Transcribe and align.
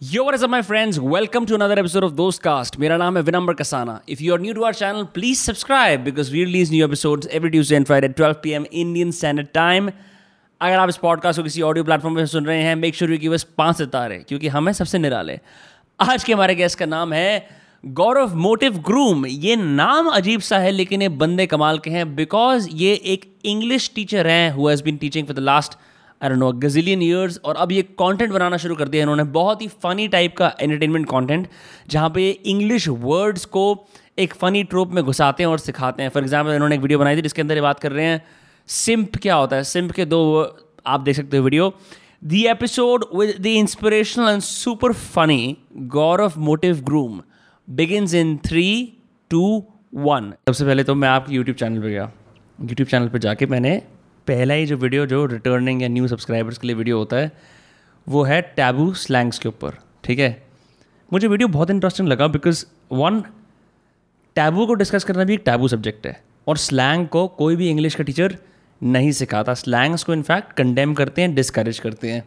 Yo, 0.00 0.24
what 0.24 0.34
is 0.34 0.42
up, 0.42 0.50
my 0.50 0.60
friends? 0.60 1.00
Welcome 1.00 1.46
to 1.46 1.54
another 1.54 1.78
episode 1.78 2.04
of 2.04 2.10
Dostcast. 2.16 2.78
मेरा 2.78 2.96
नाम 2.96 3.16
है 3.16 3.22
विनम्र 3.22 3.52
Kasana. 3.54 3.94
If 4.06 4.20
you 4.20 4.34
are 4.34 4.38
new 4.38 4.52
to 4.54 4.64
our 4.64 4.74
channel, 4.74 5.06
please 5.14 5.40
subscribe 5.40 6.04
because 6.04 6.30
we 6.30 6.42
release 6.44 6.70
new 6.70 6.84
episodes 6.84 7.26
every 7.38 7.50
Tuesday 7.54 7.76
and 7.76 7.88
Friday 7.90 8.10
at 8.10 8.16
12 8.18 8.42
p.m. 8.42 8.66
Indian 8.82 9.14
Standard 9.20 9.48
Time. 9.54 9.88
अगर 10.60 10.76
आप 10.78 10.88
इस 10.88 10.96
podcast 10.96 11.40
को 11.40 11.44
किसी 11.44 11.62
audio 11.62 11.84
platform 11.84 12.16
पर 12.16 12.26
सुन 12.26 12.46
रहे 12.46 12.62
हैं 12.62 12.76
make 12.76 12.94
sure 12.94 13.12
you 13.12 13.18
give 13.18 13.34
us 13.34 13.46
पाँच 13.58 13.76
सितारे 13.76 14.18
क्योंकि 14.28 14.48
हम 14.48 14.68
हैं 14.68 14.72
सबसे 14.74 14.98
निराले 14.98 15.38
आज 16.00 16.24
के 16.24 16.32
हमारे 16.32 16.54
गेस्ट 16.54 16.78
का 16.78 16.86
नाम 16.86 17.12
है 17.12 17.48
गौरव 17.84 18.36
मोटिव 18.50 18.78
ग्रूम 18.86 19.26
ये 19.26 19.56
नाम 19.56 20.10
अजीब 20.20 20.40
सा 20.50 20.58
है 20.58 20.70
लेकिन 20.72 21.02
ये 21.02 21.08
बंदे 21.24 21.46
कमाल 21.56 21.78
के 21.78 21.90
हैं 21.98 22.14
बिकॉज़ 22.16 22.68
ये 22.84 22.94
एक 23.14 23.28
इंग्लिश 23.54 23.90
टीचर 23.94 24.26
हैं 24.26 24.50
who 24.52 24.68
has 24.68 24.82
been 24.84 24.96
teaching 24.96 25.26
for 25.26 25.36
the 25.36 25.48
last 25.52 25.78
I 26.20 26.28
know 26.30 26.50
gazillion 26.54 27.02
years 27.02 27.38
और 27.44 27.56
अब 27.56 27.72
ये 27.72 27.82
कंटेंट 28.00 28.32
बनाना 28.32 28.56
शुरू 28.56 28.74
कर 28.74 28.88
दिया 28.88 29.02
इन्होंने। 29.02 29.24
बहुत 29.32 29.62
ही 29.62 29.68
फ़नी 29.82 30.08
टाइप 30.08 30.36
का 30.36 30.52
एंटरटेनमेंट 30.60 31.06
कंटेंट 31.08 31.48
जहाँ 31.88 32.10
पे 32.10 32.28
इंग्लिश 32.30 32.88
वर्ड्स 32.88 33.44
को 33.46 33.64
एक 34.18 34.34
फ़नी 34.34 34.62
ट्रोप 34.64 34.92
में 34.92 35.02
घुसाते 35.04 35.42
हैं 35.42 35.50
और 35.50 35.58
सिखाते 35.58 36.02
हैं। 36.02 36.10
फॉर 36.10 36.22
एग्ज़ाम्पल 36.22 36.54
इन्होंने 36.54 36.74
एक 36.74 36.80
वीडियो 36.80 36.98
बनाई 36.98 37.16
थी, 37.16 37.22
जिसके 37.22 37.42
अंदर 37.42 37.54
ये 37.54 37.60
बात 37.60 37.80
कर 37.80 37.92
रहे 37.92 38.04
हैं 38.06 38.22
सिम्प 38.68 39.16
क्या 39.16 39.34
होता 39.34 39.56
है? 39.56 39.62
सिम्प 39.64 39.92
के 39.92 40.04
दो, 40.06 40.20
आप 40.86 41.00
देख 41.00 41.16
सकते 41.16 41.36
हो 41.36 41.44
video 41.44 41.72
the 42.24 42.44
episode 42.48 43.04
with 43.14 43.34
the 43.40 43.46
inspirational 43.46 44.28
and 44.28 44.42
super 44.42 44.92
funny 44.92 45.56
Gaurav 45.94 46.32
motive 46.40 46.80
groom 46.84 47.20
begins 47.68 48.14
in 48.14 48.36
three 48.46 48.68
two 49.30 49.42
one 49.94 50.32
सबसे 50.48 50.64
पहले 50.64 50.84
तो 50.84 50.94
मैं 50.94 51.08
आपके 51.08 51.34
यूट्यूब 51.34 51.56
चैनल 51.56 51.80
पर 51.80 51.88
गया। 51.88 52.10
यूट्यूब 52.58 52.88
चैनल 52.88 53.08
पर 53.08 53.18
जाके 53.18 53.46
मैंने 53.46 53.80
पहला 54.26 54.54
ही 54.54 54.66
जो 54.66 54.76
वीडियो 54.76 55.06
जो 55.06 55.24
रिटर्निंग 55.26 55.82
या 55.82 55.88
न्यू 55.88 56.08
सब्सक्राइबर्स 56.08 56.58
के 56.58 56.66
लिए 56.66 56.76
वीडियो 56.76 56.98
होता 56.98 57.16
है, 57.16 57.30
वो 58.06 58.22
है 58.24 58.40
टैबू 58.56 58.92
स्लैंग्स 58.96 59.38
के 59.38 59.48
ऊपर, 59.48 59.78
ठीक 60.04 60.18
है? 60.18 60.30
मुझे 61.10 61.28
वीडियो 61.28 61.48
बहुत 61.48 61.70
इंटरेस्टिंग 61.70 62.08
लगा 62.08 62.26
बिकॉज़ 62.28 62.64
वन 62.92 63.22
टैबू 64.36 64.66
को 64.66 64.74
डिस्कस 64.74 65.04
करना 65.04 65.24
भी 65.24 65.34
एक 65.34 65.42
टैबू 65.44 65.68
सब्जेक्ट 65.68 66.06
है 66.06 66.20
और 66.46 66.56
स्लैंग 66.58 67.06
को 67.08 67.26
कोई 67.38 67.56
भी 67.56 67.68
इंग्लिश 67.70 67.94
का 67.94 68.04
टीचर 68.04 68.36
नहीं 68.80 69.12
सिखाता। 69.12 69.54
स्लैंग्स 69.54 70.02
को 70.04 70.12
इनफैक्ट 70.12 70.52
कंडेम 70.56 70.94
करते 70.94 71.22
हैं 71.22 71.34
डिस्करेज 71.34 71.78
करते 71.78 72.10
हैं। 72.10 72.22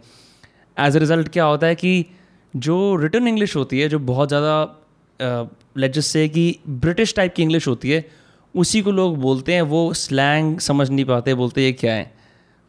एज 0.78 0.96
अ 0.96 1.00
रिज़ल्ट 1.00 1.28
क्या 1.30 1.46
होता 1.46 1.68
है 1.68 1.76
कि 1.76 2.06
जो 2.54 2.96
रिटर्न 2.96 3.28
इंग्लिश 3.28 3.56
होती 3.56 3.80
है, 3.80 3.90
जो 3.90 4.00
बहुत 4.02 4.30
ज़्यादा 4.30 5.56
लेजस 5.78 6.06
से 6.06 6.28
कि 6.30 6.60
ब्रिटिश 6.68 7.16
टाइप 7.16 7.34
की 7.36 7.44
इंग्लिश 7.44 7.68
होती 7.68 7.90
है 7.92 8.06
उसी 8.56 8.82
को 8.82 8.92
लोग 8.92 9.18
बोलते 9.18 9.54
हैं 9.54 9.62
वो 9.62 9.94
स्लैंग 9.94 10.60
समझ 10.60 10.90
नहीं 10.90 11.06
पाते 11.06 11.34
बोलते 11.34 11.64
ये 11.64 11.72
क्या 11.72 11.94
है? 11.94 12.14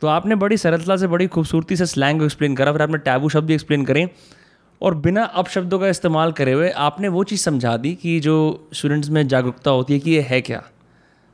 तो 0.01 0.09
आपने 0.09 0.35
बड़ी 0.35 0.57
सरलता 0.57 0.97
से 0.97 1.07
बड़ी 1.07 1.27
खूबसूरती 1.27 1.77
से 1.77 1.87
स्लैंग 1.87 2.19
को 2.19 2.25
एक्सप्लेन 2.25 2.57
करा 2.57 2.73
फिर 2.73 2.83
आपने 2.83 2.99
टैबू 2.99 3.29
शब्द 3.29 3.45
भी 3.45 3.55
एक्सप्लेन 3.55 3.85
करें 3.85 4.09
और 4.83 4.95
बिना 4.95 5.25
अपशब्दों 5.25 5.79
का 5.79 5.89
इस्तेमाल 5.89 6.33
करे 6.33 6.53
हुए 6.53 6.71
आपने 6.71 7.09
वो 7.09 7.25
चीज़ 7.25 7.41
समझा 7.41 7.77
दी 7.77 7.95
कि 7.95 8.21
जो 8.21 8.69
स्टूडेंट्स 8.75 9.09
में 9.09 9.29
जागरूकता 9.29 9.71
होती 9.71 9.93
है 9.95 10.01
कि 10.01 10.11
ये 10.11 10.21
है 10.21 10.41
क्या? 10.41 10.63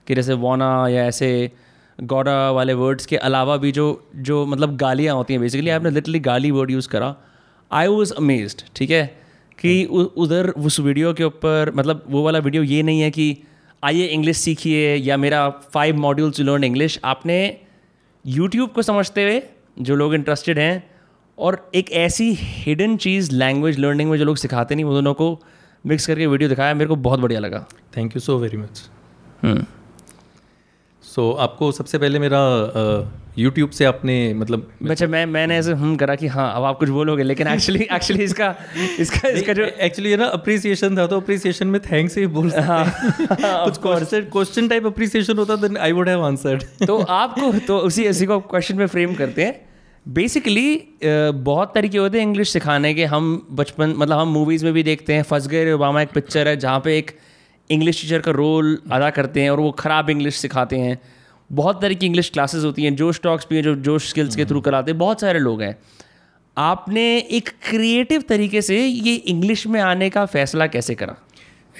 कि 0.06 0.14
जैसे 0.14 0.34
वोना 0.34 0.88
या 0.88 1.04
ऐसे 1.04 1.52
गौरा 2.02 2.50
वाले 2.50 2.74
वर्ड्स 2.74 3.06
के 3.06 3.16
अलावा 3.16 3.56
भी 3.56 3.72
जो 3.72 4.10
जो 4.16 4.46
मतलब 4.46 4.76
गालियाँ 4.76 5.16
होती 5.16 5.34
हैं 5.34 5.40
बेसिकली 5.40 5.70
आपने 5.70 5.90
लिटरली 5.90 6.20
गाली 6.20 6.50
वर्ड 6.50 6.70
यूज़ 6.70 6.88
करा। 6.88 7.16
आई 7.72 7.86
वॉज़ 7.86 8.14
अमेज्ड 8.14 8.62
ठीक 8.76 8.90
है? 8.90 9.06
कि 9.60 9.84
उधर 10.16 10.48
उस 10.48 10.80
वीडियो 10.80 11.14
के 11.14 11.24
ऊपर 11.24 11.72
मतलब 11.76 12.04
वो 12.08 12.22
वाला 12.22 12.38
वीडियो 12.38 12.62
ये 12.62 12.82
नहीं 12.82 13.00
है 13.00 13.10
कि 13.10 13.38
आइए 13.82 14.06
इंग्लिश 14.06 14.36
सीखिए 14.36 14.94
या 14.96 15.16
मेरा 15.16 15.48
five 15.50 15.96
module 15.96 16.30
to 16.30 16.42
learn 16.42 16.64
English 16.64 16.98
आपने 17.04 17.60
यूट्यूब 18.26 18.70
को 18.70 18.82
समझते 18.82 19.22
हुए 19.22 19.42
जो 19.78 19.96
लोग 19.96 20.14
इंटरेस्टेड 20.14 20.58
हैं 20.58 20.90
और 21.38 21.70
एक 21.74 21.90
ऐसी 21.92 22.32
हिडन 22.40 22.96
चीज़ 22.96 23.32
लैंग्वेज 23.32 23.78
लर्निंग 23.78 24.10
में 24.10 24.18
जो 24.18 24.24
लोग 24.24 24.36
सिखाते 24.36 24.74
नहीं 24.74 24.84
वो 24.84 24.92
दोनों 24.92 25.14
को 25.14 25.38
मिक्स 25.86 26.06
करके 26.06 26.26
वीडियो 26.26 26.48
दिखाया 26.48 26.74
मेरे 26.74 26.88
को 26.88 26.96
बहुत 26.96 27.20
बढ़िया 27.20 27.40
लगा। 27.40 27.66
Thank 27.96 28.16
you 28.16 28.20
so 28.20 28.38
very 28.38 28.56
much 28.56 28.82
so 31.02 31.30
आपको 31.32 31.72
सबसे 31.72 31.98
पहले 31.98 32.18
मेरा 32.18 32.40
यूट्यूब 33.38 33.70
से 33.70 33.84
आपने 33.84 34.34
मतलब 34.34 34.70
अच्छा 34.90 35.06
मैं 35.06 35.26
मैंने 35.26 35.56
ऐसे 35.58 35.72
हम 35.72 35.96
करा 35.96 36.14
कि 36.14 36.26
हाँ 36.26 36.56
अब 36.56 36.64
आप 36.64 36.78
कुछ 36.78 36.88
बोलोगे 36.88 37.22
लेकिन 37.22 37.46
एक्चुअली 37.46 37.88
एक्चुअली 37.92 38.24
इसका 38.24 38.54
इसका 39.00 39.28
इसका 39.28 39.52
जो 39.52 39.64
एक्चुअली 39.64 40.10
ये 40.10 40.16
ना 40.16 40.26
अप्रिसिएशन 40.26 40.96
था 40.96 41.06
तो 41.06 41.20
अप्रिसिएशन 41.20 41.66
में 41.66 41.80
थैंक्स 41.80 42.18
ही 42.18 42.26
बोल 42.26 42.52
हाँ 42.52 42.84
कुछ 43.40 43.78
क्वेश्चन 44.14 44.68
टाइप 44.68 44.86
अप्रिसिएशन 44.86 45.38
होता 45.38 45.56
then 45.56 45.76
I 45.76 45.92
would 45.92 46.08
have 46.08 46.24
answered 46.24 46.64
तो 46.86 46.98
आपको 46.98 47.52
तो 47.58 47.78
उसी 47.78 48.04
ऐसी 48.04 48.26
को 48.26 48.40
क्वेश्चन 48.40 48.76
में 48.76 48.86
फ्रेम 48.86 49.14
करते 49.14 49.44
हैं। 49.44 49.54
बेसिकली 50.08 50.82
बहुत 51.34 51.72
तरीके 51.74 51.98
होते 51.98 52.18
हैं 52.18 52.26
इंग्लिश 52.26 52.50
सिखाने 52.50 52.94
के। 52.94 53.04
हम 53.04 53.46
बचपन 53.52 53.94
मतलब 53.98 54.18
हम 54.18 54.28
मूवीज़ 54.28 54.64
में 54.64 54.74
भी 54.74 54.82
देखते 54.82 55.14
हैं। 55.14 55.22
फंस 55.22 55.46
गए 55.46 55.72
ओबामा 55.72 56.02
एक 56.02 56.08
पिक्चर 56.08 56.48
है 56.48 56.56
जहाँ 56.56 56.80
पे 56.80 56.98
एक 56.98 57.10
इंग्लिश 57.70 58.02
टीचर 58.02 58.18
का 58.18 58.30
रोल 58.30 58.78
अदा 58.92 59.10
करते 59.10 59.42
हैं 59.42 59.50
और 59.50 59.60
वो 59.60 59.70
ख़राब 59.70 60.10
इंग्लिश 60.10 60.34
सिखाते 60.34 60.76
हैं। 60.76 60.98
बहुत 61.52 61.82
तरह 61.82 61.94
की 61.94 62.06
इंग्लिश 62.06 62.30
क्लासेस 62.30 62.64
होती 62.64 62.82
हैं 62.82 62.96
जोश 62.96 63.20
टॉक्स 63.22 63.46
भी 63.50 63.56
हैं 63.56 63.62
जो 63.62 63.74
जोश 63.74 64.08
स्किल्स 64.08 64.36
के 64.36 64.44
थ्रू 64.44 64.60
कराते 64.60 64.90
हैं 64.90 64.98
बहुत 64.98 65.20
सारे 65.20 65.38
लोग 65.38 65.62
हैं। 65.62 65.76
आपने 66.56 67.18
एक 67.18 67.48
क्रिएटिव 67.70 68.22
तरीके 68.28 68.62
से 68.62 68.86
ये 68.86 69.14
इंग्लिश 69.14 69.66
में 69.66 69.80
आने 69.80 70.10
का 70.10 70.26
फैसला 70.26 70.66
कैसे 70.66 70.94
करा? 70.94 71.16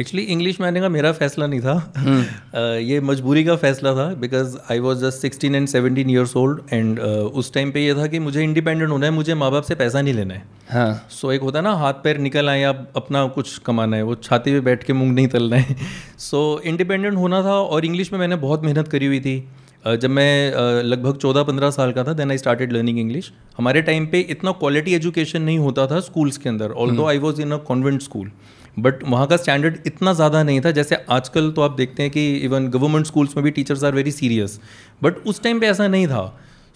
एक्चुअली 0.00 0.22
इंग्लिश 0.22 0.60
में 0.60 0.66
आने 0.66 0.80
का 0.80 0.88
मेरा 0.88 1.12
फैसला 1.12 1.46
नहीं 1.46 1.60
था। 1.60 1.74
uh, 1.92 2.88
ये 2.88 3.00
मजबूरी 3.00 3.44
का 3.44 3.56
फैसला 3.56 3.92
था 3.92 4.06
because 4.14 4.56
I 4.70 4.78
was 4.78 5.04
just 5.04 5.18
sixteen 5.18 5.54
and 5.54 5.68
seventeen 5.68 6.10
years 6.10 6.36
old 6.36 6.60
and 6.72 7.00
उस 7.00 7.52
टाइम 7.54 7.70
पे 7.70 7.84
ये 7.86 7.94
था 7.94 8.06
कि 8.06 8.18
मुझे 8.18 8.42
इंडिपेंडेंट 8.44 8.90
होना 8.90 9.06
है 9.06 9.12
मुझे 9.12 9.34
माँ 9.34 9.50
बाप 9.50 9.62
से 9.62 9.74
पैसा 9.74 10.02
नहीं 10.02 10.14
लेना 10.14 10.34
है। 10.34 10.42
हाँ। 10.70 11.06
सो 11.10 11.28
so, 11.28 11.34
एक 11.34 11.40
होता 11.40 11.58
है 11.58 11.64
ना 11.64 11.72
हाथ 11.74 11.92
पैर 11.92 12.18
निकल 12.18 12.48
आए 12.48 12.62
आप 12.62 12.88
अपना 12.96 13.26
कुछ 13.26 13.58
कमाना 13.58 13.96
है 13.96 14.02
वो 14.02 14.14
छाती 14.14 14.52
पे 14.52 14.60
बैठ 14.60 14.84
के 14.84 14.92
मूंग 14.92 15.14
नहीं 15.14 15.28
तलना 15.28 15.56
है। 15.56 15.76
सो 16.18 16.56
so, 16.58 16.66
इंडिपेंडेंट 16.66 17.16
होना 17.16 17.42
था 17.42 17.54
और 17.54 17.84
इंग्लिश 17.84 18.12
में 18.12 18.18
मैंने 18.18 18.36
बहुत 18.36 18.64
मेहनत 18.64 18.88
करी 18.88 19.06
हुई 19.06 19.20
थी। 19.20 19.38
जब 19.86 20.10
मैं 20.10 20.82
लगभग 20.82 21.16
चौदह 21.16 21.42
पंद्रह 21.42 21.70
साल 21.70 21.92
का 21.92 22.04
था 22.04 22.12
then 22.12 22.30
I 22.30 22.38
started 22.38 22.72
learning 22.72 22.98
English 22.98 23.32
हमारे 23.58 23.82
टाइम 23.82 24.06
पे 24.06 24.20
इतना 24.20 24.50
क्वालिटी 24.50 24.94
एजुकेशन 24.94 25.42
नहीं 25.42 25.58
होता 25.58 25.86
था 25.86 26.00
स्कूल्स 26.00 26.36
के 26.36 26.48
अंदर 26.48 26.70
although 26.96 27.06
I 27.06 27.18
was 27.18 27.40
in 27.42 27.50
a 27.50 27.56
convent 27.56 28.02
school 28.02 28.30
but 28.76 29.02
वहाँ 29.04 29.26
का 29.26 29.36
स्टैंडर्ड 29.36 29.76
इतना 29.86 30.12
ज़्यादा 30.12 30.42
नहीं 30.42 30.60
था, 30.60 30.70
जैसे 30.70 30.96
आजकल 31.10 31.50
तो 31.50 31.62
आप 31.62 31.76
देखते 31.76 32.02
हैं 32.02 32.12
कि 32.12 32.34
इवन 32.36 32.66
गवर्नमेंट 32.68 33.06
स्कूल्स 33.06 33.36
में 33.36 33.44
भी 33.44 33.50
teachers 33.52 33.84
are 33.84 33.94
very 33.94 34.12
serious 34.12 34.58
but 35.02 35.18
उस 35.26 35.42
टाइम 35.42 35.60
पे 35.60 35.66
ऐसा 35.66 35.86
नहीं 35.88 36.06
था। 36.06 36.26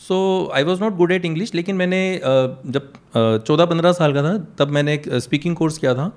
So 0.01 0.17
I 0.55 0.63
was 0.63 0.81
not 0.81 0.97
good 0.97 1.13
at 1.13 1.25
English 1.25 1.55
लेकिन 1.55 1.77
मैंने 1.77 2.21
जब 2.25 2.93
चौदह 3.17 3.65
पंद्रह 3.65 3.93
साल 3.93 4.15
का 4.15 4.23
था, 4.23 4.37
तब 4.59 4.71
मैंने 4.71 4.95
एक 4.95 5.09
स्पीकिंग 5.17 5.57
कोर्स 5.57 5.79
किया 5.79 5.95
था, 5.95 6.11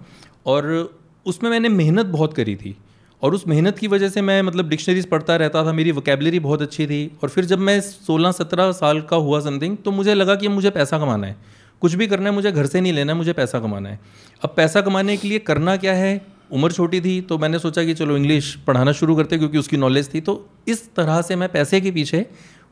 और 0.45 0.89
उसमें 1.25 1.49
मैंने 1.49 1.69
मेहनत 1.71 2.05
बहुत 2.07 2.33
करी 2.33 2.55
थी, 2.55 2.75
और 3.21 3.33
उस 3.33 3.47
मेहनत 3.47 3.77
की 3.77 3.87
वजह 3.87 4.09
से 4.09 4.21
मैं 4.21 4.41
मतलब 4.41 4.69
डिक्शनरीज 4.69 5.05
पढ़ता 5.07 5.35
रहता 5.35 5.65
था, 5.65 5.73
मेरी 5.73 5.91
वोकेबलरी 5.91 6.39
बहुत 6.41 6.61
अच्छी 6.61 6.87
थी, 6.87 7.05
और 7.23 7.29
फिर 7.29 7.45
जब 7.45 7.59
मैं 7.59 7.79
सोलह 7.81 8.31
सत्रह 8.33 8.71
साल 8.73 9.01
का 9.01 9.17
हुआ 9.17 9.39
समथिंग 9.41 9.77
तो 9.77 9.91
मुझे 9.91 10.13
लगा 10.13 10.35
कि 10.35 10.47
मुझे 10.49 10.69
पैसा 10.71 10.99
कमाना 10.99 11.27
है। 11.27 11.35
कुछ 11.81 11.93
भी 11.93 12.07
करना 12.07 12.29
है, 12.29 12.35
मुझे 12.35 12.51
घर 12.51 12.65
से 12.65 12.81
नहीं 12.81 12.93
लेना 12.93 13.11
है 13.11 13.17
मुझे 13.17 13.33
पैसा 13.33 13.59
कमाना 13.59 13.89
है। 13.89 13.99
अब 14.43 14.53
पैसा 14.57 14.81
कमाने 14.81 15.17
के 15.17 15.27
लिए 15.27 15.39
करना 15.39 15.75
क्या 15.77 15.93
है? 15.93 16.21
उम्र 16.51 16.71
छोटी 16.71 17.01
थी 17.01 17.19
तो 17.21 17.37
मैंने 17.37 17.59
सोचा 17.59 17.83
कि 17.83 17.93
चलो 17.93 18.17
इंग्लिश 18.17 18.55
पढ़ाना 18.67 18.91
शुरू 18.91 19.15
करते 19.15 19.37
क्योंकि 19.37 19.57
उसकी 19.57 19.77
नॉलेज 19.77 20.13
थी। 20.13 20.21
तो 20.21 20.49
इस 20.67 20.93
तरह 20.95 21.21
से 21.21 21.35
मैं 21.35 21.49
पैसे 21.49 21.81
के 21.81 21.91
पीछे 21.91 22.25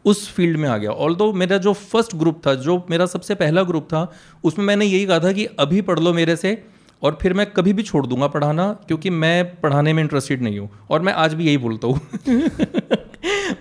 उस 0.05 0.27
फ़ील्ड 0.33 0.57
में 0.57 0.67
आ 0.69 0.77
गया। 0.77 0.91
ऑल 0.91 1.15
दो 1.15 1.31
मेरा 1.33 1.57
जो 1.57 1.73
फ़र्स्ट 1.73 2.15
ग्रुप 2.15 2.41
था, 2.47 2.53
जो 2.55 2.85
मेरा 2.89 3.05
सबसे 3.05 3.35
पहला 3.35 3.63
ग्रुप 3.63 3.85
था, 3.85 4.11
उसमें 4.43 4.65
मैंने 4.65 4.85
यही 4.85 5.05
कहा 5.05 5.19
था 5.19 5.31
कि 5.31 5.45
अभी 5.45 5.81
पढ़ 5.81 5.99
लो 5.99 6.13
मेरे 6.13 6.35
से 6.35 6.63
और 7.03 7.17
फिर 7.21 7.33
मैं 7.33 7.45
कभी 7.51 7.73
भी 7.73 7.83
छोड़ 7.83 8.07
दूँगा 8.07 8.27
पढ़ाना, 8.27 8.73
क्योंकि 8.87 9.09
मैं 9.09 9.61
पढ़ाने 9.61 9.93
में 9.93 10.03
इंटरेस्टेड 10.03 10.41
नहीं 10.41 10.59
हूँ। 10.59 10.69
और 10.89 11.01
मैं 11.01 11.13
आज 11.13 11.33
भी 11.33 11.45
यही 11.45 11.57
बोलता 11.57 11.87
हूँ। 11.87 12.01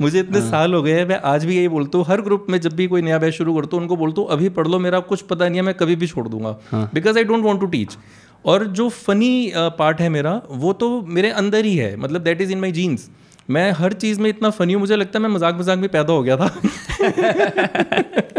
मुझे 0.00 0.20
इतने 0.20 0.38
हाँ। 0.38 0.50
साल 0.50 0.74
हो 0.74 0.82
गए 0.82 0.92
हैं 0.92 1.04
मैं 1.08 1.20
आज 1.24 1.44
भी 1.44 1.56
यही 1.56 1.68
बोलता 1.68 1.98
हूँ 1.98 2.06
हर 2.06 2.20
ग्रुप 2.20 2.46
में 2.50 2.60
जब 2.60 2.72
भी 2.76 2.86
कोई 2.86 3.02
नया 3.02 3.18
बैच 3.18 3.34
शुरू 3.34 3.54
करता 3.54 3.76
हूँ 3.76 3.82
उनको 3.82 3.96
बोलता 3.96 4.20
हूँ 4.20 4.28
अभी 4.30 4.48
पढ़ 4.50 4.68
लो 4.68 4.78
मेरा 4.78 5.00
कुछ 5.06 5.22
पता 5.22 5.48
नहीं 5.48 5.56
है 5.56 5.62
मैं 5.62 5.74
कभी 5.74 5.96
भी 5.96 6.06
छोड़ 6.06 6.26
दूँगा। 6.28 6.50
Because 6.94 7.18
I 7.18 7.24
don't 7.24 7.44
want 7.44 7.60
to 7.60 7.66
teach 7.66 7.96
और 8.44 8.64
जो 8.72 8.88
फनी 8.88 9.52
पार्ट 9.78 10.00
है 10.00 10.08
मेरा 10.08 10.40
वो 10.50 10.72
तो 10.74 10.90
मेरे 11.08 11.30
अंदर 11.42 11.64
ही 11.64 11.76
है 11.76 11.96
मतलब 11.96 12.22
that 12.22 12.40
is 12.40 12.52
in 12.52 12.60
my 12.60 12.72
genes 12.72 13.08
मैं 13.50 13.70
हर 13.72 13.92
चीज़ 13.94 14.20
में 14.20 14.28
इतना 14.30 14.50
फनी 14.50 14.72
हूँ 14.72 14.80
मुझे 14.80 14.96
लगता 14.96 15.18
है 15.18 15.22
मैं 15.22 15.30
मज़ाक 15.30 15.54
मज़ाक 15.54 15.78
में 15.78 15.88
पैदा 15.88 16.12
हो 16.12 16.22
गया 16.22 16.36
था। 16.36 16.46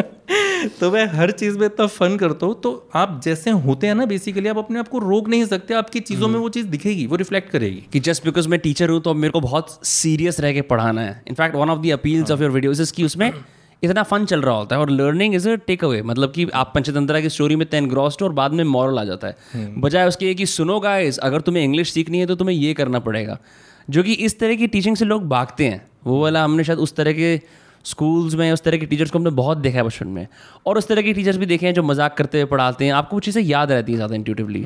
तो 0.80 0.90
मैं 0.92 1.06
हर 1.06 1.32
चीज़ 1.32 1.58
में 1.58 1.66
इतना 1.66 1.86
फन 1.88 2.18
करता 2.18 2.46
हूँ 2.46 2.60
तो 2.62 2.72
आप 2.96 3.20
जैसे 3.24 3.52
होते 3.52 3.88
हैं 3.88 3.96
ना 3.96 4.06
बेसिकली 4.06 4.50
आप 4.50 4.58
अपने 4.58 4.80
आप 4.80 4.88
को 4.88 5.00
रोक 5.00 5.30
नहीं 5.30 5.46
सकते 5.46 5.74
आपकी 5.74 6.00
चीज़ों 6.00 6.28
में 6.28 6.34
हम्म। 6.34 6.44
वो 6.44 6.50
चीज़ 6.50 6.68
दिखेगी 6.68 7.06
वो 7.06 7.16
रिफ्लेक्ट 7.16 7.50
करेगी। 7.50 7.84
कि 7.94 8.00
जस्ट 8.00 8.26
बिकॉज़ 8.26 8.48
मैं 8.50 8.60
टीचर 8.60 8.90
हूँ 8.90 9.00
तो 9.02 9.14
मेरे 9.14 9.32
को 9.32 9.40
बहुत 9.42 9.80
सीरियस 9.86 10.40
रह 10.40 10.54
के 10.54 10.62
पढ़ाना 10.62 11.02
है। 11.02 11.22
In fact 11.28 11.56
one 11.56 11.70
of 11.70 11.80
the 11.80 11.92
appeals 11.92 12.32
of 12.32 12.42
your 12.42 12.52
videos 12.52 12.94
की 12.94 13.04
उसमें 13.04 13.34
इतना 13.84 14.04
फन 14.04 14.26
चल 14.26 14.42
रहा 14.42 14.56
होता 14.56 14.76
है 14.76 14.82
और 14.82 14.90
learning 14.90 15.36
is 15.36 15.50
a 15.50 15.56
take 15.68 15.84
away 15.86 16.02
मतलब 16.02 16.32
कि 16.32 16.48
आप 16.54 16.72
पंचतंत्रा 16.76 17.22
की 17.22 17.30
स्टोरी 17.30 17.56
में 17.56 17.68
तेन 17.70 17.88
ग्रॉस्ट 17.90 18.24
और 18.24 18.32
बाद 18.32 18.54
में 18.54 18.64
मॉरल 18.64 19.00
आ 19.00 19.04
जाता 19.04 19.28
है। 19.28 19.36
हम्म। 19.54 19.82
बजाय 19.82 20.08
उसके 20.08 20.34
कि 20.34 20.46
सुनो 20.46 20.80
गाइस 20.80 21.18
अगर 21.20 21.42
तुम्हें 21.42 21.64
इंग्लिश 21.64 21.92
सीखनी 21.92 22.20
है 22.20 22.26
तो 22.26 22.36
तुम्हें 22.36 22.56
ये 22.56 22.74
करना 22.74 23.00
पड़ेगा। 23.00 23.38
जो 23.90 24.04
कि 24.04 24.14
इस 24.14 24.40
तरह 24.40 24.56
की 24.56 24.68
टीचिंग 24.68 24.96
से 24.96 25.06
लोग 25.06 25.28
भागते 25.28 25.66
हैं 25.66 25.82
वो 26.06 26.22
वाला 26.22 26.44
हमने 26.44 26.64
शायद 26.64 26.80
उस 26.80 26.96
तरह 26.96 27.14
के 27.14 27.36
स्कूल्स 27.86 28.36
में 28.36 28.52
उस 28.52 28.64
तरह 28.64 28.78
के 28.78 28.86
टीचर्स 28.86 29.12
को 29.12 29.20
हमने 29.20 29.30
बहुत 29.34 29.58
देखा 29.58 29.78
है 29.78 29.84
बचपन 29.84 30.08
में। 30.08 30.28
और 30.66 30.78
उस 30.78 30.88
तरह 30.88 31.02
के 31.02 31.14
टीचर्स 31.14 31.38
भी 31.38 31.46
देखे 31.46 31.66
हैं 31.66 31.74
जो 31.74 31.84
मज़ाक 31.84 32.18
करते 32.18 32.42
हुए 32.42 32.50
पढ़ाते 32.50 32.86
हैं। 32.86 32.94
आपको 32.94 33.16
वो 33.16 33.20
चीज़ें 33.22 33.42
याद 33.44 33.72
रहती 33.72 33.92
हैं 33.92 33.98
ज़्यादा 33.98 34.16
इंट्यूटिवली 34.16 34.66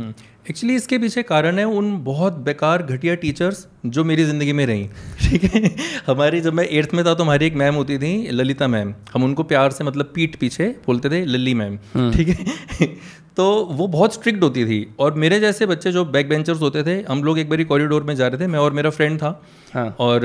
एक्चुअली 0.49 0.75
इसके 0.75 0.97
पीछे 0.97 1.21
कारण 1.23 1.59
है 1.59 1.65
उन 1.67 1.97
बहुत 2.03 2.33
बेकार 2.45 2.83
घटिया 2.83 3.15
टीचर्स 3.15 3.65
जो 3.87 4.03
मेरी 4.03 4.23
ज़िंदगी 4.25 4.53
में 4.53 4.65
रहीं। 4.65 4.87
ठीक 5.21 5.43
है? 5.45 5.75
हमारी 6.07 6.41
जब 6.41 6.53
मैं 6.53 6.67
एट्थ 6.69 6.93
में 6.93 7.03
था 7.05 7.13
तो 7.13 7.23
हमारी 7.23 7.45
एक 7.45 7.55
मैम 7.55 7.75
होती 7.75 7.97
थी 7.97 8.15
ललिता 8.31 8.67
मैम 8.67 8.93
हम 9.13 9.23
उनको 9.23 9.43
प्यार 9.45 9.71
से 9.71 9.83
मतलब 9.83 10.11
पीठ 10.15 10.35
पीछे 10.39 10.67
बोलते 10.87 11.09
थे 11.09 11.23
लल्ली 11.25 11.53
मैम 11.53 11.77
ठीक 12.11 12.27
है? 12.27 12.87
तो 13.37 13.45
वो 13.71 13.87
बहुत 13.87 14.13
स्ट्रिक्ट 14.13 14.43
होती 14.43 14.65
थी। 14.65 14.95
और 14.99 15.13
मेरे 15.13 15.39
जैसे 15.39 15.65
बच्चे 15.65 15.91
जो 15.91 16.03
बैक 16.05 16.29
बेंचर्स 16.29 16.61
होते 16.61 16.83
थे 16.83 17.01
हम 17.03 17.23
लोग 17.23 17.39
एक 17.39 17.49
बारी 17.49 17.63
कॉरिडोर 17.63 18.03
में 18.03 18.15
जा 18.15 18.27
रहे 18.27 18.39
थे 18.39 18.47
मैं 18.47 18.59
और 18.59 18.73
मेरा 18.73 18.89
फ्रेंड 18.89 19.17
था। 19.19 19.41
हाँ। 19.73 19.95
और 19.99 20.21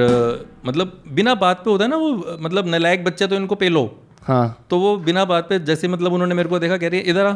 मतलब 0.66 1.02
बिना 1.12 1.34
बात 1.34 1.62
पे 1.64 1.70
होता 1.70 1.84
है 1.84 1.90
ना 1.90 1.96
वो 1.96 2.38
मतलब 2.40 2.68
नलायक 2.68 3.04
बच्चे 3.04 3.26
तो 3.26 3.36
इनको 3.36 3.54
पेलो। 3.54 3.84
हाँ। 4.22 4.66
तो 4.70 4.78
वो 4.78 4.96
बिना 4.96 5.24
बात 5.24 5.48
पे 5.48 5.58
जैसे 5.58 5.88
मतलब 5.88 6.12
उन्होंने 6.12 6.34
मेरे 6.34 6.48
को 6.48 6.58
देखा 6.58 6.76
कह 6.76 6.88
रही 6.88 7.00
है 7.00 7.06
इधर 7.06 7.26
आ। 7.26 7.34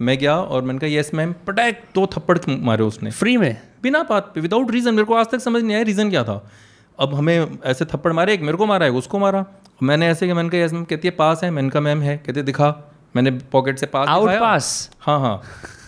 मैं 0.00 0.18
गया 0.18 0.36
और 0.36 0.62
मैंने 0.62 0.78
कहा 0.78 0.90
यस 0.90 1.10
मैम। 1.14 1.34
पटैक 1.46 1.82
दो 1.94 2.06
थप्पड़ 2.06 2.38
मारे 2.50 2.84
उसने। 2.84 3.10
फ्री 3.10 3.36
में? 3.36 3.56
बिना 3.82 4.02
बात 4.02 4.32
पे 4.34 4.40
विदाउट 4.40 4.70
रीज़न 4.70 4.94
मेरे 4.94 5.04
को 5.04 5.14
आज 5.14 5.26
तक 5.26 5.38
समझ 5.38 5.62
नहीं 5.62 5.74
आया 5.74 5.84
रीज़न 5.84 6.10
क्या 6.10 6.24
था। 6.24 6.50
अब 6.98 7.14
हमें 7.14 7.58
ऐसे 7.64 7.84
थप्पड़ 7.84 8.12
मारे 8.12 8.34
एक 8.34 8.40
मेरे 8.40 8.56
को 8.56 8.66
मारा 8.66 8.86
है 8.86 8.92
उसको 8.92 9.18
मारा। 9.18 9.44
मैंने 9.82 10.08
ऐसे 10.08 10.26
कि 10.26 10.32
मैंने 10.32 10.48
कहा 10.48 10.60
यस 10.60 10.72
मैम 10.72 10.84
कहती 10.84 11.08
है 11.08 11.14
पास 11.14 11.44
है। 11.44 11.50
मैंने 11.50 11.70
कहा 11.70 11.80
मैम 11.80 12.00
है। 12.02 12.16
कहती 12.16 12.42
दिखा। 12.42 12.91
मैंने 13.14 13.30
पॉकेट 13.52 13.78
से 13.78 13.86
पास 13.86 14.08
आउट 14.08 14.30
पास 14.40 14.90
हाँ 15.00 15.18
हाँ। 15.20 15.40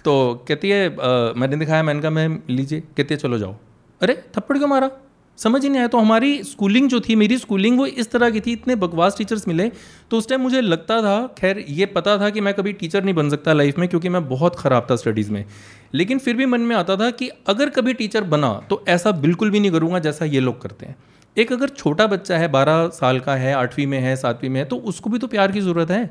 तो 0.05 0.45
कहती 0.49 0.71
है 0.71 0.89
अ, 0.89 1.33
मैंने 1.37 1.57
दिखाया 1.57 1.83
मैंने 1.83 2.01
कहा 2.01 2.11
मैम 2.11 2.39
लीजिए। 2.51 2.81
कहती 2.81 3.15
है 3.15 3.17
चलो 3.17 3.39
जाओ। 3.39 3.57
अरे 4.01 4.23
थप्पड़ 4.37 4.57
क्यों 4.59 4.69
मारा? 4.69 4.91
समझ 5.39 5.63
ही 5.63 5.69
नहीं 5.69 5.79
आया। 5.79 5.89
तो 5.89 5.99
हमारी 5.99 6.43
स्कूलिंग 6.45 6.89
जो 6.89 7.01
थी 7.01 7.15
मेरी 7.17 7.37
स्कूलिंग 7.39 7.79
वो 7.79 7.87
इस 7.87 8.11
तरह 8.11 8.31
की 8.31 8.41
थी 8.41 8.53
इतने 8.53 8.75
बकवास 8.77 9.17
टीचर्स 9.19 9.47
मिले। 9.49 9.71
तो 10.11 10.19
उस 10.19 10.29
टाइम 10.29 10.41
मुझे 10.41 10.61
लगता 10.61 11.01
था 11.03 11.17
खैर 11.39 11.65
ये 11.69 11.87
पता 11.87 12.17
था 12.19 12.29
कि 12.31 12.41
मैं 12.41 12.53
कभी 12.55 12.73
टीचर 12.73 13.05
नहीं 13.05 13.15
बन 13.15 13.31
सकता 13.31 13.53
लाइफ 13.53 13.79
में 13.79 13.89
क्योंकि 13.89 14.09
मैं 14.09 14.29
बहुत 14.29 14.57
ख़राब 14.57 14.87
था 14.91 14.97
स्टडीज़ 14.97 15.33
में। 15.33 15.45
लेकिन 15.95 16.19
फिर 16.19 16.37
भी 16.37 16.47
मन 16.47 16.61
में 16.61 16.77
आता 16.77 16.97
था 16.97 17.11
कि 17.11 17.29
अगर 17.47 17.71
कभी 17.71 17.93
टीचर 17.95 18.25
बना 18.27 18.53
तो 18.71 18.85
ऐसा 18.89 19.11
बिल्कुल 19.19 19.51
भी 19.51 19.61
नहीं 19.61 19.71
करूँगा 19.71 19.99
जैसा 19.99 20.25
ये 20.25 20.41
लोग 20.41 20.61
करते 20.63 20.87
हैं। 20.87 20.97
एक 21.37 21.53
अगर 21.53 21.69
छोटा 21.69 22.07
बच्चा 22.07 22.39
है 22.39 22.49
बारह 22.49 22.87
साल 22.95 23.21
का 23.21 23.35
है 23.35 23.55
आठवीं 23.55 23.87
में 23.87 23.99
है 24.01 24.15
सातवीं 24.17 24.51
में 24.51 24.61
है 24.61 24.67
तो 24.67 24.77
उसको 24.77 25.11
भी 25.11 25.19
तो 25.19 25.27
प्यार 25.27 25.53
की 25.53 25.61
ज़रूरत 25.61 25.91
है। 25.91 26.05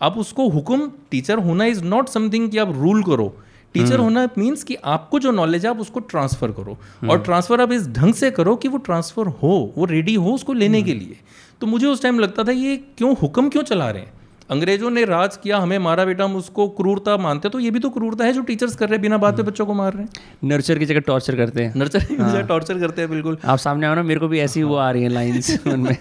आप 0.00 0.18
उसको 0.18 0.48
हुक्म 0.48 0.90
टीचर 1.10 1.38
होना 1.38 1.64
इज़ 1.64 1.84
नॉट 1.84 2.08
समथिंग 2.08 2.50
कि 2.50 2.58
आप 2.58 2.72
रूल 2.76 3.02
करो। 3.02 3.34
टीचर 3.74 3.98
होना 3.98 4.28
मीन्स 4.38 4.62
कि 4.62 4.74
आपको 4.74 5.18
जो 5.18 5.30
नॉलेज 5.30 5.64
है 5.64 5.70
आप 5.70 5.80
उसको 5.80 6.00
ट्रांसफ़र 6.00 6.50
करो। 6.50 6.76
और 7.10 7.22
ट्रांसफ़र 7.22 7.60
आप 7.60 7.72
इस 7.72 7.88
ढंग 7.88 8.14
से 8.14 8.30
करो 8.30 8.56
कि 8.56 8.68
वो 8.68 8.78
ट्रांसफ़र 8.78 9.26
हो 9.42 9.72
वो 9.78 9.84
रेडी 9.84 10.14
हो 10.14 10.32
उसको 10.32 10.52
लेने 10.52 10.82
के 10.82 10.94
लिए। 10.94 11.16
तो 11.60 11.66
मुझे 11.66 11.86
उस 11.86 12.02
टाइम 12.02 12.18
लगता 12.18 12.44
था 12.44 12.52
ये 12.52 12.76
क्यों 12.76 13.14
हुक्म 13.16 13.48
क्यों 13.48 13.62
चला 13.62 13.90
रहे 13.90 14.02
हैं? 14.02 14.12
अंग्रेज़ों 14.50 14.90
ने 14.90 15.04
राज 15.04 15.36
किया 15.36 15.58
हमें 15.58 15.78
मारा 15.78 16.04
बेटा 16.04 16.24
हम 16.24 16.36
उसको 16.36 16.68
क्रूरता 16.68 17.16
मानते 17.16 17.48
तो 17.48 17.60
ये 17.60 17.70
भी 17.70 17.78
तो 17.78 17.90
क्रूरता 17.90 18.24
है 18.24 18.32
जो 18.32 18.40
टीचर्स 18.40 18.76
कर 18.76 18.86
रहे 18.86 18.94
हैं 18.94 19.02
बिना 19.02 19.18
बात 19.18 19.36
पे 19.36 19.42
बच्चों 19.42 19.66
को 19.66 19.74
मार 19.74 19.92
रहे 19.92 20.02
हैं। 20.02 20.10
नर्चर 20.44 20.78
की 20.78 20.86
जगह 20.86 21.00
टॉर्चर 21.00 21.36
करते 21.36 21.64
हैं। 21.64 21.72
नर्चर 21.76 22.04
की 22.04 22.16
जगह 22.16 22.42
टॉर्चर 22.42 22.78
करते 22.78 23.02
हैं 23.02 23.10
बिल्कुल। 23.10 23.38
आप 23.44 23.58
सामने 23.58 23.86
आओ 23.86 23.94
ना 23.94 24.02
मेरे 24.02 24.20
को 24.20 24.28
भी 24.28 24.40
ऐसी 24.40 24.62
वो 24.62 24.76
आ 24.76 24.90
रही 24.90 25.02
है 25.02 25.08
लाइन्स 25.08 25.66
उनमें 25.66 25.96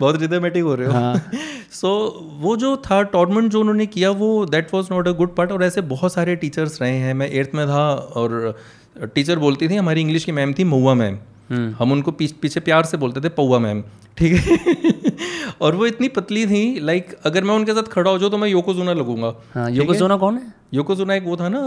बहुत 0.00 0.20
रिदमेटिक 0.20 0.62
हो 0.62 0.74
रहे 0.74 0.86
हो। 0.86 1.20
सो 1.72 2.08
so, 2.30 2.42
वो 2.42 2.56
जो 2.56 2.76
था 2.76 3.02
टॉर्नामेंट 3.02 3.52
जो 3.52 3.60
उन्होंने 3.60 3.86
किया 3.86 4.10
वो 4.10 4.46
that 4.46 4.74
was 4.74 4.86
not 4.90 5.08
a 5.08 5.12
good 5.12 5.36
part 5.36 5.52
और 5.52 5.64
ऐसे 5.64 5.80
बहुत 5.80 6.12
सारे 6.12 6.36
टीचर्स 6.36 6.82
रहे 6.82 6.96
हैं। 6.96 7.14
मैं 7.14 7.30
एट्थ 7.30 7.54
में 7.54 7.66
था 7.66 7.94
और 7.94 8.58
टीचर 9.14 9.38
बोलती 9.38 9.68
थी 9.68 9.76
हमारी 9.76 10.00
इंग्लिश 10.00 10.24
की 10.24 10.32
मैम 10.32 10.52
थी 10.52 10.64
महुआ 10.64 10.94
मैम 10.94 11.18
हम 11.50 11.92
उनको 11.92 12.10
पीछ, 12.12 12.32
पीछे 12.32 12.60
प्यार 12.60 12.84
से 12.84 12.96
बोलते 12.96 13.20
थे 13.20 13.28
पौवा 13.30 13.58
मैम। 13.58 13.82
ठीक 14.18 14.32
है? 14.32 14.56
और 15.60 15.74
वो 15.76 15.86
इतनी 15.86 16.08
पतली 16.08 16.46
थी 16.46 16.80
लाइक 16.80 17.14
अगर 17.26 17.44
मैं 17.44 17.54
उनके 17.54 17.74
साथ 17.74 17.88
खड़ा 17.92 18.10
हो 18.10 18.18
जाऊँ 18.18 18.30
तो 18.30 18.38
मैं 18.38 18.48
योकोजुना 18.48 18.92
लगूँगा। 18.92 19.34
हाँ 19.54 19.70
योकोजोना 19.70 20.16
कौन 20.16 20.36
है? 20.36 20.52
योकोजुना 20.74 21.14
एक 21.14 21.24
वो 21.24 21.36
था 21.36 21.48
ना 21.48 21.60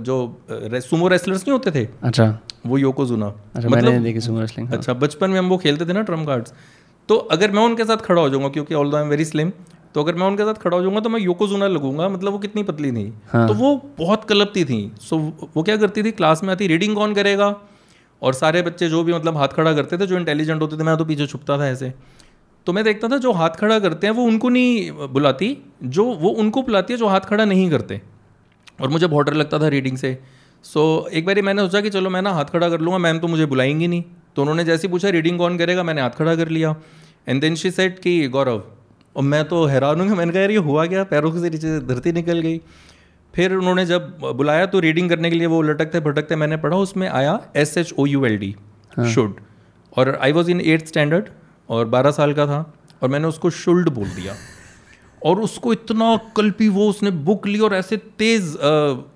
जो 0.00 0.16
सुमो 0.50 1.08
रेसलर्स 1.08 1.46
नहीं 1.48 1.52
होते 1.52 1.70
थे? 1.70 1.88
अच्छा। 2.02 2.38
वो 2.66 2.78
योकोजुना। 2.78 3.26
अच्छा 3.54 3.68
मैंने 3.68 3.98
देखी 4.00 4.20
सुमो 4.20 4.40
रेसलिंग 4.40 4.72
अच्छा 4.72 4.92
बचपन 4.94 5.30
में 5.30 5.38
हम 5.38 5.48
वो 5.48 5.58
खेलते 5.58 5.86
थे 5.86 5.92
ना 5.92 6.02
ट्रम 6.02 6.24
कार्ड्स 6.24 6.52
तो 7.08 7.16
अगर 7.32 7.50
मैं 7.50 7.62
उनके 7.62 7.84
साथ 7.84 7.96
खड़ा 8.04 8.20
हो 8.22 8.28
जाऊँगा 8.30 8.48
क्योंकि 8.48 8.74
all 8.74 8.94
I 8.96 9.02
am 9.02 9.08
very 9.08 9.24
slim 9.24 9.52
तो 9.94 10.02
अगर 10.02 10.14
मैं 10.14 10.26
उनके 10.26 10.44
साथ 10.44 10.54
खड़ा 10.54 10.76
हो 10.76 10.82
जाऊँगा 10.82 11.00
तो 11.00 11.08
मैं 11.08 11.20
योकोजुना 11.20 11.66
लगूँगा 11.68 12.08
मतलब 12.08 12.32
वो 12.32 12.38
कितनी 12.38 12.62
पतली 12.62 12.90
थी। 12.92 13.12
हाँ. 13.32 13.46
तो 13.48 13.54
वो 13.54 13.74
बहुत 13.98 14.24
कलपती 14.24 14.64
थी। 14.64 14.80
सो 15.00 15.18
वो 15.56 15.62
क्या 15.62 15.76
करती 15.76 16.02
थी? 16.02 16.10
क्लास 16.12 16.42
में 16.44 16.52
आती 16.52 16.66
रीडिंग 16.66 16.94
कौन 16.96 17.14
करेगा? 17.14 17.48
और 18.22 18.34
सारे 18.34 18.62
बच्चे 18.62 18.88
जो 18.88 19.02
भी 19.04 19.12
मतलब 19.12 19.36
हाथ 19.36 19.48
खड़ा 19.48 19.72
करते 19.72 19.98
थे 19.98 20.06
जो 20.06 20.16
इंटेलिजेंट 20.16 20.62
होते 20.62 20.78
थे 20.78 20.82
मैं 20.82 20.96
तो 20.96 21.04
पीछे 21.04 21.26
छुपता 21.26 21.58
था 21.58 21.68
ऐसे। 21.68 21.92
तो 22.66 22.72
मैं 22.72 22.84
देखता 22.84 23.08
था 23.08 23.16
जो 23.16 23.32
हाथ 23.32 23.50
खड़ा 23.50 23.78
करते 23.78 24.06
हैं 24.06 24.14
वो 24.14 24.24
उनको 24.24 24.48
नहीं 24.48 24.90
बुलाती 25.08 25.56
जो 25.82 26.04
वो 26.04 26.30
उनको 26.38 26.62
बुलाती 26.62 26.92
है 26.92 26.98
जो 26.98 27.06
हाथ 27.06 27.20
खड़ा 27.20 27.44
नहीं 27.44 27.70
करते। 27.70 28.00
और 28.80 28.88
मुझे 28.88 29.06
बहुत 29.06 29.26
डर 29.26 29.34
लगता 29.34 29.58
था 29.58 29.68
रीडिंग 29.68 29.96
से। 29.96 30.18
सो 30.64 30.80
so, 31.00 31.12
एक 31.12 31.26
बार 31.26 31.40
मैंने 31.42 31.62
सोचा 31.62 31.80
कि 31.80 31.90
चलो 31.90 32.10
मैं 32.10 32.22
ना 32.22 32.32
हाथ 32.32 32.44
खड़ा 32.44 32.68
कर 32.68 32.80
लूँगा 32.80 32.98
मैम 32.98 33.18
तो 33.18 33.28
मुझे 33.28 33.46
बुलाएँगी 33.46 33.88
नहीं। 33.88 34.02
तो 34.36 34.42
उन्होंने 34.42 34.64
जैसे 34.64 34.88
पूछा 34.88 35.08
रीडिंग 35.08 35.38
कौन 35.38 35.56
करेगा? 35.58 35.82
मैंने 35.82 36.00
हाथ 36.00 36.10
खड़ा 36.10 36.34
कर 36.36 36.48
लिया। 36.48 36.74
एंड 37.28 37.40
देन 37.40 37.54
शी 37.54 37.70
सेट 37.70 37.98
कि 37.98 38.28
गौरव 38.28 38.62
और 39.16 39.22
मैं 39.22 39.44
तो 39.44 39.64
हैरान 39.64 40.00
हूँ 40.00 40.16
मैंने 40.16 40.32
कहा 40.32 40.40
यार 40.40 40.50
ये 40.50 40.56
हुआ 40.58 40.86
क्या? 40.86 41.04
पैरों 41.04 41.32
से 41.32 41.50
नीचे 41.50 41.78
धरती 41.80 42.12
निकल 42.12 42.40
गई। 42.40 42.60
फिर 43.34 43.54
उन्होंने 43.54 43.86
जब 43.86 44.18
बुलाया 44.36 44.66
तो 44.66 44.80
रीडिंग 44.80 45.08
करने 45.10 45.30
के 45.30 45.36
लिए 45.36 45.46
वो 45.46 45.62
लटकते 45.62 46.00
भटकते 46.00 46.36
मैंने 46.36 46.56
पढ़ा 46.56 46.76
उसमें 46.76 47.08
आया 47.08 47.38
S 47.56 47.76
H 47.78 47.92
O 47.98 48.06
U 48.06 48.24
L 48.26 48.36
D 48.38 48.54
should 49.14 49.40
और 49.96 50.18
I 50.22 50.32
was 50.32 50.50
in 50.50 50.60
eighth 50.60 50.86
standard 50.86 51.28
और 51.68 51.86
बारह 51.86 52.10
साल 52.10 52.32
का 52.34 52.46
था 52.46 52.62
और 53.02 53.08
मैंने 53.08 53.28
उसको 53.28 53.50
शुल्ड 53.50 53.88
बोल 53.88 54.08
दिया। 54.08 54.34
और 55.24 55.40
उसको 55.40 55.72
इतना 55.72 56.16
कल्पी 56.36 56.68
वो 56.68 56.88
उसने 56.88 57.10
बुक 57.10 57.46
ली 57.46 57.58
और 57.58 57.74
ऐसे 57.74 57.96
तेज 57.96 58.56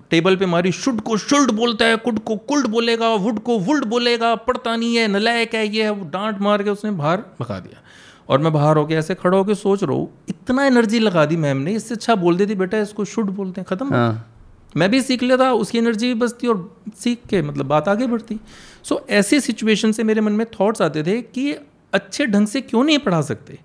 टेबल 0.09 0.35
पे 0.35 0.45
मारी 0.45 0.71
शुड 0.71 1.01
को 1.01 1.17
शुल्ड 1.17 1.51
बोलता 1.51 1.85
है 1.85 1.95
कुड 1.97 2.19
को 2.19 2.35
कुल्ड 2.49 2.67
बोलेगा 2.67 3.09
वुड 3.09 3.39
को 3.39 3.57
वुल्ड 3.59 3.85
बोलेगा 3.85 4.35
पढ़ता 4.35 4.75
नहीं 4.75 4.95
है 4.95 5.07
नलायक 5.07 5.55
है 5.55 5.67
ये 5.67 5.83
है 5.83 5.89
वो 5.89 6.09
डांट 6.09 6.41
मार 6.41 6.63
के 6.63 6.69
उसने 6.69 6.91
बाहर 6.91 7.23
भगा 7.41 7.59
दिया। 7.59 7.81
और 8.29 8.39
मैं 8.39 8.51
बाहर 8.53 8.77
होके 8.77 8.95
ऐसे 8.95 9.15
खड़ा 9.15 9.37
होके 9.37 9.55
सोच 9.55 9.83
रहा 9.83 9.95
हूँ 9.95 10.09
इतना 10.29 10.65
एनर्जी 10.65 10.99
लगा 10.99 11.25
दी 11.25 11.37
मैम 11.37 11.57
ने 11.57 11.73
इससे 11.73 11.95
अच्छा 11.95 12.15
बोल 12.15 12.37
देती 12.37 12.55
बेटा 12.55 12.77
इसको 12.79 13.05
शुड 13.05 13.29
बोलते 13.31 13.61
हैं 13.61 13.67
खत्म 13.69 13.93
हाँ 13.93 14.31
मैं 14.77 14.89
भी 14.91 15.01
सीख 15.01 15.21
लेता 15.23 15.51
उसकी 15.53 15.77
एनर्जी 15.77 16.07
भी 16.07 16.19
बचती 16.21 16.47
और 16.47 16.57
सीख 16.99 17.19
के 17.29 17.41
मतलब 17.41 17.65
बात 17.65 17.87
आगे 17.87 18.07
बढ़ती। 18.07 18.39
सो 18.83 18.99
ऐसी 19.09 19.39
सिचुएशन 19.39 19.91
से 19.91 20.03
मेरे 20.03 20.21
मन 20.21 20.31
में 20.31 20.45
थॉट्स 20.51 20.81
आते 20.81 21.03
थे 21.03 21.21
कि 21.21 21.53
अच्छे 21.93 22.25
ढंग 22.25 22.47
से 22.47 22.61
क्यों 22.61 22.83
नहीं 22.83 22.97
पढ़ा 22.99 23.21
सकते? 23.21 23.57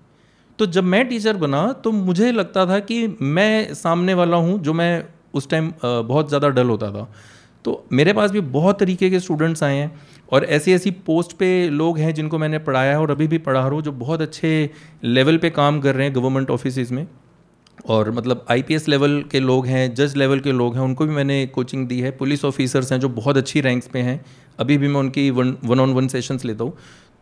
तो 0.59 0.65
जब 0.67 0.83
मैं 0.83 1.07
टीचर 1.07 1.37
बना 1.37 1.71
तो 1.73 1.91
मुझे 1.91 2.31
लगता 2.31 2.65
था 2.65 2.79
कि 2.81 3.17
मैं 3.21 3.73
सामने 3.73 4.13
वाला 4.13 4.37
हूँ 4.37 4.57
जो 4.59 4.73
मैं 4.73 5.03
उस 5.33 5.49
टाइम 5.49 5.71
बहुत 5.83 6.27
ज़्यादा 6.27 6.49
डल 6.49 6.69
होता 6.69 6.91
था। 6.91 7.07
तो 7.65 7.83
मेरे 7.91 8.13
पास 8.13 8.31
भी 8.31 8.41
बहुत 8.49 8.79
तरीके 8.79 9.09
के 9.09 9.19
स्टूडेंट्स 9.19 9.63
आए 9.63 9.75
हैं। 9.75 9.91
और 10.31 10.43
ऐसी 10.45 10.73
ऐसी 10.73 10.91
पोस्ट 11.05 11.33
पे 11.33 11.69
लोग 11.69 11.97
हैं 11.97 12.13
जिनको 12.13 12.37
मैंने 12.37 12.59
पढ़ाया 12.59 12.91
है 12.91 12.99
और 12.99 13.11
अभी 13.11 13.27
भी 13.27 13.37
पढ़ा 13.37 13.59
रहा 13.59 13.69
हूँ 13.69 13.81
जो 13.81 13.91
बहुत 13.91 14.21
अच्छे 14.21 14.69
लेवल 15.03 15.37
पे 15.37 15.49
काम 15.49 15.79
कर 15.81 15.95
रहे 15.95 16.07
हैं 16.07 16.15
गवर्नमेंट 16.15 16.49
ऑफ़िस 16.49 16.91
में। 16.91 17.07
और 17.87 18.09
मतलब 18.11 18.45
आईपीएस 18.51 18.87
लेवल 18.87 19.23
के 19.31 19.39
लोग 19.39 19.65
हैं 19.67 19.93
जज 19.95 20.15
लेवल 20.17 20.39
के 20.39 20.51
लोग 20.51 20.75
हैं 20.75 20.81
उनको 20.81 21.05
भी 21.05 21.13
मैंने 21.13 21.45
कोचिंग 21.45 21.87
दी 21.87 21.99
है। 21.99 22.11
पुलिस 22.11 22.45
ऑफिसर्स 22.45 22.91
हैं 22.91 22.99
जो 22.99 23.09
बहुत 23.09 23.37
अच्छी 23.37 23.61
रैंक्स 23.61 23.87
पे 23.87 23.99
हैं। 23.99 24.19
अभी 24.59 24.77
भी 24.77 24.87
मैं 24.87 24.99
उनकी 24.99 25.29
one 25.29 25.55
one 25.65 25.79
on 25.79 25.93
one 25.93 26.07
sessions 26.07 26.45
लेता 26.45 26.63
हूँ। 26.63 26.73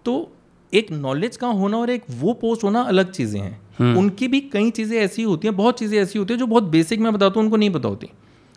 तो 0.06 0.32
एक 0.74 0.92
नॉलेज 0.92 1.38
का 1.38 1.48
होना 1.48 1.78
और 1.78 1.90
एक 1.90 2.04
वो 2.12 2.34
पोस्ट 2.34 2.64
होना 2.64 2.82
अलग 2.82 3.12
चीज़ें 3.12 3.40
हैं। 3.42 3.96
उनकी 3.96 4.28
भी 4.28 4.40
कई 4.54 4.70
चीज़ें 4.70 4.98
ऐसी 5.00 5.24
होती 5.24 5.48
हैं 5.48 5.56
बहुत 5.58 5.80
चीज़ें 5.80 5.98
ऐसी 6.00 6.20
होती 6.20 6.34
हैं 6.34 6.40
जो 6.40 6.48
बहुत 6.48 6.64
बेसिक 6.64 7.00
मैं 7.00 7.14
बताता 7.14 7.34
हूँ 7.36 7.44
उनको 7.44 7.58
नहीं 7.58 7.70
पता 7.70 7.88
होती। 7.88 8.10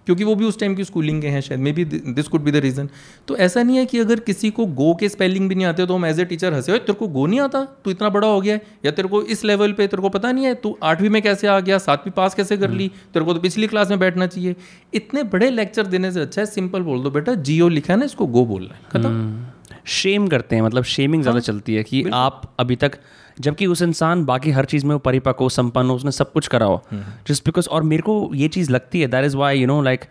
क्योंकि 0.07 0.25
वो 0.25 0.35
भी 0.35 0.45
उस 0.45 0.59
टाइम 0.61 0.75
की 0.75 0.85
स्कूलिंग 0.85 1.23
के 1.23 1.29
हैं 1.29 1.41
शायद 1.41 1.61
maybe 1.73 1.85
this 1.85 2.29
could 2.29 2.41
be 2.41 2.51
the 2.51 2.57
reason 2.57 2.89
तो 3.29 3.37
ऐसा 3.37 3.63
नहीं 3.63 3.77
है 3.77 3.87
कि 3.87 3.99
अगर 3.99 4.21
किसी 4.21 4.51
को 4.51 4.67
गो 4.67 4.95
के 4.95 5.09
स्पेलिंग 5.09 5.49
भी 5.49 5.55
नहीं 5.55 5.67
आते 5.67 5.87
तो 5.87 5.95
हम 5.95 6.07
एज 6.07 6.21
ए 6.21 6.25
टीचर 6.25 6.53
हंसे 6.53 6.73
"ओए, 6.73 6.79
तेरे 6.79 6.93
को 6.93 7.09
गो 7.09 7.27
नहीं 7.27 7.41
आता? 7.41 7.65
तू 7.85 7.91
इतना 7.91 8.09
बड़ा 8.09 8.29
हो 8.29 8.41
गया 8.41 8.55
है। 8.55 8.63
या 8.85 8.91
तेरे 8.91 9.09
को 9.09 9.23
इस 9.23 9.45
लेवल 9.45 9.73
पे 9.73 9.87
तेरे 9.87 10.03
को 10.03 10.09
पता 10.09 10.33
नहीं 10.33 10.45
है 10.45 10.55
तू 10.55 10.79
आठवीं 10.83 11.11
में 11.11 11.23
कैसे 11.23 11.47
आ 11.47 11.61
गया? 11.61 11.79
सातवीं 11.79 12.13
पास 12.13 12.35
कैसे 12.35 12.57
कर 12.57 12.71
ली? 12.71 12.89
तेरे 13.15 13.27
को 13.27 13.35
तो 13.35 13.41
पिछली 13.41 13.67
क्लास 13.67 13.91
में 13.91 13.99
बैठना 13.99 14.27
चाहिए। 14.27 14.57
इतने 14.95 15.23
बड़े 15.23 15.51
लेक्चर 15.51 15.87
देने 15.87 16.13
से 16.13 16.21
अच्छा 16.21 16.41
है 16.43 16.47
सिंपल 16.47 16.83
बोल 16.83 17.03
दो 17.03 17.11
बेटा 17.11 17.35
जियो 17.35 17.69
लिखा 17.69 17.93
है 17.93 17.99
ना 17.99 18.05
इसको 18.05 18.27
गो 18.27 18.45
बोलना 18.45 18.75
है 18.75 18.81
खत्म। 18.93 19.47
शेम 19.87 20.27
करते 20.29 20.57
हैं 20.57 20.63
मतलब 20.63 20.85
शेमिंग 20.85 21.23
ज़्यादा 21.23 21.41
चलती 21.41 21.75
है 21.75 21.83
कि 21.83 22.05
आप 22.15 22.55
अभी 22.59 22.77
तक 22.77 22.99
जबकि 23.41 23.67
उस 23.67 23.83
इंसान 23.83 24.25
बाकी 24.25 24.51
हर 24.51 24.65
चीज़ 24.65 24.87
में 24.87 24.93
वो 24.93 24.99
परिपक्व 24.99 25.45
हो 25.45 25.49
संपन्न 25.49 25.89
हो 25.89 25.97
उसने 25.97 26.11
सब 26.11 26.33
कुछ 26.33 26.47
करा 26.47 26.67
हो। 26.67 26.83
जस्ट 27.29 27.45
बिकॉज़ 27.45 27.69
और 27.69 27.83
मेरे 27.83 28.03
को 28.03 28.31
ये 28.35 28.49
चीज़ 28.49 28.71
लगती 28.73 29.01
है 29.01 29.07
that 29.07 29.25
is 29.25 29.37
why 29.37 29.59
you 29.59 29.67
know 29.67 29.83
like 29.83 30.05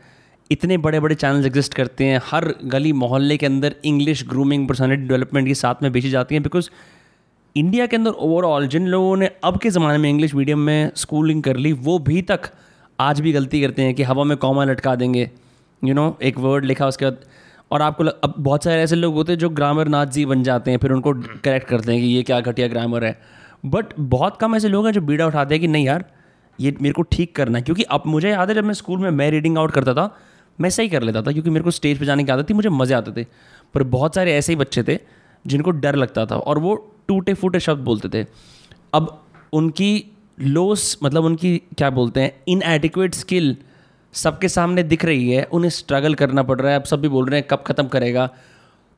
इतने 0.52 0.78
बड़े 0.78 1.00
बड़े 1.00 1.16
चैनल्स 1.16 1.46
एग्जिस्ट 1.46 1.74
करते 1.74 2.06
हैं 2.06 2.22
हर 2.26 2.54
गली 2.66 2.94
मोहल्ले 2.94 3.38
के 3.38 3.46
अंदर 3.46 3.76
इंग्लिश 3.86 4.28
ग्रूमिंग 4.30 4.68
पर्सनैलिटी 4.68 5.08
डेवलपमेंट 5.08 5.48
की 5.48 5.56
साथ 5.56 5.76
में 5.84 5.92
बेची 5.92 6.10
जाती 6.10 6.36
हैं 6.36 6.44
बिकॉज़ 6.44 6.70
इंडिया 7.56 7.86
के 7.86 7.96
अंदर 7.96 8.12
ओवरऑल 8.12 8.68
जिन 8.68 8.88
लोगों 8.88 9.18
ने 9.18 9.32
अब 9.44 9.60
के 9.60 9.70
ज़माने 9.70 9.98
में 9.98 10.10
इंग्लिश 10.10 10.36
मीडियम 10.36 10.60
में 10.60 10.92
स्कूलिंग 10.96 11.44
कर 11.44 11.56
ली 11.56 11.74
वो 11.74 12.00
भी 12.00 12.22
तक 12.22 12.42
आज 13.00 13.22
भी 13.22 13.32
गलती 13.32 13.62
करते 13.62 13.82
हैं 13.82 13.94
कि 13.96 14.04
हवा 14.04 14.24
में 14.24 14.38
कॉमा 14.38 14.64
लटका 14.64 14.96
देंगे। 14.96 15.22
यू 15.22 15.88
you 15.88 15.96
नो 15.96 16.10
know, 16.10 16.22
एक 16.22 16.38
वर्ड 16.38 16.66
लिखा 16.66 16.88
उसके 16.88 17.06
बाद 17.06 17.18
और 17.72 17.82
आपको 17.82 18.04
लग, 18.04 18.20
अब 18.24 18.34
बहुत 18.38 18.64
सारे 18.64 18.82
ऐसे 18.82 18.96
लोग 18.96 19.14
होते 19.14 19.32
हैं 19.32 19.40
जो 19.40 19.50
ग्रामर 19.50 19.88
नाथ 19.88 20.06
जी 20.06 20.26
बन 20.26 20.44
जाते 20.44 20.72
हैं 20.72 20.78
फिर 20.78 20.92
उनको 20.92 21.14
करेक्ट 21.14 21.68
करते 21.68 21.92
हैं 21.92 22.02
कि 22.02 22.08
ये 22.08 22.24
क्या 22.24 22.40
घटिया 22.40 22.68
ग्रामर 22.68 23.04
है। 23.06 23.20
बट 23.66 23.94
बहुत 24.00 24.38
कम 24.38 24.56
ऐसे 24.56 24.70
लोग 24.70 24.86
हैं 24.86 24.94
जो 24.94 25.02
बीड़ा 25.02 25.28
उठाते 25.28 25.56
हैं 25.56 25.62
कि 25.62 25.68
नहीं 25.68 25.86
यार 25.86 26.06
ये 26.60 26.76
मेरे 26.82 26.94
को 26.94 27.02
ठीक 27.02 27.36
करना 27.36 27.58
है। 27.58 27.64
क्योंकि 27.64 27.84
अब 27.84 28.04
मुझे 28.08 28.30
याद 28.30 28.50
है 28.50 28.56
जब 28.56 28.64
मैं 28.64 28.74
स्कूल 28.74 29.00
में 29.00 29.10
मैं 29.12 29.30
रीडिंग 29.32 29.58
आउट 29.58 29.72
करता 29.72 29.94
था 29.94 30.10
मैं 30.60 30.70
सही 30.70 30.90
कर 30.90 31.04
लेता 31.04 31.22
था 31.22 31.32
क्योंकि 31.32 31.50
मेरे 31.50 31.64
को 31.64 31.72
स्टेज 31.72 32.00
पर 32.00 32.06
जाने 32.06 32.24
की 32.24 32.32
आदत 32.32 32.50
थी 32.50 32.54
मुझे 32.54 32.70
मज़े 32.70 32.96
आते 32.96 33.12
थे। 33.12 33.26
पर 33.74 33.84
बहुत 33.84 34.16
सारे 34.16 34.34
ऐसे 34.34 34.52
ही 34.52 34.56
बच्चे 34.56 34.84
थे 34.84 34.98
जिनको 35.46 35.72
डर 35.72 35.96
लगता 35.96 36.26
था 36.26 36.36
और 36.36 36.60
वो 36.60 36.76
टूटे 37.08 37.34
फूटे 37.34 37.60
शब्द 37.60 37.84
बोलते 37.84 38.10
थे। 38.14 38.28
अब 38.94 39.24
उनकी 39.54 40.06
लोस 40.40 40.98
मतलब 41.04 41.26
उनकी 41.26 41.58
क्या 41.78 41.90
बोलते 41.90 42.22
हैं 42.22 42.34
इन 42.48 43.10
स्किल 43.12 43.56
सबके 44.14 44.48
सामने 44.50 44.84
दिख 44.84 45.06
रही 45.06 45.30
है, 45.30 45.44
उन्हें 45.44 45.70
स्ट्रगल 45.70 46.16
करना 46.16 46.44
पड़ 46.44 46.60
रहा 46.62 46.72
है। 46.72 46.80
अब 46.80 46.86
सब 46.86 47.02
भी 47.02 47.08
बोल 47.08 47.30
रहे 47.30 47.40
हैं, 47.40 47.48
कब 47.48 47.64
ख़त्म 47.68 47.88
करेगा? 47.88 48.30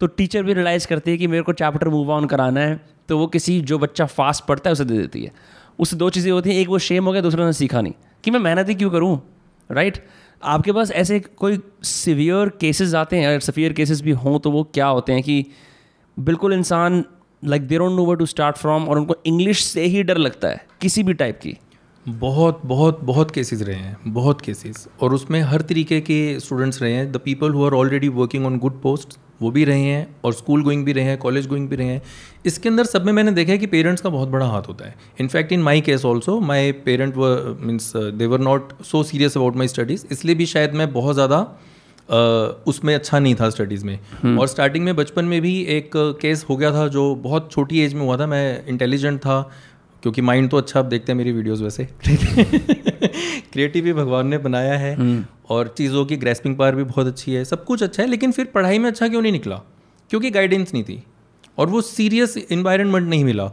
तो 0.02 0.08
टीचर 0.08 0.44
भी 0.44 0.54
रियलाइज़ 0.54 0.88
करती 0.88 1.12
है 1.12 1.18
कि 1.18 1.28
मेरे 1.28 1.44
को 1.44 1.54
चैप्टर 1.54 1.90
मूव 1.90 2.12
ऑन 2.12 2.26
कराना 2.26 2.60
है 2.60 2.80
तो 3.10 3.18
वो 3.18 3.28
किसी, 3.28 3.60
जो 3.62 3.78
बच्चा 3.80 4.06
फास्ट 4.06 4.46
पढ़ता 4.46 4.70
है, 4.70 4.72
उसे 4.72 4.86
दे 4.86 4.98
देती 4.98 5.24
है। 5.24 5.32
उससे 5.80 5.96
दो 5.96 6.10
चीज़ें 6.10 6.32
होती 6.32 6.50
हैं, 6.50 6.58
एक 6.58 6.68
वो 6.68 6.80
शेम 6.80 7.06
हो 7.06 7.12
गया, 7.12 7.22
दूसरा 7.22 7.46
ने 7.46 7.54
सीखा 7.54 7.82
नहीं। 7.82 7.94
कि 8.24 8.32
मैं 8.32 8.40
मेहनत 8.40 8.70
ही 8.70 8.76
क्यों 8.76 8.90
करूँ? 8.92 9.22
राइट 9.70 9.98
आपके 10.44 10.72
पास 10.72 10.92
ऐसे 10.92 11.20
कोई 11.20 11.60
सिवियर 11.84 12.50
केसेस 12.62 12.94
आते 12.96 13.18
हैं, 13.18 13.28
अगर 13.28 13.40
सफियर 13.40 13.74
केसेस 13.74 14.02
भी 14.02 14.12
हों 14.12 14.40
तो 14.40 14.52
वो 14.52 14.64
क्या 14.64 14.88
होते 14.88 15.14
हैं 15.14 15.24
कि 15.24 15.46
बिल्कुल 16.18 16.54
इंसान 16.54 17.04
like 17.44 17.68
they 17.68 17.78
don't 17.78 17.92
know 17.92 18.06
where 18.06 18.16
to 18.16 18.26
start 18.26 18.58
from 18.58 18.88
और 18.90 18.98
उनको 18.98 19.16
इंग्लिश 19.26 19.64
से 19.64 19.84
ही 19.84 20.04
डर 20.04 20.18
लगता 20.18 20.48
है, 20.48 20.66
किसी 20.82 21.04
भी 21.04 21.14
टाइप 21.14 21.40
की। 21.44 21.58
बहुत 22.06 22.62
बहुत 22.66 23.00
बहुत 23.04 23.32
केसेस 23.32 23.62
रहे 23.62 23.76
हैं 23.76 24.14
बहुत 24.14 24.42
केसेस 24.42 24.88
और 25.02 25.14
उसमें 25.14 25.40
हर 25.42 25.62
तरीके 25.62 26.00
के 26.02 26.40
स्टूडेंट्स 26.40 26.82
रहे 26.82 26.94
हैं। 26.94 27.12
The 27.12 27.18
people 27.18 27.52
who 27.52 27.66
are 27.66 27.74
already 27.74 28.08
working 28.10 28.46
on 28.46 28.58
good 28.60 28.82
post 28.82 29.18
वो 29.42 29.52
भी 29.52 29.64
रहे 29.66 29.82
हैं 29.82 30.16
और 30.24 30.34
स्कूल 30.34 30.64
गोइंग 30.64 30.84
भी 30.86 30.94
रहे 30.94 31.04
हैं 31.04 31.18
कॉलेज 31.18 31.48
गोइंग 31.48 31.68
भी 31.70 31.76
रहे 31.76 31.88
हैं। 31.88 32.02
इसके 32.46 32.70
अंदर 32.70 32.86
सब 32.86 33.06
में 33.06 33.14
मैंने 33.14 33.32
देखा 33.32 33.52
है 33.52 33.58
कि 33.58 33.68
पेरेंट्स 33.68 34.02
का 34.02 34.10
बहुत 34.10 34.30
बड़ा 34.30 34.46
हाथ 34.46 34.68
होता 34.68 34.88
है। 34.88 34.96
In fact 35.20 35.52
in 35.52 35.62
my 35.62 35.82
case 35.82 36.06
also 36.06 36.40
my 36.42 36.72
parent 36.86 37.18
व 37.18 37.58
means 37.62 37.92
they 37.96 38.26
were 38.26 38.40
not 38.40 38.82
so 38.84 39.04
serious 39.04 39.38
about 39.38 39.56
my 39.56 39.68
studies 39.68 40.06
इसलिए 40.12 40.36
भी 40.36 40.46
शायद 40.46 40.74
मैं 40.74 40.92
बहुत 40.94 41.16
ज़्यादा 41.16 41.40
uh, 41.40 42.68
उसमें 42.68 42.94
अच्छा 42.96 43.20
नहीं 43.20 43.36
था 43.36 43.50
स्टडीज़ 43.50 43.86
में। 43.86 44.00
hmm. 44.00 44.40
और 44.40 44.48
स्टार्टिंग 44.48 44.86
में 44.86 44.96
बचपन 44.96 45.26
में 45.26 45.42
भी 45.42 45.60
एक 45.70 45.92
केस 46.22 46.46
हो 46.50 46.58
गया 46.58 46.72
था 46.72 46.88
जो 46.88 47.14
बहुत 47.24 47.52
छोटी 47.52 47.80
एज 47.80 47.94
में 47.94 48.02
हुआ 48.02 48.18
था। 48.18 48.28
मैं 48.28 48.66
इंटेलिजेंट 48.68 49.20
था 49.20 49.50
क्योंकि 50.04 50.22
माइंड 50.22 50.50
तो 50.50 50.58
अच्छा 50.58 50.80
आप 50.80 50.86
देखते 50.86 51.12
हैं 51.12 51.18
मेरी 51.18 51.32
वीडियोस 51.32 51.62
वैसे। 51.62 51.86
क्रिएटिव 53.54 53.84
भी 53.84 53.94
भगवान 53.94 54.28
ने 54.28 54.38
बनाया 54.38 54.78
है। 54.78 54.96
हम्म। 54.96 55.26
और 55.50 55.74
चीज़ों 55.78 56.06
की 56.06 56.18
ग्रेस्पिंग 56.18 56.56
पावर 56.58 56.76
भी 56.76 56.84
बहुत 56.84 57.08
अच्छी 57.08 57.34
है। 57.34 57.44
सब 57.46 57.64
कुछ 57.66 57.84
अच्छा 57.84 58.04
है 58.04 58.10
लेकिन 58.10 58.32
फिर 58.32 58.46
पढ़ाई 58.46 58.80
में 58.80 58.90
अच्छा 58.90 59.08
क्यों 59.08 59.22
नहीं 59.22 59.32
निकला? 59.32 59.56
क्योंकि 60.10 60.30
गाइडेंस 60.30 60.74
नहीं 60.74 60.84
थी। 60.84 61.04
और 61.58 61.70
वो 61.70 61.82
सीरियस 61.82 62.38
इन्वायरमेंट 62.38 63.08
नहीं 63.10 63.24
मिला। 63.26 63.52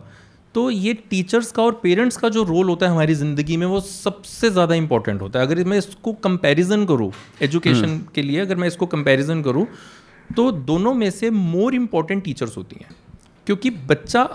तो 0.55 0.71
ये 0.71 0.95
टीचर्स 1.11 1.53
का 1.53 1.63
और 1.63 1.81
पेरेंट्स 1.83 2.17
का 2.17 2.29
जो 2.29 2.43
रोल 2.43 2.69
होता 2.69 2.87
है 2.87 2.93
हमारी 2.93 3.15
ज़िंदगी 3.15 3.57
में 3.57 3.67
वो 3.67 3.81
सबसे 3.81 4.51
ज़्यादा 4.51 4.75
इंपॉर्टेंट 4.75 5.23
होता 5.23 5.39
है। 5.39 5.47
अगर 5.47 5.65
मैं 5.65 5.79
इसको 5.79 6.13
कंपैरिजन 6.13 6.85
करूँ 6.87 7.13
एजुकेशन। 7.43 7.99
के 8.15 8.23
लिए 8.23 8.41
अगर 8.41 8.57
मैं 8.57 8.69
इसको 8.69 8.87
कंपैरिजन 8.87 9.43
करूँ 9.43 9.67
तो 10.37 10.51
दोनों 10.53 10.95
में 10.95 11.11
से 11.11 11.31
मोर 11.31 11.75
इंपॉर्टेंट 11.75 12.25
टीचर्स 12.25 12.57
होती 12.57 12.77
हैं। 12.81 12.97
क्योंकि 13.47 13.71
बच्चा 13.71 14.29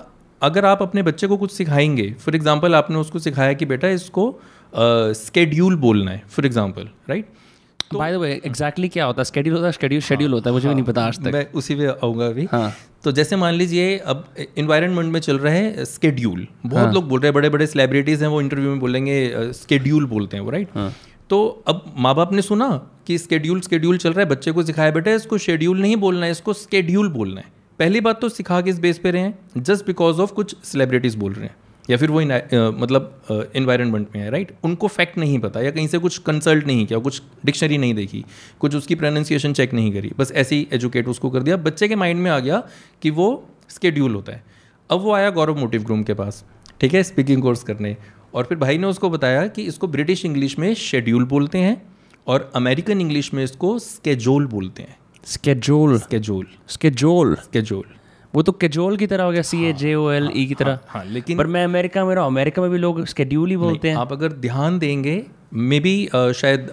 अगर 0.45 0.65
आप 0.65 0.81
अपने 0.81 1.03
बच्चे 1.03 1.27
को 1.27 1.37
कुछ 1.37 1.51
सिखाएँगे 1.51 2.11
फॉर 2.19 2.35
एग्ज़ाम्पल 2.35 2.75
आपने 2.75 2.97
उसको 2.97 3.19
सिखाया 3.19 3.53
कि 3.53 3.65
बेटा 3.65 3.89
इसको 3.91 4.27
स्केड्यूल 4.73 5.73
uh, 5.73 5.79
बोलना 5.81 6.11
है 6.11 6.23
for 6.29 6.45
example 6.45 6.89
right 7.09 7.27
by 7.93 8.11
the 8.13 8.15
way 8.15 8.29
exactly 8.45 8.87
क्या 8.89 9.05
होता 9.05 9.21
है? 9.21 9.25
स्केड्यूल 9.25 9.55
होता 9.55 9.67
है 9.67 9.71
शेड्यूल 9.71 10.01
शेड्यूल 10.01 10.29
हाँ, 10.29 10.37
होता 10.37 10.49
है 10.49 10.53
मुझे 10.53 10.67
हाँ, 10.67 10.75
भी 10.75 10.81
नहीं 10.81 10.87
पता 10.87 11.05
आज 11.05 11.19
तक। 11.19 11.33
मैं 11.33 11.45
उसी 11.53 11.75
पे 11.75 11.87
आऊँगा 11.87 12.27
अभी। 12.27 12.47
हाँ। 12.51 12.73
तो 13.03 13.11
जैसे 13.11 13.35
मान 13.35 13.53
लीजिए 13.53 13.97
अब 13.97 14.23
इन्वायरमेंट 14.57 15.11
में 15.13 15.19
चल 15.19 15.37
रहा 15.39 15.53
है 15.53 15.85
स्केड्यूल 15.85 16.47
बहुत 16.65 16.77
हाँ, 16.77 16.93
लोग 16.93 17.07
बोल 17.09 17.19
रहे 17.19 17.27
हैं 17.27 17.33
बड़े 17.33 17.49
बड़े 17.49 17.67
सेलिब्रिटीज़ 17.67 18.23
हैं 18.23 18.29
वो 18.29 18.41
इंटरव्यू 18.41 18.69
में 18.69 18.79
बोलेंगे 18.79 19.53
स्केड्यूल 19.53 20.05
बोलते 20.05 20.37
हैं 20.37 20.43
वो 20.43 20.51
राइट 20.51 20.69
हाँ, 20.75 20.91
तो 21.29 21.63
अब 21.67 21.83
माँ 21.97 22.15
बाप 22.15 22.33
ने 22.33 22.41
सुना 22.41 22.69
कि 23.07 23.17
स्केड्यूल 23.17 23.59
स्केड्यूल 23.61 23.97
चल 23.97 24.13
रहा 24.13 24.19
है 24.19 24.29
बच्चे 24.29 24.51
को 24.51 24.63
सिखाया 24.63 24.91
बेटा 24.91 25.11
इसको 25.13 25.37
शेड्यूल 25.37 25.81
नहीं 25.81 25.95
बोलना 25.97 26.25
है 26.25 26.31
इसको 26.31 26.53
स्केड्यूल 26.53 27.09
बोलना 27.09 27.41
है। 27.41 27.53
पहली 27.79 28.01
बात 28.01 28.21
तो 28.21 28.29
सिखा 28.29 28.61
के 28.61 28.69
इस 28.69 28.79
बेस 28.79 28.97
पे 28.97 29.11
रहे 29.11 29.21
हैं 29.21 29.63
जस्ट 29.63 29.85
बिकॉज़ 29.85 30.19
ऑफ़ 30.21 30.33
कुछ 30.33 30.55
सेलिब्रिटीज़ 30.63 31.17
बोल 31.17 31.33
रहे 31.33 31.45
हैं 31.45 31.55
या 31.89 31.97
फिर 31.97 32.11
वो 32.11 32.21
इन, 32.21 32.29
uh, 32.29 32.81
मतलब 32.81 33.21
इन्वायरमेंट 33.55 34.07
में 34.15 34.21
है 34.21 34.29
राइट 34.29 34.51
उनको 34.63 34.87
फैक्ट 34.87 35.17
नहीं 35.17 35.39
पता 35.39 35.61
या 35.61 35.71
कहीं 35.71 35.87
से 35.87 35.97
कुछ 35.97 36.17
कंसल्ट 36.17 36.67
नहीं 36.67 36.85
किया 36.85 36.99
कुछ 36.99 37.21
डिक्शनरी 37.45 37.77
नहीं 37.77 37.93
देखी 37.93 38.23
कुछ 38.59 38.75
उसकी 38.75 38.95
प्रोनाउंसिएशन 38.95 39.53
चेक 39.53 39.73
नहीं 39.73 39.93
करी 39.93 40.11
बस 40.17 40.31
ऐसे 40.31 40.55
ही 40.55 40.67
एजुकेट 40.73 41.07
उसको 41.07 41.29
कर 41.29 41.43
दिया। 41.43 41.57
बच्चे 41.57 41.87
के 41.87 41.95
माइंड 41.95 42.19
में 42.19 42.31
आ 42.31 42.39
गया 42.39 42.63
कि 43.01 43.09
वो 43.09 43.27
स्केड्यूल 43.69 44.15
होता 44.15 44.31
है। 44.31 44.43
अब 44.89 45.01
वो 45.01 45.13
आया 45.13 45.29
गौरव 45.29 45.59
मोटिव 45.59 45.83
ग्रूम 45.83 46.03
के 46.03 46.13
पास 46.13 46.43
ठीक 46.81 46.93
है 46.93 47.03
स्पीकिंग 47.03 47.41
कोर्स 47.41 47.63
करने 47.63 47.95
और 48.33 48.43
फिर 48.43 48.57
भाई 48.57 48.77
ने 48.77 48.87
उसको 48.87 49.09
बताया 49.09 49.47
कि 49.47 49.63
इसको 49.63 49.87
ब्रिटिश 49.87 50.25
इंग्लिश 50.25 50.59
में 50.59 50.73
शेड्यूल 50.73 51.25
बोलते 51.25 51.57
हैं 51.57 51.81
और 52.27 52.51
अमेरिकन 52.55 53.01
इंग्लिश 53.01 53.33
में 53.33 53.43
इसको 53.43 53.79
स्केजोल 53.79 54.45
बोलते 54.47 54.83
हैं। 54.83 54.97
स्केजोल 55.25 55.99
स्केजोल 55.99 56.47
स्केजोल 56.67 57.35
स्केजोल 57.35 57.83
वो 58.35 58.41
तो 58.41 58.51
केजोल 58.51 58.97
की 58.97 59.07
तरह 59.07 59.23
हो 59.23 59.31
गया 59.31 59.41
सी 59.41 59.65
ए 59.65 59.73
जे 59.73 59.95
ओ 59.95 60.11
एल 60.11 60.31
ई 60.35 60.45
की 60.45 60.53
तरह। 60.53 60.71
हाँ, 60.71 60.83
हाँ 60.87 61.05
लेकिन 61.05 61.37
पर 61.37 61.47
मैं 61.47 61.63
अमेरिका 61.63 62.05
में 62.05 62.15
रहा 62.15 62.25
अमेरिका 62.25 62.61
में 62.61 62.71
भी 62.71 62.77
लोग 62.77 63.05
स्केड्यूल 63.05 63.49
ही 63.49 63.57
बोलते 63.57 63.89
हैं। 63.89 63.95
आप 63.95 64.11
अगर 64.11 64.31
ध्यान 64.31 64.79
देंगे 64.79 65.25
मे 65.53 65.79
बी 65.79 66.09
शायद 66.15 66.71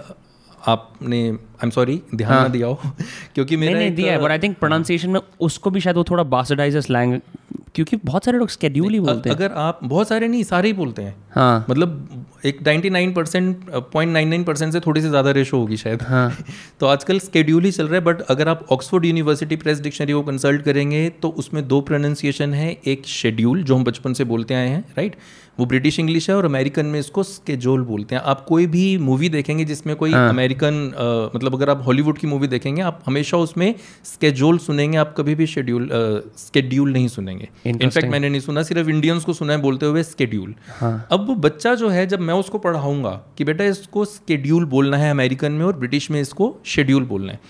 आपने 0.67 1.23
आई 1.23 1.65
एम 1.65 1.71
सॉरी 1.71 2.03
ध्यान 2.15 2.33
हाँ. 2.33 2.43
ना 2.43 2.49
दिया 2.49 2.67
हो 2.67 2.75
क्योंकि 3.35 3.57
मैंने 3.57 3.75
नहीं, 3.75 3.85
नहीं 3.85 3.97
दिया 3.97 4.13
है 4.13 4.29
आई 4.29 4.39
थिंक 4.39 4.59
प्रोनाउंसिएशन 4.59 5.11
में 5.11 5.21
उसको 5.41 5.71
भी 5.71 5.81
शायद 5.81 5.97
वो 5.97 6.05
थोड़ा 6.05 6.23
बासडाइज 6.23 6.77
स्लैंग 6.77 7.21
क्योंकि 7.75 7.97
बहुत 7.97 8.25
सारे 8.25 8.39
लोग 8.39 8.49
स्केड्यूल 8.49 8.93
ही 8.93 9.01
बोलते 9.01 9.31
हैं। 9.31 9.37
अगर 9.37 9.53
आप 9.53 9.81
बहुत 9.85 10.09
सारे 10.09 10.29
नहीं 10.29 10.43
सारे 10.43 10.69
ही 10.69 10.73
बोलते 10.73 11.03
हैं। 11.03 11.17
हाँ। 11.33 11.65
मतलब 11.71 12.09
एक 12.45 12.59
99 12.61 13.15
percent 13.15 13.65
point 13.93 14.13
nine 14.13 14.29
nine 14.29 14.45
percent 14.45 14.73
से 14.73 14.81
थोड़ी 14.81 15.01
सी 15.01 15.09
ज़्यादा 15.09 15.31
रेशो 15.31 15.59
होगी 15.59 15.77
शायद। 15.77 16.03
हाँ। 16.03 16.31
तो 16.81 16.87
आजकल 16.87 17.19
स्केड्यूल 17.19 17.65
ही 17.65 17.71
चल 17.73 17.87
रहा 17.87 17.95
है 17.95 18.05
बट 18.05 18.21
अगर 18.31 18.49
आप 18.49 18.67
ऑक्सफोर्ड 18.73 19.05
यूनिवर्सिटी 19.05 19.57
प्रेस 19.57 19.81
डिक्शनरी 19.81 20.13
को 20.13 20.23
कंसल्ट 20.23 20.63
करेंगे 20.63 21.09
तो 21.23 21.29
उसमें 21.39 21.67
दो 21.69 21.81
प्रोनाउंसिएशन 21.83 22.55
है 22.55 22.77
एक 22.87 23.07
शेड्यूल 23.09 23.63
जो 23.63 23.77
हम 23.77 23.85
बचपन 23.85 24.13
से 24.13 24.25
बोलते 24.25 24.55
आए 24.55 24.69
हैं 24.69 24.85
राइट 24.99 25.17
वो 25.59 25.65
ब्रिटिश 25.67 25.99
इंग्लिश 26.01 26.29
है 26.31 26.37
और 26.37 26.45
अमेरिकन 26.45 26.87
में 26.87 26.99
इसको 26.99 27.23
स्केजोल 27.23 27.83
बोलते 27.85 28.15
हैं। 28.15 28.23
आप 28.23 28.45
कोई 28.45 28.67
भी 28.67 28.97
मूवी 28.99 29.29
देखेंगे 29.29 29.65
जिसमें 29.65 29.95
कोई 29.97 30.13
हाँ. 30.13 30.29
अमेरिकन 30.29 30.75
मतलब 31.35 31.55
अगर 31.55 31.71
आप 31.71 31.83
हॉलीवुड 31.87 32.19
की 32.19 32.27
मूवी 32.27 32.47
देखेंगे 32.49 32.83
आप 32.83 33.03
हमेशा 33.07 33.37
उसमें 33.39 33.75
स्केजोल 34.05 34.59
सुनेंगे 34.59 34.99
आप 34.99 35.15
कभी 35.17 35.35
भी 35.35 35.47
शेड्यूल 35.47 35.89
स्केड्यूल 36.39 36.93
नहीं 36.93 37.09
सुनेंगे। 37.09 37.49
इनफैक्ट 37.67 38.09
मैंने 38.09 38.29
नहीं 38.29 38.41
सुना 38.41 38.63
सिर्फ़ 38.63 38.89
इंडियंस 38.91 39.25
को 39.25 39.33
सुना 39.33 39.53
है 39.53 39.61
बोलते 39.61 39.87
हुए 39.87 40.03
स्केड्यूल 40.03 40.55
हाँ. 40.79 41.07
अब 41.13 41.22
वो 41.23 41.35
बच्चा 41.37 41.75
जो 41.75 41.89
है 41.89 42.07
जब 42.07 42.21
मैं 42.21 42.35
उसको 42.35 42.59
पढ़ाऊँगा 42.59 43.11
कि 43.39 43.45
बेटा 43.45 43.65
इसको 43.65 44.05
स्केड्यूल 44.05 44.65
बोलना 44.67 44.97
है 44.97 45.11
अमेरिकन 45.11 45.53
में 45.53 45.65
और 45.65 45.77
ब्रिटिश 45.77 46.11
में 46.11 46.21
इसको 46.21 46.55
शेड्यूल 46.67 47.05
बोलना 47.05 47.33
है 47.33 47.41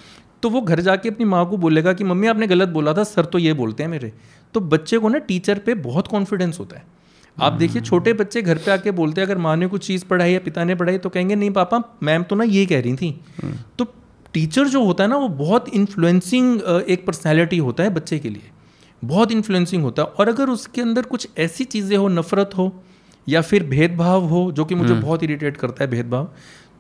तो 0.43 0.51
वो 0.51 0.61
घर 0.61 0.81
जाके 0.81 1.09
अपनी 1.09 1.25
माँ 1.27 1.45
को 1.51 1.57
बोलेगा 1.57 1.93
कि 1.93 2.05
मम्मी 2.05 2.27
आपने 2.27 2.47
गलत 2.47 2.69
बोला 2.69 2.95
था 2.95 3.05
सर 3.05 3.25
तो 3.25 3.39
ये 3.39 3.53
बोलते 3.53 3.83
हैं 3.83 3.91
मेरे। 3.91 4.13
तो 4.55 4.61
बच्चे 4.63 4.99
को 4.99 5.09
ना 5.09 5.19
टीचर 5.21 5.59
पे 5.59 5.75
बहुत 5.77 6.09
कॉन्फिडेंस 6.09 6.59
होता 6.61 6.77
है। 6.77 6.85
आप 7.37 7.53
देखिए 7.53 7.83
छोटे 7.83 8.13
बच्चे 8.13 8.43
घर 8.43 8.59
पे 8.59 8.71
आके 8.71 8.91
बोलते 8.93 9.21
हैं 9.21 9.29
अगर 9.29 9.39
माँ 9.39 9.57
ने 9.57 9.67
कुछ 9.67 9.87
चीज़ 9.87 10.05
पढ़ाई 10.05 10.33
या 10.33 10.41
पिता 10.41 10.65
ने 10.65 10.75
पढ़ाई 10.75 10.99
तो 10.99 11.09
कहेंगे 11.09 11.35
नहीं 11.35 11.51
पापा 11.51 11.83
मैम 12.03 12.23
तो 12.23 12.37
ना 12.37 12.45
ये 12.45 12.65
कह 12.67 12.81
रही 12.81 12.95
थी। 12.95 13.11
तो 13.79 13.85
टीचर 14.35 14.69
जो 14.69 14.85
होता 14.85 15.05
है 15.05 15.11
ना 15.11 15.17
वो 15.17 15.29
बहुत 15.39 15.69
इन्फ्लुएंसिंग 15.71 16.61
एक 16.89 17.07
पर्सनैलिटी 17.07 17.59
होता 17.59 17.83
है 17.83 17.91
बच्चे 17.91 18.19
के 18.19 18.31
लिए। 18.31 18.51
बहुत 19.03 19.33
इन्फ्लुएंसिंग 19.33 19.83
होता 19.83 20.03
है 20.03 20.09
और 20.11 20.29
अगर 20.29 20.51
उसके 20.51 20.83
अंदर 20.83 21.03
कुछ 21.05 21.29
ऐसी 21.39 21.65
चीज़ें 21.67 21.97
हो 21.97 22.09
नफरत 22.11 22.51
हो 22.59 22.73
या 23.27 23.41
फिर 23.43 23.63
भेदभाव 23.67 24.25
हो 24.25 24.51
जो 24.53 24.65
कि 24.65 24.75
मुझे 24.75 24.93
हम्म। 24.93 25.03
बहुत 25.03 25.23
इरिटेट 25.23 25.57
करता 25.57 25.85
है 25.85 25.91
भेदभाव 25.91 26.29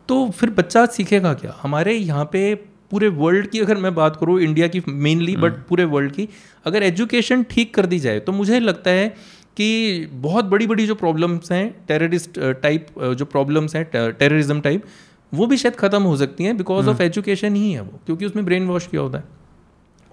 तो 0.09 0.29
फिर 0.31 0.51
बच्चा 0.51 0.85
सीखेगा 0.89 1.33
क्या 1.35 1.57
हमारे 1.63 1.95
यहाँ 1.95 2.25
पे 2.33 2.55
पूरे 2.91 3.09
वर्ल्ड 3.17 3.47
की 3.47 3.61
अगर 3.61 3.77
मैं 3.77 3.95
बात 3.95 4.17
करूँ 4.17 4.41
इंडिया 4.41 4.67
की 4.69 4.83
मेनली 4.89 5.37
बट 5.37 5.53
हम्म। 5.53 5.63
पूरे 5.69 5.85
वर्ल्ड 5.87 6.13
की 6.13 6.29
अगर 6.67 6.83
एजुकेशन 6.83 7.43
ठीक 7.51 7.75
कर 7.75 7.87
दी 7.87 7.99
जाए 7.99 8.21
तो 8.21 8.33
मुझे 8.33 8.61
लगता 8.61 8.91
है 8.91 9.09
कि 9.57 10.09
बहुत 10.21 10.45
बड़ी 10.47 10.67
बड़ी 10.67 10.87
जो 10.87 10.95
प्रॉब्लम्स 10.95 11.53
हैं 11.53 11.65
टेररिस्ट 11.89 12.39
टाइप 12.63 12.87
जो 13.19 13.25
प्रॉब्लम्स 13.27 13.77
हैं 13.77 13.85
टेररिज्म 13.93 14.61
टाइप 14.61 14.85
वो 15.33 15.47
भी 15.47 15.57
शायद 15.57 15.77
ख़त्म 15.77 16.03
हो 16.03 16.17
सकती 16.17 16.45
हैं 16.45 16.57
बिकॉज़ 16.57 16.89
ऑफ़ 16.89 17.03
एजुकेशन 17.03 17.55
ही 17.55 17.73
है 17.73 17.81
वो 17.81 18.01
क्योंकि 18.07 18.27
उसमें 18.27 18.45
ब्रेन 18.45 18.67
वॉश 18.67 18.87
किया 18.87 19.03
होता 19.03 19.19
है 19.19 19.41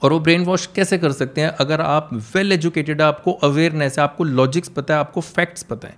और 0.02 0.14
वो 0.14 0.20
ब्रेन 0.20 0.44
वॉश 0.46 0.66
कैसे 0.76 0.98
कर 0.98 1.12
सकते 1.14 1.42
हैं 1.42 1.50
अगर 1.60 1.82
आप 1.84 2.10
वेल 2.36 2.52
एजुकेटेड 2.52 3.02
है 3.02 3.08
आपको 3.08 3.32
अवेयरनेस 3.44 3.98
है 4.00 4.04
आपको 4.04 4.24
लॉजिक्स 4.24 4.70
पता 4.72 4.94
है 4.94 5.00
आपको 5.00 5.22
फैक्ट्स 5.22 5.64
पता 5.64 5.88
है 5.88 5.98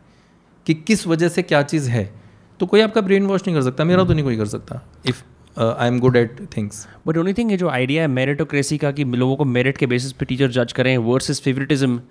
कि 0.65 0.73
किस 0.73 1.05
वजह 1.07 1.29
से 1.29 1.41
क्या 1.41 1.61
चीज़ 1.63 1.89
है 1.89 2.09
तो 2.59 2.65
कोई 2.65 2.81
आपका 2.81 3.01
ब्रेन 3.01 3.25
वॉश 3.25 3.41
नहीं 3.47 3.55
कर 3.55 3.61
सकता 3.61 3.83
मेरा 3.83 4.03
तो 4.03 4.13
नहीं 4.13 4.23
कोई 4.23 4.37
कर 4.37 4.45
सकता 4.45 4.81
if 5.05 5.23
I 5.57 5.87
am 5.87 5.99
good 5.99 6.15
at 6.15 6.39
things 6.57 6.87
but 7.07 7.17
only 7.17 7.33
thing 7.33 7.51
ये 7.51 7.57
जो 7.57 7.69
आइडिया 7.69 8.01
है 8.01 8.07
मेरिटोक्रेसी 8.07 8.77
का 8.77 8.91
कि 8.91 9.03
लोगों 9.03 9.35
को 9.35 9.45
मेरिट 9.45 9.77
के 9.77 9.87
बेसिस 9.87 10.11
पे 10.11 10.25
टीचर 10.25 10.51
जज 10.51 10.73
करें 10.73 10.97
वर्सेस 10.97 11.41
फेवरेटिज्म 11.41 12.01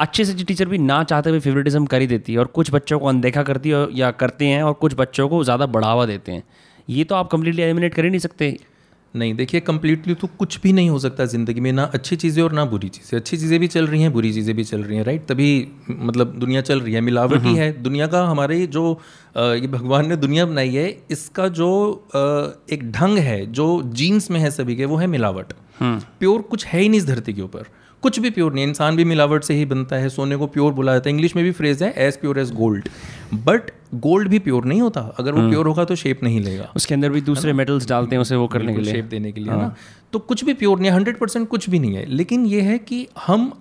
अच्छे 0.00 0.24
से 0.24 0.44
टीचर 0.44 0.68
भी 0.68 0.78
ना 0.78 1.02
चाहते 1.04 1.30
हुए 1.30 1.40
फेवरेटिज्म 1.40 1.86
कर 1.86 2.00
ही 2.00 2.06
देती 2.06 2.32
है 2.32 2.38
और 2.38 2.46
कुछ 2.46 2.70
बच्चों 2.72 2.98
को 2.98 3.06
अनदेखा 3.06 3.42
करती 3.42 3.70
है 3.70 3.86
या 3.92 4.10
करते 4.10 4.46
हैं 4.46 4.62
और 4.62 4.72
कुछ 4.72 4.94
बच्चों 4.98 5.28
को 5.28 5.42
ज़्यादा 5.44 5.66
बढ़ावा 5.66 6.04
देते 6.06 6.32
हैं। 6.32 6.42
ये 6.88 7.04
तो 7.04 7.14
आप 7.14 7.28
कम्प्लीटली 7.28 7.62
एलिमिनेट 7.62 7.94
कर 7.94 8.04
ही 8.04 8.10
नहीं 8.10 8.20
सकते। 8.20 8.56
नहीं 9.14 9.34
देखिए 9.34 9.60
कम्प्लीटली 9.60 10.14
तो 10.14 10.28
कुछ 10.38 10.60
भी 10.60 10.72
नहीं 10.72 10.90
हो 10.90 10.98
सकता 10.98 11.24
ज़िंदगी 11.26 11.60
में 11.60 11.70
ना 11.72 11.84
अच्छी 11.94 12.16
चीज़ें 12.16 12.42
और 12.42 12.52
ना 12.52 12.64
बुरी 12.64 12.88
चीज़ें। 12.88 13.18
अच्छी 13.18 13.36
चीज़ें 13.36 13.58
भी 13.60 13.66
चल 13.68 13.86
रही 13.86 14.02
हैं 14.02 14.12
बुरी 14.12 14.32
चीज़ें 14.32 14.54
भी 14.56 14.64
चल 14.64 14.82
रही 14.82 14.96
हैं 14.96 15.04
राइट 15.04 15.26
तभी 15.26 15.48
मतलब 15.90 16.34
दुनिया 16.38 16.60
चल 16.60 16.80
रही 16.80 16.94
है 16.94 17.00
मिलावट 17.00 17.44
ही 17.44 17.54
है। 17.56 17.70
दुनिया 17.82 18.06
का 18.06 18.24
हमारे 18.26 18.66
जो 18.68 18.84
ये 19.36 19.66
भगवान 19.68 20.08
ने 20.08 20.16
दुनिया 20.16 20.46
बनाई 20.46 20.74
है 20.74 20.86
इसका 21.10 21.48
जो 21.60 21.70
एक 22.72 22.90
ढंग 22.92 23.18
है 23.20 23.44
जो 23.52 23.68
जीन्स 23.94 24.30
में 24.30 24.40
है 24.40 24.50
सभी 24.50 24.76
के 24.76 24.84
वो 24.84 24.96
है 24.96 25.06
मिलावट। 25.08 25.52
प्योर 25.80 26.42
कुछ 26.42 26.66
है 26.66 26.80
ही 26.80 26.88
नहीं 26.88 27.00
इस 27.00 27.06
धरती 27.06 27.32
के 27.32 27.42
ऊपर। 27.42 27.66
कुछ 28.02 28.18
भी 28.20 28.30
प्योर 28.30 28.52
नहीं 28.52 28.66
इंसान 28.66 28.96
भी 28.96 29.04
मिलावट 29.04 29.44
से 29.44 29.54
ही 29.54 29.64
बनता 29.64 29.96
है 29.96 30.08
सोने 30.08 30.36
को 30.36 30.46
प्योर 30.46 30.72
बोला 30.72 30.92
जाता 30.92 31.08
है। 31.08 31.14
इंग्लिश 31.14 31.36
में 31.36 31.44
भी 31.44 31.52
फ्रेज 31.52 31.82
है 31.82 31.92
as 31.98 32.16
pure 32.16 32.38
as 32.38 32.52
gold 32.54 32.88
but 33.34 33.70
gold 33.96 34.28
भी 34.28 34.38
प्योर 34.38 34.64
नहीं 34.64 34.80
होता। 34.80 35.00
अगर 35.18 35.32
वो 35.32 35.48
प्योर 35.50 35.66
होगा 35.66 35.84
तो 35.84 35.94
शेप 35.94 36.22
नहीं 36.22 36.40
लेगा। 36.40 36.72
उसके 36.76 36.94
अंदर 36.94 37.10
भी 37.10 37.20
दूसरे 37.20 37.52
मेटल्स 37.52 37.88
डालते 37.88 38.16
हैं 38.16 38.20
उसे 38.20 38.36
वो 38.36 38.46
करने 38.48 38.74
के 38.74 38.80
लिए। 38.80 38.92
शेप 38.92 39.04
देने 39.04 39.32
के 39.32 39.40
लिए 39.40 39.52
है 39.52 39.58
ना? 39.58 39.74
तो 40.12 40.18
कुछ 40.18 40.44
भी 40.44 40.54
प्योर 40.54 40.78
नहीं 40.78 40.90
है 40.90 40.96
हंड्रेड 40.96 41.18
परसेंट 41.18 41.48
कुछ 41.48 41.70
भी 41.70 41.78
नहीं 41.78 41.94
है। 41.94 42.04
लेकिन 42.06 42.46
ये 42.46 42.60
है 42.60 42.78
कि 42.78 43.06
हम 43.26 43.52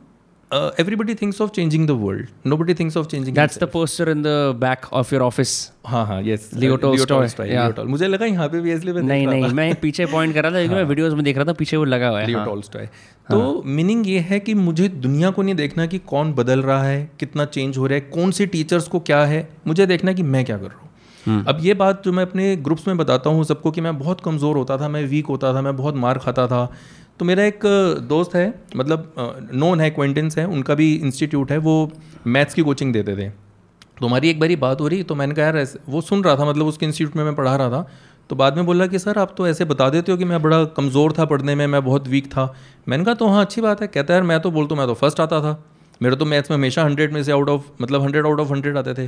everybody 0.52 1.14
thinks 1.16 1.42
of 1.42 1.50
changing 1.52 1.88
the 1.88 1.92
world 1.92 2.28
nobody 2.58 2.74
thinks 2.74 2.98
of 2.98 3.08
changing 3.08 3.36
that's 3.36 3.58
the 3.60 3.64
poster 3.64 4.10
in 4.10 4.22
the 4.22 4.28
back 4.60 4.86
of 4.94 5.14
your 5.14 5.24
office 5.24 5.72
हाँ 5.86 6.06
हाँ 6.06 6.22
yes 6.24 6.50
Leo 6.54 6.78
Tolstoy, 6.78 7.48
yeah. 7.48 7.72
Leo 7.72 7.86
मुझे 7.86 8.08
लगा 8.08 8.26
यहाँ 8.26 8.48
पे 8.50 8.60
भी 8.60 8.74
इसलिए 8.74 8.94
मैं 8.94 9.02
नहीं 9.02 9.28
नहीं 9.28 9.50
मैं 9.54 9.74
पीछे 9.76 10.06
पॉइंट 10.06 10.34
कर 10.34 10.44
रहा 10.44 10.52
था 10.52 10.58
क्योंकि 10.60 10.76
मैं 10.76 10.84
वीडियोस 10.84 11.14
में 11.14 11.24
देख 11.24 11.38
रहा 11.38 11.46
था 11.46 11.54
पीछे 11.54 11.78
वो 11.78 11.86
लगा 11.86 12.10
हुआ 12.10 12.20
है 12.20 12.26
लियो 12.28 12.38
हाँ। 12.38 12.48
टॉल्स्टॉय 12.48 12.86
तो 13.30 13.62
मीनिंग 13.66 14.08
ये 14.08 14.20
है 14.20 14.40
कि 14.40 14.54
मुझे 14.54 14.90
दुनिया 14.90 15.32
को 15.32 15.42
नहीं 15.42 15.56
देखना 15.56 15.86
कि 15.86 15.98
कौन 16.08 16.34
बदल 16.34 16.62
रहा 16.62 16.84
है 16.84 17.10
कितना 17.20 17.46
चेंज 17.46 17.78
हो 17.78 17.88
रहा 17.88 17.96
है 17.96 18.02
कौन 18.12 18.32
से 18.32 18.46
टीचर्स 18.46 18.88
को 18.88 19.00
क्या 19.00 19.24
है 19.26 19.48
मुझे 19.68 19.86
देखना 19.86 20.14
कि 20.14 20.24
मैं 20.24 20.46
क्या 20.46 20.58
कर 20.58 20.68
रहा 20.68 20.80
हूँ। 20.80 21.44
अब 21.48 21.58
ये 21.62 21.74
बात 21.74 22.04
जो 22.06 22.12
मैं 22.12 22.24
अपने 22.24 22.56
ग्रुप्स 22.56 22.88
में 22.88 22.98
बताता 22.98 23.30
हूँ 23.30 23.44
सबको 23.44 23.72
कि 23.72 23.82
मैं 23.82 23.98
बहुत 24.00 24.22
कमज़ोर 24.22 24.58
होता 24.58 24.78
था 24.78 24.88
मैं 24.90 25.04
वीक 25.06 25.26
होता 25.26 25.54
था 25.54 25.62
मैं 25.62 25.76
बहुत 25.78 25.96
मार 25.96 26.18
खाता 26.18 26.48
था 26.48 26.72
तो 27.20 27.26
मेरा 27.26 27.44
एक 27.44 27.60
दोस्त 28.08 28.36
है 28.36 28.54
मतलब 28.76 29.14
नोन 29.54 29.82
है 29.82 29.90
क्वेंटेंस 29.90 30.38
है 30.38 30.46
उनका 30.48 30.76
भी 30.76 30.94
इंस्टीट्यूट 30.96 31.52
है 31.52 31.58
वो 31.60 31.92
मैथ्स 32.28 32.54
की 32.54 32.62
कोचिंग 32.62 32.94
देते 32.94 33.16
थे। 33.18 33.30
तो 33.30 34.06
हमारी 34.06 34.30
एक 34.30 34.40
बारी 34.40 34.56
बात 34.58 34.82
हो 34.82 34.88
रही 34.88 35.04
तो 35.04 35.16
मैंने 35.16 35.36
कहा 35.36 35.46
यार 35.46 35.68
वो 35.90 36.02
सुन 36.02 36.24
रहा 36.24 36.36
था 36.36 36.46
मतलब 36.46 36.66
उसके 36.66 36.86
इंस्टीट्यूट 36.86 37.16
में 37.16 37.24
मैं 37.24 37.36
पढ़ा 37.36 37.56
रहा 37.56 37.70
था। 37.70 37.88
तो 38.30 38.36
बाद 38.36 38.56
में 38.58 38.66
बोला 38.66 38.88
कि 38.88 39.00
सर 39.00 39.18
आप 39.18 39.34
तो 39.38 39.48
ऐसे 39.48 39.66
बता 39.66 39.90
देते 39.90 40.12
हो 40.12 40.18
कि 40.18 40.26
मैं 40.26 40.42
बड़ा 40.42 40.64
कमज़ोर 40.78 41.14
था 41.20 41.26
पढ़ने 41.26 41.56
में 41.56 41.66
मैं 41.68 41.84
बहुत 41.84 42.08
वीक 42.08 42.28
था। 42.28 42.54
मैंने 42.88 43.04
कहा 43.04 43.14
तो 43.14 43.28
हाँ 43.28 43.46
अच्छी 43.46 43.62
बात 43.62 43.82
है। 43.82 43.88
कहता 43.88 44.14
है 44.14 44.20
यार 44.20 44.28
मैं 44.28 44.40
तो 44.40 44.52
बोलता 44.52 44.76
मैं 44.76 44.88
तो 44.88 44.94
फ़र्स्ट 44.96 45.20
आता 45.20 45.40
था। 45.42 45.62
मेरे 46.02 46.16
तो 46.16 46.26
मैथ्स 46.26 46.52
में 46.52 46.58
हमेशा 46.58 46.84
हंड्रेड 46.84 47.14
में 47.14 47.24
से 47.24 47.32
आउट 47.32 47.50
ऑफ़ 47.50 47.62
मतलब 47.82 48.02
हंड्रेड 48.02 48.26
आउट 48.26 48.40
ऑफ़ 48.40 48.52
हंड्रेड 48.52 48.78
आते 48.78 48.94
थे। 48.94 49.08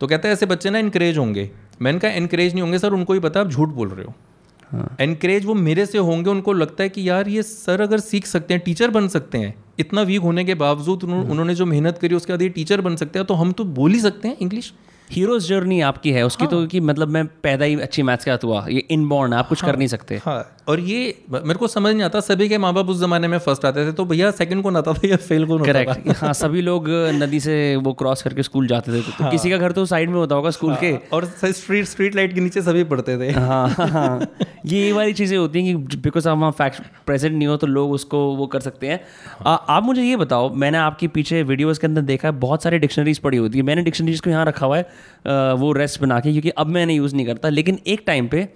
तो 0.00 0.06
कहता 0.06 0.28
है 0.28 0.34
ऐसे 0.34 0.46
बच्चे 0.46 0.70
ना 0.70 0.78
इनक्रेज 0.78 1.18
होंगे। 1.18 1.50
मैंने 1.82 1.98
कहा 1.98 2.10
इनक्रेज 2.12 2.52
नहीं 2.52 2.62
होंगे 2.62 2.78
सर 2.78 2.92
उनको 2.92 3.12
ही 3.12 3.20
पता 3.20 3.40
आप 3.40 3.48
झूठ 3.48 3.68
बोल 3.70 3.88
रहे 3.88 4.04
हो। 4.04 4.14
एनकरेज 5.00 5.44
वो 5.44 5.54
मेरे 5.54 5.86
से 5.86 5.98
होंगे 5.98 6.30
उनको 6.30 6.52
लगता 6.52 6.82
है 6.82 6.88
कि 6.88 7.08
यार 7.08 7.28
ये 7.28 7.42
सर 7.42 7.80
अगर 7.80 8.00
सीख 8.00 8.26
सकते 8.26 8.54
हैं 8.54 8.62
टीचर 8.64 8.90
बन 8.90 9.08
सकते 9.08 9.38
हैं। 9.38 9.54
इतना 9.78 10.02
वीक 10.02 10.20
होने 10.20 10.44
के 10.44 10.54
बावजूद 10.54 11.04
उन्होंने 11.04 11.54
जो 11.54 11.66
मेहनत 11.66 11.98
करी 11.98 12.14
उसके 12.14 12.32
बाद 12.32 12.42
ये 12.42 12.48
टीचर 12.48 12.80
बन 12.80 12.96
सकते 12.96 13.18
हैं 13.18 13.26
तो 13.26 13.34
हम 13.34 13.52
तो 13.52 13.64
बोल 13.64 13.92
ही 13.92 14.00
सकते 14.00 14.28
हैं 14.28 14.36
इंग्लिश 14.40 14.72
हीरोज 15.10 15.48
जर्नी 15.48 15.80
आपकी 15.80 16.10
है 16.10 16.24
उसकी 16.26 16.44
हाँ। 16.44 16.50
तो 16.50 16.66
कि 16.66 16.80
मतलब 16.80 17.08
मैं 17.08 17.24
पैदा 17.42 17.64
ही 17.64 17.74
अच्छी 17.80 18.02
मैथ्स 18.02 18.24
का 18.24 18.38
हुआ 18.44 18.64
ये 18.70 18.78
इनबॉर्न 18.90 19.32
आप 19.32 19.48
कुछ 19.48 19.62
हाँ। 19.62 19.70
कर 19.72 19.78
नहीं 19.78 19.88
सकते। 19.88 20.20
हाँ। 20.24 20.61
और 20.66 20.80
ये 20.80 20.98
मेरे 21.30 21.54
को 21.54 21.66
समझ 21.66 21.92
नहीं 21.92 22.02
आता 22.02 22.20
सभी 22.20 22.48
के 22.48 22.58
माँ 22.58 22.72
बाप 22.74 22.88
उस 22.88 23.00
जमाने 23.00 23.28
में 23.28 23.36
फ़र्स्ट 23.38 23.64
आते 23.64 23.86
थे 23.86 23.92
तो 23.92 24.04
भैया 24.04 24.30
सेकंड 24.30 24.62
कौन 24.62 24.76
आता 24.76 24.92
था? 24.92 25.08
या 25.08 25.16
फेल 25.18 25.46
कौन 25.46 25.60
होता 25.60 25.72
था? 25.74 25.82
करेक्ट 25.84 26.18
हाँ 26.18 26.32
सभी 26.32 26.60
लोग 26.62 26.88
नदी 27.14 27.40
से 27.40 27.54
वो 27.76 27.92
क्रॉस 27.94 28.22
करके 28.22 28.42
स्कूल 28.42 28.66
जाते 28.66 28.92
थे 28.92 29.00
तो 29.00 29.12
हाँ। 29.14 29.30
किसी 29.30 29.50
का 29.50 29.56
घर 29.58 29.72
तो 29.72 29.84
साइड 29.86 30.10
में 30.10 30.16
होता 30.16 30.34
होगा 30.34 30.50
स्कूल 30.50 30.70
हाँ। 30.70 30.80
के 30.80 30.92
और 31.12 31.24
स्ट्रीट 31.44 31.86
स्ट्रीट 31.86 32.16
लाइट 32.16 32.34
के 32.34 32.40
नीचे 32.40 32.62
सभी 32.62 32.84
पढ़ते 32.84 33.18
थे। 33.18 33.30
हाँ 33.32 33.68
हाँ 33.70 34.20
ये 34.66 34.92
वाली 34.92 35.12
चीज़ें 35.12 35.36
होती 35.38 35.64
हैं 35.64 35.76
कि 35.78 35.96
बिकॉज़ 35.98 36.28
हम 36.28 36.40
वहाँ 36.40 36.52
फैक्ट 36.58 36.82
प्रेजेंट 37.06 37.34
नहीं 37.34 37.48
हो 37.48 37.56
तो 37.56 37.66
लोग 37.66 37.92
उसको 37.92 38.18
वो 38.36 38.46
कर 38.46 38.60
सकते 38.60 38.86
हैं। 38.86 39.00
आप 39.46 39.82
मुझे 39.84 40.02
ये 40.02 40.16
बताओ 40.16 40.52
मैंने 40.54 40.78
आपके 40.78 41.08
पीछे 41.10 41.42
वीडियोज़ 41.42 41.80
के 41.80 41.86
अंदर 41.86 42.02
देखा 42.02 42.28
है 42.28 42.34
बहुत 42.40 42.62
सारे 42.62 42.78
डिक्शनरीज 42.78 43.18
पड़ी 43.18 43.38
होती 43.38 43.58
है 43.58 43.64
मैंने 43.64 43.82
डिक्शनरीज 43.82 44.20
को 44.20 44.30
यहाँ 44.30 44.44
रखा 44.46 44.66
हुआ 44.66 44.76
है 44.76 45.54
वो 45.54 45.72
रेस्ट 45.72 46.00
बना 46.00 46.20
के 46.20 46.32
क्योंकि 46.32 46.50
अब 46.50 46.66
मैंने 46.70 46.94
यूज़ 46.94 47.16
नहीं 47.16 47.26
करता 47.26 47.48
लेकिन 47.50 47.78
एक 47.86 48.02
टाइम 48.06 48.28
पे 48.28 48.48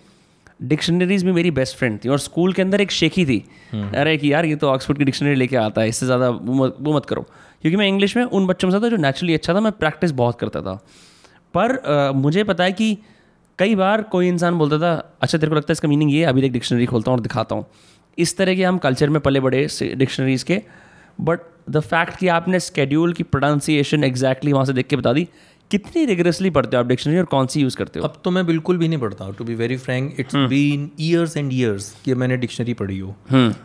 डिक्शनरीज 0.60 1.24
में 1.24 1.32
मेरी 1.32 1.50
बेस्ट 1.50 1.76
फ्रेंड 1.76 1.98
थी 2.04 2.08
और 2.08 2.18
स्कूल 2.18 2.52
के 2.52 2.62
अंदर 2.62 2.80
एक 2.80 2.90
शेखी 2.90 3.24
थी। 3.26 3.38
अरे 3.74 4.16
कि 4.16 4.32
यार 4.32 4.44
ये 4.44 4.56
तो 4.56 4.68
ऑक्सफोर्ड 4.68 4.98
की 4.98 5.04
डिक्शनरी 5.04 5.34
लेके 5.34 5.56
आता 5.56 5.80
है 5.80 5.88
इससे 5.88 6.06
ज़्यादा 6.06 6.28
वो 6.28 6.54
मत 6.54 6.76
वो 6.80 6.92
मत 6.92 7.06
करो। 7.06 7.22
क्योंकि 7.62 7.76
मैं 7.76 7.86
इंग्लिश 7.88 8.16
में 8.16 8.22
उन 8.24 8.46
बच्चों 8.46 8.68
में 8.68 8.72
से 8.74 8.84
था 8.84 8.88
जो 8.88 8.96
नेचुरली 8.96 9.34
अच्छा 9.34 9.54
था 9.54 9.60
मैं 9.60 9.72
प्रैक्टिस 9.72 10.10
बहुत 10.12 10.38
करता 10.40 10.62
था। 10.62 10.74
पर 11.54 11.76
अ, 11.76 12.12
मुझे 12.12 12.44
पता 12.44 12.64
है 12.64 12.72
कि 12.72 12.96
कई 13.58 13.74
बार 13.74 14.02
कोई 14.04 14.28
इंसान 14.28 14.58
बोलता 14.58 14.78
था 14.78 14.94
अच्छा 15.22 15.38
तेरे 15.38 15.50
को 15.50 15.56
लगता 15.56 15.70
है 15.70 15.72
इसका 15.72 15.88
मीनिंग 15.88 16.12
ये 16.12 16.24
अभी 16.24 16.44
एक 16.46 16.52
डिक्शनरी 16.52 16.86
खोलता 16.86 17.10
हूँ 17.10 17.18
और 17.18 17.22
दिखाता 17.22 17.54
हूँ। 17.54 17.66
इस 18.18 18.36
तरह 18.36 18.54
के 18.54 18.64
हम 18.64 18.78
कल्चर 18.78 19.10
में 19.10 19.20
पले 19.20 19.40
बड़े 19.40 19.66
डिक्शनरीज 19.94 20.42
के। 20.42 20.60
बट 21.20 21.40
द 21.70 21.80
फैक्ट 21.80 22.16
कि 22.16 22.28
आपने 22.28 22.60
स्केड्यूल 22.60 23.12
की 23.12 23.22
प्रोनाउंसिएशन 23.24 24.04
एग्जैक्टली 24.04 24.52
वहाँ 24.52 24.64
से 24.64 24.72
देख 24.72 24.86
के 24.86 24.96
बता 24.96 25.12
दी 25.12 25.26
कितनी 25.70 26.04
रिगरसली 26.06 26.50
पढ़ते 26.50 26.76
हो 26.76 26.80
आप 26.80 26.88
डिक्शनरी 26.88 27.18
और 27.18 27.24
कौन 27.24 27.46
सी 27.46 27.60
यूज़ 27.60 27.76
करते 27.76 28.00
हो? 28.00 28.04
अब 28.04 28.20
तो 28.24 28.30
मैं 28.30 28.46
बिल्कुल 28.46 28.76
भी 28.78 28.88
नहीं 28.88 28.98
पढ़ता 28.98 29.30
to 29.38 29.44
be 29.44 29.54
very 29.54 29.76
frank 29.76 30.20
it's 30.20 30.34
been 30.50 30.90
years 31.00 31.36
and 31.36 31.52
years 31.52 31.94
कि 32.04 32.14
मैंने 32.14 32.36
डिक्शनरी 32.36 32.74
पढ़ी 32.74 32.98
हो। 32.98 33.14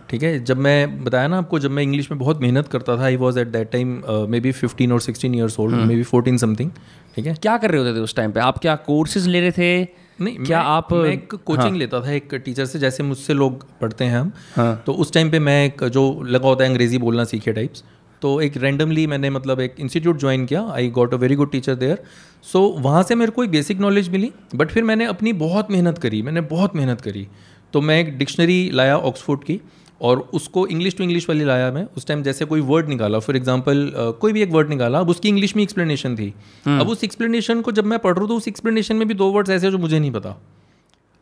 ठीक 0.10 0.24
है? 0.24 0.44
जब 0.44 0.58
मैं 0.58 1.04
बताया 1.04 1.28
ना 1.28 1.38
आपको 1.38 1.60
जब 1.60 1.72
मैं 1.72 1.84
इंग्लिश 1.84 2.12
में 2.12 2.20
बहुत 2.20 2.42
मेहनत 2.42 2.68
करता 2.68 2.98
था 2.98 3.04
I 3.06 3.16
was 3.16 3.40
at 3.40 3.48
that 3.48 3.72
time 3.72 4.02
maybe 4.40 4.52
fifteen 4.52 4.92
और 4.92 5.02
sixteen 5.02 5.36
years 5.36 5.60
old 5.60 5.76
maybe 5.96 6.04
fourteen 6.04 6.38
something 6.38 6.72
ठीक 7.16 7.26
है? 7.26 7.34
क्या 7.34 7.58
कर 7.58 7.72
रहे 7.72 7.82
होते 7.82 7.98
थे 7.98 8.04
उस 8.04 8.16
टाइम 8.16 8.32
पे? 8.32 8.40
आप 8.40 8.58
क्या 8.58 8.76
कोर्सेज 8.86 9.28
ले 9.28 9.42
रहे 9.42 9.52
थे? 9.52 9.88
नहीं 10.22 10.38
क्या 10.38 10.60
मैं, 10.60 10.68
आप 10.68 10.94
मैं 10.94 11.10
एक 11.10 11.34
कोचिंग 11.36 11.70
हाँ. 11.70 11.78
लेता 11.78 12.00
था 12.02 12.12
एक 12.12 12.34
टीचर 12.36 12.66
से 12.66 12.80
जैसे 12.80 13.04
मुझसे 13.04 13.34
लोग 13.34 13.66
पढ़ते 13.80 14.06
हैं 14.06 14.20
हम। 14.20 14.32
हाँ. 14.56 14.84
तो 14.86 14.94
उस 14.94 15.14
टाइम 15.14 15.32
पे 15.32 15.40
मैं 15.40 15.66
एक 15.66 15.84
जो 15.84 16.22
लगा 16.24 16.48
होता 16.48 16.64
है 16.64 16.70
अंग्रेज़ी 16.70 16.98
बोलना 16.98 17.24
सीखे 17.24 17.54
टाइप्स 17.54 17.84
तो 18.22 18.40
एक 18.42 18.58
रैंडमली 18.58 19.06
मैंने 19.08 19.30
मतलब 19.30 19.60
एक 19.60 19.76
इंस्टीट्यूट 19.80 20.20
ज्वाइन 20.20 20.46
किया 20.46 20.62
I 20.72 20.90
got 20.90 21.14
a 21.14 21.18
very 21.18 21.36
good 21.36 21.52
teacher 21.52 21.76
there 21.76 22.04
so 22.44 22.62
वहाँ 22.80 23.04
से 23.04 23.16
मेरे 23.16 23.32
को 23.32 23.44
एक 23.44 23.50
बेसिक 23.50 23.80
नॉलेज 23.80 24.10
मिली 24.10 24.32
बट 24.56 24.72
फिर 24.72 24.84
मैंने 24.84 25.06
अपनी 25.06 25.34
बहुत 25.36 25.72
मेहनत 25.72 25.98
करी 25.98 26.22
मैंने 26.22 26.42
बहुत 26.42 26.76
मेहनत 26.76 27.02
करी। 27.02 27.28
तो 27.74 27.82
मैं 27.82 28.00
एक 28.00 28.18
डिक्शनरी 28.18 28.70
लाया 28.74 28.98
ऑक्सफोर्ड 29.00 29.44
की 29.44 29.60
और 30.02 30.20
उसको 30.34 30.66
इंग्लिश 30.68 30.96
टू 30.98 31.04
इंग्लिश 31.04 31.28
वाली 31.30 31.46
लाया 31.46 31.72
मैं। 31.72 31.86
उस 31.98 32.06
टाइम 32.08 32.24
जैसे 32.24 32.46
कोई 32.46 32.62
वर्ड 32.62 32.88
निकाला 32.90 33.20
फॉर 33.20 33.36
एग्जांपल 33.36 33.92
कोई 34.22 34.34
भी 34.34 34.42
एक 34.42 34.52
वर्ड 34.52 34.70
निकाला 34.70 35.00
अब 35.00 35.10
उसकी 35.10 35.30
इंग्लिश 35.30 35.56
में 35.56 35.64
एक्सप्लेनेशन 35.64 36.16
थी। 36.16 36.34
अब 36.70 36.90
उस 36.90 37.04
एक्सप्लेनेशन 37.04 37.62
को 37.62 37.72
जब 37.72 37.86
मैं 37.86 38.00
पढ़ 38.00 38.14
रहा 38.14 38.22
हूँ 38.22 38.30
तो 38.30 38.38
उस 38.38 38.48
एक्सप्लेनेशन 38.48 38.96
में 38.96 39.08
भी 39.08 39.14
दो 39.14 39.32
वर्ड्स 39.32 39.52
ऐसे 39.52 39.72
जो 39.72 39.78
मुझे 39.78 40.00
नहीं 40.00 40.12
पता। 40.12 40.38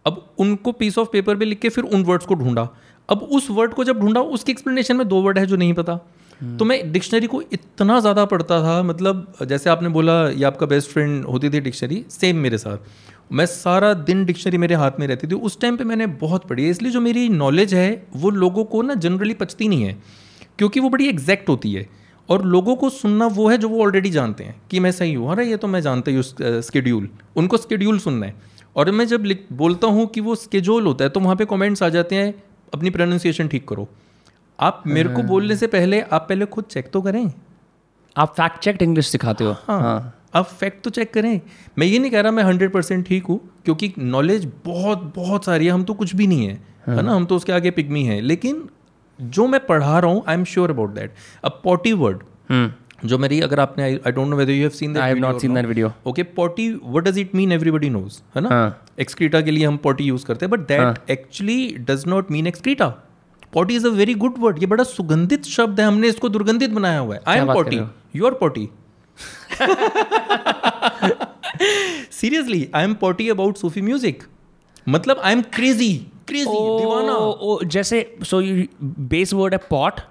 अब 0.06 0.24
उनको 0.40 0.72
पीस 0.72 0.98
ऑफ़ 0.98 1.10
पेपर 1.12 1.36
पे 1.36 1.46
लिख 1.46 1.60
के 1.60 1.70
फिर 1.70 1.84
उन 1.86 2.04
वर्ड्स 2.04 2.26
को 2.26 2.36
ढूंढा। 2.36 2.68
अब 3.10 3.24
उस 3.32 3.50
वर्ड 3.52 3.74
को 3.74 3.84
जब 3.84 4.00
ढूंढा 4.00 4.22
उसकी 4.22 4.52
एक्सप्लेनेशन 4.52 4.98
में 4.98 5.08
दो 5.08 5.22
वर्ड 5.22 5.40
है 5.40 5.46
जो 5.46 5.56
नहीं 5.56 5.74
पता। 5.74 6.00
तो 6.42 6.66
मैं 6.66 6.92
डिक्शनरी 6.92 7.28
को 7.28 7.42
इतना 7.44 8.00
ज़्यादा 8.00 8.24
पढ़ता 8.26 8.62
था 8.64 8.82
मतलब 8.84 9.38
जैसे 9.44 9.70
आपने 9.70 9.90
बोला 9.90 10.14
ये 10.30 10.44
आपका 10.44 10.66
बेस्ट 10.66 10.92
फ्रेंड 10.92 11.26
होती 11.26 11.50
थी 11.50 11.60
डिक्शनरी 11.62 12.04
सेम 12.10 12.38
मेरे 12.38 12.58
साथ। 12.58 12.78
मैं 13.32 13.46
सारा 13.46 13.94
दिन 13.94 14.24
डिक्शनरी 14.26 14.58
मेरे 14.58 14.76
हाथ 14.76 15.00
में 15.00 15.06
रहती 15.08 15.28
थी, 15.28 15.36
उस 15.36 15.60
टाइम 15.62 15.78
पे 15.78 15.84
मैंने 15.84 16.08
बहुत 16.18 16.48
पढ़ी 16.50 16.64
है। 16.64 16.70
इसलिए 16.70 16.92
जो 16.92 17.02
मेरी 17.02 17.28
नॉलेज 17.30 17.74
है, 17.74 18.08
वो 18.16 18.30
लोगों 18.30 18.64
को 18.66 18.82
ना 18.82 18.94
जनरली 18.96 19.34
पचती 19.36 19.68
नहीं 19.68 19.84
है, 19.84 19.98
क्योंकि 20.60 20.80
वो 20.80 20.90
बड़ी 20.90 21.08
एग्जैक्ट 21.10 21.50
होती 21.50 21.74
है। 21.74 21.88
और 22.30 22.46
लोगों 22.46 22.76
को 22.76 22.90
सुनना 22.92 23.28
वो 23.28 23.50
है 23.50 23.58
जो 23.58 23.70
वो 23.70 23.84
ऑलरेडी 23.84 24.10
जानते 24.10 24.44
हैं 24.44 24.56
कि 24.72 24.80
मैं 24.80 24.92
सही 24.92 25.14
हूँ। 25.14 25.32
अरे, 25.32 25.46
ये 25.46 25.58
तो 25.58 25.68
मैं 25.68 25.82
जानता 25.82 26.12
ही 26.12 26.22
स्केड्यूल 26.64 27.10
उनको 27.36 27.58
स्केड्यूल 27.58 28.00
सुनना 28.00 28.26
है। 28.26 28.36
और 28.76 28.92
मैं 28.92 29.06
जब 29.08 29.34
बोलता 29.54 29.88
हूँ 29.88 30.08
कि 30.08 30.22
वो 30.22 30.36
स्केड्यूल 30.38 30.86
होता 30.86 31.04
है 31.04 31.10
तो 31.10 31.20
वहाँ 31.20 31.36
पे 31.36 31.46
कमेंट्स 31.46 31.84
आ 31.84 31.90
जाते 31.90 32.16
हैं, 32.16 32.34
अपनी 32.74 32.90
प्रोनाउंसिएशन 32.90 33.48
ठीक 33.48 33.68
करो। 33.68 33.88
आप 34.60 34.84
मेरे 34.88 35.10
को 35.10 35.24
बोलने 35.24 35.56
से 35.56 35.68
पहले 35.68 36.02
आप 36.02 36.26
पहले 36.30 36.46
खुद 36.46 36.64
चेक 36.64 36.90
तो 36.92 37.02
करें। 37.02 37.32
आप 38.16 38.34
फैक्ट 38.38 38.58
चेक 38.58 38.82
इंग्लिश 38.84 39.08
सिखाते 39.08 39.44
हो। 39.44 39.52
हाँ। 39.68 40.14
आप 40.36 40.46
फैक्ट 40.50 40.84
तो 40.84 40.90
चेक 40.90 41.14
करें। 41.14 41.40
मैं 41.78 41.88
ये 41.88 42.00
नहीं 42.00 42.12
कह 42.12 42.22
रहा 42.22 42.32
मैं 42.32 42.44
हंड्रेड 42.44 42.72
परसेंट 42.74 43.06
ठीक 43.08 43.26
हूँ 43.26 43.40
क्योंकि 43.66 43.94
नॉलेज 44.00 44.52
बहुत 44.66 45.12
बहुत 45.16 45.46
सारी 45.46 45.66
है 45.66 45.72
हम 45.72 45.84
तो 45.84 45.94
कुछ 45.94 46.16
भी 46.16 46.28
नहीं 46.28 46.46
है। 46.46 46.54
है। 46.88 47.02
ना? 47.02 47.16
हम 47.16 47.26
तो 47.26 47.36
उसके 47.36 47.52
आगे 47.52 47.72
पिग्मी 47.72 48.04
हैं। 48.04 48.22
लेकिन 48.22 48.68
जो 49.20 49.48
मैं 49.48 49.66
पढ़ा 49.66 49.98
रहा 50.00 50.12
हूँ 50.12 50.24
I 50.28 50.36
am 50.36 50.44
sure 50.44 50.70
about 50.70 50.94
that 50.96 51.14
अब 51.44 51.60
पॉटी 51.64 51.94
वर्ड 51.94 52.24
हम्म। 52.50 53.08
जो 53.08 53.18
मेरी 53.18 53.40
अगर 53.42 53.60
आपने 53.60 53.84
I 53.84 54.12
don't 54.12 54.28
know 54.28 54.36
whether 54.36 54.52
you 54.52 54.62
have 54.62 54.70
seen 54.70 54.94
that 54.94 55.04
I 55.04 55.10
have 55.10 55.20
not 55.20 55.40
seen 55.42 55.54
that 55.54 55.66
video 55.66 55.92
okay 56.08 56.24
potty 56.38 56.70
what 56.74 57.04
does 57.04 57.18
it 57.20 57.36
mean 57.36 57.52
everybody 57.52 57.90
knows 57.90 58.20
है 58.36 58.42
ना? 58.42 58.50
हाँ। 58.50 58.86
एक्सक्रीटा 59.00 59.42
के 59.42 59.52
लिए 59.52 59.66
हम 59.66 59.78
पॉटी 59.78 60.04
यूज़ 60.04 60.26
करते 60.26 60.46
हैं 60.46 60.52
but 60.52 60.68
that 60.68 61.10
actually 61.12 61.76
does 61.80 62.04
not 62.08 62.32
mean 62.32 62.48
excreta 62.48 62.94
potty 63.54 63.76
is 63.76 63.88
a 63.88 63.90
very 63.92 64.14
good 64.16 64.34
word 64.40 64.60
ये 64.60 64.66
बड़ा 64.68 64.84
सुगंधित 64.86 65.46
शब्द 65.48 65.80
है 65.80 65.86
हमने 65.86 66.08
इसको 66.08 66.30
दुर्गंधित 66.30 66.70
बनाया 66.72 67.00
हुआ 67.00 67.16
है। 67.16 67.22
I 67.28 67.40
am 67.40 67.54
potty 67.54 67.80
you 68.16 68.26
are 68.26 68.34
potty 68.42 68.70
seriously 72.12 72.68
I 72.76 72.84
am 72.84 72.94
potty 73.02 73.30
about 73.30 73.58
Sufi 73.58 73.82
music 73.82 74.24
मतलब 74.88 75.20
आई 75.24 75.34
एम 75.34 75.42
क्रेजी 75.54 75.94
क्रेजी 76.28 76.46
दीवाना। 76.46 77.68
जैसे 77.68 78.02
सो 78.24 78.42
बेस 79.10 79.34
वर्ड 79.34 79.54
है 79.54 79.60
पॉट 79.70 80.02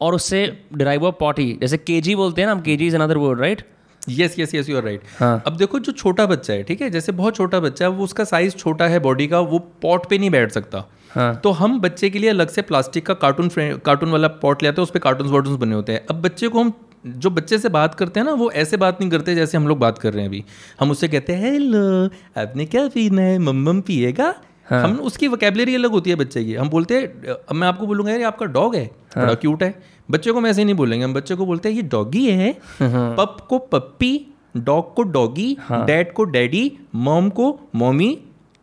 और 0.00 0.14
उससे 0.14 0.46
डिराइव 0.74 1.00
हुआ 1.00 1.10
पॉटी 1.20 1.52
जैसे 1.60 1.76
केजी 1.78 2.14
बोलते 2.16 2.40
हैं 2.40 2.46
ना 2.46 2.52
हम 2.52 2.60
KG 2.62 2.86
is 2.86 2.96
another 2.96 3.16
word 3.18 3.40
right 3.40 3.62
yes 4.10 4.38
yes 4.38 4.54
yes 4.54 4.68
you 4.68 4.76
are 4.76 4.82
right. 4.84 5.02
अब 5.22 5.56
देखो 5.56 5.78
जो 5.78 5.92
छोटा 5.92 6.26
बच्चा 6.26 6.52
है 6.52 6.62
ठीक 6.62 6.82
है 6.82 6.90
जैसे 6.90 7.12
बहुत 7.12 7.36
छोटा 7.36 7.60
बच्चा 7.60 7.84
है 7.84 7.90
वो 7.90 8.04
उसका 8.04 8.24
साइज़ 8.24 8.54
छोटा 8.56 8.86
है 8.88 8.98
बॉडी 9.00 9.26
का 9.28 9.40
वो 9.52 9.58
पॉट 9.82 10.06
पे 10.08 10.18
नहीं 10.18 10.30
बैठ 10.30 10.52
सकता। 10.52 10.84
हाँ। 11.14 11.34
तो 11.36 11.50
हम 11.52 11.78
बच्चे 11.80 12.10
के 12.10 12.18
लिए 12.18 12.30
अलग 12.30 12.48
से 12.48 12.62
प्लास्टिक 12.62 13.06
का 13.06 13.14
कार्टून 13.16 13.50
कार्टून 13.58 14.10
वाला 14.10 14.28
पॉट 14.42 14.62
ले 14.62 14.68
आते 14.68 14.80
हैं 14.80 14.82
उस 14.82 14.90
पर 14.90 14.98
कार्टून 15.00 15.28
वार्टून 15.28 15.56
बने 15.56 15.74
होते 15.74 15.92
हैं। 15.92 16.06
अब 16.10 16.22
बच्चे 16.22 16.48
को 16.48 16.60
हम 16.60 16.72
जो 17.06 17.30
बच्चे 17.30 17.58
से 17.58 17.68
बात 17.68 17.94
करते 17.94 18.20
हैं 18.20 18.26
ना 18.26 18.32
वो 18.32 18.50
ऐसे 18.52 18.76
बात 18.76 19.00
नहीं 19.00 19.10
करते 19.10 19.34
जैसे 19.34 19.56
हम 19.56 19.68
लोग 19.68 19.78
बात 19.78 19.98
कर 19.98 20.12
रहे 20.12 20.22
हैं 20.22 20.28
अभी। 20.28 20.44
हम 20.80 20.90
उससे 20.90 21.08
कहते 21.08 21.32
हैं 21.32 21.52
हेलो 21.52 22.06
आपने 22.40 22.66
क्या 22.66 22.86
पीना 22.88 23.22
है? 23.22 23.38
मम्मम 23.38 23.80
पिएगा? 23.80 24.34
हम 24.70 24.98
उसकी 25.00 25.28
वकेबलरी 25.28 25.74
अलग 25.74 25.90
होती 25.90 26.10
है 26.10 26.16
बच्चे 26.16 26.44
की। 26.44 26.54
हम 26.54 26.68
बोलते 26.70 26.94
हैं 26.94 27.06
अब 27.28 27.54
मैं 27.54 27.68
आपको 27.68 27.86
बोलूँगा 27.86 28.12
यार 28.12 28.22
आपका 28.22 28.46
डॉग 28.48 28.76
है। 28.76 28.86
बड़ा 29.16 29.34
क्यूट 29.34 29.62
है। 29.62 29.74
बच्चे 30.08 30.32
को 30.32 30.38
हम 30.38 30.46
ऐसे 30.46 30.64
नहीं 30.64 30.74
बोलेंगे। 30.74 31.04
हम 31.04 31.14
बच्चे 31.14 31.34
को 31.34 31.46
बोलते 31.46 31.68
हैं 31.68 31.76
ये 31.76 31.82
डॉगी 31.88 32.26
है। 32.30 32.52
पप 32.82 33.36
को 33.48 33.58
पप्पी 33.58 34.26
डॉग 34.56 34.94
को 34.94 35.02
डॉगी 35.02 35.56
डैड 35.72 36.12
को 36.12 36.24
डैडी 36.24 36.70
मॉम 36.94 37.28
को 37.30 37.58
मॉमी 37.74 38.18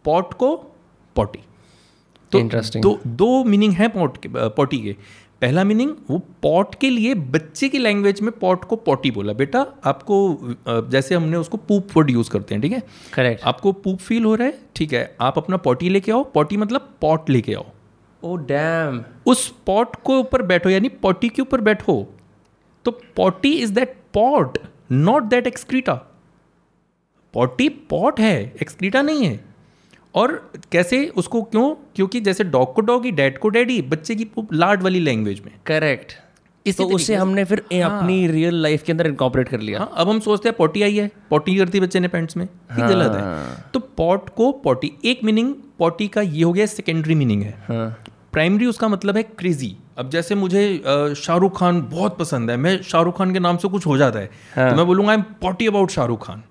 पॉट 0.06 0.34
को 0.34 0.56
पॉटी 1.16 1.40
तो 2.32 2.40
Interesting. 2.40 2.82
दो 2.82 3.00
दो 3.08 3.44
मीनिंग 3.44 3.74
है 3.74 3.88
पॉट 3.90 4.18
के 4.18 4.30
पॉटी 4.50 4.78
के। 4.78 4.96
पहला 5.42 5.64
मीनिंग 5.64 5.92
वो 6.10 6.18
पॉट 6.44 6.76
के 6.76 6.90
लिए 6.90 7.14
बच्चे 7.34 7.70
की 7.70 7.78
लैंग्वेज 7.78 8.22
में 8.22 8.32
पॉट 8.40 8.64
को 8.66 8.76
पॉटी 8.78 9.12
बोला। 9.12 9.34
बेटा 9.34 9.66
आपको 9.86 10.18
जैसे 10.90 11.16
हमने 11.16 11.38
उसको 11.38 11.58
पूप 11.60 11.98
वर्ड 11.98 12.10
यूज़ 12.10 12.30
करते 12.30 12.56
हैं 12.56 12.62
ठीक 12.62 12.72
है? 12.72 12.82
करेक्ट 13.14 13.44
आपको 13.44 13.72
पूप 13.74 14.00
फील 14.00 14.26
हो 14.26 14.36
रहा 14.36 14.48
है 14.48 14.60
ठीक 14.76 14.94
है? 14.94 15.16
आप 15.22 15.38
अपना 15.38 15.58
पॉटी 15.58 15.90
लेके 15.90 16.12
आओ। 16.12 16.24
पॉटी 16.34 16.58
मतलब 16.58 16.90
पॉट 17.02 17.30
लेके 17.30 17.54
आओ। 17.54 17.66
ओ 18.24 18.36
डैम 18.38 19.04
उस 19.28 19.48
पॉट 19.66 19.96
को 20.04 20.20
ऊपर 20.20 20.42
बैठो 20.44 20.70
यानी 20.70 20.90
पॉटी 21.02 21.30
के 21.30 21.42
ऊपर 21.42 21.62
बैठो 21.62 21.96
तो 22.86 22.92
potty 23.16 23.54
is 23.54 23.74
that 23.74 23.96
pot 24.14 24.58
not 24.92 25.24
that 25.24 25.48
excreta 25.48 25.94
potty 27.34 27.70
pot 27.90 28.20
है 28.20 28.36
एक्सक्रीटा 28.62 29.02
नहीं 29.02 29.26
है। 29.26 29.40
और 30.16 30.52
कैसे 30.72 31.06
उसको 31.18 31.42
क्यों 31.44 31.70
क्योंकि 31.96 32.22
जैसे 32.22 32.44
डॉग 32.46 32.74
को 32.74 32.82
डॉगी 32.82 33.12
डैड 33.12 33.38
को 33.40 33.50
डैडी 33.50 33.82
बच्चे 33.82 34.16
की 34.16 34.28
लाड 34.54 34.84
वाली 34.84 35.00
लैंग्वेज 35.00 35.42
में। 35.46 35.54
करेक्ट 35.66 36.14
तो 36.78 36.86
उसे 36.96 37.16
हमने 37.16 37.44
फिर 37.44 37.64
ए- 37.72 37.80
अपनी 37.82 38.28
रियल 38.28 38.56
लाइफ 38.56 38.84
के 38.84 38.92
अंदर 38.92 39.08
इनकॉपरेट 39.08 39.50
कर 39.50 39.60
लिया। 39.60 39.80
हाँ। 39.80 39.92
अब 39.96 40.10
हम 40.10 40.20
सोचते 40.20 40.50
हैं 40.50 40.56
पॉटी 40.58 40.82
आई 40.82 40.98
है 40.98 41.10
पॉटी 41.30 41.56
करती 41.56 41.80
बच्चे 41.80 42.00
ने 42.00 42.08
पैंट्स 42.08 42.38
में 42.38 42.44
ये 42.46 42.88
गलत 42.88 43.16
है। 43.16 43.64
तो 43.74 43.80
पॉट 43.98 44.30
को 44.30 44.52
पॉटी 44.64 44.92
एक 45.06 45.24
मीनिंग 45.24 45.54
पॉटी 45.80 46.08
का 46.08 46.22
ये 46.22 46.44
हो 46.44 46.52
गया 46.54 46.66
सेकेंडरी 46.66 47.16
मीनिंग 47.16 47.44
है। 47.44 47.54
हाँ। 47.68 48.04
प्राइमरी 48.34 48.66
उसका 48.66 48.88
मतलब 48.88 49.18
है 49.18 49.24
क्रेजी 49.24 49.76
अब 49.98 50.10
जैसे 50.10 50.36
मुझे 50.36 50.62
शाहरुख 51.18 51.58
खान 51.60 51.82
बहुत 51.82 52.18
पसंद 52.18 52.52
है 52.52 52.58
मैं 52.58 52.82
शाहरुख 52.82 53.18
खान 53.18 53.34
के 53.34 53.40
नाम 53.40 53.58
से 53.58 53.68
कुछ 53.68 53.86
हो 53.86 53.98
जाता 53.98 54.20
है 54.20 54.28
तो 54.58 54.76
मैं 54.76 54.86
बोलूँगा 54.86 55.12
I 55.12 55.18
am 55.18 55.24
potty 55.42 55.68
about 55.68 55.90
Shahrukh 55.90 56.26
Khan. 56.28 56.44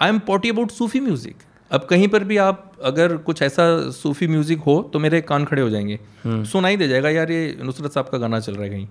I 0.00 0.08
am 0.08 0.18
potty 0.18 0.50
about 0.50 0.70
Sufi 0.70 1.00
music 1.00 1.36
अब 1.70 1.86
कहीं 1.90 2.08
पर 2.08 2.24
भी 2.24 2.36
आप 2.38 2.72
अगर 2.84 3.16
कुछ 3.26 3.42
ऐसा 3.42 3.64
सूफी 3.92 4.26
म्यूज़िक 4.26 4.60
हो 4.60 4.80
तो 4.92 4.98
मेरे 4.98 5.20
कान 5.22 5.44
खड़े 5.44 5.62
हो 5.62 5.70
जाएँगे। 5.70 5.98
सुनाई 6.46 6.76
दे 6.76 6.88
जाएगा 6.88 7.10
यार 7.10 7.30
ये 7.30 7.56
नुसरत 7.62 7.92
साहब 7.92 8.08
का 8.08 8.18
गाना 8.18 8.40
चल 8.40 8.54
रहा 8.54 8.64
है 8.64 8.70
कहीं। 8.70 8.86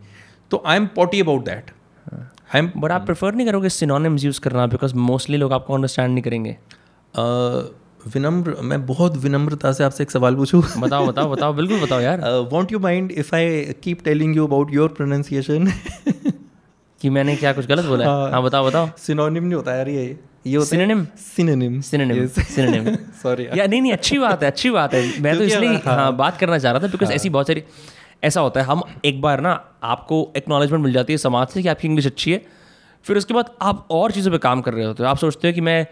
तो 0.52 0.64
I 0.66 0.78
am 0.78 0.88
potty 0.96 1.22
about 1.22 1.46
that 1.46 1.72
I 2.08 2.60
am 2.60 2.72
but 2.78 2.92
आप 2.92 3.06
प्रेफर 3.06 3.36
नहीं 3.36 3.48
करोगे 3.48 3.70
सिनोनिम्स 3.72 4.24
यूज़ 4.24 4.40
करना 4.42 4.66
बिकॉज़ 4.68 4.96
मोस्टली 4.96 5.38
लोग 5.38 5.54
आपको 5.54 5.76
अंडरस्टैंड 5.76 6.14
नहीं 6.14 6.24
करेंगे। 6.24 6.58
विनम्र 8.08 8.56
मैं 8.64 8.86
बहुत 8.86 9.16
विनम्रता 9.18 9.72
से 9.72 9.84
आपसे 9.84 10.04
एक 10.04 10.12
सवाल 10.12 10.36
पूछूँ। 10.36 10.64
बताओ 10.80 11.08
बताओ 11.08 11.32
बताओ 11.32 11.54
बिल्कुल 11.54 11.80
बताओ 11.82 12.00
यार। 12.02 12.22
Won't 12.52 12.72
you 12.72 12.80
mind 12.80 13.12
if 13.14 13.34
I 13.36 13.64
keep 13.84 14.04
telling 14.04 14.36
you 14.38 14.48
about 14.48 14.74
your 14.74 14.90
pronunciation 14.94 15.72
कि 17.02 17.10
मैंने 17.10 17.36
क्या 17.36 17.54
कुछ 17.54 17.68
गलत 17.68 17.86
बोला 17.86 18.06
है? 18.06 18.32
हाँ। 18.32 18.44
बताओ 18.44 18.68
बताओ। 18.68 18.90
सिनोनिम 18.98 19.44
नहीं 19.44 19.54
होता 19.54 19.76
यार 19.76 19.90
ये। 19.90 20.18
ये 20.46 20.58
होता 20.58 20.76
Synonym? 20.76 21.06
Synonym 21.20 21.80
synonym 21.82 22.28
synonym 22.28 22.96
sorry 23.24 23.46
या 23.60 23.66
नहीं 23.68 23.82
नहीं 23.82 23.92
अच्छी 23.94 24.18
बात 24.20 24.44
है 24.44 24.50
अच्छी 24.50 24.70
बात 24.70 24.94
है। 24.94 25.22
मैं 25.22 25.38
तो 25.38 25.44
इसलिए 25.44 25.70
हाँ। 25.70 25.96
हाँ 25.96 26.16
बात 26.18 26.38
करना 26.38 26.58
चाह 26.58 26.72
रहा 26.72 26.82
था 26.82 26.88
बिकॉज़ 26.88 27.12
ऐसी 27.12 27.30
बहुत 27.30 27.48
सारी 27.48 27.64
ऐसा 28.24 28.42
होता 28.42 28.60
है 28.62 28.66
हम 28.66 28.82
एक 29.06 29.22
बार 29.22 29.42
ना 29.42 29.52
आपको 29.84 30.20
एक्नॉलेजमेंट 30.38 30.84
मिल 30.84 30.94
जाती 30.94 31.14
है 31.14 31.18
समाज 31.18 31.48
से 31.48 31.62
कि 31.62 31.68
आपकी 31.68 31.88
इंग्लिश 31.88 32.06
अच्छी 32.06 32.32
है 32.32 32.42
फिर 33.06 33.18
उसके 33.18 33.34
बाद 33.34 33.50
आप 33.62 33.88
और 33.92 34.12
चीज़ों 34.12 34.32
पे 34.32 34.38
काम 34.38 34.62
कर 34.62 34.74
रहे 34.74 34.86
होते 34.86 35.04
हो। 35.04 35.10
आप 35.10 35.18
सोचते 35.18 35.48
हो 35.48 35.54
कि 35.54 35.62
मैं 35.62 35.84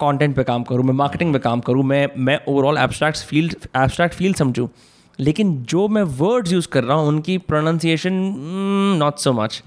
कंटेंट 0.00 0.36
पे 0.36 0.44
काम 0.44 0.62
करूँ 0.62 0.84
मैं 0.84 0.94
मार्केटिंग 0.94 1.32
पे 1.32 1.38
काम 1.38 1.60
करूँ 1.60 1.82
मैं 1.84 2.08
मैं 2.18 2.38
overall 2.48 2.78
abstract 2.78 3.24
field 3.26 3.54
abstract 3.76 4.14
field 4.14 4.36
समझूँ। 4.36 4.68
लेकिन 5.18 5.56
जो 5.64 5.86
मैं 5.88 6.02
वर्ड्स 6.18 6.52
यूज़ 6.52 6.68
कर 6.68 6.84
रहा 6.84 6.96
हूँ 6.96 7.08
उनकी 7.08 7.38
pronunciation 7.48 8.12
not 8.98 9.18
so 9.18 9.32
much 9.32 9.62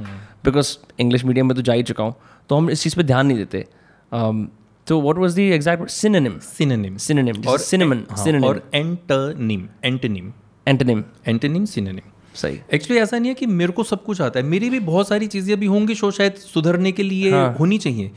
because 0.46 0.78
English 1.00 1.26
medium 1.26 1.48
में 1.48 1.56
तो 1.56 1.62
जा 1.62 1.74
ही 1.74 1.84
चुका 1.84 2.04
हूँ 2.04 2.16
तो 2.50 2.58
हम 2.58 2.70
इस 2.70 2.84
चीज़ 2.84 2.96
पर 2.96 3.04
ध्यान 3.04 3.28
नहीं 3.28 3.38
देते। 3.38 3.66
तो 4.12 5.02
what 5.02 5.18
was 5.18 5.36
the 5.36 5.40
exact 5.40 5.90
synonym 5.90 6.38
synonym 6.40 6.96
synonym. 6.98 7.48
और 7.48 7.60
हाँ, 8.10 8.26
synonym. 8.26 8.46
और 8.46 8.62
antonym 8.76 9.68
antonym 9.86 10.32
antonym 10.68 11.04
antonym 11.28 11.66
synonym 11.66 12.12
सही 12.36 12.60
एक्चुअली 12.74 13.02
ऐसा 13.02 13.18
नहीं 13.18 13.30
है 13.30 13.36
कि 13.36 13.46
मेरे 13.46 13.72
को 13.72 13.84
सब 13.84 14.04
कुछ 14.04 14.22
आता 14.22 14.40
है। 14.40 14.46
मेरी 14.46 14.70
भी 14.70 14.80
बहुत 14.80 15.08
सारी 15.08 15.28
चीज़ें 15.28 15.54
अभी 15.54 15.66
होंगी 15.66 15.94
जो 15.94 16.12
शायद 16.12 16.34
सुधरने 16.34 16.92
के 16.92 17.04
लिए 17.04 17.32
हाँ. 17.32 17.56
होनी 17.60 17.78
चाहिए। 17.78 18.12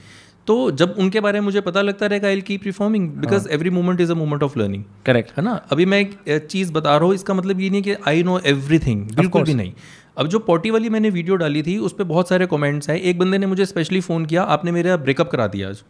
तो 0.47 0.55
जब 0.71 0.95
उनके 0.99 1.21
बारे 1.21 1.41
में 1.41 1.45
मुझे 1.45 1.61
पता 1.61 1.83
लगता 1.83 2.07
रहेगा 2.07 2.29
I 2.29 2.41
keep 2.41 2.63
reforming 2.67 3.09
because 3.17 3.49
every 3.49 3.71
moment 3.71 4.01
is 4.01 4.13
a 4.13 4.15
moment 4.15 4.43
of 4.43 4.59
learning 4.59 4.85
correct 5.07 5.33
है 5.39 5.45
ना? 5.45 5.53
अभी 5.73 5.85
मैं 5.87 6.01
एक 6.01 6.47
चीज़ 6.51 6.73
बता 6.73 6.97
रहा 6.97 7.07
हूँ 7.07 7.15
इसका 7.15 7.35
मतलब 7.35 7.61
ये 7.61 7.71
नहीं 7.71 7.83
कि 7.83 7.95
आई 8.09 8.23
नो 8.23 8.39
एवरीथिंग 8.47 9.05
बिल्कुल 9.17 9.43
भी 9.43 9.55
नहीं। 9.55 9.73
अब 10.17 10.27
जो 10.27 10.39
पॉटी 10.39 10.71
वाली 10.71 10.89
मैंने 10.89 11.11
वीडियो 11.11 11.37
डाली 11.37 11.63
थी 11.63 11.79
उस 11.79 11.93
पर 11.93 12.05
बहुत 12.05 12.29
सारे 12.29 12.47
कमेंट्स 12.47 12.91
आए। 12.91 12.99
एक 13.01 13.19
बंदे 13.19 13.39
ने 13.39 13.47
मुझे 13.47 13.67
स्पेशली 13.67 14.01
फ़ोन 14.01 14.27
किया 14.27 14.43
आपने 14.43 14.73
मेरा 14.73 14.97
ब्रेकअप 14.97 15.31
करा 15.31 15.47
दिया 15.47 15.69
आज। 15.69 15.83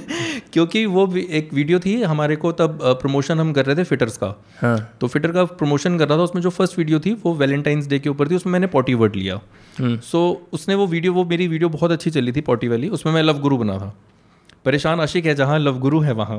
क्योंकि 0.52 0.84
वो 0.86 1.06
एक 1.16 1.50
वीडियो 1.54 1.78
थी 1.78 2.02
हमारे 2.02 2.36
को 2.36 2.52
तब 2.52 2.78
प्रमोशन 2.82 3.38
हम 3.38 3.52
कर 3.52 3.66
रहे 3.66 3.76
थे 3.76 3.84
फिटर्स 3.84 4.16
का। 4.16 4.34
हाँ। 4.60 4.98
तो 5.00 5.06
फिटर 5.06 5.32
का 5.32 5.44
प्रमोशन 5.44 5.98
कर 5.98 6.08
रहा 6.08 6.18
था 6.18 6.22
उसमें 6.22 6.42
जो 6.42 6.50
फ़र्स्ट 6.50 6.78
वीडियो 6.78 7.00
थी 7.00 7.12
वो 7.12 7.34
वैलेंटाइंस 7.34 7.86
डे 7.86 7.98
के 7.98 8.08
ऊपर 8.08 8.30
थी 8.30 8.34
उसमें 8.34 8.52
मैंने 8.52 8.66
पॉटी 8.66 8.94
वर्ड 8.94 9.16
लिया। 9.16 9.40
सो 9.80 10.48
उसने 10.52 10.74
वो 10.74 10.86
वीडियो 10.86 11.12
वो 11.12 11.24
मेरी 11.24 11.48
वीडियो 11.48 11.68
बहुत 11.68 11.90
अच्छी 11.90 12.10
चली 12.10 12.32
थी 12.32 12.40
पॉटी 12.40 12.68
वाली 12.68 12.88
उसमें 12.88 13.12
मैं 13.12 13.22
लव 13.22 13.40
गुरु 13.40 13.58
बना 13.58 13.78
था। 13.78 13.94
परेशान 14.64 15.00
आशिक 15.00 15.26
है 15.26 15.34
जहाँ 15.34 15.58
लव 15.58 15.78
गुरु 15.78 16.00
है 16.00 16.12
वहाँ। 16.12 16.38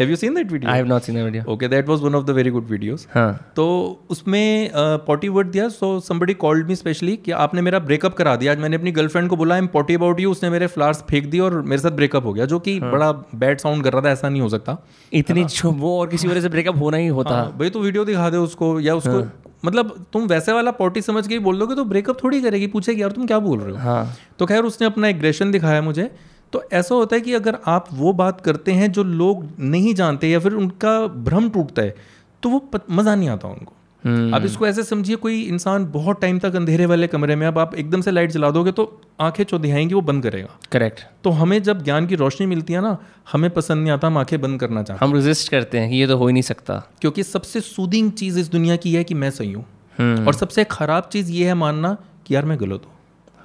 Have 0.00 0.10
you 0.10 0.16
seen 0.16 0.34
that 0.34 0.52
video 0.52 0.70
I 0.70 0.76
have 0.76 0.86
not 0.86 1.02
seen 1.02 1.22
video 1.22 1.42
okay 1.52 1.68
that 1.68 1.88
was 1.88 2.00
one 2.00 2.14
of 2.14 2.24
the 2.24 2.30
very 2.30 2.50
good 2.50 2.68
videos 2.70 3.06
हाँ। 3.14 3.52
तो 3.56 3.66
उसमें 4.10 4.70
पॉटी 5.06 5.28
वर्ड 5.28 5.50
दिया 5.50 5.68
so 5.68 5.88
somebody 6.00 6.34
called 6.36 6.68
me 6.68 6.76
specially 6.76 7.16
कि 7.16 7.32
आपने 7.38 7.62
मेरा 7.62 7.78
ब्रेकअप 7.80 8.14
करा 8.14 8.34
दिया। 8.36 8.52
आज 8.52 8.58
मैंने 8.58 8.76
अपनी 8.76 8.92
गर्लफ्रेंड 8.92 9.28
को 9.28 9.36
बोला 9.36 9.54
I 9.54 9.60
am 9.60 9.66
potty 9.72 9.94
about 9.94 10.20
you 10.20 10.30
उसने 10.30 10.50
मेरे 10.50 10.66
फ्लावर्स 10.68 11.02
फेंक 11.10 11.26
दिए 11.26 11.40
और 11.40 11.60
मेरे 11.62 11.82
साथ 11.82 11.96
ब्रेकअप 11.96 12.26
हो 12.26 12.32
गया 12.32 12.46
जो 12.46 12.58
कि 12.58 12.78
हाँ. 12.78 12.92
बड़ा 12.92 13.12
बैड 13.34 13.60
साउंड 13.60 13.84
कर 13.84 13.92
रहा 13.92 14.02
था 14.02 14.10
ऐसा 14.10 14.28
नहीं 14.28 14.42
हो 14.42 14.48
सकता। 14.48 14.76
इतनी 15.12 15.46
वो 15.64 15.98
और 16.00 16.08
किसी 16.08 16.28
वजह 16.28 16.40
से 16.40 16.48
ब्रेकअप 16.48 16.78
होना 16.78 16.96
ही 16.96 17.06
होता। 17.08 17.34
हाँ, 17.34 17.56
भाई 17.58 17.70
तो 17.70 17.80
वीडियो 17.80 18.04
दिखा 18.04 18.30
दे 18.30 18.36
उसको 18.38 18.78
या 18.80 18.94
उसको 18.94 19.24
मतलब 19.64 19.94
तुम 20.12 20.26
वैसे 20.28 20.52
वाला 20.52 20.70
पॉटी 20.72 21.00
समझ 21.02 21.26
के 21.28 21.38
बोल 21.40 21.58
दोगे 21.58 21.74
तो 21.74 21.84
ब्रेकअप 21.86 22.22
थोड़ी 22.24 22.40
करेगी 22.42 22.66
पूछेगी 22.68 23.02
यार 23.02 23.10
तुम 23.10 23.26
क्या 23.26 23.38
बोल 23.40 23.58
रहे 23.60 23.70
हो? 23.70 23.78
हाँ। 23.78 24.16
तो 24.38 24.46
खैर 24.46 24.64
उसने 24.64 24.86
अपना 24.86 25.08
एग्रेशन 25.08 25.50
दिखाया 25.50 25.82
मुझे। 25.82 26.10
तो 26.52 26.62
ऐसा 26.72 26.94
होता 26.94 27.16
है 27.16 27.22
कि 27.22 27.34
अगर 27.34 27.58
आप 27.66 27.88
वो 27.92 28.12
बात 28.12 28.40
करते 28.40 28.72
हैं 28.72 28.92
जो 28.92 29.02
लोग 29.02 29.46
नहीं 29.60 29.94
जानते 29.94 30.28
या 30.28 30.38
फिर 30.38 30.52
उनका 30.52 30.98
भ्रम 31.06 31.48
टूटता 31.50 31.82
है 31.82 31.94
तो 32.42 32.48
वो 32.48 32.68
मज़ा 32.90 33.14
नहीं 33.14 33.28
आता 33.28 33.48
उनको। 33.48 33.72
हम्म। 34.04 34.36
अब 34.36 34.44
इसको 34.44 34.66
ऐसे 34.66 34.82
समझिए 34.82 35.16
कोई 35.16 35.40
इंसान 35.42 35.84
बहुत 35.92 36.20
टाइम 36.20 36.38
तक 36.38 36.56
अंधेरे 36.56 36.86
वाले 36.86 37.06
कमरे 37.06 37.36
में 37.36 37.46
अब 37.46 37.58
आप 37.58 37.74
एकदम 37.74 38.00
से 38.00 38.10
लाइट 38.10 38.30
जला 38.30 38.50
दोगे 38.50 38.72
तो 38.72 38.84
आँखें 39.20 39.42
चौधियाएँगी 39.44 39.94
वो 39.94 40.00
बंद 40.00 40.22
करेगा। 40.22 40.48
करेक्ट। 40.72 41.00
तो 41.24 41.30
हमें 41.30 41.62
जब 41.62 41.82
ज्ञान 41.84 42.06
की 42.06 42.14
रोशनी 42.14 42.46
मिलती 42.46 42.72
है 42.72 42.80
ना 42.80 42.96
हमें 43.32 43.50
पसंद 43.50 43.82
नहीं 43.82 43.92
आता 43.92 44.06
हम 44.06 44.18
आँखें 44.18 44.40
बंद 44.40 44.60
करना 44.60 44.82
चाहते 44.82 45.04
हम 45.06 45.14
रेजिस्ट 45.14 45.48
करते 45.48 45.78
हैं 45.78 45.90
कि 45.90 45.96
ये 45.96 46.06
तो 46.06 46.16
हो 46.16 46.26
ही 46.26 46.32
नहीं 46.32 46.42
सकता। 46.42 46.82
क्योंकि 47.00 47.22
सबसे 47.22 47.60
सूदिंग 47.60 48.12
चीज़ 48.12 48.38
इस 48.38 48.50
दुनिया 48.50 48.76
की 48.76 48.94
है 48.94 49.04
कि 49.04 49.14
मैं 49.14 49.30
सही 49.30 49.52
हूँ। 49.52 49.64
हम्म। 49.98 50.26
और 50.26 50.34
सबसे 50.34 50.64
खराब 50.64 51.08
चीज़ 51.12 51.32
ये 51.32 51.46
है 51.46 51.54
मानना 51.54 51.96
कि 52.26 52.34
यार 52.34 52.44
मैं 52.44 52.60
गलत 52.60 52.82
हूँ। 52.86 52.95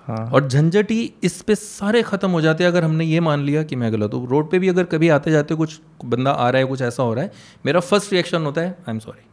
हाँ। 0.08 0.30
और 0.34 0.48
झंझट 0.48 0.92
ही 0.92 1.12
इस 1.24 1.42
पे 1.42 1.56
सारे 1.56 2.02
खत्म 2.04 2.30
हो 2.32 2.42
जाते 2.42 2.64
हैं 2.64 2.72
अगर 2.72 2.84
हमने 2.84 3.06
ये 3.06 3.20
मान 3.20 3.44
लिया 3.44 3.64
कि 3.64 3.76
मैं 3.76 3.92
गलत 3.94 4.14
हूँ। 4.14 4.28
रोड 4.30 4.50
पे 4.52 4.60
भी 4.60 4.70
अगर 4.70 4.84
कभी 4.86 5.10
आते 5.10 5.32
जाते 5.32 5.56
कुछ 5.56 5.80
बंदा 6.06 6.32
आ 6.32 6.50
रहा 6.50 6.62
है 6.62 6.68
कुछ 6.68 6.82
ऐसा 6.82 7.04
हो 7.04 7.14
रहा 7.14 7.24
है 7.24 7.32
मेरा 7.66 7.80
फ़र्स्ट 7.82 8.12
रिएक्शन 8.14 8.46
होता 8.46 8.62
है 8.62 8.70
आई 8.70 8.94
एम 8.94 9.00
सॉरी 9.00 9.28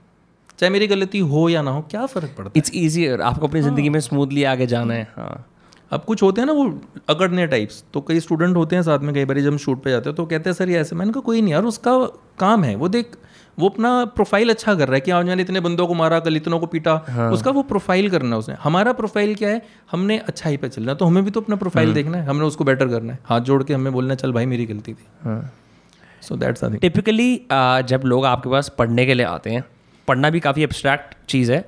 चाहे 0.58 0.70
मेरी 0.70 0.86
गलती 0.86 1.18
हो 1.28 1.48
या 1.48 1.62
ना 1.62 1.70
हो 1.70 1.80
क्या 1.90 2.04
फ़र्क 2.06 2.34
पड़ता 2.38 2.48
है? 2.48 2.52
इट्स 2.56 2.70
ईजियर 2.74 3.20
आपको 3.22 3.46
अपनी 3.48 3.60
ज़िंदगी 3.62 3.88
में 3.88 4.00
स्मूथली 4.00 4.44
आगे 4.44 4.66
जाना 4.66 4.94
है। 4.94 5.08
हाँ। 5.16 5.44
अब 5.92 6.02
कुछ 6.04 6.22
होते 6.22 6.40
हैं 6.40 6.46
ना 6.46 6.52
वो 6.52 6.64
अकड़ने 7.08 7.46
टाइप्स 7.46 7.82
तो 7.94 8.00
कई 8.00 8.20
स्टूडेंट 8.20 8.56
होते 8.56 8.76
हैं 8.76 8.82
साथ 8.82 8.98
में 8.98 9.14
कई 9.14 9.24
बार 9.24 9.40
जब 9.40 9.50
हम 9.50 9.56
शूट 9.58 9.82
पे 9.82 9.90
जाते 9.90 10.08
हैं 10.08 10.16
तो 10.16 10.24
कहते 10.26 10.50
हैं 10.50 10.54
सर 10.54 10.70
ये 10.70 10.78
ऐसे 10.78 10.96
मैंने 10.96 11.12
कहा 11.12 11.20
कोई 11.20 11.40
नहीं 11.40 11.52
यार 11.52 11.64
उसका 11.64 11.96
काम 12.38 12.64
है 12.64 12.74
वो 12.76 12.88
देख 12.88 13.16
वो 13.58 13.68
अपना 13.68 14.04
प्रोफ़ाइल 14.06 14.50
अच्छा 14.50 14.74
कर 14.74 14.86
रहा 14.86 14.94
है 14.94 15.00
कि 15.00 15.10
आज 15.10 15.26
मैंने 15.26 15.42
इतने 15.42 15.60
बंदों 15.60 15.86
को 15.86 15.94
मारा 15.94 16.18
कल 16.20 16.36
इतनों 16.36 16.58
को 16.60 16.66
पीटा। 16.66 16.92
हाँ। 17.08 17.30
उसका 17.32 17.50
वो 17.50 17.62
प्रोफ़ाइल 17.64 18.10
करना 18.10 18.28
है 18.28 18.38
उसने। 18.38 18.54
हमारा 18.62 18.92
प्रोफ़ाइल 18.92 19.34
क्या 19.34 19.48
है? 19.48 19.62
हमने 19.90 20.18
अच्छाई 20.18 20.56
पे 20.56 20.68
चलना 20.68 20.92
है। 20.92 20.98
तो 20.98 21.04
हमें 21.04 21.24
भी 21.24 21.30
तो 21.30 21.40
अपना 21.40 21.56
प्रोफ़ाइल 21.56 21.94
देखना 21.94 22.18
है। 22.18 22.26
हमने 22.26 22.44
उसको 22.44 22.64
बेटर 22.64 22.88
करना 22.88 23.12
है। 23.12 23.18
हाथ 23.24 23.40
जोड़ 23.42 23.62
के 23.62 23.74
हमें 23.74 23.92
बोलना 23.92 24.10
है 24.10 24.16
चल 24.16 24.32
भाई 24.32 24.46
मेरी 24.46 24.66
गलती 24.66 24.92
थी। 24.92 25.06
हाँ। 25.22 25.40
सो 26.22 26.36
दैट्स 26.36 26.64
आई 26.64 26.76
टिपिकली 26.78 27.34
जब 27.88 28.02
लोग 28.04 28.26
आपके 28.26 28.50
पास 28.50 28.72
पढ़ने 28.78 29.06
के 29.06 29.14
लिए 29.14 29.26
आते 29.26 29.50
हैं 29.50 29.64
पढ़ना 30.08 30.30
भी 30.30 30.40
काफ़ी 30.40 30.62
एब्स्ट्रैक्ट 30.62 31.14
चीज़ 31.28 31.52
है। 31.52 31.64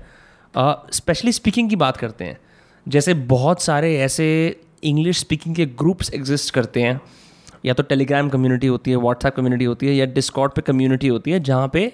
स्पेशली 0.92 1.32
स्पीकिंग 1.32 1.70
की 1.70 1.76
बात 1.76 1.96
करते 1.96 2.24
हैं। 2.24 2.38
जैसे 2.86 3.14
बहुत 3.28 3.62
सारे 3.62 3.96
ऐसे 4.00 4.26
इंग्लिश 4.84 5.18
स्पीकिंग 5.18 5.54
के 5.56 5.66
ग्रुप्स 5.78 6.12
एग्जिस्ट 6.14 6.54
करते 6.54 6.82
हैं। 6.82 7.00
या 7.64 7.74
तो 7.74 7.82
टेलीग्राम 7.82 8.28
कम्युनिटी 8.28 8.66
होती 8.66 8.90
है 8.90 8.96
व्हाट्सएप 8.96 9.34
कम्युनिटी 9.34 9.64
होती 9.64 9.86
है, 9.86 9.94
या 9.94 10.06
डिस्कॉर्ड 10.08 10.52
पे 10.52 10.62
कम्युनिटी 10.62 11.08
होती 11.08 11.30
है, 11.30 11.40
जहाँ 11.40 11.70
पे 11.72 11.92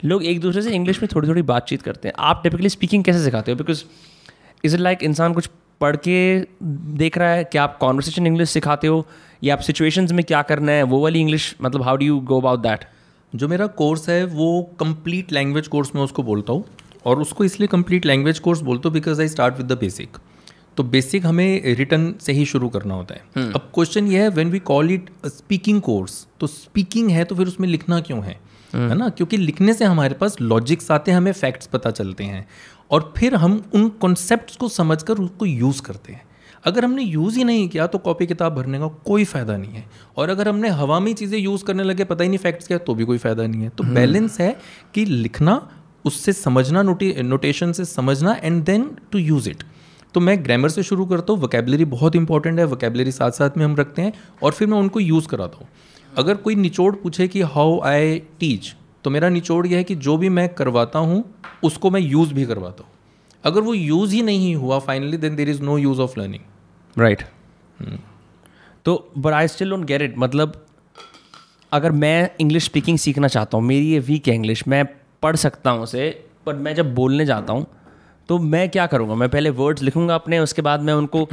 लोग 0.00 0.24
एक 0.24 0.40
दूसरे 0.40 0.62
से 0.62 0.70
इंग्लिश 0.70 1.02
में 1.02 1.08
थोड़ी 1.14 1.28
थोड़ी 1.28 1.42
बातचीत 1.44 1.82
करते 1.82 2.08
हैं। 2.08 2.14
आप 2.20 2.40
टिपिकली 2.42 2.68
स्पीकिंग 2.68 3.04
कैसे 3.04 3.24
सिखाते 3.24 3.52
हो? 3.52 3.56
बिकॉज़ 3.56 3.82
इज़ 4.64 4.74
इट 4.74 4.80
लाइक 4.80 5.02
इंसान 5.02 5.34
कुछ 5.34 5.48
पढ़ 5.80 5.96
के 5.98 6.16
देख 6.96 7.18
रहा 7.18 7.30
है 7.30 7.44
कि 7.44 7.58
आप 7.58 7.76
कॉन्वर्सेशन 7.78 8.26
इंग्लिश 8.26 8.50
सिखाते 8.50 8.86
हो, 8.86 9.06
या 9.44 9.54
आप 9.54 9.60
सिचुएशंस 9.60 10.12
में 10.12 10.24
क्या 10.24 10.42
करना 10.42 10.72
है, 10.72 10.82
वो 10.82 11.02
वाली 11.02 11.20
इंग्लिश 11.20 11.54
मतलब 11.62 11.82
how 11.82 11.96
do 11.96 12.06
you 12.06 12.18
go 12.20 12.40
about 12.40 12.60
that 12.60 12.84
जो 13.32 13.48
मेरा 13.48 13.66
कोर्स 13.66 14.08
है, 14.08 14.24
वो 14.24 14.62
कंप्लीट 14.80 15.32
लैंग्वेज 15.32 15.68
कोर्स 15.68 15.94
में 15.94 16.02
उसको 16.02 16.22
बोलता 16.22 16.52
हूँ, 16.52 16.64
और 17.06 17.20
उसको 17.20 17.44
इसलिए 17.44 17.68
कंप्लीट 17.68 18.06
लैंग्वेज 18.06 18.38
कोर्स 18.38 18.60
बोलता 18.60 18.88
हूँ 18.88 18.94
because 18.94 19.20
I 19.20 19.28
start 19.28 19.56
with 19.56 19.66
the 19.66 19.78
basic 19.78 20.16
तो 20.76 20.82
बेसिक 20.84 21.26
हमें 21.26 21.74
रिटर्न 21.76 22.14
से 22.20 22.32
ही 22.32 22.44
शुरू 22.46 22.68
करना 22.68 22.94
होता 22.94 23.14
है। 23.14 23.50
अब 23.50 23.70
क्वेश्चन 23.74 24.06
ये 24.06 24.22
है 24.22 24.28
when 24.30 24.50
we 24.50 24.58
call 24.60 24.90
it 24.90 25.10
speaking 25.26 25.80
course 25.80 26.26
तो 26.40 26.46
स्पीकिंग 26.46 27.10
है 27.10 27.24
तो 27.24 27.34
फिर 27.34 27.46
उसमें 27.46 27.68
लिखना 27.68 28.00
क्यों 28.00 28.22
है? 28.24 28.38
है 28.72 28.94
ना? 28.94 29.08
क्योंकि 29.08 29.36
लिखने 29.36 29.74
से 29.74 29.84
हमारे 29.84 30.14
पास 30.14 30.36
लॉजिक्स 30.40 30.90
आते 30.90 31.10
हैं 31.10 31.18
हमें 31.18 31.32
फैक्ट्स 31.32 31.66
पता 31.66 31.90
चलते 31.90 32.24
हैं। 32.24 32.46
और 32.90 33.12
फिर 33.16 33.34
हम 33.34 33.62
उन 33.74 33.88
कॉन्सेप्ट 34.00 34.56
को 34.58 34.68
समझ 34.70 35.02
कर 35.02 35.18
उसको 35.18 35.46
यूज़ 35.46 35.82
करते 35.82 36.12
हैं। 36.12 36.22
अगर 36.64 36.84
हमने 36.84 37.02
यूज़ 37.02 37.36
ही 37.38 37.44
नहीं 37.44 37.68
किया 37.68 37.86
तो 37.86 37.98
कॉपी 37.98 38.26
किताब 38.26 38.54
भरने 38.54 38.78
का 38.78 38.88
कोई 39.06 39.24
फ़ायदा 39.24 39.56
नहीं 39.56 39.72
है। 39.72 39.84
और 40.16 40.30
अगर 40.30 40.48
हमने 40.48 40.68
हवा 40.70 40.98
में 41.00 41.12
चीज़ें 41.14 41.38
यूज़ 41.38 41.64
करने 41.64 41.82
लगे 41.82 42.04
पता 42.04 42.22
ही 42.22 42.28
नहीं 42.28 42.38
फैक्ट्स 42.38 42.66
क्या 42.66 42.78
तो 42.78 42.94
भी 42.94 43.04
कोई 43.04 43.18
फ़ायदा 43.18 43.46
नहीं 43.46 43.62
है। 43.62 43.68
तो 43.68 43.84
बैलेंस 43.84 44.40
है 44.40 44.56
कि 44.94 45.04
लिखना 45.04 45.60
उससे 46.04 46.32
समझना 46.32 46.82
नोटेशन 46.82 47.72
से 47.72 47.84
समझना 47.84 48.32
and 48.42 48.62
then 48.64 48.90
to 49.12 49.18
use 49.18 49.48
it 49.50 49.62
तो 50.14 50.20
मैं 50.20 50.44
ग्रामर 50.44 50.68
से 50.68 50.82
शुरू 50.82 51.04
करता 51.06 51.32
हूँ 51.32 51.40
वोकेबलरी 51.40 51.84
बहुत 51.92 52.16
इंपॉर्टेंट 52.16 52.58
है 52.58 52.64
वोकेबलरी 52.64 53.12
साथ 53.12 53.30
साथ 53.30 53.56
में 53.56 53.64
हम 53.64 53.76
रखते 53.76 54.02
हैं 54.02 54.12
और 54.42 54.52
फिर 54.52 54.68
मैं 54.68 54.78
उनको 54.78 55.00
यूज़ 55.00 55.28
कराता 55.28 55.58
हूँ। 55.58 55.68
अगर 56.18 56.34
कोई 56.36 56.54
निचोड़ 56.54 56.94
पूछे 56.96 57.28
कि 57.28 57.40
हाउ 57.42 57.80
आई 57.84 58.18
टीच 58.40 58.74
तो 59.04 59.10
मेरा 59.10 59.28
निचोड़ 59.28 59.66
यह 59.66 59.76
है 59.76 59.84
कि 59.84 59.94
जो 59.96 60.16
भी 60.16 60.28
मैं 60.28 60.48
करवाता 60.54 60.98
हूँ 60.98 61.22
उसको 61.64 61.90
मैं 61.90 62.00
यूज़ 62.00 62.34
भी 62.34 62.44
करवाता 62.46 62.82
हूँ। 62.82 62.90
अगर 63.44 63.60
वो 63.60 63.74
यूज़ 63.74 64.14
ही 64.14 64.22
नहीं 64.22 64.54
हुआ 64.56 64.78
finally 64.78 65.16
then 65.16 65.36
there 65.36 65.48
is 65.48 65.62
no 65.62 65.78
use 65.78 66.00
of 66.00 66.18
learning 66.20 67.00
right 67.00 67.22
तो 68.84 69.12
but 69.18 69.32
I 69.32 69.48
still 69.48 69.70
don't 69.70 69.84
get 69.86 70.02
it 70.02 70.14
मतलब 70.18 70.64
अगर 71.72 71.92
मैं 71.92 72.30
इंग्लिश 72.40 72.64
स्पीकिंग 72.64 72.98
सीखना 72.98 73.28
चाहता 73.28 73.56
हूँ 73.58 73.66
मेरी 73.66 73.86
ये 73.90 73.98
वीक 73.98 74.28
है 74.28 74.34
इंग्लिश 74.34 74.66
मैं 74.68 74.84
पढ़ 75.22 75.36
सकता 75.36 75.70
हूँ 75.70 75.82
उसे 75.82 76.08
पर 76.46 76.54
मैं 76.56 76.74
जब 76.74 76.94
बोलने 76.94 77.24
जाता 77.24 77.52
हूँ 77.52 77.66
तो 78.28 78.38
मैं 78.38 78.68
क्या 78.68 78.86
करूँगा? 78.86 79.14
मैं 79.14 79.28
पहले 79.28 79.50
वर्ड्स 79.50 79.82
लिखूँगा 79.82 80.14
अपने, 80.14 80.38
उसके 80.38 80.62
बाद 80.62 80.80
मैं 80.80 80.92
उनको, 80.92 81.28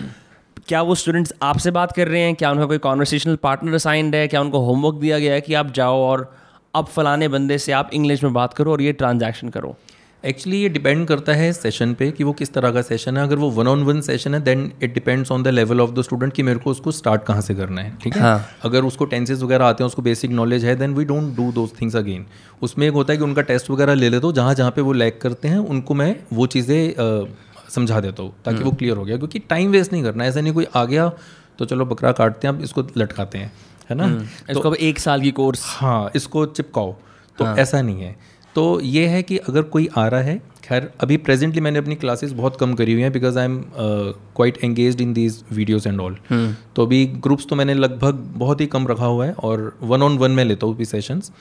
क्या 0.67 0.81
वो 0.81 0.95
स्टूडेंट्स 0.95 1.33
आपसे 1.41 1.71
बात 1.71 1.91
कर 1.91 2.07
रहे 2.07 2.21
हैं? 2.21 2.35
क्या 2.35 2.51
उनका 2.51 2.65
कोई 2.65 2.77
कॉन्वर्सेशनल 2.77 3.35
पार्टनर 3.35 3.73
असाइंड 3.73 4.15
है? 4.15 4.27
क्या 4.27 4.41
उनको 4.41 4.59
होमवर्क 4.59 4.95
दिया 4.95 5.19
गया 5.19 5.33
है 5.33 5.41
कि 5.41 5.53
आप 5.53 5.71
जाओ 5.71 5.99
और 5.99 6.35
अब 6.75 6.85
फलाने 6.85 7.27
बंदे 7.27 7.57
से 7.57 7.71
आप 7.71 7.89
इंग्लिश 7.93 8.23
में 8.23 8.33
बात 8.33 8.53
करो 8.53 8.71
और 8.71 8.81
ये 8.81 8.93
ट्रांजैक्शन 8.93 9.49
करो? 9.49 9.75
एक्चुअली 10.23 10.57
ये 10.57 10.69
डिपेंड 10.69 11.05
करता 11.07 11.33
है 11.33 11.51
सेशन 11.53 11.93
पे 11.93 12.09
कि 12.11 12.23
वो 12.23 12.31
किस 12.33 12.51
तरह 12.53 12.71
का 12.71 12.81
सेशन 12.81 13.17
है। 13.17 13.23
अगर 13.23 13.35
वो 13.35 13.49
वन 13.51 13.67
ऑन 13.67 13.83
वन 13.83 14.01
सेशन 14.01 14.33
है 14.33 14.39
then 14.43 14.71
it 14.83 14.93
depends 14.93 15.31
on 15.31 15.43
the 15.43 15.47
level 15.47 15.81
of 15.81 15.91
the 15.91 16.01
student 16.01 16.33
कि 16.33 16.43
मेरे 16.43 16.59
को 16.59 16.71
उसको 16.71 16.91
स्टार्ट 16.91 17.23
कहाँ 17.23 17.41
से 17.41 17.55
करना 17.55 17.81
है 17.81 17.95
ठीक 18.03 18.15
है? 18.15 18.21
हाँ. 18.21 18.45
अगर 18.63 18.83
उसको 18.83 19.05
टेंसेज 19.05 19.43
वगैरह 19.43 19.65
आते 19.65 19.83
हैं 19.83 19.87
उसको 19.87 20.01
बेसिक 20.01 20.31
नॉलेज 20.31 20.65
है 20.65 20.75
then 20.75 20.93
we 20.95 21.05
don't 21.05 21.35
do 21.35 21.51
those 21.51 21.71
things 21.81 21.95
again 21.95 22.25
उसमें 22.61 22.87
एक 22.87 22.93
होता 22.93 23.13
है 23.13 23.17
कि 23.17 23.23
उनका 23.23 23.41
टेस्ट 23.43 23.69
वगैरह 23.69 23.93
ले 23.93 24.09
लेता 24.09 24.27
हूँ 24.27 24.35
जहाँ 24.35 24.53
जहाँ 24.55 24.71
पे 24.71 24.81
वो 24.81 24.93
लैक 24.93 25.21
करते 25.21 25.47
हैं 25.47 25.57
उनको 25.57 25.93
मैं 25.93 26.15
वो 26.33 26.47
चीज़ें 26.47 26.93
समझा 27.75 27.99
देता 27.99 28.23
हूँ 28.23 28.33
ताकि 28.45 28.63
वो 28.63 28.71
क्लियर 28.71 28.97
हो 28.97 29.03
गया। 29.05 29.17
क्योंकि 29.17 29.39
टाइम 29.39 29.71
वेस्ट 29.71 29.93
नहीं 29.93 30.03
करना 30.03 30.25
ऐसा 30.25 30.41
नहीं 30.41 30.53
कोई 30.53 30.67
आ 30.75 30.83
गया 30.85 31.11
तो 31.59 31.65
चलो 31.65 31.85
बकरा 31.85 32.11
काटते 32.11 32.47
हैं 32.47 32.55
अब 32.55 32.61
इसको 32.63 32.87
लटकाते 32.97 33.37
हैं 33.37 33.51
है 33.89 33.95
ना? 33.95 34.05
इसको 34.49 34.69
अब 34.69 34.75
एक 34.75 34.99
साल 34.99 35.21
की 35.21 35.31
कोर्स 35.31 35.63
हाँ 35.67 36.09
इसको 36.15 36.45
चिपकाओ 36.47 36.95
तो 37.37 37.47
ऐसा 37.57 37.81
नहीं 37.81 38.01
है। 38.01 38.15
तो 38.55 38.79
ये 38.81 39.05
है 39.07 39.21
कि 39.23 39.37
अगर 39.39 39.61
कोई 39.73 39.87
आ 39.97 40.07
रहा 40.07 40.21
है 40.21 40.41
खैर 40.63 40.89
अभी 41.01 41.17
प्रेजेंटली 41.17 41.61
मैंने 41.61 41.79
अपनी 41.79 41.95
क्लासेस 41.95 42.31
बहुत 42.31 42.57
कम 42.59 42.73
करी 42.73 42.93
हुई 42.93 43.01
हैं 43.01 43.11
because 43.11 43.37
I 43.39 43.45
am 43.45 43.61
quite 43.77 44.57
engage 44.63 45.01
in 45.01 45.13
these 45.13 45.43
videos 45.51 45.87
and 45.89 46.01
all 46.01 46.17
तो 46.75 46.85
अभी 46.85 47.05
ग्रुप्स 47.05 47.47
तो 47.49 47.55
मैंने 47.55 47.73
लगभग 47.73 48.27
बहुत 48.37 48.61
ही 48.61 48.65
कम 48.67 48.87
रखा 48.87 49.05
हुआ 49.05 49.25
है 49.25 49.33
और 49.33 49.77
वन 49.83 50.03
ऑन 50.03 50.17
वन 50.17 50.31
में 50.31 50.43
लेता 50.45 50.67
हूँ 50.67 50.75
भी 50.75 50.85
सेशंस 50.85 51.31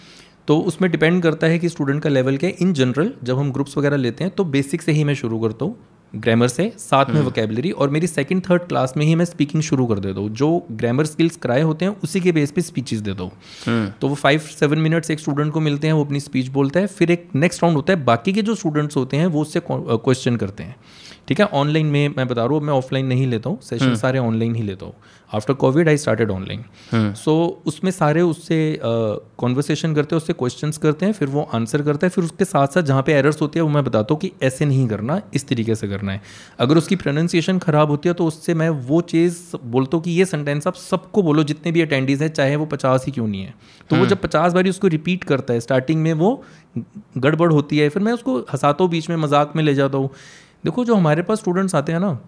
तो 0.49 0.59
उसमें 0.61 0.90
डिपेंड 0.90 1.23
करता 1.23 1.47
है 1.47 1.59
कि 1.59 1.68
स्टूडेंट 1.68 2.03
का 2.03 2.11
लेवल 2.11 2.37
क्या 2.37 2.51
है. 2.51 2.57
इन 2.61 2.73
जनरल 2.73 3.12
जब 3.25 3.38
हम 3.38 3.53
ग्रुप्स 3.53 3.77
वगैरह 3.79 3.97
लेते 3.97 4.25
हैं 4.25 4.35
तो 4.35 4.44
बेसिक 4.47 4.83
से 4.83 4.92
ही 4.92 5.05
मैं 5.05 5.14
शुरू 5.14 5.38
करता 5.40 5.64
हूँ. 5.64 5.77
ग्रामर 6.12 6.49
से 6.49 6.73
साथ 6.79 7.07
में 7.07 7.21
वोकेबलरी 7.23 7.71
और 7.71 7.90
मेरी 7.90 8.07
सेकंड 8.07 8.42
थर्ड 8.42 8.62
क्लास 8.62 8.94
में 8.97 9.05
ही 9.07 9.14
मैं 9.14 9.25
स्पीकिंग 9.25 9.62
शुरू 9.62 9.87
कर 9.87 9.99
देता 9.99 10.21
हूँ। 10.21 10.29
जो 10.31 10.49
ग्रामर 10.73 11.07
स्किल्स 11.07 11.37
कराए 11.37 11.62
होते 11.62 11.85
हैं 11.85 11.97
उसी 12.05 12.21
के 12.21 12.33
बेस 12.33 12.51
पे 12.51 12.61
स्पीचेस 12.62 13.01
देता 13.01 13.23
हूँ। 13.23 13.92
तो 14.01 14.09
वो 14.09 14.14
फाइव 14.14 14.40
सेवन 14.51 14.79
मिनट्स 14.79 15.11
एक 15.11 15.21
स्टूडेंट 15.21 15.53
को 15.53 15.61
मिलते 15.61 15.87
हैं 15.87 15.94
वो 15.94 16.05
अपनी 16.05 16.21
स्पीच 16.21 16.49
बोलता 16.49 16.81
है 16.81 16.87
फिर 16.88 17.11
एक 17.11 17.29
नेक्स्ट 17.35 17.62
राउंड 17.62 17.77
होता 17.77 17.92
है 17.92 18.05
बाकी 18.05 18.33
के 18.33 18.42
जो 18.42 18.55
स्टूडेंट्स 18.55 18.97
होते 18.97 19.16
हैं 19.16 19.27
वो 19.27 19.42
उससे 19.42 19.61
क्वेश्चन 19.66 20.37
करते 20.37 20.62
हैं। 20.62 20.77
ठीक 21.29 21.41
है 21.41 21.47
ऑनलाइन 21.55 21.87
में 21.87 22.09
मैं 22.09 22.27
बता 22.29 22.45
रहा 22.45 22.55
हूँ 22.55 22.61
मैं 22.62 22.73
ऑफलाइन 22.75 23.07
नहीं 23.07 23.27
लेता 23.27 23.51
हूँ 23.51 23.59
सेशन 23.62 23.95
सारे 23.97 24.19
ऑनलाइन 24.19 24.55
ही 24.55 24.62
लेता 24.62 24.87
हूँ। 24.87 24.95
After 25.31 25.55
Covid 25.55 25.88
I 25.88 25.97
started 25.97 26.31
online 26.31 27.12
so 27.14 27.35
उसमें 27.67 27.91
सारे 27.91 28.21
उससे 28.23 28.59
कॉन्वर्सेशन 28.83 29.88
uh, 29.88 29.95
करते 29.97 30.14
हैं 30.14 30.21
उससे 30.21 30.33
क्वेश्चंस 30.33 30.79
करते 30.79 31.07
हैं 31.07 31.12
फिर 31.12 31.29
वो 31.29 31.43
आंसर 31.55 31.83
करता 31.83 32.07
है 32.07 32.11
फिर 32.11 32.25
उसके 32.25 32.45
साथ 32.45 32.67
साथ 32.69 32.83
जहाँ 32.83 33.03
पे 33.03 33.12
एरर्स 33.12 33.43
होती 33.43 33.59
है 33.59 33.62
वो 33.62 33.69
मैं 33.71 33.85
बताता 33.85 34.14
हूँ 34.14 34.21
कि 34.21 34.31
ऐसे 34.43 34.67
नहीं 34.67 34.87
करना 34.88 35.21
इस 35.35 35.47
तरीके 35.49 35.75
से 35.75 35.88
करना 35.88 36.12
है। 36.12 36.23
अगर 36.59 36.79
उसकी 36.79 36.97
प्रोनाउंसिएशन 36.97 37.59
ख़राब 37.59 37.91
होती 37.91 38.09
है 38.09 38.14
तो 38.14 38.27
उससे 38.27 38.55
मैं 38.55 38.69
वो 38.88 39.01
चीज़ 39.11 39.38
बोलता 39.67 39.97
हूँ 39.97 40.05
कि 40.05 40.11
ये 40.11 40.25
सेंटेंस 40.25 40.67
आप 40.67 40.75
सबको 40.77 41.23
बोलो 41.23 41.45
जितने 41.45 41.73
भी 41.73 41.83
अटेंडीज 41.83 42.23
हैं 42.23 42.29
चाहे 42.31 42.57
वो 42.57 42.67
पचास 42.67 43.07
ही 43.07 43.12
क्यों 43.12 43.27
नहीं 43.27 43.43
है। 43.43 43.55
तो 43.91 43.97
वो 43.97 44.07
जब 44.07 44.23
पचास 44.23 44.53
बारी 44.53 44.71
उसको 44.71 44.88
रिपीट 44.88 45.25
करता 45.25 45.55
है 45.55 45.61
स्टार्टिंग 45.61 46.03
में 46.03 46.12
वो 46.14 46.43
गड़बड़ 47.19 47.53
होती 47.53 47.79
है 47.79 47.88
फिर 47.88 48.03
मैं 48.03 48.12
उसको 48.12 48.38
हंसाता 48.53 48.85
हूँ 48.85 48.91
बीच 48.91 49.09
में 49.11 49.17
मज़ाक 49.19 49.53
में 49.57 49.64
ले 49.64 49.75
जाता 49.75 49.99
हूँ। 49.99 50.11
देखो 50.64 50.85
जो 50.85 50.94
हमारे 50.94 51.23
पास 51.23 51.38
स्टूडेंट्स 51.38 51.75
आते 51.75 51.92
हैं 51.92 52.01
ना 52.01 52.18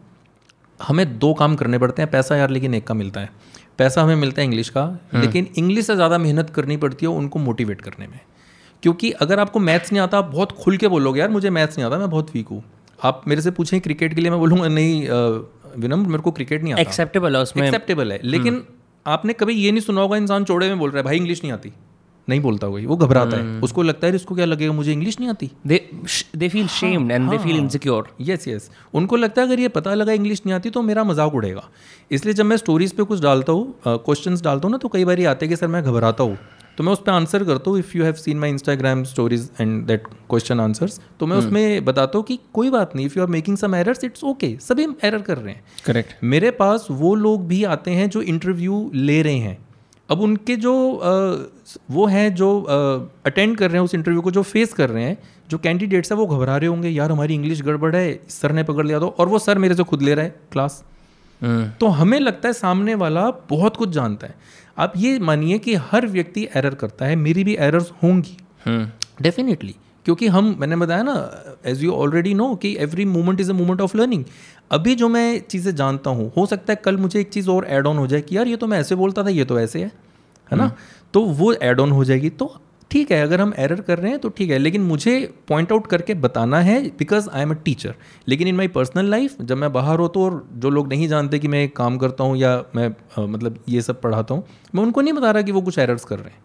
हमें 0.80 1.18
दो 1.18 1.32
काम 1.34 1.54
करने 1.56 1.78
पड़ते 1.78 2.02
हैं 2.02 2.10
पैसा 2.10 2.36
यार 2.36 2.50
लेकिन 2.50 2.74
एक 2.74 2.86
का 2.86 2.94
मिलता 2.94 3.20
है। 3.20 3.30
पैसा 3.78 4.02
हमें 4.02 4.16
मिलता 4.16 4.42
है 4.42 4.46
इंग्लिश 4.46 4.68
का 4.68 4.84
लेकिन 5.14 5.48
इंग्लिश 5.58 5.86
से 5.86 5.94
ज़्यादा 5.94 6.18
मेहनत 6.18 6.50
करनी 6.50 6.76
पड़ती 6.76 7.06
है 7.06 7.12
उनको 7.12 7.38
मोटिवेट 7.38 7.80
करने 7.80 8.06
में। 8.06 8.20
क्योंकि 8.82 9.10
अगर 9.22 9.40
आपको 9.40 9.58
मैथ्स 9.60 9.92
नहीं 9.92 10.02
आता 10.02 10.18
आप 10.18 10.24
बहुत 10.24 10.52
खुल 10.54 10.76
के 10.76 10.88
बोलोगे 10.88 11.20
यार 11.20 11.28
मुझे 11.30 11.50
मैथ्स 11.50 11.78
नहीं 11.78 11.86
आता 11.86 11.98
मैं 11.98 12.10
बहुत 12.10 12.34
वीक 12.34 12.48
हूँ। 12.48 12.62
आप 12.98 13.22
मेरे 13.28 13.42
से 13.42 13.50
पूछें 13.50 13.80
क्रिकेट 13.80 14.14
के 14.14 14.20
लिए 14.20 14.30
मैं 14.30 14.38
बोलूँगा 14.40 14.68
नहीं 14.68 15.08
विनम्र 15.76 16.08
मेरे 16.08 16.22
को 16.22 16.30
क्रिकेट 16.30 16.62
नहीं 16.62 16.72
आता। 16.72 16.82
एक्सेप्टेबल 16.82 17.36
है 17.36 17.42
उसमें। 17.42 17.64
एक्सेप्टेबल 17.64 18.12
है। 18.12 18.20
लेकिन 18.24 18.62
आपने 19.06 19.32
कभी 19.32 19.54
ये 19.54 19.70
नहीं 19.72 19.82
सुना 19.82 20.00
होगा 20.00 20.16
इंसान 20.16 20.44
चौड़े 20.44 20.68
में 20.68 20.78
बोल 20.78 20.90
रहा 20.90 20.98
है 20.98 21.04
भाई 21.04 21.16
इंग्लिश 21.16 21.42
नहीं 21.42 21.52
आती। 21.52 21.72
नहीं 22.28 22.40
बोलता 22.40 22.68
कोई 22.68 22.85
वो 22.87 22.96
घबराता 22.96 23.37
है। 23.37 23.61
उसको 23.61 23.83
लगता 23.83 24.06
है 24.06 24.14
इसको 24.14 24.35
क्या 24.35 24.44
लगेगा? 24.44 24.72
मुझे 24.72 24.92
इंग्लिश 24.92 25.18
नहीं 25.20 25.30
आती? 25.30 25.50
They 25.66 26.48
feel 26.48 26.66
shamed 26.70 27.12
and 27.12 27.30
they 27.30 27.38
feel 27.38 27.56
insecure 27.56 28.09
yes 28.20 28.46
yes 28.48 28.70
उनको 28.94 29.16
लगता 29.16 29.42
है 29.42 29.48
अगर 29.48 29.61
ये 29.61 29.68
पता 29.70 29.94
लगा 29.94 30.12
इंग्लिश 30.12 30.42
नहीं 30.46 30.54
आती 30.54 30.70
तो 30.70 30.83
मेरा 30.83 31.04
मज़ाक 31.04 31.35
उड़ेगा. 31.35 31.68
इसलिए 32.11 32.35
जब 32.35 32.44
मैं 32.44 32.56
स्टोरीज 32.56 32.92
पे 32.92 33.02
कुछ 33.04 33.20
डालता 33.20 33.52
हूँ 33.52 33.74
क्वेश्चन 33.87 34.37
uh, 34.37 34.44
डालता 34.44 34.66
हूँ 34.66 34.72
ना 34.72 34.78
तो 34.78 34.88
कई 34.88 35.04
बार 35.04 35.20
ये 35.20 35.26
आते 35.26 35.46
हैं 35.46 35.50
कि 35.50 35.56
सर 35.56 35.66
मैं 35.68 35.83
घबराता 35.83 36.24
हूँ। 36.24 36.38
तो 36.78 36.85
मैं 36.85 36.92
उस 36.92 36.98
पर 37.06 37.12
आंसर 37.12 37.42
करता 37.44 37.70
हूँ 37.70 37.78
if 37.78 37.96
you 37.96 38.04
have 38.04 38.14
seen 38.14 38.38
my 38.38 38.50
Instagram 38.50 39.02
stories 39.04 39.48
and 39.61 39.85
that 39.87 40.06
question 40.30 40.61
answers 40.61 41.00
तो 41.20 41.26
मैं 41.26 41.37
उसमें 41.37 41.85
बताता 41.85 42.18
हूँ 42.18 42.24
कि 42.26 42.38
कोई 42.54 42.70
बात 42.70 42.94
नहीं 42.96 43.06
if 43.06 43.18
you 43.18 43.22
are 43.22 43.30
making 43.30 43.56
some 43.56 43.74
errors 43.74 44.04
it's 44.04 44.24
okay 44.24 44.54
सभी 44.61 44.87
एरर 45.04 45.22
कर 45.22 45.38
रहे 45.38 45.54
हैं। 45.54 45.62
करेक्ट 45.87 46.24
मेरे 46.24 46.50
पास 46.52 46.87
वो 46.90 47.14
लोग 47.16 47.46
भी 47.48 47.62
आते 47.66 47.90
हैं 47.90 48.09
जो 48.11 48.22
इंटरव्यू 48.24 48.90
ले 48.94 49.20
रहे 49.22 49.38
हैं। 49.38 49.59
अब 50.09 50.20
उनके 50.20 50.56
जो 50.56 50.72
वो 51.90 52.06
हैं 52.06 52.35
जो 52.35 52.48
अटेंड 53.26 53.56
कर 53.56 53.70
रहे 53.70 53.78
हैं 53.78 53.85
उस 53.85 53.94
इंटरव्यू 53.94 54.20
को 54.20 54.30
जो 54.30 54.42
फेस 54.44 54.72
कर 54.72 54.90
रहे 54.90 55.04
हैं 55.04 55.16
जो 55.50 55.59
कैंडिडेट्स 55.59 56.12
हैं 56.12 56.18
वो 56.18 56.26
घबरा 56.26 56.56
रहे 56.56 56.68
होंगे 56.68 56.88
यार 56.88 57.12
हमारी 57.12 57.35
इंग्लिश 57.35 57.62
गड़बड़ 57.62 57.94
है 57.96 58.20
सर 58.30 58.52
ने 58.52 58.62
पकड़ 58.62 58.87
लिया 58.87 58.98
तो। 59.00 59.09
और 59.09 59.28
वो 59.28 59.38
सर 59.38 59.59
मेरे 59.59 59.74
से 59.74 59.83
खुद 59.85 60.02
ले 60.02 60.14
रहा 60.14 60.24
है 60.24 60.35
क्लास 60.52 60.83
तो 61.80 61.87
हमें 61.88 62.18
लगता 62.20 62.48
है 62.48 62.52
सामने 62.54 62.94
वाला 62.94 63.30
बहुत 63.50 63.76
कुछ 63.76 63.88
जानता 63.88 64.26
है। 64.26 64.35
आप 64.78 64.92
ये 64.96 65.18
मानिए 65.20 65.59
कि 65.59 65.74
हर 65.85 66.06
व्यक्ति 66.09 66.48
एरर 66.56 66.74
करता 66.74 67.06
है 67.06 67.16
मेरी 67.16 67.44
भी 67.44 67.56
एरर्स 67.61 67.90
होंगी। 68.02 68.37
डेफिनेटली 69.22 69.74
क्योंकि 70.06 70.26
हम 70.28 70.54
मैंने 70.61 70.76
बताया 70.76 71.02
ना 71.02 71.14
एज 71.66 71.83
यू 71.85 71.92
ऑलरेडी 71.92 72.35
नो 72.35 72.54
कि 72.54 72.76
every 72.80 73.04
moment 73.06 73.40
is 73.40 73.50
a 73.50 73.54
moment 73.54 73.80
of 73.80 73.96
learning 73.96 74.24
अभी 74.70 74.94
जो 74.94 75.09
मैं 75.09 75.40
चीज़ें 75.40 75.74
जानता 75.76 76.11
हूँ 76.11 76.30
हो 76.37 76.46
सकता 76.46 76.72
है 76.72 76.80
कल 76.85 76.96
मुझे 76.96 77.20
एक 77.20 77.30
चीज़ 77.30 77.50
और 77.50 77.66
एड 77.70 77.87
ऑन 77.87 77.98
हो 77.98 78.06
जाए 78.06 78.20
कि 78.20 78.37
यार 78.37 78.48
ये 78.48 78.56
तो 78.56 78.66
मैं 78.66 78.80
ऐसे 78.80 78.94
बोलता 78.94 79.24
था 79.24 79.28
ये 79.30 79.44
तो 79.44 79.59
ऐसे 79.61 79.83
है। 79.83 79.90
है 80.52 80.58
ना? 80.58 80.72
तो 81.14 81.22
वो 81.22 81.52
एड 81.52 81.80
ऑन 81.80 81.90
हो 81.90 82.04
जाएगी। 82.04 82.30
तो 82.30 82.54
ठीक 82.90 83.10
है 83.12 83.22
अगर 83.22 83.40
हम 83.40 83.52
एरर 83.58 83.80
कर 83.80 83.98
रहे 83.98 84.10
हैं 84.10 84.18
तो 84.20 84.28
ठीक 84.28 84.50
है 84.50 84.58
लेकिन 84.58 84.82
मुझे 84.82 85.12
पॉइंट 85.48 85.72
आउट 85.72 85.86
करके 85.86 86.14
बताना 86.14 86.60
है 86.60 86.80
because 86.98 87.28
I 87.30 87.42
am 87.42 87.50
a 87.50 87.54
teacher 87.54 87.94
लेकिन 88.28 88.48
इन 88.48 88.56
माई 88.56 88.68
पर्सनल 88.68 89.10
लाइफ 89.10 89.42
जब 89.42 89.56
मैं 89.56 89.72
बाहर 89.72 89.98
हूँ 89.98 90.08
और 90.16 90.44
जो 90.54 90.70
लोग 90.70 90.88
नहीं 90.88 91.08
जानते 91.08 91.38
कि 91.38 91.48
मैं 91.48 91.68
काम 91.68 91.98
करता 91.98 92.24
हूँ 92.24 92.36
या 92.36 92.64
मैं 92.76 92.88
आ, 92.88 93.26
मतलब 93.26 93.58
ये 93.68 93.82
सब 93.82 94.00
पढ़ाता 94.00 94.34
हूँ 94.34 94.44
मैं 94.74 94.82
उनको 94.82 95.00
नहीं 95.00 95.12
बता 95.12 95.30
रहा 95.30 95.42
कि 95.42 95.52
वो 95.52 95.60
कुछ 95.60 95.78
एरर्स 95.78 96.04
कर 96.04 96.18
रहे 96.18 96.30
हैं। 96.30 96.38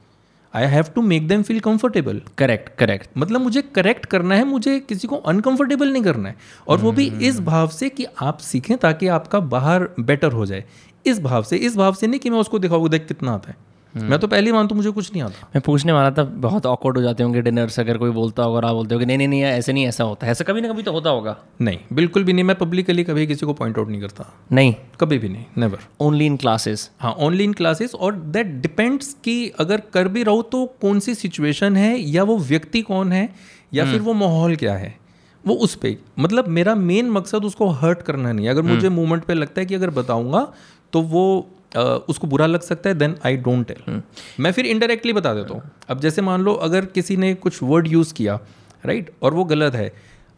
I 0.54 0.66
have 0.66 0.86
to 0.96 1.02
make 1.02 1.28
them 1.28 1.44
feel 1.44 1.60
comfortable 1.60 2.22
correct 2.38 2.76
correct 2.78 3.10
मतलब 3.18 3.42
मुझे 3.42 3.62
करेक्ट 3.76 4.06
करना 4.06 4.36
है 4.36 4.46
मुझे 4.46 4.80
किसी 4.80 5.08
को 5.08 5.16
अनकंफर्टेबल 5.16 5.94
नहीं 5.94 6.04
करना 6.04 6.30
है। 6.30 6.36
और 6.68 6.78
hmm. 6.78 6.86
वो 6.86 6.92
भी 6.92 7.12
इस 7.28 7.40
भाव 7.42 7.68
से 7.68 7.90
कि 7.90 8.06
आप 8.22 8.38
सीखें 8.38 8.78
ताकि 8.78 9.08
आपका 9.08 9.40
बाहर 9.40 9.90
बेटर 10.00 10.32
हो 10.32 10.46
जाए। 10.46 10.64
इस 11.06 11.20
भाव 11.22 11.44
से 11.44 11.58
इस 11.58 11.78
भाव 11.78 11.94
से 11.94 12.08
नहीं 12.08 12.20
कि 12.20 12.30
मैं 12.30 12.40
उसको 12.40 12.60
दिखाऊँ 12.60 12.90
देख 12.90 13.08
कितना 13.08 13.32
आता 13.32 13.50
है। 13.50 13.58
मैं 13.96 14.18
तो 14.20 14.28
पहले 14.28 14.52
मानता 14.52 14.76
हूँ 14.76 14.78
मुझे 14.78 14.92
कुछ 14.92 15.12
नहीं 15.14 15.22
आता। 15.24 15.48
मैं 15.56 15.62
पूछने 15.66 15.92
वाला 15.92 16.12
था 16.12 16.24
बहुत 16.24 16.66
ऑकवर्ड 16.66 16.98
हो 16.98 17.04
जाते 17.04 17.24
होंगे 17.24 17.42
डिनर 17.42 17.68
से 17.68 17.82
अगर 17.82 17.98
कोई 17.98 18.12
बोलता 18.12 18.44
होगा 18.44 18.58
और 18.58 18.66
आप 18.66 18.74
बोलते 18.74 18.96
हो 18.96 19.00
कि 19.00 19.06
नहीं 19.06 19.18
नहीं 19.18 19.28
नहीं 19.28 19.44
ऐसे 19.44 19.74
नहीं 19.74 19.86
ऐसा 19.88 20.04
होता 20.04 20.26
है। 20.26 20.32
ऐसा 20.32 20.44
कभी 20.44 20.62
ना 20.62 20.70
कभी 20.70 20.84
तो 20.84 20.92
होता 20.92 21.10
होगा। 21.10 21.36
नहीं 21.62 21.78
बिल्कुल 21.94 22.24
भी 22.24 22.34
नहीं 22.34 22.44
मैं 22.44 22.56
पब्लिकली 22.58 23.04
कभी 23.04 23.28
किसी 23.28 23.46
को 23.46 23.54
पॉइंट 23.54 23.78
आउट 23.78 23.90
नहीं 23.90 24.02
करता। 24.02 24.26
नहीं। 24.52 24.74
कभी 25.00 25.18
भी 25.18 25.30
नहीं 25.30 25.46
नेवर 25.58 25.80
ओनली 26.02 26.26
इन 26.26 26.38
क्लासेस 26.38 26.90
हाँ 27.00 27.14
ओनली 27.20 27.44
इन 27.44 27.54
क्लासेस 27.54 27.96
और 27.96 28.16
दैट 28.16 28.48
डिपेंड्स 28.62 29.16
कि 29.24 29.38
अगर 29.60 29.82
कर 29.94 30.08
भी 30.08 30.24
रहो 30.24 30.42
तो 30.42 30.66
कौन 30.82 31.00
सी 31.00 31.16
सिचुएशन 31.16 31.78
है 31.78 31.98
या 32.00 32.24
वो 32.24 32.38
व्यक्ति 32.44 32.82
कौन 32.82 33.12
है 33.12 33.30
या 33.74 33.86
फिर 33.86 34.02
वो 34.02 34.14
माहौल 34.14 34.56
क्या 34.56 34.74
है 34.74 34.96
वो 35.44 35.56
उस 35.56 35.76
पर 35.76 35.98
मतलब 36.20 36.48
मेरा 36.50 36.76
मेन 36.76 37.10
मकसद 37.10 37.44
उसको 37.46 37.70
हर्ट 37.72 38.02
करना 38.02 38.32
नहीं 38.32 38.46
है। 38.46 38.52
अगर 38.52 38.62
मुझे 38.64 38.90
मोमेंट 38.92 39.24
पे 39.24 39.34
लगता 39.34 39.62
है 39.62 39.66
कि 39.66 39.76
अगर 39.76 39.90
बताऊँगा 39.94 40.48
तो 40.94 41.02
वो 41.02 41.26
उसको 41.74 42.28
बुरा 42.28 42.46
लग 42.46 42.62
सकता 42.62 42.90
है 42.90 42.96
देन 42.96 43.16
आई 43.26 43.38
डोंट 43.38 43.68
टेल 43.68 44.02
मैं 44.40 44.52
फिर 44.52 44.66
इनडायरेक्टली 44.66 45.14
बता 45.14 45.34
देता 45.34 45.54
हूँ। 45.54 45.72
अब 45.90 46.00
जैसे 46.00 46.22
मान 46.22 46.42
लो 46.42 46.54
अगर 46.64 46.86
किसी 46.86 47.18
ने 47.18 47.34
कुछ 47.36 47.62
वर्ड 47.64 47.88
यूज़ 47.88 48.14
किया 48.14 48.40
राइट 48.84 49.12
और 49.22 49.34
वो 49.34 49.44
गलत 49.46 49.76
है 49.76 49.92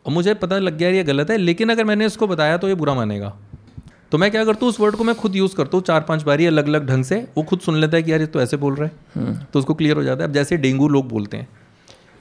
और 0.05 0.13
मुझे 0.13 0.33
पता 0.35 0.57
लग 0.59 0.77
गया 0.77 0.89
ये 0.89 1.03
गलत 1.03 1.31
है 1.31 1.37
लेकिन 1.37 1.69
अगर 1.69 1.83
मैंने 1.83 2.05
इसको 2.05 2.27
बताया 2.27 2.57
तो 2.57 2.67
ये 2.67 2.75
बुरा 2.75 2.93
मानेगा। 2.93 3.35
तो 4.11 4.17
मैं 4.17 4.29
क्या 4.31 4.43
करता 4.45 4.65
हूँ 4.65 4.69
उस 4.69 4.79
वर्ड 4.79 4.95
को 4.95 5.03
मैं 5.03 5.15
खुद 5.15 5.35
यूज़ 5.35 5.55
करता 5.55 5.77
हूँ 5.77 5.83
चार 5.83 6.01
पाँच 6.01 6.23
बारी 6.23 6.45
अलग 6.45 6.67
अलग 6.67 6.85
ढंग 6.87 7.03
से 7.03 7.15
वो 7.37 7.43
खुद 7.43 7.59
सुन 7.59 7.77
लेता 7.77 7.97
है 7.97 8.03
कि 8.03 8.11
यार 8.11 8.21
ये 8.21 8.27
तो 8.27 8.41
ऐसे 8.41 8.57
बोल 8.57 8.75
रहा 8.75 8.89
है। 9.15 9.45
तो 9.45 9.59
उसको 9.59 9.73
क्लियर 9.73 9.97
हो 9.97 10.03
जाता 10.03 10.23
है। 10.23 10.29
अब 10.29 10.33
जैसे 10.33 10.57
डेंगू 10.57 10.87
लोग 10.87 11.07
बोलते 11.09 11.37
हैं 11.37 11.47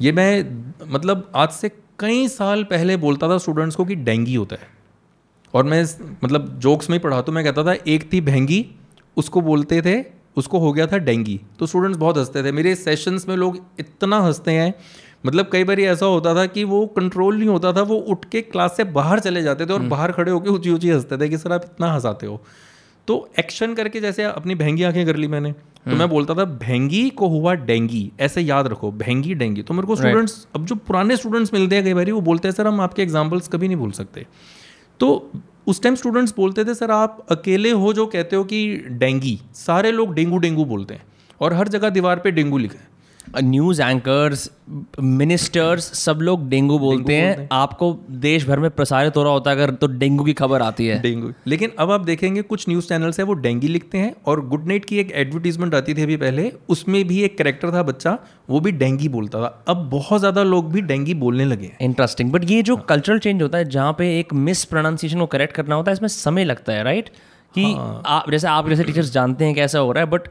ये 0.02 0.12
मैं 0.12 0.90
मतलब 0.90 1.30
आज 1.34 1.50
से 1.50 1.68
कई 1.98 2.26
साल 2.28 2.64
पहले 2.64 2.96
बोलता 2.98 3.28
था 3.28 3.38
स्टूडेंट्स 3.38 3.76
को 3.76 3.84
कि 3.84 3.94
डेंगी 3.96 4.34
होता 4.34 4.56
है। 4.56 4.68
और 5.54 5.64
मैं 5.64 5.82
मतलब 6.24 6.48
जोक्स 6.58 6.90
में 6.90 6.96
ही 6.96 7.02
पढ़ा 7.02 7.20
तो 7.22 7.32
मैं 7.32 7.44
कहता 7.44 7.64
था 7.64 7.76
एक 7.86 8.12
थी 8.12 8.20
भेंगी 8.22 8.64
उसको 9.16 9.40
बोलते 9.40 9.83
थे 9.83 10.05
उसको 10.37 10.59
हो 10.59 10.72
गया 10.72 10.87
था 10.87 10.98
डेंगी। 10.98 11.40
तो 11.59 11.66
स्टूडेंट्स 11.66 11.98
बहुत 11.98 12.18
हँसते 12.18 12.42
थे। 12.42 12.52
मेरे 12.52 12.74
सेशंस 12.74 13.29
में 13.29 13.37
लोग 13.37 13.59
इतना 13.81 14.20
हँसते 14.20 14.50
हैं। 14.50 14.74
मतलब 15.26 15.48
कई 15.52 15.64
बार 15.64 15.81
ऐसा 15.81 16.07
होता 16.07 16.35
था 16.35 16.46
कि 16.46 16.64
वो 16.64 16.87
कंट्रोल 16.87 17.38
नहीं 17.38 17.48
होता 17.48 17.72
था 17.72 17.83
वो 17.83 17.96
उठ 17.96 18.24
के 18.24 18.40
क्लास 18.40 18.76
से 18.76 18.85
बाहर 18.85 19.20
चले 19.20 19.42
जाते 19.42 19.66
थे 19.66 19.72
और 19.72 19.83
बाहर 19.83 20.12
खड़े 20.12 20.33
होकर 20.33 20.50
ऊँची 20.50 20.70
ऊँची 20.70 20.90
हँसते 20.90 21.18
थे 21.18 21.29
कि 21.29 21.38
सर 21.38 21.52
आप 21.52 21.62
इतना 21.64 21.92
हंसाते 21.92 22.26
हो। 22.26 22.42
तो 23.09 23.29
एक्शन 23.38 23.74
करके 23.74 24.00
जैसे 24.00 24.22
अपनी 24.22 24.55
भेंगी 24.55 24.83
आँखें 24.83 25.05
कर 25.07 25.16
ली 25.16 25.26
मैंने 25.29 25.52
तो 25.52 25.96
मैं 25.96 26.09
बोलता 26.09 26.35
था 26.35 26.44
भेंगी 26.44 27.09
को 27.11 27.29
हुआ 27.29 27.55
डेंगी 27.55 28.11
ऐसे 28.20 28.40
याद 28.40 28.66
रखो 28.66 28.90
भेंगी 28.92 29.35
डेंगी। 29.35 29.62
तो 29.62 29.74
मेरे 29.74 29.87
को 29.87 29.96
स्टूडेंट्स 29.96 30.46
अब 30.55 30.64
जो 30.66 30.74
पुराने 30.76 31.16
स्टूडेंट्स 31.16 31.52
मिलते 31.55 31.76
हैं 31.76 31.85
कई 31.85 31.94
बार 31.94 32.11
वो 32.12 32.20
बोलते 32.20 32.48
हैं 32.48 32.55
सर 32.55 32.66
हम 32.66 32.81
आपके 32.81 33.02
एग्जाम्पल्स 33.02 33.48
कभी 33.48 33.66
नहीं 33.66 33.76
बोल 33.76 33.90
सकते। 33.90 34.26
तो 35.00 35.31
उस 35.66 35.83
टाइम 35.83 35.94
स्टूडेंट्स 35.94 36.35
बोलते 36.37 36.64
थे, 36.64 36.74
सर, 36.74 36.90
आप 36.90 37.26
अकेले 37.31 37.70
हो 37.70 37.92
जो 37.92 38.07
कहते 38.07 38.37
हो 38.37 38.44
कि 38.44 38.85
डेंगी, 38.90 39.38
सारे 39.55 39.92
लोग 39.92 40.14
डेंगू 40.14 40.38
डेंगू 40.38 40.64
बोलते 40.64 40.94
हैं 40.94 41.02
और 41.40 41.55
हर 41.55 41.68
जगह 41.68 41.90
दीवार 41.90 42.18
पे 42.18 42.31
डेंगू 42.31 42.59
लिखा 42.59 42.79
है। 42.79 42.88
न्यूज़ 43.34 43.82
एंकर्स 43.82 44.50
मिनिस्टर्स 45.00 45.84
सब 45.94 46.18
लोग 46.20 46.48
डेंगू 46.48 46.78
बोलते 46.78 47.14
हैं। 47.14 47.48
आपको 47.52 47.92
देश 48.20 48.46
भर 48.46 48.58
में 48.58 48.68
प्रसारित 48.70 49.16
हो 49.16 49.22
रहा 49.22 49.32
होता 49.32 49.50
है 49.50 49.56
अगर 49.56 49.70
तो 49.72 49.86
डेंगू 49.88 50.24
की 50.24 50.32
खबर 50.32 50.62
आती 50.62 50.86
है। 50.86 51.00
डेंगू। 51.02 51.32
लेकिन 51.46 51.72
अब 51.78 51.90
आप 51.90 52.00
देखेंगे 52.00 52.42
कुछ 52.42 52.68
न्यूज़ 52.68 52.88
चैनल्स 52.88 53.18
है 53.20 53.24
वो 53.24 53.34
डेंगी 53.36 53.68
लिखते 53.68 53.98
हैं 53.98 54.14
और 54.26 54.46
गुड 54.48 54.66
नाइट 54.68 54.84
की 54.84 54.98
एक 54.98 55.12
एडवर्टीजमेंट 55.14 55.74
आती 55.74 55.94
थी 55.94 56.02
अभी 56.02 56.16
पहले 56.16 56.50
उसमें 56.68 57.02
भी 57.08 57.20
एक 57.22 57.38
करेक्टर 57.38 57.72
था 57.72 57.82
बच्चा 57.82 58.18
वो 58.50 58.60
भी 58.60 58.72
डेंगी 58.74 59.08
बोलता 59.08 59.42
था। 59.42 59.64
अब 59.68 59.88
बहुत 59.90 60.20
ज़्यादा 60.20 60.42
लोग 60.42 60.72
भी 60.72 60.80
डेंगी 60.82 61.14
बोलने 61.16 61.44
लगे 61.44 61.72
इंटरेस्टिंग 61.80 62.32
बट 62.32 62.50
ये 62.50 62.62
जो 62.62 62.76
कल्चरल 62.88 63.18
चेंज 63.18 63.42
होता 63.42 63.58
है 63.58 63.68
जहाँ 63.68 63.92
पे 63.92 64.18
एक 64.18 64.34
मिस 64.34 64.64
प्रोनाउंसिएशन 64.64 65.18
को 65.18 65.26
करेक्ट 65.26 65.54
करना 65.54 65.74
होता 65.74 65.90
है 65.90 65.94
इसमें 65.94 66.08
समय 66.08 66.44
लगता 66.44 66.72
है 66.72 66.82
राइट 66.84 67.08
कि 67.54 67.72
आप 68.06 68.30
जैसे 68.30 68.46
आप 68.48 68.68
जैसे 68.68 68.84
टीचर्स 68.84 69.12
जानते 69.12 69.44
हैं 69.44 69.54
कैसा 69.54 69.78
हो 69.78 69.92
रहा 69.92 70.04
है 70.04 70.10
बट 70.10 70.28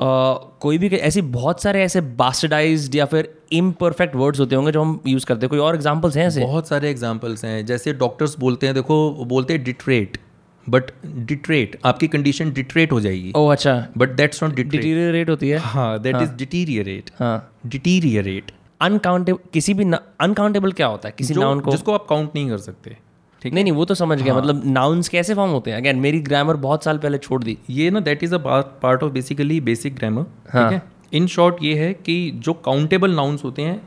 कोई 0.00 0.78
भी 0.78 0.88
ऐसी 0.88 1.22
बहुत 1.22 1.62
सारे 1.62 1.82
ऐसे 1.82 2.00
बास्टर्डाइज्ड 2.00 2.94
या 2.94 3.04
फिर 3.04 3.32
इम्परफेक्ट 3.52 4.16
वर्ड्स 4.16 4.40
होते 4.40 4.56
होंगे 4.56 4.72
जो 4.72 4.82
हम 4.82 5.00
यूज़ 5.06 5.26
करते 5.26 5.40
हैं। 5.40 5.50
कोई 5.50 5.58
और 5.58 5.74
एग्जांपल्स 5.74 6.16
हैं 6.16 6.26
ऐसे? 6.26 6.40
बहुत 6.40 6.68
सारे 6.68 6.90
एग्जाम्पल्स 6.90 7.44
हैं। 7.44 7.64
जैसे 7.66 7.92
डॉक्टर्स 7.92 8.38
बोलते 8.38 8.66
हैं 8.66 8.74
देखो 8.74 9.24
बोलते 9.24 9.52
हैं 9.52 9.64
डिट्रेट 9.64 10.18
बट 10.66 10.90
डिट्रेट 11.06 11.78
आपकी 11.84 12.08
कंडीशन 12.08 12.52
डिट्रेट 12.52 12.92
हो 12.92 13.00
जाएगी। 13.00 13.32
ओह 13.36 13.52
अच्छा। 13.52 13.86
बट 13.98 14.10
दैट्स 14.10 14.42
नॉट 14.42 14.54
डिटीरियरेट 14.54 15.30
होती 15.30 15.48
है? 15.48 15.58
हाँ 15.58 15.98
दैट 15.98 16.16
इज़ 16.16 16.32
डिटीरियरेट 16.32 17.10
हाँ। 17.18 17.52
डिटीरियरेट 17.66 18.52
अनकाउंटेबल 18.80 19.38
किसी 19.52 19.74
भी 19.74 19.84
अनकाउंटेबल 20.20 20.72
क्या 20.72 20.86
होता 20.86 21.08
है? 21.08 21.14
किसी 21.18 21.34
नाउन 21.34 21.60
को? 21.60 21.70
जिसको 21.70 21.94
आप 21.94 22.06
काउंट 22.08 22.30
नहीं 22.34 22.48
कर 22.50 22.58
सकते। 22.58 22.96
नहीं 23.52 23.64
नहीं 23.64 23.72
वो 23.72 23.84
तो 23.84 23.94
समझ 23.94 24.20
गया 24.22 24.34
मतलब 24.34 24.62
नाउन्स 24.66 25.08
कैसे 25.08 25.34
फॉर्म 25.34 25.50
होते 25.50 25.70
हैं? 25.70 25.78
अगेन 25.78 25.96
मेरी 25.98 26.20
ग्रामर 26.20 26.56
बहुत 26.56 26.84
साल 26.84 26.98
पहले 26.98 27.18
छोड़ 27.18 27.42
दी। 27.44 27.56
ये 27.70 27.90
ना 27.90 28.00
that 28.00 28.22
is 28.22 28.34
a 28.34 28.38
part 28.82 29.02
of 29.02 29.12
basically 29.12 29.60
basic 29.60 29.94
grammar 29.96 30.22
ठीक 30.22 30.72
है। 30.72 30.82
इन 31.12 31.26
शॉर्ट 31.26 31.62
ये 31.62 31.74
है 31.78 31.92
कि 31.94 32.30
जो 32.36 32.52
काउंटेबल 32.64 33.14
नाउन्स 33.14 33.44
होते 33.44 33.62
हैं 33.62 33.80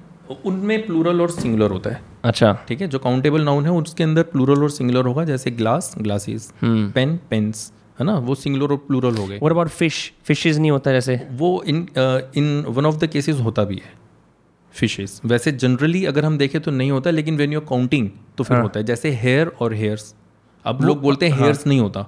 उनमें 0.45 0.85
प्लूरल 0.85 1.21
और 1.21 1.29
सिंगुलर 1.31 1.71
होता 1.71 1.89
है। 1.89 2.01
अच्छा। 2.23 2.51
ठीक 2.67 2.81
है? 2.81 2.87
जो 2.87 2.99
काउंटेबल 2.99 3.41
नाउन 3.41 3.65
है 3.65 3.71
उसके 3.71 4.03
अंदर 4.03 4.23
प्लूरल 4.23 4.63
और 4.63 4.69
सिंगुलर 4.69 5.05
होगा 5.05 5.23
जैसे 5.25 5.51
ग्लास 5.51 5.93
ग्लासेस 5.97 6.51
पेन 6.63 7.19
पेन्स 7.29 7.71
है 7.99 8.05
ना? 8.05 8.17
वो 8.17 8.35
सिंगुलर 8.35 8.71
और 8.71 8.77
प्लूरल 8.77 9.15
हो 9.17 9.25
गए। 9.27 9.37
व्हाट 9.37 9.51
अबाउट 9.51 9.67
फ़िश 9.69 10.11
फिशेज 10.25 10.59
नहीं 10.59 10.71
होता 10.71 10.91
जैसे? 10.91 11.19
वो 11.31 11.63
in 11.67 11.85
in 12.37 12.63
one 12.67 12.85
of 12.85 12.97
the 12.97 13.07
cases 13.07 13.39
होता 13.39 13.63
भी 13.63 13.75
है। 13.75 14.06
फिशेस 14.77 15.21
वैसे 15.25 15.51
जनरली 15.53 16.03
अगर 16.05 16.25
हम 16.25 16.37
देखें 16.37 16.59
तो 16.61 16.71
नहीं 16.71 16.91
होता 16.91 17.09
लेकिन 17.09 17.37
वेन 17.37 17.53
यू 17.53 17.61
काउंटिंग 17.69 18.09
तो 18.37 18.43
फिर 18.43 18.57
होता 18.57 18.79
है। 18.79 18.85
जैसे 18.85 19.11
हेयर 19.15 19.51
और 19.61 19.73
हेयर्स 19.73 20.13
अब 20.65 20.81
लोग 20.81 21.01
बोलते 21.01 21.27
हैं 21.29 21.37
हेयर्स 21.39 21.65
नहीं 21.67 21.79
होता 21.79 22.05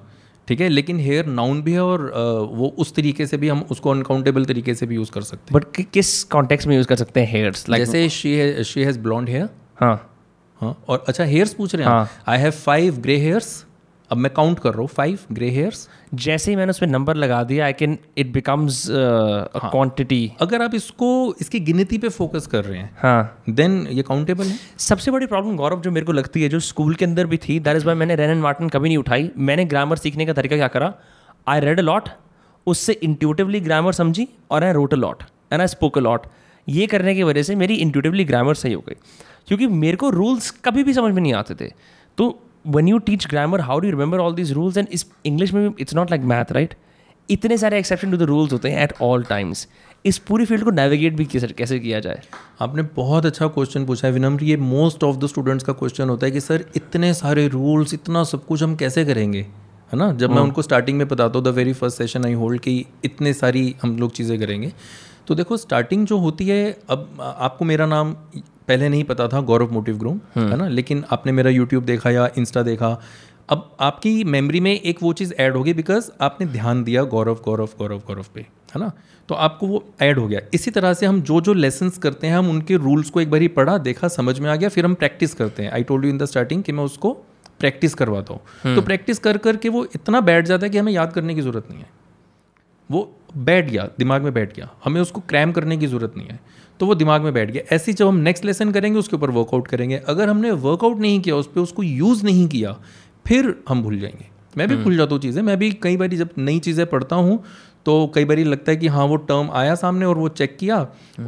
ठीक 0.47 0.61
है? 0.61 0.67
लेकिन 0.69 0.99
हेयर 0.99 1.25
नाउन 1.25 1.61
भी 1.61 1.73
है 1.73 1.83
और 1.83 2.01
वो 2.53 2.67
उस 2.79 2.93
तरीके 2.95 3.25
से 3.27 3.37
भी 3.37 3.49
हम 3.49 3.65
उसको 3.71 3.89
अनकाउंटेबल 3.89 4.45
तरीके 4.45 4.73
से 4.75 4.85
भी 4.85 4.95
यूज़ 4.95 5.11
कर 5.11 5.21
सकते 5.21 5.53
हैं। 5.53 5.59
बट 5.59 5.75
कि, 5.75 5.83
किस 5.83 6.23
कॉन्टेक्स्ट 6.23 6.67
में 6.67 6.75
यूज़ 6.75 6.87
कर 6.87 6.95
सकते 6.95 7.19
हैं 7.19 7.31
हेयर्स 7.31 7.63
हैं 7.63 7.71
लाइक 7.71 7.85
जैसे 7.85 8.09
she 8.09 8.63
she 8.63 8.83
has 8.83 8.99
blonde 8.99 9.29
hair 9.29 9.49
हाँ। 9.75 9.95
हाँ 10.61 10.75
और 10.89 11.03
अच्छा 11.07 11.23
हेयर्स 11.23 11.53
पूछ 11.53 11.75
रहे 11.75 11.87
हैं 11.87 12.07
I 12.27 12.37
have 12.37 12.51
five 12.51 12.97
grey 12.97 13.17
hairs 13.17 13.65
अब 14.11 14.17
मैं 14.17 14.31
काउंट 14.33 14.59
कर 14.59 14.69
रहा 14.69 14.81
हूँ 14.81 14.87
फाइव 14.87 15.19
ग्रे 15.31 15.49
हेयर्स 15.49 15.87
जैसे 16.13 16.51
ही 16.51 16.55
मैंने 16.57 16.69
उसमें 16.69 16.89
नंबर 16.89 17.15
लगा 17.15 17.43
दिया 17.43 17.65
I 17.65 17.73
can 17.73 17.97
it 18.17 18.31
becomes 18.33 18.83
quantity 18.89 20.31
अगर 20.41 20.61
आप 20.61 20.75
इसको 20.75 21.09
इसकी 21.41 21.59
गिनती 21.59 21.97
पे 21.97 22.09
फोकस 22.09 22.47
कर 22.47 22.63
रहे 22.65 22.79
हैं 22.79 22.89
हाँ। 23.01 23.43
देन 23.49 23.85
ये 23.91 24.03
काउंटेबल 24.03 24.43
है? 24.43 24.57
सबसे 24.79 25.11
बड़ी 25.11 25.25
प्रॉब्लम 25.25 25.55
गौरव 25.57 25.81
जो 25.81 25.91
मेरे 25.91 26.05
को 26.05 26.11
लगती 26.11 26.43
है 26.43 26.49
जो 26.49 26.59
स्कूल 26.69 26.95
के 26.95 27.05
अंदर 27.05 27.27
भी 27.27 27.37
थी 27.37 27.59
दैट 27.59 27.77
इज़ 27.77 27.85
वाई 27.85 27.95
मैंने 27.95 28.15
रेन 28.15 28.29
एंड 28.29 28.41
मार्टिन 28.41 28.69
कभी 28.69 28.89
नहीं 28.89 28.97
उठाई। 28.97 29.29
मैंने 29.37 29.65
ग्रामर 29.65 29.97
सीखने 29.97 30.25
का 30.25 30.33
तरीका 30.33 30.55
क्या 30.55 30.67
करा? 30.67 30.93
आई 31.47 31.59
रेड 31.59 31.79
अ 31.79 31.83
लॉट 31.83 32.09
उससे 32.67 32.93
इंट्यूटिवली 32.93 33.59
ग्रामर 33.61 33.93
समझी 33.93 34.27
और 34.51 34.63
I 34.63 34.73
wrote 34.73 34.93
a 34.93 34.97
lot 34.97 35.23
and 35.53 35.61
I 35.61 35.67
spoke 35.67 35.97
a 35.97 36.01
lot 36.01 36.27
ये 36.67 36.87
करने 36.87 37.15
की 37.15 37.23
वजह 37.23 37.43
से 37.43 37.55
मेरी 37.55 37.75
इंट्यूटिवली 37.77 38.23
ग्रामर 38.25 38.55
सही 38.55 38.73
हो 38.73 38.83
गई। 38.87 38.95
क्योंकि 39.47 39.67
मेरे 39.67 39.97
को 39.97 40.09
रूल्स 40.09 40.49
कभी 40.65 40.83
भी 40.83 40.93
समझ 40.93 41.13
में 41.13 41.21
नहीं 41.21 41.33
आते 41.33 41.55
थे। 41.55 41.71
तो 42.17 42.27
when 42.67 42.87
you 42.87 42.97
teach 42.99 43.27
grammar 43.27 43.61
how 43.61 43.79
do 43.79 43.89
remember 43.89 44.19
all 44.19 44.35
these 44.35 44.51
rules 44.51 44.77
and 44.77 44.87
इस 44.91 45.05
इंग्लिश 45.25 45.53
में 45.53 45.73
it's 45.79 45.95
not 45.95 46.11
like 46.11 46.23
math 46.23 46.51
right 46.51 46.73
इतने 47.29 47.57
सारे 47.57 47.79
एक्सेप्शन 47.79 48.11
टू 48.11 48.17
द 48.17 48.21
रूल्स 48.21 48.53
होते 48.53 48.69
हैं 48.69 48.83
एट 48.83 48.93
ऑल 49.01 49.23
टाइम्स 49.23 49.67
इस 50.05 50.17
पूरी 50.17 50.45
फ़ील्ड 50.45 50.63
को 50.63 50.71
नेविगेट 50.71 51.13
भी 51.13 51.25
कैसे 51.25 51.47
कैसे 51.47 51.79
किया 51.79 51.99
जाए? 51.99 52.21
आपने 52.61 52.81
बहुत 52.95 53.25
अच्छा 53.25 53.47
क्वेश्चन 53.47 53.85
पूछा 53.85 54.07
है 54.07 54.13
विनम्र। 54.13 54.43
ये 54.43 54.57
मोस्ट 54.57 55.03
ऑफ़ 55.03 55.17
द 55.17 55.27
स्टूडेंट्स 55.27 55.63
का 55.63 55.73
क्वेश्चन 55.73 56.09
होता 56.09 56.25
है 56.25 56.31
कि 56.31 56.39
सर 56.39 56.65
इतने 56.75 57.13
सारे 57.13 57.47
रूल्स 57.47 57.93
इतना 57.93 58.23
सब 58.23 58.45
कुछ 58.45 58.63
हम 58.63 58.75
कैसे 58.75 59.05
करेंगे? 59.05 59.39
है 59.39 59.97
ना? 59.99 60.11
जब 60.13 60.31
मैं 60.31 60.41
उनको 60.41 60.61
स्टार्टिंग 60.61 60.97
में 60.97 61.07
बताता 61.07 61.39
हूँ 61.39 61.45
the 61.45 61.55
very 61.55 61.73
first 61.73 61.97
session 61.97 62.25
I 62.25 62.33
hold 62.33 62.61
कि 62.61 62.85
इतने 63.05 63.33
सारी 63.33 63.75
हम 63.81 63.97
लोग 63.99 64.11
चीज़ें 64.11 64.39
करेंगे। 64.39 64.71
तो 65.27 65.35
देखो 65.35 65.57
स्टार्टिंग 65.57 66.05
जो 66.07 66.17
होती 66.17 66.47
है 66.47 66.77
अब 66.89 67.17
आपको 67.21 67.65
मेरा 67.65 67.85
नाम 67.85 68.15
पहले 68.69 68.89
नहीं 68.89 69.03
पता 69.03 69.27
था 69.27 69.41
गौरव 69.41 69.73
मोटिव 69.73 69.97
ग्रूम 69.97 70.19
है 70.37 70.57
ना? 70.57 70.67
लेकिन 70.67 71.03
आपने 71.11 71.31
मेरा 71.31 71.49
यूट्यूब 71.49 71.83
देखा 71.83 72.09
या 72.09 72.29
इंस्टा 72.37 72.61
देखा। 72.63 72.99
अब 73.49 73.69
आपकी 73.79 74.23
मेमोरी 74.23 74.59
में 74.59 74.71
एक 74.71 74.97
वो 75.03 75.13
चीज़ 75.13 75.33
ऐड 75.33 75.55
होगी 75.55 75.73
बिकॉज़ 75.73 76.09
आपने 76.21 76.47
ध्यान 76.47 76.83
दिया 76.83 77.03
गौरव 77.03 77.39
गौरव 77.45 77.69
गौरव 77.79 78.01
गौरव 78.07 78.25
पे 78.35 78.41
है 78.41 78.79
ना? 78.79 78.91
तो 79.29 79.35
आपको 79.35 79.67
वो 79.67 79.83
ऐड 80.01 80.19
हो 80.19 80.27
गया। 80.27 80.39
इसी 80.53 80.71
तरह 80.71 80.93
से 80.93 81.05
हम 81.05 81.21
जो 81.21 81.39
जो 81.41 81.53
लेसन्स 81.53 81.97
करते 81.97 82.27
हैं 82.27 82.37
हम 82.37 82.49
उनके 82.49 82.75
रूल्स 82.77 83.09
को 83.09 83.21
एक 83.21 83.31
बार 83.31 83.41
ही 83.41 83.47
पढ़ा 83.47 83.77
देखा 83.77 84.07
समझ 84.07 84.39
में 84.39 84.49
आ 84.49 84.55
गया 84.55 84.69
फिर 84.69 84.85
हम 84.85 84.93
प्रैक्टिस 84.93 85.33
करते 85.33 85.63
हैं। 85.63 85.71
I 85.71 85.83
told 85.83 86.05
you 86.05 86.11
in 86.11 86.17
the 86.17 86.25
starting 86.25 86.63
कि 86.63 86.71
मैं 86.71 86.83
उसको 86.83 87.11
प्रैक्टिस 87.59 87.93
करवाता 87.93 88.33
हूँ। 88.33 88.75
तो 88.75 88.81
प्रैक्टिस 88.81 89.19
कर 89.19 89.37
करके 89.37 89.69
वो 89.69 89.83
इतना 89.95 90.21
बैठ 90.21 90.45
जाता 90.45 90.65
है 90.65 90.69
कि 90.69 90.77
हमें 90.77 90.91
याद 90.93 91.13
करने 91.13 91.35
की 91.35 91.41
ज़रूरत 91.41 91.69
नहीं 91.69 91.79
है। 91.79 91.89
वो 92.89 93.09
बैठ 93.37 93.69
गया 93.69 93.89
दिमाग 93.99 94.21
में 94.21 94.33
बैठ 94.33 94.55
गया। 94.55 94.69
हमें 94.85 95.01
उसको 95.01 95.21
क्रैम 95.21 95.51
करने 95.51 95.77
की 95.77 95.87
ज़रूरत 95.87 96.13
नहीं 96.17 96.27
है। 96.27 96.39
तो 96.79 96.85
वो 96.85 96.95
दिमाग 96.95 97.21
में 97.21 97.33
बैठ 97.33 97.51
गया। 97.51 97.75
ऐसे 97.75 97.93
जब 97.93 98.07
हम 98.07 98.15
नेक्स्ट 98.17 98.45
लेसन 98.45 98.71
करेंगे 98.71 98.99
उसके 98.99 99.15
ऊपर 99.15 99.29
वर्कआउट 99.31 99.67
करेंगे। 99.67 100.01
अगर 100.07 100.29
हमने 100.29 100.51
वर्कआउट 100.51 100.99
नहीं 100.99 101.19
किया 101.21 101.35
उस 101.35 101.47
पर 101.47 101.61
उसको 101.61 101.83
यूज़ 101.83 102.23
नहीं 102.25 102.47
किया 102.47 102.75
फिर 103.25 103.55
हम 103.69 103.81
भूल 103.83 103.99
जाएँगे। 103.99 104.27
मैं 104.57 104.67
भी 104.67 104.75
भूल 104.75 104.95
जाता 104.97 105.15
हूँ 105.15 105.21
चीज़ें। 105.21 105.41
मैं 105.43 105.57
भी 105.59 105.71
कई 105.83 105.97
बार 105.97 106.07
जब 106.09 106.29
नई 106.37 106.59
चीज़ें 106.59 106.85
पढ़ता 106.85 107.15
हूँ 107.15 107.43
तो 107.85 108.11
कई 108.15 108.25
बार 108.25 108.37
लगता 108.37 108.71
है 108.71 108.77
कि 108.77 108.87
हाँ 108.87 109.05
वो 109.05 109.15
टर्म 109.25 109.49
आया 109.53 109.75
सामने 109.75 110.05
और 110.05 110.17
वो 110.17 110.29
चेक 110.29 110.57
किया 110.57 110.77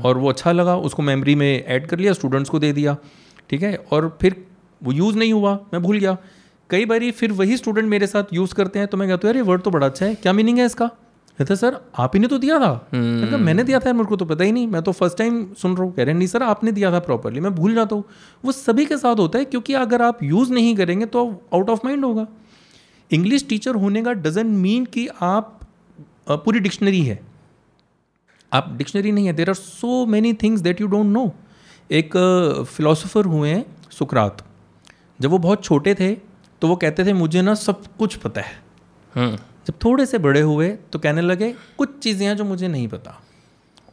और 0.06 0.18
वो 0.18 0.30
अच्छा 0.30 0.52
लगा 0.52 0.76
उसको 0.80 1.04
मेमोरी 1.04 1.36
में 1.36 1.64
ऐड 1.66 1.88
कर 1.88 1.99
लिया 1.99 2.14
स्टूडेंट्स 2.14 2.49
को 2.49 2.60
दे 2.60 2.72
दिया। 2.74 2.95
ठीक 3.49 3.64
है? 3.64 3.76
और 3.91 4.18
फिर 4.22 4.36
वो 4.82 4.91
यूज़ 4.93 5.18
नहीं 5.18 5.34
हुआ 5.34 5.54
मैं 5.74 5.82
भूल 5.84 5.97
गया। 5.97 6.18
कई 6.70 6.86
बार 6.86 7.10
फिर 7.12 7.32
वही 7.34 7.58
स्टूडेंट 7.58 7.88
मेरे 7.88 8.08
साथ 8.08 8.34
यूज़ 8.34 8.54
करते 8.56 8.80
हैं 8.80 8.88
तो 8.88 8.97
मैं 8.97 9.08
कहता 9.08 9.28
हूँ 9.28 9.36
यार 9.36 9.43
ये 9.43 9.49
वर्ड 9.49 9.62
तो 9.62 9.72
बड़ा 9.72 9.88
अच्छा 9.88 10.06
है। 10.06 10.16
क्या 10.16 10.34
मीनिंग 10.34 10.58
है 10.60 10.66
इसका? 10.66 10.89
कहते 11.39 11.55
सर 11.55 11.79
आप 11.97 12.15
ही 12.15 12.19
ने 12.19 12.27
तो 12.27 12.38
दिया 12.38 12.57
था। 12.59 12.71
मैं 12.93 13.27
कहा, 13.27 13.38
मैंने 13.39 13.63
दिया 13.63 13.79
था 13.79 13.93
मेरे 13.93 14.05
को 14.05 14.15
तो 14.15 14.25
पता 14.25 14.43
ही 14.43 14.51
नहीं। 14.51 14.67
मैं 14.67 14.82
तो 14.82 14.91
फ़र्स्ट 14.91 15.17
टाइम 15.17 15.45
सुन 15.57 15.75
रहा 15.75 15.84
हूँ 15.84 15.93
कह 15.93 16.03
रहे 16.03 16.13
नहीं 16.13 16.27
सर 16.27 16.43
आपने 16.43 16.71
दिया 16.71 16.91
था 16.91 16.99
प्रॉपरली 17.01 17.39
मैं 17.39 17.53
भूल 17.55 17.75
जाता 17.75 17.95
हूँ। 17.95 18.03
वो 18.43 18.51
सभी 18.51 18.86
के 18.86 18.97
साथ 18.97 19.19
होता 19.19 19.39
है 19.39 19.45
क्योंकि 19.45 19.73
अगर 19.75 20.01
आप 20.01 20.23
यूज़ 20.23 20.51
नहीं 20.53 20.75
करेंगे 20.75 21.05
तो 21.07 21.25
आउट 21.53 21.69
ऑफ़ 21.69 21.79
माइंड 21.86 22.05
होगा। 22.05 22.27
इंग्लिश 23.11 23.45
टीचर 23.49 23.75
होने 23.75 24.03
का 24.03 24.13
डजेंट 24.15 24.47
मीन 24.47 24.86
कि 24.86 25.07
आप 25.21 25.59
पूरी 26.29 26.59
डिक्शनरी 26.59 27.01
है। 27.01 27.19
आप 28.51 28.73
डिक्शनरी 28.77 29.11
नहीं 29.11 29.25
है। 29.25 29.34
There 29.34 29.49
are 29.49 29.55
so 29.55 30.05
many 30.05 30.34
things 30.34 30.61
that 30.61 30.82
you 30.82 30.88
don't 30.88 31.05
know 31.07 31.32
एक 31.91 32.17
फिलोसोफर 32.67 33.25
हुए 33.25 33.49
हैं 33.49 33.65
सुकरात। 33.91 34.43
जब 35.19 35.29
वो 35.29 35.38
बहुत 35.39 35.63
छोटे 35.63 35.95
थे 35.95 36.13
तो 36.61 36.67
वो 36.67 36.75
कहते 36.75 37.05
थे 37.05 37.13
मुझे 37.13 37.41
ना 37.41 37.53
सब 37.55 37.84
कुछ 37.99 38.15
पता 38.17 38.41
है। 38.41 38.53
हम्म। 39.13 39.38
जब 39.68 39.74
थोड़े 39.86 40.05
से 40.05 40.18
बड़े 40.18 40.41
हुए 40.41 40.70
तो 40.70 40.99
कहने 40.99 41.22
लगे, 41.22 41.55
कुछ 41.78 41.99
चीज़ें 41.99 42.28
हैं 42.28 42.38
जो 42.38 42.43
मुझे 42.43 42.68
नहीं 42.68 42.88
पता। 42.88 43.22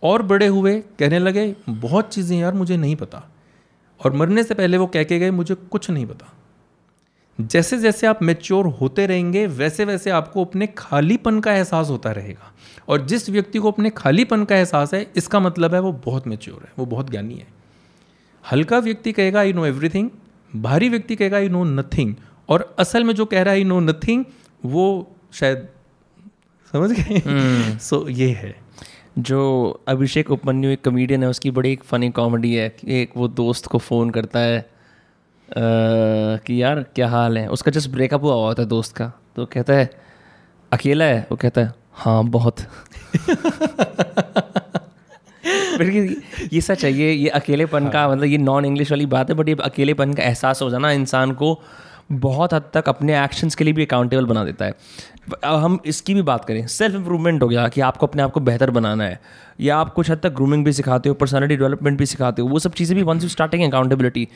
और 0.03 0.23
बड़े 0.23 0.47
हुए 0.47 0.81
कहने 0.99 1.19
लगे, 1.19 1.55
बहुत 1.69 2.09
चीज़ें 2.09 2.39
यार, 2.39 2.55
मुझे 2.55 2.77
नहीं 2.77 2.97
पता। 2.97 3.31
और 4.05 4.13
मरने 4.13 4.43
से 4.43 4.55
पहले 4.55 4.79
वो 4.79 4.87
कह 4.87 5.05
के 5.05 5.19
गए, 5.19 5.31
मुझे 5.31 5.55
कुछ 5.55 5.91
नहीं 5.91 6.07
पता। 6.07 6.33
जैसे 7.41 7.79
जैसे 7.79 8.07
आप 8.07 8.23
मेच्योर 8.23 8.67
होते 8.67 9.07
रहेंगे, 9.07 9.47
वैसे 9.47 9.85
वैसे 9.85 10.11
आपको 10.11 10.45
अपने 10.45 10.67
खालीपन 10.67 11.41
का 11.41 11.53
एहसास 11.53 11.89
होता 11.89 12.13
रहेगा। 12.13 12.53
और 12.89 13.07
जिस 13.07 13.31
व्यक्ति 13.31 13.59
को 13.59 13.71
अपने 13.71 13.91
खालीपन 13.91 14.45
का 14.45 14.57
एहसास 14.57 14.95
है, 14.95 15.13
इसका 15.17 15.41
मतलब 15.41 15.75
है 15.75 15.81
वो 15.81 15.93
बहुत 15.93 16.27
मेच्योर 16.27 16.63
है, 16.63 16.73
वो 16.79 16.87
बहुत 16.87 17.11
ज्ञानी 17.11 17.35
है। 17.35 17.47
हल्का 18.53 18.79
व्यक्ति 18.79 19.13
कहेगा 19.13 19.41
आई 19.41 19.53
नो 19.53 19.67
एवरीथिंग 19.67 20.11
भारी 20.57 20.89
व्यक्ति 20.89 21.17
कहेगा 21.17 21.37
आई 21.37 21.49
नो 21.49 21.65
नथिंग 21.65 22.15
और 22.49 22.77
असल 22.79 23.05
में 23.05 23.15
जो 23.15 23.25
कह 23.25 23.43
रहा 23.43 23.55
है 23.55 23.61
आई 23.61 23.65
नो 23.65 23.81
नथिंग 23.81 24.25
वो 24.65 25.15
शायद 25.33 25.69
समझ 26.73 26.91
गए? 26.91 27.21
सो 27.79 28.09
ये 28.09 28.29
है। 28.31 28.55
जो 29.19 29.41
अभिषेक 29.89 30.31
उपमन्यु 30.31 30.71
एक 30.71 30.83
कमेडियन 30.85 31.23
है 31.23 31.29
उसकी 31.29 31.51
बड़ी 31.51 31.73
एक 31.73 31.85
फ़नी 31.85 32.11
कॉमेडी 32.11 32.55
है 32.55 32.69
कि 32.69 33.01
एक 33.03 33.11
वो 33.17 33.29
दोस्त 33.29 33.67
को 33.67 33.79
फ़ोन 33.79 34.11
करता 34.11 34.39
है 34.39 34.59
अ, 34.59 34.65
कि 36.47 36.63
यार 36.63 36.83
क्या 36.95 37.09
हाल 37.09 37.39
है? 37.39 37.47
उसका 37.49 37.71
जस्ट 37.71 37.91
ब्रेकअप 37.91 38.23
हुआ 38.23 38.35
होता 38.35 38.63
है 38.63 38.69
दोस्त 38.69 38.97
का। 38.97 39.13
तो 39.37 39.47
कहता 39.47 39.73
है 39.73 39.91
अकेला 40.73 41.05
है? 41.05 41.27
वो 41.31 41.37
कहता 41.37 41.61
है 41.61 41.73
हाँ 41.93 42.25
बहुत। 42.25 42.57
ये 46.53 46.61
सच 46.61 46.85
है 46.85 46.93
ये 46.93 47.13
ये 47.13 47.29
अकेलेपन 47.29 47.83
हाँ। 47.83 47.91
का 47.93 48.09
मतलब 48.09 48.25
ये 48.25 48.39
नॉन 48.39 48.65
इंग्लिश 48.65 48.91
वाली 48.91 49.07
बात 49.07 49.31
है 49.31 49.37
बट 49.37 49.49
ये 49.49 49.57
अकेलेपन 49.65 50.13
का 50.15 50.23
एहसास 50.23 50.63
हो 50.63 50.71
जाना 50.71 50.91
इंसान 50.91 51.33
को 51.33 51.61
बहुत 52.11 52.55
हद 52.55 52.71
तक 52.75 52.89
अपने 52.89 53.23
एक्शंस 53.25 53.55
के 53.55 53.65
लिए 53.65 53.75
भी 53.75 53.85
अकाउंटेबल 53.85 54.27
बना 54.27 54.45
देता 54.45 54.65
है। 54.65 54.75
अब 55.35 55.55
हम 55.55 55.79
इसकी 55.87 56.15
भी 56.15 56.23
बात 56.23 56.45
करें 56.45 56.67
सेल्फ 56.67 56.95
इंप्रूवमेंट 56.95 57.43
हो 57.43 57.49
गया 57.49 57.67
कि 57.69 57.81
आपको 57.81 58.07
अपने 58.07 58.23
आप 58.23 58.31
को 58.33 58.41
बेहतर 58.41 58.71
बनाना 58.71 59.05
है, 59.05 59.21
या 59.61 59.77
आप 59.77 59.93
कुछ 59.95 60.11
हद 60.11 60.19
तक 60.19 60.33
ग्रूमिंग 60.35 60.65
भी 60.65 60.73
सिखाते 60.73 61.09
हो 61.09 61.15
पर्सनैलिटी 61.15 61.57
डेवलपमेंट 61.57 61.99
भी 61.99 62.07
सिखाते 62.07 62.43
हो, 62.43 62.49
वो 62.49 62.59
सब 62.59 62.73
चीज़ें 62.73 62.97
भी 62.97 63.03
वंस 63.03 63.23
यू 63.23 63.29
स्टार्टिंग 63.29 63.65
अकाउंटेबिलिटी 63.65 64.29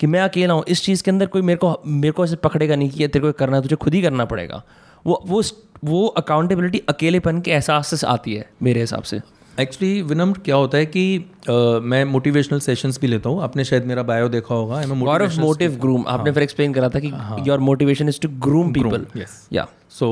कि 0.00 0.06
मैं 0.06 0.20
अकेला 0.20 0.54
हूँ, 0.54 0.64
इस 0.68 0.84
चीज़ 0.84 1.02
के 1.02 1.10
अंदर 1.10 1.26
कोई 1.26 1.42
मेरे 1.42 1.58
को 1.58 1.80
मेरे 1.86 2.12
को 2.12 2.24
ऐसे 2.24 2.36
पकड़ेगा 2.38 2.76
नहीं 2.76 2.90
कि 2.90 3.08
तेरे 3.08 3.26
को 3.26 3.32
करना 3.38 3.56
है, 3.56 3.62
तुझे 3.62 3.76
खुद 3.76 3.94
ही 3.94 4.02
करना 4.02 4.24
पड़ेगा। 4.24 4.62
वो 5.04 5.22
वो 5.26 5.42
वो 5.84 6.06
अकाउंटेबिलिटी 6.18 6.82
अकेलेपन 6.88 7.40
के 7.40 7.50
एहसास 7.50 7.94
से 7.94 8.06
आती 8.06 8.34
है, 8.34 8.48
मेरे 8.62 8.80
हिसाब 8.80 9.02
से। 9.02 9.20
एक्चुअली 9.60 10.00
विनम्र 10.02 10.40
क्या 10.44 10.56
होता 10.56 10.78
है 10.78 10.86
कि 10.86 11.02
अ, 11.18 11.52
मैं 11.82 12.04
मोटिवेशनल 12.06 12.60
सेशंस 12.60 13.00
भी 13.00 13.06
लेता 13.06 13.28
हूँ। 13.28 13.42
आपने 13.42 13.64
शायद 13.64 13.84
मेरा 13.86 14.02
बायो 14.02 14.28
देखा 14.28 14.54
होगा। 14.54 14.76
I 14.76 14.84
am 14.84 15.04
Gaurav 15.04 15.40
motive 15.40 15.76
groom 15.80 16.04
आपने 16.08 16.32
फिर 16.32 16.42
एक्सप्लेन 16.42 16.74
करा 16.74 16.88
था 16.88 17.00
कि 17.00 17.12
your 17.48 17.58
motivation 17.60 18.08
is 18.08 18.20
to 18.20 18.28
groom 18.40 18.72
people 18.72 19.06
या 19.52 19.66
so 19.90 20.08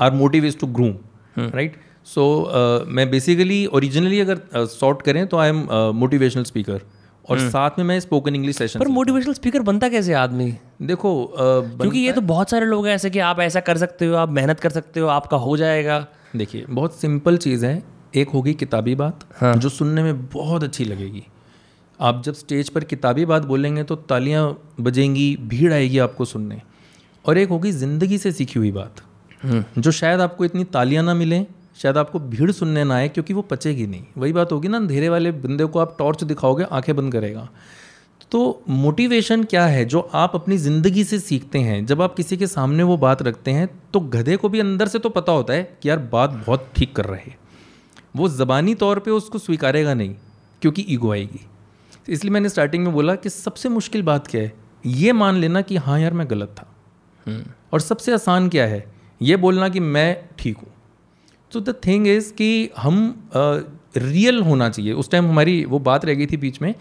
are 0.00 0.12
motive 0.14 0.44
is 0.44 0.56
to 0.58 0.66
groom 0.78 0.94
right 1.50 1.76
so 2.06 2.24
मैं 2.88 3.10
बेसिकली 3.10 3.64
ओरिजिनली 3.66 4.20
अगर 4.20 4.66
सॉर्ट 4.70 5.02
करें 5.02 5.26
तो 5.26 5.36
आई 5.36 5.48
एम 5.48 5.66
मोटिवेशनल 5.96 6.44
स्पीकर 6.44 6.80
और 7.24 7.38
साथ 7.40 7.78
में 7.78 7.84
मैं 7.84 7.98
स्पोकन 8.00 8.34
इंग्लिश 8.34 8.56
सेशन 8.56 8.80
पर 8.80 8.88
मोटिवेशनल 8.88 9.34
स्पीकर 9.34 9.62
बनता 9.62 9.88
कैसे 9.88 10.12
आदमी? 10.14 10.52
देखो 10.82 11.10
uh, 11.24 11.80
क्योंकि 11.80 11.98
ये 11.98 12.12
तो 12.12 12.20
बहुत 12.20 12.50
सारे 12.50 12.66
लोग 12.66 12.86
हैं 12.86 12.94
ऐसे 12.94 13.10
कि 13.10 13.18
आप 13.18 13.40
ऐसा 13.40 13.60
कर 13.60 13.76
सकते 13.76 14.06
हो 14.06 14.14
आप 14.16 14.30
मेहनत 14.30 14.60
कर 14.60 14.70
सकते 14.70 15.00
हो 15.00 15.08
आपका 15.08 15.36
हो 15.36 15.56
जाएगा। 15.56 16.06
देखिए 16.36 16.64
बहुत 16.70 17.00
सिंपल 17.00 17.36
चीज़ 17.36 17.66
है। 17.66 17.82
एक 18.14 18.28
होगी 18.28 18.54
किताबी 18.54 18.94
बात 18.94 19.24
हाँ। 19.36 19.54
जो 19.54 19.68
सुनने 19.68 20.02
में 20.02 20.26
बहुत 20.28 20.64
अच्छी 20.64 20.84
लगेगी। 20.84 21.22
आप 22.00 22.22
जब 22.22 22.34
स्टेज 22.34 22.68
पर 22.68 22.84
किताबी 22.84 23.24
बात 23.24 23.42
बोलेंगे 23.42 23.82
तो 23.82 23.96
तालियाँ 23.96 24.42
बजेंगी 24.80 25.34
भीड़ 25.40 25.72
आएगी 25.72 25.98
आपको 25.98 26.24
सुनने। 26.24 26.60
और 27.24 27.38
एक 27.38 27.48
होगी 27.48 27.72
ज़िंदगी 27.72 28.18
से 28.18 28.32
सीखी 28.32 28.58
हुई 28.58 28.70
बात 28.72 29.02
जो 29.78 29.90
शायद 29.90 30.20
आपको 30.20 30.44
इतनी 30.44 30.64
तालियाँ 30.66 31.04
ना 31.04 31.14
मिलें 31.14 31.44
शायद 31.78 31.98
आपको 31.98 32.18
भीड़ 32.20 32.50
सुनने 32.52 32.84
ना 32.84 32.94
आए 32.94 33.08
क्योंकि 33.08 33.34
वो 33.34 33.42
पचेगी 33.42 33.86
नहीं। 33.86 34.04
वही 34.18 34.32
बात 34.32 34.52
होगी 34.52 34.68
ना 34.68 34.76
अंधेरे 34.76 35.08
वाले 35.08 35.32
बंदे 35.34 35.64
को 35.64 35.78
आप 35.78 35.94
टॉर्च 35.98 36.24
दिखाओगे 36.24 36.64
आँखें 36.64 36.94
बंद 36.96 37.12
करेगा। 37.12 37.48
तो 38.30 38.62
मोटिवेशन 38.68 39.44
क्या 39.44 39.64
है 39.66 39.84
जो 39.84 40.00
आप 40.00 40.34
अपनी 40.34 40.56
ज़िंदगी 40.58 41.04
से 41.04 41.18
सीखते 41.20 41.58
हैं? 41.58 41.84
जब 41.86 42.02
आप 42.02 42.14
किसी 42.14 42.36
के 42.36 42.46
सामने 42.46 42.82
वो 42.82 42.96
बात 42.96 43.22
रखते 43.22 43.50
हैं 43.50 43.68
तो 43.94 44.00
गधे 44.00 44.36
को 44.36 44.48
भी 44.48 44.60
अंदर 44.60 44.88
से 44.88 44.98
तो 44.98 45.08
पता 45.10 45.32
होता 45.32 45.52
है 45.52 45.78
कि 45.82 45.88
यार 45.88 45.98
बात 46.12 46.30
बहुत 46.46 46.70
ठीक 46.76 46.94
कर 46.96 47.04
रहे 47.04 47.30
वो 48.14 48.28
ज़बानी 48.28 48.74
तौर 48.74 48.98
पे 48.98 49.10
उसको 49.10 49.38
स्वीकारेगा 49.38 49.94
नहीं 49.94 50.14
क्योंकि 50.62 50.84
ईगो 50.88 51.12
आएगी। 51.12 51.40
इसलिए 52.08 52.32
मैंने 52.32 52.48
स्टार्टिंग 52.48 52.84
में 52.84 52.92
बोला 52.92 53.14
कि 53.14 53.30
सबसे 53.30 53.68
मुश्किल 53.68 54.02
बात 54.02 54.26
क्या 54.26 54.40
है? 54.40 54.52
ये 54.86 55.12
मान 55.12 55.36
लेना 55.36 55.60
कि 55.62 55.76
हाँ 55.76 55.98
यार 56.00 56.12
मैं 56.12 56.30
गलत 56.30 56.54
था। 56.58 56.66
और 57.72 57.80
सबसे 57.80 58.12
आसान 58.12 58.48
क्या 58.48 58.66
है? 58.66 58.84
ये 59.22 59.36
बोलना 59.36 59.68
कि 59.68 59.80
मैं 59.80 60.28
ठीक 60.38 60.56
हूँ। 60.56 60.72
तो 61.52 61.60
द 61.60 61.74
थिंग 61.86 62.06
इज़ 62.06 62.32
कि 62.32 62.70
हम 62.78 63.28
रियल 63.96 64.40
uh, 64.40 64.46
होना 64.46 64.68
चाहिए। 64.68 64.92
उस 64.92 65.10
टाइम 65.10 65.28
हमारी 65.28 65.64
वो 65.64 65.78
बात 65.78 66.04
रह 66.04 66.14
गई 66.14 66.26
थी 66.26 66.36
बीच 66.36 66.60
में 66.62 66.70
अ, 66.70 66.74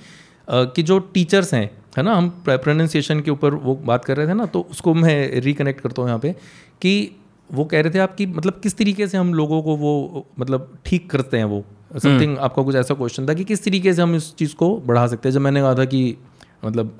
कि 0.47 0.83
जो 0.83 0.97
टीचर्स 1.13 1.53
हैं 1.53 1.69
है 1.97 2.03
ना 2.03 2.13
हम 2.15 2.29
प्रोनाउंसिएशन 2.47 3.19
के 3.21 3.31
ऊपर 3.31 3.53
वो 3.53 3.75
बात 3.75 4.05
कर 4.05 4.17
रहे 4.17 4.27
थे 4.27 4.33
ना 4.33 4.45
तो 4.45 4.61
उसको 4.71 4.93
मैं 4.93 5.41
रिकनेक्ट 5.41 5.81
करता 5.81 6.01
हूँ 6.01 6.09
यहाँ 6.09 6.19
पे 6.19 6.31
कि 6.81 6.93
वो 7.53 7.65
कह 7.65 7.81
रहे 7.81 7.93
थे 7.93 7.99
आपकी 7.99 8.25
मतलब 8.25 8.59
किस 8.63 8.77
तरीके 8.77 9.07
से 9.07 9.17
हम 9.17 9.33
लोगों 9.33 9.61
को 9.63 9.75
वो 9.75 10.25
मतलब 10.39 10.77
ठीक 10.85 11.09
करते 11.09 11.37
हैं 11.37 11.43
वो? 11.43 11.63
समथिंग 11.97 12.37
आपका 12.37 12.63
कुछ 12.63 12.75
ऐसा 12.75 12.93
क्वेश्चन 12.93 13.27
था 13.29 13.33
कि 13.33 13.43
किस 13.43 13.63
तरीके 13.63 13.93
से 13.93 14.01
हम 14.01 14.15
इस 14.15 14.35
चीज़ 14.35 14.55
को 14.55 14.77
बढ़ा 14.77 15.07
सकते 15.07 15.29
हैं? 15.29 15.33
जब 15.33 15.41
मैंने 15.41 15.61
कहा 15.61 15.75
था 15.75 15.85
कि 15.85 16.17
मतलब 16.65 16.97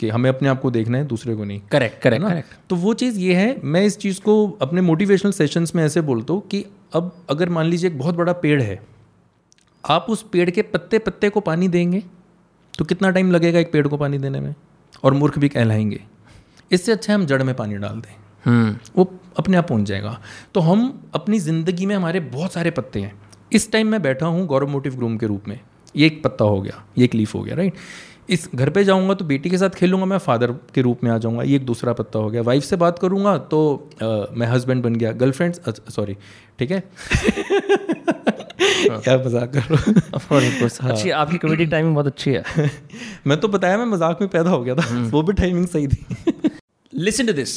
कि 0.00 0.08
हमें 0.08 0.28
अपने 0.30 0.48
आप 0.48 0.60
को 0.60 0.70
देखना 0.70 0.98
है 0.98 1.04
दूसरे 1.04 1.34
को 1.36 1.44
नहीं। 1.44 1.60
करेक्ट 1.72 2.02
करेक्ट 2.02 2.22
ना? 2.24 2.30
करेक्ट 2.30 2.48
तो 2.70 2.76
वो 2.76 2.94
चीज़ 2.94 3.18
ये 3.18 3.34
है 3.34 3.60
मैं 3.64 3.84
इस 3.86 3.98
चीज़ 3.98 4.20
को 4.20 4.58
अपने 4.62 4.80
मोटिवेशनल 4.80 5.32
सेशंस 5.32 5.74
में 5.74 5.84
ऐसे 5.84 6.00
बोलता 6.00 6.32
हूँ 6.32 6.42
कि 6.48 6.64
अब 6.94 7.12
अगर 7.30 7.48
मान 7.48 7.66
लीजिए 7.66 7.90
एक 7.90 7.98
बहुत 7.98 8.14
बड़ा 8.14 8.32
पेड़ 8.32 8.62
है 8.62 8.82
आप 9.84 10.06
उस 10.08 10.22
पेड़ 10.22 10.50
के 10.50 10.62
पत्ते 10.62 10.98
पत्ते 10.98 11.28
को 11.28 11.40
पानी 11.40 11.68
देंगे? 11.68 12.02
तो 12.78 12.84
कितना 12.84 13.10
टाइम 13.10 13.30
लगेगा 13.32 13.58
एक 13.58 13.72
पेड़ 13.72 13.88
को 13.88 13.96
पानी 13.96 14.18
देने 14.18 14.40
में? 14.40 14.54
और 15.04 15.14
मूर्ख 15.14 15.38
भी 15.38 15.48
कहलाएँगे। 15.48 16.00
इससे 16.72 16.92
अच्छा 16.92 17.14
हम 17.14 17.26
जड़ 17.26 17.42
में 17.42 17.54
पानी 17.54 17.76
डाल 17.76 18.00
दें। 18.00 18.14
हम्म 18.14 18.21
वो 18.46 19.12
अपने 19.38 19.56
आप 19.56 19.68
पहुँच 19.68 19.86
जाएगा। 19.86 20.18
तो 20.54 20.60
हम 20.60 21.02
अपनी 21.14 21.38
ज़िंदगी 21.38 21.86
में 21.86 21.94
हमारे 21.96 22.20
बहुत 22.20 22.52
सारे 22.52 22.70
पत्ते 22.70 23.00
हैं। 23.00 23.12
इस 23.52 23.70
टाइम 23.72 23.86
मैं 23.86 24.02
बैठा 24.02 24.26
हूँ 24.26 24.46
गौरव 24.46 24.68
मोटिव 24.68 24.94
ग्रूम 24.96 25.16
के 25.18 25.26
रूप 25.26 25.48
में। 25.48 25.58
ये 25.96 26.06
एक 26.06 26.22
पत्ता 26.24 26.44
हो 26.44 26.60
गया 26.60 26.82
ये 26.98 27.04
एक 27.04 27.14
लीफ 27.14 27.34
हो 27.34 27.42
गया 27.42 27.54
राइट 27.54 27.74
इस 28.30 28.48
घर 28.54 28.70
पे 28.70 28.84
जाऊँगा 28.84 29.14
तो 29.14 29.24
बेटी 29.24 29.50
के 29.50 29.58
साथ 29.58 29.70
खेलूँगा 29.70 30.06
मैं 30.06 30.18
फादर 30.18 30.52
के 30.74 30.80
रूप 30.82 31.02
में 31.04 31.10
आ 31.10 31.16
जाऊँगा 31.18 31.42
ये 31.42 31.56
एक 31.56 31.64
दूसरा 31.66 31.92
पत्ता 31.92 32.18
हो 32.18 32.30
गया। 32.30 32.42
वाइफ 32.42 32.64
से 32.64 32.76
बात 32.76 32.98
करूँगा 32.98 33.36
तो 33.38 33.90
अ, 34.02 34.04
मैं 34.36 34.46
हस्बैंड 34.46 34.82
बन 34.82 34.96
गया। 34.96 35.12
गर्लफ्रेंड 35.12 35.54
सॉरी 35.90 36.16
ठीक 36.58 36.70
है? 36.70 36.82
क्या 38.88 39.16
मज़ाक 39.18 39.52
कर 39.52 39.60
रहा 39.60 39.82
हूँ? 39.82 40.68
अच्छी 40.90 41.10
आपकी 41.10 41.38
कॉमेडी 41.38 41.66
टाइमिंग 41.66 41.94
बहुत 41.94 42.06
अच्छी 42.06 42.30
है। 42.30 42.42
मैं 43.26 43.40
तो 43.40 43.48
बताया 43.48 43.78
मैं 43.78 43.86
मज़ाक 43.86 44.20
में 44.20 44.30
पैदा 44.30 44.50
हो 44.50 44.62
गया 44.62 44.74
था। 44.74 45.08
वो 45.10 45.22
भी 45.22 45.32
टाइमिंग 45.32 45.66
सही 45.66 45.86
थी। 45.86 46.06
Listen 46.92 47.26
to 47.26 47.32
this. 47.32 47.52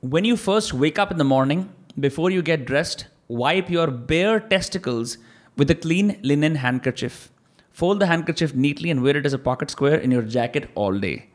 When 0.00 0.24
you 0.24 0.36
first 0.36 0.74
wake 0.74 0.98
up 0.98 1.10
in 1.10 1.18
the 1.18 1.24
morning, 1.24 1.72
before 1.98 2.30
you 2.30 2.42
get 2.42 2.64
dressed, 2.64 3.06
wipe 3.28 3.70
your 3.70 3.86
bare 3.86 4.40
testicles 4.40 5.18
with 5.56 5.70
a 5.70 5.74
clean 5.74 6.18
linen 6.22 6.56
handkerchief. 6.56 7.30
Fold 7.70 8.00
the 8.00 8.06
handkerchief 8.06 8.54
neatly 8.54 8.90
and 8.90 9.02
wear 9.02 9.16
it 9.16 9.24
as 9.24 9.32
a 9.32 9.38
pocket 9.38 9.70
square 9.70 9.96
in 9.96 10.10
your 10.10 10.22
jacket 10.22 10.70
all 10.74 10.98
day. 10.98 11.28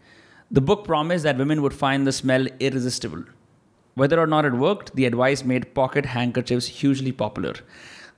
The 0.52 0.62
book 0.62 0.86
promised 0.86 1.24
that 1.24 1.38
women 1.38 1.62
would 1.62 1.74
find 1.74 2.06
the 2.06 2.12
smell 2.12 2.46
irresistible. 2.60 3.24
Whether 3.96 4.20
or 4.20 4.28
not 4.28 4.46
it 4.46 4.54
worked, 4.54 4.96
the 4.96 5.06
advice 5.06 5.44
made 5.44 5.74
pocket 5.74 6.06
handkerchiefs 6.06 6.68
hugely 6.68 7.12
popular. 7.12 7.56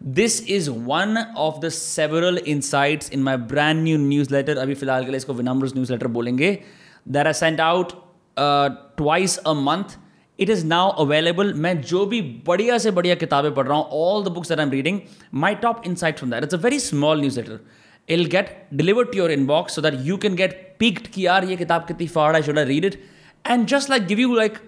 This 0.01 0.41
is 0.41 0.69
one 0.69 1.17
of 1.35 1.61
the 1.61 1.71
several 1.71 2.37
insights 2.45 3.09
in 3.09 3.23
my 3.23 3.35
brand 3.37 3.83
new 3.83 3.97
newsletter. 3.97 4.55
अभी 4.55 4.75
फिलहाल 4.75 5.05
के 5.05 5.11
लिए 5.11 5.17
इसको 5.17 5.33
विनम्रस 5.33 5.73
newsletter 5.73 6.07
बोलेंगे 6.17 6.51
that 7.07 7.27
I 7.27 7.31
sent 7.31 7.59
out 7.59 7.93
uh, 8.37 8.69
twice 8.97 9.39
a 9.45 9.55
month. 9.55 9.97
It 10.38 10.50
is 10.50 10.64
now 10.66 10.90
available 11.04 11.52
मैं 11.54 11.80
जो 11.82 12.04
भी 12.06 12.20
बढ़िया 12.46 12.78
से 12.78 12.90
बढ़िया 12.90 13.14
किताबें 13.14 13.54
पढ़ 13.54 13.66
रहा 13.66 13.78
हूँ 13.78 13.86
all 13.92 14.24
the 14.24 14.28
books 14.28 14.48
that 14.48 14.58
I 14.58 14.66
am 14.66 14.72
reading 14.72 15.00
my 15.34 15.54
top 15.62 15.82
insight 15.86 16.18
from 16.18 16.30
that 16.30 16.44
it's 16.44 16.54
a 16.54 16.58
very 16.58 16.78
small 16.80 17.20
newsletter 17.40 17.60
I'll 18.08 18.24
get 18.26 18.56
deliver 18.74 19.04
to 19.04 19.18
your 19.18 19.30
inbox 19.30 19.74
so 19.76 19.82
that 19.82 19.94
you 20.02 20.16
can 20.16 20.36
get 20.36 20.60
picked 20.78 21.06
कि 21.06 21.26
यार 21.26 21.44
ये 21.44 21.56
किताब 21.56 21.86
कितनी 21.88 22.06
फाड़ 22.06 22.34
है 22.36 22.42
should 22.42 22.58
I 22.58 22.64
read 22.64 22.84
it 22.84 23.02
and 23.44 23.66
just 23.66 23.90
like 23.90 24.06
give 24.06 24.20
you 24.20 24.34
like 24.34 24.58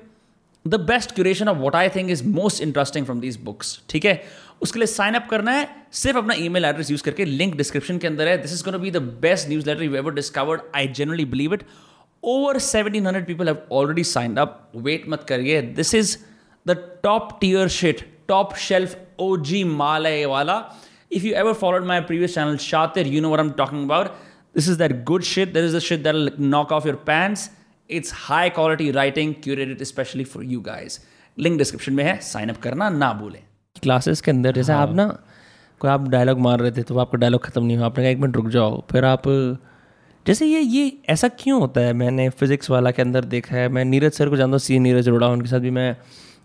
the 0.65 0.81
best 0.87 1.15
curation 1.15 1.49
of 1.49 1.59
what 1.59 1.75
I 1.75 1.89
think 1.89 2.11
is 2.11 2.27
most 2.29 2.63
interesting 2.63 3.05
from 3.05 3.21
these 3.21 3.37
books 3.45 3.81
ठीक 3.91 4.05
है? 4.05 4.23
उसके 4.63 4.79
लिए 4.79 4.87
साइन 4.87 5.15
अप 5.15 5.27
करना 5.31 5.53
है, 5.53 5.69
सिर्फ़ 5.93 6.19
अपना 6.19 6.35
ईमेल 6.39 6.65
एड्रेस 6.65 6.91
यूज़ 6.91 7.03
करके 7.03 7.25
लिंक 7.25 7.55
डिस्क्रिप्शन 7.57 7.99
के 7.99 8.07
अंदर 8.07 8.29
है। 8.29 8.37
This 8.43 8.53
is 8.53 8.65
gonna 8.65 8.79
be 8.79 8.91
the 8.91 9.03
best 9.23 9.49
newsletter 9.67 9.83
you 9.83 9.95
ever 9.95 10.15
discovered 10.15 10.61
I 10.77 10.89
generally 10.89 11.25
believe 11.25 11.55
it 11.55 11.63
over 12.23 12.59
seventeen 12.59 13.07
hundred 13.07 13.27
people 13.27 13.49
have 13.49 13.59
already 13.73 14.05
signed 14.05 14.39
up 14.39 14.71
wait 14.77 15.09
मत 15.09 15.25
करिए 15.29 15.61
this 15.63 15.95
is 15.95 16.17
the 16.67 16.77
top 17.03 17.29
tier 17.41 17.69
shit 17.69 18.01
top 18.29 18.55
shelf 18.59 18.97
O 19.21 19.37
G 19.49 19.63
माल 19.65 20.07
है 20.07 20.19
ये 20.19 20.27
वाला 20.27 20.63
if 21.13 21.25
you 21.25 21.35
ever 21.35 21.53
followed 21.61 21.85
my 21.87 22.01
previous 22.09 22.35
channel 22.35 22.57
Shaatir 22.63 23.07
you 23.07 23.21
know 23.23 23.31
where 23.31 23.41
I'm 23.41 23.51
talking 23.59 23.85
about 23.85 24.07
this 24.55 24.69
is 24.69 24.79
that 24.79 25.03
good 25.05 25.23
shit 25.25 25.53
this 25.55 25.65
is 25.65 25.77
the 25.77 25.81
shit 25.89 26.03
that 26.05 26.39
knock 26.41 26.73
off 26.73 26.87
your 26.87 26.97
pants 27.07 27.51
it's 27.91 28.13
high 28.17 28.51
quality 28.51 28.91
writing 28.91 29.35
curated 29.45 29.83
specially 29.85 30.25
for 30.25 30.45
you 30.45 30.61
guys 30.61 30.99
link 31.39 31.59
description 31.59 31.93
में 31.93 32.05
है. 32.05 32.19
Sign 32.23 32.49
up 32.49 32.57
करना 32.63 32.89
ना 32.91 33.13
भूलें. 33.13 33.43
Classes 33.83 34.21
के 34.21 34.31
अंदर 34.31 34.53
जैसे 34.55 34.73
हाँ। 34.73 34.83
आप 34.83 34.95
ना 34.95 35.07
कोई 35.81 35.91
आप 35.91 36.09
डायलॉग 36.09 36.39
मार 36.41 36.61
रहे 36.61 36.71
थे 36.73 36.83
तो 36.83 36.99
आपका 36.99 37.19
डायलॉग 37.19 37.45
ख़त्म 37.45 37.65
नहीं 37.65 37.77
हुआ। 37.77 37.87
आपने 37.87 38.05
कहा 38.05 38.11
एक 38.11 38.19
मिनट 38.19 38.37
रुक 38.37 38.49
जाओ। 38.51 38.81
फिर 38.91 39.05
आप 39.05 39.23
जैसे 40.27 40.47
ये 40.47 40.61
ये 40.61 40.93
ऐसा 41.09 41.29
क्यों 41.31 41.61
होता 41.61 41.81
है? 41.81 41.93
मैंने 41.93 42.29
फिज़िक्स 42.31 42.71
वाला 42.71 42.91
के 42.91 43.03
अंदर 43.03 43.25
देखा 43.25 43.57
है। 43.57 43.69
मैं 43.69 43.85
नीरज 43.85 44.13
सर 44.13 44.29
को 44.29 44.37
जानता 44.37 44.51
हूँ 44.51 44.59
सी 44.59 44.79
नीरज 44.79 45.09
अरोड़ा, 45.09 45.29
उनके 45.29 45.49
साथ 45.49 45.61
भी 45.61 45.71
मैं 45.71 45.97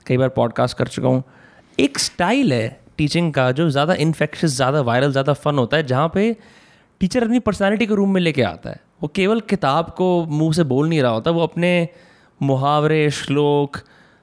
कई 0.07 0.17
बार 0.17 0.29
पॉडकास्ट 0.29 0.77
कर 0.77 0.87
चुका 0.87 1.07
हूँ। 1.07 1.23
एक 1.77 1.99
स्टाइल 1.99 2.53
है 2.53 2.79
टीचिंग 2.97 3.31
का 3.33 3.51
जो 3.51 3.69
ज़्यादा 3.69 3.93
इन्फेक्शस 3.95 4.55
ज़्यादा 4.55 4.81
वायरल 4.81 5.11
ज़्यादा 5.11 5.33
फ़न 5.33 5.57
होता 5.57 5.77
है, 5.77 5.83
जहाँ 5.83 6.11
पे 6.13 6.35
टीचर 7.01 7.23
अपनी 7.23 7.39
पर्सनैलिटी 7.39 7.85
को 7.85 7.95
रूम 7.95 8.13
में 8.13 8.21
लेके 8.21 8.41
आता 8.43 8.69
है। 8.69 8.79
वो 9.01 9.07
केवल 9.15 9.39
किताब 9.49 9.89
को 9.97 10.25
मुँह 10.25 10.53
से 10.53 10.63
बोल 10.63 10.89
नहीं 10.89 11.01
रहा 11.01 11.11
होता, 11.11 11.31
वो 11.31 11.43
अपने 11.43 11.87
मुहावरे, 12.41 13.09
श्लोक 13.11 13.77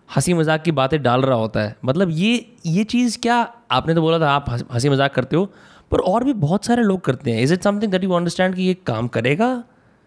हँसी 0.09 0.35
मज़ाक 0.35 0.63
की 0.63 0.73
बातें 0.73 1.03
डाल 1.03 1.23
रहा 1.23 1.37
होता 1.37 1.61
है। 1.61 1.75
मतलब 1.85 2.11
ये 2.11 2.35
ये 2.67 2.85
चीज़ 2.85 3.19
क्या, 3.19 3.37
आपने 3.71 3.95
तो 3.95 4.03
बोला 4.03 4.19
था, 4.19 4.31
आप 4.31 4.51
हँसी 4.73 4.89
मज़ाक 4.89 5.15
करते 5.15 5.37
हो। 5.37 5.51
पर 5.91 5.99
और 5.99 6.25
भी 6.25 6.33
बहुत 6.33 6.65
सारे 6.65 6.83
लोग 6.83 7.01
करते 7.01 7.31
हैं। 7.31 7.43
Is 7.43 7.55
it 7.55 7.63
something 7.63 7.93
that 7.93 8.05
you 8.05 8.13
understand 8.13 8.55
कि 8.55 8.63
ये 8.63 8.75
काम 8.87 9.09
करेगा? 9.09 9.65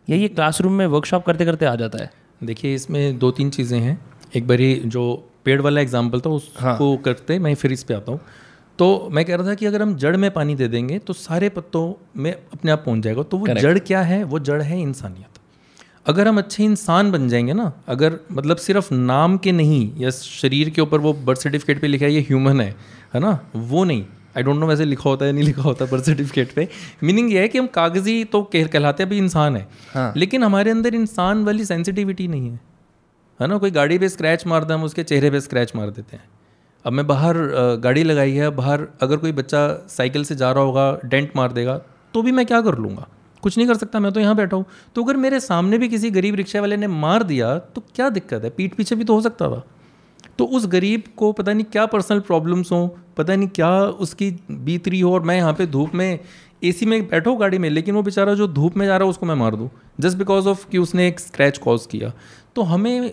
या 0.08 0.18
ये 0.18 0.28
क्लासरूम 0.28 0.74
में 0.74 0.86
वर्कशॉप 0.88 1.26
करते 1.26 1.46
करते 1.46 1.66
आ 1.66 1.76
जाता 1.76 1.98
है? 1.98 2.12
देखिए 2.42 2.76
इसमें 2.76 3.18
दो 3.20 3.32
तीन 3.32 3.50
चीज़ें 3.50 3.80
हैं। 3.80 4.00
एक 4.36 4.48
बारी 4.48 4.76
जो 4.86 5.04
पेड़ 5.46 5.62
वाला 5.62 5.82
एग्ज़ाम्पल 5.82 6.20
था 6.20 6.30
उसको 6.30 6.94
हाँ. 6.94 7.02
करते 7.06 7.40
मैं 7.40 7.54
फिर 7.56 7.72
इस 7.72 7.84
पर 7.84 7.96
आता 7.96 8.12
हूँ। 8.12 8.20
तो 8.80 9.10
मैं 9.12 9.24
कह 9.26 9.36
रहा 9.36 9.48
था 9.48 9.54
कि 9.54 9.66
अगर 9.66 9.82
हम 9.82 9.96
जड़ 9.96 10.16
में 10.18 10.30
पानी 10.32 10.56
दे 10.56 10.68
देंगे 10.68 11.00
तो 11.00 11.14
सारे 11.14 11.50
पत्तों 11.50 11.94
में 12.18 12.32
अपने 12.32 12.72
आप 12.72 12.84
पहुँच 12.86 13.04
जाएगा। 13.04 13.24
तो 13.24 13.38
वो 13.38 13.46
Correct. 13.46 13.62
जड़ 13.62 13.80
क्या 13.80 14.02
है? 14.02 14.24
वो 14.24 14.40
जड़ 14.40 14.62
है 14.62 14.82
इंसानियत। 14.82 15.40
अगर 16.06 16.28
हम 16.28 16.38
अच्छे 16.38 16.64
इंसान 16.64 17.12
बन 17.12 17.28
जाएँगे 17.30 17.54
ना 17.54 17.72
अगर 17.88 18.20
मतलब 18.32 18.58
सिर्फ़ 18.58 18.94
नाम 18.94 19.38
के 19.38 19.52
नहीं 19.52 19.92
या 19.98 20.10
शरीर 20.10 20.70
के 20.70 20.82
ऊपर 20.82 21.00
वो 21.00 21.14
बर्थ 21.26 21.42
सर्टिफिकेट 21.42 21.82
पे 21.82 21.88
लिखा 21.88 22.06
है 22.06 22.12
ये 22.14 22.22
ह्यूमन 22.22 22.62
है 22.62 22.76
है 23.14 23.20
ना? 23.20 23.40
वो 23.56 23.84
नहीं। 23.84 24.06
आई 24.36 24.44
डोंट 24.44 24.60
नो 24.60 24.68
वैसे 24.68 24.86
लिखा 24.86 25.10
होता 25.10 25.26
है 25.26 25.32
नहीं 25.32 25.44
लिखा 25.44 25.62
होता 25.62 25.86
बर्थ 25.86 26.04
सर्टिफिकेट 26.04 26.52
पे। 26.52 26.68
मीनिंग 27.04 27.32
ये 27.34 27.40
है 27.40 27.48
कि 27.48 27.58
हम 27.58 27.68
कागज़ी 27.70 28.24
तो 28.26 28.42
कह 28.54 28.68
कहलाते 28.68 29.04
अभी 29.04 29.18
इंसान 29.18 29.56
है। 29.56 29.68
हाँ. 29.94 30.14
लेकिन 30.18 30.44
हमारे 30.44 30.72
अंदर 30.72 30.96
इंसान 30.96 31.44
वाली 31.46 31.66
सेंसिटिविटी 31.66 32.28
नहीं 32.28 32.50
है। 32.50 32.60
है 33.40 33.48
ना? 33.48 33.58
कोई 33.58 33.72
गाड़ी 33.72 33.98
पे 34.00 34.10
स्क्रैच 34.10 34.46
मारता 34.48 34.74
है 34.74 34.80
हम 34.80 34.86
उसके 34.86 35.04
चेहरे 35.04 35.32
पे 35.32 35.42
स्क्रैच 35.42 35.76
मार 35.76 35.90
देते 35.90 36.16
हैं। 36.18 36.24
अब 36.86 36.94
मैं 36.94 37.06
बाहर 37.08 37.38
गाड़ी 37.80 38.04
लगाई 38.04 38.32
है 38.34 38.50
बाहर 38.52 38.88
अगर 39.02 39.18
कोई 39.18 39.32
बच्चा 39.34 39.68
साइकिल 39.90 40.24
से 40.24 40.36
जा 40.36 40.52
रहा 40.52 40.64
होगा 40.64 41.00
डेंट 41.06 41.36
मार 41.36 41.52
देगा 41.52 41.78
तो 42.14 42.22
भी 42.22 42.32
मैं 42.32 42.46
क्या 42.46 42.62
कर 42.62 42.78
लूँगा? 42.78 43.08
कुछ 43.44 43.58
नहीं 43.58 43.68
कर 43.68 43.78
सकता 43.78 44.00
मैं 44.00 44.12
तो 44.12 44.20
यहाँ 44.20 44.36
बैठा 44.36 44.58
हूँ। 44.58 44.66
तो 44.96 45.04
अगर 45.04 45.18
मेरे 45.18 45.40
सामने 45.40 45.78
भी 45.78 45.88
किसी 45.90 46.10
गरीब 46.12 46.36
रिक्शा 46.36 46.62
वाले 46.62 46.78
ने 46.78 46.88
मार 46.88 47.24
दिया 47.24 47.58
तो 47.58 47.84
क्या 47.96 48.10
दिक्कत 48.10 48.44
है? 48.44 48.50
पीठ 48.50 48.76
पीछे 48.76 48.96
भी 48.96 49.04
तो 49.04 49.16
हो 49.16 49.22
सकता 49.22 49.50
था। 49.50 49.64
तो 50.40 50.46
उस 50.46 50.68
गरीब 50.68 51.04
को 51.18 51.32
पता 51.32 51.54
नहीं 51.54 51.66
क्या 51.66 51.86
पर्सनल 51.86 52.20
प्रॉब्लम्स 52.20 52.72
हों, 52.72 52.88
पता 53.18 53.36
नहीं 53.36 53.48
क्या 53.50 53.70
उसकी 53.80 54.30
बीत 54.52 54.88
रही 54.88 55.00
हो 55.00 55.14
और 55.14 55.22
मैं 55.22 55.36
यहाँ 55.36 55.54
पे 55.54 55.68
धूप 55.68 55.96
में 55.96 56.20
एसी 56.64 56.86
में 56.86 57.02
बैठो 57.10 57.36
गाड़ी 57.36 57.58
में, 57.58 57.70
लेकिन 57.70 57.96
वो 57.96 58.02
बेचारा 58.04 58.34
जो 58.34 58.48
धूप 58.50 58.78
में 58.78 58.86
जा 58.86 58.98
रहा 58.98 59.06
है 59.06 59.10
उसको 59.10 59.26
मैं 59.26 59.36
मार 59.36 59.56
दूँ 59.56 59.70
जस्ट 60.00 60.18
बिकॉज़ 60.18 60.48
ऑफ़ 60.48 60.68
कि 60.70 60.78
उसने 60.78 61.08
एक 61.08 61.20
स्क्रैच 61.20 61.58
कॉज 61.58 61.86
किया। 61.86 62.12
तो 62.56 62.62
हमें 62.64 63.12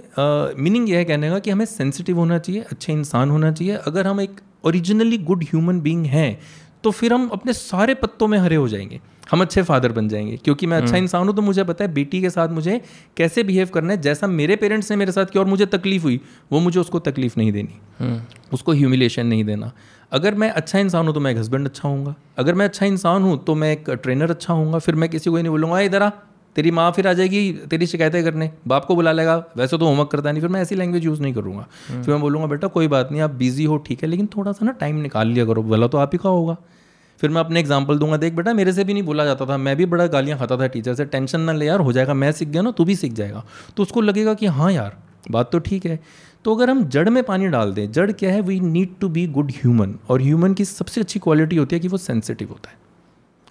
मीनिंग 0.58 0.88
यह 0.90 1.04
कहने 1.04 1.30
का 1.30 1.38
कि 1.38 1.50
हमें 1.50 1.64
सेंसिटिव 1.64 2.18
होना 2.18 2.38
चाहिए, 2.38 2.62
अच्छे 2.62 2.92
इंसान 2.92 3.30
होना 3.30 3.52
चाहिए। 3.52 3.76
अगर 3.76 4.06
हम 4.06 4.20
एक 4.20 4.40
ओरिजिनली 4.64 5.18
गुड 5.20 5.42
ह्यूमन 5.44 5.80
बींग 5.80 6.04
हैं 6.06 6.38
तो 6.84 6.90
फिर 6.90 7.12
हम 7.12 7.28
अपने 7.28 7.52
सारे 7.52 7.94
पत्तों 7.94 8.26
में 8.28 8.38
हरे 8.38 8.56
हो 8.56 8.68
जाएँगे। 8.68 9.00
हम 9.28 9.40
अच्छे 9.40 9.62
फादर 9.62 9.92
बन 9.92 10.08
जाएँगे 10.08 10.36
क्योंकि 10.36 10.66
मैं 10.66 10.76
अच्छा 10.76 10.88
हम्म। 10.88 11.02
इंसान 11.02 11.26
हूँ 11.26 11.34
तो 11.36 11.42
मुझे 11.42 11.64
पता 11.64 11.84
है 11.84 11.92
बेटी 11.94 12.20
के 12.20 12.30
साथ 12.30 12.48
मुझे 12.48 12.80
कैसे 13.16 13.42
बिहेव 13.42 13.68
करना 13.74 13.92
है 13.92 14.00
जैसा 14.00 14.26
मेरे 14.26 14.56
पेरेंट्स 14.56 14.90
ने 14.90 14.96
मेरे 14.96 15.12
साथ 15.12 15.26
किया 15.26 15.42
और 15.42 15.48
मुझे 15.48 15.66
तकलीफ़ 15.66 16.02
हुई 16.02 16.20
वो 16.52 16.60
मुझे 16.60 16.80
उसको 16.80 16.98
तकलीफ़ 17.00 17.34
नहीं 17.38 17.52
देनी। 17.52 17.78
हम्म। 18.00 18.20
उसको 18.52 18.72
ह्यूमिलेशन 18.72 19.26
नहीं 19.26 19.44
देना। 19.44 19.72
अगर 20.12 20.34
मैं 20.34 20.50
अच्छा 20.50 20.78
इंसान 20.78 21.06
हूँ 21.06 21.14
तो 21.14 21.20
मैं 21.20 21.30
एक 21.30 21.38
हस्बैंड 21.38 21.66
अच्छा 21.66 21.88
हूँ 21.88 22.14
अगर 22.38 22.54
मैं 22.54 22.64
अच्छा 22.64 22.86
इंसान 22.86 23.22
हूँ 23.22 23.36
तो 23.44 23.54
मैं 23.54 23.72
एक 23.72 23.90
ट्रेनर 23.92 24.30
अच्छा 24.30 24.54
हूँ 24.54 24.80
फिर 24.80 24.94
मैं 24.94 25.08
किसी 25.10 25.30
को 25.30 25.36
नहीं 25.36 25.48
बोलूँगा 25.48 25.80
इधर 25.80 26.02
आ 26.02 26.10
तेरी 26.56 26.70
माँ 26.70 26.90
फिर 26.92 27.06
आ 27.08 27.12
जाएगी 27.12 27.40
तेरी 27.70 27.86
शिकायतें 27.86 28.22
करने। 28.24 28.50
बाप 28.68 28.84
को 28.84 28.94
बुला 28.94 29.12
लेगा 29.12 29.36
वैसे 29.56 29.78
तो 29.78 29.86
होमवर्क 29.86 30.10
करता 30.10 30.30
नहीं 30.32 30.40
फिर 30.42 30.50
मैं 30.50 30.60
ऐसी 30.62 30.74
लैंग्वेज 30.74 31.04
यूज़ 31.04 31.20
नहीं 31.22 31.34
करूँगा। 31.34 31.66
हम्म। 31.88 32.02
फिर 32.02 32.14
मैं 32.14 32.20
बोलूँगा 32.20 32.46
बेटा 32.46 32.68
कोई 32.68 32.88
बात 32.88 33.12
नहीं 33.12 33.22
आप 33.22 33.30
बिज़ी 33.34 33.64
हो 33.64 33.76
ठीक 33.86 34.02
है 34.02 34.08
लेकिन 34.08 34.26
थोड़ा 34.36 34.52
सा 34.52 34.66
ना 34.66 34.72
टाइम 34.80 34.96
निकाल 34.96 35.28
लिया 35.28 35.44
करो। 35.44 35.62
भला 35.62 35.86
तो 35.86 35.98
आप 35.98 36.10
ही 36.14 36.18
का 36.18 36.28
होगा। 36.28 36.56
फिर 37.20 37.30
मैं 37.30 37.40
अपने 37.40 37.60
एग्ज़ाम्पल 37.60 37.98
दूँगा 37.98 38.16
देख 38.16 38.32
बेटा 38.32 38.52
मेरे 38.54 38.72
से 38.72 38.84
भी 38.84 38.92
नहीं 38.92 39.02
बोला 39.02 39.24
जाता 39.24 39.46
था। 39.46 39.56
मैं 39.56 39.76
भी 39.76 39.86
बड़ा 39.86 40.06
गालियाँ 40.06 40.38
खाता 40.38 40.56
था 40.56 40.66
टीचर 40.68 40.94
से। 40.94 41.04
टेंशन 41.06 41.40
ना 41.40 41.52
ले 41.52 41.66
यार 41.66 41.80
हो 41.80 41.92
जाएगा 41.92 42.14
मैं 42.14 42.32
सीख 42.32 42.48
गया 42.48 42.62
ना 42.62 42.70
तू 42.70 42.84
भी 42.84 42.96
सीख 42.96 43.12
जाएगा। 43.12 43.44
तो 43.76 43.82
उसको 43.82 44.00
लगेगा 44.00 44.34
कि 44.34 44.46
हाँ 44.48 44.72
यार 44.72 44.96
बात 45.30 45.52
तो 45.52 45.58
ठीक 45.60 45.86
है। 45.86 45.98
तो 46.44 46.54
अगर 46.54 46.70
हम 46.70 46.84
जड़ 46.86 47.08
में 47.08 47.22
पानी 47.22 47.48
डाल 47.48 47.72
दें 47.72 47.90
जड़ 47.92 48.10
क्या 48.12 48.32
है? 48.32 48.40
We 48.40 48.58
need 48.60 48.98
to 49.00 49.08
be 49.08 49.26
good 49.28 49.50
human 49.52 49.94
और 50.10 50.22
ह्यूमन 50.22 50.54
की 50.54 50.64
सबसे 50.64 51.00
अच्छी 51.00 51.20
क्वालिटी 51.20 51.56
होती 51.56 51.76
है 51.76 51.80
कि 51.80 51.88
वो 51.88 51.96
सेंसिटिव 51.98 52.48
होता 52.48 52.70
है। 52.70 52.76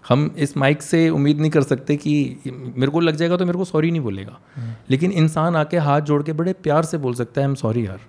हम 0.05 0.29
इस 0.37 0.55
माइक 0.57 0.81
से 0.81 1.07
उम्मीद 1.09 1.39
नहीं 1.39 1.51
कर 1.51 1.61
सकते 1.63 1.95
कि 1.97 2.13
मेरे 2.47 2.91
को 2.91 2.99
लग 2.99 3.15
जाएगा 3.15 3.37
तो 3.37 3.45
मेरे 3.45 3.57
को 3.57 3.65
सॉरी 3.65 3.91
नहीं 3.91 4.01
बोलेगा। 4.01 4.39
हम्म। 4.55 4.73
लेकिन 4.89 5.11
इंसान 5.13 5.55
आके 5.55 5.77
हाथ 5.79 6.01
जोड़ 6.01 6.21
के 6.23 6.33
बड़े 6.33 6.53
प्यार 6.63 6.85
से 6.85 6.97
बोल 6.97 7.13
सकता 7.13 7.41
है 7.41 7.47
आई 7.47 7.49
एम 7.49 7.55
सॉरी 7.55 7.85
यार 7.85 7.99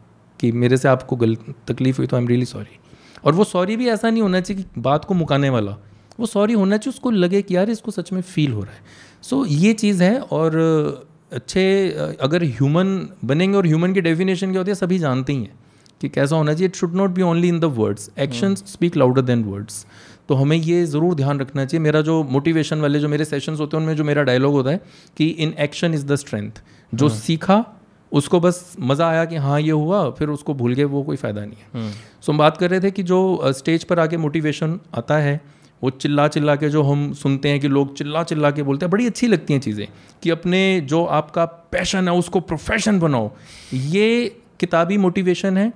कि 0.40 0.52
मेरे 0.54 0.76
से 0.76 0.88
आपको 0.88 1.16
गल 1.16 1.36
तकलीफ़ 1.68 1.96
हुई 1.96 2.06
तो 2.06 2.16
आई 2.16 2.22
एम 2.22 2.28
रियली 2.28 2.46
सॉरी 2.46 2.78
और 3.24 3.34
वो 3.34 3.44
सॉरी 3.46 3.76
भी 3.76 3.88
ऐसा 3.88 4.10
नहीं 4.10 4.22
होना 4.22 4.40
चाहिए 4.40 4.62
कि 4.62 4.80
बात 4.80 5.04
को 5.04 5.14
मुकाने 5.14 5.50
वाला। 5.50 5.76
वो 6.20 6.26
सॉरी 6.26 6.52
होना 6.54 6.76
चाहिए 6.76 6.94
उसको 6.94 7.10
लगे 7.10 7.42
कि 7.42 7.56
यार 7.56 7.70
इसको 7.70 7.90
सच 7.90 8.12
में 8.12 8.20
फील 8.22 8.52
हो 8.52 8.62
रहा 8.62 8.72
है। 8.72 8.80
सो 9.22 9.44
so, 9.44 9.50
ये 9.52 9.72
चीज़ 9.74 10.02
है 10.02 10.18
और 10.20 11.06
अच्छे 11.32 11.64
अगर 12.20 12.44
ह्यूमन 12.44 13.08
बनेंगे 13.24 13.56
और 13.56 13.66
ह्यूमन 13.66 13.92
की 13.92 14.00
डेफिनेशन 14.00 14.50
क्या 14.50 14.60
होती 14.60 14.70
है 14.70 14.74
सभी 14.74 14.98
जानते 14.98 15.32
ही 15.32 15.38
हैं 15.38 15.58
कि 16.00 16.08
कैसा 16.08 16.36
होना 16.36 16.52
चाहिए। 16.52 16.68
It 16.68 16.76
should 16.76 16.94
not 16.96 17.10
be 17.10 17.22
only 17.22 17.48
in 17.48 17.58
the 17.60 17.64
words 17.76 18.10
action 18.18 18.54
speak 18.54 18.96
louder 18.96 19.22
than 19.22 19.42
words 19.44 19.84
तो 20.28 20.34
हमें 20.34 20.56
ये 20.56 20.84
ज़रूर 20.86 21.14
ध्यान 21.14 21.40
रखना 21.40 21.64
चाहिए। 21.64 21.82
मेरा 21.84 22.00
जो 22.00 22.22
मोटिवेशन 22.30 22.80
वाले 22.80 23.00
जो 23.00 23.08
मेरे 23.08 23.24
सेशंस 23.24 23.60
होते 23.60 23.76
हैं 23.76 23.82
उनमें 23.82 23.96
जो 23.96 24.04
मेरा 24.04 24.22
डायलॉग 24.22 24.52
होता 24.52 24.70
है 24.70 24.80
कि 25.16 25.28
in 25.28 25.54
action 25.60 25.94
is 25.94 26.06
the 26.06 26.16
strength 26.16 26.62
जो 26.92 27.08
हाँ। 27.08 27.16
सीखा 27.16 27.64
उसको 28.12 28.40
बस 28.40 28.76
मज़ा 28.80 29.08
आया 29.08 29.24
कि 29.24 29.36
हाँ 29.36 29.60
ये 29.60 29.70
हुआ 29.72 30.08
फिर 30.10 30.28
उसको 30.28 30.54
भूल 30.54 30.74
गए 30.74 30.84
वो 30.86 31.02
कोई 31.02 31.16
फ़ायदा 31.16 31.44
नहीं 31.44 31.58
है। 31.58 31.90
सो। 32.22 32.32
हम 32.32 32.38
बात 32.38 32.56
कर 32.56 32.70
रहे 32.70 32.80
थे 32.80 32.90
कि 32.90 33.02
जो 33.02 33.52
स्टेज 33.52 33.84
पर 33.84 33.98
आके 33.98 34.16
मोटिवेशन 34.16 34.78
आता 34.94 35.18
है 35.18 35.40
वो 35.82 35.90
चिल्ला 35.90 36.26
चिल्ला 36.28 36.54
के 36.56 36.68
जो 36.68 36.82
हम 36.82 37.12
सुनते 37.12 37.48
हैं 37.48 37.60
कि 37.60 37.68
लोग 37.68 37.96
चिल्ला 37.96 38.22
चिल्ला 38.22 38.50
के 38.50 38.62
बोलते 38.62 38.86
हैं 38.86 38.90
बड़ी 38.90 39.06
अच्छी 39.06 39.26
लगती 39.26 39.52
हैं 39.52 39.60
चीज़ें 39.60 39.86
कि 40.22 40.30
अपने 40.30 40.80
जो 40.80 41.04
आपका 41.04 41.44
पैशन 41.44 42.08
है 42.08 42.14
उसको 42.14 42.40
प्रोफेशन 42.40 42.98
बनाओ 42.98 43.30
ये 43.72 44.08
किताबी 44.60 44.96
मोटिवेशन 44.96 45.56
है 45.56 45.72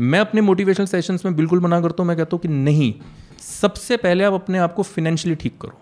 मैं 0.00 0.18
अपने 0.20 0.40
मोटिवेशनल 0.40 0.86
सेशंस 0.86 1.24
में 1.24 1.36
बिल्कुल 1.36 1.60
मना 1.60 1.80
करता 1.80 2.02
हूँ 2.02 2.08
मैं 2.08 2.16
कहता 2.16 2.36
हूँ 2.36 2.40
कि 2.40 2.48
नहीं 2.48 2.92
सबसे 3.42 3.96
पहले 3.96 4.24
आप 4.24 4.32
अपने 4.32 4.58
आप 4.58 4.74
को 4.74 4.82
फिनेंशियली 4.82 5.36
ठीक 5.36 5.58
करो 5.60 5.78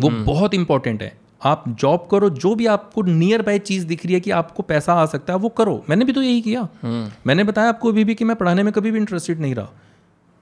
वो 0.00 0.08
हम्म। 0.08 0.24
बहुत 0.24 0.54
इंपॉर्टेंट 0.54 1.02
है 1.02 1.16
आप 1.46 1.64
जॉब 1.70 2.06
करो 2.10 2.30
जो 2.30 2.54
भी 2.54 2.66
आपको 2.66 3.02
नियर 3.02 3.42
बाय 3.42 3.58
चीज़ 3.60 3.86
दिख 3.86 4.04
रही 4.04 4.14
है 4.14 4.20
कि 4.20 4.30
आपको 4.32 4.62
पैसा 4.62 4.94
आ 4.94 5.06
सकता 5.06 5.32
है 5.32 5.38
वो 5.38 5.48
करो। 5.48 5.82
मैंने 5.90 6.04
भी 6.04 6.12
तो 6.12 6.22
यही 6.22 6.40
किया। 6.40 6.68
हम्म। 6.82 7.10
मैंने 7.26 7.44
बताया 7.44 7.68
आपको 7.68 7.88
अभी 7.88 8.04
भी 8.04 8.14
कि 8.14 8.24
मैं 8.24 8.36
पढ़ाने 8.36 8.62
में 8.62 8.72
कभी 8.72 8.90
भी 8.90 8.98
इंटरेस्टेड 8.98 9.40
नहीं 9.40 9.54
रहा। 9.54 9.68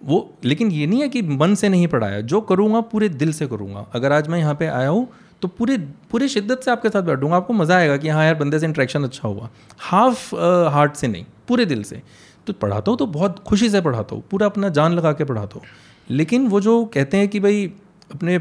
वो 0.00 0.18
लेकिन 0.44 0.70
ये 0.70 0.86
नहीं 0.86 1.00
है 1.02 1.08
कि 1.08 1.22
मन 1.22 1.54
से 1.54 1.68
नहीं 1.68 1.86
पढ़ाया। 1.88 2.20
जो 2.22 2.40
करूँगा 2.42 2.80
पूरे 2.86 3.08
दिल 3.10 3.32
से 3.32 3.46
करूँगा। 3.46 3.86
अगर 3.94 4.12
आज 4.12 4.28
मैं 4.28 4.38
यहाँ 4.38 4.54
पे 4.54 4.66
आया 4.66 4.88
हूँ 4.88 5.06
तो 5.42 5.48
पूरे 5.48 5.76
पूरे 6.10 6.28
शिद्दत 6.28 6.60
से 6.64 6.70
आपके 6.70 6.88
साथ 6.88 7.02
बैठूँगा। 7.02 7.36
आपको 7.36 7.52
मज़ा 7.52 7.76
आएगा 7.76 7.96
कि 7.96 8.08
हाँ 8.08 8.24
यार 8.24 8.34
बंदे 8.34 8.58
से 8.58 8.66
इंट्रैक्शन 8.66 9.04
अच्छा 9.04 9.28
हुआ। 9.28 9.48
हाफ़ 9.80 10.34
हार्ट 10.72 10.94
से 10.94 11.08
नहीं 11.08 11.24
पूरे 11.48 11.66
दिल 11.66 11.82
से। 11.82 12.02
तो 12.46 12.52
पढ़ाता 12.52 12.90
हूँ 12.90 12.98
तो 12.98 13.06
बहुत 13.06 13.38
खुशी 13.38 13.68
से 13.70 13.80
पढ़ाता 13.80 14.14
हूँ। 14.14 14.22
पूरा 14.30 14.46
अपना 14.46 14.68
जान 14.68 14.92
लगा 14.92 15.12
के 15.12 15.24
पढ़ाता 15.24 15.58
हूँ। 15.58 15.66
लेकिन 16.10 16.46
वो 16.48 16.60
जो 16.60 16.84
कहते 16.84 17.16
हैं 17.16 17.28
कि 17.28 17.40
भाई 17.40 17.64
अपने 18.14 18.38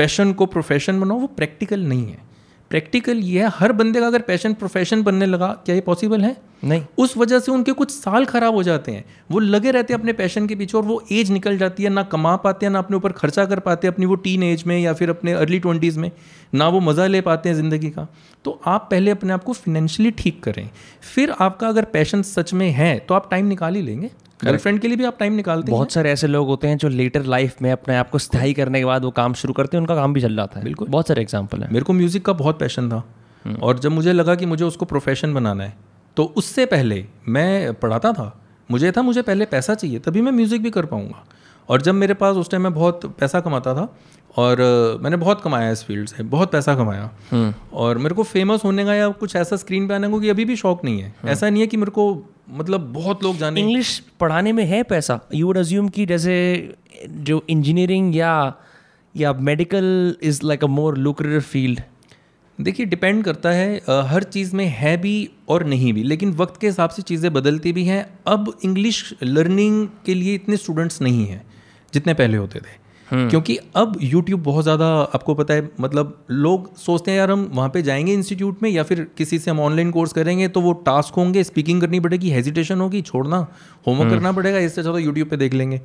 पैशन 0.00 0.32
को 0.32 0.46
प्रोफेशन 0.48 1.00
बनाओ 1.00 1.18
वो 1.18 1.26
प्रैक्टिकल 1.36 1.80
नहीं 1.82 2.06
है। 2.06 2.28
प्रैक्टिकल 2.70 3.18
ये 3.18 3.42
है 3.42 3.48
हर 3.54 3.72
बंदे 3.72 4.00
का 4.00 4.06
अगर 4.06 4.20
पैशन 4.22 4.52
प्रोफेशन 4.54 5.02
बनने 5.02 5.26
लगा 5.26 5.46
क्या 5.66 5.74
ये 5.74 5.80
पॉसिबल 5.80 6.20
है? 6.20 6.36
नहीं। 6.64 6.82
उस 6.98 7.16
वजह 7.16 7.38
से 7.38 7.52
उनके 7.52 7.72
कुछ 7.72 7.90
साल 7.90 8.24
खराब 8.24 8.54
हो 8.54 8.62
जाते 8.62 8.92
हैं। 8.92 9.04
वो 9.30 9.38
लगे 9.38 9.70
रहते 9.70 9.92
हैं 9.92 10.00
अपने 10.00 10.12
पैशन 10.12 10.46
के 10.46 10.54
पीछे 10.54 10.76
और 10.78 10.84
वो 10.84 11.02
एज 11.12 11.30
निकल 11.30 11.58
जाती 11.58 11.82
है 11.82 11.90
ना 11.90 12.02
कमा 12.04 12.34
पाते 12.36 12.66
हैं 12.66 12.72
ना 12.72 12.78
अपने 12.78 12.96
ऊपर 12.96 13.12
खर्चा 13.12 13.44
कर 13.44 13.60
पाते 13.60 13.86
हैं 13.86 13.94
अपनी 13.94 14.06
वो 14.06 14.14
टीन 14.16 14.42
एज 14.42 14.64
में 14.66 14.78
या 14.78 14.92
फिर 14.92 15.10
अपने 15.10 15.32
अर्ली 15.34 15.58
ट्वेंटीज़ 15.58 15.98
में 15.98 16.10
ना 16.54 16.68
वो 16.68 16.80
मज़ा 16.80 17.06
ले 17.06 17.20
पाते 17.20 17.48
हैं 17.48 17.56
ज़िंदगी 17.56 17.90
का। 17.90 18.06
तो 18.44 18.60
आप 18.66 18.88
पहले 18.90 19.10
अपने 19.10 19.32
आप 19.32 19.44
को 19.44 19.52
फिनेंशियली 19.54 20.10
ठीक 20.18 20.42
करें। 20.42 20.68
फिर 21.14 21.30
आपका 21.40 21.68
अगर 21.68 21.84
पैशन 21.92 22.22
सच 22.24 22.54
में 22.54 22.70
है 22.72 22.98
तो 22.98 23.14
आप 23.14 23.30
टाइम 23.30 23.46
निकाल 23.46 23.74
ही 23.74 23.82
लेंगे। 23.82 24.10
गर्लफ्रेंड 24.42 24.80
के 24.80 24.88
लिए 24.88 24.96
भी 24.96 25.04
आप 25.04 25.16
टाइम 25.18 25.32
निकालते 25.32 25.70
हैं? 25.70 25.76
बहुत 25.76 25.92
सारे 25.92 26.10
ऐसे 26.10 26.26
लोग 26.26 26.46
होते 26.48 26.68
हैं 26.68 26.76
जो 26.76 26.88
लेटर 26.90 27.24
लाइफ 27.26 27.62
में 27.62 27.70
अपने 27.72 27.96
आप 27.96 28.10
को 28.10 28.18
स्थायी 28.18 28.54
करने 28.54 28.78
के 28.78 28.84
बाद 28.84 29.04
वो 29.04 29.10
काम 29.12 29.34
शुरू 29.34 29.54
करते 29.54 29.76
हैं 29.76 29.80
उनका 29.82 29.94
काम 29.94 30.12
भी 30.12 30.20
चल 30.20 30.36
जाता 30.36 30.58
है। 30.58 30.64
बिल्कुल। 30.64 30.88
बहुत 30.88 31.08
सारे 31.08 31.22
एग्ज़ाम्पल 31.22 31.62
हैं। 31.62 31.70
मेरे 31.70 31.84
को 31.84 31.92
म्यूज़िक 31.92 32.24
का 32.24 32.32
बहुत 32.34 32.58
पैशन 32.60 32.88
था। 32.90 33.02
और 33.62 33.78
जब 33.78 33.90
मुझे 33.90 34.12
लगा 34.12 34.34
कि 34.34 34.46
मुझे 34.46 34.64
उसको 34.64 34.84
प्रोफेशन 34.86 35.34
बनाना 35.34 35.64
है 35.64 35.76
तो 36.16 36.24
उससे 36.36 36.66
पहले 36.66 37.04
मैं 37.28 37.74
पढ़ाता 37.74 38.12
था। 38.12 38.36
मुझे 38.68 38.92
था 38.92 39.02
मुझे 39.02 39.22
पहले 39.22 39.44
पैसा 39.46 39.74
चाहिए 39.74 39.98
तभी 39.98 40.20
मैं 40.20 40.32
म्यूज़िक 40.32 40.62
भी 40.62 40.70
कर 40.70 40.86
पाऊँगा। 40.86 41.24
और 41.68 41.82
जब 41.82 41.94
मेरे 41.94 42.14
पास 42.14 42.36
उस 42.36 42.50
टाइम 42.50 42.62
मैं 42.62 42.72
बहुत 42.74 43.04
पैसा 43.18 43.40
कमाता 43.40 43.74
था 43.74 43.86
और 44.34 44.60
मैंने 45.02 45.16
बहुत 45.16 45.40
कमाया 45.42 45.70
इस 45.70 45.82
फ़ील्ड 45.84 46.08
से 46.08 46.22
बहुत 46.24 46.52
पैसा 46.52 46.74
कमाया। 46.74 47.10
और 47.74 47.98
मेरे 47.98 48.14
को 48.14 48.22
फ़ेमस 48.24 48.64
होने 48.64 48.84
का 48.84 48.94
या 48.94 49.08
कुछ 49.16 49.36
ऐसा 49.36 49.56
स्क्रीन 49.56 49.88
पे 49.88 49.94
आने 49.94 50.08
को 50.08 50.20
कि 50.20 50.28
अभी 50.28 50.44
भी 50.44 50.56
शौक 50.56 50.84
नहीं 50.84 51.00
है। 51.00 51.14
ऐसा 51.26 51.50
नहीं 51.50 51.60
है 51.60 51.66
कि 51.66 51.76
मेरे 51.76 51.90
को 51.90 52.12
मतलब 52.50 52.92
बहुत 52.92 53.22
लोग 53.24 53.36
जाने 53.38 53.60
इंग्लिश 53.60 53.98
पढ़ाने 54.20 54.52
में 54.52 54.64
है 54.66 54.82
पैसा। 54.84 55.20
यू 55.34 55.46
वुड 55.46 55.58
अज्यूम 55.58 55.88
कि 55.88 56.06
जैसे 56.06 56.34
जो 57.08 57.42
इंजीनियरिंग 57.50 58.16
या 58.16 58.32
या 59.14 59.32
medical 59.42 60.16
is 60.22 60.40
like 60.44 60.64
a 60.64 60.66
more 60.68 60.98
lucrative 60.98 61.40
field 61.42 61.80
देखिए 62.58 62.86
डिपेंड 62.86 63.22
करता 63.24 63.50
है 63.50 63.80
हर 64.06 64.22
चीज़ 64.24 64.54
में 64.56 64.66
है 64.68 64.96
भी 64.96 65.14
और 65.48 65.64
नहीं 65.66 65.92
भी 65.92 66.02
लेकिन 66.04 66.32
वक्त 66.32 66.60
के 66.60 66.66
हिसाब 66.66 66.90
से 66.90 67.02
चीज़ें 67.02 67.32
बदलती 67.32 67.72
भी 67.72 67.84
हैं। 67.84 68.04
अब 68.26 68.52
इंग्लिश 68.64 69.14
लर्निंग 69.22 69.86
के 70.06 70.14
लिए 70.14 70.34
इतने 70.34 70.56
स्टूडेंट्स 70.56 71.00
नहीं 71.02 71.26
हैं 71.26 71.42
जितने 71.92 72.14
पहले 72.14 72.36
होते 72.36 72.58
थे। 72.58 72.78
क्योंकि 73.12 73.58
अब 73.76 73.98
यूट्यूब 74.02 74.42
बहुत 74.42 74.62
ज़्यादा 74.64 74.86
आपको 75.14 75.34
पता 75.34 75.54
है 75.54 75.70
मतलब 75.80 76.24
लोग 76.30 76.76
सोचते 76.76 77.10
हैं 77.10 77.18
यार 77.18 77.30
हम 77.30 77.50
वहाँ 77.54 77.68
पे 77.68 77.82
जाएँगे 77.82 78.12
इंस्टीट्यूट 78.14 78.62
में 78.62 78.70
या 78.70 78.82
फिर 78.82 79.06
किसी 79.18 79.38
से 79.38 79.50
हम 79.50 79.60
ऑनलाइन 79.60 79.90
कोर्स 79.90 80.12
करेंगे 80.12 80.48
तो 80.48 80.60
वो 80.60 80.72
टास्क 80.72 81.14
होंगे 81.14 81.44
स्पीकिंग 81.44 81.80
करनी 81.80 82.00
पड़ेगी 82.00 82.30
हेजिटेशन 82.30 82.80
होगी 82.80 83.02
छोड़ना 83.02 83.46
होमवर्क 83.86 84.10
करना 84.10 84.32
पड़ेगा 84.32 84.58
इससे 84.58 84.80
अच्छा 84.80 84.92
तो 84.92 84.98
यूट्यूब 84.98 85.28
पर 85.28 85.36
देख 85.36 85.54
लेंगे। 85.54 85.80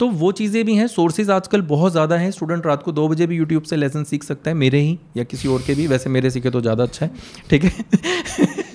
तो 0.00 0.06
वो 0.08 0.32
चीज़ें 0.32 0.64
भी 0.64 0.74
हैं 0.74 0.86
सोर्सेज 0.86 1.30
आजकल 1.30 1.62
बहुत 1.62 1.92
ज़्यादा 1.92 2.16
हैं 2.16 2.30
स्टूडेंट 2.30 2.66
रात 2.66 2.82
को 2.82 2.92
दो 2.92 3.08
बजे 3.08 3.26
भी 3.26 3.36
यूट्यूब 3.36 3.62
से 3.62 3.76
लेसन 3.76 4.04
सीख 4.04 4.24
सकता 4.24 4.50
है 4.50 4.56
मेरे 4.56 4.80
ही 4.80 4.98
या 5.16 5.24
किसी 5.24 5.48
और 5.48 5.62
के 5.66 5.74
भी 5.74 5.86
वैसे 5.86 6.10
मेरे 6.10 6.30
सीखे 6.30 6.50
तो 6.50 6.60
ज़्यादा 6.60 6.84
अच्छा 6.84 7.06
है 7.06 7.12
ठीक 7.50 7.64
है? 7.64 7.72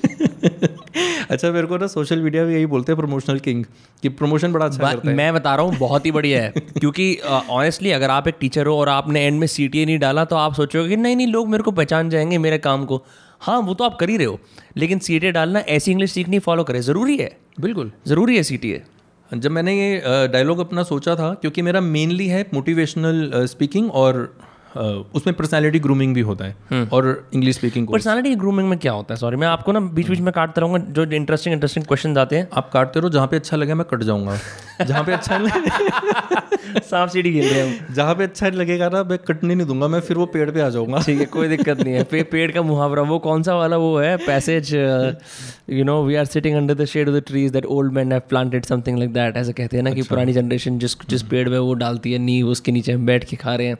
अच्छा 1.30 1.52
मेरे 1.52 1.68
को 1.68 1.78
ना 1.78 1.88
सोशल 1.88 2.22
मीडिया 2.22 2.44
में 2.44 2.54
यही 2.54 2.66
बोलते 2.66 2.92
हैं 2.92 3.02
प्रमोशनल 3.02 3.40
किंग 3.40 3.66
कि 4.02 4.10
प्रमोशन 4.10 4.52
बड़ा 4.54 4.66
अच्छा 4.66 4.92
करता 4.92 5.10
है। 5.10 5.16
मैं 5.16 5.34
बता 5.34 5.56
रहा 5.56 5.66
हूँ 5.66 5.76
बहुत 5.76 6.06
ही 6.06 6.12
बढ़िया 6.12 6.44
है। 6.44 6.50
क्योंकि 6.80 7.18
ऑनेस्टली 7.50 7.90
uh, 7.90 7.96
अगर 7.96 8.10
आप 8.10 8.28
एक 8.28 8.36
टीचर 8.40 8.66
हो 8.66 8.78
और 8.78 8.90
आपने 8.90 9.26
एंड 9.26 9.40
में 9.40 9.48
सीटीए 9.48 9.86
नहीं 9.86 10.00
डाला 10.00 10.26
तो 10.26 10.36
आप 10.36 10.54
सोचोगे 10.54 10.90
कि 10.90 10.96
नहीं 10.96 11.16
नहीं 11.16 11.28
लोग 11.28 11.50
मेरे 11.50 11.64
को 11.64 11.72
पहचान 11.72 12.10
जाएँगे 12.10 12.38
मेरे 12.38 12.58
काम 12.58 12.86
को। 12.86 13.04
हाँ 13.42 13.60
वो 13.60 13.74
तो 13.74 13.84
आप 13.84 13.96
कर 13.96 14.10
ही 14.10 14.18
रहे 14.18 14.26
हो 14.26 14.40
लेकिन 14.78 15.00
सी 15.00 15.20
डालना 15.20 15.60
ऐसी 15.60 15.92
इंग्लिश 15.92 16.12
सीखनी 16.12 16.40
फॉलो 16.40 16.64
करे। 16.64 16.82
ज़रूरी 16.82 17.18
है। 17.18 17.38
बिल्कुल। 17.60 17.92
ज़रूरी 18.08 18.38
है 18.38 18.44
सीटीए 18.44 18.82
जब 19.34 19.52
मैंने 19.52 19.74
ये 19.80 20.28
डायलॉग 20.28 20.60
अपना 20.60 20.84
सोचा 20.84 21.16
था 21.16 21.34
क्योंकि 21.34 21.62
मेरा 21.62 21.82
मेनली 21.82 22.28
है 22.28 22.46
मोटिवेशनल 22.54 23.32
स्पीकिंग 23.36 23.92
और 23.92 24.38
उसमें 24.78 25.36
पर्सनालिटी 25.36 25.80
ग्रूमिंग 25.80 26.14
भी 26.16 26.22
होता 26.22 26.46
है 26.46 26.86
और 26.88 27.08
इंग्लिश 27.34 27.56
स्पीकिंग 27.56 27.88
पर्सनालिटी 27.88 28.36
ग्रूमिंग 28.36 28.70
में 28.70 28.78
क्या 28.80 28.92
होता 28.92 29.14
है? 29.14 29.18
सॉरी 29.20 29.38
मैं 29.38 29.48
आपको 29.48 29.72
ना 29.72 29.80
बीच 29.80 30.10
बीच 30.10 30.20
में 30.20 30.32
काटता 30.34 30.62
रहूँगा 30.62 30.80
जो 30.90 31.04
इंटरेस्टिंग 31.16 31.54
इंटरेस्टिंग 31.54 31.86
क्वेश्चन 31.86 32.18
आते 32.18 32.38
हैं। 32.38 32.48
आप 32.54 32.70
काटते 32.74 33.00
रहो 33.00 33.10
जहाँ 33.10 33.28
पे 33.28 33.36
अच्छा 33.36 33.58
लगे 33.58 33.74
मैं 33.74 33.86
कट 33.92 34.04
जाऊँगा। 34.04 34.38
जहाँ 34.88 35.04
पे 35.04 35.14
अच्छा 35.14 35.40
सांप 36.82 37.10
सीढ़ी 37.10 37.32
खेल 37.34 37.50
रहे 37.50 37.60
हैं। 37.60 37.94
जहाँ 37.94 38.14
पे 38.16 38.24
अच्छा 38.24 38.50
लगेगा 38.50 38.88
ना 38.90 39.04
मैं 39.04 39.18
कटने 39.18 39.56
नहीं 39.56 39.68
दूँगा 39.68 39.88
मैं 39.88 40.00
फिर 40.00 40.18
वो 40.18 40.26
पेड़ 40.26 40.50
पे 40.52 40.62
आ 40.62 40.68
जाऊँगा। 40.70 41.00
ठीक 41.06 41.20
है 41.20 41.26
कोई 41.26 41.48
दिक्कत 41.48 41.82
नहीं 41.82 41.94
है। 41.94 42.04
पे, 42.04 42.22
पेड़ 42.24 42.52
का 42.52 42.62
मुहावरा 42.62 43.02
वो 43.02 43.18
कौन 43.20 43.44
सा 43.44 43.56
वाला 43.56 43.78
वो 43.78 43.98
है? 43.98 44.16
Passage 44.18 44.74
you 44.74 45.84
know 45.84 46.04
we 46.06 46.16
are 46.16 46.26
sitting 46.26 46.56
under 46.58 46.74
the 46.74 46.86
shade 46.86 47.10
of 47.10 47.16
the 47.16 47.24
trees 47.28 47.52
that 47.52 47.66
old 47.66 47.94
man 47.94 48.12
have 48.12 48.22
planted 48.30 48.66
something 48.66 48.98
like 48.98 49.14
that 49.14 49.38
ऐसे 49.38 49.54
कहते 49.54 49.78
हैं 49.78 49.84
ना 49.84 49.92
कि 49.92 50.02
पुरानी 50.02 50.34
जनरेशन 50.34 50.80
जिस 50.80 50.96
जिस 51.10 51.24
पेड़ 51.24 51.48
में 51.50 51.60
वो 51.60 51.74
डालती 51.74 52.14
है 52.14 52.20
नींव 52.20 52.48
उसके 52.48 52.72
नीचे 52.72 52.92
हम 52.92 53.06
बैठ 53.06 53.24
के 53.24 53.36
खा 53.36 53.56
रहे 53.56 53.68
हैं। 53.68 53.78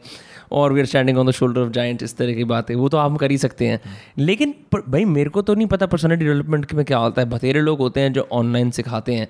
और 0.52 0.72
we 0.72 0.80
are 0.80 0.86
standing 0.86 1.18
on 1.18 1.26
the 1.26 1.30
shoulder 1.32 1.60
of 1.60 1.70
giant 1.72 2.02
इस 2.02 2.16
तरह 2.16 2.34
की 2.34 2.44
बातें 2.46 2.74
वो 2.74 2.88
तो 2.88 2.96
आप 2.98 3.16
कर 3.18 3.30
ही 3.30 3.38
सकते 3.38 3.66
हैं। 3.66 3.80
लेकिन 4.18 4.54
भाई 4.74 5.04
मेरे 5.06 5.30
को 5.30 5.42
तो 5.42 5.54
नहीं 5.54 5.66
पता 5.68 5.86
पर्सनैलिटी 5.86 6.24
डेवलपमेंट 6.24 6.72
में 6.74 6.84
क्या 6.84 6.98
होता 6.98 7.22
है। 7.22 7.28
बतेरे 7.28 7.60
लोग 7.60 7.78
होते 7.78 8.00
हैं 8.00 8.12
जो 8.12 8.28
ऑनलाइन 8.32 8.70
सिखाते 8.70 9.14
हैं। 9.14 9.28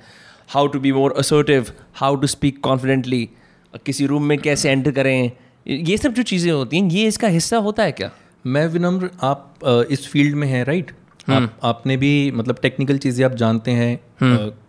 How 0.49 0.67
to 0.67 0.81
be 0.81 0.93
more 0.93 1.15
assertive 1.19 1.73
how 1.97 2.17
to 2.17 2.27
speak 2.29 2.61
confidently 2.65 3.29
किसी 3.87 4.07
रूम 4.07 4.25
में 4.25 4.39
कैसे 4.39 4.71
एंटर 4.71 4.91
करें। 4.91 5.31
ये 5.67 5.97
सब 5.97 6.15
जो 6.15 6.23
चीज़ें 6.25 6.51
होती 6.53 6.77
हैं 6.77 6.91
ये 6.91 7.07
इसका 7.09 7.29
हिस्सा 7.29 7.57
होता 7.59 7.83
है 7.83 7.93
क्या? 7.93 8.11
मैं 8.45 8.67
विनम्र 8.69 9.11
आप 9.23 9.87
इस 9.91 10.09
फ़ील्ड 10.09 10.35
में 10.35 10.47
हैं 10.49 10.65
राइट 10.65 10.91
आप 11.31 11.59
आपने 11.65 11.97
भी 11.97 12.31
मतलब 12.31 12.59
टेक्निकल 12.63 12.99
चीज़ें 12.99 13.25
आप 13.27 13.35
जानते 13.37 13.71
हैं। 13.71 13.99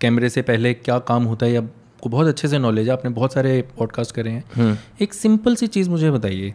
कैमरे 0.01 0.29
से 0.29 0.41
पहले 0.43 0.73
क्या 0.75 0.97
काम 1.01 1.23
होता 1.23 1.45
है 1.45 1.69
आपको 2.03 2.09
बहुत 2.09 2.27
अच्छे 2.27 2.47
से 2.47 2.59
नॉलेज 2.59 2.87
है 2.87 2.93
आपने 2.93 3.11
बहुत 3.11 3.33
सारे 3.33 3.61
पॉडकास्ट 3.77 4.15
करे 4.15 4.29
हैं। 4.31 4.43
एक 5.01 5.13
सिंपल 5.13 5.55
सी 5.55 5.67
चीज़ 5.67 5.89
मुझे 5.89 6.11
बताइए 6.11 6.53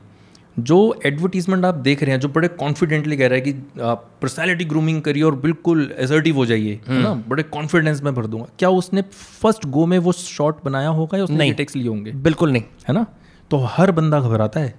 जो 0.59 1.01
एडवर्टीजमेंट 1.07 1.65
आप 1.65 1.75
देख 1.75 2.03
रहे 2.03 2.13
हैं 2.13 2.21
जो 2.21 2.29
बड़े 2.29 2.49
कॉन्फिडेंटली 2.49 3.17
कह 3.17 3.27
रहा 3.27 3.35
है 3.35 3.41
कि 3.41 3.81
आप 3.83 4.11
पर्सनैलिटी 4.23 4.65
ग्रूमिंग 4.65 5.03
करिए 5.03 5.23
और 5.23 5.35
बिल्कुल 5.35 5.95
एसर्टिव 5.99 6.37
हो 6.37 6.47
जाइए 6.47 6.81
है 6.89 7.03
ना? 7.03 7.15
बड़े 7.29 7.43
कॉन्फिडेंस 7.43 8.03
में 8.03 8.15
भर 8.15 8.27
दूँगा। 8.27 8.47
क्या 8.59 8.71
उसने 8.71 9.03
फ़र्स्ट 9.43 9.67
गो 9.67 9.87
में 9.87 9.99
वो 9.99 10.13
शॉट 10.13 10.65
बनाया 10.65 10.89
होगा 10.89 11.19
या 11.19 11.25
उसने 11.25 11.37
नहीं। 11.37 11.55
टेक्स 11.55 11.77
लिए 11.77 11.89
होंगे? 11.89 12.13
बिल्कुल 12.13 12.53
नहीं। 12.53 12.63
है 12.89 12.95
ना? 12.95 13.07
तो 13.51 13.57
हर 13.57 13.91
बंदा 13.91 14.21
घबराता 14.21 14.61
है। 14.61 14.75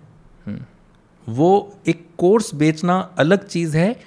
वो 1.30 1.78
एक 1.88 2.08
कोर्स 2.18 2.56
बेचना 2.56 3.10
अलग 3.18 3.48
चीज़ 3.48 3.78
है। 3.78 4.00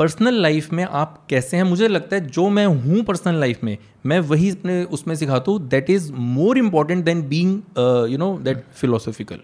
पर्सनल 0.00 0.34
लाइफ 0.42 0.72
में 0.72 0.84
आप 0.84 1.18
कैसे 1.30 1.56
हैं? 1.56 1.64
मुझे 1.64 1.88
लगता 1.88 2.16
है 2.16 2.26
जो 2.28 2.48
मैं 2.50 2.64
हूँ 2.66 3.02
पर्सनल 3.04 3.40
लाइफ 3.40 3.64
में 3.64 3.76
मैं 4.06 4.18
वही 4.28 4.50
अपने 4.50 4.82
उसमें 4.96 5.14
सिखाता 5.14 5.52
हूँ। 5.52 5.68
That 5.68 5.90
is 5.90 6.12
more 6.12 6.58
important 6.58 7.04
than 7.04 7.22
being 7.28 7.50
you 8.10 8.18
know 8.18 8.36
that 8.44 8.64
philosophical 8.74 9.40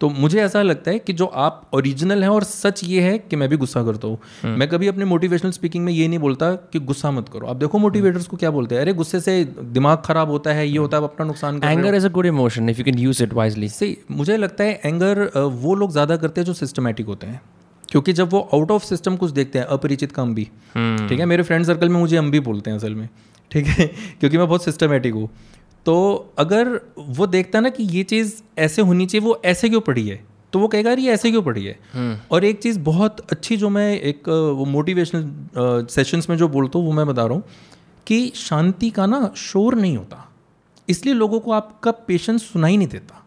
तो 0.00 0.08
मुझे 0.10 0.40
ऐसा 0.40 0.62
लगता 0.62 0.90
है 0.90 0.98
कि 0.98 1.12
जो 1.12 1.26
आप 1.44 1.70
ओरिजिनल 1.74 2.22
हैं 2.22 2.28
और 2.30 2.44
सच 2.44 2.82
ये 2.84 3.00
है 3.02 3.16
कि 3.20 3.36
मैं 3.36 3.48
भी 3.48 3.56
गुस्सा 3.56 3.82
करता 3.84 4.08
हूँ। 4.08 4.54
मैं 4.56 4.68
कभी 4.68 4.88
अपने 4.88 5.04
मोटिवेशनल 5.04 5.50
स्पीकिंग 5.50 5.84
में 5.84 5.92
ये 5.92 6.08
नहीं 6.08 6.18
बोलता 6.18 6.52
कि 6.72 6.78
गुस्सा 6.82 7.10
मत 7.10 7.28
करो। 7.28 7.46
आप 7.46 7.56
देखो 7.56 7.78
मोटिवेटर्स 7.78 8.26
को 8.26 8.36
क्या 8.36 8.50
बोलते 8.50 8.74
हैं? 8.74 8.82
अरे 8.82 8.92
गुस्से 8.94 9.20
से 9.20 9.42
दिमाग 9.72 10.02
खराब 10.06 10.30
होता 10.30 10.52
है 10.54 10.68
ये 10.68 10.78
होता 10.78 10.96
है 10.96 11.02
आप 11.02 11.10
अपना 11.10 11.26
नुकसान 11.26 11.58
कर 11.60 11.68
anger 11.68 11.94
is 11.94 12.06
a 12.06 12.10
good 12.12 12.26
emotion 12.26 12.68
if 12.70 12.78
you 12.78 12.84
can 12.84 12.98
use 12.98 13.22
it 13.22 13.32
wisely 13.34 13.68
सही 13.70 13.96
मुझे 14.12 14.36
लगता 14.36 14.64
है 14.64 14.80
एंगर 14.84 15.30
वो 15.36 15.74
लोग 15.74 15.92
ज़्यादा 15.92 16.16
करते 16.16 16.40
हैं 16.40 16.46
जो 16.46 16.54
सिस्टमेटिक 16.54 17.06
होते 17.06 17.26
हैं। 17.26 17.40
क्योंकि 17.96 18.12
जब 18.12 18.28
वो 18.30 18.48
आउट 18.54 18.70
ऑफ़ 18.70 18.84
सिस्टम 18.84 19.16
कुछ 19.16 19.30
देखते 19.30 19.58
हैं 19.58 19.66
अपरिचित 19.66 20.12
का 20.12 20.22
अम्बी 20.22 20.44
ठीक 21.08 21.20
है? 21.20 21.26
मेरे 21.26 21.42
फ्रेंड 21.42 21.64
सर्कल 21.64 21.88
में 21.88 22.00
मुझे 22.00 22.16
अम्बी 22.16 22.40
बोलते 22.40 22.70
हैं 22.70 22.76
असल 22.76 22.94
में। 22.94 23.08
ठीक 23.50 23.66
है? 23.66 23.86
क्योंकि 24.20 24.38
मैं 24.38 24.48
बहुत 24.48 24.64
सिस्टमेटिक 24.64 25.14
हूँ। 25.14 25.30
तो 25.86 26.32
अगर 26.38 26.80
वो 26.98 27.26
देखता 27.26 27.60
ना 27.60 27.68
कि 27.68 27.82
ये 27.82 28.02
चीज़ 28.02 28.42
ऐसे 28.58 28.82
होनी 28.82 29.06
चाहिए 29.06 29.26
वो 29.26 29.42
ऐसे 29.44 29.68
क्यों 29.68 29.80
पड़ी 29.80 30.08
है? 30.08 30.24
तो 30.52 30.58
वो 30.58 30.68
कहेगा 30.68 30.92
ये 30.92 31.12
ऐसे 31.12 31.30
क्यों 31.30 31.42
पड़ी 31.42 31.64
है? 31.64 31.78
और 32.30 32.44
एक 32.44 32.58
चीज़ 32.58 32.78
बहुत 32.78 33.20
अच्छी 33.32 33.56
जो 33.56 33.68
मैं 33.68 34.00
एक 34.00 34.28
वो 34.28 34.64
मोटिवेशनल 34.64 35.86
सेशंस 35.90 36.30
में 36.30 36.36
जो 36.36 36.48
बोलता 36.48 36.78
हूँ 36.78 36.86
वो 36.86 36.92
मैं 36.92 37.06
बता 37.06 37.24
रहा 37.24 37.34
हूँ 37.34 37.44
कि 38.06 38.32
शांति 38.34 38.90
का 38.90 39.06
ना 39.06 39.32
शोर 39.36 39.74
नहीं 39.74 39.96
होता। 39.96 40.32
इसलिए 40.88 41.14
लोगों 41.14 41.40
को 41.40 41.52
आपका 41.52 41.90
पेशेंस 41.90 42.42
सुनाई 42.42 42.76
नहीं 42.76 42.88
देता। 42.88 43.26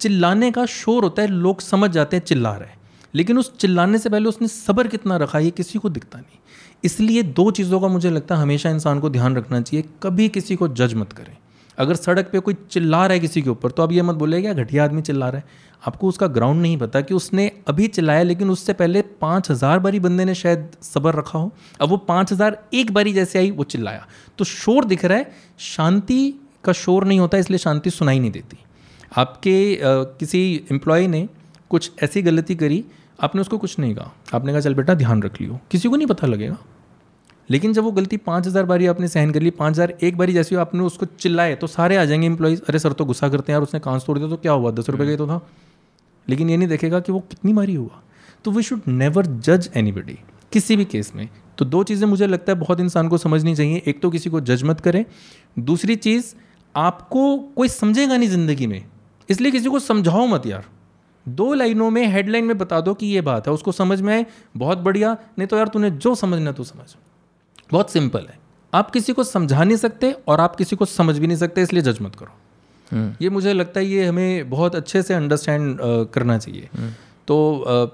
चिल्लाने 0.00 0.50
का 0.50 0.66
शोर 0.66 1.02
होता 1.02 1.22
है 1.22 1.28
लोग 1.28 1.60
समझ 1.60 1.90
जाते 1.90 2.16
हैं 2.16 2.24
चिल्ला 2.24 2.56
रहे 2.56 2.68
हैं। 2.68 2.83
लेकिन 3.14 3.38
उस 3.38 3.56
चिल्लाने 3.58 3.98
से 3.98 4.08
पहले 4.08 4.28
उसने 4.28 4.48
सब्र 4.48 4.88
कितना 4.88 5.16
रखा 5.16 5.38
ये 5.38 5.50
किसी 5.52 5.78
को 5.78 5.88
दिखता 5.90 6.18
नहीं। 6.18 6.38
इसलिए 6.84 7.22
दो 7.22 7.50
चीज़ों 7.50 7.80
का 7.80 7.88
मुझे 7.88 8.10
लगता 8.10 8.34
है 8.34 8.42
हमेशा 8.42 8.70
इंसान 8.70 9.00
को 9.00 9.10
ध्यान 9.10 9.36
रखना 9.36 9.60
चाहिए 9.60 9.88
कभी 10.02 10.28
किसी 10.28 10.56
को 10.56 10.68
जज 10.70 10.94
मत 10.94 11.12
करें। 11.12 11.36
अगर 11.78 11.94
सड़क 11.96 12.28
पे 12.32 12.38
कोई 12.38 12.54
चिल्ला 12.70 12.98
रहा 12.98 13.14
है 13.14 13.20
किसी 13.20 13.42
के 13.42 13.50
ऊपर 13.50 13.70
तो 13.70 13.82
अब 13.82 13.92
ये 13.92 14.02
मत 14.02 14.14
बोले 14.14 14.40
क्या 14.42 14.52
घटिया 14.54 14.84
आदमी 14.84 15.02
चिल्ला 15.02 15.28
रहा 15.28 15.38
है। 15.38 15.72
आपको 15.82 16.08
उसका 16.08 16.26
ग्राउंड 16.26 16.60
नहीं 16.62 16.76
पता 16.78 17.00
कि 17.00 17.14
उसने 17.14 17.50
अभी 17.68 17.86
चिल्लाया 17.88 18.22
लेकिन 18.22 18.50
उससे 18.50 18.72
पहले 18.72 19.02
पाँच 19.20 19.50
हज़ार 19.50 19.78
बारी 19.78 20.00
बंदे 20.00 20.24
ने 20.24 20.34
शायद 20.34 20.70
सब्र 20.82 21.14
रखा 21.14 21.38
हो। 21.38 21.50
अब 21.80 21.88
वो 21.88 21.96
पाँच 21.96 22.32
हज़ार 22.32 22.58
एक 22.74 22.92
बारी 22.92 23.12
जैसे 23.12 23.38
आई 23.38 23.50
वो 23.50 23.64
चिल्लाया। 23.64 24.06
तो 24.38 24.44
शोर 24.44 24.84
दिख 24.84 25.04
रहा 25.04 25.18
है। 25.18 25.32
शांति 25.58 26.34
का 26.64 26.72
शोर 26.72 27.04
नहीं 27.04 27.18
होता 27.20 27.38
इसलिए 27.38 27.58
शांति 27.58 27.90
सुनाई 27.90 28.18
नहीं 28.18 28.30
देती। 28.30 28.58
आपके 29.16 29.74
अ, 29.74 29.80
किसी 30.20 30.66
एम्प्लॉय 30.72 31.06
ने 31.06 31.28
कुछ 31.70 31.90
ऐसी 32.02 32.22
गलती 32.22 32.54
करी 32.54 32.84
आपने 33.24 33.40
उसको 33.40 33.58
कुछ 33.58 33.78
नहीं 33.78 33.94
कहा। 33.94 34.12
आपने 34.34 34.52
कहा, 34.52 34.60
चल 34.60 34.74
बेटा, 34.74 34.94
ध्यान 34.94 35.22
रख 35.22 35.40
लियो। 35.40 35.58
किसी 35.70 35.88
को 35.88 35.96
नहीं 35.96 36.06
पता 36.06 36.26
लगेगा। 36.26 36.56
लेकिन 37.48 37.72
जब 37.72 37.82
वो 37.82 37.90
गलती 37.92 38.16
पाँच 38.16 38.46
हज़ार 38.46 38.64
बारी 38.64 38.86
आपने 38.86 39.08
सहन 39.08 39.30
कर 39.30 39.42
ली, 39.42 39.50
पाँच 39.50 39.72
हज़ार 39.72 39.94
एक 40.02 40.16
बारी 40.16 40.32
जैसे 40.32 40.56
आपने 40.56 40.82
उसको 40.82 41.06
चिल्लाए 41.06 41.54
तो 41.54 41.66
सारे 41.66 41.96
आ 41.96 42.04
जाएँगे 42.04 42.26
एम्प्लॉयज़ 42.26 42.62
अरे, 42.68 42.78
सर 42.78 42.92
तो 42.92 43.04
गुस्सा 43.04 43.28
करते 43.28 43.52
हैं 43.52 43.56
यार, 43.56 43.62
उसने 43.62 43.80
कांस 43.80 44.04
तोड़ 44.06 44.18
दिया 44.18 44.30
तो 44.30 44.36
क्या 44.36 44.52
हुआ? 44.52 44.70
दस 44.70 44.88
रुपये 44.88 45.06
का 45.06 45.16
तो 45.16 45.26
था। 45.26 45.40
लेकिन 46.28 46.50
ये 46.50 46.56
नहीं 46.56 46.68
देखेगा 46.68 47.00
कि 47.00 47.12
वो 47.12 47.20
कितनी 47.20 47.52
बारी 47.52 47.74
हुआ। 47.74 48.02
तो 48.44 48.50
वी 48.50 48.62
शुड 48.62 48.80
नेवर 48.88 49.26
जज 49.26 49.70
एनीबडी 49.76 50.18
किसी 50.52 50.76
भी 50.76 50.84
केस 50.84 51.12
में। 51.14 51.28
तो 51.58 51.64
दो 51.64 51.82
चीज़ें 51.82 52.06
मुझे 52.08 52.26
लगता 52.26 52.52
है 52.52 52.58
बहुत 52.58 52.80
इंसान 52.80 53.08
को 53.08 53.18
समझनी 53.18 53.54
चाहिए। 53.56 53.82
एक 53.86 54.02
तो 54.02 54.10
किसी 54.10 54.30
को 54.30 54.40
जज 54.40 54.62
मत 54.64 54.80
करें। 54.80 55.04
दूसरी 55.58 55.96
चीज़, 55.96 56.34
आपको 56.74 57.38
कोई 57.56 57.68
समझेगा 57.68 58.16
नहीं 58.16 58.28
ज़िंदगी 58.28 58.66
में। 58.66 58.84
इसलिए 59.28 59.52
किसी 59.52 59.68
को 59.68 59.78
समझाओ 59.78 60.26
मत 60.26 60.46
यार। 60.46 60.64
दो 61.26 61.52
लाइनों 61.54 61.90
में 61.90 62.06
हेडलाइन 62.06 62.44
में 62.44 62.56
बता 62.58 62.80
दो 62.80 62.94
कि 62.94 63.06
ये 63.06 63.20
बात 63.20 63.46
है। 63.46 63.52
उसको 63.52 63.72
समझ 63.72 64.00
में 64.00 64.14
आए 64.14 64.26
बहुत 64.56 64.78
बढ़िया। 64.78 65.16
नहीं 65.38 65.48
तो 65.48 65.56
यार 65.56 65.68
तूने 65.68 65.90
जो 65.90 66.14
समझना 66.14 66.52
तो 66.52 66.64
समझ। 66.64 66.94
बहुत 67.72 67.90
सिंपल 67.90 68.20
है। 68.20 68.38
आप 68.72 68.90
किसी 68.90 69.12
को 69.12 69.24
समझा 69.24 69.64
नहीं 69.64 69.76
सकते 69.76 70.12
और 70.28 70.40
आप 70.40 70.56
किसी 70.56 70.76
को 70.76 70.84
समझ 70.84 71.18
भी 71.18 71.26
नहीं 71.26 71.36
सकते 71.36 71.62
इसलिए 71.62 71.82
जज 71.82 71.98
मत 72.02 72.14
करो। 72.14 72.32
हम्म। 72.90 73.14
ये 73.22 73.30
मुझे 73.30 73.52
लगता 73.52 73.80
है 73.80 73.86
ये 73.86 74.06
हमें 74.06 74.50
बहुत 74.50 74.74
अच्छे 74.76 75.02
से 75.02 75.14
अंडरस्टैंड 75.14 75.78
करना 76.14 76.38
चाहिए। 76.38 76.68
हम्म। 76.76 76.90
तो 77.28 77.36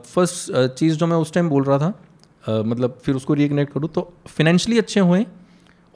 फ़र्स्ट 0.06 0.68
चीज़ 0.68 0.96
जो 0.96 1.06
मैं 1.06 1.16
उस 1.16 1.32
टाइम 1.32 1.48
बोल 1.48 1.64
रहा 1.64 1.78
था 1.78 2.62
मतलब 2.62 2.98
फिर 3.04 3.14
उसको 3.14 3.34
रिकनेक्ट 3.34 3.72
करूँ 3.72 3.88
तो 3.88 4.12
फिनेंशली 4.26 4.78
अच्छे 4.78 5.00
हुए 5.00 5.26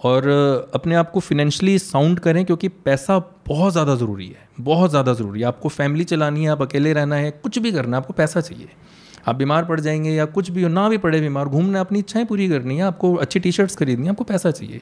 और 0.05 0.27
अपने 0.75 0.95
आप 0.95 1.11
को 1.11 1.21
फिनेंशली 1.21 1.79
साउंड 1.79 2.19
करें 2.21 2.45
क्योंकि 2.45 2.69
पैसा 2.69 3.19
बहुत 3.47 3.73
ज़्यादा 3.73 3.95
ज़रूरी 3.95 4.27
है, 4.27 4.49
बहुत 4.61 4.91
ज़्यादा 4.91 5.13
ज़रूरी 5.13 5.41
है। 5.41 5.47
आपको 5.47 5.69
फैमिली 5.69 6.05
चलानी 6.05 6.45
है, 6.45 6.51
आप 6.51 6.63
अकेले 6.63 6.93
रहना 6.93 7.17
है, 7.17 7.31
कुछ 7.31 7.59
भी 7.59 7.73
करना 7.73 7.97
आपको 7.97 8.13
पैसा 8.13 8.41
चाहिए। 8.41 8.69
आप 9.29 9.37
बीमार 9.37 9.65
पड़ 9.65 9.81
जाएँगे 9.81 10.11
या 10.11 10.25
कुछ 10.25 10.51
भी 10.51 10.63
हो, 10.63 10.69
ना 10.69 10.89
भी 10.89 10.99
पड़े 10.99 11.21
बीमार, 11.21 11.49
घूमना, 11.49 11.81
अपनी 11.81 11.99
इच्छाएँ 11.99 12.25
पूरी 12.25 12.49
करनी 12.49 12.77
है, 12.77 12.83
आपको 12.83 13.15
अच्छी 13.15 13.41
टी 13.41 13.53
शर्ट्स 13.53 13.77
खरीदनी 13.77 14.05
है, 14.05 14.11
आपको 14.11 14.25
पैसा 14.25 14.51
चाहिए। 14.51 14.81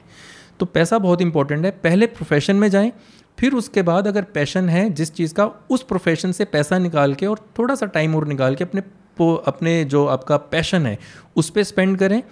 तो 0.59 0.65
पैसा 0.65 0.97
बहुत 0.97 1.21
इंपॉर्टेंट 1.21 1.65
है, 1.65 1.71
पहले 1.71 2.05
प्रोफेशन 2.07 2.55
में 2.55 2.69
जाएँ, 2.69 2.91
फिर 3.39 3.53
उसके 3.53 3.81
बाद 3.81 4.07
अगर 4.07 4.23
पैशन 4.23 4.69
है 4.69 4.89
जिस 4.89 5.13
चीज़ 5.13 5.33
का, 5.33 5.45
उस 5.69 5.83
प्रोफेशन 5.83 6.31
से 6.31 6.45
पैसा 6.45 6.77
निकाल 6.77 7.13
के 7.13 7.25
और 7.25 7.39
थोड़ा 7.59 7.75
सा 7.75 7.85
टाइम 7.85 8.15
और 8.15 8.27
निकाल 8.27 8.55
के 8.55 8.63
अपने 8.63 8.81
अपने 9.47 9.83
जो 9.83 10.05
आपका 10.05 10.37
पैशन 10.37 10.85
है, 10.85 10.97
उस 11.35 11.49
पर 11.49 11.63
स्पेंड 11.63 11.97
करें। 11.97 12.23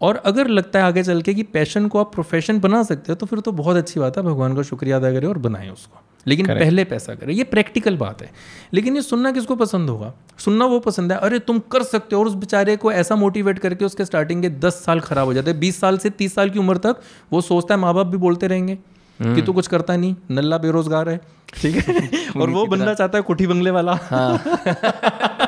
और 0.00 0.16
अगर 0.16 0.48
लगता 0.48 0.78
है 0.78 0.84
आगे 0.84 1.02
चल 1.02 1.22
के 1.22 1.34
कि 1.34 1.42
पैशन 1.42 1.88
को 1.88 2.00
आप 2.00 2.14
प्रोफेशन 2.14 2.60
बना 2.60 2.82
सकते 2.82 3.12
हो 3.12 3.16
तो 3.16 3.26
फिर 3.26 3.40
तो 3.40 3.52
बहुत 3.52 3.76
अच्छी 3.76 4.00
बात 4.00 4.16
है। 4.16 4.22
भगवान 4.22 4.56
का 4.56 4.62
शुक्रिया 4.62 4.96
अदा 4.96 5.12
करें 5.12 5.28
और 5.28 5.38
बनाएँ 5.38 5.70
उसको। 5.70 6.00
लेकिन 6.26 6.46
Correct. 6.46 6.64
पहले 6.64 6.84
पैसा 6.84 7.14
करें। 7.14 7.34
ये 7.34 7.44
प्रैक्टिकल 7.44 7.96
बात 7.96 8.22
है। 8.22 8.30
लेकिन 8.74 8.96
ये 8.96 9.02
सुनना 9.02 9.32
किसको 9.32 9.56
पसंद 9.56 9.90
होगा? 9.90 10.14
सुनना 10.38 10.64
वो 10.64 10.78
पसंद 10.78 11.12
है 11.12 11.18
अरे 11.18 11.38
तुम 11.38 11.58
कर 11.58 11.82
सकते 11.82 12.16
हो। 12.16 12.22
और 12.22 12.28
उस 12.28 12.34
बेचारे 12.34 12.76
को 12.76 12.92
ऐसा 12.92 13.16
मोटिवेट 13.16 13.58
करके 13.58 13.84
उसके 13.84 14.04
स्टार्टिंग 14.04 14.42
के 14.42 14.50
दस 14.50 14.74
साल 14.74 15.00
खराब 15.00 15.26
हो 15.26 15.34
जाते 15.34 15.50
हैं। 15.50 15.60
बीस 15.60 15.80
साल 15.80 15.98
से 15.98 16.10
तीस 16.10 16.34
साल 16.34 16.50
की 16.50 16.58
उम्र 16.58 16.76
तक 16.76 16.96
वो 17.32 17.40
सोचता 17.40 17.74
है 17.74 17.80
माँ 17.80 17.94
बाप 17.94 18.06
भी 18.06 18.16
बोलते 18.16 18.46
रहेंगे 18.46 18.74
कि 18.74 19.24
हम्म। 19.24 19.40
तू 19.40 19.52
कुछ 19.52 19.66
करता 19.66 19.96
नहीं 19.96 20.16
नल्ला 20.30 20.58
बेरोजगार 20.58 21.08
है। 21.08 21.20
ठीक 21.62 21.76
है? 21.76 22.10
और 22.40 22.50
वो 22.50 22.66
बनना 22.66 22.94
चाहता 22.94 23.18
है 23.18 23.22
कुठी 23.22 23.46
बंगले 23.46 23.70
वाला। 23.70 23.98
हाँ। 24.02 24.42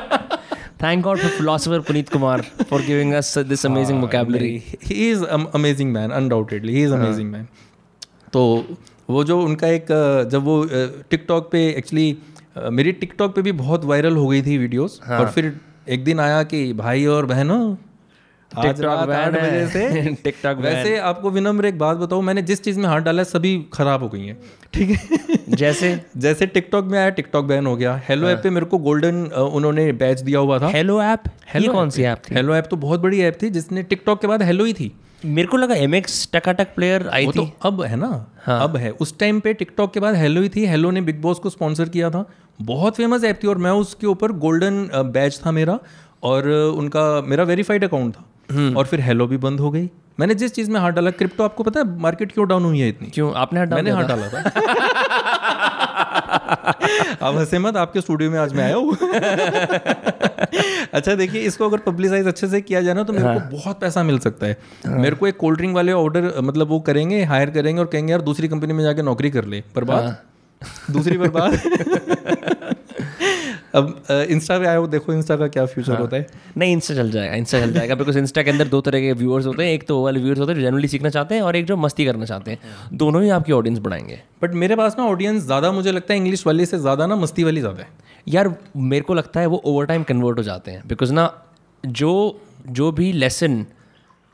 Thank 0.81 1.03
God 1.03 1.19
for 1.19 1.29
philosopher 1.29 1.79
Puneet 1.87 2.09
Kumar 2.09 2.41
for 2.69 2.81
giving 2.81 3.13
us 3.13 3.35
this 3.35 3.65
amazing 3.65 3.97
uh, 3.97 4.05
vocabulary. 4.05 4.63
He 4.81 5.09
is 5.09 5.21
an 5.21 5.45
amazing 5.53 5.91
man, 5.93 6.11
undoubtedly. 6.11 6.73
He 6.73 6.81
is 6.81 6.91
amazing 6.91 7.27
uh. 7.27 7.37
man. 7.37 7.47
तो 8.33 8.41
वो 9.09 9.23
जो 9.23 9.39
उनका 9.41 9.67
एक 9.67 9.87
जब 10.31 10.43
वो 10.43 10.55
टिकटॉक 11.09 11.49
पे 11.51 11.67
एक्चुअली 11.69 12.17
मेरी 12.77 12.91
टिकटॉक 13.01 13.35
पे 13.35 13.41
भी 13.41 13.51
बहुत 13.61 13.85
वायरल 13.85 14.15
हो 14.15 14.27
गई 14.27 14.41
थी 14.41 14.57
वीडियोस 14.57 14.99
हाँ. 15.03 15.19
और 15.19 15.29
फिर 15.31 15.53
एक 15.89 16.03
दिन 16.03 16.19
आया 16.19 16.41
कि 16.43 16.61
भाई 16.73 17.05
और 17.05 17.25
बहनों 17.25 17.59
आठ 18.57 18.79
बजे 18.79 19.67
से 19.67 20.13
टिकटॉक 20.23 20.57
वैसे 20.57 20.97
आपको 20.97 21.29
विनम्र 21.29 21.65
एक 21.65 21.77
बात 21.79 21.97
बताऊँ 21.97 22.23
मैंने 22.23 22.41
जिस 22.41 22.63
चीज़ 22.63 22.79
में 22.79 22.85
हाथ 22.85 23.01
डाला 23.01 23.21
है 23.21 23.25
सभी 23.25 23.65
खराब 23.73 24.03
हो 24.03 24.09
गई 24.09 24.25
हैं। 24.25 24.37
ठीक 24.73 24.89
है? 24.89 25.19
जैसे? 25.49 26.01
जैसे 26.17 26.45
टिकटॉक 26.45 26.85
में 26.85 26.99
आया 26.99 27.09
टिकटॉक 27.09 27.45
बैन 27.45 27.65
हो 27.65 27.75
गया। 27.75 28.01
हेलो 28.09 28.27
ऐप 28.27 28.35
हाँ। 28.35 28.43
पे 28.43 28.49
मेरे 28.49 28.65
को 28.65 28.77
गोल्डन 28.77 29.23
उन्होंने 29.25 29.91
बैच 29.91 30.19
दिया 30.19 30.39
हुआ 30.39 30.59
था। 30.59 30.67
हेलो 30.67 31.01
ऐप 31.03 31.23
हेलो 31.53 31.73
कौन 31.73 31.89
सी 31.89 32.03
ऐप 32.03 32.17
थी? 32.17 32.35
हेलो 32.35 32.55
ऐप 32.55 32.67
तो 32.71 32.77
बहुत 32.77 32.99
बड़ी 32.99 33.21
ऐप 33.21 33.37
थी 33.41 33.49
जिसने 33.49 33.83
टिकटॉक 33.83 34.21
के 34.21 34.27
बाद 34.27 34.43
हेलो 34.43 34.65
ही 34.65 34.73
थी। 34.73 34.91
मेरे 35.25 35.47
को 35.47 35.57
लगा 35.57 35.75
एम 35.75 35.95
एक्स 35.95 36.29
टकाटक 36.33 36.67
प्लेयर 36.75 37.07
आई 37.07 37.27
थी 37.27 37.31
तो 37.31 37.49
अब 37.61 37.81
है 37.81 37.95
ना 37.95 38.31
हाँ. 38.45 38.63
अब 38.63 38.77
है। 38.77 38.91
उस 38.91 39.19
टाइम 39.19 39.39
पे 39.39 39.53
टिकटॉक 39.53 39.93
के 39.93 39.99
बाद 39.99 40.15
हेलो 40.15 40.41
ही 40.41 40.49
थी। 40.49 40.65
हेलो 40.65 40.91
ने 40.91 41.01
बिग 41.01 41.21
बॉस 41.21 41.39
को 41.39 41.49
स्पॉन्सर 41.49 41.89
किया 41.89 42.09
था। 42.09 42.25
बहुत 42.61 42.95
फ़ेमस 42.95 43.23
ऐप 43.23 43.39
थी 43.43 43.47
और 43.47 43.57
मैं 43.57 43.71
उसके 43.71 44.07
ऊपर 44.07 44.31
गोल्डन 44.31 44.89
बैच 44.95 45.39
था 45.45 45.51
मेरा 45.51 45.79
और 46.23 46.49
उनका 46.77 47.21
मेरा 47.21 47.43
वेरीफाइड 47.43 47.83
अकाउंट 47.83 48.13
था। 48.13 48.25
और 48.51 48.85
फिर 48.85 49.01
हेलो 49.01 49.27
भी 49.27 49.37
बंद 49.37 49.59
हो 49.59 49.71
गई। 49.71 49.89
मैंने 50.19 50.35
जिस 50.35 50.53
चीज़ 50.53 50.71
में 50.71 50.79
हाथ 50.79 50.91
डाला 50.91 51.11
क्रिप्टो 51.11 51.43
आपको 51.43 51.63
पता 51.63 51.79
है 51.79 51.99
मार्केट 51.99 52.31
क्यों 52.31 52.47
डाउन 52.47 52.63
हुई 52.63 52.79
है 52.79 52.89
इतनी? 52.89 53.07
क्यों? 53.07 53.33
आपने 53.33 53.59
हाथ 53.59 53.67
मैंने 53.67 53.91
हाथ 53.91 54.03
डाला 54.03 54.27
था। 54.27 54.39
आप 57.21 57.35
हंसे 57.35 57.59
मत 57.59 57.77
आपके 57.77 58.01
स्टूडियो 58.01 58.31
में 58.31 58.39
आज 58.39 58.53
मैं 58.53 58.63
आया 58.63 58.75
हूँ। 58.75 58.97
अच्छा 60.93 61.15
देखिए 61.15 61.41
इसको 61.41 61.65
अगर 61.65 61.77
पब्लिसाइज 61.77 62.27
अच्छे 62.27 62.47
से 62.47 62.61
किया 62.61 62.81
जाए 62.81 62.93
ना 62.93 63.03
तो 63.03 63.13
मेरे 63.13 63.25
हाँ। 63.25 63.39
को 63.39 63.57
बहुत 63.57 63.79
पैसा 63.79 64.03
मिल 64.03 64.19
सकता 64.19 64.45
है। 64.45 64.57
हाँ। 64.87 64.97
मेरे 64.97 65.15
को 65.15 65.27
एक 65.27 65.37
कोल्ड 65.37 65.57
ड्रिंक 65.57 65.75
वाले 65.75 65.91
ऑर्डर 65.91 66.33
मतलब 66.41 66.67
वो 66.67 66.79
करेंगे 66.79 67.23
हायर 67.23 67.49
करेंगे 67.49 67.79
और 67.79 67.87
कहेंगे 67.87 68.11
यार 68.11 68.21
दूसरी 68.21 68.47
कंपनी 68.47 68.73
में 68.73 68.83
जाके 68.83 69.01
नौकरी 69.01 69.29
कर 69.29 69.45
ले। 69.45 69.63
बर्बाद। 69.75 70.03
हाँ। 70.03 70.23
दूसरी 70.91 71.17
बर्बाद। 71.17 71.53
अब 73.73 74.03
इंस्टा 74.29 74.57
पे 74.59 74.65
आए 74.65 74.77
हो 74.77 74.87
देखो 74.87 75.13
इंस्टा 75.13 75.35
का 75.37 75.47
क्या 75.47 75.65
फ्यूचर 75.65 75.91
हाँ. 75.91 75.99
होता 76.01 76.17
है। 76.17 76.27
नहीं 76.57 76.73
इंस्टा 76.73 76.95
चल 76.95 77.11
जाएगा 77.11 77.35
इंस्टा 77.35 77.59
चल 77.59 77.73
जाएगा। 77.73 77.95
बिकॉज़ 77.95 78.17
इंस्टा 78.19 78.43
के 78.43 78.51
अंदर 78.51 78.67
दो 78.67 78.81
तरह 78.81 78.99
के 78.99 79.11
व्यूअर्स 79.13 79.45
होते 79.45 79.63
हैं। 79.63 79.71
एक 79.71 79.87
तो 79.87 79.97
वो 79.97 80.03
वाले 80.03 80.19
व्यूअर्स 80.19 80.39
होते 80.39 80.51
हैं 80.51 80.59
जो 80.59 80.65
जनरली 80.65 80.87
सीखना 80.87 81.09
चाहते 81.09 81.35
हैं 81.35 81.41
और 81.41 81.55
एक 81.55 81.65
जो 81.65 81.77
मस्ती 81.77 82.05
करना 82.05 82.25
चाहते 82.25 82.51
हैं। 82.51 82.59
दोनों 82.93 83.23
ही 83.23 83.29
आपकी 83.29 83.51
ऑडियंस 83.51 83.79
बढ़ाएँगे। 83.79 84.19
बट 84.43 84.53
मेरे 84.53 84.75
पास 84.75 84.95
ना 84.99 85.05
ऑडियंस 85.05 85.43
ज़्यादा 85.43 85.71
मुझे 85.71 85.91
लगता 85.91 86.13
है 86.13 86.19
इंग्लिश 86.19 86.45
वाली 86.47 86.65
से 86.65 86.79
ज़्यादा 86.79 87.05
ना 87.07 87.15
मस्ती 87.15 87.43
वाली 87.43 87.59
ज़्यादा 87.59 87.83
है। 87.83 87.89
यार 88.27 88.53
मेरे 88.77 89.03
को 89.03 89.13
लगता 89.13 89.39
है 89.39 89.47
वो 89.47 89.61
ओवर 89.65 89.85
टाइम 89.85 90.03
कन्वर्ट 90.03 90.37
हो 90.37 90.43
जाते 90.43 90.71
हैं। 90.71 90.87
बिकॉज़ 90.87 91.13
ना 91.13 91.31
जो 91.83 92.39
जो 92.69 92.91
भी 92.91 93.11
लेसन 93.13 93.65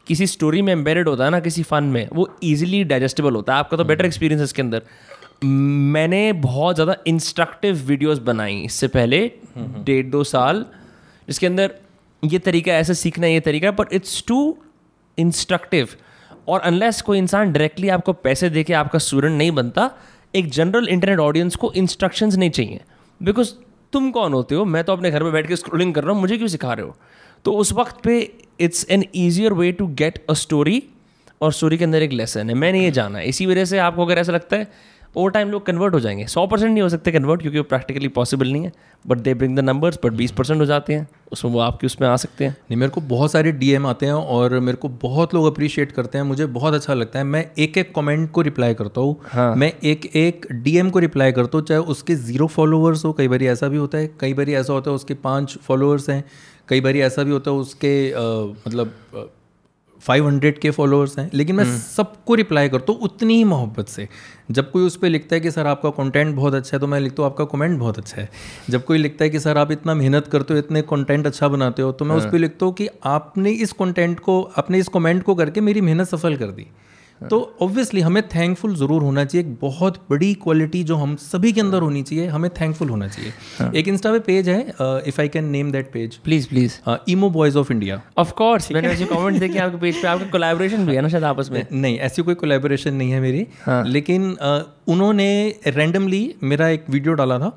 किसी 0.07 0.25
स्टोरी 0.27 0.61
में 0.61 0.71
एम्बेडेड 0.73 1.07
होता 1.07 1.23
है 1.23 1.29
ना 1.29 1.39
किसी 1.39 1.63
फन 1.63 1.83
में 1.83 2.07
वो 2.13 2.27
ईजिली 2.43 2.83
डाइजेस्टेबल 2.85 3.35
होता 3.35 3.53
है। 3.53 3.59
आपका 3.59 3.77
तो 3.77 3.83
बेटर 3.85 4.05
एक्सपीरियंस 4.05 4.39
है 4.39 4.43
इसके 4.43 4.61
अंदर। 4.61 4.81
मैंने 5.41 6.31
बहुत 6.33 6.75
ज़्यादा 6.75 6.95
इंस्ट्रक्टिव 7.07 7.75
वीडियोस 7.88 8.19
बनाई 8.19 8.61
इससे 8.61 8.88
पहले, 8.88 9.19
डेढ़ 9.57 10.05
दो 10.05 10.23
साल, 10.23 10.65
जिसके 11.27 11.47
अंदर 11.47 11.75
ये 12.23 12.39
तरीका 12.39 12.73
ऐसे 12.73 12.93
सीखना 12.93 13.27
ये 13.27 13.39
तरीका 13.39 13.71
बट 13.71 13.93
इट्स 13.93 14.23
टू 14.27 14.57
इंस्ट्रक्टिव 15.17 15.89
और 16.47 16.59
अनलेस 16.61 17.01
कोई 17.01 17.17
इंसान 17.17 17.51
डायरेक्टली 17.51 17.89
आपको 17.89 18.13
पैसे 18.15 18.49
दे 18.49 18.63
के 18.63 18.73
आपका 18.73 18.99
स्टूडेंट 18.99 19.38
नहीं 19.38 19.51
बनता, 19.51 19.89
एक 20.35 20.49
जनरल 20.49 20.88
इंटरनेट 20.88 21.19
ऑडियंस 21.19 21.55
को 21.55 21.71
इंस्ट्रक्शंस 21.73 22.35
नहीं 22.35 22.49
चाहिए। 22.49 22.81
बिकॉज़ 23.21 23.53
तुम 23.93 24.09
कौन 24.11 24.33
होते 24.33 24.55
हो? 24.55 24.65
मैं 24.65 24.83
तो 24.83 24.93
अपने 24.93 25.11
घर 25.11 25.23
में 25.23 25.31
बैठ 25.33 25.47
के 25.47 25.55
स्क्रोलिंग 25.55 25.93
कर 25.93 26.03
रहा 26.03 26.13
हूँ, 26.13 26.21
मुझे 26.21 26.38
क्यों 26.38 26.47
सिखा 26.47 26.73
रहे 26.73 26.85
हो? 26.85 26.95
तो 27.45 27.51
उस 27.53 27.73
वक्त 27.73 28.01
पे 28.03 28.19
it's 28.59 28.85
an 28.89 29.05
easier 29.15 29.53
way 29.53 29.71
to 29.71 29.88
get 29.88 30.25
a 30.29 30.33
story 30.35 30.83
और 31.41 31.51
स्टोरी 31.53 31.77
के 31.77 31.83
अंदर 31.83 32.01
एक 32.01 32.11
लेसन 32.11 32.49
है। 32.49 32.55
मैंने 32.55 32.83
ये 32.83 32.91
जाना 32.91 33.19
इसी 33.21 33.45
वजह 33.45 33.65
से 33.65 33.77
आपको 33.79 34.05
अगर 34.05 34.17
ऐसा 34.17 34.31
लगता 34.31 34.57
है 34.57 34.67
ओवर 35.16 35.32
टाइम 35.32 35.49
लोग 35.49 35.66
कन्वर्ट 35.66 35.93
हो 35.93 35.99
जाएँगे। 35.99 36.26
सौ 36.28 36.45
परसेंट 36.47 36.72
नहीं 36.72 36.82
हो 36.82 36.89
सकते 36.89 37.12
कन्वर्ट 37.12 37.41
क्योंकि 37.41 37.58
वो 37.58 37.64
प्रैक्टिकली 37.64 38.08
पॉसिबल 38.08 38.47
नहीं 38.47 38.64
है 38.64 38.72
but 39.05 39.18
they 39.18 39.34
bring 39.34 39.55
the 39.58 39.60
numbers 39.60 39.99
but 40.03 40.12
बीस 40.12 40.32
परसेंट 40.32 40.60
हो 40.60 40.66
जाते 40.66 40.93
हैं। 40.93 41.08
उसमें 41.32 41.51
वो 41.51 41.60
आपके 41.60 41.88
उसमें 41.88 42.08
आ 42.08 42.16
सकते 42.16 42.45
हैं। 42.45 42.51
नहीं 42.51 42.78
मेरे 42.78 42.89
को 42.89 43.01
बहुत 43.01 43.32
सारे 43.32 43.51
डीएम 43.51 43.88
आते 43.88 44.05
हैं 44.05 44.14
और 44.14 44.60
मेरे 44.60 44.78
को 44.78 44.89
बहुत 45.01 45.34
लोग 45.34 45.45
अप्रिशिएट 45.45 45.91
करते 45.91 46.18
हैं। 46.18 46.26
मुझे 46.26 46.45
बहुत 46.45 46.74
अच्छा 46.74 46.93
लगता 46.93 47.20
है। 47.20 47.26
मैं 47.26 47.45
एक 47.60 47.78
एक 47.78 47.91
कॉमेंट 47.91 48.30
को 48.32 48.41
रिप्लाई 48.41 48.74
करता 48.74 49.01
हूँ। 49.01 49.16
हाँ. 49.28 49.55
मैं 49.55 49.72
एक 49.84 50.05
एक 50.16 50.45
डीएम 50.51 50.89
को 50.89 50.99
रिप्लाई 50.99 51.32
करता 51.32 51.58
हूँ 51.58 51.66
चाहे 51.66 51.82
उसके 51.82 52.16
ज़ीरो 52.16 52.47
फॉलोअर्स 52.47 53.05
हो 53.05 53.14
कई 53.14 53.28
बार 53.28 53.43
ऐसा 53.43 53.68
भी 53.68 53.78
होता 53.78 53.97
है। 53.97 54.12
कई 54.20 54.34
बार 54.34 54.49
ऐसा 54.49 54.74
होता 54.74 54.91
है 54.91 54.95
उसके 54.95 55.14
पाँच 55.14 55.58
फॉलोअर्स 55.58 56.10
हैं। 56.10 56.24
कई 56.70 56.82
बार 56.82 56.97
ऐसा 56.97 57.24
भी 57.24 57.32
होता 57.32 57.51
है 57.51 57.58
उसके 57.58 58.12
आ, 58.12 58.20
मतलब 58.68 58.93
फाइव 60.01 60.27
हंड्रेड 60.27 60.59
के 60.59 60.69
फॉलोअर्स 60.69 61.17
हैं 61.19 61.29
लेकिन 61.33 61.55
मैं 61.55 61.63
हम्म। 61.63 61.77
सबको 61.77 62.35
रिप्लाई 62.35 62.69
करता 62.69 62.93
हूँ 62.93 63.01
उतनी 63.01 63.35
ही 63.35 63.43
मोहब्बत 63.43 63.87
से 63.87 64.07
जब 64.51 64.71
कोई 64.71 64.83
उस 64.83 64.95
पर 64.97 65.09
लिखता 65.09 65.35
है 65.35 65.39
कि 65.41 65.51
सर 65.51 65.67
आपका 65.67 65.89
कंटेंट 65.89 66.35
बहुत 66.35 66.53
अच्छा 66.53 66.75
है 66.77 66.79
तो 66.79 66.87
मैं 66.87 66.99
लिखता 66.99 67.23
हूँ 67.23 67.31
आपका 67.31 67.45
कमेंट 67.45 67.79
बहुत 67.79 67.97
अच्छा 67.97 68.21
है 68.21 68.29
जब 68.69 68.85
कोई 68.85 68.97
लिखता 68.97 69.23
है 69.25 69.29
कि 69.29 69.39
सर 69.39 69.57
आप 69.57 69.71
इतना 69.71 69.93
मेहनत 69.93 70.27
करते 70.27 70.53
हो 70.53 70.59
इतने 70.59 70.81
कंटेंट 70.81 71.27
अच्छा 71.27 71.47
बनाते 71.47 71.81
हो 71.81 71.91
तो 71.91 72.05
मैं 72.05 72.15
उस 72.15 72.23
हाँ। 72.23 72.31
पर 72.31 72.37
लिखता 72.37 72.65
हूँ 72.65 72.73
कि 72.73 72.87
आपने 73.05 73.51
इस 73.51 73.71
कंटेंट 73.73 74.19
को 74.19 74.41
अपने 74.57 74.79
इस 74.79 74.87
कमेंट 74.87 75.23
को 75.23 75.35
करके 75.35 75.61
मेरी 75.61 75.81
मेहनत 75.81 76.07
सफल 76.07 76.35
कर 76.35 76.51
दी 76.51 76.67
तो 77.22 77.38
ऑब्वियसली 77.61 78.01
हमें 78.01 78.22
थैंकफुल 78.30 78.76
ज़रूर 78.76 79.01
होना 79.03 79.24
चाहिए। 79.26 79.45
एक 79.45 79.53
बहुत 79.61 79.97
बड़ी 80.09 80.34
क्वालिटी 80.34 80.84
जो 80.84 80.95
हम 80.95 81.15
सभी 81.15 81.51
के 81.53 81.61
अंदर 81.61 81.82
होनी 81.82 82.03
चाहिए 82.03 82.28
हमें 82.28 82.49
थैंकफुल 82.51 82.89
होना 82.89 83.07
चाहिए। 83.07 83.32
हाँ. 83.59 83.72
एक 83.72 83.88
इंस्टा 83.88 84.11
पे 84.11 84.20
पेज 84.20 84.49
है 84.49 84.59
if 85.07 85.22
I 85.22 85.28
can 85.28 85.45
name 85.47 85.72
that 85.72 85.91
page 85.93 86.15
please 86.18 86.47
please 86.49 86.78
emo 87.09 87.30
boys 87.30 87.57
of 87.57 87.72
India 87.74 88.01
of 88.18 88.32
course 88.34 88.72
मैंने 88.72 88.88
ऐसे 88.88 89.05
कमेंट 89.05 89.39
देखे 89.39 89.59
आपके 89.59 89.78
पेज 89.78 90.01
पे 90.01 90.07
आपका 90.07 90.26
कोलैबोरेशन 90.32 90.86
भी 90.86 90.95
है 90.95 91.01
ना 91.01 91.09
शायद 91.09 91.24
आपस 91.24 91.49
में? 91.51 91.65
नहीं 91.72 91.97
ऐसी 91.99 92.22
कोई 92.22 92.36
कोलैबोरेशन 92.36 92.93
नहीं 92.93 93.11
है 93.11 93.20
मेरी। 93.22 93.45
हाँ. 93.61 93.84
लेकिन 93.86 94.34
uh, 94.34 94.61
उन्होंने 94.88 95.55
रैंडमली 95.68 96.36
मेरा 96.43 96.68
एक 96.70 96.86
वीडियो 96.89 97.13
डाला 97.13 97.39
था 97.39 97.51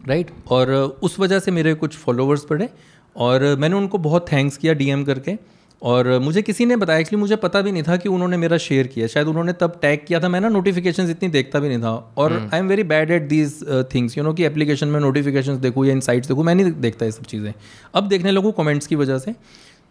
राइट 0.00 0.26
right? 0.26 0.50
और 0.52 0.72
उस 1.02 1.18
वजह 1.20 1.38
से 1.38 1.50
मेरे 1.50 1.74
कुछ 1.74 1.96
फॉलोअर्स 1.96 2.44
पड़े 2.44 2.68
और 3.16 3.44
मैंने 3.58 3.76
उनको 3.76 3.98
बहुत 3.98 4.26
थैंक्स 4.32 4.56
किया 4.56 4.72
डीएम 4.74 5.04
करके। 5.04 5.36
और 5.82 6.08
मुझे 6.18 6.42
किसी 6.42 6.66
ने 6.66 6.76
बताया 6.76 6.98
एक्चुअली 6.98 7.20
मुझे 7.20 7.36
पता 7.36 7.60
भी 7.62 7.72
नहीं 7.72 7.82
था 7.82 7.96
कि 7.96 8.08
उन्होंने 8.08 8.36
मेरा 8.36 8.58
शेयर 8.58 8.86
किया। 8.86 9.06
शायद 9.06 9.26
उन्होंने 9.28 9.52
तब 9.52 9.78
टैग 9.82 10.04
किया 10.06 10.20
था 10.20 10.28
मैं 10.28 10.40
ना 10.40 10.48
नोटिफिकेशन 10.48 11.10
इतनी 11.10 11.28
देखता 11.28 11.60
भी 11.60 11.68
नहीं 11.68 11.78
था। 11.78 11.92
और 12.16 12.32
I 12.32 12.58
am 12.58 12.68
very 12.68 12.82
bad 12.84 13.10
at 13.10 13.28
these 13.28 13.60
things 13.94 14.16
you 14.18 14.24
know 14.24 14.32
कि 14.32 14.44
एप्लीकेशन 14.44 14.88
में 14.88 15.00
नोटिफिकेशन 15.00 15.58
देखूँ 15.60 15.86
या 15.86 15.92
इन 15.92 16.00
साइट्स 16.00 16.28
देखूँ 16.28 16.44
मैं 16.44 16.54
नहीं 16.54 16.72
देखता 16.80 17.06
ये 17.06 17.12
सब 17.12 17.24
चीज़ें। 17.24 17.52
अब 17.94 18.08
देखने 18.08 18.30
लगूँ 18.30 18.52
कमेंट्स 18.52 18.86
की 18.86 18.96
वजह 18.96 19.18
से। 19.18 19.34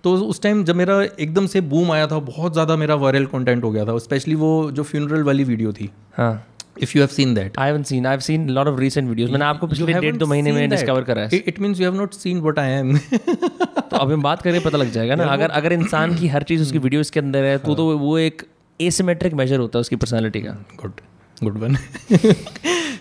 तो 0.04 0.16
उस 0.16 0.42
टाइम 0.42 0.64
जब 0.64 0.76
मेरा 0.76 1.02
एकदम 1.04 1.46
से 1.48 1.62
बूम 1.64 1.92
आया 1.92 2.08
था 2.08 2.20
बहुत 2.24 2.54
ज़्यादा 2.54 2.76
मेरा 2.76 2.96
वायरल 2.96 3.26
कंटेंट 3.28 3.64
हो 3.64 3.72
गया 3.72 3.86
था 3.86 3.98
स्पेशली 4.00 4.36
वो 4.36 4.72
जो 4.72 4.84
फ्यूनरल 4.84 5.24
वाली 5.24 5.44
वीडियो 5.44 5.74
थी। 5.74 5.90
हाँ। 6.18 6.46
If 6.84 6.91
you 6.95 7.01
have 7.01 7.09
seen 7.09 7.34
that 7.36 7.57
I 7.59 7.71
haven't 7.71 7.89
seen 7.91 8.07
I've 8.11 8.23
seen 8.26 8.49
a 8.49 8.55
lot 8.57 8.71
of 8.71 8.80
recent 8.80 9.11
videos. 9.11 9.32
मैंने 9.32 9.45
आपको 9.45 9.67
पिछले 9.67 9.93
डेढ़ 9.93 10.15
दो 10.15 10.26
महीने 10.26 10.51
में 10.51 10.69
डिस्कवर 10.69 11.03
करा 11.03 11.21
है। 11.21 11.43
It 11.47 11.59
means 11.59 11.80
you 11.80 11.86
have 11.86 11.95
not 11.95 12.13
seen 12.13 12.39
what 12.41 12.59
I 12.59 12.71
am 12.71 12.97
तो 12.97 13.97
अब 13.97 14.11
हम 14.11 14.21
बात 14.21 14.41
करें 14.41 14.61
पता 14.63 14.78
लग 14.78 14.91
जाएगा 14.91 15.15
ना। 15.15 15.26
अगर 15.34 15.49
अगर 15.51 15.73
इंसान 15.73 16.15
की 16.17 16.28
हर 16.28 16.43
चीज़ 16.43 16.61
उसकी 16.61 16.78
वीडियोस 16.88 17.09
के 17.09 17.19
अंदर 17.19 17.43
है 17.43 17.57
तो 17.57 17.76
तो 17.76 17.97
वो 17.97 18.17
एक 18.19 18.43
एसिमेट्रिक 18.80 19.34
मेजर 19.34 19.59
होता 19.59 19.80
है 19.80 19.82
उसकी 19.82 19.95
पर्सनैलिटी 19.95 20.41
का। 20.41 20.51
Good 20.82 21.01
good 21.44 21.58
one. 21.58 21.76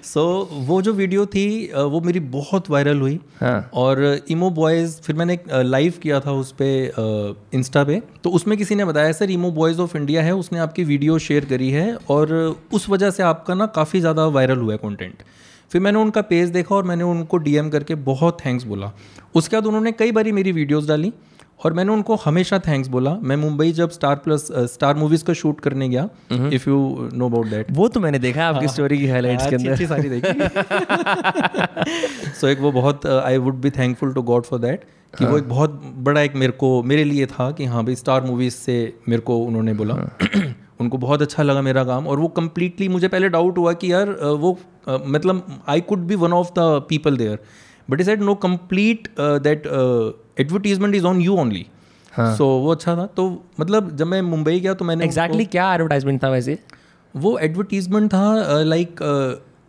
सो 0.05 0.23
वो 0.63 0.81
जो 0.83 0.93
वीडियो 0.93 1.25
थी 1.27 1.47
वो 1.75 2.01
मेरी 2.01 2.21
बहुत 2.33 2.69
वायरल 2.71 3.01
हुई। 3.01 3.19
हाँ। 3.41 3.71
और 3.75 4.03
इमो 4.31 4.51
बॉयज़ 4.53 5.01
फिर 5.03 5.17
मैंने 5.17 5.39
लाइव 5.53 5.93
किया 6.03 6.21
था 6.21 6.33
उस 6.33 6.53
पर 6.61 7.37
इंस्टा 7.55 7.85
पे। 7.85 8.01
तो 8.25 8.31
उसमें 8.31 8.57
किसी 8.59 8.75
ने 8.75 8.85
बताया 8.85 9.13
sir 9.13 9.31
emo 9.31 9.51
boys 9.53 9.81
of 9.81 9.97
India 9.97 10.23
है 10.23 10.35
उसने 10.35 10.59
आपकी 10.59 10.85
वीडियो 10.85 11.19
शेयर 11.21 11.45
करी 11.45 11.71
है 11.71 11.95
और 12.11 12.33
उस 12.73 12.89
वजह 12.89 13.11
से 13.11 13.23
आपका 13.23 13.55
ना 13.55 13.67
काफ़ी 13.77 14.01
ज़्यादा 14.01 14.27
वायरल 14.29 14.59
हुआ 14.59 14.73
है 14.73 14.79
कंटेंट 14.79 15.23
फिर 15.71 15.81
मैंने 15.81 15.99
उनका 15.99 16.23
पेज 16.25 16.49
देखा 16.51 16.75
और 16.75 16.85
मैंने 16.85 17.05
उनको 17.05 17.37
डीएम 17.39 17.71
करके 17.71 17.95
बहुत 18.05 18.39
थैंक्स 18.45 18.65
बोला। 18.65 18.93
उसके 19.35 19.57
बाद 19.57 19.67
उन्होंने 19.67 19.93
कई 19.93 20.13
बारी 20.13 20.33
मेरी 20.33 20.53
वीडियोज़ 20.53 20.89
डाली। 20.89 21.13
और 21.65 21.73
मैंने 21.73 21.93
उनको 21.93 22.15
हमेशा 22.25 22.59
थैंक्स 22.59 22.89
बोला। 22.89 23.15
मैं 23.23 23.37
मुंबई 23.37 23.73
जब 23.73 23.91
स्टार 23.91 24.17
प्लस 24.25 24.49
स्टार 24.73 24.95
मूवीज़ 24.97 25.25
का 25.25 25.33
शूट 25.35 25.61
करने 25.61 25.89
गया 25.89 26.09
if 26.53 26.69
you 26.71 27.09
know 27.15 27.27
about 27.27 27.47
that 27.47 27.67
वो 27.73 27.89
तो 27.89 28.01
मैंने 28.01 28.19
देखा 28.19 28.47
आपकी 28.47 28.69
स्टोरी 28.69 28.99
की 28.99 29.07
हाइलाइट्स 29.09 29.47
के 29.47 29.57
अंदर। 29.57 29.87
सारी 29.87 30.09
देखी। 30.09 30.33
सो 32.31 32.49
एक 32.49 32.61
वो 32.61 32.73
बहुत 32.73 33.07
I 33.07 33.39
would 33.39 33.61
be 33.61 33.71
thankful 33.71 34.13
to 34.15 34.23
God 34.25 34.45
for 34.45 34.59
that 34.61 34.85
कि 35.15 35.25
वो 35.25 35.39
एक 35.39 35.49
बहुत 35.49 35.81
बड़ा 36.05 36.21
एक 36.21 36.35
मेरे 36.37 36.53
को 36.55 36.83
मेरे 36.83 37.05
लिए 37.05 37.27
था 37.27 37.51
कि 37.51 37.65
हाँ 37.65 37.85
भाई 37.85 37.95
स्टार 37.95 38.25
मूवीज़ 38.25 38.55
से 38.55 38.77
मेरे 39.09 39.23
को 39.23 39.39
उन्होंने 39.39 39.75
बोला। 39.75 39.95
उनको 40.81 40.99
बहुत 40.99 41.23
अच्छा 41.23 41.43
लगा 41.43 41.63
मेरा 41.63 41.85
काम 41.85 42.07
और 42.07 42.19
वो 42.19 42.29
कम्प्लीटली 42.37 42.89
मुझे 42.89 43.09
पहले 43.09 43.29
डाउट 43.29 43.59
हुआ 43.59 43.73
कि 43.73 43.93
यार 43.93 44.11
वो 44.41 44.59
मतलब 44.89 45.63
I 45.69 45.81
could 45.91 45.99
be 46.07 46.15
one 46.15 46.33
of 46.33 46.49
the 46.49 46.65
people 46.89 47.17
there 47.17 47.39
but 47.89 48.01
is 48.01 48.11
at 48.11 48.21
no 48.21 48.35
complete 48.43 49.09
that 49.21 49.63
advertisement 50.37 50.95
is 50.95 51.07
on 51.07 51.21
you 51.21 51.37
only 51.37 51.67
so 52.13 52.47
वो 52.59 52.73
अच्छा 52.73 52.97
था। 52.97 53.07
तो 53.07 53.29
मतलब 53.61 53.97
जब 53.97 54.07
मैं 54.07 54.21
मुंबई 54.23 54.59
गया 54.61 54.75
तो 54.75 54.85
मैंने 54.85 55.05
एग्जैक्टली 55.05 55.45
क्या 55.47 55.73
एडवर्टाइजमेंट 55.75 56.23
था 56.23 56.29
वैसे? 56.31 56.59
वो 57.15 57.39
एडवर्टीजमेंट 57.39 58.13
था 58.13 58.63
लाइक 58.63 59.01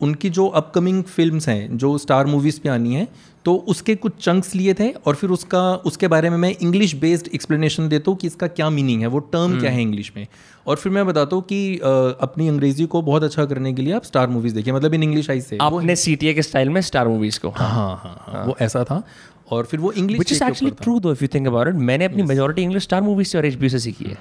उनकी 0.01 0.29
जो 0.29 0.45
अपकमिंग 0.59 1.03
फिल्म्स 1.05 1.47
हैं 1.49 1.77
जो 1.77 1.97
स्टार 1.97 2.25
मूवीज़ 2.25 2.59
पे 2.61 2.69
आनी 2.69 2.93
है 2.95 3.07
तो 3.45 3.53
उसके 3.69 3.93
कुछ 3.95 4.13
चंक्स 4.21 4.53
लिए 4.55 4.73
थे 4.73 4.89
और 5.05 5.15
फिर 5.15 5.29
उसका 5.29 5.61
उसके 5.85 6.07
बारे 6.07 6.29
में 6.29 6.37
मैं 6.37 6.49
इंग्लिश 6.61 6.95
बेस्ड 6.95 7.27
एक्सप्लेनेशन 7.35 7.87
देता 7.89 8.11
हूँ 8.11 8.17
कि 8.19 8.27
इसका 8.27 8.47
क्या 8.49 8.69
मीनिंग 8.69 9.01
है 9.01 9.07
वो 9.07 9.19
टर्म 9.33 9.59
क्या 9.59 9.71
है 9.71 9.81
इंग्लिश 9.81 10.11
में। 10.15 10.25
और 10.67 10.75
फिर 10.75 10.91
मैं 10.91 11.05
बताता 11.05 11.35
हूँ 11.35 11.43
कि 11.43 11.59
अ, 11.75 11.87
अपनी 12.21 12.47
अंग्रेज़ी 12.47 12.85
को 12.85 13.01
बहुत 13.01 13.23
अच्छा 13.23 13.45
करने 13.45 13.73
के 13.73 13.81
लिए 13.81 13.93
आप 13.93 14.03
स्टार 14.03 14.27
मूवीज़ 14.27 14.55
देखिए 14.55 14.73
मतलब 14.73 14.93
इन 14.93 15.03
इंग्लिश 15.03 15.29
आई 15.29 15.41
से। 15.41 15.57
आपने 15.61 15.95
सीटीए 15.95 16.33
के 16.33 16.41
स्टाइल 16.41 16.69
में 16.69 16.81
स्टार 16.81 17.07
मूवीज़ 17.07 17.39
को। 17.39 17.49
हाँ 17.49 17.69
हाँ 18.03 18.15
हाँ। 18.25 18.45
वो 18.45 18.55
ऐसा 18.61 18.83
था। 18.83 19.01
और 19.47 19.65
फिर 19.65 19.79
वो 19.79 19.91
English 19.91 20.19
which 20.19 20.31
is 20.31 20.43
actually 20.43 20.75
true 20.81 20.99
though 20.99 21.11
if 21.11 21.23
you 21.23 21.27
think 21.33 21.47
about 21.47 21.67
it 21.67 21.75
मैंने 21.89 22.05
अपनी 22.05 22.23
मेजोरिटी 22.23 22.61
इंग्लिश 22.61 22.83
स्टार 22.83 23.01
मूवीज़ 23.01 23.27
से 23.27 23.37
और 23.37 23.45
एचबीओ 23.45 23.69
से 23.69 23.79
सीखी 23.79 24.05
है। 24.05 24.17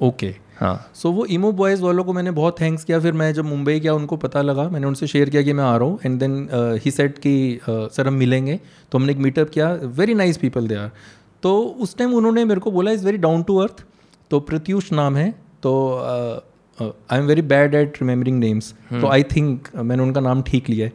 ओके 0.00 0.34
हाँ। 0.58 0.90
सो 0.94 1.10
वो 1.12 1.24
इमो 1.26 1.50
बॉयज़ 1.52 1.82
वालों 1.82 2.04
को 2.04 2.12
मैंने 2.12 2.30
बहुत 2.30 2.60
थैंक्स 2.60 2.84
किया। 2.84 2.98
फिर 3.00 3.12
मैं 3.12 3.32
जब 3.34 3.44
मुंबई 3.44 3.78
गया 3.80 3.94
उनको 3.94 4.16
पता 4.16 4.42
लगा। 4.42 4.68
मैंने 4.68 4.86
उनसे 4.86 5.06
शेयर 5.06 5.30
किया 5.30 5.42
कि 5.42 5.52
मैं 5.52 5.64
आ 5.64 5.76
रहा 5.76 5.88
हूँ। 5.88 5.98
एंड 6.04 6.18
देन 6.20 6.48
ही 6.84 6.90
सेट 6.90 7.18
कि 7.18 7.60
सर 7.68 8.06
हम 8.06 8.14
मिलेंगे। 8.14 8.58
तो 8.92 8.98
हमने 8.98 9.12
एक 9.12 9.18
मीटअप 9.18 9.50
किया। 9.50 9.72
Very 9.96 10.14
nice 10.14 10.36
people 10.36 10.68
they 10.68 10.74
are 10.74 10.90
तो 11.42 11.58
उस 11.80 11.96
टाइम 11.96 12.14
उन्होंने 12.14 12.44
मेरे 12.44 12.60
को 12.60 12.70
बोला 12.70 12.90
is 12.90 13.04
very 13.04 13.18
down 13.18 13.42
to 13.42 13.56
earth 13.58 13.84
तो 14.30 14.40
प्रत्यूष 14.42 14.92
नाम 14.92 15.16
है। 15.16 15.30
तो 15.62 15.72
I 16.78 17.18
am 17.18 17.26
very 17.26 17.42
bad 17.44 17.74
at 17.74 17.96
remembering 18.00 18.38
names 18.38 18.72
तो 18.92 19.06
आई 19.08 19.22
थिंक 19.32 19.68
मैंने 19.76 20.02
उनका 20.02 20.20
नाम 20.20 20.42
ठीक 20.42 20.68
लिया 20.70 20.86
है। 20.86 20.92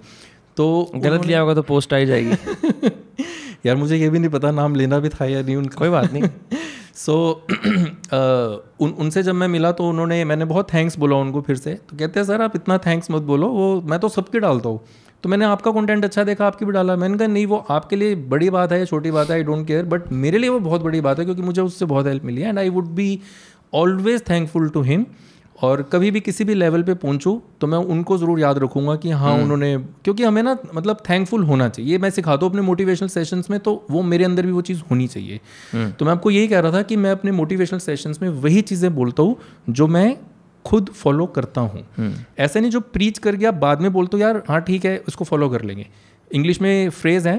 तो 0.58 0.92
गलत 0.96 1.26
लिया 1.26 1.40
होगा 1.40 1.54
तो 1.54 1.62
पोस्ट 1.64 1.94
आई 1.94 2.06
जाएगी। 2.06 2.90
यार 3.66 3.76
मुझे 3.76 3.98
ये 3.98 4.10
भी 4.10 4.20
नहीं 4.20 4.32
पता 4.32 4.52
नाम 4.52 4.76
लेना 4.76 5.00
भी 5.00 5.10
था 5.10 5.26
या 5.26 5.42
नहीं 5.42 5.56
उनका। 5.56 5.78
कोई 5.78 5.90
बात 5.90 6.14
नहीं। 6.14 6.24
सो 6.96 7.44
so, 7.52 7.58
उन 8.82 8.92
उनसे 8.92 9.24
जब 9.24 9.36
मैं 9.36 9.48
मिला 9.48 9.72
तो 9.72 9.90
उन्होंने 9.90 10.24
मैंने 10.26 10.46
बहुत 10.46 10.74
थैंक्स 10.74 10.98
बोला 11.00 11.16
उनको 11.16 11.42
फिर 11.42 11.56
से। 11.56 11.74
तो 11.74 11.98
कहते 11.98 12.20
हैं 12.20 12.28
सर 12.28 12.42
आप 12.42 12.56
इतना 12.56 12.78
थैंक्स 12.78 13.12
मत 13.12 13.22
बोलो 13.22 13.48
वो 13.48 13.82
मैं 13.82 14.00
तो 14.00 14.10
सबके 14.10 14.40
डालता 14.40 14.70
हूँ। 14.70 14.80
तो 15.24 15.30
मैंने 15.30 15.46
आपका 15.46 15.72
कंटेंट 15.72 16.06
अच्छा 16.06 16.24
देखा 16.24 16.48
आपकी 16.48 16.66
भी 16.66 16.72
डाला। 16.72 16.96
मैंने 16.96 17.18
कहा 17.18 17.28
नहीं 17.28 17.46
वो 17.46 17.66
आपके 17.70 17.96
लिए 17.96 18.16
बड़ी 18.16 18.50
बात 18.50 18.72
है 18.72 18.80
या 18.80 18.86
छोटी 18.86 19.12
बात 19.12 19.30
है 19.30 19.36
आई 19.36 19.44
डोंट 19.44 19.68
केयर 19.68 19.86
बट 19.86 20.12
मेरे 20.12 20.38
लिए 20.38 20.50
वो 20.50 20.60
बहुत 20.60 20.82
बड़ी 20.82 21.02
बात 21.02 21.20
है 21.20 21.26
क्योंकि 21.26 21.42
मुझे 21.42 21.62
उससे 21.62 21.86
बहुत 21.86 22.08
हेल्प 22.08 22.26
मिली 22.26 22.42
है 22.42 22.50
and 22.50 22.60
I 22.60 22.70
would 22.70 22.88
be 22.96 23.20
always 23.74 24.22
thankful 24.30 24.70
to 24.70 24.82
him 24.82 25.06
और 25.60 25.82
कभी 25.84 26.10
भी 26.12 26.20
किसी 26.20 26.44
भी 26.44 26.54
लेवल 26.54 26.84
पे 26.84 26.94
पहुंचूं 26.96 27.38
तो 27.62 27.68
मैं 27.68 27.78
उनको 27.88 28.18
ज़रूर 28.18 28.40
याद 28.40 28.58
रखूँगा 28.60 28.96
कि 28.96 29.12
हाँ 29.12 29.34
उन्होंने 29.36 29.78
क्योंकि 30.04 30.24
हमें 30.24 30.42
ना 30.44 30.58
मतलब 30.76 30.98
थैंकफुल 31.10 31.44
होना 31.44 31.68
चाहिए। 31.70 31.92
ये 31.92 31.98
मैं 31.98 32.10
सिखाता 32.10 32.46
हूँ 32.46 32.52
अपने 32.52 32.62
मोटिवेशनल 32.62 33.10
सेशंस 33.10 33.50
में 33.50 33.60
तो 33.60 33.74
वो 33.92 34.02
मेरे 34.04 34.26
अंदर 34.26 34.46
भी 34.46 34.52
वो 34.52 34.62
चीज़ 34.62 34.82
होनी 34.92 35.08
चाहिए। 35.08 35.40
तो 35.92 36.06
मैं 36.06 36.12
आपको 36.12 36.32
यही 36.32 36.48
कह 36.48 36.60
रहा 36.60 36.72
था 36.72 36.82
कि 36.82 36.96
मैं 36.96 37.12
अपने 37.12 37.32
मोटिवेशनल 37.34 37.80
सेशंस 37.82 38.22
में 38.22 38.30
वही 38.30 38.62
चीज़ें 38.64 38.94
बोलता 38.96 39.24
हूँ 39.24 39.36
जो 39.70 39.88
मैं 39.88 40.18
खुद 40.66 40.90
फॉलो 40.96 41.26
करता 41.28 41.62
हूँ। 41.62 41.84
ऐसा 42.40 42.60
नहीं 42.60 42.72
जो 42.72 42.80
प्रीच 42.80 43.18
कर 43.20 43.36
गया 43.36 43.52
बाद 43.60 43.82
में 43.82 43.92
बोलते 43.94 44.18
हो 44.18 44.24
यार 44.24 44.42
हाँ 44.50 44.60
ठीक 44.62 44.86
है 44.86 44.98
उसको 45.08 45.26
फॉलो 45.26 45.50
कर 45.50 45.62
लेंगे। 45.62 45.88
इंग्लिश 46.32 46.62
में 46.62 46.90
फ्रेज 46.92 47.28
है 47.28 47.36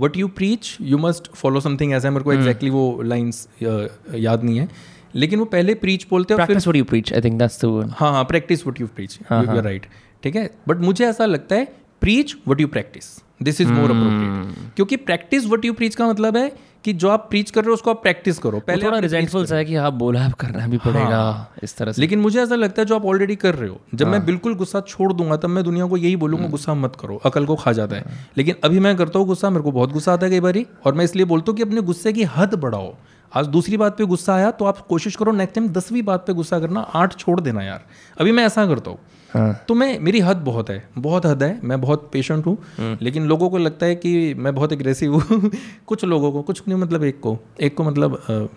what 0.00 0.16
you 0.16 0.28
preach 0.30 0.76
you 0.80 0.98
must 0.98 1.30
follow 1.34 1.60
something 1.60 1.92
ऐसा 1.92 2.08
है 2.08 2.12
मेरे 2.14 2.24
को 2.24 2.32
एग्जैक्टली 2.32 2.70
वो 2.70 3.02
लाइन्स 3.02 3.46
याद 3.62 4.44
नहीं 4.44 4.58
है। 4.58 4.68
लेकिन 5.14 5.38
वो 5.38 5.44
पहले 5.46 5.74
प्रीच 5.74 6.06
बोलते 6.10 6.34
हैं 6.34 6.44
practice 6.44 6.66
what 6.66 6.76
you 6.76 6.84
preach 6.84 7.12
I 7.12 7.20
think 7.20 7.38
that's 7.38 7.64
the 7.64 7.94
हाँ 7.98 8.12
हाँ 8.12 8.24
practice 8.24 8.66
what 8.66 8.80
you 8.80 8.86
preach 8.86 9.18
you 9.22 9.60
right 9.60 9.86
ठीक 10.22 10.36
है? 10.36 10.50
बट 10.68 10.80
मुझे 10.80 11.06
ऐसा 11.06 11.26
लगता 11.26 11.56
है 11.56 11.64
preach 12.00 12.36
what 12.48 12.60
you 12.60 12.68
practice 12.68 13.18
this 13.42 13.60
is 13.60 13.68
more 13.68 13.90
appropriate 13.90 14.72
क्योंकि 14.76 14.96
प्रैक्टिस 14.96 15.46
वट 15.46 15.64
यू 15.64 15.72
प्रीच 15.72 15.94
का 15.94 16.06
मतलब 16.08 16.36
है 16.36 16.50
कि 16.84 16.92
जो 16.92 17.08
आप 17.08 17.26
प्रीच 17.30 17.50
कर 17.50 17.60
रहे 17.60 17.68
हो 17.68 17.74
उसको 17.74 17.90
आप 17.90 18.02
प्रैक्टिस 18.02 18.38
करो. 18.38 18.58
पहले 18.58 18.84
थोड़ा 18.84 18.98
रिजेंटफुल 18.98 19.46
सा 19.46 19.56
है 19.56 19.64
कि 19.64 19.74
हाँ 19.74 19.90
बोला 19.92 20.24
अब 20.24 20.32
करना 20.32 20.66
भी 20.66 20.78
पड़ेगा 20.78 21.52
इस 21.62 21.76
तरह 21.76 21.92
से। 21.92 22.02
लेकिन 22.02 22.18
मुझे 22.18 22.40
ऐसा 22.42 22.54
लगता 22.54 22.82
है 22.82 22.86
जो 22.86 22.94
आप 22.96 23.04
ऑलरेडी 23.04 23.36
कर 23.36 23.54
रहे 23.54 23.68
हो 23.68 23.80
जब 23.94 24.08
मैं 24.08 24.24
बिल्कुल 24.26 24.54
गुस्सा 24.54 24.80
छोड़ 24.80 25.12
दूँगा 25.12 25.36
तब 25.36 25.48
मैं 25.48 25.64
दुनिया 25.64 25.86
को 25.86 25.96
यही 25.96 26.16
बोलूँगा 26.16 26.46
गुस्सा 26.48 26.74
मत 26.74 26.96
करो 27.00 27.16
अकल 27.26 27.46
को 27.46 27.56
खा 27.56 27.72
जाता 27.72 27.96
है। 27.96 28.04
लेकिन 28.36 28.54
अभी 28.64 28.80
मैं 28.80 28.96
करता 28.96 29.18
हूँ 29.18 29.26
गुस्सा 29.26 29.50
मेरे 29.50 29.62
को 29.62 29.72
बहुत 29.72 29.92
गुस्सा 29.92 30.12
आता 30.12 30.26
है 30.26 30.32
कई 30.32 30.40
बार 30.40 30.64
और 30.86 30.94
मैं 30.94 31.04
इसलिए 31.04 31.24
बोलता 31.24 31.50
हूँ 31.50 31.56
कि 31.56 31.62
अपने 31.62 31.80
गुस्से 31.82 32.12
की 32.12 32.24
हद 32.36 32.54
बढ़ाओ। 32.54 32.94
आज 33.32 33.46
दूसरी 33.46 33.76
बात 33.76 33.96
पे 33.98 34.04
गुस्सा 34.04 34.34
आया 34.34 34.50
तो 34.50 34.64
आप 34.64 34.78
कोशिश 34.78 35.16
करो 35.16 35.32
नेक्स्ट 35.32 35.54
टाइम 35.54 35.68
दसवीं 35.68 36.02
बात 36.02 36.26
पे 36.26 36.32
गुस्सा 36.32 36.58
करना 36.60 36.80
आठ 36.80 37.16
छोड़ 37.16 37.40
देना 37.40 37.62
यार। 37.62 37.84
अभी 38.20 38.32
मैं 38.32 38.44
ऐसा 38.46 38.66
करता 38.66 38.90
हूँ। 38.90 38.98
हाँ। 39.34 39.64
तो 39.68 39.74
मैं 39.74 39.98
मेरी 40.00 40.20
हद 40.20 40.36
बहुत 40.36 40.70
है 40.70 40.88
बहुत 40.98 41.26
हद 41.26 41.42
है 41.42 41.60
मैं 41.64 41.80
बहुत 41.80 42.08
पेशेंट 42.12 42.46
हूँ 42.46 42.56
लेकिन 43.02 43.26
लोगों 43.26 43.50
को 43.50 43.58
लगता 43.58 43.86
है 43.86 43.94
कि 43.94 44.34
मैं 44.34 44.54
बहुत 44.54 44.72
एग्रेसिव 44.72 45.14
हूँ। 45.14 45.50
कुछ 45.86 46.04
लोगों 46.04 46.32
को 46.32 46.42
कुछ 46.42 46.62
नहीं 46.68 46.78
मतलब 46.78 47.04
एक 47.04 47.20
को 47.20 47.38
एक 47.60 47.76
को 47.76 47.84
मतलब 47.84 48.48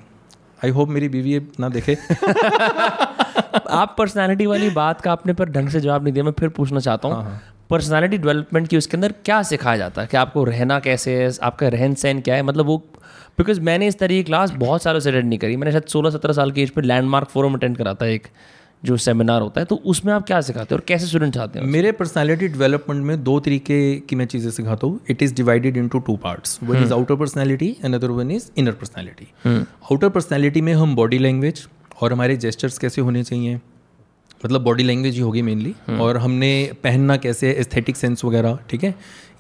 आई 0.64 0.70
होप 0.70 0.90
मेरी 0.90 1.10
बीवी 1.10 1.48
ना 1.60 1.70
देखे। 1.70 1.96
आप 3.70 3.96
पर्सनालिटी 3.98 4.46
वाली 4.46 4.70
बात 4.70 5.02
का 5.02 5.12
आपने 5.12 5.34
पर 5.34 5.50
ढंग 5.50 5.70
से 5.70 5.80
जवाब 5.80 6.04
नहीं 6.04 6.14
दिया 6.14 6.24
मैं 6.26 6.32
फिर 6.32 6.50
पूछना 6.50 6.80
चाहता 6.80 7.08
हूँ। 7.08 7.40
पर्सनालिटी 7.70 8.18
डेवलपमेंट 8.18 8.68
की 8.68 8.78
उसके 8.78 8.98
अंदर 8.98 9.12
क्या 9.26 9.44
सिखाया 9.44 9.78
जाता 9.78 10.02
है? 10.02 10.08
कि 10.08 10.18
आपको 10.18 10.44
रहना 10.44 10.80
कैसे 10.80 11.24
है? 11.24 11.32
आपका 11.44 11.68
रहन 11.68 11.94
सहन 11.94 12.20
क्या 12.22 12.36
है? 12.36 12.44
मतलब 12.44 12.66
वो 12.66 12.78
बिकॉज़ 13.38 13.60
मैंने 13.62 13.88
इस 13.88 14.00
तरह 14.00 14.16
की 14.16 14.24
क्लास 14.24 14.52
बहुत 14.58 14.84
सालों 14.84 15.00
से 15.00 15.10
अटेंड 15.10 15.28
नहीं 15.30 15.40
करी। 15.40 15.56
मैंने 15.56 15.72
शायद 15.72 15.84
सोलह 15.88 16.10
सत्रह 16.10 16.34
साल 16.34 16.52
की 16.52 16.62
as 16.62 16.70
per 16.70 16.84
landmark 16.84 17.28
forum 17.28 17.54
attend 17.54 17.78
करा 17.78 17.94
था 17.94 18.06
एक 18.08 18.28
जो 18.84 18.96
सेमिनार 18.98 19.42
होता 19.42 19.62
है। 19.62 19.66
तो 19.66 19.76
उसमें 19.86 20.12
आप 20.14 20.26
क्या 20.28 20.40
सिखाते 20.42 20.76
हो 20.76 20.78
और 20.78 20.84
कैसे 20.88 21.06
स्टूडेंट 21.08 21.38
आते 21.38 21.60
हैं? 21.60 21.66
मेरे 21.68 21.92
पर्सनालिटी 21.92 22.48
डेवलपमेंट 22.48 23.04
में 23.06 23.24
दो 23.24 23.40
तरीके 23.40 23.80
की 24.00 24.16
मैं 24.16 24.26
चीज़ें 24.26 24.50
सिखाता 24.52 24.88
हूँ। 24.88 25.00
It 25.10 25.24
is 25.24 25.34
divided 25.36 25.78
into 25.78 26.00
two 26.00 26.06
two 26.08 26.16
parts 26.24 26.60
one 26.64 26.84
is 26.84 26.94
outer 26.94 27.16
personality 27.16 27.76
another 27.84 28.12
one 28.12 28.32
is 28.32 28.50
inner 28.58 28.72
personality 28.72 29.28
outer 29.48 30.10
personality 30.10 30.62
में 30.62 30.74
हम 30.74 30.96
बॉडी 30.96 31.18
लैंग्वेज 31.18 31.66
और 32.02 32.14
हमारे 32.14 32.38
जेस्टर्स 32.38 32.78
कैसे 32.78 33.02
होने 33.02 33.24
चाहिए? 33.24 33.60
मतलब 34.46 34.62
बॉडी 34.64 34.84
लैंग्वेज 34.84 35.16
ही 35.16 35.22
होगी 35.22 35.42
मेनली 35.42 35.76
और 35.92 36.18
हमने 36.18 36.52
पहनना 36.84 37.18
कैसे 37.18 37.52
एस्थेटिक 37.52 37.96
सेंस 37.96 38.26
वगैरह 38.26 38.58
ठीक 38.70 38.84
है? 38.84 38.96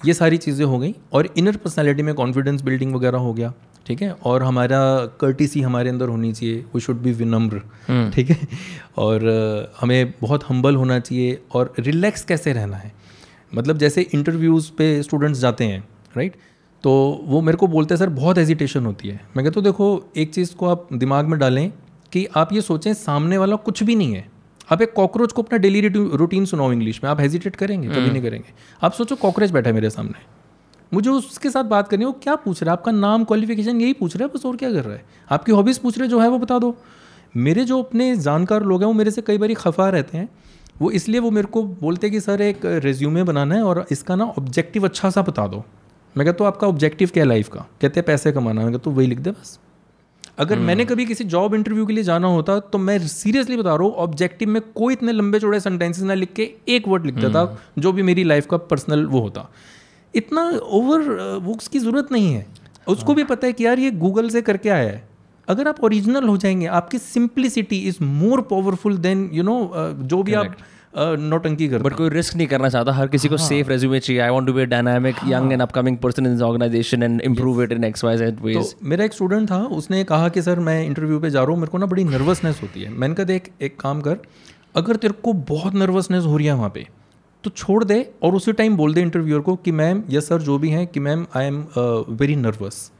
ये 0.06 0.14
सारी 0.14 0.38
चीज़ें 0.38 0.66
हो 0.66 0.80
गई। 0.80 0.94
और 1.14 1.34
इनर 1.38 1.58
पर्सनैलिटी 1.58 2.04
में 2.04 2.14
कॉन्फिडेंस 2.16 2.62
बिल्डिंग 2.62 2.96
वगैरह 2.96 3.18
हो 3.18 3.34
गया। 3.34 3.54
ठीक 3.86 4.02
है? 4.02 4.12
और 4.12 4.44
हमारा 4.44 4.80
कर्टिसी 5.22 5.62
हमारे 5.62 5.90
अंदर 5.90 6.08
होनी 6.08 6.32
चाहिए। 6.34 6.66
वी 6.76 6.82
शुड 6.82 7.02
बी 7.02 7.12
विनम्र। 7.14 7.62
ठीक 8.12 8.30
है? 8.30 8.48
और 8.98 9.26
हमें 9.82 10.14
बहुत 10.22 10.44
हम्बल 10.50 10.76
होना 10.76 11.00
चाहिए 11.00 11.42
और 11.54 11.74
रिलैक्स 11.80 12.24
कैसे 12.24 12.54
रहना 12.54 12.78
है? 12.78 12.92
मतलब 13.56 13.78
जैसे 13.78 14.02
इंटरव्यूज़ 14.14 14.72
पे 14.78 15.02
स्टूडेंट्स 15.04 15.40
जाते 15.40 15.64
हैं 15.64 15.84
राइट 16.18 16.36
तो 16.84 16.92
वो 17.26 17.42
मेरे 17.42 17.58
को 17.58 17.68
बोलते 17.68 17.94
हैं 17.94 18.00
सर 18.00 18.10
बहुत 18.10 18.38
हेजिटेशन 18.38 18.86
होती 18.86 19.08
है। 19.08 19.20
मैं 19.38 19.46
कहता 19.46 19.60
हूँ 19.60 19.64
देखो 19.64 20.12
एक 20.18 20.34
चीज़ 20.34 20.56
को 20.56 20.68
आप 20.68 20.88
दिमाग 20.94 21.26
में 21.26 21.40
डालें 21.40 21.72
कि 22.12 22.26
आप 22.36 22.54
ये 22.54 22.62
सोचें 22.62 22.94
सामने 22.94 23.38
वाला 23.38 23.56
कुछ 23.58 23.84
भी 23.84 23.96
नहीं 23.96 24.14
है। 24.16 24.26
आप 24.72 24.82
एक 24.82 24.94
कॉकरोच 24.94 25.32
को 25.32 25.42
अपना 25.42 25.58
डेली 25.58 25.88
रूटीन 25.88 26.46
सुनाओ 26.46 26.72
इंग्लिश 26.72 27.04
में। 27.04 27.10
आप 27.12 27.20
हेजिटेट 27.20 27.56
करेंगे 27.56 27.88
कभी 27.88 28.10
नहीं 28.10 28.22
करेंगे। 28.22 28.54
आप 28.84 28.94
सोचो 28.94 29.16
कॉकरोच 29.16 29.52
बैठा 29.52 29.70
है 29.70 29.74
मेरे 29.76 29.90
सामने। 29.90 30.26
मुझे 30.94 31.10
उसके 31.10 31.50
साथ 31.50 31.64
बात 31.64 31.88
करनी 31.88 32.04
है। 32.04 32.08
वो 32.08 32.18
क्या 32.24 32.36
पूछ 32.36 32.64
रहा 32.64 32.72
है? 32.72 32.78
आपका 32.78 32.92
नाम 32.92 33.24
क्वालिफिकेशन 33.24 33.82
यही 33.82 33.94
पूछ 33.94 34.16
रहा 34.18 34.28
है 34.28 34.34
बस 34.36 34.46
और 34.46 34.56
क्या 34.56 34.72
कर 34.74 34.84
रहा 34.84 34.94
है? 34.94 35.04
आपकी 35.32 35.52
हॉबीज़ 35.52 35.80
पूछ 35.80 35.98
रहे 35.98 36.08
जो 36.08 36.20
है 36.20 36.28
वो 36.30 36.38
बता 36.38 36.60
दो। 36.60 36.76
मेरे 37.36 37.66
जो 37.66 37.82
अपने 37.84 38.16
जानकार 38.18 38.64
लोग 38.64 38.82
हैं 38.82 38.88
वो 38.88 38.94
मेरे 38.94 39.12
से 39.12 39.22
कई 39.22 39.38
बार 39.38 39.54
खफा 39.54 39.90
रहते 39.90 40.18
हैं। 40.18 40.30
वो 40.82 40.92
इसलिए 40.92 41.20
वो 41.20 41.32
मेरे 41.32 41.48
को 41.48 41.64
बोलते 41.64 42.08
हैं 42.08 42.12
कि 42.12 42.20
सर 42.20 42.42
एक 42.42 42.66
रेज्यूमे 42.66 43.24
बनाना 43.24 43.56
है 43.56 43.64
और 43.64 43.86
इसका 43.92 44.16
ना 44.16 44.26
ऑब्जेक्टिव 44.38 44.86
अच्छा 44.86 45.10
सा 45.10 45.22
बता 45.22 45.48
दो। 45.48 45.64
मैं 46.16 46.26
कहता 46.26 46.44
हूँ 46.44 46.48
आपका 46.48 46.68
ऑब्जेक्टिव 46.68 47.10
क्या 47.14 47.24
है 47.24 47.28
लाइफ 47.30 47.50
का? 47.50 47.66
कहते 47.82 48.00
हैं 48.00 48.06
पैसे 48.06 48.32
कमाना। 48.32 48.62
मैं 48.62 48.72
कहता 48.72 48.90
हूँ 48.90 48.98
वही 48.98 49.08
लिख 49.08 49.20
दे 49.20 49.32
बस। 49.32 49.60
अगर 50.40 50.56
hmm. 50.56 50.66
मैंने 50.66 50.86
कभी 50.86 51.06
किसी 51.06 51.24
जॉब 51.24 51.56
इंटरव्यू 51.56 51.86
के 51.86 51.94
लिए 51.94 52.04
जाना 52.04 52.28
होता 52.28 52.60
तो 52.60 52.78
मैं 52.78 52.98
सीरियसली 53.08 53.58
बता 53.58 53.76
रहा 53.76 53.84
हूँ 53.84 53.94
ऑब्जेक्टिव 53.96 54.50
में 54.50 54.62
कोई 54.76 54.94
इतने 54.94 55.12
लंबे 55.12 55.40
चौड़े 55.40 55.60
सेंटेंसेस 55.60 56.04
ना 56.04 56.14
लिख 56.14 56.34
के 56.34 56.50
एक 56.68 56.88
वर्ड 56.88 57.06
लिखता 57.06 57.22
hmm. 57.22 57.36
था 57.36 57.62
जो 57.80 57.92
भी 57.92 58.04
मेरी 58.04 58.24
लाइफ 58.24 58.46
का 58.46 58.58
पर्सनल 58.58 59.06
वो 59.06 59.20
होता। 59.20 59.50
इतना 60.14 60.50
ओवर 60.72 61.02
बुक्स 61.44 61.68
की 61.68 61.80
ज़रूरत 61.80 62.12
नहीं 62.12 62.34
है। 62.34 62.46
उसको 62.88 63.14
भी 63.14 63.24
पता 63.24 63.48
है 63.48 63.54
कि 63.54 63.66
यार 63.66 63.80
ये 63.80 63.92
गूगल 64.00 64.30
से 64.30 64.42
करके 64.42 64.70
आया 64.70 64.90
है। 64.90 65.04
अगर 65.48 65.68
आप 65.68 65.84
ओरिजिनल 65.84 66.24
हो 66.24 66.38
जाएँगे 66.38 66.66
आपकी 66.74 66.98
simplicity 66.98 67.78
is 67.88 68.04
more 68.04 68.42
powerful 68.42 68.98
than 68.98 69.30
you 69.34 69.44
know 69.44 69.56
जो 70.04 70.22
भी 70.24 70.32
Correct. 70.32 70.52
आप 70.52 71.18
नोटंकी 71.20 71.68
कर 71.70 71.82
बट 71.82 71.94
कोई 71.94 72.10
रिस्क 72.10 72.36
नहीं 72.36 72.48
करना 72.48 72.70
चाहता। 72.70 72.92
हर 72.94 73.08
किसी 73.08 73.28
को 73.30 73.38
सेफ़ 73.38 73.68
हाँ। 73.68 73.74
रेज्यूमे 73.74 74.00
चाहिए। 74.00 74.22
I 74.22 74.30
want 74.30 74.48
to 74.48 74.54
be 74.54 74.66
dynamic 74.66 75.16
young 75.28 75.52
and 75.54 75.62
upcoming 75.62 75.98
person 75.98 76.26
in 76.26 76.42
organization 76.42 77.04
and 77.04 77.22
improve 77.22 77.62
it 77.64 77.72
in 77.72 77.84
X 77.84 78.04
Y 78.04 78.18
Z 78.18 78.40
ways 78.40 78.76
मेरा 78.84 79.06
एक 79.06 79.14
स्टूडेंट 79.14 79.50
था 79.52 79.60
उसने 79.74 80.04
कहा 80.04 80.30
कि 80.30 80.42
सर 80.42 80.60
मैं 80.60 80.84
इंटरव्यू 80.86 81.20
पे 81.20 81.30
जा 81.30 81.42
रहा 81.42 81.52
हूँ। 81.52 81.60
मेरे 81.60 81.72
को 81.72 81.78
ना 81.78 81.86
बड़ी 81.86 82.04
नर्वसनेस 82.04 82.60
होती 82.62 82.82
है। 82.82 82.90
मैंने 82.90 83.16
कहा 83.16 83.26
देख 83.26 83.52
एक 83.62 83.80
काम 83.80 84.02
कर। 84.02 84.18
अगर 84.76 84.96
तेरे 84.96 85.14
को 85.24 85.34
बहुत 85.48 85.76
नर्वसनेस 85.76 86.24
हो 86.24 86.38
रही 86.38 86.48
है 86.48 86.56
वहाँ 86.56 86.70
पे 86.70 86.88
तो 87.44 87.50
छोड़ 87.50 87.84
दे 87.84 88.06
और 88.24 88.36
उसी 88.36 88.54
टाइम 88.54 88.78
बोल 88.78 88.94
दे 88.94 89.02
इंटरव्यूअर 89.02 89.42
को 89.42 89.56
कि 89.56 89.72
मैम 89.74 90.04
यस 90.10 90.28
सर 90.30 90.42
जो 90.42 90.58
भी 90.58 90.70
हैं 90.70 90.88
कि 90.88 91.00
ma'am 91.00 91.26
I 91.36 91.46
am 91.46 91.66
very 91.78 92.36
nervous 92.38 92.92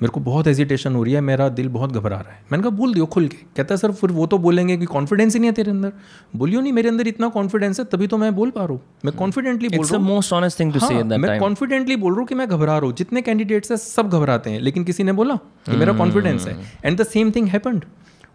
मेरे 0.00 0.10
को 0.10 0.20
बहुत 0.20 0.46
हेजिटेशन 0.46 0.94
हो 0.94 1.02
रही 1.02 1.12
है 1.14 1.20
मेरा 1.20 1.48
दिल 1.48 1.68
बहुत 1.68 1.92
घबरा 1.92 2.16
रहा 2.16 2.32
है। 2.32 2.40
मैंने 2.52 2.62
कहा 2.62 2.70
बोल 2.70 2.94
दियो 2.94 3.06
खुल 3.06 3.26
के। 3.28 3.36
कहता 3.56 3.74
है 3.74 3.78
सर 3.78 3.92
फिर 3.92 4.10
वो 4.12 4.26
तो 4.26 4.38
बोलेंगे 4.38 4.76
कि 4.76 4.86
कॉन्फिडेंस 4.86 5.34
ही 5.34 5.40
नहीं 5.40 5.48
है 5.48 5.54
तेरे 5.54 5.70
अंदर। 5.70 5.92
बोलियो 6.36 6.60
नहीं 6.60 6.72
मेरे 6.72 6.88
अंदर 6.88 7.08
इतना 7.08 7.28
कॉन्फिडेंस 7.28 7.80
है 7.80 7.84
तभी 7.92 8.06
तो 8.06 8.16
मैं 8.18 8.34
बोल 8.36 8.50
पा 8.50 8.60
रहा 8.60 8.72
हूँ। 8.72 8.80
मैं 9.04 9.14
कॉन्फिडेंटली 9.16 9.68
बोल 9.68 9.86
रहा 9.86 9.96
हूँ। 9.96 10.06
मोस्ट 10.06 10.32
ऑनेस्ट 10.32 10.60
थिंग 10.60 10.72
टू 10.72 10.80
से 10.80 11.02
मैं 11.02 11.38
कॉन्फिडेंटली 11.40 11.96
बोल 11.96 12.12
रहा 12.12 12.20
हूँ 12.20 12.26
कि 12.28 12.34
मैं 12.34 12.48
घबरा 12.48 12.78
रहा 12.78 12.86
हूँ। 12.86 12.94
जितने 12.94 13.22
कैंडिडेट्स 13.22 13.70
है 13.70 13.76
सब 13.76 14.08
घबराते 14.10 14.50
हैं। 14.50 14.60
लेकिन 14.60 14.84
किसी 14.84 15.04
ने 15.04 15.12
बोला 15.12 15.36
कि 15.66 15.76
मेरा 15.76 15.92
कॉन्फिडेंस 15.98 16.46
है। 16.46 16.56
And 16.84 17.00
the 17.00 17.06
same 17.06 17.30
thing 17.30 17.48
happened 17.48 17.84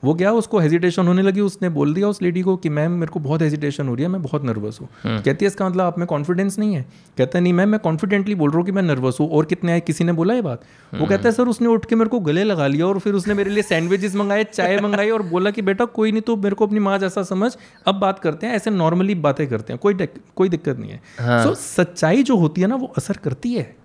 वो 0.03 0.13
क्या 0.13 0.31
उसको 0.31 0.59
हेजिटेशन 0.59 1.07
होने 1.07 1.21
लगी 1.21 1.41
उसने 1.41 1.69
बोल 1.69 1.93
दिया 1.93 2.07
उस 2.07 2.21
लेडी 2.21 2.41
को 2.41 2.55
कि 2.57 2.69
मैम 2.69 2.91
मेरे 2.93 3.11
को 3.11 3.19
बहुत 3.19 3.41
हेजिटेशन 3.41 3.87
हो 3.87 3.93
रही 3.95 4.03
है 4.03 4.09
मैं 4.09 4.21
बहुत 4.21 4.43
नर्वस 4.43 4.79
हूँ 4.81 4.87
हम्म। 5.03 5.21
कहती 5.21 5.45
है 5.45 5.47
इसका 5.47 5.67
मतलब 5.67 5.81
आप 5.81 5.97
में 5.99 6.05
कॉन्फिडेंस 6.07 6.57
नहीं 6.59 6.75
है 6.75 6.85
कहता 7.17 7.39
नहीं 7.39 7.53
मैम 7.53 7.69
मैं 7.69 7.79
कॉन्फिडेंटली 7.79 8.35
बोल 8.35 8.49
रहा 8.49 8.57
हूँ 8.57 8.65
कि 8.65 8.71
मैं 8.71 8.83
नर्वस 8.83 9.17
हूँ 9.19 9.29
और 9.29 9.45
कितने 9.45 9.71
आए 9.71 9.79
किसी 9.81 10.03
ने 10.03 10.11
बोला 10.13 10.33
ये 10.33 10.41
बात 10.41 10.61
वो 10.93 10.97
हम्म। 10.97 11.07
कहता 11.07 11.29
है 11.29 11.31
सर 11.31 11.47
उसने 11.47 11.67
उठ 11.69 11.85
के 11.85 11.95
मेरे 11.95 12.09
को 12.09 12.19
गले 12.21 12.43
लगा 12.43 12.67
लिया 12.67 12.85
और 12.85 12.99
फिर 12.99 13.13
उसने 13.13 13.33
मेरे 13.33 13.49
लिए 13.49 13.63
सैंडविचेस 13.63 14.15
मंगाए 14.15 14.43
चाय 14.45 14.79
मंगाई 14.79 15.09
और 15.09 15.21
बोला 15.25 15.51
कि 15.51 15.61
बेटा 15.63 15.85
कोई 15.93 16.11
नहीं 16.11 16.21
तो 16.21 16.35
मेरे 16.37 16.55
को 16.55 16.67
अपनी 16.67 16.79
माँ 16.81 16.97
जैसा 16.99 17.23
समझ 17.25 17.51
अब 17.85 17.99
बात 17.99 18.19
करते 18.19 18.47
हैं 18.47 18.55
ऐसे 18.55 18.71
नॉर्मली 18.71 19.15
बातें 19.19 19.47
करते 19.47 19.73
हैं 19.73 19.79
कोई 19.79 20.07
कोई 20.35 20.49
दिक्कत 20.49 20.79
नहीं 20.79 20.91
है 20.91 20.97
सो 21.17 21.23
हाँ। 21.23 21.53
सच्चाई 21.55 22.23
जो 22.23 22.35
होती 22.37 22.61
है 22.61 22.67
ना 22.67 22.75
वो 22.77 22.93
असर 22.97 23.17
करती 23.23 23.53
है 23.53 23.78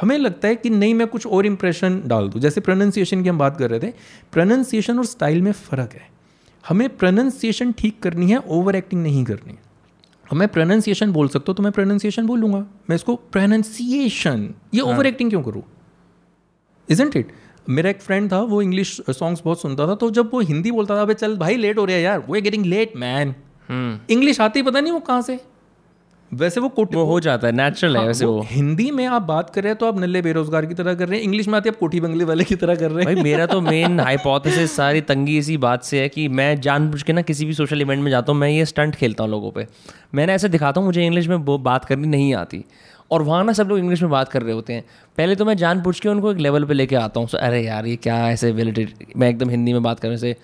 हमें 0.00 0.16
लगता 0.18 0.48
है 0.48 0.56
कि 0.56 0.70
नहीं 0.70 0.94
मैं 0.94 1.06
कुछ 1.06 1.26
और 1.26 1.46
इंप्रेशन 1.46 2.00
डाल 2.06 2.28
दूँ। 2.28 2.40
जैसे 2.40 2.60
प्रोनाउंसिएशन 2.60 3.22
की 3.22 3.28
हम 3.28 3.38
बात 3.38 3.56
कर 3.58 3.70
रहे 3.70 3.80
थे 3.80 3.92
प्रोनाउंसिएशन 4.32 4.98
और 4.98 5.04
स्टाइल 5.06 5.42
में 5.42 5.52
फ़र्क 5.52 5.92
है। 5.92 6.08
हमें 6.64 6.88
प्रोनाउंसिएशन 6.96 7.72
ठीक 7.72 8.00
करनी 8.02 8.30
है 8.30 8.38
ओवर 8.38 8.76
एक्टिंग 8.76 9.02
नहीं 9.02 9.24
करनी 9.24 9.52
है। 9.52 9.64
मैं 10.26 10.48
प्रोनाउंसिएशन 10.48 11.12
बोल 11.12 11.28
सकता 11.28 11.44
हूँ 11.48 11.56
तो 11.56 11.62
मैं 11.62 11.72
प्रोनाउंसिएशन 11.72 12.26
बोलूँगा। 12.26 12.58
मैं 12.90 12.94
इसको 12.96 13.16
प्रोनाउंसिएशन 13.32 14.48
ये 14.74 14.80
ओवर 14.80 14.94
हाँ. 14.94 15.04
एक्टिंग 15.04 15.30
क्यों 15.30 15.42
करूँ? 15.42 15.62
इजेंट 16.88 17.16
इट 17.16 17.32
मेरा 17.68 17.90
एक 17.90 18.00
फ्रेंड 18.00 18.30
था 18.32 18.40
वो 18.42 18.60
इंग्लिश 18.62 19.00
सॉन्ग्स 19.10 19.42
बहुत 19.44 19.60
सुनता 19.60 19.86
था 19.88 19.94
तो 19.94 20.10
जब 20.10 20.30
वो 20.32 20.40
हिंदी 20.42 20.70
बोलता 20.70 20.96
था 20.96 21.02
अबे 21.02 21.14
चल 21.14 21.36
भाई 21.36 21.56
लेट 21.56 21.78
हो 21.78 21.84
रहा 21.84 21.96
है 21.96 22.02
यार 22.02 22.18
वो 22.18 22.40
गेटिंग 22.40 22.64
लेट 22.66 22.92
मैन 22.96 23.34
इंग्लिश 24.10 24.40
आती 24.40 24.62
पता 24.62 24.80
नहीं 24.80 24.92
वो 24.92 25.00
कहाँ 25.00 25.22
से? 25.22 25.38
वैसे 26.34 26.60
वो 26.60 26.68
वो 26.94 27.04
हो 27.04 27.20
जाता 27.20 27.46
है 27.46 27.52
नेचुरल 27.52 27.94
हाँ, 27.94 28.02
है 28.02 28.08
वैसे 28.08 28.24
वो, 28.26 28.32
वो। 28.32 28.46
हिंदी 28.50 28.90
में 28.90 29.06
आप 29.06 29.22
बात 29.22 29.50
कर 29.50 29.62
रहे 29.62 29.70
हैं 29.70 29.78
तो 29.78 29.86
आप 29.86 29.98
नल्ले 30.00 30.22
बेरोजगार 30.22 30.66
की 30.66 30.74
तरह 30.74 30.94
कर 30.94 31.08
रहे 31.08 31.18
हैं 31.18 31.24
इंग्लिश 31.24 31.48
में 31.48 31.54
आते 31.54 31.68
आप 31.68 31.76
कोठी 31.76 32.00
बंगले 32.00 32.24
वाले 32.24 32.44
की 32.44 32.56
तरह 32.56 32.74
कर 32.74 32.90
रहे 32.90 33.04
हैं। 33.04 33.14
भाई 33.14 33.24
मेरा 33.24 33.46
तो 33.46 33.60
मेन 33.60 34.00
हाइपोथेसिस 34.00 34.76
सारी 34.76 35.00
तंगी 35.00 35.38
इसी 35.38 35.56
बात 35.56 35.84
से 35.84 36.00
है 36.00 36.08
कि 36.08 36.28
मैं 36.28 36.60
जानबूझ 36.60 37.02
के 37.02 37.12
ना 37.12 37.22
किसी 37.22 37.44
भी 37.44 37.52
सोशल 37.52 37.80
इवेंट 37.80 38.02
में 38.02 38.10
जाता 38.10 38.32
हूँ 38.32 38.40
मैं 38.40 38.48
ये 38.48 38.64
स्टंट 38.64 38.94
खेलता 38.94 39.24
हूँ 39.24 39.30
लोगों 39.30 39.50
पर 39.50 39.66
मैंने 40.14 40.32
ऐसे 40.32 40.48
दिखाता 40.48 40.80
हूँ 40.80 40.88
मुझे 40.88 41.06
इंग्लिश 41.06 41.28
में 41.28 41.44
बात 41.44 41.84
करनी 41.84 42.08
नहीं 42.08 42.34
आती। 42.34 42.64
और 43.10 43.22
वहाँ 43.22 43.44
ना 43.44 43.52
सब 43.52 43.68
लोग 43.68 43.78
इंग्लिश 43.78 44.02
में 44.02 44.10
बात 44.10 44.28
कर 44.28 44.42
रहे 44.42 44.52
होते 44.52 44.72
हैं। 44.72 44.84
पहले 45.18 45.34
तो 45.34 45.44
मैं 45.44 45.56
जान 45.56 45.82
पूछ 45.82 46.00
के 46.00 46.08
उनको 46.08 46.32
एक 46.32 46.38
लेवल 46.38 46.64
पे 46.64 46.74
लेके 46.74 46.96
आता 46.96 47.20
हूँ 47.20 47.28
अरे 47.40 47.62
यार 47.62 47.86
ये 47.86 47.96
क्या 47.96 48.30
ऐसे 48.30 48.52
वेलिटेड 48.52 48.90
मैं 49.16 49.28
एकदम 49.28 49.50
हिंदी 49.50 49.72
में 49.72 49.82
बात 49.82 50.00
करने 50.00 50.16
से 50.16 50.36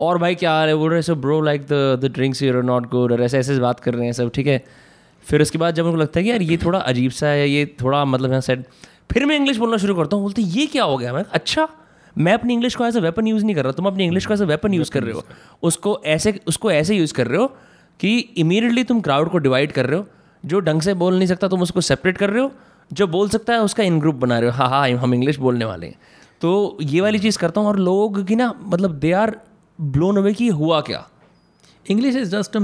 और 0.00 0.18
भाई 0.18 0.34
क्या 0.34 0.76
बोल 0.76 0.90
रहे 0.90 1.02
सब 1.02 1.20
bro 1.20 1.40
like 1.40 1.62
the 1.62 2.00
the 2.04 2.10
drinks 2.14 2.42
you're 2.42 2.62
not 2.64 2.90
good 2.90 3.12
और 3.12 3.22
ऐसे 3.22 3.38
ऐसे 3.38 3.58
बात 3.58 3.80
कर 3.80 3.94
रहे 3.94 4.04
हैं 4.04 4.12
सब 4.12 4.30
ठीक 4.34 4.46
है? 4.46 4.87
फिर 5.28 5.42
उसके 5.42 5.58
बाद 5.58 5.74
जब 5.74 5.86
उनको 5.86 5.96
लगता 5.96 6.18
है 6.20 6.24
कि 6.24 6.30
यार 6.30 6.42
ये 6.42 6.56
थोड़ा 6.56 6.78
अजीब 6.80 7.10
सा 7.10 7.26
है, 7.26 7.48
ये 7.48 7.74
थोड़ा 7.82 8.04
मतलब 8.04 8.30
यहाँ 8.30 8.40
सेट 8.40 8.66
फिर 9.12 9.24
मैं 9.26 9.36
इंग्लिश 9.36 9.56
बोलना 9.56 9.76
शुरू 9.76 9.94
करता 9.94 10.16
हूँ, 10.16 10.24
बोलते 10.24 10.42
ये 10.42 10.66
क्या 10.66 10.84
हो 10.84 10.96
गया, 10.96 11.12
मैं? 11.12 11.24
अच्छा 11.24 11.68
मैं 12.16 12.32
अपनी 12.34 12.54
इंग्लिश 12.54 12.74
को 12.74 12.84
एज 12.86 12.96
अ 12.96 13.00
वेपन 13.00 13.26
यूज़ 13.26 13.44
नहीं 13.44 13.54
कर 13.56 13.62
रहा, 13.64 13.72
तुम 13.72 13.86
अपनी 13.86 14.04
इंग्लिश 14.04 14.26
को 14.26 14.34
अ 14.34 14.44
वेपन 14.44 14.74
यूज़ 14.74 14.90
कर 14.90 15.02
रहे 15.02 15.14
हो। 15.14 15.22
उसको 15.62 16.00
ऐसे 16.06 16.38
उसको 16.46 16.70
ऐसे 16.72 16.96
यूज़ 16.96 17.14
कर 17.14 17.26
रहे 17.26 17.40
हो 17.40 17.46
कि 18.00 18.18
इमीडिएटली 18.18 18.84
तुम 18.84 19.00
क्राउड 19.00 19.30
को 19.30 19.38
डिवाइड 19.38 19.72
कर 19.72 19.86
रहे 19.86 19.98
हो, 19.98 20.06
जो 20.44 20.60
ढंग 20.60 20.82
से 20.82 20.94
बोल 20.94 21.14
नहीं 21.14 21.28
सकता 21.28 21.48
तुम 21.48 21.62
उसको 21.62 21.80
सेपरेट 21.80 22.18
कर 22.18 22.30
रहे 22.30 22.42
हो, 22.42 22.50
जो 22.90 23.06
बोल 23.06 23.28
सकता 23.28 23.52
है 23.52 23.60
उसका 23.60 23.82
इन 23.82 23.98
ग्रुप 24.00 24.14
बना 24.14 24.38
रहे 24.38 24.50
हो 24.50 24.56
हाँ 24.56 24.68
हाँ 24.68 24.88
हम 24.98 25.14
इंग्लिश 25.14 25.38
बोलने 25.38 25.64
वाले 25.64 25.86
हैं। 25.86 25.98
तो 26.40 26.78
ये 26.82 27.00
वाली 27.00 27.18
चीज़ 27.18 27.38
करता 27.38 27.60
हूँ 27.60 27.68
और 27.68 27.78
लोग 27.78 28.24
की 28.26 28.36
ना 28.36 28.52
मतलब 28.60 28.98
दे 28.98 29.12
आर 29.12 29.36
ब्लोन 29.78 30.16
अवे 30.16 30.32
कि 30.32 30.48
हुआ 30.48 30.80
क्या। 30.80 31.06
English 31.90 32.16
is 32.16 32.30
just 32.30 32.56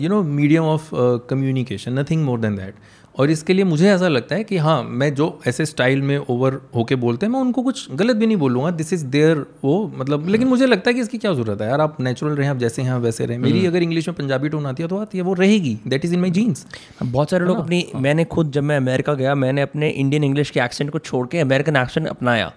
you 0.00 0.08
know 0.08 0.22
medium 0.22 0.64
of 0.64 0.88
communication 1.30 1.98
nothing 1.98 2.24
more 2.24 2.38
than 2.40 2.56
that 2.56 2.74
और 3.14 3.30
इसके 3.30 3.52
लिए 3.52 3.64
मुझे 3.64 3.88
ऐसा 3.90 4.08
लगता 4.08 4.34
है 4.34 4.44
कि 4.44 4.56
हाँ 4.56 4.82
मैं 4.82 5.12
जो 5.14 5.26
ऐसे 5.48 5.64
स्टाइल 5.66 6.02
में 6.02 6.16
ओवर 6.18 6.60
होके 6.74 6.96
बोलते 6.96 7.26
हैं 7.26 7.32
मैं 7.32 7.40
उनको 7.40 7.62
कुछ 7.62 7.90
गलत 7.92 8.16
भी 8.16 8.26
नहीं 8.26 8.36
बोलूँगा। 8.36 8.70
दिस 8.70 8.92
इज़ 8.92 9.04
देयर 9.06 9.44
वो 9.64 9.92
मतलब 9.96 10.28
लेकिन 10.28 10.48
मुझे 10.48 10.66
लगता 10.66 10.90
है 10.90 10.94
कि 10.94 11.00
इसकी 11.00 11.18
क्या 11.18 11.32
ज़रूरत 11.32 11.60
है? 11.60 11.68
यार 11.68 11.80
आप 11.80 12.00
नेचुरल 12.00 12.36
रहें 12.36 12.48
आप 12.48 12.56
जैसे 12.56 12.82
हैं 12.82 12.94
वैसे 12.98 13.26
रहें। 13.26 13.38
मेरी 13.38 13.58
हम्म। 13.58 13.68
अगर 13.68 13.82
इंग्लिश 13.82 14.08
में 14.08 14.16
पंजाबी 14.16 14.48
टोन 14.48 14.66
आती 14.66 14.82
है 14.82 14.88
तो 14.88 14.98
आती 14.98 15.18
है 15.18 15.24
वो 15.24 15.34
रहेगी। 15.34 15.78
That 15.88 16.04
is 16.04 16.14
in 16.14 16.20
my 16.20 16.30
genes 16.30 16.66
बहुत 17.02 17.30
सारे 17.30 17.44
लोग 17.44 17.58
अपनी 17.58 17.80
हाँ। 17.94 18.02
मैंने 18.02 18.24
खुद 18.26 18.52
जब 18.52 18.62
मैं 18.62 18.76
अमेरिका 18.76 19.14
गया 19.14 19.34
मैंने 19.34 19.62
अपने 19.62 19.90
इंडियन 19.90 20.24
इंग्लिश 20.24 20.50
के 20.50 20.60
एक्सेंट 20.60 20.90
को 20.90 20.98
छोड़ 21.00 21.26
के 21.26 21.38
अमेरिकन 21.38 21.76
एक्सेंट 21.76 22.06
अपनाया 22.08 22.52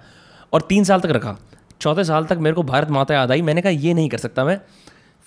और 0.53 0.61
तीन 0.69 0.83
साल 0.83 0.99
तक 0.99 1.11
रखा। 1.11 1.37
चौथे 1.81 2.03
साल 2.03 2.25
तक 2.25 2.37
मेरे 2.37 2.55
को 2.55 2.63
भारत 2.63 2.91
माता 2.91 3.13
याद 3.13 3.31
आई। 3.31 3.41
मैंने 3.41 3.61
कहा 3.61 3.71
ये 3.71 3.93
नहीं 3.93 4.09
कर 4.09 4.17
सकता 4.17 4.45
मैं। 4.45 4.59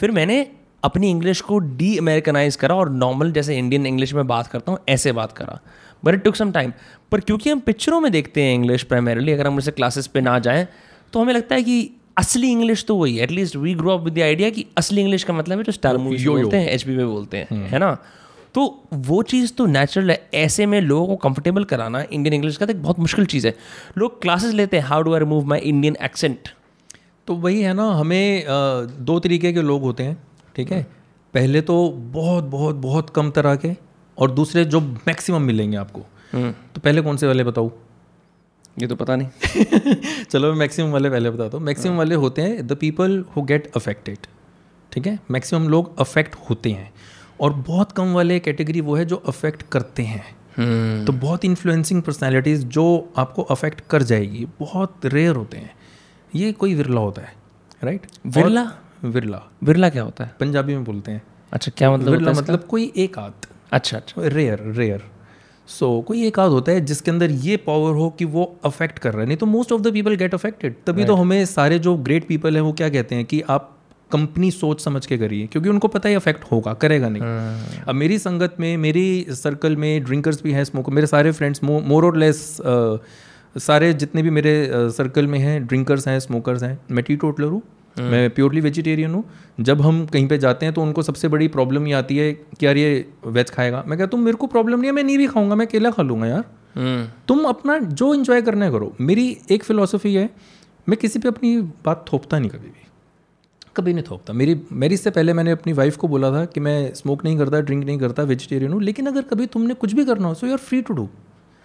फिर 0.01 0.11
मैंने 0.11 0.47
अपनी 0.87 1.11
इंग्लिश 1.11 1.41
को 1.41 1.59
डी 1.59 1.97
अमेरिकनाइज 1.99 2.57
करा 2.57 2.75
और 2.75 2.91
नॉर्मल 2.93 3.33
जैसे 3.33 3.57
इंडियन 3.59 3.87
इंग्लिश 3.87 4.15
में 4.15 4.27
बात 4.27 4.47
करता 4.47 4.73
हूँ 4.73 4.79
ऐसे 4.89 5.13
बात 5.13 5.33
करा। 5.33 5.59
But 6.03 6.15
it 6.15 6.23
took 6.23 6.37
some 6.37 6.51
time 6.53 6.73
पर 7.13 7.21
क्योंकि 7.21 7.51
हम 7.51 7.61
पिक्चरों 7.61 8.01
में 8.01 8.11
देखते 8.13 8.43
हैं 8.43 8.55
इंग्लिश 8.55 8.83
प्राइमरली 8.83 9.33
अगर 9.33 9.47
हम 9.47 9.59
उसे 9.59 9.71
क्लासेस 9.71 10.07
पे 10.07 10.21
ना 10.21 10.39
जाएँ 10.39 10.67
तो 11.13 11.21
हमें 11.21 11.33
लगता 11.35 11.55
है 11.55 11.63
कि 11.63 11.91
असली 12.19 12.51
इंग्लिश 12.51 12.85
तो 12.85 12.97
वही 12.97 13.19
at least 13.21 13.57
we 13.57 13.75
grow 13.75 13.91
up 13.91 14.05
with 14.05 14.15
the 14.15 14.21
idea 14.23 14.51
कि 14.51 14.65
असली 14.79 15.01
इंग्लिश 15.01 15.25
का 15.25 15.33
मतलब 15.35 15.59
है 15.59 15.65
जो 15.65 15.73
स्टार 15.73 15.97
मूवी 15.97 16.25
बोलते 16.27 16.57
हैं 16.57 16.69
एच 16.69 16.87
में 16.87 17.07
बोलते 17.07 17.37
हैं 17.37 17.47
हम्म। 17.51 17.65
है 17.65 17.79
ना? 17.79 17.97
तो 18.55 18.63
वो 18.95 19.23
चीज़ 19.23 19.53
तो 19.53 19.67
नेचुरल 19.67 20.11
है। 20.11 20.29
ऐसे 20.35 20.67
में 20.67 20.81
लोगों 20.81 21.07
को 21.07 21.17
कंफर्टेबल 21.19 21.65
कराना 21.65 22.03
इंडियन 22.03 22.35
इंग्लिश 22.35 22.57
का 22.57 22.67
तो 22.67 22.73
एक 22.73 22.83
बहुत 22.83 22.99
मुश्किल 22.99 23.27
चीज़ 23.27 23.47
है। 23.47 23.55
लोग 23.99 24.21
क्लासेस 24.23 24.55
लेते 24.55 24.77
हैं 24.77 24.85
how 24.85 25.03
do 25.03 25.13
I 25.15 25.21
remove 25.21 25.45
my 25.45 25.59
Indian 25.61 25.97
accent 26.03 26.49
तो 27.27 27.35
वही 27.35 27.61
है 27.63 27.75
ना 27.75 27.91
हमें 27.91 28.45
दो 29.01 29.19
तरीके 29.19 29.53
के 29.53 29.63
लोग 29.63 29.83
होते 29.83 30.03
हैं। 30.03 30.17
ठीक 30.57 30.73
है? 30.73 30.87
पहले 31.35 31.61
तो 31.61 31.91
बहुत 31.91 32.45
बहुत 32.45 32.75
बहुत 32.75 33.11
कम 33.11 33.31
तरह 33.31 33.57
के 33.57 33.77
और 34.19 34.31
दूसरे 34.31 34.65
जो 34.65 34.81
मैक्सिमम 34.81 35.43
मिलेंगे 35.43 35.77
आपको। 35.77 36.01
हम्म। 36.33 36.53
तो 36.75 36.81
पहले 36.81 37.01
कौन 37.03 37.17
से 37.17 37.27
वाले 37.27 37.45
बताऊँ 37.45 37.73
ये 38.79 38.87
तो 38.87 38.97
पता 38.97 39.17
नहीं। 39.17 39.29
चलो 40.31 40.53
मैं 40.53 40.59
मैक्सिमम 40.59 40.91
वाले 40.91 41.11
पहले 41.11 41.31
बताता 41.31 41.57
हूँ। 41.57 41.65
मैक्सिमम। 41.65 41.97
वाले 41.97 42.15
होते 42.15 42.43
हैं 42.43 42.67
the 42.67 42.73
people 42.73 43.25
who 43.37 43.43
get 43.43 43.73
affected 43.77 44.19
ठीक 44.93 45.07
है? 45.07 45.19
मैक्सिमम 45.31 45.69
लोग 45.69 45.99
अफेक्ट 45.99 46.35
होते 46.51 46.71
हैं। 46.71 46.93
और 47.41 47.53
बहुत 47.53 47.93
कम 47.93 48.13
वाले 48.13 48.41
कैटेगरी 48.41 48.81
वो 48.81 48.97
है 48.97 49.05
जो 49.05 49.17
अफेक्ट 49.17 49.63
करते 49.63 50.03
हैं। 50.03 50.37
हम्म। 50.57 51.05
तो 51.05 51.13
बहुत 51.13 51.45
इन्फ्लुएंसिंग 51.45 52.03
पर्सनैलिटीज़ 52.03 52.67
जो 52.67 53.13
आपको 53.17 53.43
अफेक्ट 53.43 53.81
कर 53.81 54.03
जाएगी। 54.03 54.47
बहुत 54.61 55.01
रेयर 55.05 55.37
होते 55.37 55.57
हैं। 55.57 55.75
ये 56.35 56.53
कोई 56.53 56.75
विरला 56.75 57.01
होता 57.01 57.23
है 57.23 57.33
राइट 57.85 58.07
विरला? 58.27 58.73
विरला 59.03 59.43
विरला 59.65 59.89
क्या 59.89 60.03
होता 60.03 60.25
है? 60.25 60.35
पंजाबी 60.41 60.75
में 60.75 60.85
बोलते 60.85 61.13
हैं। 61.13 61.23
अच्छा 61.53 61.73
क्या 61.77 61.91
मतलब 61.91 62.13
विरला 62.13 62.33
मतलब 62.33 62.65
कोई 62.65 62.93
एक 62.97 63.19
आध। 63.19 63.47
अच्छा 63.73 63.97
अच्छा। 63.97 64.23
रेयर 64.25 64.63
रेयर 64.69 65.03
सो 65.69 65.87
so, 65.87 66.05
कोई 66.07 66.27
एक 66.27 66.39
आध 66.39 66.51
होता 66.51 66.73
है 66.73 66.81
जिसके 66.81 67.11
अंदर 67.11 67.31
ये 67.31 67.57
पावर 67.57 67.95
हो 67.95 68.09
कि 68.11 68.25
वो 68.25 68.45
अफेक्ट 68.65 68.99
कर 68.99 69.13
रहा 69.13 69.21
है। 69.21 69.27
नहीं 69.27 69.37
तो 69.37 69.47
most 69.47 69.73
of 69.73 69.81
the 69.83 69.93
people 69.93 70.15
get 70.15 70.35
affected 70.35 70.75
तभी 70.87 71.05
तो 71.05 71.15
हमें 71.15 71.45
सारे 71.47 71.79
जो 71.79 71.97
ग्रेट 71.97 72.29
पीपल 72.29 72.55
हैं 72.55 72.63
वो 72.63 72.73
क्या 72.73 72.89
कहते 72.89 73.15
हैं 73.15 73.25
कि 73.25 73.41
आप 73.41 73.73
कंपनी 74.11 74.51
सोच 74.51 74.81
समझ 74.81 75.05
के 75.07 75.19
करिए 75.19 75.47
क्योंकि 75.47 75.69
उनको 75.69 75.89
पता 75.89 76.09
है 76.09 76.15
अफेक्ट 76.15 76.45
होगा 76.51 76.73
करेगा 76.75 77.09
नहीं। 77.09 77.23
हाँ। 77.23 77.85
अब 77.89 77.95
मेरी 77.95 78.19
संगत 78.19 78.55
में 78.61 78.77
मेरी 78.77 79.27
सर्कल 79.31 79.77
में 79.77 80.05
ड्रिंकर्स 80.05 80.43
भी 80.43 80.53
हैं 80.53 80.65
स्मोकर 80.65 80.93
मेरे 80.93 81.07
सारे 81.07 81.33
फ्रेंड्स 81.33 81.65
मोर 81.65 82.05
और 82.05 82.17
लेस 82.17 82.57
सारे 83.57 83.93
जितने 83.93 84.23
भी 84.23 84.31
मेरे 84.31 84.69
सर्कल 84.73 85.27
में 85.27 85.39
हैं 85.39 85.67
ड्रिंकर्स 85.67 86.09
हैं 86.09 86.19
स्मोकर्स 86.21 86.63
हैं 86.63 86.79
मैं 86.91 87.05
टी 87.05 87.17
टोटलर 87.17 87.49
हाँ। 87.49 87.63
मैं 87.99 88.29
प्योरली 88.31 88.61
वेजिटेरियन 88.61 89.15
हूँ। 89.15 89.25
जब 89.61 89.81
हम 89.81 90.05
कहीं 90.07 90.27
पे 90.29 90.39
जाते 90.39 90.67
हैं 90.67 90.75
तो 90.75 90.83
उनको 90.83 91.03
सबसे 91.03 91.29
बड़ी 91.29 91.49
प्रॉब्लम 91.49 91.87
ये 91.87 91.93
आती 91.93 92.17
है 92.17 92.33
कि 92.33 92.67
यार 92.67 92.77
ये 92.77 93.09
वेज 93.27 93.51
खाएगा। 93.51 93.83
मैं 93.87 93.99
कहता 93.99 94.17
हूँ 94.17 94.25
मेरे 94.25 94.37
को 94.37 94.47
प्रॉब्लम 94.47 94.81
नहीं 94.81 94.91
है 94.91 94.95
मैं 94.95 95.05
नहीं 95.05 95.19
भी 95.19 95.27
खाऊँगा 95.27 95.55
मैं 95.55 95.67
केला 95.67 95.91
खा 95.91 96.03
लूँगा 96.03 96.27
यार। 96.27 96.45
हम्म। 96.77 97.07
तुम 97.29 97.45
अपना 97.45 97.79
जो 97.79 98.13
इन्जॉय 98.15 98.43
करना 98.43 98.65
है 98.65 98.71
करो। 98.71 98.95
मेरी 99.01 99.37
एक 99.51 99.65
फिलोसफी 99.65 100.15
है 100.15 100.29
मैं 100.89 100.99
किसी 100.99 101.19
पे 101.19 101.29
अपनी 101.29 101.57
बात 101.85 102.05
थोपता 102.13 102.39
नहीं 102.39 102.51
कभी 102.51 102.69
भी। 102.69 102.85
कभी 103.77 103.93
नहीं 103.93 104.05
थोपता। 104.11 104.33
मेरी 104.33 104.61
मेरी 104.73 104.95
इससे 104.95 105.11
पहले 105.11 105.33
मैंने 105.33 105.51
अपनी 105.51 105.73
वाइफ 105.73 105.97
को 105.97 106.09
बोला 106.09 106.31
था 106.31 106.45
कि 106.45 106.61
मैं 106.61 106.93
स्मोक 106.95 107.25
नहीं 107.25 107.39
करता 107.39 107.61
ड्रिंक 107.61 107.85
नहीं 107.85 107.99
करता 107.99 108.23
वेजिटेरियन 108.23 108.73
हूँ। 108.73 108.83
लेकिन 108.83 109.07
अगर 109.07 109.23
कभी 109.23 109.47
तुमने 109.47 109.75
कुछ 109.75 109.93
भी 109.93 110.05
करना 110.05 110.29
हो 110.29 110.35
so 110.35 110.47
you 110.47 110.53
are 110.53 110.59
free 110.59 110.81
to 110.83 110.95
do 110.95 111.09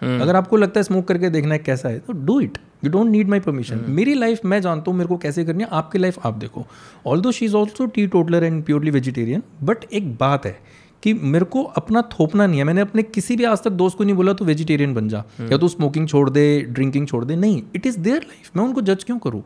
अगर 0.02 0.36
आपको 0.36 0.56
लगता 0.56 0.80
है 0.80 0.84
स्मोक 0.84 1.06
करके 1.08 1.30
देखना 1.30 1.54
है 1.54 1.58
कैसा 1.60 1.88
है 1.88 1.98
तो 1.98 2.12
do 2.12 2.38
it 2.40 2.58
you 2.84 2.90
don't 2.90 3.10
need 3.10 3.28
my 3.28 3.40
permission 3.40 3.84
मेरी 3.88 4.14
लाइफ 4.14 4.44
मैं 4.44 4.60
जानता 4.60 4.90
हूँ 4.90 4.98
मेरे 4.98 5.08
को 5.08 5.16
कैसे 5.16 5.44
करनी 5.44 5.62
है 5.62 5.68
आपकी 5.72 5.98
लाइफ 5.98 6.26
आप 6.26 6.34
देखो. 6.34 6.66
Although 7.20 7.32
she 7.32 7.44
is 7.44 7.54
also 7.56 7.86
teetotaler 8.06 8.44
and 8.44 8.62
purely 8.64 8.90
vegetarian 8.90 9.42
but 9.62 9.84
एक 9.92 10.14
बात 10.16 10.46
है 10.46 10.58
कि 11.02 11.12
मेरे 11.14 11.44
को 11.44 11.62
अपना 11.62 12.02
थोपना 12.10 12.46
नहीं 12.46 12.58
है. 12.58 12.64
मैंने 12.64 12.80
अपने 12.80 13.02
किसी 13.02 13.36
भी 13.36 13.44
आज 13.44 13.62
तक 13.62 13.70
दोस्त 13.72 13.98
को 13.98 14.04
नहीं 14.04 14.14
बोला 14.16 14.32
तो 14.32 14.44
वेजिटेरियन 14.44 14.94
बन 14.94 15.08
जा. 15.08 15.24
या 15.42 15.58
तो 15.58 15.68
स्मोकिंग 15.68 16.08
छोड़ 16.08 16.28
दे 16.30 16.44
ड्रिंकिंग 16.70 17.06
छोड़ 17.08 17.24
दे. 17.24 17.36
नहीं 17.36 17.62
इट 17.74 17.86
इज़ 17.86 17.98
देयर 18.00 18.22
लाइफ 18.22 18.56
मैं 18.56 18.64
उनको 18.64 18.80
जज 18.82 19.04
क्यों 19.04 19.18
करूँ? 19.18 19.42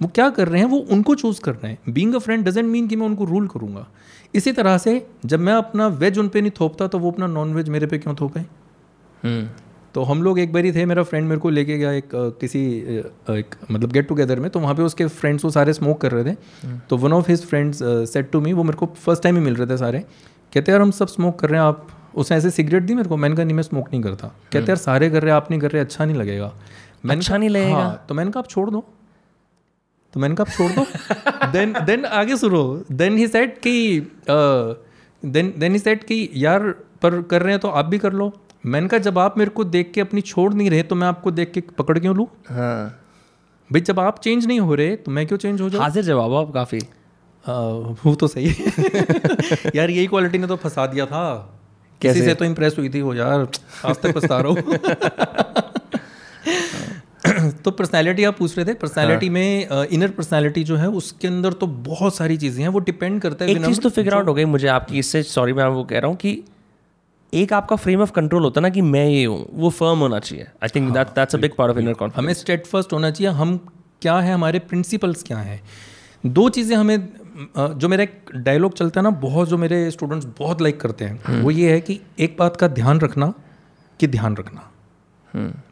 वो 0.00 0.08
क्या 0.14 0.28
कर 0.30 0.48
रहे 0.48 0.60
हैं? 0.60 0.68
वो 0.68 0.78
उनको 0.90 1.14
चूज़ 1.14 1.40
कर 1.40 1.54
रहे 1.54 1.70
हैं. 1.72 1.92
Being 1.92 2.14
a 2.14 2.18
friend 2.18 2.44
doesn't 2.44 2.66
mean 2.68 2.88
कि 2.88 2.96
मैं 2.96 3.06
उनको 3.06 3.24
रूल 3.24 3.46
करूँगा. 3.48 3.86
इसी 4.34 4.52
तरह 4.52 4.78
से 4.78 4.94
जब 5.24 5.40
मैं 5.40 5.52
अपना 5.54 5.86
वेज 5.86 6.18
उन 6.18 6.28
पर 6.28 6.40
नहीं 6.40 6.50
थोपता 6.60 6.86
तो 6.86 6.98
वो 6.98 7.10
अपना 7.10 7.26
नॉन 7.28 7.54
वेज 7.54 7.68
मेरे 7.68 7.86
पे 7.86 7.98
क्यों 7.98 8.14
थोपे? 8.20 8.40
हम्म। 9.22 9.48
तो 9.94 10.02
हम 10.02 10.22
लोग 10.22 10.38
एक 10.38 10.52
बार 10.52 10.64
ही 10.64 10.72
थे 10.72 10.84
मेरा 10.86 11.02
फ्रेंड 11.02 11.28
मेरे 11.28 11.40
को 11.40 11.50
लेके 11.50 11.76
गया 11.78 11.92
एक 11.92 12.08
किसी 12.40 12.60
एक 13.30 13.54
मतलब 13.70 13.92
गेट 13.92 14.08
टुगेदर 14.08 14.40
में 14.40 14.50
तो 14.50 14.60
वहाँ 14.60 14.74
पे 14.74 14.82
उसके 14.82 15.06
फ्रेंड्स 15.06 15.44
वो 15.44 15.50
सारे 15.50 15.72
स्मोक 15.72 16.00
कर 16.00 16.12
रहे 16.12 16.24
थे। 16.24 16.36
तो 16.90 16.96
one 16.96 17.12
of 17.12 17.30
his 17.30 17.44
friends 17.46 17.78
said 18.12 18.30
to 18.30 18.40
me 18.40 18.52
वो 18.52 18.62
मेरे 18.64 18.76
को 18.76 18.86
फ़र्स्ट 18.96 19.22
टाइम 19.22 19.36
ही 19.36 19.42
मिल 19.42 19.56
रहे 19.56 19.66
थे 19.66 19.76
सारे 19.76 19.98
कहते 20.52 20.72
यार 20.72 20.80
हम 20.80 20.90
सब 20.90 21.08
स्मोक 21.08 21.38
कर 21.38 21.50
रहे 21.50 21.60
हैं 21.60 21.66
आप 21.66 21.86
उसने 22.14 22.36
ऐसे 22.36 22.50
सिगरेट 22.50 22.82
दी 22.82 22.94
मेरे 22.94 23.08
को? 23.08 23.16
मैंने 23.16 23.36
कहा 23.36 23.44
नहीं 23.44 23.56
मैं 23.56 23.62
स्मोक 23.62 23.88
नहीं 23.92 24.02
करता। 24.02 24.28
कहते 24.52 24.66
यार 24.68 24.76
सारे 24.76 25.10
कर 25.10 25.22
रहे 25.22 25.30
हैं 25.30 25.36
आप 25.36 25.50
नहीं 25.50 25.60
कर 25.60 25.70
रहे 25.70 25.82
अच्छा 25.82 26.04
नहीं 26.04 26.16
लगेगा। 26.16 26.52
मैंने 27.04 27.18
अच्छा 27.18 27.30
कहा, 27.30 27.38
नहीं 27.38 27.48
लगेगा? 27.48 27.76
हाँ, 27.76 28.04
तो 28.08 28.14
मैंने 28.14 28.30
कहा 28.30 28.40
आप 28.40 28.48
छोड़ 28.48 28.68
दो। 28.70 28.84
तो 30.14 30.20
मैंने 30.20 30.34
कहा 30.34 30.44
आप 30.44 30.56
छोड़ 30.56 30.72
दो। 30.72 31.50
देन 31.52 31.72
देन 31.86 32.04
आगे 32.04 32.36
सुनो। 32.36 32.62
देन 32.92 33.16
ही 33.18 33.26
सेट 33.28 33.58
कि 33.58 34.00
देन 35.22 35.52
देन 35.58 35.72
ही 35.72 35.78
सेट 35.78 36.04
कि 36.04 36.28
यार 36.36 36.68
पर 37.02 37.20
कर 37.22 37.42
रहे 37.42 37.52
हैं 37.52 37.60
तो 37.60 37.68
आप 37.68 37.86
भी 37.86 37.98
कर 37.98 38.12
लो। 38.12 38.32
मैंने 38.64 38.88
कहा 38.88 39.00
जब 39.00 39.18
आप 39.18 39.38
मेरे 39.38 39.50
को 39.50 39.64
देख 39.64 39.90
के 39.94 40.00
अपनी 40.00 40.20
छोड़ 40.20 40.52
नहीं 40.54 40.70
रहे 40.70 40.82
तो 40.82 40.94
मैं 40.94 41.06
आपको 41.08 41.30
देख 41.30 41.50
के 41.52 41.60
पकड़ 41.78 41.98
क्यों 41.98 42.14
लूँ? 42.16 42.26
हाँ। 42.48 42.88
भाई 43.70 43.80
जब 43.80 44.00
आप 44.00 44.18
चेंज 44.18 44.46
नहीं 44.46 44.60
हो 44.60 44.74
रहे 44.74 44.96
तो 44.96 45.10
मैं 45.10 45.26
क्यों 45.26 45.38
चेंज 45.38 45.60
हो 45.60 45.68
जाऊँ? 45.70 45.82
हाजिर 45.82 46.04
जवाब 46.04 46.34
आप 46.34 46.52
काफ़ी। 46.54 46.78
वो 47.44 48.14
तो 48.14 48.26
सही। 48.28 48.48
है 48.48 49.70
यार 49.76 49.90
यही 49.90 50.06
क्वालिटी 50.06 50.38
ने 50.38 50.46
तो 50.46 50.56
फंसा 50.56 50.86
दिया 50.86 51.06
था। 51.06 51.22
किसी 52.00 52.22
से 52.22 52.34
तो 52.34 52.44
इम्प्रेस 52.44 52.74
हुई 52.78 52.88
थी 52.88 53.00
वो 53.02 53.14
यार। 53.14 53.46
आज 53.86 53.96
तक 54.02 54.14
पछता 54.16 54.38
रहा। 54.40 54.48
हूँ 54.48 54.56
तो 57.64 57.70
पर्सनालिटी 57.70 58.24
आप 58.24 58.36
पूछ 58.38 58.56
रहे 58.58 58.66
थे। 58.66 58.74
पर्सनालिटी 58.74 59.28
में 59.30 59.66
इनर 59.88 60.10
पर्सनालिटी 60.10 60.64
जो 60.64 60.76
है 60.76 60.88
उसके 61.00 61.28
अंदर 61.28 61.52
तो 61.52 61.66
बहुत 61.90 62.14
सारी 62.16 62.36
चीज़ें 62.36 62.62
हैं। 62.62 62.70
वो 62.70 62.78
डिपेंड 62.80 63.20
करता 63.20 63.44
है 63.44 63.50
एक 63.50 63.64
चीज़ 63.66 63.80
तो 63.80 63.90
फिगर 63.90 64.14
आउट 64.14 64.28
हो 64.28 64.34
गई 64.34 64.44
मुझे 64.44 64.68
आपकी। 64.68 64.98
इससे 64.98 65.22
सॉरी 65.22 65.52
मैं 65.52 65.64
वो 65.66 65.84
कह 65.84 65.98
रहा 65.98 66.08
हूँ 66.08 66.16
कि 66.16 66.42
एक 67.32 67.52
आपका 67.52 67.76
फ्रेम 67.76 68.00
ऑफ़ 68.02 68.10
कंट्रोल 68.12 68.42
होता 68.42 68.60
है 68.60 68.62
ना 68.62 68.68
कि 68.68 68.80
मैं 68.82 69.06
ये 69.06 69.24
हूँ 69.24 69.46
वो 69.52 69.70
फर्म 69.70 69.98
होना 69.98 70.18
चाहिए। 70.18 70.46
I 70.62 70.68
think 70.74 70.92
that 70.94 71.08
that's 71.08 71.34
a 71.34 71.38
big 71.38 71.52
part 71.58 71.70
of 71.70 71.78
inner 71.78 71.92
confidence 71.94 72.18
हमें 72.18 72.34
स्टेट 72.34 72.66
फ़र्स्ट 72.66 72.92
होना 72.92 73.10
चाहिए। 73.10 73.32
हम 73.32 73.56
क्या 74.02 74.18
है? 74.18 74.34
हमारे 74.34 74.58
प्रिंसिपल्स 74.60 75.22
क्या 75.22 75.38
हैं? 75.38 75.60
दो 76.24 76.48
चीज़ें 76.48 76.76
हमें 76.76 77.08
जो 77.56 77.88
मेरा 77.88 78.02
एक 78.02 78.30
डायलॉग 78.36 78.74
चलता 78.74 79.00
है 79.00 79.04
ना 79.04 79.10
बहुत 79.20 79.48
जो 79.48 79.58
मेरे 79.58 79.90
स्टूडेंट्स 79.90 80.26
बहुत 80.38 80.62
लाइक 80.62 80.80
करते 80.80 81.04
हैं 81.04 81.40
वो 81.42 81.50
ये 81.50 81.72
है 81.72 81.80
कि 81.80 82.00
एक 82.20 82.36
बात 82.38 82.56
का 82.56 82.68
ध्यान 82.70 83.00
रखना 83.00 83.32
कि 84.00 84.06
ध्यान 84.08 84.36
रखना। 84.36 84.68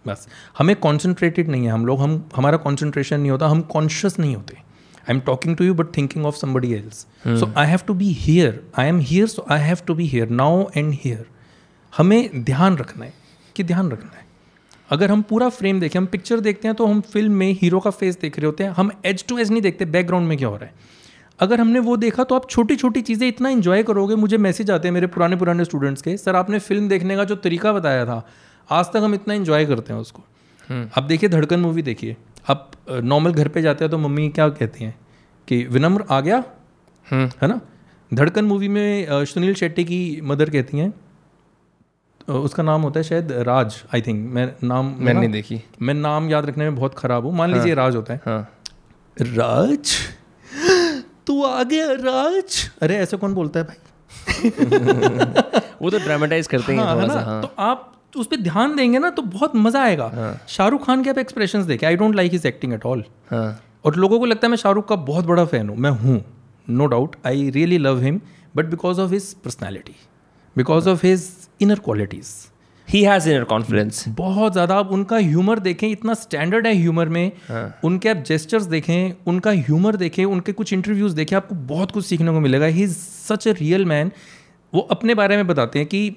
बस। 0.06 0.26
हमें 0.58 0.74
कॉन्सेंट्रेटेड 0.76 1.48
नहीं 1.48 1.64
है। 1.64 1.72
हम 1.72 1.84
लोग 1.86 2.00
हम 2.00 2.22
हमारा 2.36 2.56
कॉन्सेंट्रेशन 2.58 3.20
नहीं 3.20 3.30
होता। 3.30 3.48
हम 3.48 3.60
कॉन्शियस 3.72 4.18
नहीं 4.18 4.34
होते। 4.36 4.54
I 4.54 5.14
am 5.14 5.20
talking 5.20 5.56
to 5.56 5.64
you 5.64 5.74
but 5.74 5.96
thinking 5.96 6.26
of 6.26 6.36
somebody 6.36 6.72
else 6.74 7.06
so 7.40 7.52
I 7.56 7.66
have 7.66 7.80
to 7.86 7.94
be 7.94 8.12
here 8.18 8.60
I 8.78 8.88
am 8.88 8.98
here 9.02 9.26
so 9.26 9.44
I 9.50 9.60
have 9.60 9.78
to 9.86 9.94
be 9.94 10.06
here 10.06 10.28
now 10.30 10.64
and 10.76 10.92
here 11.04 11.26
हमें 11.92 12.44
ध्यान 12.44 12.76
रखना 12.76 13.04
है 13.04 13.12
कि 13.56 13.64
ध्यान 13.64 13.90
रखना 13.90 14.10
है। 14.10 14.24
अगर 14.90 15.10
हम 15.10 15.22
पूरा 15.22 15.48
फ्रेम 15.48 15.80
देखें 15.80 15.98
हम 16.00 16.06
पिक्चर 16.06 16.40
देखते 16.40 16.68
हैं 16.68 16.74
तो 16.74 16.86
हम 16.86 17.00
फ़िल्म 17.02 17.32
में 17.32 17.52
हीरो 17.52 17.80
का 17.80 17.90
फेस 17.90 18.18
देख 18.20 18.38
रहे 18.38 18.46
होते 18.46 18.64
हैं 18.64 18.70
हम 18.70 18.90
एज 19.06 19.24
टू 19.28 19.38
एज 19.38 19.50
नहीं 19.50 19.62
देखते 19.62 19.84
बैकग्राउंड 19.86 20.28
में 20.28 20.36
क्या 20.38 20.48
हो 20.48 20.56
रहा 20.56 20.64
है। 20.64 20.74
अगर 21.40 21.60
हमने 21.60 21.78
वो 21.78 21.96
देखा 21.96 22.24
तो 22.24 22.34
आप 22.34 22.48
छोटी 22.50 22.76
छोटी 22.76 23.00
चीज़ें 23.02 23.26
इतना 23.28 23.48
इन्जॉय 23.48 23.82
करोगे 23.82 24.14
मुझे 24.14 24.36
मैसेज 24.38 24.70
आते 24.70 24.88
हैं 24.88 24.92
मेरे 24.92 25.06
पुराने 25.06 25.36
पुराने 25.36 25.64
स्टूडेंट्स 25.64 26.02
के 26.02 26.16
सर 26.16 26.36
आपने 26.36 26.58
फ़िल्म 26.58 26.88
देखने 26.88 27.16
का 27.16 27.24
जो 27.24 27.36
तरीका 27.36 27.72
बताया 27.72 28.04
था 28.06 28.26
आज 28.68 28.86
तक 28.86 28.96
हम 28.96 29.14
इतना 29.14 29.34
इन्जॉय 29.34 29.66
करते 29.66 29.92
हैं 29.92 30.00
उसको। 30.00 30.22
अब 30.68 31.06
देखिए 31.06 31.28
धड़कन 31.28 31.60
मूवी 31.60 31.82
देखिए। 31.82 32.16
आप 32.48 32.70
नॉर्मल 32.90 33.32
घर 33.32 33.48
पे 33.48 33.62
जाते 33.62 33.84
हैं 33.84 33.90
तो 33.90 33.98
मम्मी 33.98 34.28
क्या 34.28 34.48
कहती 34.48 34.84
हैं? 34.84 34.94
कि 35.48 35.62
विनम्र 35.64 36.04
आ 36.10 36.20
गया? 36.20 36.42
है 37.06 37.48
ना? 37.48 37.60
धड़कन 38.10 38.44
मूवी 38.44 38.68
में 38.68 39.24
सुनील 39.26 39.54
शेट्टी 39.54 39.84
की 39.84 40.20
मदर 40.24 40.50
कहती 40.50 40.78
हैं 40.78 40.92
उसका 42.30 42.62
नाम 42.62 42.82
होता 42.82 43.00
है 43.00 43.04
शायद 43.04 43.32
राज 43.46 43.74
आई 43.94 44.00
थिंक 44.00 44.32
मैं 44.34 44.46
नाम 44.64 44.94
मैंने 44.98 45.20
नहीं 45.20 45.30
देखी। 45.30 45.60
मैं 45.82 45.94
नाम 45.94 46.30
याद 46.30 46.46
रखने 46.46 46.64
में 46.64 46.76
बहुत 46.76 46.94
खराब 46.94 47.26
हूँ। 47.26 47.34
मान 47.34 47.52
लीजिए 47.52 47.74
राज 47.74 47.96
होता 47.96 48.14
है। 48.14 48.20
हाँ। 48.24 48.48
राज? 49.16 49.94
तू 51.26 51.42
आ 51.44 51.62
गया 51.62 51.86
राज? 51.92 52.70
अरे 52.82 52.96
ऐसे 52.96 53.16
कौन 53.16 53.34
बोलता 53.34 53.60
है 53.60 53.66
भाई? 53.66 53.76
वो 55.82 55.90
तो 55.90 55.98
ड्रामेटाइज 55.98 56.46
करते 56.46 56.72
हैं 56.72 56.80
हाँ, 56.80 56.96
है 56.96 57.06
ना? 57.06 57.14
हाँ। 57.14 57.40
तो 57.42 57.50
आप 57.58 57.86
उस 58.16 58.26
पर 58.26 58.36
ध्यान 58.36 58.76
देंगे 58.76 58.98
ना 58.98 59.10
तो 59.10 59.22
बहुत 59.22 59.56
मज़ा 59.56 59.82
आएगा। 59.82 60.10
हाँ. 60.14 60.40
शाहरुख 60.48 60.86
खान 60.86 61.02
के 61.04 61.10
आप 61.10 61.18
एक्सप्रेशन 61.18 61.64
देखें। 61.66 61.86
I 61.86 61.96
don't 61.96 62.14
like 62.14 62.32
his 62.32 62.46
acting 62.46 62.72
at 62.72 62.86
all 62.86 63.04
हाँ। 63.30 63.60
और 63.84 63.96
लोगों 63.96 64.18
को 64.18 64.26
लगता 64.26 64.46
है 64.46 64.50
मैं 64.50 64.56
शाहरुख 64.56 64.88
का 64.88 64.96
बहुत 65.08 65.26
बड़ा 65.26 65.44
फ़ैन 65.44 65.68
हूँ। 65.68 65.76
मैं 65.76 65.90
हूँ 65.90 66.22
no 66.70 66.86
doubt 66.86 67.16
I 67.26 67.50
really 67.50 67.78
love 67.78 68.00
him 68.02 68.20
but 68.56 68.66
because 68.66 69.00
of 69.00 69.12
his 69.12 69.32
personality 69.34 69.96
because 70.60 70.88
of 70.88 71.06
his 71.06 71.28
inner 71.62 71.78
qualities 71.84 72.32
he 72.88 73.02
has 73.04 73.28
inner 73.30 73.44
confidence 73.44 74.04
बहुत 74.08 74.52
ज़्यादा 74.52 74.76
आप 74.76 74.92
उनका 74.92 75.16
ह्यूमर 75.18 75.58
देखें 75.60 75.86
इतना 75.88 76.14
स्टैंडर्ड 76.14 76.66
है 76.66 76.72
ह्यूमर 76.74 77.08
में। 77.08 77.30
उनके 77.84 78.08
आप 78.08 78.22
जेस्चर्स 78.26 78.64
देखें 78.66 79.12
उनका 79.26 79.50
ह्यूमर 79.50 79.96
देखें 79.96 80.24
उनके 80.24 80.52
कुछ 80.52 80.72
इंटरव्यूज़ 80.72 81.14
देखें 81.16 81.36
आपको 81.36 81.54
बहुत 81.66 81.90
कुछ 81.90 82.04
सीखने 82.06 82.32
को 82.32 82.40
मिलेगा। 82.40 82.66
He 82.66 82.82
is 82.82 82.96
such 82.96 83.46
a 83.48 83.52
real 83.60 83.84
man 83.84 84.10
वो 84.72 84.80
अपने 84.90 85.14
बारे 85.14 85.36
में 85.36 85.46
बताते 85.46 85.78
हैं 85.78 85.88
कि 85.88 86.08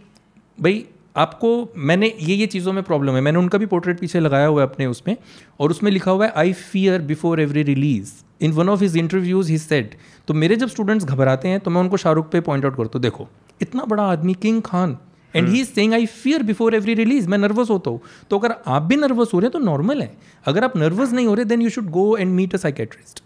भाई 0.58 0.84
आपको 1.16 1.52
मैंने 1.78 2.08
ये 2.22 2.36
ये 2.36 2.48
चीज़ों 2.48 2.74
में 2.74 2.82
प्रॉब्लम 2.84 3.16
है। 3.16 3.22
मैंने 3.22 3.40
उनका 3.40 3.58
भी 3.58 3.66
पोर्ट्रेट 3.66 4.00
पीछे 4.00 4.20
लगाया 4.20 4.48
हुआ 4.48 4.62
है 4.62 4.68
अपने 4.68 4.86
उसमें 4.88 5.16
और 5.60 5.72
उसमें 5.72 5.92
लिखा 5.92 6.12
हुआ 6.12 6.26
है 6.26 6.34
I 6.38 6.54
fear 6.64 7.02
before 7.04 7.42
every 7.42 7.64
release 7.64 8.12
in 8.42 8.52
one 8.52 8.70
of 8.70 8.82
his 8.84 8.98
interviews 8.98 9.52
he 9.52 9.58
said 9.60 9.96
तो 10.28 10.34
मेरे 10.34 10.56
जब 10.56 10.70
स्टूडेंट्स 10.70 11.06
घबराते 11.06 11.48
हैं 11.48 11.60
तो 11.60 11.72
मैं 11.72 11.82
उनको 11.82 11.98
शाहरुख 11.98 12.32
पे 12.32 12.42
पॉइंट 12.42 12.66
आउट 12.66 12.78
करता 12.78 12.92
हूँ। 12.96 13.02
देखो 13.02 13.28
इतना 13.60 13.84
बड़ा 13.86 14.04
आदमी 14.06 14.34
king 14.36 14.62
Khan 14.62 14.98
and 15.34 15.48
he 15.50 15.60
is 15.62 15.68
saying 15.70 15.94
I 15.94 16.06
fear 16.06 16.44
before 16.44 16.76
every 16.76 16.94
release 16.94 17.28
मैं 17.30 17.38
नर्वस 17.38 17.70
होता 17.70 17.90
हूँ. 17.90 18.00
तो 18.30 18.40
अगर 18.40 18.56
आप 18.68 18.82
भी 18.82 18.96
नर्वस 18.96 19.34
हो 19.34 19.40
रहे 19.40 19.46
हैं 19.46 19.52
तो 19.52 19.60
नॉर्मल 19.62 20.02
है। 20.02 20.16
अगर 20.46 20.64
आप 20.64 20.78
नर्वस 20.78 21.12
नहीं 21.12 21.26
हो 21.28 21.34
रहे 21.34 21.46
then 21.46 21.62
you 21.62 21.70
should 21.70 21.90
go 21.92 22.16
and 22.18 22.32
meet 22.32 22.54
a 22.54 22.58
psychiatrist 22.60 23.24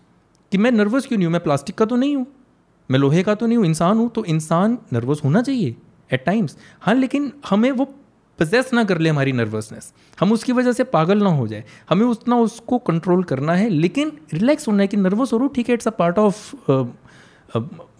कि 0.52 0.58
मैं 0.58 0.72
नर्वस 0.72 1.08
क्यों 1.08 1.18
नहीं 1.18 1.26
हूँ? 1.26 1.34
मैं 1.34 1.44
प्लास्टिक 1.44 1.76
का 1.76 1.86
तो 1.86 1.96
नहीं 1.96 2.16
हूँ। 2.16 2.26
मैं 2.90 3.00
लोहे 3.00 3.24
का 3.24 3.36
तो 3.36 3.48
नहीं 3.48 3.58
हूँ, 3.58 3.66
इंसान 3.66 3.98
हूँ 3.98 4.10
तो 4.10 4.24
इंसान 4.26 4.78
नर्वस 4.94 5.22
होना 5.24 5.42
चाहिए 5.42 5.76
एट 6.10 6.24
टाइम्स 6.26 6.58
हाँ 6.82 6.96
लेकिन 6.96 7.32
हमें 7.50 7.72
वो 7.72 7.86
पजेस 8.40 8.70
ना 8.74 8.84
कर 8.84 8.98
ले 8.98 9.10
हमारी 9.10 9.32
नर्वसनेस 9.32 9.92
हम 10.18 10.32
उसकी 10.32 10.52
वजह 10.54 10.72
से 10.72 10.84
पागल 10.86 11.24
ना 11.24 11.30
हो 11.32 11.48
जाए। 11.48 11.64
हमें 11.90 12.06
उतना 12.06 12.38
उसको 12.38 12.78
कंट्रोल 12.80 13.24
करना 13.24 13.54
है, 13.54 13.70
लेकिन 13.70 14.12
रिलैक्स 14.34 14.68
होना 14.68 14.82
है 14.82 14.88
कि 14.88 14.98
नर्वस 14.98 15.34
हो 15.34 15.38
हूँ, 15.38 15.54
ठीक 15.56 15.70
है 15.70 15.74
इट्स 15.74 15.88
अ 15.88 15.92
पार्ट 15.92 16.20
ऑफ़ 16.20 16.56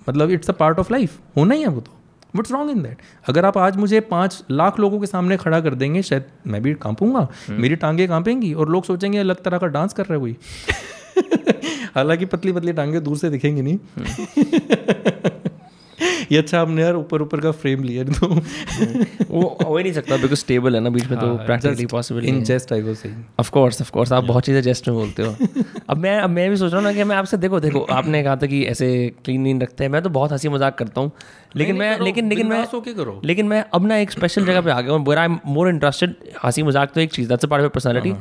मतलब 0.10 0.32
it's 0.32 0.50
a 0.50 0.54
part 0.54 0.80
of 0.80 0.92
life 0.94 1.20
होना 1.38 1.56
ही 1.56 1.62
है 1.62 1.68
वो 1.68 1.82
तो। 1.82 1.92
वट्स 2.38 2.52
रॉन्ग 2.52 2.72
इन 2.72 2.82
दैट 2.82 2.98
अगर 3.30 3.46
आप 3.46 3.58
आज 3.58 3.78
मुझे 3.78 4.00
पाँच 4.00 4.44
लाख 4.52 4.80
लोगों 4.80 5.00
के 5.00 5.06
सामने 5.06 5.38
खड़ा 5.38 5.60
कर 5.62 5.76
देंगे 5.76 6.02
शायद 6.02 6.24
मैं 6.48 6.62
भी 6.62 6.74
कांपूँगा। 6.74 7.28
मेरी 7.50 7.76
टांगे 7.76 8.08
कांपेंगी 8.08 8.54
और 8.54 8.70
लोग 8.70 8.84
सोचेंगे 8.84 9.18
अलग 9.18 9.44
तरह 9.44 9.58
का 9.58 9.68
डांस 9.68 9.94
कर 9.94 10.06
रहे 10.06 10.14
है 10.14 10.20
कोई। 10.20 10.38
हालाँकि 11.96 12.26
पतली 12.26 12.52
पतली 12.52 12.74
टांगे 12.74 13.00
दूर 13.00 13.18
से 13.18 13.30
दिखेंगी 13.30 13.62
नहीं। 13.62 13.78
ये 16.32 16.38
अच्छा 16.38 16.62
हमने 16.62 16.82
यार 16.82 16.96
ऊपर 16.96 17.22
ऊपर 17.22 17.40
का 17.42 17.52
फ्रेम 17.52 17.84
लिया 17.84 18.04
तो 18.04 18.28
वो 19.30 19.42
हो 19.64 19.78
ही 19.78 19.84
नहीं 19.84 19.94
सकता 19.94 20.18
बिकॉज़ 20.18 20.40
स्टेबल 20.40 20.76
है 20.76 20.82
ना 20.82 20.90
बीच 20.90 21.08
में 21.08 21.20
तो 21.20 21.28
practically 21.38 21.86
possible 21.86 22.26
in 22.26 22.44
jest 22.44 22.74
I 22.74 22.82
was 22.82 22.96
saying 22.96 23.24
of 23.40 23.50
course 23.52 23.82
of 23.82 23.92
course 23.92 24.12
आप 24.14 24.24
बहुत 24.24 24.46
चीज़ें 24.46 24.62
जेस्ट 24.62 24.88
में 24.88 24.98
बोलते 24.98 25.24
हो। 25.24 25.36
अब 25.90 25.98
मैं 25.98 26.18
अब 26.20 26.30
मैं 26.30 26.50
भी 26.50 26.58
सोच 26.58 26.72
रहा 26.72 26.82
हूँ 26.82 26.88
ना 26.88 26.94
कि 26.94 27.04
मैं 27.04 27.16
आपसे 27.16 27.38
देखो 27.38 27.60
देखो 27.60 27.82
आपने 27.92 28.24
कहा 28.24 28.36
था 28.36 28.48
कि 28.48 28.64
ऐसे 28.66 28.90
क्लीन 29.26 29.42
नहीं 29.42 29.60
रखते 29.60 29.84
हैं 29.84 29.92
मैं 29.92 30.02
तो 30.02 30.10
बहुत 30.10 30.32
हँसी 30.32 30.50
मज़ाक 30.50 30.78
करता 30.78 31.02
हूँ। 31.02 31.12
लेकिन 31.56 31.76
मैं 31.76 31.90
लेकिन 32.00 32.30
लेकिन 32.30 32.48
मैं 32.48 32.58
बिंदास 32.58 32.74
होके 32.74 32.94
करो। 32.94 33.20
लेकिन 33.26 33.48
मैं 33.48 33.64
अब 33.74 33.88
ना 33.88 33.98
एक 33.98 34.12
स्पेशल 34.12 34.46
जगह 34.46 34.62
पे 34.62 34.72
आ 34.72 34.80
गया 34.82 34.94
हूँ 34.94 35.04
but 35.06 35.18
I 35.18 35.26
am 35.26 35.40
more 35.48 35.70
interested 35.70 36.16
हँसी 36.44 36.64
मज़ाक 36.64 36.92
तो 36.92 37.02
एक 37.02 37.14
चीज़ 37.14 37.30
that's 37.30 37.46
a 37.46 37.48
part 37.48 37.64
of 37.64 37.72
personality 37.72 38.14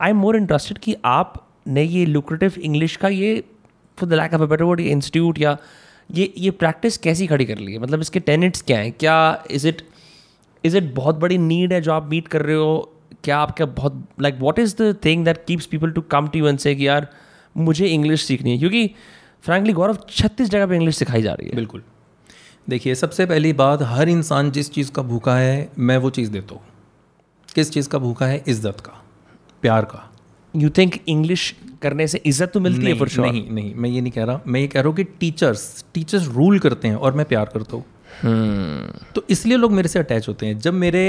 I 0.00 0.10
am 0.10 0.16
more 0.16 0.36
interested 0.36 0.78
कि 0.78 0.96
आपने 1.04 1.82
ये 1.82 2.04
लुक्रेटिव 2.06 2.54
इंग्लिश 2.62 2.96
का 2.96 3.08
ये 3.08 3.42
for 3.98 4.08
the 4.08 4.14
lack 4.14 4.34
of 4.34 4.42
a 4.42 4.46
better 4.46 4.64
word 4.64 4.80
ये 4.80 4.90
इंस्टीट्यूट 4.90 5.38
या 5.38 5.56
ये 6.10 6.32
ये 6.38 6.50
प्रैक्टिस 6.50 6.96
कैसी 6.98 7.26
खड़ी 7.26 7.44
कर 7.44 7.58
ली 7.58 7.72
है? 7.72 7.78
मतलब 7.78 8.00
इसके 8.00 8.20
टेनेट्स 8.20 8.62
क्या 8.62 8.78
हैं? 8.78 8.92
क्या 8.92 9.44
इज़ 9.50 9.66
इट 9.68 9.82
इज़ 10.64 10.76
इट 10.76 10.94
बहुत 10.94 11.16
बड़ी 11.16 11.38
नीड 11.38 11.72
है 11.72 11.80
जो 11.80 11.92
आप 11.92 12.08
मीट 12.10 12.28
कर 12.28 12.42
रहे 12.42 12.56
हो? 12.56 12.92
क्या 13.24 13.38
आपका 13.38 13.66
बहुत 13.66 14.04
like 14.20 14.36
what 14.40 14.58
is 14.58 14.74
the 14.82 14.94
thing 15.04 15.24
that 15.24 15.44
keeps 15.46 15.66
people 15.66 15.90
to 15.90 16.00
come 16.10 16.28
to 16.28 16.38
you 16.38 16.48
and 16.48 16.58
say 16.58 16.74
कि 16.74 16.86
यार 16.88 17.08
मुझे 17.56 17.86
इंग्लिश 17.86 18.24
सीखनी 18.24 18.50
है? 18.50 18.58
क्योंकि 18.58 18.90
फ्रैंकली 19.44 19.72
गौरव 19.72 19.98
छत्तीस 20.08 20.48
जगह 20.48 20.66
पे 20.66 20.76
इंग्लिश 20.76 20.96
सिखाई 20.96 21.22
जा 21.22 21.32
रही 21.32 21.48
है। 21.48 21.54
बिल्कुल। 21.54 21.82
देखिए 22.68 22.94
सबसे 22.94 23.26
पहली 23.26 23.52
बात 23.52 23.82
हर 23.82 24.08
इंसान 24.08 24.50
जिस 24.50 24.70
चीज़ 24.72 24.90
का 24.92 25.02
भूखा 25.02 25.36
है 25.36 25.70
मैं 25.78 25.96
वो 25.98 26.10
चीज़ 26.10 26.30
देता 26.30 26.54
हूँ। 26.54 26.62
किस 27.54 27.70
चीज़ 27.70 27.88
का 27.88 27.98
भूखा 27.98 28.26
है? 28.26 28.42
इज़्ज़त 28.48 28.80
का 28.80 29.02
प्यार 29.62 29.84
का। 29.84 30.06
यू 30.54 30.70
थिंक 30.70 30.98
इंग्लिश 31.08 31.54
करने 31.82 32.06
से 32.08 32.20
इज़्ज़त 32.26 32.50
तो 32.54 32.60
मिलती 32.60 32.86
है 32.86 32.98
फॉर 32.98 33.08
श्योर 33.08 33.26
नहीं 33.26 33.50
नहीं 33.50 33.74
मैं 33.74 33.90
ये 33.90 34.00
नहीं 34.00 34.12
कह 34.12 34.24
रहा। 34.24 34.40
मैं 34.46 34.60
ये 34.60 34.66
कह 34.66 34.80
रहा 34.80 34.88
हूँ 34.88 34.96
कि 34.96 35.04
टीचर्स 35.20 35.84
टीचर्स 35.94 36.28
रूल 36.28 36.58
करते 36.58 36.88
हैं 36.88 36.94
और 36.96 37.12
मैं 37.12 37.26
प्यार 37.26 37.50
करता 37.54 37.76
हूँ। 37.76 37.84
hmm. 37.84 39.14
तो 39.14 39.24
इसलिए 39.30 39.56
लोग 39.56 39.72
मेरे 39.72 39.88
से 39.88 39.98
अटैच 39.98 40.28
होते 40.28 40.46
हैं। 40.46 40.58
जब 40.58 40.74
मेरे 40.74 41.02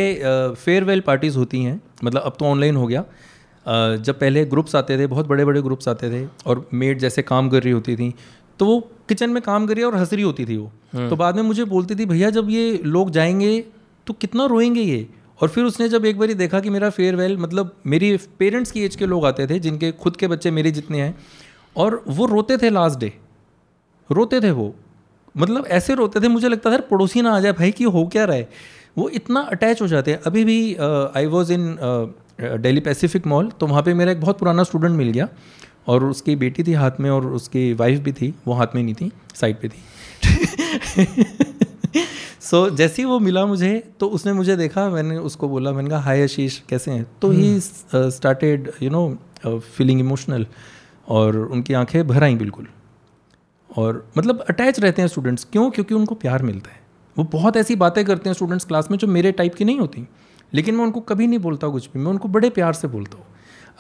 फेयरवेल 0.56 1.00
पार्टीज़ 1.00 1.38
होती 1.38 1.64
हैं 1.64 1.82
मतलब 2.04 2.22
अब 2.22 2.36
तो 2.40 2.46
ऑनलाइन 2.46 2.76
हो 2.76 2.88
गया। 2.88 3.02
अ, 3.02 3.96
जब 3.96 4.20
पहले 4.20 4.46
ग्रुप्स 4.46 4.76
आते 4.76 4.98
थे 4.98 5.08
बहुत 5.08 5.28
बड़े 5.28 5.46
बड़े 5.46 5.62
ग्रुप्स 5.62 5.88
आते 5.88 6.10
थे 6.12 6.28
और 6.46 6.68
मेड 6.74 7.00
जैसे 7.00 7.22
काम 7.22 7.50
कर 7.50 7.64
रही 7.64 7.74
होती 7.74 7.96
थी 7.96 8.14
तो 8.60 8.66
वो 8.66 8.80
किचन 9.10 9.30
में 9.30 9.42
काम 9.44 9.68
कर 9.68 9.74
रही 9.74 9.84
है 9.84 9.90
और 9.90 9.98
हंस 9.98 10.14
रही 10.14 10.24
होती 10.24 10.46
थी 10.46 10.58
वो। 10.58 10.72
hmm. 10.96 11.10
तो 11.10 11.16
बाद 11.16 11.36
में 11.36 11.44
मुझे 11.44 11.64
बोलती 11.66 11.96
थी 11.96 12.06
भैया 12.06 12.30
जब 12.30 12.50
ये 12.50 12.82
लोग 12.86 13.12
जाएँगे 13.12 13.64
तो 14.08 14.14
कितना 14.14 14.46
रोएँगे 14.46 14.82
ये? 14.82 15.08
और 15.42 15.50
फिर 15.50 15.64
उसने 15.64 15.88
जब 15.90 16.06
एक 16.06 16.18
बारी 16.20 16.34
देखा 16.34 16.60
कि 16.60 16.70
मेरा 16.70 16.90
फेयरवेल 16.90 17.38
मतलब 17.38 17.76
मेरी 17.86 18.16
पेरेंट्स 18.40 18.72
की 18.72 18.84
एज 18.84 18.96
के 18.96 19.06
लोग 19.06 19.26
आते 19.26 19.48
थे, 19.48 19.60
जिनके 19.60 19.92
खुद 19.94 20.18
के 20.18 20.28
बच्चे 20.28 20.52
मेरे 20.52 20.72
जितने 20.72 21.02
हैं, 21.02 21.16
और 21.76 22.04
वो 22.08 22.26
रोते 22.26 22.58
थे 22.58 22.70
लास्ट 22.70 23.00
डे 23.00 23.12
रोते 24.10 24.42
थे 24.42 24.52
वो। 24.52 24.74
मतलब 25.36 25.66
ऐसे 25.70 25.96
रोते 25.96 26.20
थे, 26.22 26.28
मुझे 26.28 26.50
लगता 26.50 26.72
था 26.72 26.78
पड़ोसी 26.92 27.22
ना 27.22 27.32
आ 27.32 27.40
जाए, 27.40 27.52
भाई 27.54 27.72
कि 27.72 27.84
हो 27.86 28.06
क्या 28.08 28.26
रहा 28.26 28.38
है? 28.38 28.50
वो 28.98 29.08
इतना 29.10 29.40
अटैच 29.52 29.82
हो 29.82 29.88
जाते 29.88 30.12
हैं। 30.12 30.20
अभी 30.26 30.44
भी 30.46 30.76
I 30.76 31.26
was 31.28 31.54
in 31.54 31.76
Delhi 32.42 32.80
Pacific 32.82 33.28
mall 33.28 33.50
तो 33.60 33.68
वहाँ 33.68 33.84
पे 33.84 33.94
मेरा 33.94 34.12
एक 34.12 34.22
बहुत 34.22 34.40
पुराना 34.40 34.64
स्टूडेंट 34.64 34.96
मिल 34.98 35.10
गया, 35.10 35.28
और 35.88 36.04
उसकी 36.06 36.36
बेटी 36.36 36.64
थी 36.64 36.74
हाथ 36.74 37.00
में, 37.00 37.10
और 37.10 37.26
उसकी 37.34 37.74
वाइफ 37.74 38.00
भी 38.00 38.12
थी, 38.14 38.34
वो 38.48 38.54
हाथ 38.54 38.76
में 38.76 38.84
नहीं 38.84 38.96
थी 38.96 39.12
साइड 39.36 39.62
पे 39.62 39.70
थी। 39.70 41.66
सो 42.52 42.70
so, 42.70 42.76
जैसे 42.76 43.02
ही 43.02 43.06
वो 43.06 43.20
मिला 43.20 43.46
मुझे 43.46 43.94
तो 44.00 44.08
उसने 44.08 44.34
मुझे 44.34 44.56
देखा 44.56 44.90
मैंने 44.90 45.18
उसको 45.18 45.50
बोला 45.50 45.72
मैंने 45.72 45.90
कहा 45.90 46.00
हाय 46.00 46.24
आशीष 46.24 46.60
कैसे 46.60 46.92
हैं? 46.92 47.06
तो 47.22 47.32
he 47.32 47.60
started 47.60 48.72
you 48.84 48.90
know 48.90 49.60
feeling 49.60 50.00
emotional 50.00 50.46
और 51.08 51.38
उनकी 51.38 51.74
आँखें 51.74 52.08
भर 52.08 52.24
आई 52.24 52.36
बिल्कुल। 52.36 52.68
और 53.78 54.12
मतलब 54.18 54.42
अटैच 54.50 54.80
रहते 54.80 55.02
हैं 55.02 55.10
स्टूडेंट्स 55.10 55.44
क्यों? 55.44 55.70
क्योंकि 55.72 55.94
उनको 55.94 56.16
प्यार 56.16 56.44
मिलता 56.44 56.72
है। 56.72 56.80
वो 57.18 57.24
बहुत 57.24 57.58
ऐसी 57.58 57.76
बातें 57.76 58.06
करते 58.06 58.30
हैं 58.30 58.34
स्टूडेंट्स 58.34 58.66
क्लास 58.66 58.92
में 58.92 58.98
जो 58.98 59.08
मेरे 59.08 59.32
टाइप 59.32 59.56
की 59.56 59.66
नहीं 59.66 59.80
होती। 59.80 60.08
लेकिन 60.54 60.76
मैं 60.76 60.86
उनको 60.86 61.00
कभी 61.02 61.28
नहीं 61.28 61.40
बोलता 61.40 61.68
कुछ 61.68 61.90
भी। 61.94 62.00
मैं 62.00 62.12
उनको 62.12 62.28
बड़े 62.28 62.50
प्यार 62.50 62.74
से 62.74 62.88
बोलता 62.88 63.18
हूँ। 63.18 63.26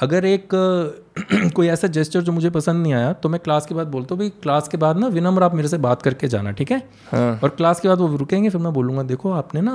अगर 0.01 0.25
एक 0.25 0.49
कोई 1.55 1.67
ऐसा 1.67 1.87
जेस्चर 1.87 2.21
जो 2.21 2.31
मुझे 2.31 2.49
पसंद 2.49 2.81
नहीं 2.83 2.93
आया 2.93 3.11
तो 3.13 3.29
मैं 3.29 3.39
क्लास 3.39 3.65
के 3.65 3.75
बाद 3.75 3.87
बोलता 3.87 4.15
हूँ 4.15 4.19
भाई 4.19 4.29
क्लास 4.43 4.67
के 4.67 4.77
बाद 4.77 4.97
ना 4.97 5.07
विनम्र 5.07 5.43
आप 5.43 5.55
मेरे 5.55 5.67
से 5.67 5.77
बात 5.77 6.01
करके 6.01 6.27
जाना 6.27 6.51
ठीक 6.51 6.71
है? 6.71 6.77
हाँ। 7.11 7.39
और 7.43 7.49
क्लास 7.49 7.79
के 7.79 7.87
बाद 7.87 7.99
वो 7.99 8.15
रुकेंगे 8.17 8.49
फिर 8.49 8.61
मैं 8.61 8.71
बोलूँगा 8.73 9.03
देखो 9.03 9.31
आपने 9.31 9.61
ना 9.61 9.73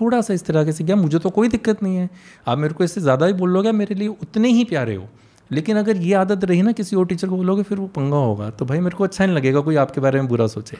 थोड़ा 0.00 0.20
सा 0.20 0.34
इस 0.34 0.44
तरह 0.46 0.70
से 0.72 0.84
किया 0.84 0.96
मुझे 0.96 1.18
तो 1.18 1.30
कोई 1.30 1.48
दिक्कत 1.48 1.82
नहीं 1.82 1.96
है। 1.96 2.08
आप 2.46 2.58
मेरे 2.58 2.74
को 2.74 2.84
इससे 2.84 3.00
ज़्यादा 3.00 3.26
ही 3.26 3.32
बोल 3.32 3.50
लोगे 3.50 3.72
मेरे 3.72 3.94
लिए 3.94 4.08
उतने 4.08 4.48
ही 4.48 4.64
प्यारे 4.64 4.94
हो। 4.94 5.08
लेकिन 5.50 5.76
अगर 5.76 5.96
ये 5.96 6.12
आदत 6.14 6.44
रही 6.44 6.62
ना 6.62 6.72
किसी 6.72 6.96
और 6.96 7.06
टीचर 7.06 7.28
को 7.28 7.36
बोलोगे 7.36 7.62
फिर 7.62 7.78
वो 7.78 7.86
पंगा 7.86 8.16
होगा। 8.16 8.50
तो 8.50 8.64
भाई 8.64 8.80
मेरे 8.80 8.96
को 8.96 9.04
अच्छा 9.04 9.24
नहीं 9.26 9.36
लगेगा 9.36 9.60
कोई 9.60 9.76
आपके 9.76 10.00
बारे 10.00 10.20
में 10.20 10.28
बुरा 10.28 10.46
सोचे। 10.46 10.78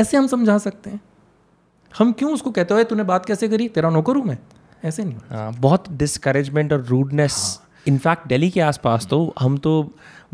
ऐसे 0.00 0.16
हम 0.16 0.26
समझा 0.26 0.56
सकते 0.58 0.90
हैं। 0.90 1.00
हम 1.92 2.12
क्यों 2.12 2.32
उसको 2.32 2.50
कहते 2.50 2.74
हो 2.74 2.82
तूने 2.84 3.02
बात 3.02 3.26
कैसे 3.26 3.48
करी? 3.48 3.68
तेरा 3.68 3.90
नौकर 3.90 4.16
हूँ 4.16 4.24
मैं। 4.24 4.38
ऐसे 4.82 5.04
नहीं 5.04 5.16
हाँ, 5.30 5.52
बहुत 5.52 5.90
डिस्करेजमेंट 5.92 6.72
और 6.72 6.84
रूडनेस 6.84 7.36
इनफैक्ट 7.86 8.26
दिल्ली 8.28 8.50
के 8.50 8.60
आसपास 8.62 9.06
तो 9.06 9.34
हम 9.38 9.56
तो 9.58 9.72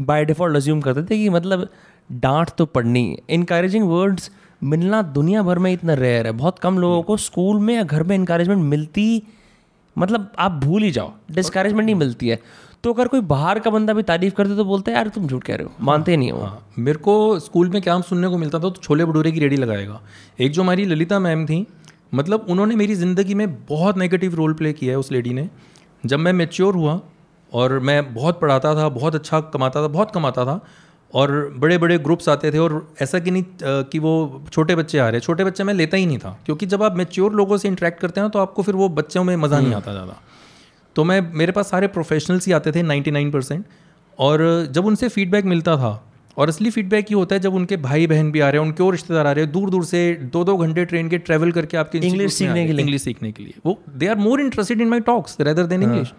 बाय 0.01 0.25
डिफ़ॉल्ट 0.25 0.57
अज्यूम 0.57 0.81
करते 0.81 1.03
थे 1.05 1.19
कि 1.19 1.29
मतलब 1.31 1.69
डांट 2.11 2.51
तो 2.59 2.67
पड़नी। 2.67 3.19
इनकरेजिंग 3.31 3.89
वर्ड्स 3.89 4.31
मिलना 4.63 5.03
दुनिया 5.03 5.43
भर 5.43 5.59
में 5.59 5.73
इतना 5.73 5.95
रेयर 5.95 6.27
है। 6.27 6.33
बहुत 6.33 6.59
कम 6.59 6.79
लोगों 6.79 7.03
को 7.03 7.17
स्कूल 7.19 7.61
में 7.61 7.75
या 7.75 7.83
घर 7.83 8.03
में 8.03 8.15
इनकरेजमेंट 8.17 8.63
मिलती 8.63 9.23
मतलब 9.97 10.31
आप 10.39 10.53
भूल 10.55 10.83
ही 10.83 10.91
जाओ। 10.91 11.13
डिस्करेजमेंट 11.31 11.85
नहीं 11.85 11.95
मिलती 11.97 12.29
है। 12.29 12.39
तो 12.85 12.93
अगर 12.93 13.09
कोई 13.09 13.21
बाहर 13.23 13.59
का 13.59 13.71
बंदा 13.71 13.93
भी 13.93 14.03
तारीफ़ 14.03 14.35
करते 14.35 14.57
तो 14.57 14.65
बोलते 14.65 14.91
हैं, 14.91 14.99
यार 14.99 15.09
तुम 15.09 15.27
झूठ 15.27 15.43
कह 15.45 15.57
रहे 15.57 15.65
हो। 15.65 15.73
मानते 15.81 16.17
नहीं 16.17 16.31
हो 16.33 16.39
हाँ 16.39 16.67
मेरे 16.79 16.99
को 16.99 17.39
स्कूल 17.41 17.69
में 17.69 17.81
क्या 17.83 18.01
सुनने 18.03 18.29
को 18.29 18.39
मिलता 18.39 18.59
था 18.59 18.63
तो 18.63 18.81
छोले 18.83 19.05
भटूरे 19.05 19.33
की 19.33 19.41
रेडी 19.41 19.57
लगाएगा। 19.57 20.01
एक 20.41 20.53
जो 20.53 20.63
हमारी 20.63 20.85
ललिता 20.85 21.19
मैम 21.19 21.45
थी 21.47 21.67
मतलब 22.15 22.47
उन्होंने 22.51 22.77
मेरी 22.77 22.95
ज़िंदगी 22.95 23.35
में 23.35 23.55
बहुत 23.67 23.99
नेगेटिव 23.99 24.35
रोल 24.35 24.55
प्ले 24.55 24.73
किया 24.73 24.93
है 24.93 24.99
उस 24.99 25.13
लेडी 25.13 25.33
ने। 25.33 25.49
जब 26.05 26.19
मैं 26.19 26.33
मेच्योर 26.33 26.75
हुआ 26.75 27.01
और 27.53 27.79
मैं 27.79 28.15
बहुत 28.15 28.41
पढ़ाता 28.41 28.75
था 28.75 28.89
बहुत 28.89 29.15
अच्छा 29.15 29.41
कमाता 29.55 29.83
था 29.83 29.89
बहुत 29.89 30.11
कमाता 30.11 30.45
था 30.45 30.61
और 31.15 31.33
बड़े 31.57 31.79
बड़े 31.79 31.99
ग्रुप्स 31.99 32.29
आते 32.29 32.51
थे 32.53 32.59
और 32.59 32.95
ऐसा 33.03 33.19
कि 33.19 33.31
नहीं 33.31 33.45
कि 33.63 33.99
वो 33.99 34.13
छोटे 34.53 34.77
बच्चे 34.77 34.99
आ 34.99 35.09
रहे 35.09 35.21
छोटे 35.21 35.45
बच्चे 35.45 35.65
मैं 35.65 35.75
लेता 35.75 35.97
ही 35.97 36.07
नहीं 36.07 36.19
था 36.19 36.39
क्योंकि 36.47 36.67
जब 36.67 36.83
आप 36.83 36.97
मेच्योर 36.97 37.33
लोगों 37.33 37.57
से 37.57 37.69
इंटरेक्ट 37.69 38.01
करते 38.01 38.21
हैं 38.21 38.31
तो 38.31 38.39
आपको 38.39 38.63
फिर 38.63 38.75
वो 38.75 38.89
बच्चों 38.89 39.25
में 39.25 39.37
मज़ा 39.37 39.61
नहीं 39.61 39.75
आता 39.75 39.93
ज़्यादा। 39.93 40.17
तो 40.97 41.05
मैं 41.05 41.21
मेरे 41.33 41.53
पास 41.53 41.71
सारे 41.71 41.87
प्रोफेशनल्स 41.89 42.47
ही 42.47 42.53
आते 42.53 42.73
थे 42.73 42.83
99 42.83 43.33
परसेंट 43.33 43.65
और 44.19 44.67
जब 44.71 44.87
उनसे 44.87 45.09
फीडबैक 45.09 45.45
मिलता 45.45 45.77
था 45.77 45.93
और 46.37 46.49
असली 46.49 46.71
फीडबैक 46.71 47.11
ये 47.11 47.15
होता 47.15 47.35
है 47.35 47.41
जब 47.41 47.55
उनके 47.55 47.77
भाई 47.77 48.07
बहन 48.07 48.31
भी 48.33 48.41
आ 48.41 48.49
रहे 48.49 48.61
हैं 48.61 48.67
उनके 48.67 48.83
और 48.83 48.93
रिश्तेदार 48.93 49.27
आ 49.27 49.33
रहे 49.33 49.45
हैं 49.45 49.53
दूर 49.53 49.71
दूर 49.71 49.85
से 49.85 50.15
दो 50.33 50.45
दो 50.45 50.57
घंटे 50.57 50.85
ट्रेन 50.85 51.09
के 51.09 51.19
ट्रैवल 51.19 51.53
करके 51.53 51.77
आपके 51.77 52.01
English 52.01 52.31
सीखने 52.31 52.67
के 52.67 52.73
लिए। 52.73 52.81
इंग्लिश 52.81 53.03
सीखने 53.03 53.33
के 53.33 53.43
लिए। 53.43 53.55
वो 53.67 53.79
they 53.97 54.07
are 54.07 54.17
more 54.17 54.41
interested 54.41 54.81
in 54.81 54.89
my 54.89 55.01
talks 55.01 55.37
rather 55.41 55.67
than 55.67 55.83
English 55.83 56.13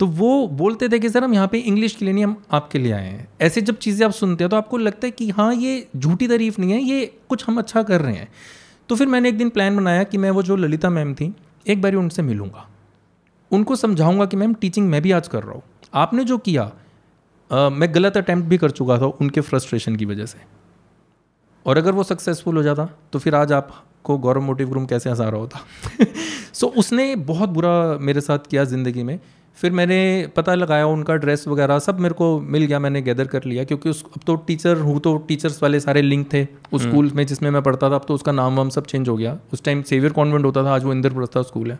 तो 0.00 0.06
वो 0.06 0.46
बोलते 0.48 0.88
थे 0.88 0.98
कि 0.98 1.08
सर 1.10 1.24
हम 1.24 1.34
यहाँ 1.34 1.48
पे 1.48 1.58
इंग्लिश 1.58 1.94
के 1.96 2.04
लिए 2.04 2.14
नहीं 2.14 2.24
हम 2.24 2.36
आपके 2.50 2.78
लिए 2.78 2.92
आए 2.92 3.08
हैं। 3.08 3.28
ऐसे 3.40 3.60
जब 3.60 3.76
चीज़ें 3.76 4.06
आप 4.06 4.12
सुनते 4.12 4.44
हो 4.44 4.50
तो 4.50 4.56
आपको 4.56 4.78
लगता 4.78 5.06
है 5.06 5.10
कि 5.10 5.28
हाँ 5.30 5.54
ये 5.54 5.86
झूठी 5.96 6.28
तारीफ़ 6.28 6.60
नहीं 6.60 6.72
है 6.72 6.80
ये 6.80 7.06
कुछ 7.28 7.44
हम 7.48 7.58
अच्छा 7.58 7.82
कर 7.82 8.00
रहे 8.00 8.14
हैं। 8.14 8.28
तो 8.88 8.96
फिर 8.96 9.06
मैंने 9.06 9.28
एक 9.28 9.38
दिन 9.38 9.48
प्लान 9.48 9.76
बनाया 9.76 10.02
कि 10.04 10.18
मैं 10.18 10.30
वो 10.30 10.42
जो 10.42 10.56
ललिता 10.56 10.90
मैम 10.90 11.14
थी 11.14 11.32
एक 11.66 11.82
बारी 11.82 11.96
उनसे 11.96 12.22
मिलूँगा। 12.22 12.68
उनको 13.50 13.76
समझाऊँगा 13.76 14.26
कि 14.26 14.36
मैम 14.36 14.54
टीचिंग 14.54 14.88
मैं 14.88 15.02
भी 15.02 15.12
आज 15.12 15.28
कर 15.28 15.42
रहा 15.42 15.52
हूँ। 15.52 15.62
आपने 15.94 16.24
जो 16.24 16.38
किया 16.38 16.70
अ, 17.50 17.68
मैं 17.68 17.94
गलत 17.94 18.16
अटैम्प्ट 18.16 18.48
भी 18.48 18.58
कर 18.58 18.70
चुका 18.70 18.98
था 18.98 19.06
उनके 19.20 19.40
फ्रस्ट्रेशन 19.40 19.96
की 19.96 20.04
वजह 20.04 20.26
से। 20.26 20.38
और 21.66 21.78
अगर 21.78 21.92
वो 21.92 22.02
सक्सेसफुल 22.02 22.56
हो 22.56 22.62
जाता 22.62 22.88
तो 23.12 23.18
फिर 23.18 23.34
आज 23.34 23.52
आपको 23.52 24.18
गौरव 24.18 24.42
मोटिव 24.42 24.72
रूम 24.72 24.86
कैसे 24.86 25.10
हंसा 25.10 25.28
रहा 25.28 25.40
होता? 25.40 25.60
सो 26.52 26.66
so, 26.66 26.74
उसने 26.74 27.16
बहुत 27.16 27.48
बुरा 27.48 27.98
मेरे 27.98 28.20
साथ 28.20 28.38
किया 28.50 28.64
ज़िंदगी 28.64 29.02
में। 29.02 29.18
फिर 29.58 29.72
मैंने 29.72 29.96
पता 30.36 30.54
लगाया 30.54 30.86
उनका 30.86 31.14
ड्रेस 31.16 31.46
वगैरह 31.48 31.78
सब 31.78 31.98
मेरे 32.00 32.14
को 32.14 32.38
मिल 32.40 32.64
गया 32.64 32.78
मैंने 32.78 33.02
गैदर 33.02 33.26
कर 33.26 33.44
लिया 33.44 33.64
क्योंकि 33.64 33.88
उस 33.88 34.02
अब 34.06 34.20
तो 34.26 34.34
टीचर 34.46 34.76
हूँ 34.78 34.98
तो 35.00 35.16
टीचर्स 35.28 35.62
वाले 35.62 35.80
सारे 35.80 36.02
लिंक 36.02 36.32
थे 36.32 36.46
उस 36.72 36.82
स्कूल 36.82 37.10
में 37.14 37.24
जिसमें 37.26 37.50
मैं 37.50 37.62
पढ़ता 37.62 37.90
था 37.90 37.94
अब 37.94 38.04
तो 38.08 38.14
उसका 38.14 38.32
नाम 38.32 38.56
वाम 38.56 38.68
सब 38.68 38.86
चेंज 38.86 39.08
हो 39.08 39.16
गया। 39.16 39.38
उस 39.52 39.62
टाइम 39.64 39.82
सेवियर 39.82 40.12
कॉन्वेंट 40.12 40.44
होता 40.44 40.64
था 40.64 40.74
आज 40.74 40.84
वो 40.84 40.92
इंदरपुर 40.92 41.26
था 41.26 41.42
स्कूल 41.42 41.70
है 41.72 41.78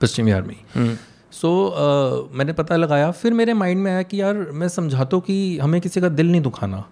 पश्चिम 0.00 0.26
बिहार 0.26 0.42
में 0.42 0.54
ही। 0.54 0.96
सो 1.32 2.28
मैंने 2.34 2.52
पता 2.52 2.76
लगाया 2.76 3.10
फिर 3.12 3.32
मेरे 3.32 3.54
माइंड 3.54 3.80
में 3.82 3.90
आया 3.92 4.02
कि 4.02 4.20
यार 4.20 4.34
मैं 4.52 4.68
समझा 4.68 5.04
तो 5.04 5.20
कि 5.20 5.36
हमें 5.58 5.80
किसी 5.80 6.00
का 6.00 6.08
दिल 6.10 6.30
नहीं 6.30 6.40
दुखाना। 6.40 6.84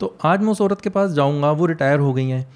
तो 0.00 0.14
आज 0.24 0.40
मैं 0.40 0.52
उस 0.52 0.60
औरत 0.60 0.80
के 0.80 0.90
पास 0.90 1.10
जाऊँगा 1.10 1.50
वो 1.52 1.66
रिटायर 1.66 2.00
हो 2.00 2.12
गई 2.12 2.28
हैं। 2.28 2.46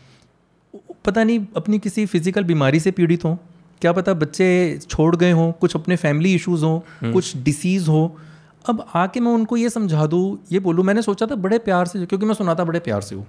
पता 1.04 1.24
नहीं 1.24 1.46
अपनी 1.56 1.78
किसी 1.78 2.06
फ़िज़िकल 2.06 2.44
बीमारी 2.44 2.80
से 2.80 2.90
पीड़ित 2.90 3.24
हों। 3.24 3.36
क्या 3.82 3.92
पता 3.92 4.14
बच्चे 4.14 4.78
छोड़ 4.82 5.14
गए 5.16 5.30
हों 5.32 5.50
कुछ 5.52 5.76
अपने 5.76 5.96
फैमिली 5.96 6.34
इश्यूज़ 6.34 6.64
हों 6.64 7.12
कुछ 7.12 7.36
डिसीज़ 7.36 7.88
हो। 7.90 8.16
अब 8.64 8.84
आके 8.94 9.20
मैं 9.20 9.32
उनको 9.32 9.56
ये 9.56 9.70
समझा 9.70 10.06
दूँ 10.06 10.38
ये 10.52 10.58
बोलूँ 10.60 10.84
मैंने 10.84 11.02
सोचा 11.02 11.26
था 11.26 11.34
बड़े 11.36 11.58
प्यार 11.58 11.86
से 11.86 12.04
क्योंकि 12.06 12.26
मैं 12.26 12.34
सुना 12.34 12.54
था 12.54 12.64
बड़े 12.64 12.80
प्यार 12.80 13.00
से 13.00 13.14
हूँ। 13.14 13.26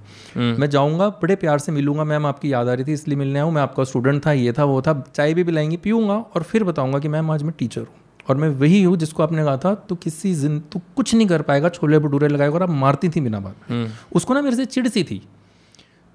मैं 0.57 0.69
जाऊँगा 0.69 1.07
बड़े 1.21 1.35
प्यार 1.35 1.59
से 1.59 1.71
मिलूँगा 1.71 2.03
मैम 2.03 2.25
आपकी 2.25 2.53
याद 2.53 2.69
आ 2.69 2.73
रही 2.73 2.85
थी 2.85 2.93
इसलिए 2.93 3.17
मिलने 3.17 3.39
आऊँ 3.39 3.51
मैं 3.51 3.61
आपका 3.61 3.83
स्टूडेंट 3.83 4.25
था 4.25 4.31
ये 4.31 4.53
था 4.53 4.63
वो 4.63 4.81
था 4.81 4.93
चाय 5.15 5.33
भी 5.33 5.43
पिलाएँगी 5.43 5.77
पीऊँगा 5.77 6.13
और 6.13 6.43
फिर 6.43 6.63
बताऊँगा 6.63 6.99
कि 6.99 7.07
मैम 7.07 7.31
आज 7.31 7.43
मैं 7.43 7.53
टीचर 7.59 7.81
हूँ। 7.81 7.99
और 8.29 8.37
मैं 8.37 8.49
वही 8.49 8.83
हूँ 8.83 8.97
जिसको 8.97 9.23
आपने 9.23 9.43
कहा 9.43 9.57
था 9.57 9.73
तो 9.75 9.95
किसी 9.95 10.33
जिन 10.35 10.59
तू 10.71 10.81
कुछ 10.95 11.13
नहीं 11.15 11.27
कर 11.27 11.41
पाएगा 11.41 11.69
छोले 11.69 11.99
भटूरे 11.99 12.27
लगाएगा 12.27 12.55
और 12.55 12.63
आप 12.63 12.69
मारती 12.69 13.09
थी 13.09 13.21
बिना 13.21 13.39
बात। 13.39 13.89
उसको 14.15 14.33
ना 14.33 14.41
मेरे 14.41 14.55
से 14.55 14.65
चिड़ 14.65 14.87
सी 14.87 15.03
थी। 15.03 15.21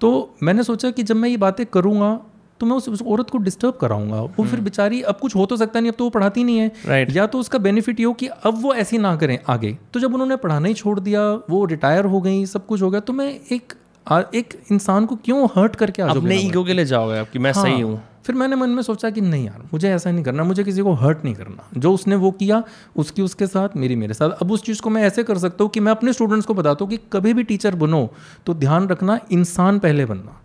तो 0.01 0.35
मैंने 0.43 0.63
सोचा 0.63 0.91
कि 0.91 1.03
जब 1.03 1.15
मैं 1.15 1.29
ये 1.29 1.37
बातें 1.37 1.65
करूँगा 1.65 2.19
तो 2.59 2.65
मैं 2.65 2.75
उस, 2.75 2.89
उस 2.89 3.01
औरत 3.01 3.29
को 3.29 3.37
डिस्टर्ब 3.37 3.77
कराऊँगा। 3.81 4.21
वो 4.21 4.45
फिर 4.45 4.59
बेचारी 4.59 5.01
अब 5.01 5.17
कुछ 5.17 5.35
हो 5.35 5.45
तो 5.45 5.57
सकता 5.57 5.79
नहीं 5.79 5.91
अब 5.91 5.97
तो 5.97 6.03
वो 6.03 6.09
पढ़ाती 6.09 6.43
नहीं 6.43 6.57
है। 6.57 6.71
Right. 6.71 7.15
या 7.15 7.25
तो 7.27 7.39
उसका 7.39 7.59
बेनिफिट 7.59 7.99
ये 7.99 8.05
हो 8.05 8.13
कि 8.13 8.27
अब 8.27 8.61
वो 8.61 8.73
ऐसी 8.75 8.97
ना 8.97 9.15
करें 9.15 9.37
आगे। 9.49 9.77
तो 9.93 9.99
जब 9.99 10.13
उन्होंने 10.13 10.35
पढ़ाना 10.35 10.67
ही 10.67 10.73
छोड़ 10.73 10.99
दिया 10.99 11.29
वो 11.49 11.65
रिटायर 11.65 12.05
हो 12.05 12.21
गई 12.21 12.45
सब 12.45 12.65
कुछ 12.65 12.81
हो 12.81 12.89
गया 12.91 12.99
तो 12.99 13.13
मैं 13.13 13.33
एक 13.51 13.73
आ, 14.07 14.21
एक 14.35 14.53
इंसान 14.71 15.05
को 15.05 15.15
क्यों 15.15 15.47
हर्ट 15.55 15.75
करके 15.75 16.01
आ 16.01 16.05
जाऊँ 16.07 16.17
अपने 16.17 16.35
ईगो 16.37 16.63
के 16.63 16.73
लिए 16.73 16.85
जाओगे 16.85 17.17
आपकी 17.17 17.39
मैं 17.39 17.51
हाँ। 17.53 17.63
सही 17.63 17.81
हूँ। 17.81 18.01
फिर 18.25 18.35
मैंने 18.35 18.55
मन 18.55 18.69
में 18.69 18.81
सोचा 18.83 19.09
कि 19.09 19.21
नहीं 19.21 19.45
यार 19.45 19.61
मुझे 19.73 19.89
ऐसा 19.89 20.11
नहीं 20.11 20.23
करना 20.23 20.43
मुझे 20.43 20.63
किसी 20.63 20.81
को 20.81 20.93
हर्ट 20.93 21.23
नहीं 21.25 21.35
करना। 21.35 21.67
जो 21.77 21.91
उसने 21.93 22.15
वो 22.15 22.31
किया 22.31 22.63
उसकी 22.95 23.21
उसके 23.21 23.47
साथ 23.47 23.75
मेरी 23.77 23.95
मेरे 23.95 24.13
साथ। 24.13 24.29
अब 24.41 24.51
उस 24.51 24.63
चीज़ 24.63 24.81
को 24.81 24.89
मैं 24.89 25.03
ऐसे 25.03 25.23
कर 25.23 25.37
सकता 25.37 25.63
हूँ 25.63 25.71
कि 25.71 25.79
मैं 25.79 25.91
अपने 25.91 26.13
स्टूडेंट्स 26.13 26.45
को 26.45 26.53
बताता 26.53 26.85
हूँ 26.85 26.89
कि 26.91 26.99
कभी 27.13 27.33
भी 27.33 27.43
टीचर 27.43 27.75
बनो 27.75 28.09
तो 28.45 28.53
ध्यान 28.53 28.87
रखना 28.87 29.19
इंसान 29.31 29.79
पहले 29.79 30.05
बनना। 30.05 30.41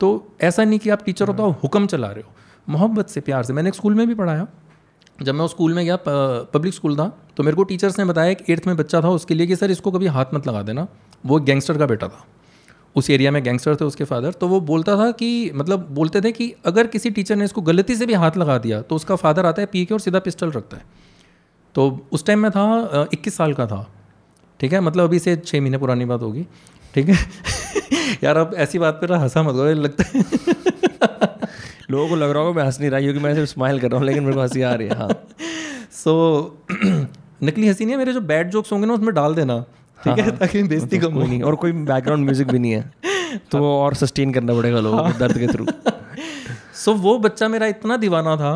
तो 0.00 0.32
ऐसा 0.40 0.64
नहीं 0.64 0.78
कि 0.78 0.90
आप 0.90 1.04
टीचर 1.04 1.28
हो 1.28 1.34
तो 1.34 1.50
आप 1.50 1.60
हुक्म 1.62 1.86
चला 1.86 2.08
रहे 2.08 2.22
हो। 2.22 2.32
मोहब्बत 2.68 3.08
से 3.08 3.20
प्यार 3.20 3.42
से। 3.42 3.52
मैंने 3.52 3.68
एक 3.68 3.74
स्कूल 3.74 3.94
में 3.94 4.06
भी 4.08 4.14
पढ़ाया। 4.14 4.46
जब 5.22 5.34
मैं 5.34 5.44
उस 5.44 5.50
स्कूल 5.50 5.74
में 5.74 5.84
गया 5.84 5.96
पब्लिक 6.06 6.74
स्कूल 6.74 6.96
था 6.96 7.08
तो 7.36 7.42
मेरे 7.42 7.56
को 7.56 7.64
टीचर्स 7.64 7.98
ने 7.98 8.04
बताया, 8.04 8.30
एक 8.30 8.50
एट्थ 8.50 8.66
में 8.66 8.76
बच्चा 8.76 9.00
था 9.00 9.08
उसके 9.10 9.34
लिए 9.34 9.46
कि, 9.46 9.56
सर, 9.56 9.70
इसको 9.70 9.90
कभी 9.90 10.06
हाथ 10.06 10.34
मत 10.34 10.46
लगा 10.46 10.62
देना। 10.62 10.86
वो 11.26 11.40
गैंगस्टर 11.40 11.78
का 11.78 11.86
बेटा 11.86 12.08
था। 12.08 12.24
उस 12.96 13.10
एरिया 13.10 13.30
में 13.30 13.42
गैंगस्टर 13.44 13.76
थे 13.76 13.84
उसके 13.84 14.04
फादर 14.04 14.32
तो 14.32 14.48
वो 14.48 14.60
बोलता 14.60 14.96
था 14.96 15.10
कि 15.12 15.50
मतलब 15.54 15.86
बोलते 15.90 16.20
थे 16.20 16.32
कि, 16.32 16.52
अगर 16.66 16.86
किसी 16.86 17.10
टीचर 17.10 17.36
ने 17.36 17.44
इसको 17.44 17.60
गलती 17.62 17.96
से 17.96 18.06
भी 18.06 18.14
हाथ 18.14 18.36
लगा 18.36 18.58
दिया 18.58 18.80
तो 18.82 18.96
उसका 18.96 19.16
फादर 19.16 19.46
आता 19.46 19.62
है, 19.62 19.66
पी 19.66 19.84
के 19.84 19.94
और 19.94 20.00
सीधा 20.00 20.18
पिस्टल 20.18 20.50
रखता 20.50 20.76
है। 20.76 20.84
तो 21.74 22.08
उस 22.12 22.24
टाइम 22.26 22.38
में 22.38 22.50
था 22.50 23.08
इक्कीस 23.12 23.36
साल 23.36 23.54
का 23.54 23.66
था। 23.66 23.86
ठीक 24.60 24.72
है? 24.72 24.80
मतलब 24.80 25.04
अभी 25.04 25.18
से 25.18 25.36
छः 25.36 25.60
महीने 25.60 25.78
पुरानी 25.78 26.04
बात 26.04 26.22
होगी। 26.22 26.46
ठीक 26.94 27.08
है? 27.08 27.16
यार 28.24 28.36
अब 28.36 28.54
ऐसी 28.58 28.78
बात 28.78 28.94
पर 28.94 29.12
हंसा 29.12 29.42
मत 29.42 29.54
करो 29.54 29.72
लगता 29.82 30.04
है। 30.08 30.24
लोगों 31.90 32.08
को 32.08 32.16
लग 32.16 32.30
रहा 32.30 32.42
होगा 32.42 32.56
मैं 32.56 32.64
हंस 32.66 32.80
नहीं 32.80 32.90
रहा 32.90 33.00
क्योंकि 33.00 33.20
मैं 33.20 33.34
सिर्फ़ 33.34 33.50
स्माइल 33.50 33.80
कर 33.80 33.90
रहा 33.90 33.98
हूँ 33.98 34.06
लेकिन 34.06 34.22
मेरे 34.22 34.34
को 34.34 34.42
हँसी 34.42 34.62
आ 34.62 34.72
रही 34.74 34.88
है 34.88 34.96
हाँ। 34.98 35.08
सो 35.92 36.12
नकली 37.42 37.68
हँसी 37.68 37.84
नहीं 37.84 37.94
है 37.94 37.98
मेरे 37.98 38.12
जो 38.12 38.20
बैड 38.20 38.50
जोक्स 38.50 38.72
होंगे 38.72 38.86
ना 38.86 38.94
उसमें 38.94 39.14
डाल 39.14 39.34
देना 39.34 39.60
ठीक 39.98 40.18
है? 40.18 40.36
ताकि 40.36 40.62
बेइज्जती 40.62 40.98
कम 40.98 41.14
कोई 41.14 41.26
नहीं 41.26 41.42
और 41.42 41.54
कोई 41.54 41.72
बैकग्राउंड 41.72 42.24
म्यूज़िक 42.24 42.50
भी 42.50 42.58
नहीं 42.58 42.72
है 42.72 43.38
तो 43.52 43.64
और 43.64 43.94
सस्टेन 43.94 44.32
करना 44.32 44.54
पड़ेगा 44.54 44.80
लोगों 44.80 45.02
को 45.02 45.18
दर्द 45.18 45.38
के 45.38 45.46
थ्रू 45.46 45.66
सो 46.74 46.92
वो 46.94 47.18
बच्चा 47.18 47.48
मेरा 47.48 47.66
इतना 47.66 47.96
दीवाना 47.96 48.36
था 48.36 48.52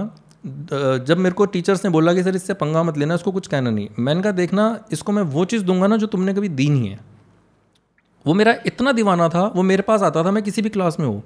जब 1.09 1.19
मेरे 1.19 1.35
को 1.35 1.45
टीचर्स 1.47 1.85
ने 1.85 1.91
बोला 1.91 2.15
कि 2.15 2.23
सर 2.23 2.37
इससे 2.37 2.55
पंगा 2.55 2.83
मत 2.83 2.99
लेना 2.99 3.15
इसको 3.15 3.33
कुछ 3.33 3.47
कहना 3.47 3.71
नहीं। 3.71 3.89
मैंने 3.99 4.23
कहा 4.23 4.33
देखना 4.33 4.65
इसको 4.93 5.13
मैं 5.13 5.23
वो 5.23 5.45
चीज़ 5.45 5.63
दूँगा 5.65 5.87
ना 5.87 5.97
जो 5.97 6.07
तुमने 6.07 6.35
कभी 6.35 6.49
दी 6.49 6.69
नहीं 6.71 6.89
है। 6.89 6.99
वो 8.25 8.35
मेरा 8.35 8.55
इतना 8.67 8.93
दीवाना 8.93 9.29
था 9.29 9.47
वो 9.47 9.63
मेरे 9.63 9.83
पास 9.83 10.03
आता 10.03 10.25
था 10.25 10.31
मैं 10.31 10.43
किसी 10.43 10.63
भी 10.63 10.69
क्लास 10.69 10.99
में 11.01 11.07
हो। 11.07 11.23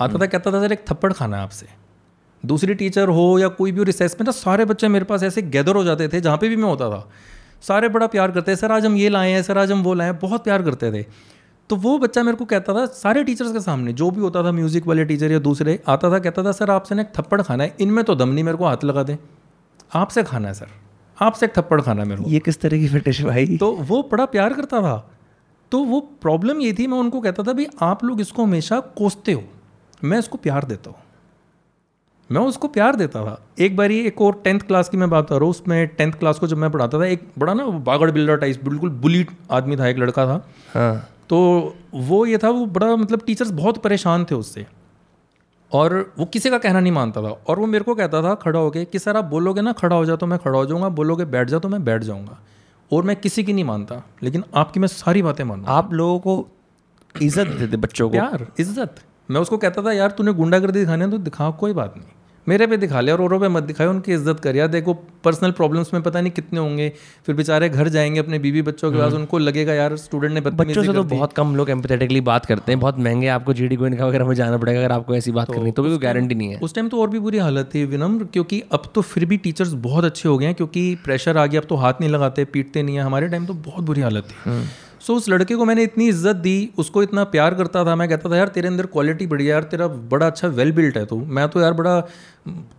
आता 0.00 0.18
था 0.18 0.26
कहता 0.26 0.52
था 0.52 0.60
सर 0.60 0.72
एक 0.72 0.84
थप्पड़ 0.88 1.12
खाना 1.12 1.36
है 1.36 1.42
आपसे। 1.42 1.66
दूसरी 2.44 2.74
टीचर 2.74 3.08
हो 3.08 3.38
या 3.38 3.48
कोई 3.50 3.72
भी 3.72 3.84
रिसेस 3.84 4.16
में 4.20 4.26
था 4.28 4.32
सारे 4.32 4.64
बच्चे 4.64 4.88
मेरे 4.88 5.04
पास 5.04 5.22
ऐसे 5.22 5.42
गैदर 5.44 5.76
हो 5.76 5.84
जाते 5.84 6.08
थे 6.08 6.20
जहाँ 6.20 6.38
पे 6.38 6.48
भी 6.48 6.56
मैं 6.56 6.68
होता 6.68 6.90
था। 6.90 7.08
सारे 7.62 7.88
बड़ा 7.88 8.06
प्यार 8.06 8.30
करते 8.30 8.50
हैं 8.50 8.58
सर 8.58 8.72
आज 8.72 8.86
हम 8.86 8.96
ये 8.96 9.08
लाए 9.08 9.30
हैं 9.30 9.42
सर 9.42 9.58
आज 9.58 9.72
हम 9.72 9.82
वो 9.82 9.94
लाए 9.94 10.08
हैं। 10.08 10.18
बहुत 10.18 10.44
प्यार 10.44 10.62
करते 10.62 10.92
थे। 10.92 11.04
तो 11.70 11.76
वो 11.76 11.98
बच्चा 11.98 12.22
मेरे 12.22 12.36
को 12.36 12.44
कहता 12.44 12.74
था 12.74 12.84
सारे 12.86 13.24
टीचर्स 13.24 13.52
के 13.52 13.60
सामने 13.60 13.92
जो 13.92 14.10
भी 14.10 14.20
होता 14.20 14.42
था 14.44 14.52
म्यूज़िक 14.52 14.86
वाले 14.86 15.04
टीचर 15.04 15.32
या 15.32 15.38
दूसरे 15.38 15.78
आता 15.88 16.10
था 16.10 16.18
कहता 16.18 16.42
था 16.44 16.52
सर 16.52 16.70
आपसे 16.70 16.94
ना 16.94 17.02
एक 17.02 17.12
थप्पड़ 17.16 17.40
खाना 17.42 17.64
है 17.64 17.74
इनमें 17.80 18.04
तो 18.04 18.14
दम 18.14 18.28
नहीं 18.28 18.44
मेरे 18.44 18.58
को 18.58 18.66
हाथ 18.66 18.84
लगा 18.84 19.02
दें। 19.02 19.16
आपसे 19.94 20.22
खाना 20.22 20.48
है 20.48 20.54
सर। 20.54 20.68
आपसे 21.18 21.46
एक 21.46 21.56
थप्पड़ 21.56 21.80
खाना 21.80 22.02
है 22.02 22.08
मेरे 22.08 22.22
को। 22.22 22.30
ये 22.30 22.38
किस 22.38 22.60
तरह 22.60 22.78
की 22.78 22.88
फिटिश 22.88 23.22
भाई? 23.22 23.56
तो 23.56 23.72
वो 23.72 24.02
बड़ा 24.12 24.24
प्यार 24.26 24.54
करता 24.54 24.80
था। 24.82 24.96
तो 25.72 25.82
वो 25.84 26.00
प्रॉब्लम 26.22 26.60
ये 26.60 26.72
थी 26.72 26.86
मैं 26.86 26.98
उनको 26.98 27.20
कहता 27.20 27.42
था 27.42 27.52
भाई 27.52 27.66
आप 27.82 28.04
लोग 28.04 28.20
इसको 28.20 28.44
हमेशा 28.44 28.78
कोसते 28.96 29.32
हो। 29.32 29.42
मैं 30.04 30.18
इसको 30.18 30.38
प्यार 30.38 30.64
देता 30.64 30.90
हूँ। 30.90 30.98
मैं 32.30 32.40
उसको 32.42 32.68
प्यार 32.68 32.96
देता 32.96 33.24
था। 33.24 33.40
एक 33.58 33.76
बारी 33.76 33.98
एक 34.00 34.20
और 34.22 34.40
टेंथ 34.44 34.60
क्लास 34.60 34.88
की 34.88 34.96
मैं 34.96 35.08
बात 35.10 35.28
कर 35.28 35.34
रहा 35.34 35.42
हूँ 35.42 35.50
उसमें 35.50 35.86
टेंथ 35.88 36.12
क्लास 36.12 36.38
को 36.38 36.46
जब 36.46 36.56
मैं 36.56 36.70
पढ़ाता 36.70 37.00
था 37.00 37.06
एक 37.06 37.28
बड़ा 37.38 37.54
ना 37.54 37.66
बागड़ 37.86 38.10
बिल्डर 38.10 38.36
टाइप 38.36 38.64
बिल्कुल 38.64 38.90
बुली 39.02 39.26
आदमी 39.50 39.76
था 39.76 39.88
एक 39.88 39.98
लड़का 39.98 40.26
था। 40.26 40.44
हाँ। 40.74 41.08
तो 41.28 41.76
वो 41.94 42.24
ये 42.26 42.38
था 42.38 42.50
वो 42.50 42.66
बड़ा 42.66 42.94
मतलब 42.96 43.22
टीचर्स 43.26 43.50
बहुत 43.50 43.82
परेशान 43.82 44.24
थे 44.24 44.34
उससे। 44.34 44.66
और 45.72 45.94
वो 46.18 46.24
किसी 46.24 46.50
का 46.50 46.58
कहना 46.58 46.80
नहीं 46.80 46.92
मानता 46.92 47.22
था। 47.22 47.28
और 47.48 47.58
वो 47.58 47.66
मेरे 47.66 47.84
को 47.84 47.94
कहता 47.94 48.22
था 48.22 48.34
खड़ा 48.34 48.58
होके 48.58 48.84
कि 48.84 48.98
सर 48.98 49.16
आप 49.16 49.24
बोलोगे 49.24 49.60
ना 49.60 49.72
खड़ा 49.72 49.96
हो 49.96 50.04
जाओ 50.04 50.16
तो 50.16 50.26
मैं 50.26 50.38
खड़ा 50.38 50.58
हो 50.58 50.66
जाऊँगा 50.66 50.88
बोलोगे 50.88 51.24
बैठ 51.24 51.48
जाओ 51.48 51.60
तो 51.60 51.68
मैं 51.68 51.84
बैठ 51.84 52.02
जाऊँगा। 52.02 52.38
और 52.90 53.02
मैं 53.02 53.16
किसी 53.16 53.44
की 53.44 53.52
नहीं 53.52 53.64
मानता 53.64 54.02
लेकिन 54.22 54.44
आपकी 54.54 54.80
मैं 54.80 54.88
सारी 54.88 55.22
बातें 55.22 55.44
मानू 55.44 55.64
आप 55.68 55.92
लोगों 55.92 56.18
को 56.18 56.48
इज़्ज़त 57.14 57.48
देते 57.48 57.76
बच्चों 57.76 58.08
को। 58.10 58.16
यार 58.16 58.46
इज़्ज़त। 58.60 59.00
मैं 59.30 59.40
उसको 59.40 59.58
कहता 59.58 59.82
था 59.82 59.92
यार 59.92 60.10
तूने 60.10 60.32
गुंडागर्दी 60.32 60.78
दिखाने 60.78 61.08
तो 61.10 61.18
दिखा 61.20 61.50
कोई 61.60 61.72
बात 61.72 61.94
नहीं। 61.96 62.08
मेरे 62.46 62.66
पे 62.66 62.76
दिखा 62.76 63.00
लिया 63.00 63.14
और 63.14 63.22
औरों 63.22 63.38
पे 63.40 63.48
मत 63.48 63.62
दिखाए 63.62 63.86
उनकी 63.86 64.12
इज़्ज़त 64.12 64.40
कर। 64.40 64.56
यार 64.56 64.68
देखो 64.68 64.94
पर्सनल 65.24 65.50
प्रॉब्लम्स 65.52 65.92
में 65.94 66.02
पता 66.02 66.20
नहीं 66.20 66.32
कितने 66.32 66.60
होंगे। 66.60 66.88
फिर 67.26 67.34
बेचारे 67.34 67.68
घर 67.68 67.88
जाएँगे 67.88 68.20
अपने 68.20 68.38
बीवी 68.38 68.62
बच्चों 68.62 68.90
के 68.92 68.98
पास 68.98 69.12
उनको 69.12 69.38
लगेगा 69.38 69.74
यार 69.74 69.96
स्टूडेंट 69.96 70.32
ने 70.34 70.40
बच्चों 70.42 70.82
से 70.82 70.92
तो 70.92 71.02
बहुत 71.04 71.32
कम 71.32 71.54
लोग 71.56 71.70
एम्पथेटिकली 71.70 72.20
बात 72.22 72.46
करते 72.46 72.72
हैं। 72.72 72.80
बहुत 72.80 72.98
महँगे 72.98 73.28
आपको 73.28 73.52
जी 73.52 73.68
डी 73.68 73.76
गोइनका 73.76 74.06
वगैरह 74.06 74.26
में 74.26 74.34
जाना 74.34 74.56
पड़ेगा 74.56 74.80
अगर 74.80 74.92
आपको 74.92 75.14
ऐसी 75.16 75.32
बात 75.32 75.52
करनी 75.52 75.72
तो 75.72 75.82
भी 75.82 75.88
कोई 75.88 75.98
गारंटी 75.98 76.34
नहीं 76.34 76.52
है। 76.52 76.58
उस 76.60 76.74
टाइम 76.74 76.88
तो 76.88 77.00
और 77.00 77.10
भी 77.10 77.18
बुरी 77.18 77.38
हालत 77.38 77.70
थी 77.74 77.84
विनम्र 77.86 78.24
क्योंकि 78.24 78.62
अब 78.72 78.90
तो 78.94 79.02
फिर 79.02 79.24
भी 79.24 79.36
टीचर्स 79.38 79.72
बहुत 79.82 80.04
अच्छे 80.04 80.28
हो 80.28 80.38
गए 80.38 80.46
हैं 80.46 80.54
क्योंकि 80.54 80.94
प्रेशर 81.04 81.36
आ 81.36 81.46
गया 81.46 81.60
अब 81.60 81.66
तो 81.66 81.76
हाथ 81.76 82.00
नहीं 82.00 82.10
लगाते 82.10 82.44
पीटते 82.46 82.82
नहीं 82.82 82.96
है। 82.96 83.02
हमारे 83.02 83.28
टाइम 83.28 83.46
तो 83.46 83.54
बहुत 83.54 83.84
बुरी 83.84 84.00
हालत 84.00 84.24
थी। 84.24 84.60
सो 85.06 85.14
उस 85.14 85.28
लड़के 85.28 85.54
को 85.56 85.64
मैंने 85.64 85.82
इतनी 85.82 86.06
इज़्ज़त 86.08 86.36
दी 86.36 86.70
उसको 86.78 87.02
इतना 87.02 87.24
प्यार 87.24 87.54
करता 87.54 87.84
था 87.84 87.94
मैं 87.96 88.08
कहता 88.08 88.30
था 88.30 88.36
यार 88.36 88.48
तेरे 88.48 88.68
अंदर 88.68 88.86
क्वालिटी 88.86 89.26
बढ़िया 89.26 89.54
यार 89.54 89.64
तेरा 89.64 89.86
बड़ा 89.88 90.26
अच्छा 90.26 90.48
वेल 90.50 90.72
बिल्ट 90.72 90.96
है 90.96 91.04
तू। 91.06 91.16
मैं 91.18 91.48
तो 91.48 91.60
यार 91.60 91.72
बड़ा 91.72 92.00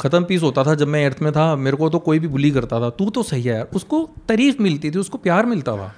ख़त्म 0.02 0.24
पीस 0.24 0.42
होता 0.44 0.64
था 0.64 0.74
जब 0.76 0.88
मैं 0.88 1.04
एर्थ 1.06 1.22
में 1.22 1.32
था 1.34 1.56
मेरे 1.58 1.78
को 1.78 1.90
तो 1.90 2.00
कोई 2.00 2.20
भी 2.20 2.28
बुली 2.28 2.52
करता 2.52 2.80
था। 2.82 2.90
तू 2.90 3.10
तो 3.10 3.24
सही 3.24 3.42
है 3.42 3.56
यार 3.56 3.70
उसको 3.76 4.02
तारीफ़ 4.28 4.62
मिलती 4.64 4.92
थी 4.92 5.00
उसको 5.00 5.18
प्यार 5.18 5.46
मिलता 5.46 5.76
था। 5.78 5.92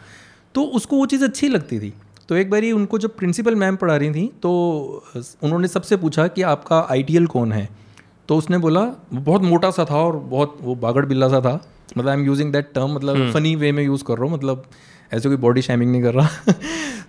तो 0.55 0.63
उसको 0.63 0.97
वो 0.97 1.05
चीज़ 1.05 1.23
अच्छी 1.23 1.47
लगती 1.47 1.79
थी। 1.79 1.93
तो 2.29 2.35
एक 2.35 2.49
बारी 2.49 2.71
उनको 2.71 2.97
जब 2.99 3.15
प्रिंसिपल 3.17 3.55
मैम 3.55 3.75
पढ़ा 3.75 3.95
रही 3.95 4.11
थी 4.11 4.27
तो 4.41 4.51
उन्होंने 5.43 5.67
सबसे 5.67 5.97
पूछा 5.97 6.27
कि 6.27 6.41
आपका 6.51 6.85
आइडियल 6.91 7.27
कौन 7.27 7.51
है? 7.51 7.67
तो 8.29 8.37
उसने 8.37 8.57
बोला 8.57 8.85
बहुत 9.13 9.41
मोटा 9.43 9.71
सा 9.71 9.85
था 9.85 9.97
और 9.97 10.17
बहुत 10.29 10.57
वो 10.61 10.75
बागड़ 10.77 11.05
बिल्ला 11.05 11.29
सा 11.29 11.41
था। 11.41 11.53
मतलब 11.97 12.07
I 12.07 12.13
am 12.13 12.25
using 12.25 12.51
that 12.53 12.71
term 12.75 12.95
मतलब 12.95 13.31
फनी 13.33 13.55
वे 13.55 13.71
में 13.71 13.83
यूज़ 13.83 14.03
कर 14.03 14.13
रहा 14.13 14.23
हूँ 14.23 14.33
मतलब 14.33 14.63
ऐसे 15.13 15.29
कोई 15.29 15.37
बॉडी 15.37 15.61
शेमिंग 15.61 15.91
नहीं 15.91 16.01
कर 16.03 16.13
रहा। 16.13 16.27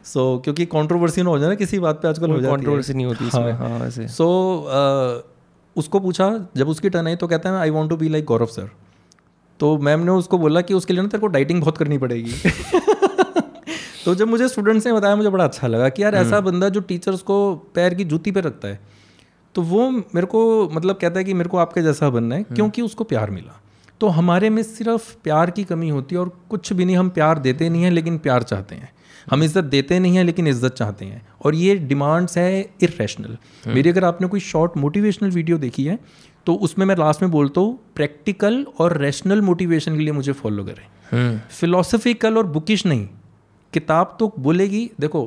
सो 0.04 0.36
so, 0.36 0.44
क्योंकि 0.44 0.64
कंट्रोवर्सी 0.66 1.22
ना 1.22 1.30
हो 1.30 1.38
जाए 1.38 1.48
ना 1.48 1.54
किसी 1.54 1.78
बात 1.78 2.02
पे 2.02 2.08
आजकल 2.08 2.30
हो 2.30 2.40
जाती 2.40 2.50
है। 2.50 2.56
कंट्रोवर्सी 2.56 2.94
नहीं 2.94 3.06
होती 3.06 3.26
इसमें। 3.26 3.52
हाँ 3.52 3.78
वैसे 3.78 4.08
सो 4.08 4.24
so, 4.24 5.24
uh, 5.24 5.36
उसको 5.76 6.00
पूछा 6.00 6.48
जब 6.56 6.68
उसकी 6.68 6.90
टर्न 6.90 7.06
आई 7.06 7.16
तो 7.16 7.26
कहता 7.28 7.50
है 7.50 7.56
I 7.56 7.70
want 7.70 7.90
to 7.90 7.96
be 7.96 8.08
like 8.08 8.24
Gaurav 8.24 8.46
sir 8.46 8.70
तो 9.60 9.78
मैम 9.78 10.00
ने 10.00 10.10
उसको 10.10 10.38
बोला 10.38 10.60
कि 10.60 10.74
उसके 10.74 10.92
लिए 10.92 11.02
ना 11.02 11.08
तेरे 11.08 11.20
को 11.20 11.26
डाइटिंग 11.26 11.60
बहुत 11.60 11.78
करनी 11.78 11.98
पड़ेगी। 11.98 12.32
तो 14.04 14.14
जब 14.14 14.28
मुझे 14.28 14.48
स्टूडेंट्स 14.48 14.86
ने 14.86 14.92
बताया 14.92 15.16
मुझे 15.16 15.28
बड़ा 15.28 15.44
अच्छा 15.44 15.66
लगा 15.66 15.88
कि 15.88 16.02
यार 16.02 16.14
ऐसा 16.14 16.40
बंदा 16.40 16.68
जो 16.68 16.80
टीचर्स 16.80 17.22
को 17.22 17.56
पैर 17.74 17.94
की 17.94 18.04
जूती 18.04 18.30
पे 18.30 18.40
रखता 18.40 18.68
है 18.68 18.80
तो 19.54 19.62
वो 19.62 19.90
मेरे 19.90 20.26
को 20.26 20.70
मतलब 20.72 20.96
कहता 20.96 21.18
है 21.18 21.24
कि 21.24 21.34
मेरे 21.34 21.48
को 21.48 21.56
आपके 21.56 21.82
जैसा 21.82 22.10
बनना 22.10 22.34
है 22.34 22.42
क्योंकि 22.42 22.82
उसको 22.82 23.04
प्यार 23.04 23.30
मिला। 23.30 23.60
तो 24.00 24.08
हमारे 24.10 24.50
में 24.50 24.62
सिर्फ़ 24.62 25.14
प्यार 25.24 25.50
की 25.50 25.64
कमी 25.64 25.88
होती 25.88 26.14
है 26.14 26.20
और 26.20 26.32
कुछ 26.50 26.72
भी 26.72 26.84
नहीं 26.84 26.96
हम 26.96 27.08
प्यार 27.10 27.38
देते 27.40 27.68
नहीं 27.68 27.82
हैं 27.82 27.90
लेकिन 27.90 28.18
प्यार 28.18 28.42
चाहते 28.44 28.74
हैं। 28.74 28.90
हम 29.30 29.42
इज़्ज़त 29.42 29.64
देते 29.66 29.98
नहीं 29.98 30.16
हैं 30.16 30.24
लेकिन 30.24 30.46
इज़्ज़त 30.48 30.74
चाहते 30.74 31.04
हैं। 31.04 31.22
और 31.44 31.54
ये 31.54 31.74
डिमांड्स 31.88 32.38
है 32.38 32.60
इरेशनल 32.82 33.36
मेरी 33.66 33.90
अगर 33.90 34.04
आपने 34.04 34.28
कोई 34.28 34.40
शॉर्ट 34.42 34.76
मोटिवेशनल 34.78 35.30
वीडियो 35.30 35.58
देखी 35.58 35.84
है 35.84 35.98
तो 36.46 36.54
उसमें 36.58 36.86
मैं 36.86 36.96
लास्ट 36.96 37.22
में 37.22 37.30
बोलता 37.30 37.60
हूँ 37.60 37.78
प्रैक्टिकल 37.96 38.64
और 38.80 38.96
रैशनल 38.98 39.40
मोटिवेशन 39.42 39.96
के 39.96 40.02
लिए 40.02 40.12
मुझे 40.12 40.32
फॉलो 40.34 40.64
करें। 40.64 41.38
फिलोसफिकल 41.50 42.36
और 42.38 42.46
बुकिश 42.48 42.86
नहीं। 42.86 43.06
किताब 43.72 44.16
तो 44.20 44.32
बोलेगी 44.38 44.90
देखो 45.00 45.22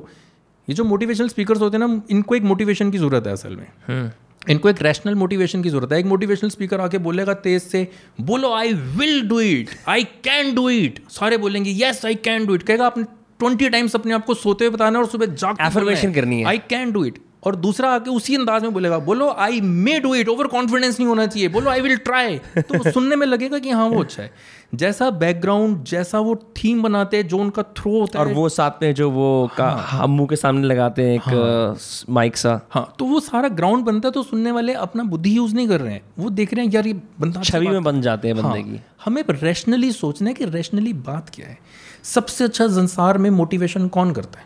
ये 0.67 0.75
जो 0.75 0.83
मोटिवेशनल 0.85 1.27
स्पीकर्स 1.27 1.61
होते 1.61 1.77
हैं 1.77 1.87
ना 1.87 2.01
इनको 2.11 2.35
एक 2.35 2.43
मोटिवेशन 2.43 2.91
की 2.91 2.97
ज़रूरत 2.97 3.27
है 3.27 3.33
असल 3.33 3.55
में। 3.55 4.11
इनको 4.49 4.69
एक 4.69 4.81
रैशनल 4.81 5.15
मोटिवेशन 5.15 5.63
की 5.63 5.69
ज़रूरत 5.69 5.91
है। 5.93 5.99
एक 5.99 6.05
मोटिवेशनल 6.05 6.49
स्पीकर 6.49 6.81
आके 6.81 6.97
बोलेगा 6.99 7.33
तेज 7.43 7.61
से 7.61 7.87
बोलो 8.21 8.53
I 8.53 8.73
will 8.73 9.21
do 9.27 9.39
it 9.39 9.69
I 9.89 10.03
can 10.23 10.53
do 10.55 10.69
it 10.69 10.99
सारे 11.11 11.37
बोलेंगे 11.37 11.75
yes 11.77 12.05
I 12.05 12.15
can 12.23 12.45
do 12.45 12.55
it 12.55 12.63
कहेगा 12.63 12.85
आपने 12.85 13.03
ट्वेंटी 13.39 13.69
टाइम्स 13.69 13.95
अपने 13.95 14.13
आप 14.13 14.25
को 14.25 14.33
सोते 14.33 14.65
हुए 14.65 14.73
बताना 14.73 14.99
और 14.99 15.05
सुबह 15.07 15.25
जाग 15.25 15.69
Affirmation 15.69 16.15
करनी 16.15 16.39
है। 16.39 16.45
आई 16.47 16.57
कैन 16.69 16.91
डू 16.91 17.03
इट 17.05 17.19
और 17.43 17.55
दूसरा 17.55 17.89
आके 17.89 18.09
उसी 18.09 18.35
अंदाज 18.35 18.63
में 18.63 18.73
बोलेगा 18.73 18.97
बोलो 19.07 19.29
I 19.39 19.61
may 19.61 19.99
do 19.99 20.13
it 20.15 20.29
over 20.29 20.47
confidence 20.47 20.99
नहीं 20.99 21.07
होना 21.07 21.25
चाहिए। 21.25 21.47
बोलो 21.47 21.69
आई 21.69 21.81
विल 21.81 21.95
ट्राई 21.99 22.37
तो 22.57 22.91
सुनने 22.91 23.15
में 23.15 23.25
लगेगा 23.27 23.59
कि 23.59 23.69
हाँ 23.69 23.87
वो 23.87 24.01
अच्छा 24.03 24.23
है। 24.23 24.31
जैसा 24.73 25.09
बैकग्राउंड 25.11 25.83
जैसा 25.83 26.19
वो 26.19 26.35
थीम 26.57 26.81
बनाते 26.83 27.17
हैं 27.17 27.27
जो 27.27 27.37
उनका 27.37 27.63
थ्रो 27.77 27.91
होता 27.91 28.19
और 28.19 28.27
है। 28.27 28.33
और 28.33 28.39
वो 28.39 28.47
साथ 28.49 28.81
में 28.81 28.93
जो 28.93 29.09
वो 29.11 29.49
का 29.57 29.69
हम 29.89 30.11
मुँह 30.11 30.27
के 30.27 30.35
सामने 30.35 30.67
लगाते 30.67 31.01
हैं 31.01 31.15
एक 31.15 31.21
हाँ, 31.23 31.77
माइक 32.09 32.37
सा 32.37 32.59
हाँ 32.71 32.95
तो 32.99 33.05
वो 33.05 33.19
सारा 33.19 33.49
ग्राउंड 33.49 33.85
बनता 33.85 34.07
है 34.07 34.11
तो 34.11 34.23
सुनने 34.23 34.51
वाले 34.51 34.73
अपना 34.73 35.03
बुद्धि 35.03 35.35
यूज़ 35.37 35.55
नहीं 35.55 35.67
कर 35.67 35.81
रहे 35.81 35.93
हैं। 35.93 36.01
वो 36.19 36.29
देख 36.29 36.53
रहे 36.53 36.65
हैं 36.65 36.73
यार 36.73 36.87
ये 36.87 36.93
बंदा 36.93 37.39
अच्छा 37.39 37.57
छवि 37.57 37.67
में 37.67 37.83
बन 37.83 38.01
जाते 38.01 38.27
हैं 38.27 38.37
बंदे 38.37 38.47
हाँ, 38.49 38.61
की। 38.61 38.79
हमें 39.05 39.23
रैशनली 39.31 39.91
सोचना 39.91 40.29
है 40.29 40.33
कि 40.33 40.45
रैशनली 40.45 40.93
बात 40.93 41.29
क्या 41.29 41.47
है। 41.47 41.57
सबसे 42.03 42.43
अच्छा 42.43 42.67
संसार 42.67 43.17
में 43.17 43.29
मोटिवेशन 43.29 43.87
कौन 43.87 44.11
करता 44.13 44.39
है? 44.39 44.45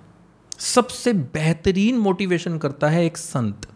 सबसे 0.59 1.13
बेहतरीन 1.13 1.97
मोटिवेशन 1.97 2.57
करता 2.57 2.87
है 2.89 3.05
एक 3.05 3.17
संत। 3.17 3.67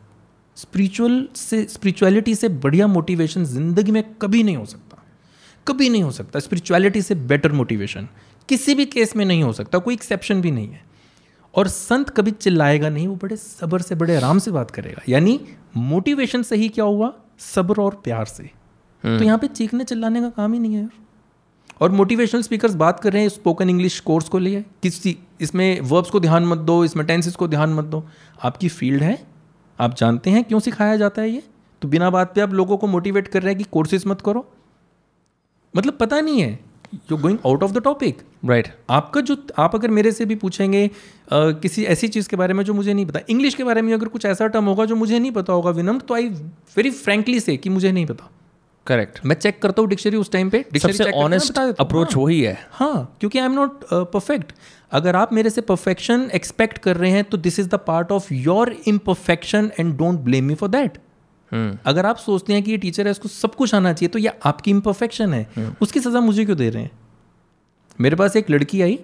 स्पिरिचुअल 0.57 1.28
से 1.36 1.64
स्पिरिचुअलिटी 1.64 2.36
से 2.36 2.49
बढ़िया 2.49 2.88
मोटिवेशन 2.88 3.45
ज़िंदगी 3.45 3.91
में 3.91 4.03
कभी 4.22 4.44
नहीं 4.44 4.57
हो 4.57 4.65
सकता। 4.65 4.90
कभी 5.68 5.90
नहीं 5.90 6.04
हो 6.04 6.12
सकता। 6.12 6.40
स्पिरिचुअलिटी 6.40 7.02
से 7.02 7.16
बेटर 7.16 7.52
मोटिवेशन 7.52 8.08
किसी 8.50 8.76
भी 8.76 8.86
केस 8.86 9.16
में 9.16 9.26
नहीं 9.26 9.44
हो 9.44 9.52
सकता 9.54 9.78
कोई 9.78 9.94
एक्सेप्शन 9.94 10.42
भी 10.42 10.52
नहीं 10.52 10.68
है। 10.68 10.84
और 11.54 11.68
संत 11.68 12.10
कभी 12.10 12.32
चिल्लाएगा 12.32 12.90
नहीं 12.90 13.08
वो 13.08 13.16
बड़े 13.16 13.36
सब्र 13.36 13.82
से 13.82 13.96
बड़े 13.96 14.16
आराम 14.16 14.40
से 14.40 14.52
बात 14.52 14.72
करेगा। 14.72 15.02
यानी 15.10 15.40
मोटिवेशन 15.78 16.44
से 16.44 16.56
ही 16.56 16.70
क्या 16.70 16.86
हुआ? 16.86 17.14
सब्र 17.40 17.82
और 17.82 18.02
प्यार 18.04 18.26
से। 18.26 18.44
तो 19.04 19.24
यहाँ 19.24 19.38
पे 19.38 19.48
चीखने 19.48 19.84
चिल्लाने 19.84 20.22
का 20.22 20.30
काम 20.30 20.54
ही 20.54 20.60
नहीं 20.60 20.76
है 20.76 20.90
और 21.82 21.92
मोटिवेशनल 21.92 22.42
स्पीकर्स 22.42 22.76
बात 22.76 23.00
कर 23.00 23.14
रहे 23.14 23.22
हैं 23.22 23.30
स्पोकन 23.30 23.70
इंग्लिश 23.70 24.00
कोर्स 24.00 24.30
को 24.30 24.40
लिए। 24.40 24.64
किसी 24.84 25.18
इसमें 25.42 25.80
वर्ब्स 25.82 26.10
को 26.10 26.20
ध्यान 26.20 26.46
मत 26.46 26.58
दो 26.60 26.84
इसमें 26.86 27.06
टेंसेस 27.06 27.36
को 27.36 27.48
ध्यान 27.48 27.74
मत 27.74 27.86
दो। 27.86 28.04
आपकी 28.44 28.70
फ़ील्ड 28.70 29.04
है 29.04 29.18
आप 29.80 29.96
जानते 29.96 30.30
हैं 30.30 30.44
क्यों 30.44 30.60
सिखाया 30.60 30.96
जाता 30.98 31.22
है 31.22 31.30
ये? 31.30 31.44
तो 31.82 31.88
बिना 31.88 32.10
बात 32.10 32.34
पे 32.36 32.42
आप 32.42 32.54
लोगों 32.54 32.78
को 32.78 32.88
मोटिवेट 32.88 33.28
कर 33.28 33.42
रहे 33.42 33.54
हैं 33.54 33.58
कि 33.58 33.70
कोर्सेज 33.72 34.04
मत 34.08 34.22
करो। 34.22 34.46
मतलब 35.73 35.93
पता 35.93 36.19
नहीं 36.22 36.41
है। 36.41 36.60
You 37.11 37.18
going 37.18 37.38
out 37.45 37.64
of 37.64 37.72
the 37.72 37.81
topic 37.84 38.18
right 38.45 38.68
आपका 38.89 39.22
जो 39.22 39.35
आप 39.60 39.76
अगर 39.76 39.89
मेरे 39.89 40.11
से 40.11 40.26
भी 40.26 40.35
पूछेंगे 40.35 40.85
आ, 40.85 40.89
किसी 41.34 41.84
ऐसी 41.85 42.07
चीज़ 42.07 42.30
के 42.30 42.35
बारे 42.35 42.53
में 42.53 42.64
जो 42.64 42.73
मुझे 42.73 42.93
नहीं 42.93 43.06
पता 43.06 43.19
इंग्लिश 43.30 43.56
के 43.56 43.64
बारे 43.64 43.81
में 43.81 43.93
अगर 43.93 44.07
कुछ 44.07 44.26
ऐसा 44.26 44.48
टर्म 44.48 44.65
होगा 44.65 44.85
जो 44.85 44.95
मुझे 44.95 45.19
नहीं 45.19 45.31
पता 45.31 45.53
होगा 45.53 45.72
विनम्र 45.72 46.02
तो 46.02 46.14
आई 46.14 46.27
वेरी 46.77 46.91
फ्रेंकली 46.91 47.39
से 47.39 47.57
कि 47.57 47.69
मुझे 47.69 47.91
नहीं 47.91 48.06
पता। 48.06 48.30
करेक्ट 48.88 49.19
मैं 49.26 49.35
चेक 49.35 49.61
करता 49.61 49.81
हूँ 49.81 49.89
डिक्शनरी 49.89 50.18
उस 50.18 50.31
टाइम 50.31 50.49
पे 50.49 50.64
सबसे 50.80 51.10
ऑनेस्ट 51.14 51.60
अप्रोच 51.60 52.15
वही 52.15 52.41
है। 52.41 52.57
हाँ 52.72 53.18
क्योंकि 53.19 53.39
आई 53.39 53.45
एम 53.45 53.53
नॉट 53.53 53.84
परफेक्ट 53.93 54.53
अगर 54.91 55.15
आप 55.15 55.34
मेरे 55.34 55.49
से 55.49 55.61
परफेक्शन 55.61 56.30
एक्सपेक्ट 56.35 56.77
कर 56.77 56.98
रहे 56.98 57.11
हैं 57.11 57.23
तो 57.23 57.38
this 57.38 57.60
is 57.60 57.68
the 57.69 57.80
part 57.88 58.11
of 58.11 58.34
your 58.34 58.76
imperfection 58.88 59.72
and 59.80 59.95
don't 59.98 60.19
blame 60.19 60.45
me 60.45 60.56
for 60.56 60.69
that 60.69 60.98
अगर 61.53 62.06
आप 62.06 62.18
सोचते 62.18 62.53
हैं 62.53 62.64
कि 62.64 62.72
ये 62.72 62.78
टीचर 62.78 63.06
है 63.06 63.11
इसको 63.11 63.30
सब 63.30 63.56
कुछ 63.56 63.73
आना 63.76 63.94
चाहिए 63.94 64.10
तो 64.10 64.19
ये 64.19 64.32
आपकी 64.45 64.72
इम्परफेक्शन 64.72 65.34
है। 65.34 65.48
हम्म। 65.56 65.76
उसकी 65.82 65.99
सज़ा 65.99 66.19
मुझे 66.19 66.45
क्यों 66.45 66.57
दे 66.57 66.69
रहे 66.69 66.84
हैं? 66.84 66.91
मेरे 68.02 68.15
पास 68.15 68.36
एक 68.36 68.49
लड़की 68.49 68.82
आई 68.82 68.99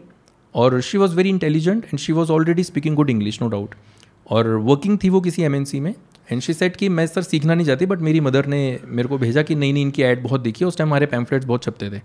और 0.55 0.79
she 0.81 0.97
was 0.97 1.15
very 1.15 1.29
intelligent 1.29 1.85
and 1.85 1.99
she 1.99 2.13
was 2.13 2.31
already 2.31 2.63
speaking 2.63 2.95
good 2.95 3.09
English 3.09 3.41
no 3.41 3.47
doubt 3.49 3.75
और 4.29 4.47
वर्किंग 4.47 4.97
थी 5.03 5.09
वो 5.09 5.21
किसी 5.21 5.43
एमएनसी 5.43 5.79
में 5.79 5.93
एंड 6.31 6.41
शी 6.41 6.53
सेट 6.53 6.75
कि 6.75 6.89
मैं 6.89 7.05
सर 7.07 7.21
सीखना 7.21 7.53
नहीं 7.53 7.65
चाहती 7.65 7.85
बट 7.85 7.99
मेरी 8.01 8.19
मदर 8.19 8.45
ने 8.45 8.79
मेरे 8.85 9.09
को 9.09 9.17
भेजा 9.17 9.41
कि 9.43 9.55
नहीं 9.55 9.73
नहीं 9.73 9.83
इनकी 9.83 10.03
ऐड 10.03 10.23
बहुत 10.23 10.41
देखी 10.41 10.63
है 10.63 10.67
उस 10.67 10.77
टाइम 10.77 10.89
हमारे 10.89 11.05
पैम्फलेट्स 11.05 11.45
बहुत 11.45 11.63
छपते 11.63 11.89
थे। 11.89 12.01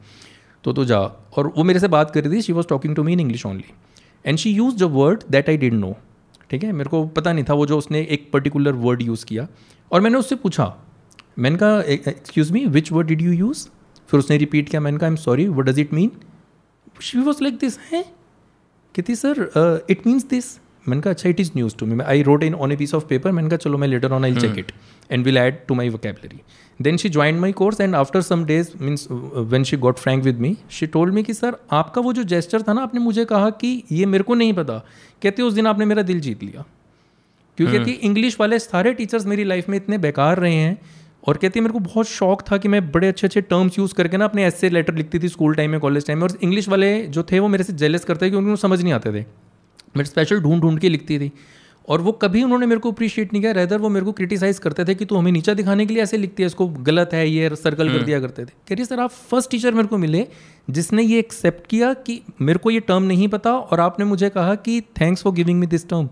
तो 0.65 0.73
तो 0.73 0.85
जा 0.85 0.99
और 0.99 1.53
वो 1.57 1.65
मेरे 1.65 1.81
से 1.81 1.89
बात 1.89 2.11
कर 2.11 2.25
रही 2.25 2.37
थी 2.37 2.43
she 2.43 2.53
was 2.53 2.67
talking 2.69 2.97
to 2.97 3.03
me 3.03 3.13
in 3.13 3.21
English 3.21 3.47
only 3.47 3.73
and 4.25 4.39
she 4.39 4.51
use 4.53 4.85
a 4.85 4.87
word 4.89 5.23
that 5.31 5.49
I 5.49 5.57
did 5.57 5.75
know 5.75 5.97
ठीक 6.51 6.65
है? 6.65 6.73
मेरे 6.73 6.91
को 6.91 7.05
पता 7.09 7.33
नहीं 7.33 7.45
था 7.49 7.55
वो 7.55 7.67
जो 7.67 7.79
उसने 7.79 8.01
एक 8.11 8.29
पर्टिकुलर 8.33 8.73
वर्ड 8.79 9.03
यूज़ 9.03 9.25
किया। 9.27 9.47
और 9.93 10.01
मैंने 10.01 10.19
उससे 10.19 10.37
पूछा 10.37 10.75
मैंने 11.39 11.57
कहा 11.57 11.81
excuse 11.83 12.53
me 12.53 12.65
which 12.67 12.93
word 12.93 13.07
did 13.09 13.23
you 13.23 13.33
use 13.33 13.67
फिर 14.11 14.21
उसने 14.21 14.37
रिपीट 14.39 14.69
किया 14.69 14.81
मैंने 14.81 14.99
कहा 14.99 15.07
I 15.07 15.13
am 15.13 15.17
sorry 15.19 15.47
what 15.49 15.67
does 15.67 15.79
it 15.81 15.93
mean 15.95 16.11
she 17.03 17.19
was 17.21 17.43
like 17.43 17.59
this 17.59 17.79
है 17.93 18.03
कहती 18.95 19.15
सर 19.17 19.85
इट 19.91 20.07
मीन्स 20.07 20.25
दिस 20.31 20.59
मैंने 20.89 21.03
कहा 21.03 21.11
अच्छा 21.11 21.29
it 21.29 21.41
is 21.41 21.51
news 21.57 21.77
to 21.77 21.87
me 21.87 22.03
I 22.03 22.23
wrote 22.23 22.43
in 22.43 22.55
on 22.55 22.73
a 22.73 22.77
piece 22.77 22.95
of 22.95 23.05
paper 23.09 23.33
मैंने 23.33 23.49
कहा 23.49 23.57
चलो 23.57 23.79
मैं 23.79 23.89
later 23.89 24.13
on 24.13 24.25
I 24.25 24.35
check 24.35 24.59
it 24.59 24.73
and 25.11 25.25
will 25.25 25.37
add 25.39 25.59
to 25.67 25.75
my 25.75 25.89
vocabulary 25.89 26.41
then 26.81 26.97
she 26.97 27.09
join 27.09 27.39
my 27.39 27.53
course 27.53 27.81
and 27.81 27.95
after 27.95 28.21
some 28.23 28.45
days 28.45 28.71
means 28.81 29.07
when 29.11 29.65
she 29.65 29.77
got 29.77 29.99
frank 29.99 30.25
with 30.25 30.39
me 30.41 30.57
she 30.71 30.87
told 30.87 31.15
me 31.15 31.23
कि 31.23 31.35
sir 31.35 31.57
आपका 31.73 32.01
वो 32.01 32.13
जो 32.13 32.23
gesture 32.35 32.63
था 32.63 32.73
ना 32.73 32.83
आपने 32.83 33.01
मुझे 33.01 33.25
कहा 33.25 33.51
कि 33.51 33.83
ये 33.93 34.07
मेरे 34.07 34.25
को 34.25 34.35
नहीं 34.35 34.53
पता. 34.53 34.79
कहते 35.23 35.43
उस 35.43 35.55
दिन 35.55 35.67
आपने 35.67 35.85
मेरा 35.85 36.03
दिल 36.03 36.21
जीत 36.21 36.43
लिया. 36.43 36.65
क्योंकि 37.59 37.79
कहती 37.79 37.91
इंग्लिश 37.91 38.37
वाले 38.41 38.59
सारे 38.59 38.93
टीचर्स 38.93 39.27
मेरी 39.27 39.45
लाइफ 39.45 39.69
में 39.69 39.77
इतने 39.77 39.99
बेकार 39.99 40.39
रहे 40.39 40.55
हैं 40.55 40.79
और 41.29 41.37
कहती 41.37 41.59
है 41.59 41.63
मेरे 41.63 41.73
को 41.73 41.79
बहुत 41.79 42.09
शौक 42.09 42.43
था 42.51 42.57
कि 42.57 42.69
मैं 42.69 42.91
बड़े 42.93 43.09
अच्छे 43.09 43.27
अच्छे 43.27 43.41
टर्म्स 43.41 43.79
यूज़ 43.79 43.95
करके 43.95 44.17
ना 44.17 44.25
अपने 44.25 44.45
ऐसे 44.45 44.71
लेटर 44.71 44.95
लिखती 44.95 45.19
थी 45.19 45.29
स्कूल 45.29 45.55
टाइम 45.55 45.71
में 45.71 45.81
कॉलेज 45.81 46.07
टाइम 46.07 46.19
में 46.19 46.27
और 46.29 46.39
इंग्लिश 46.43 46.69
वाले 46.69 47.03
जो 47.07 47.23
थे 47.23 47.39
वो 47.39 47.49
मेरे 47.49 47.65
से 47.65 47.73
जेलस 47.73 48.05
करते 48.05 48.27
थे 48.27 48.31
क्योंकि 48.31 48.47
उनको 48.47 48.61
समझ 48.61 48.83
नहीं 48.83 48.93
आते 48.93 49.13
थे। 49.13 49.25
मैं 49.97 50.05
स्पेशल 50.05 50.41
ढूंढ 50.41 50.63
ढूंढ 50.63 50.79
के 50.79 50.89
लिखती 50.89 51.19
थी 51.19 51.31
और 51.89 52.01
वो 52.01 52.13
कभी 52.13 52.43
उन्होंने 52.43 52.67
मेरे 52.67 52.81
को 52.81 52.91
अप्रिशिएट 52.93 53.33
नहीं 53.33 53.43
किया 53.43 53.53
रेदर 53.53 53.79
वो 53.79 53.89
मेरे 53.89 54.05
को 54.07 54.13
क्रिटिसाइज 54.13 54.59
करते 54.59 54.85
थे 54.85 54.95
कि 54.95 55.05
तू 55.05 55.17
हमें 55.17 55.31
नीचा 55.33 55.55
दिखाने 55.55 55.87
के 55.87 55.95
लिए 55.95 56.03
ऐसे 56.03 56.17
लिखती 56.17 56.43
है 56.43 56.47
इसको 56.47 56.67
गलत 56.67 57.15
है 57.15 57.29
ये 57.29 57.55
सर्कल 57.57 57.89
कर 57.89 57.95
हम्म। 57.95 58.05
दिया 58.05 58.21
करते 58.21 58.45
थे। 58.45 58.51
कह 58.69 58.75
रही 58.75 58.85
सर 58.85 59.01
आप 59.01 59.11
फ़र्स्ट 59.11 59.51
टीचर 59.51 59.75
मेरे 59.75 59.89
को 59.89 59.99
मिले 59.99 60.27
जिसने 60.71 61.03
ये 61.03 61.19
एक्सेप्ट 61.19 61.67
किया 61.67 61.93
कि 61.95 62.21
मेरे 62.41 62.59
को 62.59 62.71
ये 62.71 62.81
टर्म 62.81 63.03
नहीं 63.03 63.29
पता 63.29 63.57
और 63.57 63.81
आपने 63.81 64.05
मुझे 64.05 64.29
कहा 64.29 64.55
कि 64.55 64.81
thanks 65.01 65.23
for 65.23 65.33
giving 65.33 65.61
me 65.61 65.67
this 65.67 65.89
term 65.89 66.09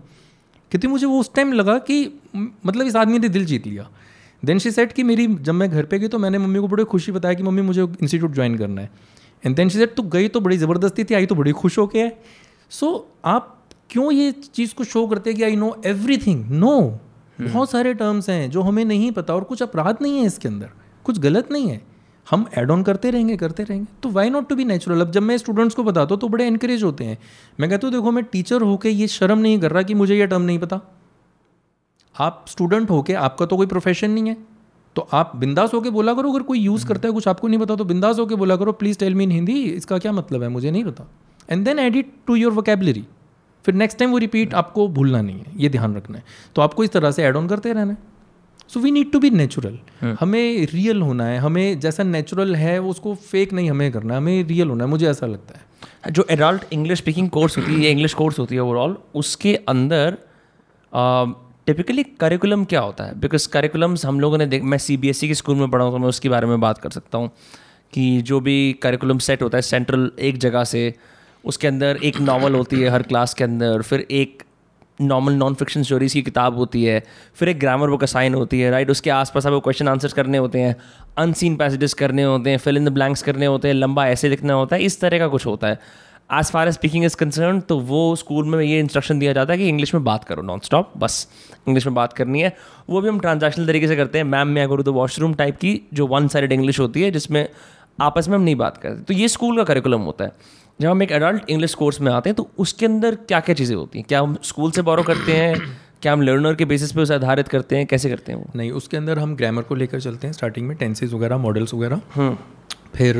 क्योंकि 0.71 0.87
मुझे 0.87 1.05
वो 1.05 1.19
उस 1.19 1.33
टाइम 1.35 1.53
लगा 1.53 1.77
कि 1.79 2.19
मतलब 2.35 2.85
इस 2.85 2.95
आदमी 2.95 3.19
ने 3.19 3.29
दिल 3.29 3.45
जीत 3.45 3.67
लिया। 3.67 3.89
देन 4.43 4.59
शी 4.59 4.71
सेट 4.71 4.93
कि 4.93 5.03
मेरी 5.03 5.27
जब 5.27 5.53
मैं 5.53 5.69
घर 5.69 5.85
पे 5.85 5.99
गई 5.99 6.07
तो 6.07 6.19
मैंने 6.19 6.37
मम्मी 6.37 6.59
को 6.59 6.67
बड़ी 6.67 6.83
खुशी 6.83 7.11
बताया 7.11 7.33
कि 7.33 7.43
मम्मी 7.43 7.61
मुझे 7.61 7.81
इंस्टीट्यूट 7.83 8.31
ज्वाइन 8.31 8.57
करना 8.57 8.81
है। 8.81 8.91
एंड 9.45 9.55
देन 9.55 9.69
शी 9.69 9.77
सेट 9.77 9.95
तो 9.95 10.03
गई 10.03 10.27
तो 10.27 10.39
बड़ी 10.41 10.57
ज़बरदस्ती 10.57 11.03
थी 11.03 11.13
आई 11.13 11.25
तो 11.25 11.35
बड़ी 11.35 11.51
खुश 11.51 11.77
होके 11.77 11.99
है। 11.99 12.21
सो 12.71 12.87
so, 12.87 13.21
आप 13.25 13.57
क्यों 13.89 14.11
ये 14.11 14.31
चीज़ 14.31 14.73
को 14.75 14.83
शो 14.83 15.07
करते 15.07 15.29
हैं 15.29 15.37
कि 15.37 15.43
I 15.43 15.55
know 15.55 15.75
every 15.85 16.17
thing 16.17 16.49
no 16.51 16.99
बहुत 17.41 17.71
सारे 17.71 17.93
टर्म्स 17.93 18.29
हैं 18.29 18.49
जो 18.51 18.61
हमें 18.61 18.83
नहीं 18.85 19.11
पता 19.11 19.35
और 19.35 19.43
कुछ 19.43 19.63
अपराध 19.63 19.97
नहीं 20.01 20.19
है 20.19 20.25
इसके 20.25 20.47
अंदर। 20.47 20.69
कुछ 21.03 21.19
गलत 21.19 21.51
नहीं 21.51 21.69
है। 21.69 21.81
हम 22.27 22.45
एड 22.57 22.71
ऑन 22.71 22.83
करते 22.83 23.09
रहेंगे 23.11 23.35
करते 23.37 23.63
रहेंगे। 23.63 23.87
तो 24.03 24.09
why 24.09 24.29
not 24.29 24.47
to 24.49 24.55
be 24.55 24.65
natural 24.65 25.01
अब 25.01 25.11
जब 25.11 25.21
मैं 25.21 25.37
स्टूडेंट्स 25.37 25.75
को 25.75 25.83
बताता 25.83 26.13
हूँ 26.13 26.19
तो 26.21 26.27
बड़े 26.29 26.47
इनक्रेज 26.47 26.83
होते 26.83 27.03
हैं। 27.03 27.17
मैं 27.59 27.69
कहता 27.69 27.87
हूँ, 27.87 27.93
देखो, 27.93 28.11
मैं 28.11 28.23
टीचर 28.23 28.61
होकर 28.61 28.89
ये 28.89 29.07
शर्म 29.07 29.39
नहीं 29.39 29.59
कर 29.59 29.71
रहा 29.71 29.83
कि 29.83 29.93
मुझे 29.93 30.15
ये 30.15 30.27
टर्म 30.27 30.41
नहीं 30.41 30.59
पता। 30.59 30.79
आप 32.15 32.45
स्टूडेंट 32.47 32.89
होके, 32.89 33.13
आपका 33.13 33.45
तो 33.45 33.57
कोई 33.57 33.67
प्रोफेशन 33.67 34.11
नहीं 34.11 34.27
है। 34.27 34.37
तो 34.95 35.07
आप 35.13 35.35
बिंदास 35.35 35.73
होके 35.73 35.89
बोला 35.89 36.13
करो, 36.13 36.31
अगर 36.31 36.43
कोई 36.43 36.59
यूज़ 36.59 36.85
करता 36.87 37.07
है 37.07 37.13
कुछ 37.13 37.27
आपको 37.27 37.47
नहीं 37.47 37.59
पता 37.59 37.75
तो 37.75 37.85
बिंदास 37.85 38.19
होके 38.19 38.35
बोला 38.35 38.55
करो 38.55 38.71
please 38.71 38.99
tell 38.99 39.15
me 39.15 39.23
in 39.23 39.31
Hindi 39.31 39.61
इसका 39.63 39.97
क्या 39.97 40.11
मतलब 40.11 40.43
है? 40.43 40.49
मुझे 40.49 40.71
नहीं 40.71 40.83
पता। 40.85 41.07
And 41.49 41.65
then 41.65 41.79
add it 41.79 42.13
to 42.27 42.35
your 42.35 42.51
vocabulary 42.51 43.05
फिर 43.65 43.75
नेक्स्ट 43.75 43.97
टाइम 43.99 44.11
वो 44.11 44.17
रिपीट 44.17 44.53
आपको 44.53 44.87
भूलना 44.87 45.21
नहीं 45.21 45.39
है। 45.39 45.53
ये 45.55 45.69
ध्यान 45.69 45.95
रखना 45.95 46.17
है। 46.17 46.23
तो 46.55 46.61
आपको 46.61 46.83
इस 46.83 46.91
तरह 46.91 47.11
से 47.11 47.23
एड 47.23 47.35
ऑन 47.35 47.47
करते 47.47 47.73
रहना 47.73 47.91
है। 47.91 47.97
So 48.73 48.79
we 48.79 48.91
need 48.91 49.11
to 49.11 49.19
be 49.19 49.29
natural 49.29 49.79
हमें 50.19 50.67
रियल 50.73 51.01
होना 51.01 51.25
है 51.25 51.37
हमें 51.37 51.79
जैसा 51.79 52.03
नेचुरल 52.03 52.55
है 52.55 52.81
उसको 52.81 53.15
फेक 53.15 53.53
नहीं 53.53 53.69
हमें 53.69 53.91
करना 53.91 54.13
है 54.13 54.17
हमें 54.17 54.43
रियल 54.43 54.69
होना 54.69 54.83
है 54.83 54.89
मुझे 54.89 55.09
ऐसा 55.09 55.25
लगता 55.25 55.57
है। 55.57 56.11
जो 56.11 56.25
एडल्ट 56.31 56.61
इंग्लिश 56.73 56.97
स्पीकिंग 56.97 57.29
कोर्स 57.29 57.57
होती 57.57 57.83
है 57.83 57.91
इंग्लिश 57.91 58.13
कोर्स 58.13 58.39
होती 58.39 58.55
है 58.55 58.61
ओवरऑल 58.61 58.97
उसके 59.15 59.55
अंदर 59.67 60.17
टिपिकली 61.67 62.03
करिकुलम 62.03 62.63
क्या 62.65 62.81
होता 62.81 63.03
है? 63.03 63.19
बिकॉज़ 63.19 63.49
करिकुलम्स 63.49 64.05
हम 64.05 64.19
लोगों 64.19 64.37
ने 64.37 64.45
देख 64.45 64.63
मैं 64.63 64.77
सी 64.77 64.97
बी 64.97 65.09
एस 65.09 65.23
ई 65.23 65.27
के 65.27 65.33
स्कूल 65.33 65.55
में 65.55 65.69
पढ़ा 65.69 65.85
हूँ 65.85 65.93
तो 65.93 65.97
मैं 65.97 66.07
उसके 66.07 66.29
बारे 66.29 66.47
में 66.47 66.59
बात 66.61 66.77
कर 66.77 66.89
सकता 66.89 67.17
हूँ 67.17 67.31
कि 67.93 68.21
जो 68.21 68.39
भी 68.39 68.73
करिकुलम 68.73 69.17
सेट 69.17 69.43
होता 69.43 69.57
है 69.57 69.61
सेंट्रल 69.61 70.11
एक 70.19 70.37
जगह 70.37 70.63
से 70.63 70.93
उसके 71.45 71.67
अंदर 71.67 71.99
एक 72.03 72.19
नावल 72.19 72.55
होती 72.55 72.79
है 72.81 72.89
हर 72.89 73.03
क्लास 73.03 73.33
के 73.33 73.43
अंदर 73.43 73.81
फिर 73.81 74.07
एक 74.11 74.43
नॉर्मल 75.01 75.33
नॉन 75.33 75.53
फिक्शन 75.53 75.83
स्टोरीज 75.83 76.13
की 76.13 76.21
किताब 76.21 76.57
होती 76.57 76.83
है, 76.83 77.03
फिर 77.35 77.49
एक 77.49 77.59
ग्रामर 77.59 77.89
बुक 77.89 78.03
असाइन 78.03 78.33
होती 78.33 78.59
है 78.59 78.71
राइट 78.71 78.89
उसके 78.89 79.09
आसपास 79.09 79.45
आपको 79.45 79.59
क्वेश्चन 79.59 79.87
आंसर्स 79.87 80.13
करने 80.13 80.37
होते 80.37 80.59
हैं 80.59 80.75
अनसीन 81.17 81.55
पैसेजेस 81.55 81.93
करने 81.93 82.23
होते 82.23 82.49
हैं 82.49 82.57
फिल 82.57 82.77
इन 82.77 82.85
द 82.85 82.89
ब्लैंक्स 82.89 83.21
करने 83.23 83.45
होते 83.45 83.67
हैं, 83.67 83.75
लंबा 83.75 84.07
ऐसे 84.07 84.29
लिखना 84.29 84.53
होता 84.53 84.75
है, 84.75 84.83
इस 84.83 84.99
तरह 85.01 85.19
का 85.19 85.27
कुछ 85.27 85.45
होता 85.45 85.67
है। 85.67 85.79
As 86.33 86.51
far 86.51 86.67
as 86.67 86.73
speaking 86.73 87.05
is 87.05 87.15
concern 87.15 87.59
तो 87.61 87.77
वो 87.79 88.15
स्कूल 88.15 88.45
में 88.45 88.63
ये 88.63 88.79
इंस्ट्रक्शन 88.79 89.19
दिया 89.19 89.33
जाता 89.33 89.53
है 89.53 89.59
कि 89.59 89.67
इंग्लिश 89.69 89.93
में 89.93 90.03
बात 90.03 90.23
करो 90.23 90.41
नॉन 90.41 90.59
स्टॉप 90.59 90.93
बस। 90.97 91.27
इंग्लिश 91.67 91.85
में 91.85 91.95
बात 91.95 92.13
करनी 92.13 92.41
है। 92.41 92.55
वो 92.89 93.01
भी 93.01 93.09
हम 93.09 93.19
ट्रांजेक्शनल 93.19 93.67
तरीके 93.67 93.87
से 93.87 93.95
करते 93.95 94.17
हैं। 94.17 94.25
मैम 94.25 94.47
मैं 94.47 94.63
अगर 94.63 94.81
तो 94.81 94.93
वॉशरूम 94.93 95.33
टाइप 95.33 95.55
की 95.55 95.79
जो 95.93 96.07
वन 96.07 96.27
साइड 96.27 96.51
इंग्लिश 96.51 96.79
होती 96.79 97.01
है, 97.01 97.11
जिसमें 97.11 97.47
आपस 98.01 98.27
में 98.27 98.35
हम 98.35 98.41
नहीं 98.41 98.55
बात 98.55 98.77
करते। 98.77 99.03
तो 99.03 99.13
ये 99.13 99.27
स्कूल 99.27 99.57
का 99.57 99.63
करिकुलम 99.63 100.01
होता 100.01 100.25
है। 100.25 100.31
जब 100.81 100.89
हम 100.89 101.01
एक 101.03 101.11
एडल्ट 101.11 101.49
इंग्लिश 101.49 101.73
कोर्स 101.75 101.99
में 102.01 102.11
आते 102.11 102.29
हैं 102.29 102.35
तो 102.35 102.49
उसके 102.59 102.85
अंदर 102.85 103.15
क्या 103.27 103.39
क्या 103.39 103.55
चीज़ें 103.55 103.75
होती 103.75 103.99
हैं? 103.99 104.05
क्या 104.09 104.19
हम 104.21 104.37
स्कूल 104.43 104.71
से 104.71 104.81
बोरो 104.81 105.03
करते 105.03 105.33
हैं? 105.33 105.55
क्या 106.01 106.13
हम 106.13 106.21
लर्नर 106.21 106.55
के 106.55 106.65
बेसिस 106.65 106.91
पे 106.91 107.01
उसे 107.01 107.13
आधारित 107.13 107.47
करते 107.47 107.77
हैं? 107.77 107.85
कैसे 107.87 108.09
करते 108.09 108.31
हैं 108.31 108.39
वो? 108.39 108.47
नहीं 108.55 108.71
उसके 108.71 108.97
अंदर 108.97 109.19
हम 109.19 109.35
ग्रामर 109.35 109.61
को 109.61 109.75
लेकर 109.75 109.99
चलते 110.01 110.27
हैं 110.27 110.33
स्टार्टिंग 110.33 110.67
में 110.67 110.75
टेंसेज 110.77 111.13
वगैरह 111.13 111.37
मॉडल्स 111.37 111.73
वगैरह। 111.73 112.01
हम्म। 112.15 112.37
फिर 112.95 113.15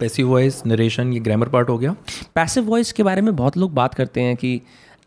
पैसिव 0.00 0.28
वॉइस 0.28 0.62
नरेशन 0.66 1.12
ये 1.12 1.20
ग्रामर 1.20 1.48
पार्ट 1.48 1.68
हो 1.68 1.78
गया। 1.78 1.94
पैसिव 2.34 2.64
वॉइस 2.64 2.92
के 2.92 3.02
बारे 3.02 3.22
में 3.22 3.34
बहुत 3.36 3.56
लोग 3.56 3.74
बात 3.74 3.94
करते 3.94 4.20
हैं 4.20 4.36
कि 4.36 4.54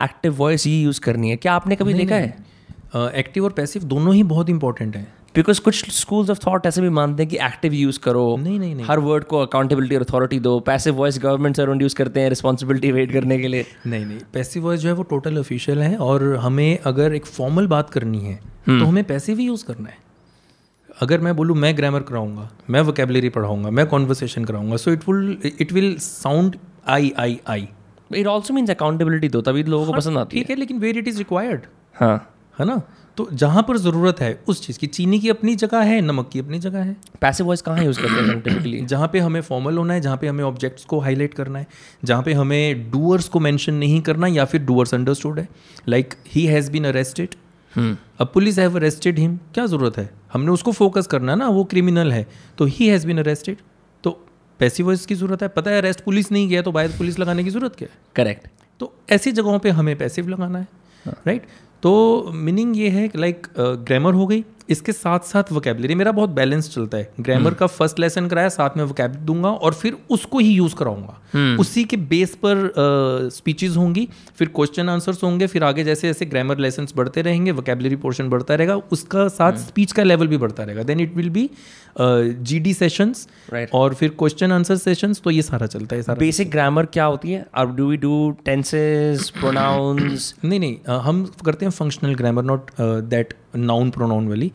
एक्टिव 0.04 0.36
वॉइस 0.36 0.66
ही 0.66 0.82
यूज़ 0.82 1.02
करनी 1.02 1.30
है। 1.30 1.36
क्या 1.38 1.54
आपने 1.54 1.76
कभी 1.76 1.94
देखा 1.94 2.16
है? 2.16 2.36
एक्टिव 2.96 3.44
और 3.44 3.52
पैसिव 3.52 3.84
दोनों 3.86 4.14
ही 4.16 4.24
बहुत 4.26 4.50
इंपॉर्टेंट 4.50 4.96
हैं। 4.96 5.08
बिकॉज़ 5.36 5.62
कुछ 5.62 5.90
स्कूल्स 5.92 6.30
ऑफ़ 6.30 6.40
थॉट 6.48 6.66
ऐसे 6.66 6.82
भी 6.82 6.90
मानते 6.90 7.24
हैं 7.24 7.30
कि 7.30 7.38
एक्टिव 7.38 7.74
यूज़ 7.74 8.00
करो 8.00 8.36
नहीं 8.40 8.60
नहीं 8.60 8.76
नहीं। 8.76 8.86
हर 8.86 9.00
वर्ड 9.00 9.24
को 9.24 9.40
अकाउंटेबिलिटी 9.40 9.96
और 9.96 10.02
अथॉरिटी 10.02 10.40
दो। 10.40 10.60
पैसिव 10.60 10.96
वॉइस 10.96 11.20
गवर्नमेंट 11.24 11.56
से 11.56 11.62
अराउंड 11.62 11.82
यूज़ 11.82 11.96
करते 11.96 12.20
हैं 12.20 12.30
रिस्पॉन्सिबिलिटी 12.30 12.92
वेट 12.92 13.12
करने 13.12 13.40
के 13.40 13.48
लिए। 13.48 13.66
नहीं 13.88 14.06
नहीं 14.06 14.20
पैसिव 14.34 14.64
वॉइस 14.64 14.80
जो 14.80 14.90
है 14.90 14.94
वो 14.96 15.04
टोटल 15.10 15.38
ऑफिशियल 15.40 15.82
है 15.82 15.96
और 15.98 16.36
हमें 16.42 16.78
अगर 16.86 17.16
एक 17.16 17.26
फॉर्मल 17.26 17.68
बात 17.68 17.90
करनी 17.90 18.20
है 18.20 18.36
तो 18.36 18.72
हम्म। 18.72 18.86
हमें 18.86 19.04
पैसिव 19.04 19.40
ही 19.40 19.46
यूज़ 19.46 19.66
करना 19.66 19.90
है। 19.90 19.98
अगर 21.02 21.20
मैं 21.22 21.36
बोलूँ 21.36 21.56
मैं 21.58 21.76
ग्रामर 21.78 22.02
कराऊँगा 22.02 22.50
मैं 22.70 22.82
वोकेबलरी 22.82 23.30
पढ़ाऊँगा 23.30 23.70
मैं 23.70 23.86
कॉन्वर्सेशन 23.86 24.46
कराऊँगा 24.46 24.78
so 24.78 24.92
it 24.92 25.08
will 25.10 25.38
it 25.60 25.72
will 25.74 25.96
sound 26.00 26.56
I 26.88 27.12
I 27.20 27.40
I 27.48 27.68
it 28.16 28.28
also 28.28 28.54
means 28.54 28.70
accountability 28.70 29.30
दो 29.30 29.42
तभी 29.42 29.64
लोगों 29.64 29.86
को 29.86 29.94
पसंद 29.94 30.18
आती 30.18 30.38
है 30.38 30.44
ठीक 30.44 30.50
है। 30.50 30.56
लेकिन 30.56 30.80
वेर 30.80 30.98
इट 30.98 31.08
इज़ 31.08 31.18
रिक्वायर्ड 31.18 31.62
हाँ। 31.94 32.18
है 32.60 32.66
ना? 32.66 32.82
तो 33.20 33.28
जहाँ 33.34 33.62
पर 33.68 33.78
ज़रूरत 33.78 34.20
है 34.22 34.28
उस 34.48 34.66
चीज़ 34.66 34.78
की 34.80 34.88
चीनी 34.88 35.20
की 35.20 35.30
अपनी 35.30 35.56
जगह 35.56 35.80
है 35.80 36.00
नमक 36.02 36.30
की 36.34 36.40
अपनी 36.40 36.60
जगह 36.60 36.80
है? 36.80 36.96
पैसिव 37.22 37.46
वॉइस 37.46 37.62
कहाँ 37.62 37.84
यूज़ 37.84 38.00
करते 38.00 38.22
हैं 38.22 38.40
टिपिकली 38.42 38.80
जहाँ 38.86 39.08
पे 39.14 39.20
हमें 39.20 39.40
फॉर्मल 39.42 39.78
होना 39.78 39.94
है 39.94 40.02
जहाँ 40.02 40.18
पे 40.18 40.28
हमें 40.28 40.44
ऑब्जेक्ट्स 40.44 40.86
को 40.86 41.00
हाईलाइट 41.00 41.34
करना 41.34 41.60
है 41.60 41.68
जहाँ 42.04 42.24
पे 42.24 42.34
हमें 42.34 42.90
डूअर्स 42.92 43.28
को 43.28 43.40
मेंशन 43.40 43.74
नहीं 43.74 44.02
करना 44.02 44.28
या 44.28 44.46
फिर 44.46 44.62
डूअर्स 44.66 44.94
अंडरस्टूड 44.94 45.40
है। 45.40 45.48
Like 45.90 46.14
he 46.28 46.46
has 46.46 46.72
been 46.72 46.86
arrested 46.86 47.36
अब 48.20 48.32
पुलिस 48.34 48.60
हैव 48.60 48.76
अरेस्टेड 48.76 49.20
हिम 49.20 49.38
क्या 49.54 49.66
ज़रूरत 49.66 49.98
है? 49.98 50.10
हमने 50.34 50.52
उसको 50.52 50.72
फोकस 50.72 51.08
करना 51.08 51.32
है 51.32 51.38
ना 51.38 51.48
वो 51.50 51.64
क्रिमिनल 51.66 52.12
है 52.12 52.26
तो 52.58 52.66
ही 52.66 52.88
हैज़ 52.88 53.08
बीन 53.08 53.18
अरेस्टेड 53.20 53.58
तो 54.04 54.12
पैसिव 54.60 54.86
वॉइस 54.86 55.06
की 55.06 55.16
ज़रूरत 55.16 55.42
है? 55.44 55.48
पता 55.50 55.72
है 55.72 55.78
अरेस्ट 55.78 56.04
पुलिस 56.04 56.32
नहीं 56.32 56.48
गया 56.50 56.62
तो 56.62 56.72
बाहर 56.72 56.98
पुलिस 56.98 57.20
लगाने 57.20 57.44
की 57.44 57.50
ज़रूरत 57.50 57.76
क्या 57.76 57.88
है? 57.92 57.98
करेक्ट 58.16 58.48
तो 58.80 58.94
ऐसी 59.12 59.32
जगहों 59.32 59.60
पर 59.60 59.70
हमें 59.70 59.98
पैसिव 59.98 60.30
लगाना 60.30 60.60
है 60.60 60.68
राइट 61.28 61.46
तो 61.84 61.92
मीनिंग 62.36 62.78
ये 62.78 62.90
है 62.90 63.08
कि 63.08 63.18
लाइक 63.18 63.48
ग्रामर 63.60 64.14
हो 64.14 64.28
गई 64.28 64.44
इसके 64.70 64.92
साथ 64.92 65.20
साथ 65.26 65.52
वोकेबलरी 65.52 65.96
मेरा 65.96 66.12
बहुत 66.12 66.30
बैलेंस 66.30 66.70
चलता 66.76 66.98
है। 66.98 67.12
ग्रामर 67.20 67.54
का 67.54 67.68
फ़र्स्ट 67.68 68.00
लेसन 68.00 68.28
कराया 68.28 68.50
साथ 68.50 68.78
में 68.78 68.84
वोकेबलरी 68.84 69.26
दूँगा 69.26 69.50
और 69.50 69.74
फिर 69.74 69.98
उसको 70.10 70.40
ही 70.40 70.50
यूज़ 70.50 70.76
कराऊँगा। 70.76 71.58
उसी 71.60 71.84
के 71.84 71.98
बेस 72.10 72.36
पर 72.36 72.72
स्पीचेस 73.34 73.76
होंगी 73.78 74.08
फिर 74.38 74.48
क्वेश्चन 74.56 74.90
आंसर्स 74.90 75.24
होंगे 75.24 75.48
फिर 75.48 75.64
आगे 75.64 75.84
जैसे 75.84 76.08
जैसे 76.08 76.26
ग्रामर 76.26 76.58
लेसन 76.58 76.88
बढ़ते 76.96 77.22
रहेंगे 77.22 77.52
वोकेबलरी 77.52 77.96
पोर्शन 77.98 78.30
बढ़ता 78.30 78.56
रहेगा 78.56 78.76
उसका 78.92 79.28
साथ 79.30 79.58
स्पीच 79.60 79.92
का 79.92 80.04
लेवल 80.04 80.28
भी 80.28 80.38
बढ़ता 80.38 80.64
रहेगा। 80.64 80.84
Then 80.84 81.00
it 81.00 81.16
will 81.16 81.30
be 81.30 81.50
G 82.00 82.60
D 82.60 82.74
sessions 82.74 83.28
और 83.74 83.94
फिर 83.94 84.10
क्वेश्चन 84.20 84.52
आंसर 84.52 84.78
सेशंस 84.78 85.22
तो 85.24 85.32
ये 85.32 85.42
सारा 85.42 85.68
चलता 85.68 85.96
है 85.96 86.02
सारा 86.02 86.20
बेसिक 86.20 86.52
ग्रामर 86.52 86.86
क्या 86.86 87.06
होती 87.06 87.32
है? 87.32 87.46
अब 87.54 87.76
do 87.76 87.90
we 87.90 87.98
do 87.98 88.30
tenses 88.46 89.30
pronounce 89.30 90.34
नहीं 90.46 90.60
नहीं 90.60 90.98
हम 91.00 91.24
करते 91.46 91.66
हैं 91.66 91.72
functional 91.72 92.16
grammar 92.16 92.44
not 92.44 92.72
that 92.82 93.34
noun 93.56 93.90
pronoun 93.90 94.28
वाली। 94.28 94.52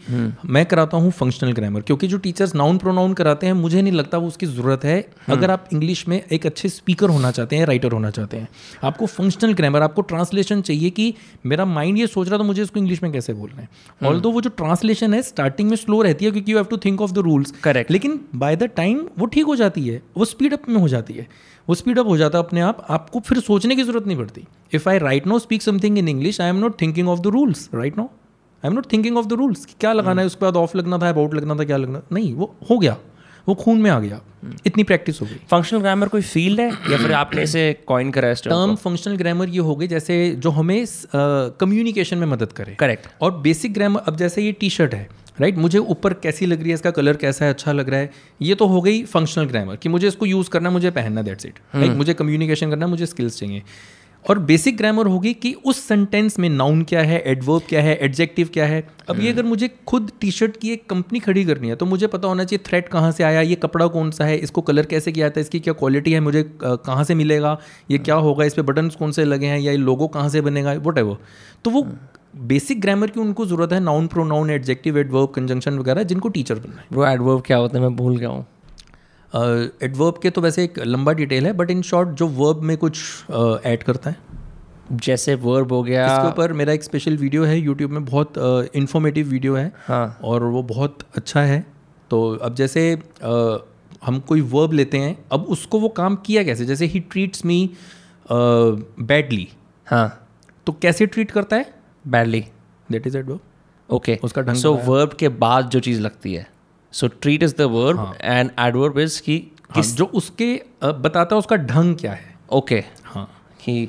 मैं 0.47 0.65
कराता 0.67 0.97
हूँ 0.97 1.11
फंक्शनल 1.13 1.53
ग्रामर 1.53 1.81
क्योंकि 1.81 2.07
जो 2.07 2.19
टीचर्स 2.19 2.55
नाउन 2.55 2.79
प्रोनाउन 2.79 3.15
कराते 3.15 3.47
हैं 3.47 3.53
मुझे 3.55 3.83
नहीं 3.83 3.93
लगता 3.93 4.19
वो 4.19 4.29
उसकी 4.29 4.47
ज़रूरत 4.47 4.85
है। 4.85 4.99
अगर 5.29 5.51
आप 5.51 5.69
इंग्लिश 5.73 6.07
में 6.09 6.21
एक 6.23 6.47
अच्छे 6.47 6.69
स्पीकर 6.69 7.09
होना 7.09 7.31
चाहते 7.31 7.57
हैं 7.57 7.67
राइटर 7.67 7.93
होना 7.93 8.11
चाहते 8.11 8.37
हैं 8.37 8.49
आपको 8.85 9.07
फंक्शनल 9.07 9.53
ग्रामर 9.55 9.83
आपको 9.83 10.03
ट्रांसलेशन 10.05 10.61
चाहिए 10.63 10.91
कि 10.91 11.13
मेरा 11.47 11.65
माइंड 11.67 11.99
ये 11.99 12.07
सोच 12.07 12.29
रहा 12.29 12.39
था 12.39 12.43
मुझे 12.45 12.63
इसको 12.63 12.81
इंग्लिश 12.81 13.03
में 13.03 13.11
कैसे 13.13 13.33
बोलना 13.35 13.61
है। 13.61 13.69
ऑल 14.03 14.21
वो 14.25 14.41
जो 14.41 14.51
ट्रांसलेशन 14.53 15.15
है 15.15 15.23
स्टार्टिंग 15.23 15.69
में 15.71 15.77
स्लो 15.77 16.01
रहती 16.03 16.25
है 16.25 16.31
क्योंकि 16.31 16.53
you 16.53 16.59
have 16.59 16.67
to 16.67 16.77
think 16.77 17.01
of 17.01 17.13
the 17.13 17.19
rules 17.25 17.51
correct 17.65 17.91
लेकिन 17.91 18.21
बाय 18.35 18.57
द 18.57 18.71
टाइम 18.77 19.07
वो 19.19 19.27
ठीक 19.27 19.47
हो 19.47 19.57
जाती 19.57 19.87
है 19.89 20.03
वो 20.17 20.25
स्पीड 20.25 20.53
अप 20.53 20.69
में 20.69 20.77
हो 20.77 20.89
जाती 20.89 21.15
है। 21.15 21.27
वो 21.69 21.75
स्पीड 21.75 21.99
अप 21.99 22.07
हो 22.07 22.17
जाता 22.17 22.39
है 22.39 22.45
अपने 22.45 22.61
आप 22.61 22.85
आपको 22.91 23.21
फिर 23.21 23.39
सोचने 23.41 23.77
की 23.77 23.83
ज़रूरत 23.83 24.07
नहीं 24.07 24.17
पड़ती। 24.17 24.45
If 24.75 24.89
I 24.89 24.99
write 24.99 25.27
no 25.27 25.39
speak 25.39 25.63
something 25.63 25.99
in 25.99 26.09
English 26.09 26.41
I 26.41 26.49
am 26.49 26.57
not 26.57 26.81
thinking 26.81 27.09
of 27.09 27.21
the 27.21 27.27
rules 27.35 27.69
right 27.75 27.99
no 27.99 28.11
I 28.65 28.69
am 28.69 28.75
not 28.75 28.93
thinking 28.93 29.17
of 29.19 29.27
the 29.27 29.33
rules 29.39 29.67
क्या 29.81 29.93
लगाना 29.93 30.21
है 30.21 30.27
उसके 30.27 30.45
बाद 30.45 30.57
ऑफ़ 30.57 30.77
लगना 30.79 30.99
था 30.99 31.09
अबाउट 31.09 31.35
लगना 31.35 31.55
था 31.55 31.65
क्या 31.65 31.77
लगना 31.77 32.03
नहीं 32.13 32.33
वो 32.35 32.55
हो 32.71 32.79
गया। 32.79 32.97
वो 33.49 33.55
खून 33.55 33.81
में 33.81 33.91
आ 33.91 33.99
गया। 34.01 34.21
इतनी 34.67 34.83
प्रैक्टिस 34.85 35.21
हो 35.21 35.27
गई। 35.27 35.37
फंक्शनल 35.51 35.81
ग्रामर 35.81 36.09
कोई 36.09 36.23
फ़ील्ड 36.23 36.61
है 36.61 36.69
या 36.91 36.99
फिर 36.99 37.13
आपने 37.13 37.43
इसे 37.43 37.65
कॉइन 37.87 38.11
करा 38.11 38.29
है 38.29 38.35
टर्म 38.35 38.75
फंक्शनल 38.77 39.17
ग्रामर 39.17 39.49
ये 39.49 39.59
हो 39.61 39.75
गई 39.77 39.87
जैसे 39.89 40.17
जो 40.39 40.51
हमें 40.51 40.85
कम्युनिकेशन 41.61 42.19
में 42.19 42.27
मदद 42.27 42.53
करे। 42.53 42.75
करेक्ट 42.75 43.09
और 43.21 43.37
बेसिक 43.41 43.75
ग्रामर 43.75 44.01
अब 44.09 44.17
जैसे 44.17 44.43
ये 44.43 44.53
टी 44.53 44.71
शर्ट 44.71 44.95
है 44.95 45.09
राइट 45.41 45.53
right? 45.53 45.63
मुझे 45.63 45.79
ऊपर 45.79 46.13
कैसी 46.15 46.47
लग 46.47 46.61
रही 46.61 46.69
है 46.69 46.75
इसका 46.75 46.91
कलर 46.91 47.17
कैसा 47.17 47.45
है 47.45 47.53
अच्छा 47.53 47.73
लग 47.73 47.89
रहा 47.89 48.01
है 48.01 48.11
ये 48.43 48.55
तो 48.55 48.67
हो 48.67 48.81
गई 48.81 49.03
फंक्शनल 49.05 49.45
ग्रामर 49.45 49.77
कि 49.77 49.89
मुझे 49.89 50.07
इसको 50.09 50.27
यूज़ 50.27 50.51
करना 50.51 50.71
मुझे 50.71 50.91
पहनना 50.91 51.23
दैट्स 51.23 51.47
इट 51.47 51.59
राइट 51.75 51.91
मुझे 51.93 52.15
कम्युनिकेशन 52.15 52.71
करना 52.71 52.87
मुझे 52.87 53.07
स्किल्स 53.07 53.39
चाहिए। 53.39 53.63
और 54.25 54.39
बेसिक 54.41 54.77
ग्रामर 54.77 55.07
होगी 55.07 55.33
कि 55.35 55.53
उस 55.65 55.79
सेंटेंस 55.79 56.39
में 56.39 56.49
नाउन 56.49 56.83
क्या 56.83 57.01
है 57.03 57.23
एडवर्ब 57.27 57.63
क्या 57.69 57.83
है 57.83 57.97
एडजेक्टिव 57.97 58.49
क्या 58.53 58.67
है। 58.67 58.83
अब 59.09 59.21
ये 59.21 59.33
अगर 59.33 59.43
मुझे 59.43 59.69
खुद 59.87 60.11
टी 60.21 60.31
शर्ट 60.31 60.57
की 60.57 60.71
एक 60.71 60.87
कंपनी 60.91 61.21
खड़ी 61.21 61.45
करनी 61.45 61.69
है 61.69 61.77
तो 61.77 61.87
मुझे 61.87 62.07
पता 62.07 62.29
होना 62.29 62.45
चाहिए 62.45 62.63
थ्रेड 62.67 62.89
कहाँ 62.89 63.11
से 63.13 63.25
आया 63.25 63.41
ये 63.41 63.55
कपड़ा 63.55 63.87
कौन 63.87 64.11
सा 64.11 64.25
है 64.25 64.37
इसको 64.39 64.61
कलर 64.61 64.87
कैसे 64.87 65.13
किया 65.13 65.31
था 65.31 65.41
इसकी 65.41 65.61
क्या 65.61 65.75
क्वालिटी 65.75 66.13
है 66.13 66.21
मुझे 66.21 66.43
कहाँ 66.63 67.05
से 67.05 67.15
मिलेगा 67.15 67.57
ये 67.91 67.99
क्या 67.99 68.15
होगा 68.27 68.45
इस 68.45 68.55
पर 68.55 68.63
बटन 68.63 68.89
कौन 68.89 69.13
से 69.13 69.25
लगे 69.25 69.47
हैं 69.47 69.59
या 69.59 69.73
ये 69.73 69.79
लोगो 69.79 70.09
कहाँ 70.09 70.29
से 70.29 70.41
बनेगा 70.41 70.73
वट 70.85 70.99
तो 71.65 71.71
वो 71.71 71.87
बेसिक 72.37 72.81
ग्रामर 72.81 73.11
की 73.11 73.21
उनको 73.21 73.47
ज़रूरत 73.47 73.73
है 73.73 73.81
noun 73.81 74.07
pronoun 74.07 74.51
adjective 74.51 74.99
adverb 74.99 75.33
conjunction 75.35 75.79
वगैरह 75.79 76.03
जिनको 76.03 76.29
टीचर 76.29 76.55
बनना 76.55 76.81
है। 76.81 76.87
वो 76.93 77.07
एडवर्ब 77.07 77.43
क्या 77.47 77.57
होता 77.57 77.79
है 77.79 77.85
मैं 77.85 77.95
भूल 77.97 78.17
गया 78.17 78.29
हूँ। 78.29 78.47
एडवर्ब 79.35 80.19
के 80.23 80.31
तो 80.31 80.41
वैसे 80.41 80.65
एक 80.65 80.79
लंबा 80.79 81.13
डिटेल 81.13 81.47
है 81.47 81.53
बट 81.53 81.71
इन 81.71 81.83
शॉर्ट 81.83 82.09
जो 82.11 82.27
वर्ब 82.29 82.63
में 82.63 82.77
कुछ 82.79 83.01
ऐड 83.67 83.83
करता 83.83 84.11
है। 84.11 84.33
जैसे 84.95 85.35
वर्ब 85.37 85.73
हो 85.73 85.83
गया 85.83 86.07
इसके 86.07 86.29
ऊपर 86.29 86.53
मेरा 86.53 86.73
एक 86.73 86.83
स्पेशल 86.83 87.17
वीडियो 87.17 87.45
है 87.45 87.59
यूट्यूब 87.59 87.91
में 87.91 88.05
बहुत 88.05 88.35
इन्फॉर्मेटिव 88.77 89.29
वीडियो 89.29 89.55
है 89.55 89.73
हाँ। 89.87 90.19
और 90.25 90.45
वो 90.45 90.63
बहुत 90.65 90.99
अच्छा 91.17 91.43
है। 91.43 91.65
तो 92.11 92.35
अब 92.37 92.55
जैसे 92.55 92.91
हम 94.05 94.19
कोई 94.29 94.41
वर्ब 94.51 94.73
लेते 94.73 94.99
हैं 94.99 95.17
अब 95.33 95.45
उसको 95.51 95.81
वो 95.81 95.89
काम 95.91 96.17
किया 96.27 96.43
कैसे? 96.45 96.65
जैसे 96.67 96.87
ही 96.87 97.01
ट्रीट्स 97.03 97.45
मी 97.45 97.71
बैडली 98.29 99.49
हाँ। 99.87 100.09
तो 100.67 100.73
कैसे 100.73 101.07
ट्रीट 101.07 101.31
करता 101.31 101.57
है? 101.57 101.75
Badly 102.05 102.45
that 102.89 103.07
is 103.07 103.19
adverb 103.19 103.41
okay 103.89 104.19
उसका 104.25 104.43
ढंग 104.43 104.57
सो 104.57 104.75
वर्ब 104.85 105.13
के 105.19 105.29
बाद 105.39 105.69
जो 105.71 105.81
चीज़ 105.81 106.01
लगती 106.01 106.35
है। 106.35 106.47
So 106.95 107.09
treat 107.11 107.43
is 107.43 107.55
the 107.59 107.63
verb 107.73 108.17
and 108.21 108.51
adverb 108.61 108.99
is 108.99 109.21
की 109.23 109.37
हाँ, 109.71 109.83
जो 109.85 110.05
उसके 110.15 110.49
बताता 110.85 111.35
है 111.35 111.39
उसका 111.39 111.57
ढंग 111.59 111.97
क्या 111.97 112.13
है। 112.13 112.35
ओके 112.53 112.83
हाँ। 113.05 113.29
कि 113.61 113.89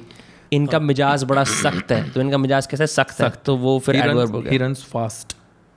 इनका 0.52 0.80
मिजाज 0.80 1.24
बड़ा 1.24 1.44
सख्त 1.44 1.92
है। 1.92 2.10
तो 2.12 2.22
इनका 2.22 2.38
मिजाज 2.38 2.68
कैसे 2.68 2.88
सख्त 2.88 3.22
है? 3.22 3.30
तो 3.46 3.56
वो 3.58 3.78
फिर 3.80 3.96
एडवर्ब 3.96 4.36
हो 4.36 4.42
ही 4.42 4.58
रन्स 4.58 4.84
फास्ट 4.86 5.36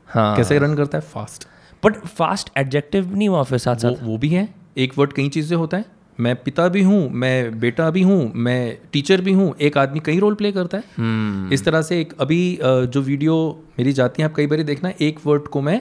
हाँ। 0.08 0.36
कैसे 0.36 0.58
रन 0.58 0.74
करता 0.76 0.98
है? 0.98 1.04
फास्ट 1.04 1.46
बट 1.82 1.96
फास्ट 2.06 2.50
एडजेक्टिव 2.58 3.14
नहीं 3.14 3.28
हुआ 3.28 3.42
फिर 3.42 3.58
साथ 3.58 3.84
वो 3.84 3.90
साथ 3.90 4.02
वो 4.04 4.18
भी 4.18 4.28
है। 4.28 4.48
एक 4.76 4.98
वर्ड 4.98 5.12
कई 5.12 5.28
चीज़ें 5.28 5.56
होता 5.56 5.76
है। 5.76 5.84
मैं 6.18 6.34
पिता 6.36 6.66
भी 6.68 6.82
हूँ 6.82 7.08
मैं 7.12 7.58
बेटा 7.60 7.90
भी 7.90 8.02
हूँ 8.02 8.32
मैं 8.36 8.78
टीचर 8.92 9.20
भी 9.20 9.32
हूँ 9.32 9.54
एक 9.60 9.78
आदमी 9.78 10.00
कई 10.04 10.18
रोल 10.18 10.34
प्ले 10.34 10.52
करता 10.52 10.78
है। 10.78 10.84
हम्म। 10.96 11.52
इस 11.52 11.64
तरह 11.64 11.82
से 11.82 12.00
एक 12.00 12.14
अभी 12.20 12.58
जो 12.62 13.00
वीडियो 13.02 13.36
मेरी 13.78 13.92
जाती 13.92 14.22
है 14.22 14.28
आप 14.28 14.34
कई 14.36 14.46
बार 14.46 14.62
देखना 14.64 14.92
एक 15.00 15.18
वर्ड 15.26 15.48
को 15.48 15.60
मैं 15.60 15.80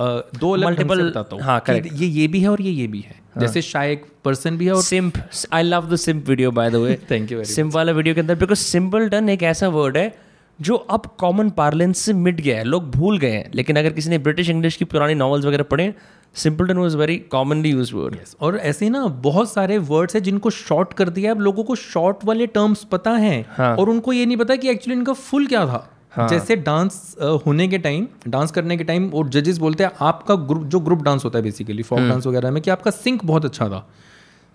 दो 0.00 0.56
बताता 0.56 1.36
हूँ। 1.36 1.42
हाँ, 1.42 1.62
ये 1.68 2.06
ये 2.06 2.28
भी 2.28 2.40
है 2.40 2.48
और 2.48 2.62
ये 2.62 2.70
ये 2.70 2.86
भी 2.86 3.00
है। 3.00 3.16
जैसे 3.38 3.62
शायद 3.62 3.90
एक 3.92 4.04
पर्सन 4.24 4.56
भी 4.56 4.66
है 4.66 4.72
और 4.72 4.82
simp 4.82 5.14
I 5.52 5.62
love 5.62 5.90
the 5.90 5.96
simp 5.96 6.28
video 6.28 6.50
by 6.50 6.70
the 6.70 6.74
way 6.74 6.98
Thank 7.10 7.26
you 7.26 7.32
very 7.32 7.44
simp 7.44 7.74
वाला 7.74 7.92
वीडियो 7.92 8.14
के 8.14 8.20
अंदर 8.20 8.34
बिकॉज़ 8.34 8.58
सिंपलटन 8.58 9.28
एक 9.28 9.42
ऐसा 9.42 9.68
वर्ड 9.68 9.96
है 9.96 10.14
जो 10.60 10.74
अब 10.74 11.06
कॉमन 11.18 11.50
पार्लेंस 11.50 11.98
से 11.98 12.12
मिट 12.12 12.40
गया 12.40 12.56
है। 12.58 12.64
लोग 12.64 12.90
भूल 12.90 13.18
गए 13.18 13.30
हैं। 13.30 13.50
लेकिन 13.54 13.76
अगर 13.76 13.92
किसी 13.92 14.10
ने 14.10 14.18
ब्रिटिश 14.18 14.48
इंग्लिश 14.50 14.76
की 14.76 14.84
पुरानी 14.84 15.14
नॉवेल्स 15.14 15.44
वगैरह 15.46 15.62
पढ़े 15.62 15.92
simpleton 16.34 16.78
was 16.78 16.96
very 16.96 17.16
commonly 17.32 17.70
used 17.70 17.94
word 17.94 18.16
और 18.40 18.56
ऐसे 18.56 18.88
ना 18.88 19.06
बहुत 19.06 19.52
सारे 19.52 19.78
वर्ड्स 19.78 20.14
हैं 20.14 20.22
जिनको 20.22 20.50
शॉर्ट 20.50 20.92
कर 20.92 21.08
दिया 21.08 21.30
अब 21.30 21.40
लोगों 21.40 21.64
को 21.64 21.74
शॉर्ट 21.74 22.24
वाले 22.24 22.46
टर्म्स 22.46 22.84
पता 22.84 23.10
हैं। 23.10 23.44
हाँ। 23.50 23.76
और 23.76 23.88
उनको 23.88 24.12
ये 24.12 24.26
नहीं 24.26 24.36
पता 24.36 24.56
कि 24.56 24.70
एक्चुअली 24.70 24.98
इनका 24.98 25.12
फुल 25.12 25.46
क्या 25.46 25.64
था। 25.66 25.88
जैसे 26.12 26.56
डांस 26.56 27.16
होने 27.46 27.66
के 27.68 27.78
टाइम 27.78 28.06
डांस 28.28 28.50
करने 28.50 28.76
के 28.76 28.84
टाइम 28.84 29.10
और 29.14 29.28
जजेस 29.28 29.58
बोलते 29.58 29.84
हैं 29.84 29.90
आपका 30.00 30.34
ग्रुप 30.34 30.64
जो 30.64 30.80
ग्रुप 30.80 31.02
डांस 31.02 31.24
होता 31.24 31.38
है 31.38 31.42
बेसिकली 31.42 31.82
फोक 31.82 31.98
डांस 31.98 32.26
वगैरह 32.26 32.50
में 32.50 32.62
कि 32.62 32.70
आपका 32.70 32.90
सिंक 32.90 33.24
बहुत 33.24 33.44
अच्छा 33.44 33.68
था। 33.68 33.86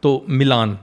तो 0.03 0.25
मिलान 0.29 0.77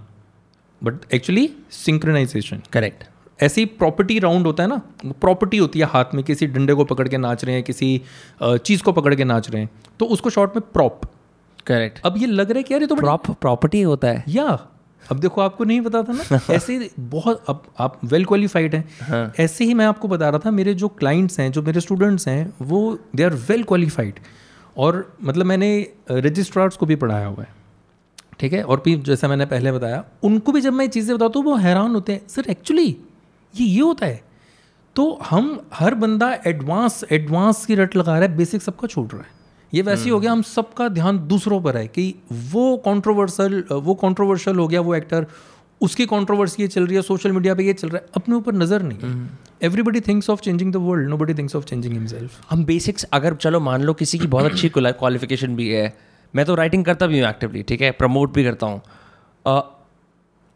बट 0.83 1.15
एक्चुअली 1.15 1.49
सिंक्रोनाइजेशन 1.71 2.63
करेक्ट 2.73 3.05
ऐसी 3.43 3.65
प्रॉपर्टी 3.65 4.19
राउंड 4.19 4.47
होता 4.47 4.63
है 4.63 4.69
ना 4.69 4.81
प्रॉपर्टी 5.21 5.57
होती 5.57 5.79
है 5.79 5.87
हाथ 5.87 6.15
में 6.15 6.23
किसी 6.25 6.47
डंडे 6.47 6.75
को 6.75 6.85
पकड़ 6.85 7.09
के 7.09 7.19
नाच 7.19 7.45
रहे 7.45 7.55
हैं 7.55 7.65
किसी 7.65 8.01
चीज़ 8.43 8.83
को 8.83 8.93
पकड़ 8.93 9.15
के 9.15 9.25
नाच 9.25 9.51
रहे 9.51 9.63
हैं 9.63 9.71
तो 10.01 10.07
उसको 10.07 10.31
शॉर्ट 10.31 10.57
में 10.57 10.63
प्रॉप 10.73 11.01
करेक्ट 11.67 12.01
अब 12.05 12.17
ये 12.19 12.27
लग 12.27 12.51
रहा 12.51 12.59
है 12.59 12.63
कि 12.63 12.75
यार 12.75 12.81
ये 12.81 12.87
तो 12.87 12.95
प्रॉप 12.95 13.31
प्रॉपर्टी 13.31 13.83
होता 13.83 14.09
है। 14.09 14.25
या 14.29 14.59
अब 15.11 15.19
देखो 15.19 15.41
आपको 15.41 15.65
नहीं 15.65 15.81
पता 15.81 16.03
था 16.03 16.13
ना? 16.13 16.41
ऐसे 16.51 16.77
ही 16.77 16.91
बहुत 16.99 17.45
अब 17.49 17.63
आप 17.79 17.99
वेल 18.05 18.25
क्वालिफाइड 18.25 18.75
हैं। 18.75 19.33
ऐसे 19.41 19.65
ही 19.65 19.75
मैं 19.75 19.87
आपको 19.87 20.09
बता 20.09 20.29
रहा 20.29 20.41
था 20.45 20.51
मेरे 20.51 20.75
जो 20.75 20.89
क्लाइंट्स 20.89 21.41
हैं 21.41 21.51
जो 21.53 21.63
मेरे 21.63 21.81
स्टूडेंट्स 21.81 22.29
हैं 22.29 22.53
वो 22.63 22.99
दे 23.17 23.23
आर 23.23 23.35
वेल 23.49 23.63
क्वालिफाइड 23.63 24.21
और 24.77 25.17
मतलब 25.25 25.47
मैंने 25.47 25.71
रजिस्ट्रार्स 26.11 26.77
को 26.77 26.87
भी 26.87 26.97
पढ़ाया 26.97 27.27
हुआ 27.27 27.43
है। 27.43 27.49
ठीक 28.41 28.53
है? 28.53 28.63
और 28.63 28.83
भी 28.85 28.97
जैसा 28.97 29.29
मैंने 29.29 29.47
पहले 29.47 29.73
बताया 29.73 30.05
उनको 30.23 30.53
भी 30.53 30.61
जब 30.61 30.73
मैं 30.73 30.89
चीज़ें 30.89 31.17
बताता 31.17 31.39
हूँ 31.39 31.47
वो 31.47 31.57
हैरान 31.57 31.95
होते 31.95 32.13
हैं 32.13 32.29
सर 32.29 32.51
एक्चुअली 32.51 32.87
ये 33.55 33.67
ये 33.67 33.81
होता 33.81 34.07
है? 34.07 34.23
तो 34.97 35.19
हम 35.31 35.61
हर 35.75 35.95
बंदा 35.95 36.33
एडवांस 36.47 37.05
एडवांस 37.11 37.67
की 37.67 37.75
रट 37.75 37.97
लगा 37.97 38.19
रहा 38.19 38.29
है 38.29 38.37
बेसिक 38.37 38.63
सबका 38.63 38.89
छोड़ 38.89 39.07
रहा 39.07 39.23
है। 39.23 39.39
ये 39.73 39.83
वैसे 39.83 40.05
ही 40.05 40.11
हो 40.11 40.19
गया 40.21 40.33
हम 40.33 40.43
सबका 40.43 40.89
ध्यान 40.89 41.19
दूसरों 41.29 41.61
पर 41.63 41.77
है 41.77 41.87
कि 41.89 42.15
वो 42.53 42.77
कॉन्ट्रोवर्सल 42.77 43.63
वो 43.73 43.95
कंट्रोवर्शियल 43.95 44.57
हो 44.57 44.67
गया 44.69 44.81
वो 44.81 44.95
एक्टर 44.95 45.27
उसकी 45.81 46.07
कंट्रोवर्सी 46.07 46.63
ये 46.63 46.69
चल 46.69 46.87
रही 46.87 46.97
है 46.97 47.03
सोशल 47.03 47.33
मीडिया 47.33 47.55
पे 47.55 47.65
ये 47.65 47.73
चल 47.73 47.89
रहा 47.89 47.99
है 47.99 48.09
अपने 48.17 48.35
ऊपर 48.35 48.55
नज़र 48.55 48.83
नहीं 48.83 49.27
everybody 49.63 50.01
thinks 50.01 50.31
of 50.31 50.41
changing 50.41 50.73
the 50.73 50.77
world 50.77 51.09
nobody 51.17 51.35
thinks 51.35 51.57
of 51.57 51.65
changing 51.65 51.95
himself 51.95 52.41
हम 52.51 52.65
बेसिक्स 52.65 53.05
अगर 53.13 53.35
चलो 53.35 53.61
मान 53.61 53.83
लो 53.83 53.95
किसी 53.95 54.19
की 54.19 54.27
बहुत 54.27 54.51
अच्छी 54.53 54.69
क्वालिफिकेशन 54.77 55.57
भी 55.57 55.69
है 55.69 55.93
मैं 56.35 56.45
तो 56.47 56.55
राइटिंग 56.55 56.85
करता 56.85 57.07
भी 57.07 57.21
हूँ 57.21 57.29
एक्टिवली 57.29 57.63
ठीक 57.63 57.81
है? 57.81 57.91
प्रमोट 57.91 58.33
भी 58.35 58.45
करता 58.45 58.67
हूँ। 58.67 58.81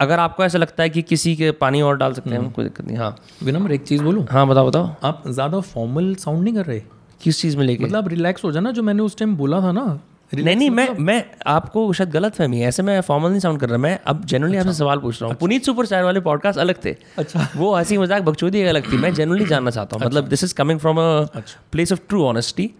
अगर 0.00 0.18
आपको 0.18 0.44
ऐसा 0.44 0.58
लगता 0.58 0.82
है 0.82 0.90
कि 0.90 1.02
किसी 1.02 1.34
के 1.36 1.50
पानी 1.60 1.80
और 1.82 1.96
डाल 1.96 2.12
सकते 2.12 2.30
हैं 2.30 2.50
कोई 2.52 2.64
दिक्कत 2.64 2.86
नहीं 2.86 2.96
हाँ। 2.96 3.16
विनम्र 3.42 3.72
एक 3.72 3.82
चीज़ 3.82 4.02
बोलूँ? 4.02 4.26
हाँ 4.30 4.46
बताओ 4.48 4.68
बताओ। 4.68 4.94
आप 5.04 5.22
ज़्यादा 5.28 5.60
फॉर्मल 5.60 6.14
साउंड 6.14 6.42
नहीं 6.44 6.54
कर 6.54 6.64
रहे? 6.66 6.82
किस 7.24 7.40
चीज़ 7.40 7.56
में 7.56 7.64
लेके? 7.64 7.84
मतलब 7.84 8.08
रिलैक्स 8.08 8.44
हो 8.44 8.52
जाना 8.52 8.70
जो 8.70 8.82
मैंने 8.82 9.02
उस 9.02 9.16
टाइम 9.18 9.36
बोला 9.36 9.60
था 9.60 9.72
ना। 9.72 9.84
नहीं 10.32 10.54
नहीं 10.56 10.68
मैं 10.70 10.88
मैं 11.00 11.24
आपको 11.46 11.92
शायद 11.92 12.10
गलत 12.10 12.34
फहमी 12.34 12.60
है 12.60 12.68
ऐसे 12.68 12.82
मैं 12.82 13.00
फॉर्मल 13.02 13.30
नहीं 13.30 13.40
साउंड 13.40 13.60
कर 13.60 13.68
रहा 13.68 13.78
मैं 13.78 13.98
अब 14.06 14.24
जनरली 14.24 14.56
आपसे 14.58 14.72
सवाल 14.74 14.98
पूछ 14.98 15.20
रहा 15.22 15.30
हूँ। 15.30 15.36
पुनीत 15.40 15.64
सुपर 15.64 15.86
स्टार 15.86 16.04
वाले 16.04 16.20
पॉडकास्ट 16.20 16.58
अलग 16.58 16.84
थे। 16.84 16.94
अच्छा। 17.18 17.48
वो 17.56 17.74
हँसी 17.74 17.98
मज़ाक 17.98 18.22
बकचोदी 18.22 18.62
अलग 18.64 18.92
थी 18.92 18.96
मैं 18.98 19.12
जनरली 19.14 19.46
जानना 19.46 19.70
चाहता 19.70 19.96
हूँ। 19.96 20.06
मतलब 20.06 20.28
this 20.28 20.44
is 20.44 20.54
coming 20.54 20.80
from 20.80 20.98
a 20.98 21.42
place 21.72 21.92
of 21.92 22.00
true 22.08 22.24
honesty 22.24 22.70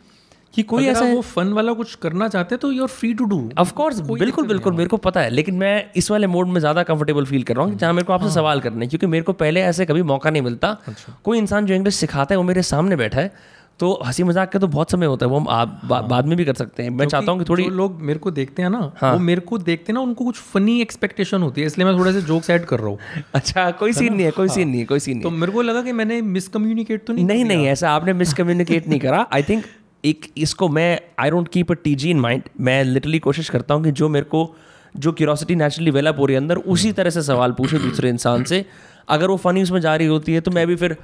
कि 0.54 0.62
कोई 0.62 0.86
ऐसा 0.86 1.04
वो 1.04 1.20
फन 1.20 1.52
वाला 1.52 1.72
कुछ 1.72 1.94
करना 2.02 2.28
चाहते 2.28 2.56
तो 2.56 2.70
you 2.72 2.82
are 2.82 2.88
free 2.88 3.12
to 3.14 3.24
do 3.24 3.38
of 3.58 3.72
course 3.72 4.00
बिल्कुल 4.02 4.46
बिल्कुल 4.46 4.72
मेरे 4.72 4.88
को 4.88 4.96
पता 5.06 5.20
है 5.20 5.30
लेकिन 5.30 5.54
मैं 5.54 5.74
इस 5.96 6.10
वाले 6.10 6.26
मोड 6.26 6.48
में 6.48 6.60
ज़्यादा 6.60 6.82
कंफर्टेबल 6.82 7.24
फील 7.24 7.42
कर 7.42 7.56
रहा 7.56 7.64
हूँ 7.66 7.76
जहाँ 7.78 7.92
मेरे 7.92 8.04
को 8.04 8.12
आपसे 8.12 8.30
सवाल 8.30 8.60
करने 8.60 8.86
क्योंकि 8.86 9.06
मेरे 9.06 9.24
को 9.24 9.32
पहले 9.34 9.62
ऐसे 9.62 9.86
कभी 9.86 10.02
मौका 10.02 10.30
नहीं 10.30 10.42
मिलता। 10.42 10.76
कोई 11.24 11.38
इंसान 11.38 11.66
जो 11.66 11.74
इंग्लिश 11.74 11.94
सिखाता 11.94 12.34
है 12.34 12.38
वो 12.38 12.44
मेरे 12.44 12.62
सामने 12.64 12.96
बैठा 12.96 13.20
है 13.20 13.32
तो 13.80 13.92
हँसी 14.06 14.22
मज़ाक 14.22 14.52
का 14.52 14.58
तो 14.58 14.66
बहुत 14.68 14.90
समय 14.90 15.06
होता 15.06 15.26
है 15.26 15.30
वो 15.30 15.38
हम 15.38 15.48
आप 15.50 15.80
बा, 15.84 16.00
बाद 16.00 16.26
में 16.26 16.36
भी 16.36 16.44
कर 16.44 16.54
सकते 16.54 16.82
हैं। 16.82 16.90
मैं 16.90 17.06
चाहता 17.06 17.32
हूँ 17.32 17.38
कि 17.38 17.44
थोड़ी 17.44 17.64
लोग 17.70 18.00
मेरे 18.00 18.18
को 18.18 18.30
देखते 18.30 18.62
हैं 18.62 18.70
ना 18.70 18.90
हाँ। 18.96 19.12
वो 19.12 19.18
मेरे 19.20 19.40
को 19.40 19.58
देखते 19.60 19.92
हैं 19.92 19.94
ना 19.94 20.00
उनको 20.00 20.24
कुछ 20.24 20.38
फनी 20.42 20.80
एक्सपेक्टेशन 20.80 21.42
होती 21.42 21.60
है 21.60 21.66
इसलिए 21.66 21.86
मैं 21.86 21.96
थोड़े 21.98 22.12
से 22.12 22.22
जोक्स 22.22 22.50
ऐड 22.50 22.64
कर 22.64 22.80
रहा 22.80 22.88
हूँ। 22.88 22.98
अच्छा 23.34 23.70
कोई 23.70 23.92
सीन 23.92 24.14
नहीं 24.14 24.24
है 24.24 24.30
कोई 24.30 24.48
सीन 24.48 24.68
नहीं 24.68 24.80
है 24.80 24.86
कोई 24.86 25.00
सीन 25.00 25.14
नहीं 25.14 25.22
तो 25.22 25.30
मेरे 25.30 25.52
को 25.52 25.62
लगा 25.62 25.82
कि 25.82 25.92
मैंने 25.92 26.20
मिसकम्युनिकेट 26.22 27.06
तो 27.06 27.12
नहीं 27.12 27.24
नहीं 27.24 27.44
नहीं 27.44 27.66
ऐसा 27.66 27.90
आपने 27.90 28.12
मिसकम्युनिकेट 28.12 28.88
नहीं 28.88 29.00
करा। 29.00 29.26
आई 29.32 29.42
थिंक 29.42 29.64
एक 30.04 30.32
इसको 30.38 30.68
मैं 30.68 31.00
I 31.18 31.30
don't 31.30 31.48
keep 31.48 31.70
a 31.72 31.74
T 31.74 31.94
G 31.94 32.10
in 32.10 32.20
mind 32.20 32.42
मैं 32.60 32.82
लिटरली 32.84 33.18
कोशिश 33.18 33.48
करता 33.50 33.74
हूँ 33.74 33.84
कि 33.84 33.92
जो 33.92 34.08
मेरे 34.08 34.26
को 34.26 34.54
जो 34.94 35.12
क्यूरोसिटी 35.12 35.54
नेचुरली 35.56 35.90
डेवलप 35.90 36.16
हो 36.18 36.26
रही 36.26 36.34
है 36.34 36.40
अंदर 36.40 36.56
उसी 36.72 36.92
तरह 36.92 37.10
से 37.10 37.22
सवाल 37.22 37.52
पूछे 37.52 37.78
दूसरे 37.78 38.08
इंसान 38.08 38.44
से। 38.44 38.64
अगर 39.08 39.28
वो 39.28 39.36
फनी 39.36 39.62
उसमें 39.62 39.80
जा 39.80 39.96
रही 39.96 40.06
होती 40.06 40.34
है 40.34 40.40
तो 40.40 40.50
मैं 40.50 40.66
भी 40.66 40.76
फिर 40.76 40.96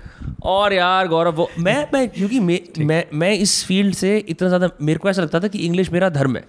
और 0.43 0.73
यार 0.73 1.09
गौरव 1.09 1.35
वो 1.35 1.49
मैं 1.59 1.89
मैं 1.95 2.09
क्योंकि 2.09 2.41
मैं 2.41 2.61
मैं 2.79 3.05
मैं 3.13 3.33
इस 3.33 3.65
फ़ील्ड 3.65 3.95
से 3.95 4.17
इतना 4.19 4.49
ज़्यादा 4.49 4.71
मेरे 4.81 4.99
को 4.99 5.11
ऐसा 5.11 5.23
लगता 5.23 5.41
था 5.41 5.49
कि 5.49 5.59
इंग्लिश 5.59 5.91
मेरा 5.93 6.09
धर्म 6.09 6.37
है। 6.37 6.45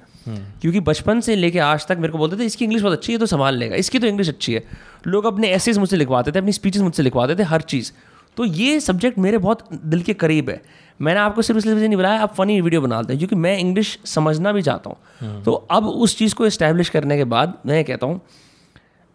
क्योंकि 0.61 0.80
बचपन 0.80 1.19
से 1.19 1.36
लेके 1.36 1.60
आज 1.60 1.88
तक 1.88 1.98
मेरे 1.98 2.11
को 2.11 2.18
बोलते 2.18 2.38
थे 2.38 2.45
इसकी 2.45 2.65
इंग्लिश 2.65 2.82
बहुत 2.82 2.98
अच्छी 2.98 3.14
है 3.14 3.19
तो 3.19 3.26
संभाल 3.26 3.56
लेगा। 3.56 3.76
इसकी 3.76 3.99
तो 3.99 4.07
इंग्लिश 4.07 4.30
अच्छी 4.30 4.53
है। 4.53 4.64
लोग 5.07 5.26
अपने 5.26 5.48
एसेज 5.48 5.78
मुझसे 5.78 5.98
लिखवाते 5.98 6.32
थे 6.32 6.40
अपनी 6.40 6.52
स्पीचेस 6.52 6.82
मुझसे 6.82 7.03
लिखवाते 7.03 7.36
थे 7.36 7.44
हर 7.44 7.61
चीज़। 7.61 7.91
तो 8.38 8.45
ये 8.45 8.80
सब्जेक्ट 8.80 9.18
मेरे 9.19 9.38
बहुत 9.38 9.68
दिल 9.73 10.02
के 10.02 10.14
करीब 10.14 10.49
है। 10.49 10.61
मैंने 11.02 11.19
आपको 11.19 11.41
सिर्फ़ 11.41 11.57
इसलिए 11.57 11.76
नहीं 11.76 11.95
बुलाया 11.95 12.22
आप 12.22 12.34
फनी 12.36 12.60
वीडियो 12.61 12.82
बनाते 12.82 13.14
हैं 13.14 13.18
क्योंकि 13.19 13.36
मैं 13.36 13.57
इंग्लिश 13.57 13.98
समझना 14.06 14.52
भी 14.52 14.61
चाहता 14.61 14.90
हूँ। 14.90 15.44
तो 15.44 15.53
अब 15.72 15.88
उस 15.88 16.18
चीज़ 16.18 16.36
को 16.36 16.45
इस्टेब्लिश 16.45 16.90
करने 16.90 17.18
के 17.18 17.23
बाद 17.23 17.57
मैं 17.65 17.84
कहता 17.86 18.06
हूँ 18.06 18.22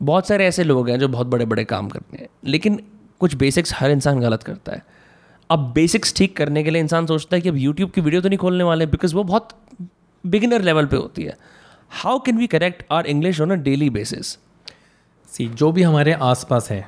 बहुत 0.01 0.29
सारे 0.29 0.47
ऐसे 0.47 0.65
लोग 0.65 0.89
हैं 0.91 0.99
जो 0.99 1.09
बहुत 1.09 1.27
बड़े 1.27 1.45
बड़े 1.45 1.65
काम 1.65 1.89
करते 1.89 2.17
हैं 2.17 2.29
लेकिन 2.45 2.81
कुछ 3.21 3.35
बेसिक्स 3.35 3.73
हर 3.75 3.91
इंसान 3.91 4.21
गलत 4.21 4.43
करता 4.43 4.73
है। 4.73 4.83
अब 5.51 5.73
बेसिक्स 5.75 6.15
ठीक 6.17 6.37
करने 6.37 6.63
के 6.65 6.71
लिए 6.71 6.83
इंसान 6.83 7.07
सोचता 7.07 7.37
है 7.37 7.41
कि 7.43 7.49
अब 7.49 7.57
यूट्यूब 7.57 7.91
की 7.91 8.01
वीडियो 8.01 8.23
तो 8.23 8.29
नहीं 8.29 8.39
खोलने 8.39 8.65
वाले 8.65 8.87
बिकॉज़ 8.87 9.15
वो 9.15 9.25
बहुत 9.25 9.49
बिगिनर 10.25 10.63
लेवल 10.63 10.87
पे 10.87 10.97
होती 10.97 11.23
है। 11.23 11.37
How 11.93 12.19
can 12.19 12.39
we 12.39 12.47
correct 12.47 12.83
our 12.93 13.07
English 13.07 13.41
on 13.41 13.51
a 13.51 13.55
daily 13.63 13.91
basis 13.91 14.37
see 15.29 15.47
जो 15.49 15.71
भी 15.73 15.83
हमारे 15.83 16.13
आसपास 16.13 16.71
है 16.71 16.81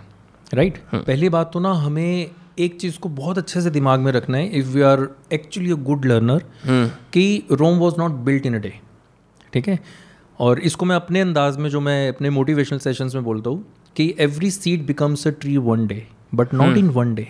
राइट 0.55 0.75
right? 0.75 1.07
पहली 1.07 1.29
बात 1.29 1.51
तो 1.53 1.61
ना 1.61 1.73
हमें 1.75 2.31
एक 2.59 2.77
चीज़ 2.81 2.99
को 2.99 3.09
बहुत 3.09 3.39
अच्छे 3.39 3.61
से 3.61 3.71
दिमाग 3.71 4.01
में 4.01 4.11
रखना 4.13 4.39
है 4.39 4.49
if 4.49 4.67
we 4.67 4.83
are 4.83 5.07
actually 5.33 5.73
a 5.73 5.77
good 5.83 6.05
learner 6.05 6.45
कि 7.13 7.45
Rome 7.53 7.79
was 7.79 7.95
not 7.99 8.13
built 8.25 8.47
in 8.47 8.55
a 8.55 8.59
day 8.59 8.73
ठीक 9.53 9.69
है? 9.69 9.79
और 10.39 10.59
इसको 10.61 10.87
मैं 10.87 10.97
अपने 10.97 11.21
अंदाज 11.21 11.57
में 11.57 11.69
जो 11.71 11.81
मैं 11.81 12.09
अपने 12.09 12.31
मोटिवेशनल 12.31 12.79
सेशंस 12.79 13.15
में 13.15 13.25
बोलता 13.25 13.51
हूँ 13.51 13.65
कि 13.97 14.15
every 14.19 14.51
seed 14.51 14.87
becomes 14.87 15.27
a 15.27 15.31
tree 15.31 15.57
one 15.57 15.87
day 15.87 16.07
but 16.35 16.55
not 16.55 16.77
in 16.77 16.89
one 16.89 17.15
day 17.15 17.27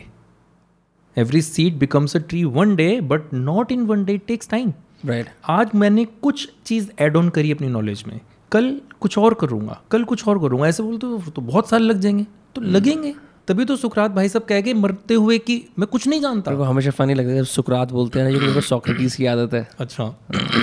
every 1.17 1.43
seed 1.43 1.79
becomes 1.79 2.17
a 2.17 2.19
tree 2.19 2.45
one 2.45 2.75
day 2.77 3.01
but 3.01 3.33
not 3.35 3.73
in 3.73 3.87
one 3.87 4.05
day 4.05 4.19
takes 4.19 4.49
time 4.49 4.73
right 5.07 5.29
आज 5.49 5.71
मैंने 5.75 6.05
कुछ 6.05 6.49
चीज़ 6.67 6.91
एड 7.01 7.17
ऑन 7.17 7.29
करी 7.29 7.53
अपनी 7.53 7.69
knowledge 7.69 8.05
में। 8.09 8.21
कल 8.53 8.81
कुछ 9.01 9.19
और 9.19 9.35
करूँगा 9.35 9.81
कल 9.91 10.05
कुछ 10.05 10.27
और 10.29 10.39
करूँगा। 10.39 10.69
ऐसे 10.69 10.83
बोलते 10.83 11.07
हो 11.07 11.23
तो 11.31 11.43
बहुत 11.43 11.69
साल 11.69 11.83
लग 11.83 12.01
जाएँगे। 12.01 12.27
तो 12.55 12.61
लगेंगे। 12.61 13.15
तभी 13.49 13.65
तो 13.65 13.77
सुकरात 13.77 14.11
भाई 14.11 14.29
सब 14.29 14.45
कह 14.47 14.61
गए 14.61 14.73
मरते 14.75 15.15
हुए 15.15 15.39
कि 15.39 15.55
मैं 15.79 15.87
कुछ 15.89 16.07
नहीं 16.09 16.21
जानता। 16.21 16.51
मेरे 16.51 16.59
को 16.59 16.65
हमेशा 16.65 16.91
फनी 16.91 17.15
लगता 17.15 17.31
है 17.31 17.37
जब 17.37 17.45
सुकरात 17.47 17.93
बोलते 17.93 18.19
हैं 18.19 18.25
ना 18.27 18.31
क्योंकि 18.31 18.47
उनको 18.47 18.61
सोक्रेटिस 18.61 19.17
की 19.17 19.27
आदत 19.27 19.55
है। 19.55 19.67
अच्छा। 19.81 20.09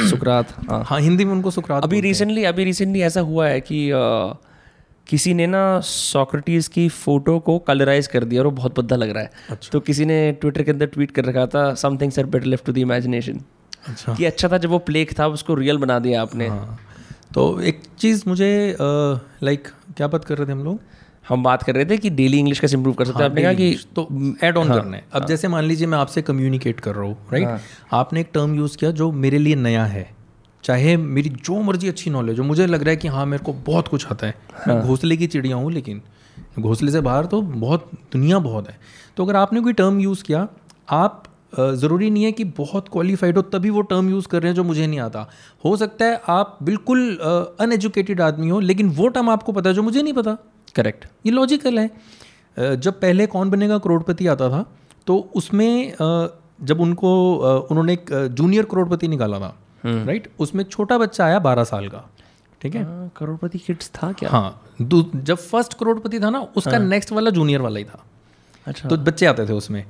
सुकरात 0.09 0.53
हाँ। 0.69 0.83
हाँ 0.87 0.99
हिंदी 1.01 1.25
में 1.25 1.31
उनको 1.31 1.51
सुकरात 1.51 1.83
अभी 1.83 2.01
रिसेंटली 2.01 2.43
अभी 2.45 2.63
रिसेंटली 2.63 3.01
ऐसा 3.01 3.21
हुआ 3.21 3.47
है 3.47 3.61
कि 3.61 3.89
अ, 3.91 3.99
किसी 5.07 5.33
ने 5.33 5.47
ना 5.47 5.79
सोक्रेटिस 5.83 6.67
की 6.67 6.87
फ़ोटो 6.89 7.37
को 7.39 7.57
कलराइज 7.59 8.07
कर 8.07 8.23
दिया 8.23 8.41
और 8.41 8.45
वो 8.47 8.51
बहुत 8.51 8.79
भद्दा 8.79 8.95
लग 8.95 9.09
रहा 9.09 9.23
है। 9.23 9.31
अच्छा। 9.49 9.69
तो 9.71 9.79
किसी 9.79 10.05
ने 10.05 10.15
ट्विटर 10.41 10.63
के 10.63 10.71
अंदर 10.71 10.85
ट्वीट 10.85 11.11
कर 11.11 11.25
रखा 11.25 11.45
था 11.47 11.73
something 11.83 12.11
sir 12.11 12.25
better 12.25 12.45
left 12.45 12.65
to 12.65 12.71
the 12.71 12.77
imagination 12.77 13.39
अच्छा। 13.87 14.13
कि 14.15 14.25
अच्छा 14.25 14.49
था 14.49 14.57
जब 14.57 14.69
वो 14.69 14.79
प्लेक 14.79 15.19
था 15.19 15.27
उसको 15.27 15.55
रियल 15.55 15.77
बना 15.77 15.99
दिया 15.99 16.21
आपने। 16.21 16.47
हाँ। 16.47 16.79
तो 17.33 17.59
एक 17.61 17.81
चीज़ 17.99 18.23
मुझे 18.27 18.51
लाइक 18.81 19.67
क्या 19.97 20.07
बात 20.07 20.25
कर 20.25 20.37
रहे 20.37 20.47
थे 20.47 20.51
हम 20.51 20.63
लोग? 20.63 20.79
हम 21.29 21.43
बात 21.43 21.63
कर 21.63 21.75
रहे 21.75 21.85
थे 21.85 21.97
कि 21.97 22.09
डेली 22.11 22.39
इंग्लिश 22.39 22.59
कैसे 22.59 22.75
इंप्रूव 22.77 22.95
कर 22.95 23.05
सकते 23.05 23.23
हैं। 23.23 23.29
आपने 23.29 23.41
कहा 23.41 23.53
कि 23.53 23.77
तो 23.95 24.07
ऐड 24.43 24.57
ऑन 24.57 24.69
करना 24.69 24.97
है। 24.97 25.05
अब 25.13 25.25
जैसे 25.25 25.47
मान 25.47 25.63
लीजिए 25.63 25.87
मैं 25.87 25.97
आपसे 25.97 26.21
कम्युनिकेट 26.21 26.79
कर 26.79 26.95
रहा 26.95 27.05
हूँ 27.05 27.17
राइट 27.33 27.59
आपने 27.93 28.21
एक 28.21 28.29
टर्म 28.33 28.55
यूज़ 28.55 28.77
किया 28.77 28.91
जो 28.93 29.11
मेरे 29.13 29.37
लिए 29.37 29.55
नया 29.57 29.85
है। 29.85 30.09
चाहे 30.63 30.95
मेरी 30.97 31.29
जो 31.29 31.61
मर्ज़ी 31.61 31.87
अच्छी 31.87 32.09
नॉलेज 32.09 32.39
हो 32.39 32.45
मुझे 32.45 32.65
लग 32.67 32.81
रहा 32.81 32.89
है 32.89 32.97
कि 32.97 33.07
हाँ 33.07 33.25
मेरे 33.25 33.43
को 33.43 33.53
बहुत 33.65 33.87
कुछ 33.87 34.05
आता 34.11 34.27
है। 34.27 34.35
मैं 34.67 34.81
घोंसले 34.81 35.17
की 35.17 35.27
चिड़िया 35.27 35.55
हूँ 35.55 35.71
लेकिन 35.71 36.01
घोंसले 36.59 36.91
से 36.91 37.01
बाहर 37.01 37.25
तो 37.25 37.41
बहुत 37.41 37.89
दुनिया 38.13 38.39
बहुत 38.39 38.69
है। 38.69 38.77
तो 39.17 39.25
अगर 39.25 39.35
आपने 39.35 39.61
कोई 39.61 39.73
टर्म 39.73 39.99
यूज़ 39.99 40.23
किया 40.23 40.47
आप 40.93 41.23
ज़रूरी 41.75 42.09
नहीं 42.09 42.23
है 42.23 42.31
कि 42.31 42.43
बहुत 42.55 42.87
क्वालिफाइड 42.91 43.37
हो 43.37 43.41
तभी 43.43 43.69
वो 43.69 43.81
टर्म 43.83 44.09
यूज़ 44.09 44.27
कर 44.27 44.41
रहे 44.41 44.49
हैं 44.49 44.55
जो 44.55 44.63
मुझे 44.63 44.87
नहीं 44.87 44.99
आता। 44.99 45.27
हो 45.65 45.75
सकता 45.77 46.05
है 46.05 46.21
आप 46.29 46.57
बिल्कुल 46.63 47.15
अनएजुकेटेड 47.61 48.21
आदमी 48.21 48.49
हो 48.49 48.59
लेकिन 48.59 48.89
वो 48.89 49.07
टर्म 49.07 49.29
आपको 49.29 49.51
पता 49.51 49.69
है 49.69 49.75
जो 49.75 49.83
मुझे 49.83 50.01
नहीं 50.01 50.13
पता। 50.13 50.37
करेक्ट 50.75 51.05
ये 51.25 51.31
लॉजिकल 51.31 51.79
है। 51.79 51.89
जब 52.77 52.99
पहले 53.01 53.27
कौन 53.27 53.49
बनेगा 53.49 53.77
करोड़पति 53.77 54.27
आता 54.27 54.49
था 54.49 54.65
तो 55.07 55.17
उसमें 55.35 55.93
जब 56.61 56.81
उनको 56.81 57.11
उन्होंने 57.71 57.93
एक 57.93 58.09
जूनियर 58.31 58.65
करोड़पति 58.65 59.07
निकाला 59.07 59.39
था 59.39 59.55
राइट 59.85 60.29
उसमें 60.39 60.63
छोटा 60.63 60.97
बच्चा 60.97 61.25
आया 61.25 61.39
बारह 61.39 61.63
साल 61.63 61.87
का 61.89 62.03
ठीक 62.61 62.75
है? 62.75 62.83
करोड़पति 63.17 63.57
किड्स 63.57 63.89
था 63.93 64.11
क्या? 64.11 64.29
हाँ 64.29 64.61
जब 64.81 65.35
फ़र्स्ट 65.35 65.73
करोड़पति 65.73 66.19
था 66.19 66.29
ना 66.29 66.39
उसका 66.55 66.77
नेक्स्ट 66.79 67.11
वाला 67.11 67.29
जूनियर 67.31 67.61
वाला 67.61 67.79
ही 67.79 67.85
था। 67.85 68.03
अच्छा। 68.67 68.89
तो 68.89 68.97
बच्चे 68.99 69.25
आते 69.25 69.45
थे 69.45 69.53
उसमें। 69.53 69.83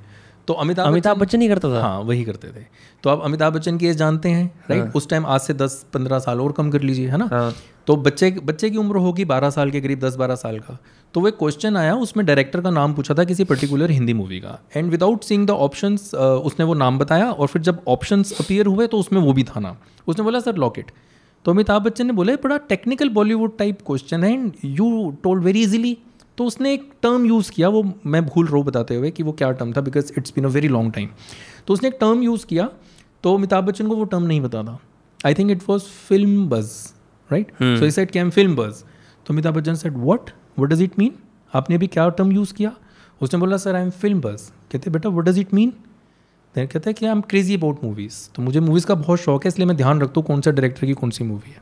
तो 0.48 0.54
अमिताभ 0.56 0.88
अमिताभ 0.88 1.18
बच्चन 1.18 1.42
ही 1.42 1.48
करता 1.48 1.70
था। 1.70 1.82
हाँ 1.82 2.00
वही 2.02 2.24
करते 2.24 2.48
थे। 2.50 2.64
तो 3.04 3.10
आप 3.10 3.22
अमिताभ 3.26 3.54
बच्चन 3.54 3.78
की 3.78 3.88
एज 3.88 3.98
जानते 3.98 4.30
हैं 4.30 4.46
राइट? 4.70 4.96
उस 4.96 5.10
टाइम 5.10 5.26
आज 5.26 5.40
से 5.42 5.54
दस 5.56 5.86
पंद्रह 5.94 6.20
साल 6.20 6.42
और 6.42 6.52
कम 6.52 6.70
कर 6.72 6.82
लीजिए 6.82 7.10
है 7.10 7.18
ना? 7.18 7.30
हाँ। 7.32 7.54
तो 7.88 7.96
बच्चे 7.98 8.30
बच्चे 8.44 8.70
की 8.70 8.78
उम्र 8.78 8.98
होगी 8.98 9.26
बारह 9.26 9.50
साल 9.50 9.72
के 9.72 9.82
करीब 9.82 10.00
दस 10.00 10.16
बारह 10.16 10.36
साल 10.36 10.60
का। 10.60 10.78
तो 11.14 11.22
वो 11.22 11.32
क्वेश्चन 11.34 11.78
आया 11.78 11.96
उसमें 11.98 12.26
डायरेक्टर 12.26 12.62
का 12.62 12.70
नाम 12.72 12.94
पूछा 12.94 13.14
था 13.14 13.24
किसी 13.24 13.44
पर्टिकुलर 13.44 13.92
हिंदी 13.92 14.14
मूवी 14.14 14.40
का। 14.40 14.60
And 14.76 14.90
without 14.92 15.24
seeing 15.24 15.48
the 15.48 15.52
options 15.52 16.14
उसने 16.16 16.66
वो 16.66 16.74
नाम 16.74 17.00
बताया 17.00 17.32
और 17.32 17.48
फिर 17.48 17.62
जब 17.62 17.82
ऑप्शंस 17.88 18.34
अपीयर 18.40 18.66
हुए 18.66 18.88
तो 18.88 19.00
उसमें 19.00 19.22
वो 19.22 19.34
भी 19.34 19.44
था 19.44 19.60
नाम। 19.60 19.76
उसने 20.08 20.24
बोला 20.24 20.40
सर 20.40 20.56
लॉकेट 20.58 20.92
तो 21.46 21.52
अमिताभ 21.52 21.84
बच्चन 21.84 22.08
ने 22.08 22.14
बोले 22.14 22.36
बड़ा 22.36 22.58
टेक्निकल 22.70 23.10
बॉलीवुड 23.10 23.58
टाइप 23.58 23.80
क्वेश्चन 23.88 24.24
है 24.24 24.32
and 24.34 24.52
you 24.66 25.16
told 25.24 25.44
very 25.44 25.62
easily 25.64 25.98
तो 26.38 26.46
उसने 26.46 26.74
एक 26.74 26.92
टर्म 27.04 27.26
यूज़ 27.26 27.52
किया 27.52 27.70
वो 27.70 27.84
मैं 28.06 28.26
भूल 28.26 28.46
रहा 28.46 28.56
हूँ 28.56 28.66
बताते 28.66 28.96
हुए 28.96 29.12
कि 29.12 29.24
वो 29.24 29.32
क्या 29.34 29.52
टर्म 29.52 29.74
था 29.74 29.82
because 29.82 30.12
it's 30.18 30.34
been 30.36 30.46
a 30.46 30.50
very 30.50 30.68
long 30.68 30.94
time 30.94 31.10
तो 31.68 31.74
उसने 31.74 31.90
एक 31.90 31.98
टर्म 32.00 32.22
यूज़ 32.24 32.46
किया 32.46 32.70
तो 33.24 33.36
अमिताभ 33.36 33.64
बच्चन 33.64 33.88
को 33.88 33.96
वो 33.96 34.04
टर्म 34.06 34.24
नहीं 34.24 34.42
पता 34.42 34.64
था. 34.64 34.78
I 35.20 35.34
think 35.34 35.52
it 35.52 35.62
was 35.70 35.84
film 36.10 36.48
buzz 36.50 36.72
right 37.30 37.52
so 37.62 37.86
इस 37.86 37.96
सेट 37.96 38.12
कैम 38.12 38.30
फ़िल्म 38.30 38.56
बज 38.56 38.84
तो 39.26 39.34
Amitabh 39.34 39.56
Bachchan 39.56 39.76
said 39.76 39.94
what 39.98 40.30
what 40.60 40.70
does 40.70 40.82
it 40.82 41.00
mean 41.00 41.14
आपने 41.54 41.76
अभी 41.76 41.88
क्या 41.88 42.08
टर्म 42.10 42.32
यूज़ 42.32 42.54
किया? 42.54 42.72
उसने 43.22 43.40
बोला 43.40 43.58
sir 43.58 43.76
I 43.76 43.82
am 43.82 43.90
film 43.92 44.22
buzz 44.22 44.42
कहते 44.72 44.92
बेटा 44.92 45.10
what 45.10 45.26
does 45.26 45.40
it 45.40 45.54
mean 45.54 45.70
then 46.56 46.68
कहता 46.68 46.90
है 46.90 46.94
कि 46.94 47.06
I 47.06 47.12
am 47.12 47.22
crazy 47.22 47.56
about 47.58 47.84
movies 47.84 48.16
तो 48.36 48.42
मुझे 48.42 48.60
मूवीज़ 48.60 48.86
का 48.86 48.96
बहुत 48.96 49.20
शौक 49.20 49.46
है 49.46 49.48
इसलिए 49.48 49.68
मैं 49.68 49.78
ध्यान 49.78 50.02
रखता 50.02 50.20
हूँ 50.20 50.28
कौन 50.28 50.42
सा 50.42 50.52
डायरेक्टर 50.52 50.86
की 50.86 50.94
कौन 50.94 51.10
सी 51.10 51.24
मूवी 51.24 51.52
है. 51.52 51.62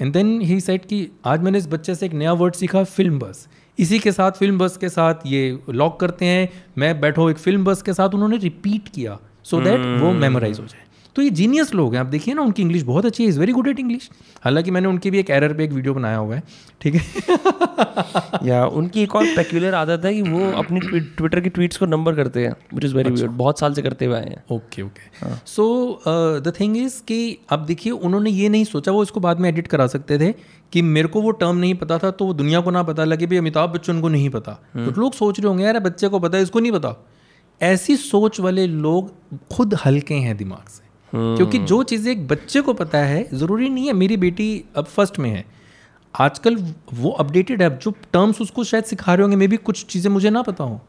एंड 0.00 0.12
देन 0.12 0.40
ही 0.40 0.60
सेट 0.60 0.84
कि 0.86 1.08
आज 1.26 1.42
मैंने 1.42 1.58
इस 1.58 1.68
बच्चे 1.68 1.94
से 1.94 2.06
एक 2.06 2.12
नया 2.14 2.32
वर्ड 2.32 2.54
सीखा 2.54 2.82
फ़िल्म 2.84 3.18
बस 3.18 3.46
इसी 3.78 3.98
के 3.98 4.12
साथ 4.12 4.32
फ़िल्म 4.32 4.58
बस 4.58 4.76
के 4.76 4.88
साथ 4.88 5.14
ये 5.26 5.58
लॉक 5.70 6.00
करते 6.00 6.24
हैं 6.24 6.48
मैं 6.78 7.00
बैठो 7.00 7.30
एक 7.30 7.38
फ़िल्म 7.38 7.64
बस 7.64 7.82
के 7.82 7.92
साथ 7.92 8.08
उन्होंने 8.08 8.36
रिपीट 8.36 8.88
किया 8.88 9.18
सो 9.44 9.56
so 9.56 9.64
दैट 9.64 9.80
hmm. 9.80 10.00
वो 10.00 10.12
मेमोराइज 10.12 10.60
हो 10.60 10.66
जाए 10.66 10.87
तो 11.18 11.22
ये 11.22 11.30
जीनियस 11.30 11.74
लोग 11.74 11.94
हैं। 11.94 12.00
आप 12.00 12.06
देखिए 12.06 12.34
ना 12.34 12.42
उनकी 12.42 12.62
इंग्लिश 12.62 12.82
बहुत 12.82 13.06
अच्छी 13.06 13.22
है। 13.22 13.28
Is 13.28 13.38
very 13.40 13.52
good 13.52 13.68
at 13.68 13.78
English 13.80 14.08
हालाँकि 14.44 14.70
मैंने 14.70 14.88
उनकी 14.88 15.10
भी 15.10 15.18
एक 15.18 15.30
एरर 15.30 15.52
पे 15.52 15.64
एक 15.64 15.72
वीडियो 15.72 15.94
बनाया 15.94 16.16
हुआ 16.16 16.34
है। 16.34 16.42
ठीक 16.80 16.94
है? 16.94 17.02
या 18.46 18.64
उनकी 18.66 19.02
एक 19.02 19.14
और 19.14 19.24
पेक्यूलर 19.36 19.74
आदत 19.74 20.04
है 20.04 20.14
कि 20.14 20.22
वो 20.22 20.50
अपनी 20.58 21.00
ट्विटर 21.00 21.40
की 21.40 21.48
ट्वीट्स 21.48 21.76
को 21.76 21.86
नंबर 21.86 22.14
करते 22.14 22.46
हैं 22.46 22.54
विच 22.74 22.84
इज़ 22.84 22.94
वेरी 22.94 23.10
वियर्ड 23.10 23.32
बहुत 23.32 23.60
साल 23.60 23.74
से 23.74 23.82
करते 23.82 24.06
हुए 24.06 24.16
आए 24.16 24.24
हैं। 24.24 24.42
Okay 24.50 24.82
okay 24.82 25.34
so 25.46 25.66
the 26.06 26.52
thing 26.60 26.76
is 26.76 27.02
कि 27.02 27.38
अब 27.50 27.64
देखिए 27.66 27.92
उन्होंने 27.92 28.30
ये 28.30 28.48
नहीं 28.48 28.64
सोचा 28.64 28.92
वो 28.92 29.02
इसको 29.02 29.20
बाद 29.20 29.40
में 29.40 29.48
एडिट 29.48 29.66
करा 29.66 29.86
सकते 29.86 30.18
थे 30.18 30.32
कि 30.72 30.82
मेरे 30.82 31.08
को 31.08 31.22
वो 31.22 31.30
टर्म 31.30 31.56
नहीं 31.56 31.74
पता 31.74 31.98
था 31.98 32.10
तो 32.10 32.26
वो 32.26 32.34
दुनिया 32.34 32.60
को 32.60 32.70
ना 32.70 32.82
पता 32.82 33.04
लगे 33.04 33.26
भाई 33.26 33.38
अमिताभ 33.38 33.70
बच्चन 33.70 34.00
को 34.00 34.08
नहीं 34.08 34.30
पता। 34.30 34.52
तो 34.76 35.00
लोग 35.00 35.14
सोच 35.14 35.40
रहे 35.40 35.48
होंगे 35.48 35.64
यार 35.64 35.78
बच्चे 35.80 36.08
को 36.08 36.18
पता 36.18 36.36
है 36.36 36.42
इसको 36.42 36.60
नहीं 36.60 36.72
पता। 36.72 36.96
ऐसी 37.60 37.96
सोच 37.96 38.40
वाले 38.40 38.66
लोग 38.66 39.12
खुद 39.52 39.74
हल्के 39.84 40.14
हैं 40.14 40.36
दिमाग 40.36 40.68
से। 40.68 40.86
क्योंकि 41.12 41.58
जो 41.60 41.82
चीज़ें 41.82 42.10
एक 42.12 42.26
बच्चे 42.28 42.60
को 42.60 42.72
पता 42.74 42.98
है 42.98 43.26
ज़रूरी 43.32 43.68
नहीं 43.68 43.86
है 43.86 43.92
मेरी 43.92 44.16
बेटी 44.16 44.64
अब 44.76 44.84
फ़र्स्ट 44.86 45.18
में 45.18 45.30
है। 45.30 45.44
आजकल 46.14 46.56
वो 46.94 47.10
अपडेटेड 47.10 47.62
है 47.62 47.76
जो 47.78 47.90
टर्म्स 48.12 48.40
उसको 48.40 48.64
शायद 48.64 48.84
सिखा 48.84 49.14
रहे 49.14 49.22
होंगे 49.22 49.36
मे 49.36 49.46
भी 49.48 49.56
कुछ 49.58 49.84
चीज़ें 49.86 50.10
मुझे 50.10 50.30
ना 50.30 50.42
पता 50.42 50.64
हो 50.64 50.80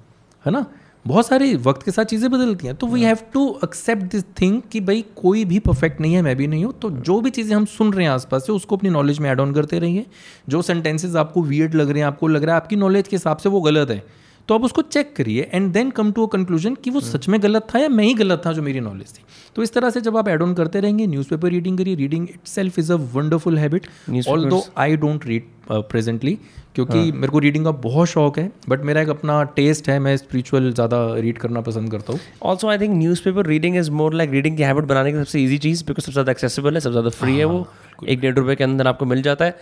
है 0.46 0.52
ना? 0.52 0.66
बहुत 1.06 1.28
सारी 1.28 1.56
वक्त 1.58 1.84
के 1.84 1.92
साथ 1.92 2.06
चीज़ें 2.06 2.30
बदलती 2.32 2.68
हैं 2.68 2.76
तो 2.76 2.88
we 2.88 3.02
have 3.04 3.18
to 3.34 3.48
accept 3.64 4.02
this 4.12 4.24
thing 4.42 4.62
कि 4.72 4.80
भाई 4.82 5.04
कोई 5.16 5.44
भी 5.46 5.60
परफेक्ट 5.60 6.02
नहीं 6.02 6.14
है 6.14 6.22
मैं 6.22 6.36
भी 6.36 6.48
नहीं 6.48 6.66
हूँ 6.66 6.74
तो 6.82 6.90
जो 6.92 7.20
भी 7.22 7.30
चीज़ें 7.30 7.56
हम 7.56 7.66
सुन 7.68 7.94
रहे 7.94 8.06
हैं 8.06 8.12
आसपास 8.12 8.46
से 8.46 8.52
उसको 8.52 8.78
अपनी 8.78 8.90
नॉलेज 8.90 9.20
में 9.20 9.30
एड 9.32 9.40
ऑन 9.40 9.54
करते 9.54 9.80
रहिए। 9.80 10.06
जो 10.50 10.62
सेंटेंसेज 10.62 11.16
आपको 11.16 11.42
वियर्ड 11.44 11.76
लग 11.76 11.90
रहे 11.90 12.00
हैं 12.00 12.08
आपको 12.08 12.28
लग 12.28 12.44
रहा 12.44 12.56
है 12.56 12.62
आपकी 12.62 12.76
नॉलेज 12.76 13.08
के 13.08 13.16
हिसाब 13.16 13.38
से 13.38 13.50
वो 13.50 13.62
गलत 13.62 13.90
है। 13.90 14.04
तो 14.50 14.56
आप 14.56 14.64
उसको 14.64 14.82
चेक 14.84 15.16
करिए 15.16 15.50
and 15.54 15.72
then 15.74 15.90
come 15.92 16.12
to 16.12 16.26
a 16.26 16.30
conclusion 16.30 16.76
कि 16.76 16.90
वो 16.90 17.00
सच 17.02 17.28
में 17.30 17.42
गलत 17.44 17.68
था 17.74 17.80
या 17.80 17.90
मैं 17.90 18.04
ही 18.04 18.14
गलत 18.14 18.42
था 18.46 18.54
जो 18.54 18.62
मेरी 18.62 18.80
नॉलेज 18.80 19.12
थी। 19.14 19.24
तो 19.56 19.64
इस 19.64 19.74
तरह 19.74 19.90
से 19.90 20.02
जब 20.02 20.18
आप 20.18 20.28
एड 20.28 20.42
ऑन 20.42 20.54
करते 20.54 20.80
रहेंगे 20.80 21.08
न्यूज़पेपर 21.08 21.50
रीडिंग 21.50 21.78
करिए 21.78 21.96
reading 21.96 22.28
itself 22.48 22.80
is 22.80 22.92
a 22.94 22.96
wonderful 23.14 23.58
habit 23.58 23.88
although 24.50 24.64
I 24.78 24.96
don't 24.98 25.26
read 25.26 25.48
presently 25.70 26.38
क्योंकि 26.76 26.98
हाँ. 26.98 27.12
मेरे 27.14 27.28
को 27.28 27.40
रीडिंग 27.40 27.66
का 27.66 27.72
बहुत 27.84 28.08
शौक 28.08 28.40
है 28.40 28.52
बट 28.70 28.84
मेरा 28.86 29.02
एक 29.02 29.10
अपना 29.10 29.42
टेस्ट 29.56 29.90
है 29.90 30.00
मैं 30.00 30.16
स्पिरिचुअल 30.18 30.72
ज़्यादा 30.74 31.04
रीड 31.16 31.38
करना 31.38 31.62
पसंद 31.62 31.92
करता 31.92 32.14
हूँ। 32.14 32.20
Also 32.44 32.68
I 32.70 32.78
think 32.78 32.96
news 32.98 33.24
paper 33.24 33.46
reading 33.48 33.78
is 33.78 33.92
more 33.92 34.14
like 34.14 34.32
reading 34.32 34.58
की 34.58 34.64
हैबिट 34.64 34.86
बनाने 34.86 35.12
की 35.12 35.18
सबसे 35.18 35.40
ईजी 35.40 35.58
चीज़ 35.58 35.84
बिकॉज़ 35.86 36.06
सबसे 36.06 36.14
ज़्यादा 36.14 36.32
एक्सेसिबल 36.32 36.74
है 36.74 36.80
सबसे 36.80 36.92
ज़्यादा 36.92 37.10
फ्री 37.12 37.32
हाँ, 37.32 37.40
है 37.40 37.46
वो। 37.46 37.68
एक 38.08 38.20
डेढ़ 38.20 38.36
रुपये 38.36 38.56
के 38.56 38.64
अंदर 38.64 38.88
आपको 38.88 39.06
मिल 39.06 39.22
जाता 39.22 39.46
है। 39.46 39.58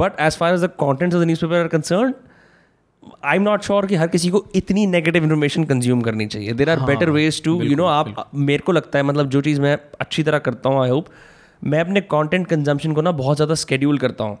But 0.00 0.20
as 0.20 0.36
far 0.38 0.54
as 0.54 0.64
the 0.64 0.70
contents 0.78 1.16
of 1.16 1.22
the 1.22 1.26
news 1.26 1.40
paper 1.40 1.56
are 1.56 1.68
concern 1.68 2.14
I 3.24 3.36
am 3.36 3.42
not 3.42 3.62
sure 3.62 3.86
कि 3.86 3.94
हर 3.94 4.08
किसी 4.08 4.28
को 4.30 4.44
इतनी 4.54 4.86
नेगेटिव 4.86 5.22
इन्फॉर्मेशन 5.22 5.64
कंज्यूम 5.64 6.00
करनी 6.00 6.26
चाहिए। 6.26 6.52
There 6.52 6.70
are 6.70 6.80
better 6.80 7.10
ways 7.10 7.42
to 7.44 7.60
you 7.62 7.76
know 7.76 7.84
आप 7.86 8.30
मेरे 8.34 8.62
को 8.62 8.72
लगता 8.72 8.98
है 8.98 9.04
मतलब 9.04 9.28
जो 9.28 9.40
चीज़ 9.40 9.60
मैं 9.60 9.76
अच्छी 10.00 10.22
तरह 10.22 10.38
करता 10.38 10.68
हूँ 10.68 10.82
आई 10.82 10.90
होप 10.90 11.06
मैं 11.62 11.80
अपने 11.80 12.00
कॉन्टेंट 12.00 12.46
कंजम्पशन 12.46 12.92
को 12.92 13.02
ना 13.02 13.12
बहुत 13.12 13.36
ज़्यादा 13.36 13.54
स्केड्यूल 13.54 13.98
करता 13.98 14.24
हूँ 14.24 14.38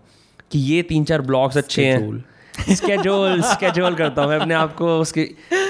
कि 0.50 0.58
ये 0.60 0.82
तीन 0.82 1.04
चार 1.04 1.20
ब्लॉग्स 1.22 1.56
अच्छे 1.56 1.84
हैं। 1.84 2.24
स्केड्यूल 2.54 3.40
स्केड्यूल 3.42 3.94
करता 3.94 4.22
हूँ 4.22 4.30
मैं 4.30 4.38
अपने 4.38 4.54
आप 4.54 4.74
को 4.76 4.98
उसकी 5.00 5.24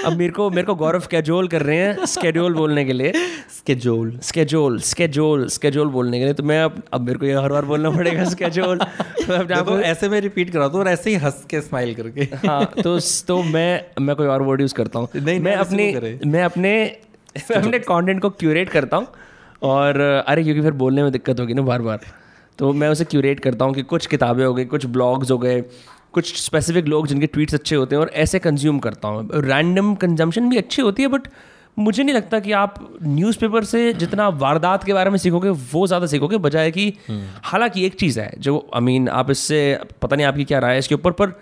अब 0.05 0.17
मेरे 0.17 0.31
को 0.33 0.49
मेरे 0.49 0.65
को 0.65 0.75
गौरव 0.75 0.99
स्केड्यूल 0.99 1.47
कर 1.47 1.61
रहे 1.61 1.77
हैं 1.77 2.05
स्केड्यूल 2.05 2.53
बोलने 2.53 2.83
के 2.85 2.93
लिए। 2.93 3.11
स्केड्यूल 3.57 4.17
स्केड्यूल 4.23 4.79
स्केड्यूल 4.81 5.47
स्केड्यूल 5.47 5.87
बोलने 5.89 6.19
के 6.19 6.25
लिए। 6.25 6.33
तो 6.33 6.43
मैं 6.43 6.61
अब 6.63 6.81
अब 6.93 7.01
मेरे 7.01 7.19
को 7.19 7.25
ये 7.25 7.33
हर 7.35 7.51
बार 7.51 7.65
बोलना 7.65 7.89
पड़ेगा 7.91 8.23
स्केड्यूल 8.29 8.77
तो 8.77 9.33
अपने 9.33 9.55
आप 9.55 9.65
को 9.65 9.79
ऐसे 9.81 10.09
में 10.09 10.19
रिपीट 10.21 10.49
कराता 10.49 10.71
हूँ 10.71 10.79
और 10.79 10.91
ऐसे 10.91 11.09
ही 11.09 11.15
हंस 11.15 11.45
के 11.49 11.61
स्माइल 11.61 11.93
करके। 11.95 12.27
हाँ 12.47 12.65
तो 12.81 12.99
तो 13.27 13.41
मैं 13.43 14.01
मैं 14.01 14.15
कोई 14.15 14.27
और 14.27 14.41
वर्ड 14.41 14.61
यूज़ 14.61 14.73
करता 14.73 14.99
हूँ। 14.99 15.07
नहीं, 15.15 15.39
मैं 15.39 15.55
अपने 15.55 16.19
मैं 16.25 16.43
अपने 16.43 16.83
अपने 17.55 17.79
कॉन्टेंट 17.79 18.21
को 18.21 18.29
क्यूरेट 18.29 18.69
करता 18.69 18.97
हूँ 18.97 19.07
और 19.63 19.99
अरे 20.27 20.43
क्योंकि 20.43 20.61
फिर 20.61 20.71
बोलने 20.83 21.03
में 21.03 21.11
दिक्कत 21.11 21.39
होगी 21.39 21.53
ना 21.53 21.61
बार 21.61 21.81
बार 21.81 21.99
तो 22.59 22.71
मैं 22.73 22.87
उसे 22.89 23.05
क्यूरेट 23.05 23.39
करता 23.39 23.65
हूँ 23.65 23.73
कि 23.73 23.81
कुछ 23.83 24.05
किताबें 24.05 24.43
हो 24.45 24.53
गई 24.53 24.65
कुछ 24.65 24.85
ब्लॉग्स 24.85 25.31
हो 25.31 25.37
गए 25.37 25.61
कुछ 26.13 26.35
स्पेसिफिक 26.37 26.87
लोग 26.87 27.07
जिनके 27.07 27.27
ट्वीट्स 27.27 27.53
अच्छे 27.53 27.75
होते 27.75 27.95
हैं 27.95 28.01
और 28.01 28.09
ऐसे 28.17 28.39
कंज्यूम 28.39 28.79
करता 28.79 29.07
हूँ। 29.07 29.29
रैंडम 29.43 29.93
कंजम्पशन 29.95 30.49
भी 30.49 30.57
अच्छी 30.57 30.81
होती 30.81 31.03
है 31.03 31.07
बट 31.09 31.27
मुझे 31.77 32.03
नहीं 32.03 32.15
लगता 32.15 32.39
कि 32.39 32.51
आप 32.53 32.75
न्यूज़पेपर 33.03 33.63
से 33.63 33.81
जितना 33.93 34.27
वारदात 34.39 34.83
के 34.83 34.93
बारे 34.93 35.09
में 35.09 35.17
सीखोगे 35.17 35.49
वो 35.71 35.85
ज़्यादा 35.87 36.07
सीखोगे 36.07 36.37
बजाय 36.39 36.71
कि 36.71 36.93
हालाँकि 37.43 37.85
एक 37.85 37.95
चीज़ 37.99 38.19
है 38.19 38.31
जो 38.39 38.57
आई 38.75 38.81
मीन 38.81 39.09
आप 39.11 39.31
इससे 39.31 39.61
पता 40.01 40.15
नहीं 40.15 40.27
आपकी 40.27 40.43
क्या 40.45 40.59
राय 40.59 40.73
है 40.73 40.79
इसके 40.79 40.95
ऊपर 40.95 41.11
पर 41.13 41.33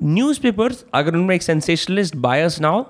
न्यूज़पेपर्स 0.00 0.84
अगर 0.94 1.16
उनमें 1.16 1.34
एक 1.34 1.42
सेंसेशनलिस्ट 1.42 2.16
बायस 2.18 2.60
ना 2.60 2.68
हो 2.68 2.86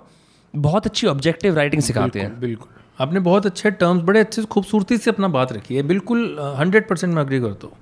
बहुत 0.54 0.86
अच्छी 0.86 1.06
ऑब्जेक्टिव 1.06 1.56
राइटिंग 1.56 1.82
सिखाते 1.82 2.20
हैं। 2.20 2.38
बिल्कुल 2.40 2.68
आपने 2.98 3.20
बहुत 3.20 3.46
अच्छे 3.46 3.70
टर्म्स 3.72 4.02
बड़े 4.02 4.20
अच्छे 4.20 4.42
खूबसूरती 4.46 4.96
से 4.98 5.10
अपना 5.10 5.28
बात 5.30 5.52
रखी 5.52 5.76
है। 5.76 5.82
बिल्कुल 5.84 6.36
हंड्रेड 6.58 6.88
परसेंट 6.88 7.14
मैं 7.14 7.22
अग्री 7.22 7.40
करता 7.40 7.66
हूँ। 7.66 7.76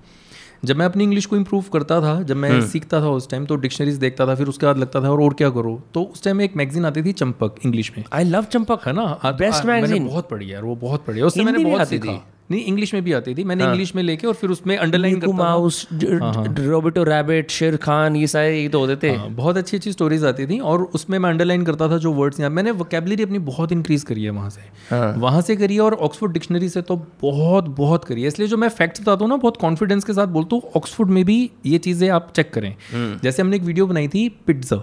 जब 0.65 0.77
मैं 0.77 0.87
अपनी 0.87 1.05
इंग्लिश 1.05 1.27
को 1.27 1.37
इम्प्रूव 1.37 1.65
करता 1.73 2.01
था 2.01 2.23
जब 2.23 2.37
मैं 2.37 2.61
सीखता 2.67 3.01
था 3.01 3.09
उस 3.11 3.29
टाइम 3.31 3.47
तो 3.47 3.57
डिक्शनरीज 3.57 3.97
देखता 3.97 4.27
था 4.27 4.35
फिर 4.35 4.47
उसके 4.47 4.67
बाद 4.67 4.79
लगता 4.79 5.01
था 5.03 5.11
और 5.11 5.23
और 5.23 5.35
क्या 5.35 5.51
करो? 5.51 5.81
तो 5.95 6.03
उस 6.03 6.23
टाइम 6.25 6.41
एक 6.41 6.57
मैगजीन 6.57 6.85
आती 6.85 7.03
थी 7.03 7.13
चंपक 7.13 7.55
इंग्लिश 7.65 7.93
में। 7.99 8.05
I 8.13 8.25
love 8.25 8.45
Champak. 8.45 8.87
है 8.87 8.93
ना? 8.93 9.07
बेस्ट 9.27 9.65
मैगजीन 9.65 10.07
बहुत 10.07 10.29
पढ़ी 10.29 10.53
यार 10.53 10.65
वो 10.65 10.77
बहुत 10.77 11.05
पढ़ी 11.07 11.23
उससे 11.23 11.45
मैंने 11.45 11.65
बहुत 11.65 11.89
सीखा। 11.89 12.23
नहीं 12.51 12.65
इंग्लिश 12.65 12.93
में 12.95 13.03
भी 13.05 13.13
आती 13.13 13.35
थी। 13.35 13.45
मैंने 13.45 13.65
इंग्लिश 13.65 13.95
में 13.95 14.03
लेके 14.03 14.27
और 14.27 14.35
फिर 14.35 14.51
उसमें 14.51 14.77
अंडरलाइन 14.77 15.19
करता 15.21 15.37
माउस 15.37 15.87
रोबोटो 15.93 17.03
रैबिट 17.05 17.51
शेर 17.51 17.77
खान 17.79 18.17
ये 18.17 18.27
सारे 18.27 18.61
ये 18.61 18.69
तो 18.69 18.81
होते 18.81 18.97
थे। 19.03 19.15
हाँ, 19.15 19.29
बहुत 19.31 19.57
अच्छी 19.57 19.77
अच्छी 19.77 19.93
स्टोरीज 19.93 20.25
आती 20.25 20.47
थी 20.47 20.59
और 20.61 20.83
उसमें 20.95 21.19
मैं 21.19 21.31
अंडरलाइन 21.31 21.65
करता 21.65 21.89
था 21.91 21.99
जो 21.99 22.13
वर्ड्स 22.13 22.41
यहाँ 22.41 22.51
मैंने 22.51 22.71
वोकेबलरी 22.73 23.23
अपनी 23.23 23.39
बहुत 23.49 23.73
इंक्रीज 23.73 24.05
करी 24.05 24.25
है 24.25 24.31
वहाँ 24.31 24.51
से। 24.51 24.61
हाँ। 24.91 25.13
वहाँ 25.19 25.41
से 25.43 25.57
करी 25.57 25.75
है 25.75 25.81
और 25.81 25.95
ऑक्सफोर्ड 26.07 26.33
डिक्शनरी 26.33 26.69
से 26.69 26.83
तो 26.83 26.97
बहुत 27.23 27.69
बहुत 27.77 28.05
करी 28.05 28.23
है। 28.23 28.29
इसलिए 28.29 28.49
जो 28.49 28.57
मैं 28.57 28.69
फैक्ट्स 28.71 29.01
बताता 29.01 29.25
हूँ 29.25 29.29
ना 29.29 29.37
बहुत 29.39 29.57
कॉन्फिडेंस 29.57 30.05
के 30.05 30.13
साथ 30.13 30.27
बोलता 30.29 30.57
हूँ 30.57 30.71
ऑक्सफोर्ड 30.77 31.11
में 31.11 31.25
भी 31.25 31.39
ये 31.67 31.79
चीज़ें 31.81 32.09
आप 32.11 32.33
चेक 32.37 32.53
करें। 32.53 32.75
जैसे 33.23 33.43
हमने 33.43 33.57
एक 33.57 33.63
वीडियो 33.65 33.87
बनाई 33.87 34.09
थी 34.09 34.29
पिज़्ज़ा 34.47 34.77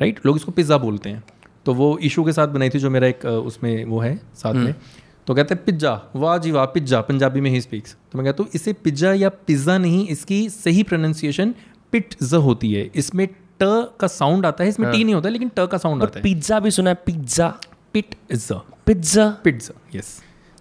राइट 0.00 0.26
लोग 0.26 0.36
इसको 0.36 0.52
पिज़्ज़ा 0.52 0.78
बोलते 0.80 1.10
हैं। 1.10 1.22
तो 1.66 1.74
वो 1.74 1.96
इशू 2.02 2.24
के 2.24 2.32
साथ 2.32 2.48
बनाई 2.48 2.70
थी 2.70 2.78
जो 2.78 2.90
मेरा 2.90 3.06
एक 3.06 3.24
उसमें 3.24 3.84
वो 3.84 4.00
है 4.00 4.16
साथ 4.36 4.54
में। 4.54 4.74
तो 5.26 5.34
कहते 5.34 5.54
हैं 5.54 5.64
पिज़्ज़ा 5.64 6.00
वाह 6.16 6.36
जी 6.38 6.50
वाह 6.50 6.64
पिज़्ज़ा 6.72 7.00
पंजाबी 7.02 7.40
में 7.40 7.50
ही 7.50 7.60
स्पीक्स 7.60 7.96
तो 8.12 8.18
मैं 8.18 8.24
कहता 8.26 8.42
हूँ 8.42 8.50
इसे 8.54 8.72
पिज़्ज़ा 8.74 9.12
या 9.12 9.28
पिज़्ज़ा 9.46 9.78
नहीं 9.78 10.06
इसकी 10.08 10.48
सही 10.50 10.82
प्रोनाउंसिएशन 10.82 11.54
पिट्ज़ 11.92 12.34
होती 12.36 12.72
है। 12.72 12.90
इसमें 12.94 13.26
ट 13.26 13.64
का 14.00 14.06
साउंड 14.06 14.46
आता 14.46 14.64
है 14.64 14.70
इसमें 14.70 14.90
टी 14.90 15.04
नहीं 15.04 15.14
होता 15.14 15.28
लेकिन 15.28 15.50
ट 15.58 15.66
का 15.70 15.78
साउंड 15.78 16.02
आता 16.02 16.18
है। 16.18 16.22
पिज़्ज़ा 16.22 16.60
भी 16.60 16.70
सुना 16.70 16.90
है 16.90 16.96
pizza. 17.06 17.48
Pizza 17.94 18.56
pizza. 18.86 19.28
Pizza 19.44 19.74
yes 19.94 20.18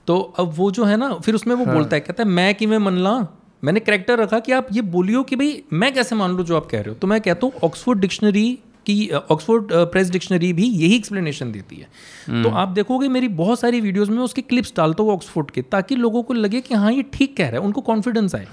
तो 0.08 0.20
अब 0.40 0.54
वो 0.56 0.70
जो 0.72 0.84
है 0.86 0.98
ना 0.98 1.14
फिर 1.16 1.36
उसमें 1.36 1.56
वो 1.56 1.66
बोलता 1.66 1.96
है 1.96 2.00
कहता 2.00 2.24
है 2.24 2.30
मैं 2.30 2.54
कि 2.56 2.66
मैं 2.68 2.78
मन 2.78 2.98
ला 2.98 3.16
मैंने 3.64 3.80
करेक्टर 3.80 4.20
रखा 4.20 4.40
कि 4.40 4.52
आप 4.52 4.68
ये 4.72 4.82
बोलियो 4.94 5.24
कि 5.24 5.36
भाई 5.36 5.64
मैं 5.74 5.94
कैसे 5.94 6.16
मान 6.16 6.32
लूँ 6.32 6.46
जो 6.46 6.56
आप 6.58 6.66
कह 6.66 6.80
रहे 6.80 6.90
हो? 6.90 6.96
तो 6.96 7.08
मैं 7.08 7.20
कहता 7.22 7.46
हूँ 7.46 7.54
ऑक्सफोर्ड 7.64 8.00
डिक्शनरी 8.00 8.60
की 8.86 9.10
ऑक्सफोर्ड 9.10 9.72
प्रेस 9.92 10.10
डिक्शनरी 10.10 10.52
भी 10.54 10.66
यही 10.66 10.96
एक्सप्लेनेशन 10.96 11.52
देती 11.52 11.76
है। 11.76 12.44
तो 12.44 12.50
आप 12.52 12.70
देखोगे 12.72 13.08
मेरी 13.08 13.28
बहुत 13.36 13.60
सारी 13.60 13.82
वीडियोस 13.82 14.10
में 14.10 14.18
उसके 14.20 14.42
क्लिप्स 14.44 14.74
डालता 14.78 15.04
हूँ 15.04 15.12
ऑक्सफोर्ड 15.12 15.52
के 15.52 15.62
ताकि 15.72 15.96
लोगों 15.96 16.24
को 16.24 16.34
लगे 16.34 16.62
कि 16.62 16.76
हाँ 16.76 16.92
ये 16.92 17.04
ठीक 17.14 17.36
कह 17.38 17.50
रहा 17.50 17.60
है 17.60 17.66
उनको 17.66 17.82
कॉन्फिडेंस 17.84 18.36
आए। 18.36 18.48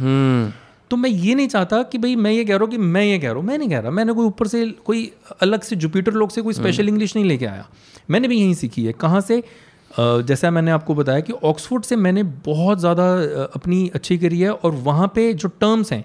तो 0.90 0.97
मैं 0.97 1.11
ये 1.11 1.35
नहीं 1.35 1.48
चाहता 1.48 1.82
कि 1.82 1.98
भाई 1.98 2.15
मैं 2.16 2.31
ये 2.32 2.44
कह 2.44 2.55
रहा 2.55 2.65
हूँ 2.65 2.70
कि 2.70 2.78
मैं 2.78 3.05
ये 3.05 3.19
कह 3.19 3.27
रहा 3.27 3.36
हूँ 3.36 3.44
मैं 3.44 3.59
नहीं 3.59 3.69
कह 3.69 3.78
रहा। 3.78 3.90
मैंने 3.90 4.12
कोई 4.12 4.27
ऊपर 4.27 4.47
से 4.47 4.65
कोई 4.85 5.11
अलग 5.43 5.62
से 5.62 5.77
जुपिटर 5.77 6.12
लोग 6.12 6.31
से 6.31 6.43
कोई 6.43 6.55
स्पेशल 6.55 6.89
इंग्लिश 6.89 7.16
नहीं 7.16 7.27
लेके 7.27 7.47
आया। 7.47 7.66
मैंने 8.11 8.28
भी 8.28 8.39
यहीं 8.40 8.55
सीखी 8.55 8.85
है। 8.85 8.93
कहाँ 8.93 9.20
से? 9.20 9.43
जैसा 9.98 10.51
मैंने 10.51 10.70
आपको 10.70 10.94
बताया 10.94 11.20
कि 11.20 11.32
ऑक्सफोर्ड 11.44 11.85
से 11.85 11.97
मैंने 11.97 12.23
बहुत 12.44 12.78
ज़्यादा 12.78 13.05
अपनी 13.55 13.90
अच्छी 13.94 14.16
करी 14.19 14.40
है 14.40 14.51
और 14.51 14.74
वहाँ 14.85 15.11
पे 15.15 15.32
जो 15.35 15.48
टर्म्स 15.61 15.93
हैं 15.93 16.05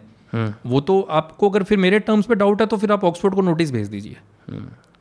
वो 0.65 0.79
तो 0.81 1.01
आपको 1.11 1.49
अगर 1.49 1.63
फिर 1.63 1.77
मेरे 1.77 1.99
टर्म्स 1.99 2.25
पे 2.25 2.35
डाउट 2.35 2.61
है 2.61 2.67
तो 2.67 2.77
फिर 2.77 2.91
आप 2.91 3.03
ऑक्सफोर्ड 3.03 3.35
को 3.35 3.41
नोटिस 3.41 3.71
भेज 3.71 3.87
दीजिए। 3.87 4.17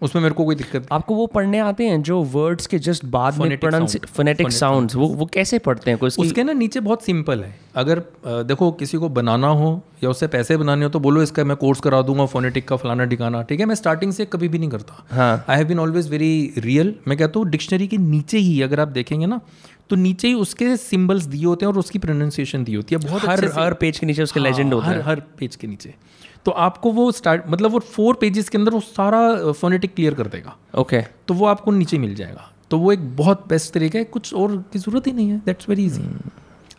उसमें 0.05 0.23
मेरे 0.23 0.35
को 0.35 0.45
कोई 0.45 0.55
दिक्कत 0.55 0.87
आपको 0.93 1.15
वो 1.15 1.27
पढ़ने 1.35 1.59
आते 1.61 1.85
हैं 1.85 2.03
जो 2.03 2.23
वर्ड्स 2.33 2.67
के 2.67 2.79
जस्ट 2.81 3.05
बाद 3.09 3.39
में 3.39 3.57
फोनेटिक 4.09 4.53
साउंड्स 4.53 4.97
वो 4.97 5.09
वो 5.09 5.27
कैसे 5.35 5.59
पढ़ते 5.61 5.91
हैं 5.91 5.99
उसकी... 6.01 6.23
उसके 6.23 6.45
ना 6.45 6.53
नीचे 6.55 6.81
बहुत 6.81 7.03
सिंपल 7.03 7.43
है। 7.43 7.55
अगर 7.77 8.03
देखो 8.45 8.71
किसी 8.73 8.99
को 8.99 9.09
बनाना 9.11 9.49
हो 9.51 9.71
या 10.05 10.11
उससे 10.11 10.27
पैसे 10.29 10.57
बनाने 10.57 10.85
हो 10.85 10.91
तो 10.91 11.01
बोलो 11.01 11.23
इसका 11.23 11.45
मैं 11.45 11.57
कोर्स 11.57 11.81
करा 11.81 12.01
दूँगा 12.03 12.27
फोनेटिक 12.27 12.69
का 12.69 12.77
फलाना 12.77 13.05
ठिकाना। 13.05 13.43
ठीक 13.43 13.61
है 13.61 13.67
मैं 13.67 13.75
स्टार्टिंग 13.75 14.13
से 14.13 14.25
कभी 14.27 14.49
भी 14.49 14.59
नहीं 14.59 14.71
करता। 14.71 15.45
I 15.49 15.57
have 15.57 15.67
been 15.69 15.79
always 15.81 16.11
very 16.11 16.33
real 16.59 16.95
मैं 17.09 17.19
कहता 17.19 17.39
हूँ 17.39 17.49
डिक्शनरी 17.51 17.87
के 17.87 17.97
नीचे 17.99 18.39
ही 18.39 18.61
अगर 18.63 18.81
आप 18.81 18.89
देखेंगे 18.91 19.27
ना 19.27 19.41
तो 19.91 19.97
नीचे 19.97 20.29
ही 20.29 20.35
उसके 20.37 20.77
सिंबल्स 20.77 21.25
दिए 21.27 21.45
होते 21.45 21.67
हैं 21.67 21.73
और 21.73 21.79
उसकी 21.79 21.99
प्रोनाउंसिएशन 21.99 22.65
दी 22.65 22.75
होती 22.75 22.95
है। 22.95 23.01
बहुत 23.01 23.25
हर 23.25 23.45
हर 23.55 23.75
पेज 23.75 23.99
के 23.99 24.07
नीचे 24.07 24.23
उसके 24.23 24.41
लेजेंड 24.41 24.75
होता 24.75 24.87
है। 24.87 25.03
हर 25.03 25.21
पेज 25.39 25.57
के 25.57 25.67
नीचे। 25.67 25.95
तो 26.47 26.51
आपको 26.51 26.91
वो 26.93 27.11
स्टार्ट 27.12 27.43
मतलब 27.49 27.71
वो 27.71 27.79
फोर 27.79 28.15
पेजेस 28.15 28.49
के 28.49 28.59
अंदर 28.59 28.73
वो 28.73 28.81
सारा 28.81 29.53
फोनेटिक 29.53 29.95
क्लियर 29.95 30.15
कर 30.15 30.27
देगा। 30.27 30.57
Okay 30.79 31.01
okay. 31.01 31.12
तो 31.29 31.35
वो 31.35 31.47
आपको 31.47 31.73
नीचे 31.73 31.99
मिल 31.99 32.15
जाएगा। 32.15 32.51
तो 32.71 32.79
वो 32.79 32.93
एक 32.93 33.16
बहुत 33.16 33.45
बेस्ट 33.49 33.73
तरीका 33.75 33.99
है 33.99 34.05
कुछ 34.05 34.35
और 34.35 34.57
की 34.73 34.79
ज़रूरत 34.79 35.07
ही 35.07 35.12
नहीं 35.12 35.29
है। 35.31 35.41
दैट्स 35.47 35.69
वेरी 35.69 35.85
इजी 35.87 36.05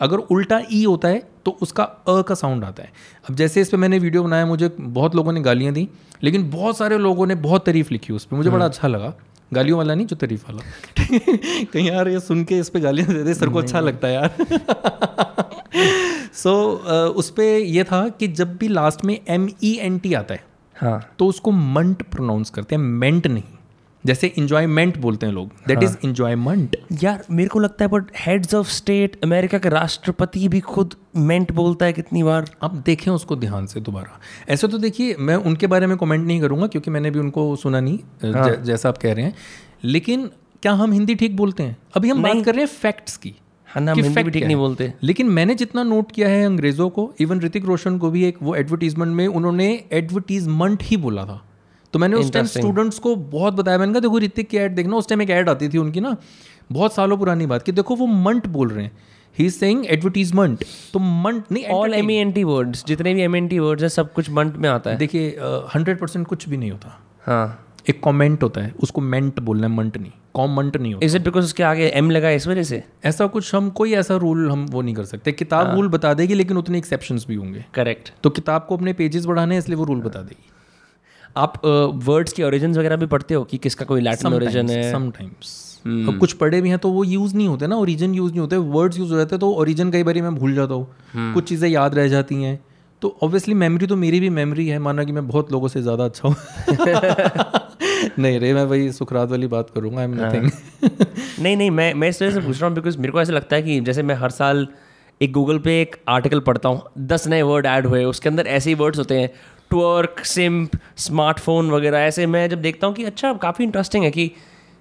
अगर 0.02 0.18
उल्टा 0.18 0.60
ई 0.72 0.82
e 0.84 0.86
होता 0.86 1.08
है 1.08 1.22
तो 1.46 1.52
उसका 1.62 1.84
अ 1.84 2.22
का 2.22 2.36
साउंड 2.36 2.64
आता 2.64 2.84
है। 2.84 2.92
अब 3.30 3.36
जैसे 3.36 3.62
इस 3.62 3.70
पर 3.70 3.78
मैंने 3.78 4.00
वीडियो 4.00 4.24
बनाया 4.24 4.46
मुझे 4.46 4.70
बहुत 4.80 5.16
लोगों 5.16 5.32
ने 5.32 5.42
गालियाँ 5.42 5.74
दी 5.74 5.88
लेकिन 6.24 6.50
बहुत 6.52 6.78
सारे 6.78 6.98
लोगों 6.98 7.26
ने 7.28 7.36
बहुत 7.36 7.66
तारीफ़ 7.66 7.92
लिखी 7.92 8.14
उस 8.14 8.26
पर 8.26 8.38
मुझे 8.38 8.50
बड़ा 8.50 8.64
हम्म। 8.66 8.74
अच्छा 8.74 8.88
लगा। 8.88 9.14
गालियों 9.54 9.78
वाला 9.78 9.96
नहीं 9.96 10.08
जो 10.08 10.16
तारीफ़ 10.16 10.44
वाला। 10.44 10.62
कहीं 11.66 11.88
यार 11.92 12.08
ये 12.08 12.20
सुन 12.20 12.44
के 12.44 12.60
इस 12.60 12.70
पर 12.70 12.80
गालियाँ 12.80 13.14
दे 13.14 13.24
दे 13.24 13.34
सर 13.34 13.50
को 13.50 13.60
अच्छा 13.60 13.80
लगता 13.80 14.08
है 14.08 14.14
यार। 14.14 14.32
सो 16.36 16.50
so, 16.50 16.90
uh, 16.90 17.18
उस 17.18 17.30
पर 17.30 17.44
यह 17.44 17.84
था 17.84 18.10
कि 18.10 18.28
जब 18.28 18.58
भी 18.58 18.68
लास्ट 18.68 19.06
में 19.06 19.20
एम 19.28 19.50
ई 19.64 19.78
एन 19.82 20.00
टी 20.00 20.14
आता 20.14 20.34
है 20.34 20.44
हाँ। 20.82 21.16
तो 21.20 21.28
उसको 21.28 21.52
मंट 21.52 22.04
प्रोनाउंस 22.04 22.50
करते 22.50 22.76
हैं 22.76 22.82
मेंट 22.82 23.28
नहीं। 23.28 23.44
जैसे 24.06 24.28
इंजॉयमेंट 24.28 24.98
बोलते 24.98 25.26
हैं 25.26 25.34
लोग 25.34 25.52
दैट 25.68 25.84
इज़ 25.84 25.98
इंजॉयमेंट 26.04 26.76
यार 27.04 27.24
मेरे 27.32 27.50
को 27.50 27.60
लगता 27.60 27.86
है 27.86 27.92
but 27.92 28.04
heads 28.18 28.54
of 28.56 28.68
state 28.70 29.24
America 29.24 29.58
के 29.58 29.70
राष्ट्रपति 29.70 30.48
भी 30.48 30.60
खुद 30.60 30.94
मेंट 31.16 31.52
बोलता 31.52 31.86
है 31.86 31.94
कितनी 31.94 32.24
बार। 32.24 32.50
अब 32.62 32.84
देखें 32.86 33.12
उसको 33.12 33.36
ध्यान 33.36 33.66
से 33.66 33.80
दोबारा। 33.80 34.20
ऐसे 34.50 34.68
तो 34.68 34.78
देखिए 34.78 35.16
मैं 35.20 35.36
उनके 35.36 35.68
बारे 35.68 35.88
में 35.88 35.98
कमेंट 35.98 36.28
नहीं 36.28 36.42
करूँगा 36.42 36.68
क्योंकि 36.68 36.92
मैंने 36.92 37.12
भी 37.12 37.20
उनको 37.20 37.56
सुना 37.56 37.80
नहीं 37.80 38.34
हाँ. 38.34 38.50
ज, 38.50 38.64
जैसा 38.64 38.90
आप 38.90 38.98
कह 38.98 39.14
रहे 39.14 39.26
हैं। 39.26 39.34
लेकिन 39.84 40.30
क्या 40.62 40.72
हम 40.72 40.92
हिंदी 40.92 41.16
ठीक 41.16 41.36
बोलते 41.36 41.64
हैं? 41.64 41.78
अभी 41.94 42.10
हम 42.10 42.24
बात 42.24 42.46
कर 42.46 42.52
रहे 42.52 42.62
हैं 42.62 42.68
फैक्ट्स 42.68 43.18
की। 43.18 43.36
ना 43.78 43.94
हिंदी 43.94 44.24
भी 44.24 44.32
ठीक 44.32 44.44
नहीं 44.44 44.56
बोलते। 44.56 44.92
लेकिन 45.04 45.30
मैंने 45.30 45.56
जितना 45.56 45.84
नोट 45.84 46.12
किया 46.12 46.28
है 46.28 46.46
अंग्रेज़ों 46.46 46.90
को 46.90 47.14
इवन 47.20 47.42
ऋतिक 47.42 47.66
रोशन 47.66 47.98
को 47.98 48.10
भी 48.12 48.24
एक 48.26 48.38
वो 48.42 48.56
एडवर्टीजमेंट 48.56 49.16
में 49.16 49.28
उन्होंने 49.28 49.68
एडवर्टीजमेंट 49.94 50.84
ही 50.84 50.98
बोला 50.98 51.26
था। 51.26 51.42
तो 51.94 52.00
मैंने 52.00 52.18
उस 52.18 52.32
टाइम 52.34 52.46
स्टूडेंट्स 52.48 53.00
को 53.00 53.16
बहुत 53.16 53.54
बताया। 53.54 53.78
मैंने 53.78 53.94
कहा 53.94 54.00
देखो 54.00 54.20
ऋतिक 54.20 54.50
की 54.50 54.58
एड 54.58 54.76
देखना। 54.76 54.96
उस 54.98 55.10
टाइम 55.10 55.22
एक 55.22 55.30
एड 55.32 55.50
आती 55.50 55.70
थी 55.70 55.78
उनकी 55.78 56.00
ना 56.00 56.16
बहुत 56.72 56.94
सालों 56.96 57.18
पुरानी 57.18 57.46
बात 57.46 57.64
कि। 57.64 57.72
देखो 57.72 57.96
वो 57.96 58.06
मंट 58.08 58.48
बोल 58.50 58.70
रहे 58.70 58.84
हैं। 58.84 58.92
ही 59.38 59.50
सेइंग 59.50 59.86
एडवर्टीजमेंट 59.86 60.64
तो 60.94 61.00
मंट 61.00 61.52
नहीं 61.52 61.66
all 61.68 61.94
M 61.94 62.12
N 62.12 62.32
T 62.32 62.44
words 62.44 62.84
जितने 62.88 63.14
भी 63.14 63.22
एम 63.22 63.36
एन 63.36 63.48
टी 63.48 63.60
वर्ड्स 63.60 63.84
हैं 63.84 63.90
सब 63.90 64.14
कुछ 64.14 64.30
मंट 64.30 64.56
में 64.56 64.70
आता 64.70 64.90
है। 64.90 64.98
देखिए 64.98 65.30
हंड्रेड 65.76 66.00
परसेंट 66.00 66.28
कुछ 66.28 66.48
भी 66.50 66.58
नहीं 66.58 66.72
होता। 66.72 67.00
हाँ। 67.26 67.65
एक 67.90 68.00
कॉमेंट 68.00 68.44
होता 68.44 68.62
है 68.62 68.74
उसको 68.84 69.02
मेंट 69.02 69.40
बोलना 69.40 69.68
है 69.68 69.74
मंट 69.74 69.98
नहीं। 69.98 70.12
कॉमेंट 70.34 70.78
नहीं 70.78 70.94
होता। 70.94 71.06
इज़ 71.06 71.16
इट 71.18 71.24
बिकॉज़ 71.24 71.46
उसके 71.46 71.64
आगे 71.64 71.88
एम 71.96 72.10
लगा 72.12 72.30
इस 72.30 72.48
वजह 72.48 72.64
से? 72.64 72.84
ऐसा 73.06 73.28
कुछ 73.28 73.54
हम 73.56 73.70
कोई 73.70 73.94
ऐसा 73.94 74.16
रूल 74.16 74.50
हम 74.52 74.66
वो 74.66 74.82
नहीं 74.82 74.96
कर 74.96 75.06
सकते। 75.06 75.32
किताब 75.32 75.74
रूल 75.76 75.88
बता 75.88 76.14
देगी 76.14 76.34
लेकिन 76.34 76.58
उतने 76.58 76.78
एक्सेप्शंस 76.78 77.26
भी 77.28 77.36
होंगे। 77.36 77.66
करेक्ट 77.74 78.12
तो 78.24 78.30
किताब 78.30 78.66
को 78.70 78.78
अपने 78.78 78.94
पेजेस 78.94 79.26
बढ़ाने 79.26 79.58
इसलिए 79.58 79.78
वो 79.78 79.84
रूल 79.84 80.02
बता 80.02 80.22
देगी। 80.22 80.52
आप 81.38 81.62
वर्ड्स 82.06 82.34
की 82.34 82.44
ओरिजिन 82.44 82.74
वगैरह 82.74 82.96
भी 82.96 83.06
पढ़ते 83.06 83.34
हो 83.34 83.44
कि 83.44 83.58
किसका 83.58 83.86
कोई 83.86 84.02
लैटिन 84.02 84.34
ओरिजिन 84.34 84.70
है? 84.70 84.92
समटाइम्स 84.92 85.64
अब 85.88 86.18
कुछ 86.20 86.34
पढ़े 86.34 86.62
भी 86.62 86.70
हैं 86.70 86.78
तो 86.80 86.90
वो 86.90 87.04
यूज़ 87.04 87.36
नहीं 87.36 87.48
होते 87.48 87.68
ना 87.68 87.76
ओरिजिन 87.78 88.14
यूज़ 88.14 88.32
नहीं 88.32 88.42
होते। 88.42 88.58
वर्ड्स 88.58 88.98
यूज़ 89.00 89.12
हो 89.12 89.18
जाते 89.18 89.38
तो 89.38 89.52
ओरिजिन 89.54 89.92
कई 89.92 90.04
बार 90.04 90.22
मैं 90.22 90.36
भूल 90.36 90.54
जाता 90.56 90.74
हूँ। 90.74 91.34
कुछ 91.34 91.48
चीज़ें 91.50 91.70
याद 91.70 91.96
रह 91.96 92.08
जाती 92.08 92.42
हैं। 92.44 92.60
तो 93.02 93.18
ऑब्वियसली 93.24 93.54
मेमोरी 93.54 93.88
तो 93.88 93.96
मेरी 93.96 94.20
भी 94.20 94.30
मेमोरी 94.30 94.68
है 94.68 94.80
माना 94.80 95.04
कि 95.04 95.12
मैं 95.12 95.28
बहुत 95.28 95.52
लोगों 95.52 95.68
से 95.68 95.82
ज़्यादा 95.82 96.06
अच्छा 96.06 96.28
हूँ। 96.28 96.36
नहीं 98.20 98.40
रे 98.40 98.54
मैं 98.54 98.64
वही 98.64 98.92
सुखरात 98.92 99.30
वाली 99.30 99.48
बात 99.48 99.70
करूँगा 99.70 100.00
आई 100.00 100.06
एम 100.06 100.16
नथिंग 100.16 100.50
नहीं 101.40 101.56
नहीं 101.58 101.70
मैं 101.72 101.94
मैं 101.94 102.10
इस 102.10 102.22
वजह 102.22 102.32
से 102.32 102.42
पूछ 102.42 102.62
रहा 102.62 102.68
हूँ 102.68 102.76
बिकॉज़ 102.76 102.98
मेरे 102.98 103.12
को 103.12 103.22
ऐसा 103.22 103.34
लगता 103.34 103.56
है 103.56 103.62
कि 103.62 103.80
जैसे 103.80 104.04
मैं 104.04 104.16
हर 104.16 104.30
साल 104.30 104.68
एक 105.22 105.32
गूगल 105.32 105.60
पे 105.60 105.82
एक 105.82 105.96
आर्टिकल 106.10 106.40
पढ़ता 106.40 106.70
हूँ 106.70 106.82
दस 107.08 107.28
नए 107.28 107.42
वर्ड 107.42 107.66
ऐड 107.66 107.86
हुए 107.86 108.04
उसके 108.04 108.30
अंदर 108.30 108.48
ऐसे 108.48 108.70
ही 108.70 108.76
वर्ड्स 108.76 109.00
होते 109.00 109.20
हैं 109.20 109.30
ट्वर्क 109.72 110.20
सिम्प 110.26 110.78
स्मार्टफ़ोन 110.98 111.72
वगैरह 111.72 112.00
ऐसे 112.00 112.26
मैं 112.28 112.48
जब 112.50 112.62
देखता 112.62 112.88
हूँ 112.88 112.96
कि 112.96 113.04
अच्छा 113.04 113.34
काफ़ी 113.42 113.66
इंटरेस्टिंग 113.66 114.04
है 114.04 114.12
कि 114.12 114.32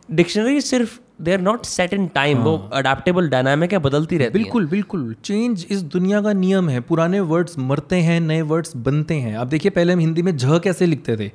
डिक्शनरी 0.09 0.61
सिर्फ़ 0.61 0.99
they 1.23 1.33
are 1.33 1.41
not 1.41 1.65
set 1.65 1.93
in 1.95 2.07
time 2.07 2.39
वो 2.39 2.57
अडेप्टेबल 2.73 3.29
डायनामिक 3.29 3.73
है 3.73 3.79
बदलती 3.79 4.19
रहती 4.19 4.33
बिल्कुल 4.33 4.65
है। 4.65 4.71
बिल्कुल 4.71 5.15
चेंज 5.25 5.67
इस 5.71 5.83
दुनिया 5.85 6.21
का 6.23 6.33
नियम 6.33 6.69
है। 6.69 6.81
पुराने 6.81 7.21
वर्ड्स 7.23 7.59
मरते 7.61 7.97
हैं 7.99 8.21
नए 8.21 8.43
वर्ड्स 8.43 8.77
बनते 8.79 9.15
हैं। 9.15 9.37
आप 9.37 9.47
देखिए 9.47 9.71
पहले 9.71 9.93
हम 9.93 9.99
हिंदी 9.99 10.23
में 10.23 10.37
झ 10.37 10.59
कैसे 10.59 10.87
लिखते 10.87 11.17
थे? 11.17 11.31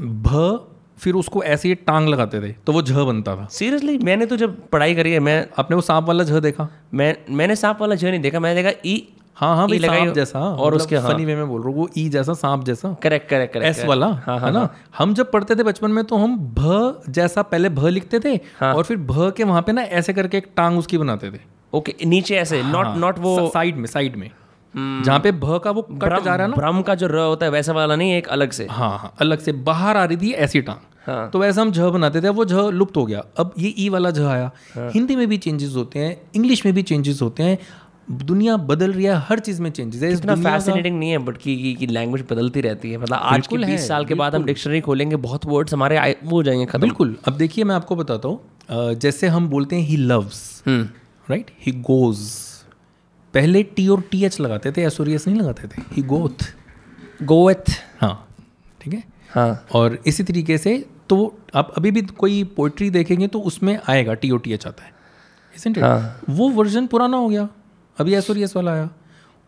भ 0.00 0.68
फिर 0.98 1.14
उसको 1.14 1.42
ऐसे 1.44 1.68
ही 1.68 1.74
टांग 1.76 2.08
लगाते 2.08 2.40
थे 2.40 2.52
तो 2.66 2.72
वो 2.72 2.82
झ 2.82 2.92
बनता 2.96 3.34
था। 3.36 3.46
सीरियसली 3.52 3.96
मैंने 3.98 4.26
तो 4.26 4.36
जब 4.36 4.56
पढ़ाई 4.68 4.94
करी 4.94 5.12
है 5.12 5.20
मैं 5.20 5.46
आपने 5.58 5.74
वो 5.74 5.82
सांप 5.82 6.04
वाला 6.04 6.24
झ 6.24 6.40
देखा? 6.40 6.68
मैं 6.94 7.16
मैंने 7.30 7.56
सांप 7.56 7.80
वाला 7.80 7.94
झ 7.94 8.04
नहीं 8.04 8.20
देखा 8.20 8.40
मैंने 8.40 8.62
देखा 8.62 8.78
ई 8.86 9.02
हाँ 9.36 9.54
हाँ 9.56 9.66
भाई 9.68 9.78
सांप 9.78 10.12
जैसा 10.14 10.38
और 10.38 10.74
उसके 10.74 10.96
हाँ। 10.96 11.12
फनी 11.12 11.24
वे 11.24 11.34
में 11.36 11.48
बोल 11.48 11.60
रहा 11.60 11.70
हूँ 11.70 11.76
वो 11.76 11.88
ई 11.98 12.08
जैसा 12.08 12.34
सांप 12.34 12.64
जैसा। 12.64 12.92
करेक्ट 13.02 13.28
करेक्ट 13.30 13.54
करेक्ट 13.54 13.78
एस 13.78 13.84
वाला 13.84 14.06
हाँ, 14.26 14.38
है 14.40 14.50
ना? 14.52 14.68
हम 14.98 15.14
जब 15.14 15.30
पढ़ते 15.32 15.56
थे 15.56 15.62
बचपन 15.62 15.90
में 15.90 16.04
तो 16.04 16.16
हम 16.16 16.36
भ 16.58 17.02
जैसा 17.08 17.42
पहले 17.44 17.68
भ 17.68 17.86
लिखते 17.88 18.20
थे 18.20 18.36
और 18.62 18.82
फिर 18.84 18.96
भ 18.98 19.32
के 19.36 19.44
वहाँ 19.44 19.62
पे 19.62 19.72
ना 19.72 19.82
ऐसे 19.82 20.12
करके 20.12 20.38
एक 20.38 20.50
टांग 20.56 20.78
उसकी 20.78 20.98
बनाते 20.98 21.30
थे। 21.30 21.40
ओके 21.72 21.94
नीचे 22.04 22.36
ऐसे 22.36 22.62
नॉट 22.62 22.96
नॉट 22.96 23.18
वो 23.18 23.36
साइड 23.48 23.76
में 23.76 23.86
साइड 23.86 24.16
में। 24.16 24.30
जहाँ 24.74 25.18
पे 25.20 25.32
भ 25.32 25.58
का 25.64 25.70
वो 25.70 25.82
कट 25.82 26.22
जा 26.22 26.34
रहा 26.36 26.46
है 26.46 26.50
ना। 26.50 26.56
ब्रह्म 26.56 26.82
का 26.82 26.94
जो 26.94 27.06
र 27.06 27.18
होता 27.18 27.46
है 27.46 27.52
वैसा 27.52 27.72
वाला 27.72 27.96
नहीं 27.96 28.12
एक 28.14 28.28
अलग 28.28 28.50
से। 28.50 28.66
हाँ 28.70 28.96
हाँ 28.98 29.12
अलग 29.20 29.38
से 29.38 29.52
बाहर 29.52 29.96
आ 29.96 30.04
रही 30.04 30.16
थी 30.16 30.32
ऐसी 30.32 30.60
टांग। 30.60 30.88
हाँ. 31.06 31.30
तो 31.30 31.38
वैसा 31.38 31.60
हम 31.62 31.70
झ 31.72 31.88
बनाते 31.92 32.20
थे 32.22 32.28
वो 32.28 32.44
झ 32.44 32.52
लुप्त 32.72 32.96
हो 32.96 33.04
गया। 33.06 33.22
अब 33.38 33.54
ये 33.58 33.74
ई 33.78 33.88
वाला 33.88 34.10
झ 34.10 34.22
आया। 34.22 34.50
हाँ. 34.74 34.90
हिंदी 34.90 35.16
में 35.16 35.26
भी 35.28 35.38
चेंजेस 35.38 35.74
होते 35.76 35.98
हैं 35.98 36.16
इंग्लिश 36.34 36.64
में 36.66 36.74
भी 36.74 36.82
चेंजेस 36.82 37.22
होते 37.22 37.42
हैं। 37.42 37.58
दुनिया 38.08 38.56
बदल 38.58 38.92
रही 38.92 39.04
है 39.04 39.14
हर 39.18 39.38
चीज़ 39.38 39.60
में 39.62 39.70
चेंजेस 39.70 40.02
है। 40.02 40.12
इतना 40.12 40.34
फैसिनेटिंग 40.36 40.98
नहीं 40.98 41.10
है 41.10 41.18
बट 41.18 41.36
की 41.36 41.74
की 41.74 41.86
लैंग्वेज 41.86 42.24
बदलती 42.30 42.60
रहती 42.60 42.90
है। 42.90 42.98
मतलब 42.98 43.18
आज 43.18 43.46
के 43.46 43.56
बीस 43.56 43.86
साल 43.88 44.04
के 44.04 44.14
बाद 44.14 44.34
हम 44.34 44.44
डिक्शनरी 44.44 44.80
खोलेंगे 44.80 45.16
बहुत 45.18 45.46
वर्ड्स 45.46 45.74
हमारे 45.74 45.98
वो 46.24 46.30
हो 46.30 46.42
जाएँगे 46.42 46.78
बिल्कुल। 46.78 47.16
अब 47.28 47.36
देखिए 47.36 47.64
मैं 47.64 47.74
आपको 47.74 47.96
बताता 47.96 48.28
हूँ। 48.28 48.94
जैसे 48.96 49.28
हम 49.28 49.48
बोलते 49.48 49.76
हैं 49.76 49.82
he 49.82 49.96
loves 49.96 50.62
right 50.68 51.50
he 51.60 51.72
goes 51.82 52.18
पहले 53.34 53.62
टी 53.62 53.86
और 53.88 54.00
टी 54.10 54.24
एच 54.24 54.40
लगाते 54.40 54.72
थे 54.72 54.82
एस 54.84 55.00
और 55.00 55.08
एस 55.10 55.26
नहीं 55.28 55.40
लगाते 55.40 55.68
थे? 55.68 55.82
ही 55.92 56.02
गोथ 56.04 56.44
गोथ 57.22 57.70
हाँ 58.00 58.28
ठीक 58.80 58.94
है? 58.94 59.02
हाँ। 59.30 59.66
और 59.74 59.98
इसी 60.06 60.22
तरीके 60.22 60.58
से 60.58 60.76
तो 61.08 61.16
आप 61.54 61.72
अभी 61.76 61.90
भी 61.90 62.02
कोई 62.02 62.42
पोइट्री 62.56 62.90
देखेंगे 62.90 63.26
तो 63.26 63.40
उसमें 63.42 63.78
आएगा 63.88 64.14
टी 64.14 64.30
ओ 64.30 64.36
टी 64.36 64.52
एच 64.52 64.66
आता 64.66 64.84
है। 64.84 64.90
हाँ. 65.80 66.20
वो 66.30 66.48
वर्जन 66.50 66.86
पुराना 66.86 67.16
हो 67.16 67.28
गया। 67.28 67.48
अभी 67.98 68.14
एस 68.14 68.30
और 68.30 68.38
एस 68.38 68.56
वाला 68.56 68.72
आया। 68.72 68.88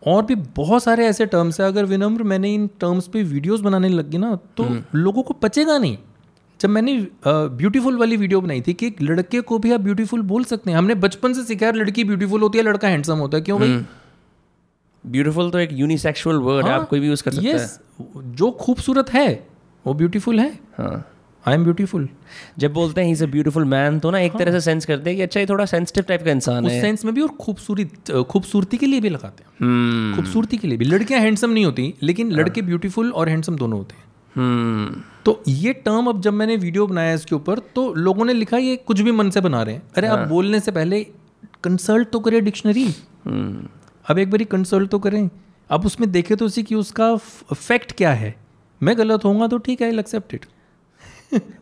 और 0.03 0.25
भी 0.25 0.35
बहुत 0.55 0.83
सारे 0.83 1.05
ऐसे 1.05 1.25
टर्म्स 1.25 1.59
है। 1.61 1.67
अगर 1.67 1.85
विनम्र 1.85 2.23
मैंने 2.23 2.53
इन 2.53 2.67
टर्म्स 2.79 3.07
पे 3.07 3.23
वीडियोस 3.23 3.61
बनाने 3.61 3.89
लग 3.89 4.09
गई 4.09 4.17
ना 4.17 4.35
तो 4.57 4.67
लोगों 4.95 5.23
को 5.23 5.33
पचेगा 5.35 5.77
नहीं। 5.77 5.97
जब 6.59 6.69
मैंने 6.69 6.95
ब्यूटीफुल 7.27 7.97
वाली 7.97 8.17
वीडियो 8.17 8.41
बनाई 8.41 8.61
थी 8.61 8.73
कि 8.73 8.87
एक 8.87 9.01
लड़के 9.01 9.41
को 9.41 9.57
भी 9.59 9.71
आप 9.71 9.79
ब्यूटीफुल 9.79 10.21
बोल 10.23 10.43
सकते 10.43 10.71
हैं। 10.71 10.77
हमने 10.77 10.95
बचपन 10.97 11.33
से 11.33 11.43
सीखा 11.43 11.65
है 11.65 11.73
लड़की 11.73 12.03
ब्यूटीफुल 12.03 12.41
होती 12.41 12.57
है 12.57 12.63
लड़का 12.63 12.87
हैंडसम 12.87 13.17
होता 13.17 13.37
है। 13.37 13.43
क्यों 13.43 13.59
भाई? 13.59 13.83
ब्यूटीफुल 15.03 15.49
तो 15.51 15.59
एक 15.59 15.73
यूनिसेक्सुअल 15.73 16.37
वर्ड 16.37 16.65
है 16.67 16.73
आप 16.73 16.87
कोई 16.89 16.99
भी 16.99 17.07
यूज़ 17.07 17.23
कर 17.23 17.31
सकते 17.31 17.47
हैं। 17.49 18.31
जो 18.35 18.51
खूबसूरत 18.51 19.09
है 19.13 19.27
वो 19.85 19.93
ब्यूटीफुल 19.93 20.39
है। 20.39 20.49
हाँ। 20.77 21.05
आई 21.47 21.53
एम 21.53 21.63
ब्यूटीफुल 21.63 22.07
जब 22.59 22.73
बोलते 22.73 23.01
हैं 23.01 23.11
इज़ 23.11 23.23
अ 23.23 23.27
ब्यूटीफुल 23.27 23.65
मैन 23.65 23.99
तो 23.99 24.11
ना 24.11 24.19
एक 24.19 24.31
हाँ. 24.31 24.39
तरह 24.39 24.51
से 24.51 24.61
सेंस 24.61 24.85
करते 24.85 25.09
हैं 25.09 25.17
कि 25.17 25.23
अच्छा 25.23 25.39
ये 25.39 25.45
थोड़ा 25.45 25.65
सेंसिटिव 25.65 26.03
टाइप 26.03 26.23
का 26.23 26.31
इंसान 26.31 26.67
है 26.67 26.81
सेंस 26.81 27.05
में 27.05 27.13
भी 27.15 27.21
और 27.21 27.29
खूबसूरत 27.39 28.11
खूबसूरती 28.29 28.77
के 28.77 28.85
लिए 28.85 29.01
भी 29.01 29.09
लगाते 29.09 29.43
हैं 29.43 29.51
hmm. 29.51 30.15
खूबसूरती 30.15 30.57
के 30.57 30.67
लिए 30.67 30.77
भी 30.77 30.85
लड़कियाँ 30.85 31.21
हैंडसम 31.21 31.49
नहीं 31.49 31.65
होती 31.65 31.93
लेकिन 32.03 32.31
हाँ. 32.31 32.39
लड़के 32.39 32.61
ब्यूटीफुल 32.61 33.11
और 33.11 33.29
हैंडसम 33.29 33.55
दोनों 33.55 33.79
होते 33.79 33.95
हैं 33.95 34.03
hmm. 34.35 35.03
तो 35.25 35.41
ये 35.47 35.73
टर्म 35.85 36.07
अब 36.07 36.21
जब 36.21 36.33
मैंने 36.33 36.55
वीडियो 36.55 36.87
बनाया 36.87 37.13
इसके 37.13 37.35
ऊपर 37.35 37.59
तो 37.75 37.93
लोगों 37.99 38.25
ने 38.25 38.33
लिखा 38.33 38.57
ये 38.57 38.75
कुछ 38.87 39.01
भी 39.01 39.11
मन 39.11 39.29
से 39.29 39.41
बना 39.41 39.61
रहे 39.63 39.75
हैं 39.75 39.83
अरे 39.97 40.07
आप 40.07 40.17
हाँ। 40.17 40.27
बोलने 40.27 40.59
से 40.59 40.71
पहले 40.71 41.03
कंसल्ट 41.63 42.09
तो 42.09 42.19
करें 42.19 42.43
डिक्शनरी 42.43 42.87
hmm. 42.87 43.53
अब 44.05 44.19
एक 44.19 44.31
बारी 44.31 44.45
कंसल्ट 44.45 44.89
तो 44.89 44.99
करें 44.99 45.29
अब 45.69 45.85
उसमें 45.85 46.11
देखे 46.11 46.35
तो 46.35 46.45
उसी 46.45 46.63
कि 46.63 46.75
उसका 46.75 47.15
फैक्ट 47.15 47.91
क्या 47.91 48.11
है 48.13 48.35
मैं 48.81 48.97
गलत 48.97 49.25
होऊँगा 49.25 49.47
तो 49.47 49.57
ठीक 49.57 49.81
है 49.81 49.87
I 49.87 49.99
accept 49.99 50.33
it 50.33 50.45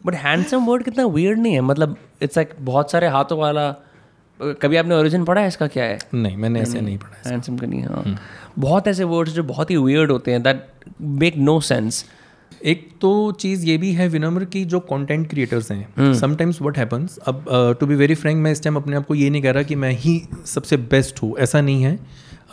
but 0.05 0.15
handsome 0.15 0.65
word 0.65 0.83
कितना 0.83 1.05
वियर्ड 1.07 1.39
नहीं 1.39 1.53
है। 1.53 1.61
मतलब 1.61 1.97
इट्स 2.21 2.37
लाइक 2.37 2.53
बहुत 2.61 2.91
सारे 2.91 3.07
हाथों 3.07 3.37
वाला 3.39 3.69
कभी 4.61 4.77
आपने 4.77 4.95
ओरिजिन 4.95 5.25
पढ़ा 5.25 5.41
है 5.41 5.47
इसका 5.47 5.67
क्या 5.67 5.83
है? 5.83 5.97
नहीं 6.13 6.37
मैंने 6.37 6.61
ऐसे 6.61 6.81
नहीं 6.81 6.97
पढ़ा 6.97 7.29
हैंडसम 7.29 7.57
का 7.57 7.67
नहीं 7.67 7.83
हाँ। 7.83 8.17
बहुत 8.59 8.87
ऐसे 8.87 9.03
वर्ड्स 9.03 9.33
जो 9.33 9.43
बहुत 9.43 9.71
ही 9.71 9.77
वियर्ड 9.77 10.11
होते 10.11 10.31
हैं 10.31 10.41
दैट 10.43 10.65
मेक 11.01 11.37
नो 11.37 11.59
सेंस 11.61 12.03
एक 12.63 12.87
तो 13.01 13.31
चीज़ 13.31 13.65
ये 13.65 13.77
भी 13.77 13.91
है 13.93 14.07
विनम्र 14.07 14.45
की 14.45 14.63
जो 14.65 14.79
कंटेंट 14.81 15.29
क्रिएटर्स 15.29 15.71
हैं। 15.71 16.13
समटाइम्स 16.13 16.61
व्हाट 16.61 16.77
हैपन्स 16.77 17.17
अब 17.17 17.45
टू 17.79 17.85
बी 17.85 17.95
वेरी 17.95 18.15
फ्रैंक 18.15 18.37
मैं 18.37 18.51
इस 18.51 18.63
टाइम 18.63 18.75
अपने 18.75 18.95
आप 18.95 19.05
को 19.05 19.15
ये 19.15 19.29
नहीं 19.29 19.41
कह 19.41 19.51
रहा 19.51 19.63
कि 19.63 19.75
मैं 19.75 19.91
ही 19.91 20.21
सबसे 20.45 20.77
बेस्ट 20.77 21.21
हूँ। 21.23 21.35
ऐसा 21.37 21.61
नहीं 21.61 21.83
है। 21.83 21.97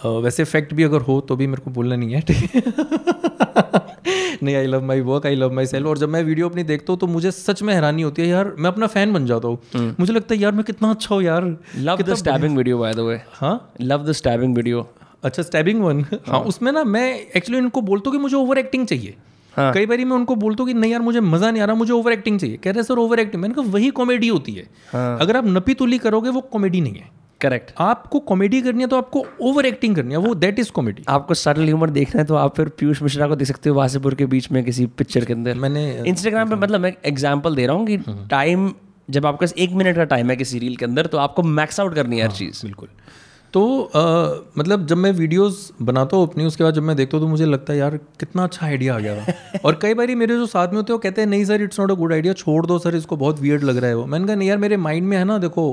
वैसे 0.04 0.44
फैक्ट 0.44 0.74
भी 0.74 0.82
अगर 0.82 1.00
हो 1.00 1.20
तो 1.20 1.36
भी 1.36 1.46
मेरे 1.46 1.62
को 1.62 1.70
बोलना 1.70 1.96
नहीं 1.96 2.12
है 2.14 2.20
ठीक 2.20 2.54
है? 2.54 2.62
नहीं 4.42 4.54
I 4.56 4.66
love 4.66 4.82
my 4.82 5.00
work 5.00 5.26
I 5.26 5.34
love 5.34 5.52
myself 5.66 5.86
और 5.86 5.98
जब 5.98 6.08
मैं 6.08 6.22
वीडियो 6.24 6.48
अपनी 6.48 6.62
देखता 6.62 6.92
हूँ 6.92 6.98
तो 7.00 7.06
मुझे 7.06 7.30
सच 7.30 7.62
में 7.62 7.72
हैरानी 7.74 8.02
होती 8.02 8.22
है 8.22 8.28
यार 8.28 8.54
मैं 8.58 8.70
अपना 8.70 8.86
फ़ैन 8.86 9.12
बन 9.12 9.26
जाता 9.26 9.48
हूँ। 9.48 9.58
हम्म। 9.74 9.94
मुझे 10.00 10.12
लगता 10.12 10.34
है 10.34 10.40
यार 10.40 10.52
मैं 10.52 10.64
कितना 10.64 10.90
अच्छा 10.90 11.14
हूँ 11.14 11.22
यार 11.24 11.56
love 11.78 12.02
the 12.02 12.14
stabbing 12.14 12.56
video 12.56 12.78
by 12.78 12.94
the 12.94 12.98
way 12.98 13.20
हाँ? 13.32 13.72
लव 13.80 14.04
द 14.04 14.12
स्टैबिंग 14.12 14.56
वीडियो 14.56 14.86
अच्छा 15.24 15.42
स्टैबिंग 15.42 15.82
वन 15.82 16.04
हाँ। 16.26 16.40
उसमें 16.40 16.72
ना 16.72 16.84
मैं 16.84 17.08
एक्चुअली 17.36 17.58
इनको 17.58 17.80
बोलता 17.80 18.10
हूँ 18.10 18.16
कि 18.18 18.22
मुझे 18.22 18.36
ओवर 18.36 18.58
एक्टिंग 18.58 18.86
चाहिए। 18.86 19.14
हाँ. 19.54 19.72
कई 19.72 19.86
बार 19.86 19.98
मैं 19.98 20.16
उनको 20.16 20.34
बोलता 20.34 20.62
हूँ 20.62 20.72
कि 20.72 20.78
नहीं 20.78 20.92
यार 20.92 21.00
मुझे 21.00 21.20
मज़ा 21.20 21.50
नहीं 21.50 21.62
आ 21.62 21.64
रहा 21.64 21.74
मुझे 21.74 21.92
ओवर 21.92 22.12
एक्टिंग 22.12 22.38
चाहिए। 22.40 22.56
कह 22.56 22.70
रहे 22.70 22.82
सर 22.82 22.98
ओवर 22.98 23.20
एक्टिंग 23.20 23.42
मैंने 23.42 23.54
कहा 23.54 23.70
वही 23.70 23.90
कॉमेडी 23.90 24.28
होती 24.28 24.52
है। 24.52 24.66
हाँ. 24.92 25.18
अगर 25.20 25.36
आप 25.36 25.44
नपी 25.46 25.74
तुली 25.74 25.98
करोगे 25.98 26.30
वो 26.30 26.40
कॉमेडी 26.40 26.80
नहीं 26.80 26.94
है। 26.94 27.08
करेक्ट 27.40 27.72
आपको 27.80 28.18
कॉमेडी 28.28 28.60
करनी 28.62 28.82
है 28.82 28.88
तो 28.88 28.96
आपको 28.96 29.24
ओवर 29.42 29.66
एक्टिंग 29.66 29.96
करनी 29.96 30.10
है 30.10 30.18
वो 30.18 30.34
दैट 30.36 30.58
इज़ 30.58 30.70
कॉमेडी 30.72 31.04
आपको 31.08 31.34
सटल 31.34 31.64
ह्यूमर 31.64 31.90
देखना 31.90 32.20
है 32.20 32.26
तो 32.26 32.34
आप 32.34 32.56
फिर 32.56 32.68
पीयूष 32.78 33.02
मिश्रा 33.02 33.28
को 33.28 33.36
देख 33.36 33.48
सकते 33.48 33.70
हो 33.70 33.76
वासेपुर 33.76 34.14
के 34.14 34.26
बीच 34.26 34.50
में 34.52 34.62
किसी 34.64 34.86
पिक्चर 34.98 35.24
के 35.24 35.32
अंदर। 35.32 35.54
मैंने 35.56 35.82
इंस्टाग्राम 36.06 36.50
पे 36.50 36.56
मतलब 36.56 36.80
मैं 36.80 36.94
एग्ज़ाम्पल 37.06 37.54
दे 37.54 37.66
रहा 37.66 37.76
हूँ 37.76 37.86
कि 37.86 37.96
टाइम 38.30 38.72
जब 39.08 39.26
आपके 39.26 39.44
पास 39.46 39.54
एक 39.58 39.72
मिनट 39.72 39.96
का 39.96 40.04
टाइम 40.06 40.30
है 40.30 40.36
किसी 40.36 40.58
रील 40.58 40.76
के 40.76 40.84
अंदर 40.84 41.06
तो 41.06 41.18
आपको 41.18 41.42
मैक्स 41.42 41.80
आउट 41.80 41.94
करनी 41.94 42.18
है 42.18 42.24
हर 42.24 42.32
चीज़। 42.32 42.62
बिल्कुल। 42.64 42.88
तो 43.54 43.62
अ, 43.80 44.00
मतलब 44.58 44.86
जब 44.86 44.96
मैं 44.96 45.10
वीडियोस 45.12 45.72
बनाता 45.82 46.16
हूँ 46.16 46.26
अपनी 46.28 46.44
उसके 46.44 46.64
बाद 46.64 46.74
जब 46.74 46.82
मैं 46.82 46.96
देखता 46.96 47.16
हूँ 47.16 47.24
तो 47.24 47.28
मुझे 47.28 47.46
लगता 47.46 47.72
है 47.72 47.78
यार 47.78 47.96
कितना 48.20 48.44
अच्छा 48.44 48.66
आइडिया 48.66 48.94
आ 48.94 48.98
गया 48.98 49.14
था। 49.16 49.58
और 49.64 49.78
कई 49.82 49.94
बार 49.94 50.14
मेरे 50.16 50.34
जो 50.34 50.46
साथ 50.46 50.68
में 50.68 50.76
होते 50.76 50.92
हैं 50.92 50.94
वो 50.94 50.98
कहते 50.98 51.20
हैं 51.20 51.28
नहीं 51.28 51.44
sir 51.44 51.62
it's 51.62 51.80
not 51.80 51.90
a 51.90 51.94
good 51.94 52.12
idea 52.12 52.32
छोड़ 52.34 52.64
दो 52.66 52.78
सर 52.78 52.96
इसको 52.96 53.16
बहुत 53.16 53.40
वियर्ड 53.40 53.64
लग 53.64 53.76
रहा 53.76 53.88
है 53.88 53.96
वो। 53.96 54.04
मैंने 54.06 54.26
कहा 54.26 54.36
नहीं 54.36 54.48
यार 54.48 54.58
मेरे 54.58 54.76
माइंड 54.78 55.06
में 55.06 55.16
है 55.16 55.24
ना 55.24 55.38
देखो 55.38 55.64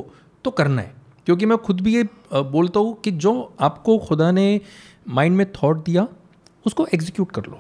तो 0.46 0.52
करना 0.52 0.82
है। 0.82 0.92
क्योंकि 1.28 1.46
मैं 1.46 1.58
खुद 1.58 1.82
भी 1.82 1.96
ये 1.96 2.04
बोलता 2.34 2.80
हूँ 2.80 2.96
कि 3.04 3.12
जो 3.14 3.32
आपको 3.60 3.98
खुदा 4.00 4.30
ने 4.32 4.50
माइंड 5.10 5.36
में 5.38 5.46
थॉट 5.54 5.84
दिया 5.86 6.08
उसको 6.66 6.86
एग्जीक्यूट 6.94 7.32
कर 7.32 7.46
लो। 7.48 7.60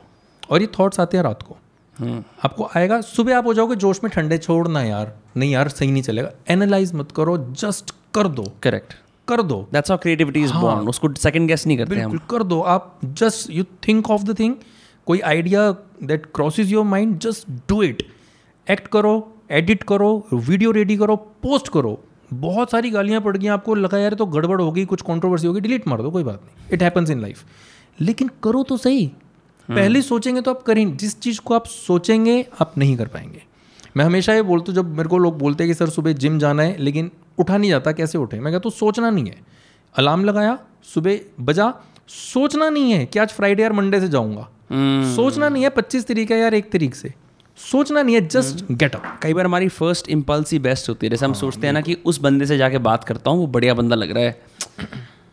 और 0.49 0.61
ये 0.61 0.67
थॉट्स 0.79 0.99
आते 0.99 1.17
हैं 1.17 1.23
रात 1.23 1.43
को। 1.43 1.57
आपको 2.45 2.69
आएगा 2.77 2.99
सुबह 3.01 3.37
आप 3.37 3.45
हो 3.47 3.53
जाओगे 3.53 3.75
जोश 3.75 3.99
में 4.03 4.09
ठंडे 4.13 4.37
छोड़ना 4.37 4.83
यार। 4.83 5.13
नहीं 5.37 5.51
यार 5.51 5.69
सही 5.69 5.91
नहीं 5.91 6.03
चलेगा। 6.03 6.31
एनालाइज 6.49 6.93
मत 6.95 7.11
करो 7.11 7.37
जस्ट 7.37 7.93
कर 8.15 8.27
दो। 8.29 8.45
करेक्ट 8.63 8.93
कर 9.27 9.41
दो। 9.41 9.67
That's 9.73 9.91
how 9.91 9.97
creativity 10.01 10.43
is 10.43 10.53
born 10.53 10.87
second 10.87 11.13
second 11.15 11.47
guess 11.47 11.67
नहीं 11.67 11.77
करते 11.77 11.95
हम। 11.95 12.11
बिल्कुल 12.11 12.37
कर 12.37 12.43
दो। 12.43 12.61
आप 12.61 12.99
just 13.03 13.49
you 13.51 13.63
think 13.87 14.09
of 14.09 14.23
the 14.23 14.39
thing 14.39 14.55
कोई 15.07 15.19
idea 15.19 15.71
that 16.03 16.25
crosses 16.35 16.71
your 16.73 16.85
mind 16.85 17.19
just 17.19 17.49
do 17.69 17.83
it 17.83 18.07
act 18.67 18.87
करो 18.87 19.15
एडिट 19.51 19.83
करो 19.83 20.11
वीडियो 20.33 20.71
रेडी 20.71 20.97
करो 20.97 21.15
पोस्ट 21.15 21.67
करो। 21.69 21.99
बहुत 22.31 22.71
सारी 22.71 22.89
गालियाँ 22.89 23.21
पड़ 23.21 23.35
गई 23.37 23.47
आपको 23.47 23.75
लगा 23.75 23.97
यार 23.97 24.13
तो 24.13 24.25
गड़बड़ 24.25 24.61
होगी 24.61 24.85
कुछ 24.85 25.01
कंट्रोवर्सी 25.01 25.47
होगी 25.47 25.61
डिलीट 25.61 25.87
मार 25.87 26.01
दो 26.01 26.11
कोई 26.11 26.23
बात 26.23 26.41
नहीं। 26.43 26.73
इट 26.73 26.83
हैपन्स 26.83 27.09
इन 27.09 27.21
लाइफ 27.21 27.43
लेकिन 27.99 28.29
करो 28.43 28.63
तो 28.63 28.77
सही। 28.77 29.05
पहले 29.69 30.01
सोचेंगे 30.01 30.41
तो 30.41 30.51
आप 30.51 30.61
करें 30.63 30.95
जिस 30.97 31.19
चीज़ 31.19 31.39
को 31.41 31.53
आप 31.53 31.65
सोचेंगे 31.65 32.45
आप 32.61 32.77
नहीं 32.77 32.97
कर 32.97 33.07
पाएँगे। 33.07 33.43
मैं 33.97 34.05
हमेशा 34.05 34.33
ये 34.33 34.41
बोलता 34.41 34.71
हूँ 34.71 34.75
जब 34.75 34.95
मेरे 34.97 35.09
को 35.09 35.17
लोग 35.17 35.37
बोलते 35.39 35.63
हैं 35.63 35.69
कि 35.69 35.73
सर 35.73 35.89
सुबह 35.89 36.13
जिम 36.13 36.39
जाना 36.39 36.63
है 36.63 36.75
लेकिन 36.77 37.11
उठा 37.37 37.57
नहीं 37.57 37.69
जाता 37.69 37.91
कैसे 37.91 38.17
उठे? 38.17 38.39
मैं 38.39 38.53
कहता 38.53 38.69
हूँ 38.69 38.71
सोचना 38.71 39.09
नहीं 39.09 39.25
है। 39.25 39.35
अलार्म 39.95 40.25
लगाया 40.25 40.57
सुबह 40.85 41.19
बजा 41.39 41.73
सोचना 42.07 42.69
नहीं 42.69 42.91
है 42.91 43.05
कि 43.05 43.19
आज 43.19 43.29
फ्राइडे 43.29 43.63
यार 43.63 43.73
मंडे 43.73 43.99
से 43.99 44.07
जाऊँगा। 44.07 44.47
सोचना 45.15 45.49
नहीं 45.49 45.63
है 45.63 45.69
पच्चीस 45.69 46.07
तरीक 46.07 46.31
है 46.31 46.39
यार 46.39 46.53
एक 46.53 46.71
तरीक 46.71 46.95
से। 46.95 47.13
सोचना 47.57 48.01
नहीं 48.01 48.15
है 48.15 48.27
जस्ट 48.27 48.63
गेट 48.71 48.95
अप 48.95 49.03
कई 49.21 49.33
बार 49.33 49.45
हमारी 49.45 49.67
फ़र्स्ट 49.69 50.09
इम्पल्स 50.09 50.51
ही 50.51 50.59
बेस्ट 50.59 50.89
होती 50.89 51.05
है। 51.05 51.09
जैसे 51.09 51.25
हम 51.25 51.33
सोचते 51.33 51.67
हैं 51.67 51.73
ना 51.73 51.81
कि 51.81 51.97
उस 52.05 52.19
बंदे 52.21 52.45
से 52.45 52.57
जाके 52.57 52.77
बात 52.79 53.03
करता 53.03 53.31
हूँ 53.31 53.39
वो 53.39 53.47
बढ़िया 53.47 53.73
बंदा 53.73 53.95
लग 53.95 54.11
रहा 54.11 54.23
है। 54.23 54.39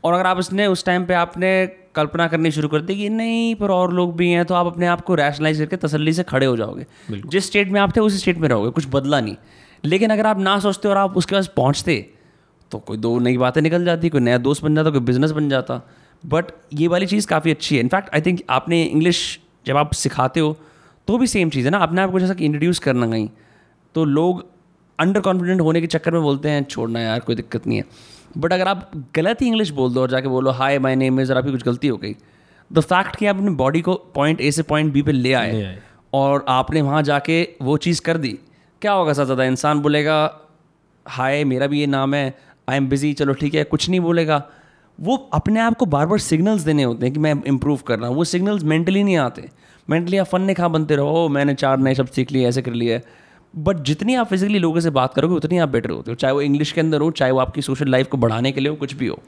और 0.04 0.14
अगर 0.14 0.26
आप 0.26 0.38
उसने 0.38 0.66
उस 0.66 0.84
टाइम 0.84 1.04
पे 1.04 1.14
आपने 1.14 1.50
कल्पना 1.94 2.26
करनी 2.28 2.50
शुरू 2.50 2.68
कर 2.68 2.80
दी 2.80 2.94
कि 2.96 3.08
नहीं 3.08 3.54
पर 3.54 3.70
और 3.70 3.92
लोग 3.92 4.16
भी 4.16 4.30
हैं 4.30 4.44
तो 4.44 4.54
आप 4.54 4.66
अपने 4.66 4.86
आप 4.86 5.00
को 5.00 5.14
रैशनलाइज 5.14 5.58
करके 5.58 5.76
तसल्ली 5.76 6.12
से 6.12 6.22
खड़े 6.22 6.46
हो 6.46 6.56
जाओगे। 6.56 6.86
जिस 7.10 7.46
स्टेट 7.46 7.68
में 7.68 7.80
आप 7.80 7.96
थे 7.96 8.00
उसी 8.00 8.18
स्टेट 8.18 8.38
में 8.38 8.48
रहोगे 8.48 8.70
कुछ 8.70 8.86
बदला 8.90 9.20
नहीं। 9.20 9.36
लेकिन 9.84 10.10
अगर 10.10 10.26
आप 10.26 10.38
ना 10.40 10.58
सोचते 10.58 10.88
और 10.88 10.96
आप 10.96 11.16
उसके 11.16 11.34
पास 11.34 11.46
पहुँचते 11.56 11.96
तो 12.72 12.78
कोई 12.78 12.96
दो 12.96 13.18
नई 13.18 13.36
बातें 13.38 13.60
निकल 13.62 13.84
जाती 13.84 14.08
कोई 14.08 14.20
नया 14.20 14.38
दोस्त 14.40 14.62
बन 14.64 14.74
जाता 14.74 14.90
कोई 14.90 15.00
बिज़नेस 15.02 15.30
बन 15.30 15.48
जाता। 15.48 15.80
बट 16.24 16.44
ये 16.74 16.88
वाली 16.88 17.06
चीज़ 17.06 17.26
काफ़ी 17.26 17.50
अच्छी 17.50 17.76
है। 17.76 17.82
इनफैक्ट 17.82 18.14
आई 18.14 18.20
थिंक 18.20 18.40
आपने 18.50 18.82
इंग्लिश 18.82 19.40
जब 19.66 19.76
आप 19.76 19.92
सिखाते 19.94 20.40
हो 20.40 20.56
तो 21.08 21.18
भी 21.18 21.26
सेम 21.26 21.50
चीज़ 21.50 21.64
है 21.66 21.70
ना। 21.70 21.78
अपने 21.78 22.00
आप 22.02 22.10
को 22.10 22.20
जैसा 22.20 22.34
कि 22.34 22.44
इंट्रोड्यूस 22.44 22.78
करना 22.78 23.06
कहीं 23.06 23.28
तो 23.94 24.04
लोग 24.06 24.44
अंडर 24.98 25.20
कॉन्फिडेंट 25.20 25.60
होने 25.60 25.80
के 25.80 25.86
चक्कर 25.86 26.12
में 26.12 26.22
बोलते 26.22 26.48
हैं 26.48 26.62
छोड़ना 26.64 27.00
यार 27.00 27.20
कोई 27.20 27.34
दिक्कत 27.36 27.66
नहीं 27.66 27.78
है। 27.78 27.84
बट 28.38 28.52
अगर 28.52 28.68
आप 28.68 28.90
गलत 29.16 29.42
ही 29.42 29.46
इंग्लिश 29.46 29.70
बोल 29.72 29.92
दो 29.94 30.00
और 30.00 30.10
जाके 30.10 30.28
बोलो 30.28 30.50
हाय 30.52 30.78
माई 30.78 30.96
नेम 30.96 31.20
इज़ 31.20 31.32
और 31.32 31.38
आपकी 31.38 31.52
कुछ 31.52 31.62
गलती 31.64 31.88
हो 31.88 31.96
गई 31.96 32.14
द 32.70 32.80
फैक्ट 32.82 33.16
कि 33.16 33.26
आप 33.26 33.36
अपनी 33.36 33.50
बॉडी 33.54 33.80
को 33.80 33.94
पॉइंट 34.14 34.40
ए 34.40 34.50
से 34.50 34.62
पॉइंट 34.64 34.92
बी 34.92 35.02
पे 35.02 35.12
ले 35.12 35.32
आए। 35.34 35.78
और 36.12 36.44
आपने 36.48 36.82
वहाँ 36.82 37.02
जाके 37.02 37.42
वो 37.62 37.76
चीज़ 37.78 38.00
कर 38.02 38.16
दी 38.16 38.38
क्या 38.82 38.92
होगा 38.92 39.12
सबसे 39.12 39.24
ज़्यादा? 39.24 39.44
इंसान 39.44 39.80
बोलेगा 39.80 40.16
हाय 41.06 41.44
मेरा 41.44 41.66
भी 41.66 41.80
ये 41.80 41.86
नाम 41.86 42.14
है 42.14 42.26
आई 42.68 42.76
एम 42.76 42.88
बिज़ी 42.88 43.12
चलो 43.12 43.32
ठीक 43.34 43.54
है। 43.54 43.64
कुछ 43.64 43.88
नहीं 43.88 44.00
बोलेगा। 44.00 44.42
वो 44.98 45.16
अपने 45.34 45.60
आप 45.60 45.76
को 45.76 45.86
बार 45.86 46.06
बार 46.06 46.18
सिग्नल्स 46.20 46.62
देने 46.62 46.82
होते 46.82 47.06
हैं 47.06 47.12
कि 47.14 47.20
मैं 47.20 47.34
इम्प्रूव 47.46 47.80
कर 47.86 47.98
रहा 47.98 48.08
हूँ। 48.08 48.16
वो 48.16 48.24
सिग्नल्स 48.24 48.62
मेंटली 48.64 49.02
नहीं 49.02 49.16
आते। 49.18 49.48
मेंटली 49.90 50.16
आप 50.16 50.26
फन 50.26 50.42
ने 50.42 50.54
खा 50.54 50.68
बनते 50.68 50.96
रहो। 50.96 51.28
मैंने 51.28 51.54
चार 51.54 51.78
नए 51.78 51.94
शब्द 51.94 52.08
सीख 52.08 52.32
लिए 52.32 52.46
ऐसे 52.48 52.62
कर 52.62 52.72
लिए। 52.72 53.00
बट 53.54 53.76
जितनी 53.76 54.14
आप 54.14 54.26
फिजिकली 54.26 54.58
लोगों 54.58 54.80
से 54.80 54.90
बात 54.90 55.14
करोगे 55.14 55.34
उतनी 55.34 55.58
आप 55.58 55.68
बेटर 55.68 55.90
होते 55.90 56.10
हो। 56.10 56.14
चाहे 56.14 56.34
वो 56.34 56.40
इंग्लिश 56.40 56.72
के 56.72 56.80
अंदर 56.80 57.00
हो 57.00 57.10
चाहे 57.10 57.32
वो 57.32 57.38
आपकी 57.38 57.62
सोशल 57.62 57.88
लाइफ 57.88 58.08
को 58.08 58.16
बढ़ाने 58.16 58.52
के 58.52 58.60
लिए 58.60 58.70
हो 58.70 58.76
कुछ 58.76 58.94
भी 58.94 59.06
हो। 59.06 59.18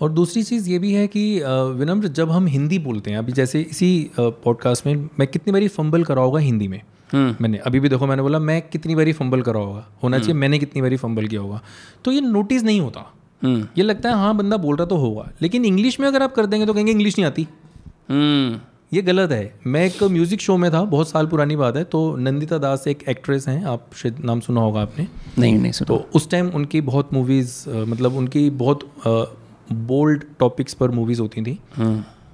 और 0.00 0.10
दूसरी 0.12 0.42
चीज़ 0.42 0.68
ये 0.70 0.78
भी 0.78 0.92
है 0.92 1.06
कि 1.06 1.40
विनम्र 1.78 2.08
जब 2.08 2.30
हम 2.30 2.46
हिंदी 2.46 2.78
बोलते 2.78 3.10
हैं 3.10 3.18
अभी 3.18 3.32
जैसे 3.32 3.60
इसी 3.60 4.10
पॉडकास्ट 4.20 4.86
में 4.86 5.08
मैं 5.18 5.26
कितनी 5.28 5.52
बारी 5.52 5.68
फंबल 5.68 6.04
करा 6.04 6.22
होगा 6.22 6.40
हिंदी 6.40 6.68
में। 6.68 6.80
मैंने 7.14 7.58
अभी 7.58 7.80
भी 7.80 7.88
देखो 7.88 8.06
मैंने 8.06 8.22
बोला 8.22 8.38
मैं 8.38 8.60
कितनी 8.62 8.94
बारी 8.94 9.12
फंबल 9.12 9.42
करा 9.42 9.60
होगा? 9.60 9.86
होना 10.02 10.18
चाहिए 10.18 10.34
मैंने 10.34 10.58
कितनी 10.58 10.82
बारी 10.82 10.96
फंबल 10.96 11.26
किया 11.26 11.40
होगा? 11.40 11.60
तो 12.04 12.12
ये 12.12 12.20
नोटिस 12.20 12.62
नहीं 12.62 12.80
होता। 12.80 13.12
ये 13.78 13.82
लगता 13.82 14.08
है 14.08 14.14
हाँ 14.14 14.36
बंदा 14.36 14.56
बोल 14.56 14.76
रहा 14.76 14.86
तो 14.86 14.96
होगा। 14.96 15.30
लेकिन 15.42 15.64
इंग्लिश 15.64 16.00
में 16.00 16.06
अगर 16.08 16.22
आप 16.22 16.34
कर 16.34 16.46
देंगे 16.46 16.66
तो 16.66 16.74
कहेंगे 16.74 16.92
इंग्लिश 16.92 17.18
नहीं 17.18 17.26
आती। 17.26 17.46
हम्म। 18.10 18.60
ये 18.92 19.02
गलत 19.02 19.32
है। 19.32 19.54
मैं 19.66 19.84
एक 19.84 20.02
म्यूज़िक 20.02 20.40
शो 20.40 20.56
में 20.56 20.70
था 20.72 20.82
बहुत 20.84 21.08
साल 21.08 21.26
पुरानी 21.26 21.56
बात 21.56 21.76
है 21.76 21.82
तो 21.84 22.00
नंदिता 22.16 22.58
दास 22.58 22.86
एक 22.88 23.02
एक्ट्रेस 23.08 23.48
हैं 23.48 23.64
आप 23.66 23.94
शायद 23.96 24.18
नाम 24.24 24.40
सुना 24.40 24.60
होगा 24.60 24.80
आपने। 24.80 25.06
नहीं 25.38 25.58
नहीं 25.58 25.72
सुनो। 25.72 25.96
तो 25.96 26.08
उस 26.14 26.28
टाइम 26.30 26.48
उनकी 26.54 26.80
बहुत 26.82 27.12
मूवीज़ 27.14 27.54
मतलब 27.68 28.16
उनकी 28.16 28.48
बहुत 28.52 28.88
बोल्ड 29.72 30.24
टॉपिक्स 30.38 30.74
पर 30.74 30.90
मूवीज़ 30.90 31.20
होती 31.20 31.42
थी। 31.42 31.58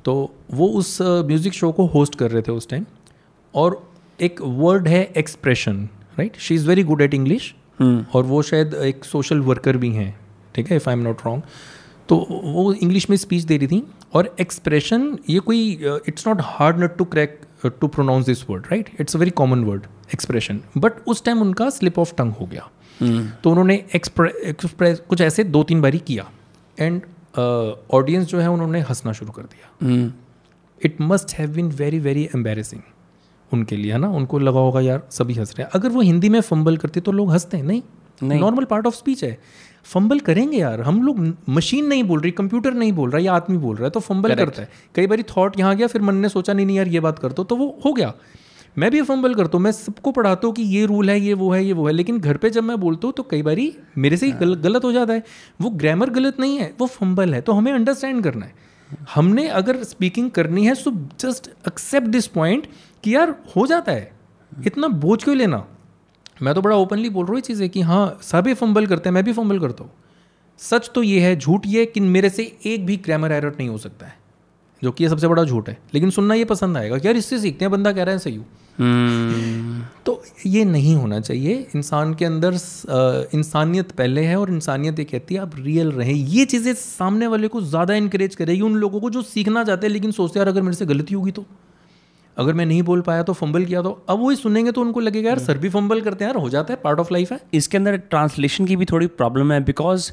तो 0.04 0.14
वो 0.50 0.68
उस 0.78 0.96
म्यूज़िक 1.02 1.52
शो 1.52 1.70
को 1.72 1.86
होस्ट 1.86 2.14
कर 2.14 2.30
रहे 2.30 2.42
थे 2.42 2.52
उस 2.52 2.68
टाइम 2.68 2.84
और 3.54 3.82
एक 4.18 4.40
वर्ड 4.42 4.88
है 4.88 5.02
expression 5.16 5.88
right 6.18 6.36
she 6.38 6.54
is 6.54 6.68
very 6.68 6.82
good 6.82 7.02
at 7.02 7.14
English 7.14 7.54
और 7.80 8.22
वो 8.24 8.42
शायद 8.42 8.74
एक 8.84 9.04
सोशल 9.04 9.40
वर्कर 9.42 9.76
भी 9.76 9.90
हैं 9.92 10.14
ठीक 10.54 10.70
है 10.70 10.76
if 10.76 10.88
I 10.88 10.96
am 10.96 11.02
not 11.02 11.26
wrong 11.26 11.42
तो 12.08 12.16
वो 12.44 12.72
इंग्लिश 12.72 13.08
में 13.10 13.16
स्पीच 13.16 13.42
दे 13.42 13.56
रही 13.56 13.66
थी। 13.66 13.82
और 14.14 14.34
एक्सप्रेशन 14.40 15.18
ये 15.30 15.38
कोई 15.38 15.70
it's 16.08 16.26
not 16.26 16.40
hard 16.44 16.82
nut 16.82 16.96
to 16.96 17.04
crack 17.04 17.40
to 17.80 17.88
pronounce 17.88 18.26
this 18.26 18.48
word 18.50 18.66
right 18.70 18.90
it's 19.00 19.16
a 19.16 19.18
very 19.18 19.30
common 19.30 19.64
word 19.64 19.86
expression 20.14 20.60
but 20.76 20.92
उस 21.06 21.24
टाइम 21.24 21.40
उनका 21.40 21.68
स्लिप 21.70 21.98
ऑफ़ 21.98 22.14
टंग 22.14 22.32
हो 22.32 22.46
गया। 22.46 22.68
तो 23.34 23.50
उन्होंने 23.50 23.74
एक्सप्रेस 23.96 25.00
कुछ 25.08 25.20
ऐसे 25.20 25.44
दो 25.44 25.62
तीन 25.64 25.80
बारी 25.80 25.98
किया। 25.98 26.28
एंड 26.78 27.00
ऑडियंस 27.90 28.26
जो 28.26 28.38
है 28.38 28.50
उन्होंने 28.50 28.80
हंसना 28.80 29.12
शुरू 29.12 29.32
कर 29.32 29.42
दिया। 29.44 30.12
It 30.80 31.00
must 31.00 31.34
have 31.34 31.50
been 31.50 31.68
very 31.72 31.98
very 31.98 32.28
embarrassing 32.34 32.82
उनके 33.50 33.76
लिए 33.76 33.92
है 33.92 33.98
ना? 33.98 34.08
उनको 34.08 34.38
लगा 34.38 34.60
होगा 34.60 34.80
यार 34.80 35.02
सभी 35.10 35.34
हंस 35.34 35.54
रहे 35.58 35.64
हैं। 35.64 35.70
अगर 35.74 35.88
वो 35.88 36.00
हिंदी 36.00 36.28
में 36.28 36.40
फंबल 36.40 36.76
करते 36.76 37.00
तो 37.00 37.12
लोग 37.12 37.30
हँसते 37.32 37.56
हैं 37.56 37.64
नहीं? 37.64 37.82
नहीं। 38.22 38.40
नॉर्मल 38.40 38.64
पार्ट 38.64 38.86
ऑफ़ 38.86 38.94
स्पीच 38.96 39.24
है। 39.24 39.38
फंबल 39.86 40.20
करेंगे 40.20 40.58
यार। 40.58 40.80
हम 40.80 41.02
लोग 41.02 41.18
मशीन 41.48 41.86
नहीं 41.86 42.04
बोल 42.04 42.20
रही 42.20 42.30
कंप्यूटर 42.32 42.74
नहीं 42.74 42.92
बोल 42.92 43.10
रहा 43.10 43.20
या 43.20 43.32
आदमी 43.32 43.56
बोल 43.58 43.76
रहा 43.76 43.84
है 43.84 43.90
तो 43.90 44.00
फंबल 44.00 44.34
करता 44.34 44.62
है। 44.62 44.68
कई 44.94 45.06
बार 45.06 45.22
थॉट 45.28 45.58
यहाँ 45.58 45.74
गया 45.76 45.86
फिर 45.86 46.02
मन 46.02 46.16
ने 46.16 46.28
सोचा 46.28 46.52
नहीं 46.52 46.66
नहीं 46.66 46.76
यार 46.76 46.88
ये 46.88 47.00
बात 47.00 47.18
कर 47.18 47.32
दो। 47.32 47.44
तो 47.44 47.56
वो 47.56 47.66
हो 47.84 47.92
गया। 47.92 48.12
मैं 48.76 48.90
भी 48.90 49.00
फंबल 49.02 49.34
करता 49.34 49.56
हूँ 49.56 49.62
मैं 49.64 49.72
सबको 49.72 50.10
पढ़ाता 50.12 50.46
हूँ 50.46 50.54
कि 50.54 50.62
ये 50.62 50.84
रूल 50.86 51.10
है 51.10 51.18
ये 51.20 51.34
वो 51.34 51.50
है 51.52 51.64
ये 51.64 51.72
वो 51.72 51.86
है 51.86 51.92
लेकिन 51.92 52.18
घर 52.18 52.36
पे 52.36 52.50
जब 52.50 52.62
मैं 52.62 52.78
बोलता 52.80 53.06
हूँ 53.06 53.14
तो 53.14 53.22
कई 53.22 53.42
बार 53.42 53.56
मेरे 53.98 54.16
से 54.16 54.26
ही 54.26 54.32
गल, 54.32 54.54
गलत 54.54 54.84
हो 54.84 54.92
जाता 54.92 55.12
है। 55.12 55.22
वो 55.60 55.70
ग्रामर 55.72 56.10
गलत 56.10 56.40
नहीं 56.40 56.56
है 56.58 56.72
वो 56.80 56.86
फंबल 56.86 57.34
है 57.34 57.40
तो 57.40 57.52
हमें 57.52 57.72
अंडरस्टैंड 57.72 58.22
करना 58.24 58.46
है। 58.46 58.70
हमने 59.14 59.46
अगर 59.50 59.82
स्पीकिंग 59.84 60.30
करनी 60.30 60.66
है 60.66 60.74
so 60.74 60.90
just 61.20 61.48
accept 61.68 62.06
this 62.06 62.26
point 62.28 62.66
कि 63.04 63.14
यार 63.14 63.34
हो 63.56 63.66
जाता 63.66 63.92
है। 63.92 64.10
इतना 64.52 64.88
बोझ 64.88 65.22
क्यों 65.24 65.36
लेना? 65.36 65.64
मैं 66.42 66.54
तो 66.54 66.62
बड़ा 66.62 66.76
ओपनली 66.76 67.08
बोल 67.10 67.24
रहा 67.24 67.32
हूँ 67.32 67.38
ये 67.38 67.42
चीज़ें 67.42 67.68
कि 67.70 67.80
हाँ 67.82 68.18
सभी 68.22 68.54
फंबल 68.54 68.86
करते 68.86 69.08
हैं 69.08 69.14
मैं 69.14 69.24
भी 69.24 69.32
फंबल 69.32 69.58
करता 69.58 69.84
हूँ। 69.84 69.92
सच 70.58 70.90
तो 70.94 71.02
ये 71.02 71.20
है 71.20 71.36
झूठ 71.36 71.66
ये 71.66 71.84
कि 71.86 72.00
मेरे 72.00 72.30
से 72.30 72.52
एक 72.66 72.86
भी 72.86 72.96
ग्रामर 73.04 73.32
एरर 73.32 73.54
नहीं 73.58 73.68
हो 73.68 73.78
सकता 73.78 74.06
है 74.06 74.20
जो 74.82 74.90
कि 74.92 75.04
ये 75.04 75.10
सबसे 75.10 75.28
बड़ा 75.28 75.44
झूठ 75.44 75.68
है। 75.68 75.76
लेकिन 75.94 76.10
सुनना 76.10 76.34
ये 76.34 76.44
पसंद 76.44 76.76
आएगा 76.76 76.98
कि 76.98 77.06
यार 77.08 77.16
इससे 77.16 77.38
सीखते 77.38 77.64
हैं 77.64 77.72
बंदा 77.72 77.92
कह 77.92 78.02
रहा 78.02 78.12
है 78.12 78.18
सही 78.18 78.34
हूँ। 78.36 78.46
हम्म। 78.78 79.82
तो 80.06 80.22
ये 80.46 80.64
नहीं 80.64 80.94
होना 80.96 81.20
चाहिए। 81.20 81.54
इंसान 81.76 82.14
के 82.14 82.24
अंदर 82.24 82.54
इंसानियत 83.34 83.90
पहले 83.92 84.24
है 84.24 84.36
और 84.36 84.50
इंसानियत 84.50 84.98
ये 84.98 85.04
कहती 85.04 85.34
है 85.34 85.40
आप 85.40 85.52
रियल 85.58 85.90
रहें। 85.92 86.14
ये 86.14 86.44
चीज़ें 86.44 86.72
सामने 86.74 87.26
वाले 87.26 87.48
को 87.48 87.60
ज़्यादा 87.62 87.94
इंकरेज 87.94 88.34
करेगी 88.34 88.60
उन 88.60 88.74
लोगों 88.76 89.00
को 89.00 89.10
जो 89.10 89.22
सीखना 89.24 89.64
चाहते 89.64 89.86
हैं 89.86 89.92
लेकिन 89.92 90.12
सोचते 90.12 90.38
यार 90.38 90.48
अगर 90.48 90.62
मेरे 90.62 90.76
से 90.76 90.86
गलती 90.86 91.14
होगी 91.14 91.30
तो? 91.30 91.44
अगर 92.36 92.54
मैं 92.54 92.66
नहीं 92.66 92.82
बोल 92.82 93.00
पाया 93.00 93.22
तो 93.22 93.32
फंबल 93.32 93.64
किया 93.64 93.82
तो। 93.82 93.90
अब 94.08 94.24
वही 94.24 94.36
सुनेंगे 94.36 94.72
तो 94.72 94.80
उनको 94.80 95.00
लगेगा 95.00 95.28
यार 95.28 95.38
सर 95.38 95.58
भी 95.58 95.68
फंबल 95.68 96.00
करते 96.00 96.24
हैं 96.24 96.32
यार 96.32 96.40
हो 96.42 96.48
जाता 96.48 96.74
है 96.74 96.80
पार्ट 96.82 97.00
ऑफ़ 97.00 97.12
लाइफ 97.12 97.32
है। 97.32 97.40
इसके 97.54 97.76
अंदर 97.76 97.96
ट्रांसलेशन 97.96 98.66
की 98.66 98.76
भी 98.76 98.84
थोड़ी 98.84 99.06
प्रॉब्लम 99.06 99.52
है 99.52 99.60
बिकॉज़ 99.64 100.10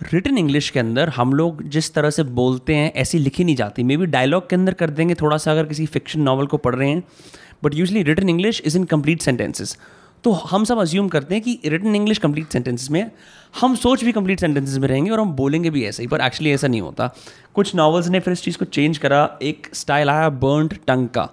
रिटर्न 0.00 0.38
इंग्लिश 0.38 0.68
के 0.70 0.80
अंदर 0.80 1.08
हम 1.08 1.32
लोग 1.32 1.62
जिस 1.68 1.92
तरह 1.94 2.10
से 2.10 2.22
बोलते 2.34 2.74
हैं 2.74 2.92
ऐसी 2.94 3.18
लिखी 3.18 3.44
नहीं 3.44 3.56
जाती। 3.56 3.82
मे 3.82 3.96
बी 3.96 4.06
डायलॉग 4.06 4.48
के 4.48 4.56
अंदर 4.56 4.74
कर 4.74 4.90
देंगे 4.90 5.14
थोड़ा 5.14 5.36
सा 5.36 5.52
अगर 5.52 5.66
किसी 5.66 5.86
फिक्शन 5.86 6.20
नावल 6.20 6.46
को 6.46 6.56
पढ़ 6.56 6.74
रहे 6.74 6.88
हैं 6.88 7.02
but 7.64 7.74
usually 7.74 8.02
written 8.02 8.28
English 8.28 8.60
is 8.66 8.76
in 8.78 8.84
complete 8.84 9.22
sentences 9.22 9.76
तो 10.26 10.30
हम 10.32 10.64
सब 10.64 10.78
अज्यूम 10.78 11.08
करते 11.08 11.34
हैं 11.34 11.42
कि 11.42 11.58
रिटन 11.64 11.94
इंग्लिश 11.94 12.18
कंप्लीट 12.18 12.52
सेंटेंसेस 12.52 12.90
में 12.90 13.00
है। 13.00 13.12
हम 13.60 13.74
सोच 13.74 14.02
भी 14.04 14.12
कंप्लीट 14.12 14.40
सेंटेंसेस 14.40 14.78
में 14.78 14.86
रहेंगे 14.88 15.10
और 15.10 15.20
हम 15.20 15.32
बोलेंगे 15.32 15.70
भी 15.70 15.84
ऐसे 15.84 16.02
ही 16.02 16.06
पर 16.06 16.20
एक्चुअली 16.20 16.52
ऐसा 16.52 16.68
नहीं 16.68 16.80
होता। 16.80 17.10
कुछ 17.54 17.74
नॉवल्स 17.74 18.08
ने 18.08 18.20
फिर 18.20 18.32
इस 18.32 18.42
चीज़ 18.42 18.58
को 18.58 18.64
चेंज 18.64 18.98
करा 18.98 19.38
एक 19.42 19.68
स्टाइल 19.74 20.10
आया 20.10 20.28
बर्नड 20.28 20.74
टंग 20.86 21.08
का 21.08 21.28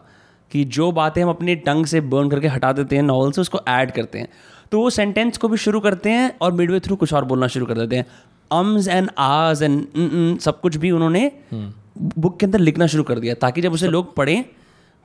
कि 0.51 0.63
जो 0.65 0.91
बातें 0.91 1.21
हम 1.23 1.29
अपने 1.29 1.55
टंग 1.55 1.85
से 1.85 2.01
बर्न 2.03 2.29
करके 2.29 2.47
हटा 2.47 2.71
देते 2.73 2.95
हैं 2.95 3.03
नॉवल 3.03 3.31
से 3.31 3.41
उसको 3.41 3.59
ऐड 3.67 3.91
करते 3.91 4.19
हैं। 4.19 4.27
तो 4.71 4.79
वो 4.79 4.89
सेंटेंस 4.89 5.37
को 5.37 5.47
भी 5.47 5.57
शुरू 5.57 5.79
करते 5.79 6.09
हैं 6.09 6.31
और 6.41 6.53
मिडवे 6.53 6.79
थ्रू 6.79 6.95
कुछ 6.95 7.13
और 7.13 7.25
बोलना 7.25 7.47
शुरू 7.47 7.65
कर 7.65 7.77
देते 7.77 7.95
हैं। 7.95 8.05
अम्स 8.51 8.87
एंड 8.87 9.09
आज 9.17 9.63
एंड 9.63 10.39
सब 10.39 10.59
कुछ 10.61 10.77
भी 10.77 10.91
उन्होंने 10.91 11.31
बुक 11.53 12.39
के 12.39 12.45
अंदर 12.45 12.59
लिखना 12.59 12.87
शुरू 12.87 13.03
कर 13.03 13.19
दिया 13.19 13.33
ताकि 13.33 13.61
जब 13.61 13.73
उसे 13.73 13.87
लोग 13.87 14.15
पढ़ें 14.15 14.43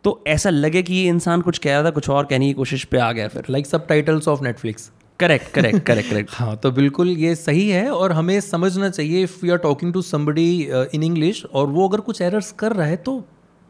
तो 0.04 0.22
ऐसा 0.26 0.50
लगे 0.50 0.82
कि 0.82 0.94
ये 0.94 1.08
इंसान 1.08 1.40
कुछ 1.40 1.58
कह 1.58 1.72
रहा 1.72 1.84
था 1.84 1.90
कुछ 1.90 2.08
और 2.08 2.24
कहने 2.24 2.46
की 2.46 2.52
कोशिश 2.52 2.84
पे 2.84 2.98
आ 2.98 3.12
गया 3.12 3.28
फिर। 3.28 3.44
लाइक 3.50 3.66
सब 3.66 3.86
titles 3.86 4.28
of 4.28 4.42
Netflix 4.42 4.90
correct 5.20 5.50
correct 5.54 5.78
correct 5.78 6.10
correct 6.10 6.30
हाँ 6.32 6.56
तो 6.56 6.70
बिल्कुल 6.70 7.08
ये 7.08 7.34
सही 7.34 7.68
है 7.68 7.90
और 7.90 8.12
हमें 8.12 8.40
समझना 8.40 8.88
चाहिए 8.90 9.22
if 9.22 9.46
you 9.46 9.52
are 9.52 9.58
talking 9.58 9.92
to 9.92 10.02
somebody 10.02 10.68
in 10.94 11.02
English 11.02 11.44
और 11.44 11.66
वो 11.66 11.88
अगर 11.88 12.00
कुछ 12.00 12.20
एरर्स 12.22 12.52
कर 12.52 12.72
रहा 12.72 12.86
है 12.86 12.96
तो 12.96 13.24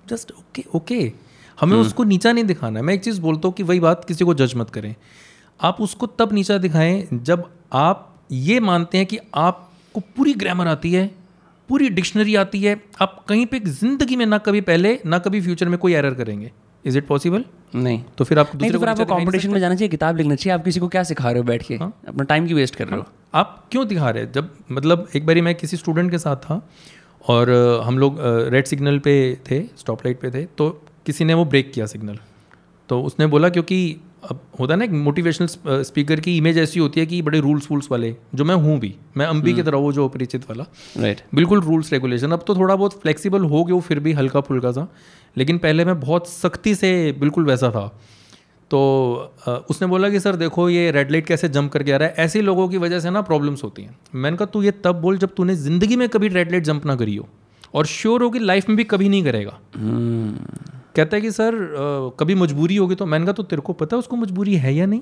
जस्ट 0.09 0.33
ओके 0.33 0.65
ओके 0.75 1.13
हमें 1.61 1.77
उसको 1.77 2.05
नीचा 2.05 2.33
नहीं 2.33 2.45
दिखाना 2.45 2.83
मैं 2.83 2.95
एक 2.95 3.05
चीज़ 3.05 3.21
बोलता 3.21 3.49
हूँ 3.49 3.55
कि 3.55 3.63
वही 3.63 3.81
बात 3.81 4.05
किसी 4.05 4.25
को 4.25 4.35
जज 4.35 4.53
मत 4.57 4.71
करें। 4.71 4.95
आप 5.61 5.81
उसको 5.81 6.07
तब 6.07 6.33
नीचा 6.33 6.59
दिखाएँ 6.59 7.09
जब 7.13 7.51
आप 7.73 8.05
ये 8.33 8.61
मानते 8.61 8.99
हैं 8.99 9.07
कि 9.07 9.19
आपको 9.35 10.01
पूरी 10.17 10.35
ग्रामर 10.35 10.67
आती 10.67 10.93
है 10.93 11.11
पूरी 11.69 11.89
डिक्शनरी 11.91 12.35
आती 12.37 12.61
है। 12.61 12.81
आप 13.01 13.25
कहीं 13.29 13.45
पे 13.47 13.61
ज़िंदगी 13.61 14.17
में 14.17 14.25
ना 14.27 14.39
कभी 14.39 14.61
पहले 14.63 14.99
ना 15.07 15.19
कभी 15.19 15.41
फ्यूचर 15.41 15.69
में 15.69 15.79
कोई 15.79 15.95
एरर 15.95 16.15
करेंगे। 16.15 16.51
इज़ 16.85 16.99
इट 16.99 17.07
पॉसिबल 17.07 17.45
नहीं। 17.75 18.03
तो 18.19 18.25
फिर 18.25 18.39
आप 18.39 18.55
नहीं 18.55 18.71
दूसरे 18.71 18.73
तो 18.73 18.79
फिर 18.79 18.87
को 18.87 19.03
आपको 19.03 19.15
ही 19.15 19.25
कंपटीशन 19.25 19.51
में 19.51 19.61
जाना 19.61 19.75
चाहिए 19.75 19.89
किताब 19.89 20.17
लिखना 20.17 20.35
चाहिए। 20.35 20.55
आप 20.55 20.65
किसी 20.65 20.81
को 20.81 20.89
क्या 20.89 21.03
सिखा 21.03 21.31
रहे 21.31 21.39
हो 21.39 21.45
बैठ 21.45 21.63
के? 21.63 21.75
हाँ। 21.75 21.93
अपना 22.09 22.25
टाइम 22.25 22.47
की 22.47 22.55
वेस्ट 22.55 22.77
कर 22.77 22.89
रहे 22.89 23.01
हो। 23.01 23.07
आप 23.35 23.65
क्यों 23.73 23.87
दिखा 23.89 24.11
रहे 24.11 24.23
हैं? 24.23 24.33
जब 24.33 24.51
मतलब 24.71 25.09
एक 25.17 25.27
बारी 25.27 25.41
मैं 25.41 25.55
किसी 25.55 25.77
स्टूडेंट 25.77 26.11
के 26.11 26.19
साथ 26.19 26.37
था 26.45 26.61
और 27.25 27.51
हम 27.85 27.99
लोग 27.99 28.17
रेड 28.53 28.67
सिग्नल 28.67 28.99
पे 28.99 29.15
थे 29.51 29.63
स्टॉप 29.79 30.07
लाइट 30.07 30.21
पे 30.21 30.31
थे 30.31 30.45
तो 30.59 30.71
किसी 31.07 31.25
ने 31.25 31.35
वो 31.35 31.45
ब्रेक 31.45 31.73
किया 31.73 31.87
सिग्नल 31.87 32.19
तो 32.89 33.01
उसने 33.03 33.27
बोला 33.27 33.49
क्योंकि 33.49 33.79
अब 34.23 34.41
होता 34.61 34.75
है 34.75 34.79
ना 34.79 34.85
एक 34.85 34.91
मोटिवेशनल 34.93 35.83
स्पीकर 35.83 36.21
की 36.21 36.37
इमेज 36.37 36.59
ऐसी 36.59 36.81
होती 36.81 37.01
है 37.01 37.07
कि 37.07 37.21
बड़े 37.23 37.41
रूल्स 37.41 37.71
वूल्स 37.71 37.89
वाले 37.91 38.15
जो 38.35 38.45
मैं 38.45 38.55
हूँ 38.57 38.79
भी 38.81 38.95
मैं 39.17 39.27
अम्बी 39.27 39.53
की 39.55 39.63
तरह 39.63 39.79
वो 39.79 39.93
जो 39.93 40.09
अपरिचित 40.09 40.49
वाला। 40.51 40.65
राइट 40.97 41.21
बिल्कुल 41.35 41.61
रूल्स 41.61 41.93
रेगुलेशन 41.93 42.33
अब 42.33 42.45
तो 42.47 42.55
थोड़ा 42.57 42.75
बहुत 42.77 43.01
फ्लेक्सिबल 43.03 43.45
हो 43.45 43.65
गया 43.65 43.75
वो 43.75 43.81
फिर 43.81 44.01
भी 44.01 44.13
हल्का 44.13 44.41
फुल्का 44.41 44.73
सा 44.73 44.87
लेकिन 45.37 45.59
पहले 45.59 45.85
मैं 45.85 45.99
बहुत 46.01 46.29
सख्ती 46.29 46.75
से 46.75 46.91
बिल्कुल 47.21 47.45
वैसा 47.45 47.71
था। 47.71 47.87
तो 48.71 48.79
उसने 49.71 49.87
बोला 49.89 50.09
कि 50.11 50.21
सर 50.21 50.37
देखो 50.37 50.69
ये 50.71 50.91
रेड 50.91 51.11
लाइट 51.11 51.27
कैसे 51.27 51.49
जंप 51.49 51.73
करके 51.73 51.93
आ 51.93 51.97
रहा 51.97 52.09
है? 52.09 52.15
ऐसे 52.19 52.41
लोगों 52.43 52.69
की 52.69 52.79
वजह 52.79 53.01
से 53.01 53.11
ना 53.11 53.21
प्रॉब्लम्स 53.23 53.63
होती 53.65 53.83
हैं। 53.83 53.97
मैंने 54.15 54.37
कहा 54.37 54.47
तू 54.47 54.63
ये 54.63 54.71
तब 54.85 55.01
बोल 55.01 55.19
जब 55.19 55.35
तूने 55.37 55.55
ज़िंदगी 55.57 55.97
में 55.97 56.09
कभी 56.09 56.29
रेड 56.29 56.51
लाइट 56.53 56.65
जंप 56.65 56.87
ना 56.87 56.97
करी 56.97 57.17
हो 57.17 57.29
और 57.75 57.87
श्योर 57.87 58.23
हो 58.23 58.31
कि 58.31 58.39
लाइफ 58.39 58.69
में 58.69 58.77
भी 58.77 58.85
कभी 58.87 59.09
नहीं 59.09 59.25
करेगा। 59.25 59.59
कहता 60.99 61.17
है 61.17 61.21
कि 61.23 61.31
सर 61.33 61.57
कभी 62.21 62.35
मजबूरी 62.37 62.77
होगी 62.77 62.95
तो? 62.95 63.07
मैंने 63.07 63.25
कहा 63.25 63.33
तो 63.33 63.43
तेरे 63.45 63.63
को 63.63 63.73
पता 63.75 63.97
है 63.97 63.99
उसको 63.99 64.17
मजबूरी 64.17 64.57
है 64.57 64.75
या 64.75 64.87
नहीं? 64.87 65.01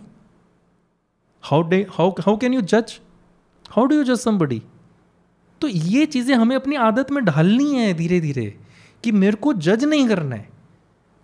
how 1.44 1.62
day 1.62 1.86
how 1.90 2.10
how 2.20 2.36
can 2.36 2.55
you 2.55 2.60
जज 2.62 2.98
हाउ 3.70 3.86
डू 3.86 3.97
यू 3.97 4.05
जज 4.05 4.18
समबडी 4.20 4.62
तो 5.60 5.68
ये 5.68 6.06
चीज़ें 6.06 6.35
हमें 6.35 6.55
अपनी 6.56 6.77
आदत 6.82 7.10
में 7.12 7.24
ढालनी 7.24 7.74
है 7.74 7.93
धीरे 7.94 8.20
धीरे 8.20 8.52
कि 9.05 9.12
मेरे 9.14 9.36
को 9.36 9.52
जज 9.52 9.85
नहीं 9.85 10.09
करना 10.09 10.36
है। 10.36 10.48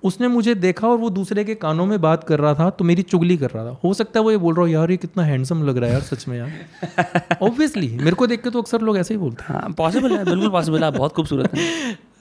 उसने 0.03 0.28
मुझे 0.28 0.55
देखा 0.55 0.89
और 0.89 0.97
वो 0.99 1.11
दूसरे 1.11 1.44
के 1.44 1.55
कानों 1.55 1.85
में 1.86 2.01
बात 2.01 2.24
कर 2.24 2.40
रहा 2.40 2.55
था 2.55 2.69
तो 2.70 2.85
मेरी 2.85 3.03
चुगली 3.05 3.36
कर 3.36 3.51
रहा 3.51 3.65
था। 3.65 3.77
हो 3.85 3.93
सकता 3.94 4.20
है 4.20 4.24
वो 4.24 4.31
ये 4.31 4.36
बोल 4.36 4.55
रहा 4.55 4.62
हो 4.62 4.69
यार 4.69 4.90
ये 4.90 4.97
कितना 4.97 5.24
हैंडसम 5.24 5.62
लग 5.62 5.77
रहा 5.77 5.86
है 5.86 5.93
यार 5.93 6.03
सच 6.05 6.27
में 6.28 6.36
यार। 6.39 7.36
ऑब्वियसली 7.43 7.89
मेरे 7.99 8.16
को 8.16 8.27
देख 8.27 8.43
के 8.43 8.51
तो 8.51 8.62
अक्सर 8.62 8.81
लोग 8.81 8.99
ऐसे 8.99 9.15
ही 9.15 9.19
बोलते 9.19 9.53
हैं। 9.53 9.73
पॉसिबल 9.74 10.16
है 10.16 10.24
बिल्कुल 10.24 10.51
पॉसिबल 10.51 10.85
है 10.85 10.90
बहुत 10.90 11.12
खूबसूरत 11.12 11.55
हैं। 11.55 11.69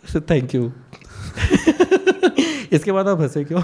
हैं 0.05 0.21
थैंक 0.29 0.55
यू 0.55 0.71
इसके 2.71 2.91
बाद 2.91 3.07
आप 3.07 3.21
हंसे 3.21 3.43
क्यों? 3.43 3.61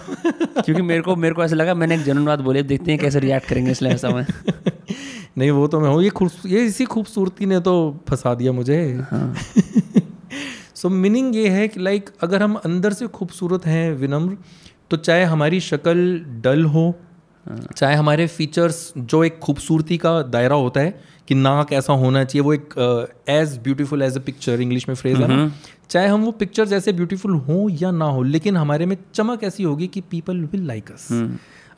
क्योंकि 0.62 0.82
मेरे 0.82 1.02
को 1.02 1.16
मेरे 1.16 1.36
को 1.36 1.44
ऐसा 1.44 1.56
लगा 1.56 1.74
मैंने 1.74 1.96
एक 1.96 2.04
जनरल 2.04 2.26
बात 2.26 2.40
बोली 2.40 2.64
देखते 2.64 2.92
हैं 2.92 3.00
कैसे 3.00 3.20
रिएक्ट 3.20 3.48
करेंगे 3.48 3.72
इसलिए 3.72 3.92
ऐसा 3.92 4.10
मैं। 4.10 4.26
नहीं 5.38 5.52
वो 5.52 5.68
तो 5.68 5.80
मैं 5.80 5.90
हूँ 5.90 6.04
ये 6.04 6.10
खूब 6.10 6.30
ये 6.46 6.66
इसी 6.66 6.86
खूबसूरती 6.86 7.46
ने 7.46 7.60
तो 7.60 8.04
फंसा 8.10 8.34
दिया 8.34 8.52
मुझे। 8.52 9.02
सो 10.76 10.90
मीनिंग 10.90 11.36
ये 11.36 11.50
है 11.50 11.68
कि 11.68 11.80
लाइक 11.80 12.10
अगर 12.22 12.44
हम 12.44 12.56
अंदर 12.56 12.94
से 12.94 13.08
खूबसूरत 13.08 13.66
हैं 13.66 13.94
विनम्र 13.94 14.38
तो 14.92 14.98
चाहे 14.98 15.24
हमारी 15.24 15.60
शक्ल 15.60 16.26
डल 16.42 16.64
हो 16.66 16.96
चाहे 17.78 17.96
हमारे 17.96 18.28
फीचर्स 18.28 18.94
जो 18.98 19.24
एक 19.24 19.40
खूबसूरती 19.40 19.98
का 19.98 20.22
दायरा 20.22 20.56
होता 20.56 20.80
है 20.80 21.04
कि 21.28 21.36
नाक 21.36 21.74
ऐसा 21.74 21.94
होना 21.94 22.24
चाहिए 22.24 22.44
वो 22.44 22.54
एक 22.54 22.74
as 23.30 23.58
beautiful 23.58 24.02
as 24.02 24.18
a 24.18 24.20
picture 24.20 24.62
English 24.62 24.88
में 24.90 24.96
फ्रेज 24.96 25.18
है 25.18 25.28
ना 25.28 25.52
चाहे 25.90 26.08
हम 26.08 26.24
वो 26.26 26.32
पिक्चर्स 26.32 26.74
ऐसे 26.74 26.94
ब्यूटीफुल 26.94 27.34
हो 27.34 27.68
या 27.72 27.92
ना 27.92 28.06
हो 28.06 28.24
लेकिन 28.24 28.58
हमारे 28.58 28.86
में 28.86 28.98
चमक 29.14 29.44
ऐसी 29.44 29.64
होगी 29.64 29.88
कि 29.88 30.02
पीपल 30.02 30.38
विल 30.44 30.66
लाइक 30.68 30.92
अस 30.92 31.08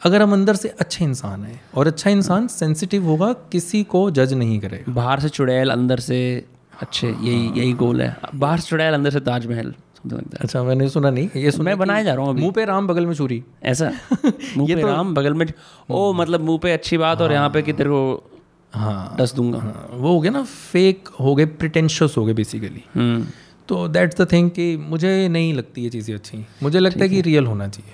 अगर 0.02 0.22
हम 0.22 0.34
अंदर 0.34 0.56
से 0.56 0.70
अच्छे 0.70 1.06
इंसान 1.06 1.44
हैं 1.44 1.62
और 1.76 1.88
अच्छा 1.88 2.10
इंसान 2.10 2.48
सेंसिटिव 2.48 3.06
होगा 3.06 3.34
किसी 3.52 3.84
को 3.84 4.10
जज 4.12 4.34
नहीं 4.34 4.60
करेगा। 4.60 4.92
बाहर 4.94 5.20
से 5.20 5.30
चुड़ैल 5.30 5.70
अंदर 5.70 6.00
से 6.00 6.20
अच्छे 6.82 7.08
यही 7.08 7.52
यही 7.60 7.74
गोल 7.74 8.02
है। 8.02 8.16
बाहर 8.36 8.60
से 8.60 8.68
चुड़ैल 8.68 8.94
अंदर 8.94 9.10
से 9.10 9.20
ताजमहल. 9.20 9.74
अच्छा 10.42 10.64
मैंने 10.64 10.90
सुना 10.90 11.10
नहीं 11.10 11.30
ये 11.36 11.52
सुना 11.52 11.64
मैं 11.64 11.78
बनाया 11.78 12.04
जा 12.04 12.14
रहा 12.14 12.26
हूँ 12.26 12.34
मुँह 12.34 12.52
पे 12.52 12.66
राम 12.66 12.88
बगल 12.88 13.06
में 13.06 13.14
छुरी। 13.14 13.44
ऐसा? 13.64 13.92
मुँह 14.58 14.76
पे 14.76 14.82
राम 14.82 15.14
बगल 15.14 15.34
में 15.34 15.46
ओ 15.90 16.14
मतलब 16.14 16.42
मुँह 16.42 16.60
पे 16.64 16.72
अच्छी 16.72 16.98
बात 16.98 17.22
और 17.22 17.32
यहाँ 17.32 17.50
पे 17.50 17.62
कि 17.62 17.74
तेरे 17.74 17.90
को 17.90 18.30
हाँ। 18.74 19.16
डस 19.20 19.34
दूँगा। 19.36 19.60
हाँ, 19.60 19.90
वो 19.94 20.14
हो 20.14 20.20
गया 20.20 20.32
ना 20.32 20.44
फेक 20.44 21.08
हो 21.20 21.36
गए 21.36 21.46
प्रिटेंशियस 21.46 22.16
हो 22.18 22.26
गए 22.26 22.34
बेसिकली 22.34 22.84
हम्म। 22.96 23.26
तो 23.70 23.88
दैट्स 23.88 24.22
द 24.22 24.28
थिंग 24.32 24.50
कि 24.52 24.76
मुझे 24.80 25.28
नहीं 25.28 25.54
लगती 25.54 25.82
ये 25.82 25.90
चीज़ें 25.90 26.16
अच्छी। 26.16 26.46
मुझे 26.64 26.80
लगता 26.80 27.00
है 27.00 27.10
कि 27.10 27.22
रियल 27.22 27.46
होना 27.46 27.68
चाहिए। 27.68 27.94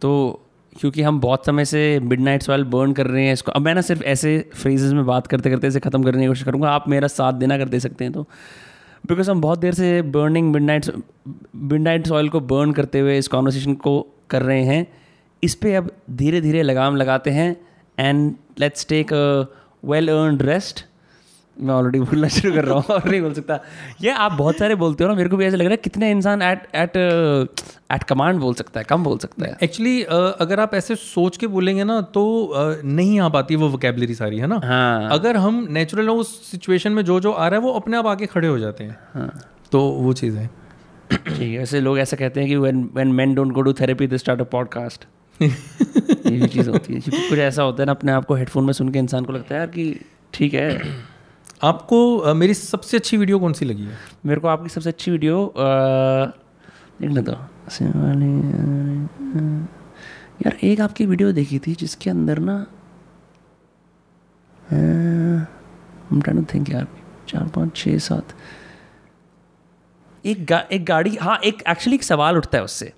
तो 0.00 0.40
क्योंकि 0.76 1.02
हम 1.02 1.20
बहुत 1.20 1.46
समय 1.46 1.64
से 1.64 1.80
मिड 2.00 2.20
नाइट 2.20 2.42
सॉइल 2.42 2.64
बर्न 2.66 2.92
कर 2.92 3.06
रहे 3.06 3.24
हैं 3.26 3.32
इसको 3.32 3.52
अब 3.52 3.62
मैं 3.62 3.74
ना 3.74 3.80
सिर्फ़ 3.80 4.02
ऐसे 4.04 4.38
फ्रेजेस 4.54 4.92
में 4.92 5.04
बात 5.06 5.26
करते 5.26 5.50
करते 5.50 5.66
इसे 5.66 5.80
ख़त्म 5.80 6.02
करने 6.02 6.22
की 6.22 6.28
कोशिश 6.28 6.44
करूँगा 6.44 6.70
आप 6.70 6.88
मेरा 6.88 7.08
साथ 7.08 7.32
देना 7.32 7.58
कर 7.58 7.68
दे 7.68 7.80
सकते 7.80 8.04
हैं 8.04 8.12
तो। 8.12 8.22
बिकॉज़ 9.08 9.30
हम 9.30 9.40
बहुत 9.40 9.58
देर 9.58 9.74
से 9.74 9.90
burning 10.12 10.52
mid 10.52 10.62
night 10.62 10.86
mid 11.56 11.80
night 11.80 12.06
soil 12.06 12.28
को 12.28 12.40
बर्न 12.46 12.72
करते 12.72 13.00
हुए 13.00 13.18
इस 13.18 13.28
कॉन्वर्सेशन 13.28 13.74
को 13.74 14.00
कर 14.30 14.42
रहे 14.42 14.62
हैं। 14.64 14.86
इस 15.42 15.54
पर 15.54 15.74
अब 15.74 15.90
धीरे 16.12 16.40
धीरे 16.40 16.62
लगाम 16.62 16.96
लगाते 16.96 17.30
हैं 17.30 17.56
and 17.98 18.34
let's 18.58 18.86
take 18.88 19.12
a 19.12 19.24
well 19.84 20.08
earned 20.08 20.42
rest 20.42 20.84
मैं 21.56 21.74
ऑलरेडी 21.74 21.98
बोलना 22.00 22.28
शुरू 22.28 22.52
कर 22.54 22.64
रहा 22.64 22.74
हूँ 22.74 22.84
और 22.84 23.08
नहीं 23.10 23.20
बोल 23.20 23.32
सकता। 23.34 23.58
ये 24.02 24.10
आप 24.10 24.32
बहुत 24.32 24.56
सारे 24.56 24.74
बोलते 24.74 25.04
हो 25.04 25.10
ना 25.10 25.16
मेरे 25.16 25.28
को 25.28 25.36
भी 25.36 25.44
ऐसा 25.44 25.56
लग 25.56 25.62
रहा 25.62 25.70
है 25.70 25.76
कितने 25.76 26.10
इंसान 26.10 26.42
एट 26.42 26.66
एट 26.74 26.96
एट 27.92 28.02
कमांड 28.02 28.40
बोल 28.40 28.54
सकता 28.54 28.80
है 28.80 28.84
कम 28.84 29.04
बोल 29.04 29.18
सकता 29.18 29.46
है। 29.46 29.56
एक्चुअली 29.62 30.02
uh, 30.02 30.32
अगर 30.40 30.60
आप 30.60 30.74
ऐसे 30.74 30.96
सोच 30.96 31.36
के 31.36 31.46
बोलेंगे 31.46 31.84
ना 31.84 32.00
तो 32.14 32.24
अ, 32.46 32.80
नहीं 32.84 33.20
आ 33.20 33.28
पाती 33.28 33.56
वो 33.56 33.68
वोकेबलरी 33.68 34.14
सारी 34.14 34.38
है 34.38 34.46
ना? 34.46 34.60
हाँ। 34.64 35.08
अगर 35.10 35.36
हम 35.36 35.66
नेचुरल 35.70 36.10
उस 36.10 36.50
सिचुएशन 36.50 36.92
में 36.92 37.04
जो 37.04 37.20
जो 37.20 37.32
आ 37.32 37.48
रहा 37.48 37.60
है 37.60 37.64
वो 37.66 37.72
अपने 37.72 37.96
आप 37.96 38.06
आके 38.06 38.26
खड़े 38.26 38.48
हो 38.48 38.58
जाते 38.58 38.84
हैं। 38.84 38.98
हाँ। 39.14 39.30
तो 39.72 39.80
वो 39.80 40.12
चीज़ 40.12 40.36
है। 40.36 40.50
ठीक 41.10 41.40
है 41.40 41.62
ऐसे 41.62 41.80
लोग 41.80 41.98
ऐसा 41.98 42.16
कहते 42.16 42.40
हैं 42.40 42.48
कि 42.48 42.56
when 42.56 42.82
when 42.94 43.12
men 43.12 43.34
don't 43.34 43.52
go 43.52 43.62
to 43.62 43.72
therapy 43.72 44.06
they 44.06 44.18
start 44.18 44.40
a 44.40 44.44
podcast 44.52 45.04
ये 45.40 45.48
भी 46.30 46.46
चीज़ 46.48 46.70
होती 46.70 46.94
है। 46.94 47.00
कुछ 47.00 47.38
ऐसा 47.38 47.62
होता 47.62 47.82
है 47.82 47.86
ना 47.86 47.92
अपने 47.92 48.12
आप 48.12 48.24
को 48.24 48.34
हेडफोन 48.34 48.64
में 48.64 48.72
सुन 48.72 48.88
के 48.88 48.98
इंसान 48.98 49.24
को 49.24 49.32
लगता 49.32 49.54
है 49.54 49.60
यार 49.60 49.68
कि 49.68 50.00
ठीक 50.32 50.54
है। 50.54 51.13
आपको 51.64 52.34
मेरी 52.34 52.54
सबसे 52.54 52.96
अच्छी 52.96 53.16
वीडियो 53.16 53.38
कौन 53.38 53.52
सी 53.52 53.64
लगी 53.64 53.82
है? 53.82 53.98
मेरे 54.26 54.40
को 54.40 54.48
आपकी 54.48 54.68
सबसे 54.68 54.88
अच्छी 54.88 55.10
वीडियो 55.10 55.54
देखने 57.00 57.22
दो 57.22 57.32
हंसने 57.32 57.88
वाली, 57.88 58.38
अ, 58.38 59.66
यार 60.46 60.56
एक 60.64 60.80
आपकी 60.80 61.06
वीडियो 61.06 61.32
देखी 61.32 61.58
थी 61.58 61.74
जिसके 61.74 62.10
अंदर 62.10 62.38
ना 62.38 62.66
हम 66.10 66.20
टू 66.20 66.44
थिंक 66.54 66.70
यार 66.70 66.88
चार 67.28 67.48
पाँच 67.48 67.76
छः 67.76 67.98
सात। 67.98 68.28
एक 70.26 70.46
गा, 70.46 70.66
एक 70.72 70.84
गाड़ी 70.84 71.16
हाँ 71.16 71.38
एक 71.44 71.62
एक्चुअली 71.68 71.94
एक 71.94 72.02
सवाल 72.02 72.36
उठता 72.36 72.58
है 72.58 72.64
उससे। 72.64 72.92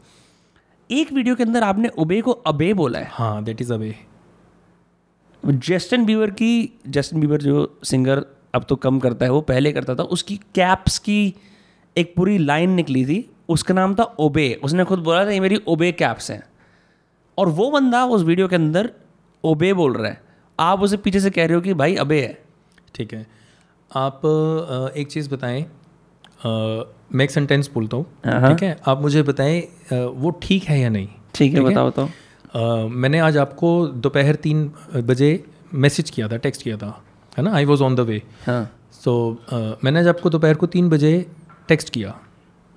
एक 0.91 1.13
वीडियो 1.13 1.35
के 1.35 1.43
अंदर 1.43 1.63
आपने 1.63 1.89
उबे 1.89 2.21
को 2.21 2.31
अबे 2.31 2.75
बोला 2.75 2.99
है। 2.99 3.09
हाँ 3.11 3.45
देट 3.45 3.61
इज़ 3.61 3.73
अबे। 3.73 3.97
जस्टिन 5.47 6.05
बीवर 6.05 6.31
की 6.31 6.79
जस्टिन 6.89 7.21
बीवर 7.21 7.39
जो 7.39 7.79
सिंगर 7.85 8.36
अब 8.57 8.65
तो 8.69 8.77
कम 8.79 8.99
करता 8.99 9.25
है 9.27 9.33
वो 9.33 9.41
पहले 9.45 9.73
करता 9.73 9.95
था 9.95 10.03
उसकी 10.15 10.37
कैप्स 10.55 10.99
की 10.99 11.35
एक 11.97 12.13
पूरी 12.17 12.37
लाइन 12.39 12.71
निकली 12.73 13.05
थी 13.07 13.19
उसका 13.49 13.75
नाम 13.75 13.95
था 13.95 14.05
ओबे 14.21 14.53
उसने 14.65 14.85
खुद 14.85 14.99
बोला 14.99 15.25
था 15.27 15.31
ये 15.31 15.41
मेरी 15.41 15.61
ओबे 15.69 15.91
कैप्स 15.95 16.31
हैं। 16.31 16.43
और 17.39 17.49
वो 17.51 17.71
बंदा 17.71 18.05
उस 18.07 18.23
वीडियो 18.23 18.49
के 18.49 18.57
अंदर 18.57 18.91
ओबे 19.45 19.73
बोल 19.75 19.97
रहा 19.97 20.11
है। 20.11 20.21
आप 20.59 20.83
उसे 20.83 20.97
पीछे 20.97 21.21
से 21.21 21.31
कह 21.31 21.47
रहे 21.47 21.55
हो 21.55 21.61
कि 21.61 21.75
भाई 21.75 21.95
अबे 21.97 22.21
है। 22.21 22.39
ठीक 22.95 23.13
है। 23.15 23.27
आप 23.91 24.23
एक 24.97 25.09
चीज़ 25.09 25.31
बताएँ 25.31 25.65
मैं 26.47 27.25
एक 27.25 27.31
सेंटेंस 27.31 27.71
बोलता 27.75 27.97
हूँ। 27.97 28.07
हाँ। 28.27 28.49
ठीक 28.49 28.63
है? 28.63 28.79
आप 28.87 29.01
मुझे 29.03 29.23
बताएँ 29.23 29.61
वो 29.93 30.31
ठीक 30.43 30.65
है 30.65 30.79
या 30.81 30.89
नहीं? 30.89 31.09
ठीक 31.35 31.55
है 31.55 31.61
बताओ 31.61 31.91
बताओ। 31.91 32.89
मैंने 32.89 33.19
आज 33.19 33.37
आपको 33.37 33.87
दोपहर 33.87 34.35
तीन 34.43 34.71
बजे 34.97 35.45
मैसेज 35.75 36.11
किया 36.11 36.29
था 36.29 36.37
टेक्स्ट 36.39 36.63
किया 36.63 36.77
था। 36.77 37.03
है 37.37 37.43
ना? 37.43 37.53
I 37.53 37.65
was 37.65 37.83
on 37.83 37.95
the 37.95 38.01
way 38.01 38.23
हाँ। 38.47 38.71
सो 38.93 39.41
मैंने 39.85 39.99
आज 40.01 40.09
आपको 40.09 40.31
दोपहर 40.31 40.55
को 40.55 40.67
तीन 40.67 40.89
बजे 40.89 41.27
टेक्स्ट 41.69 41.91
किया। 41.91 42.19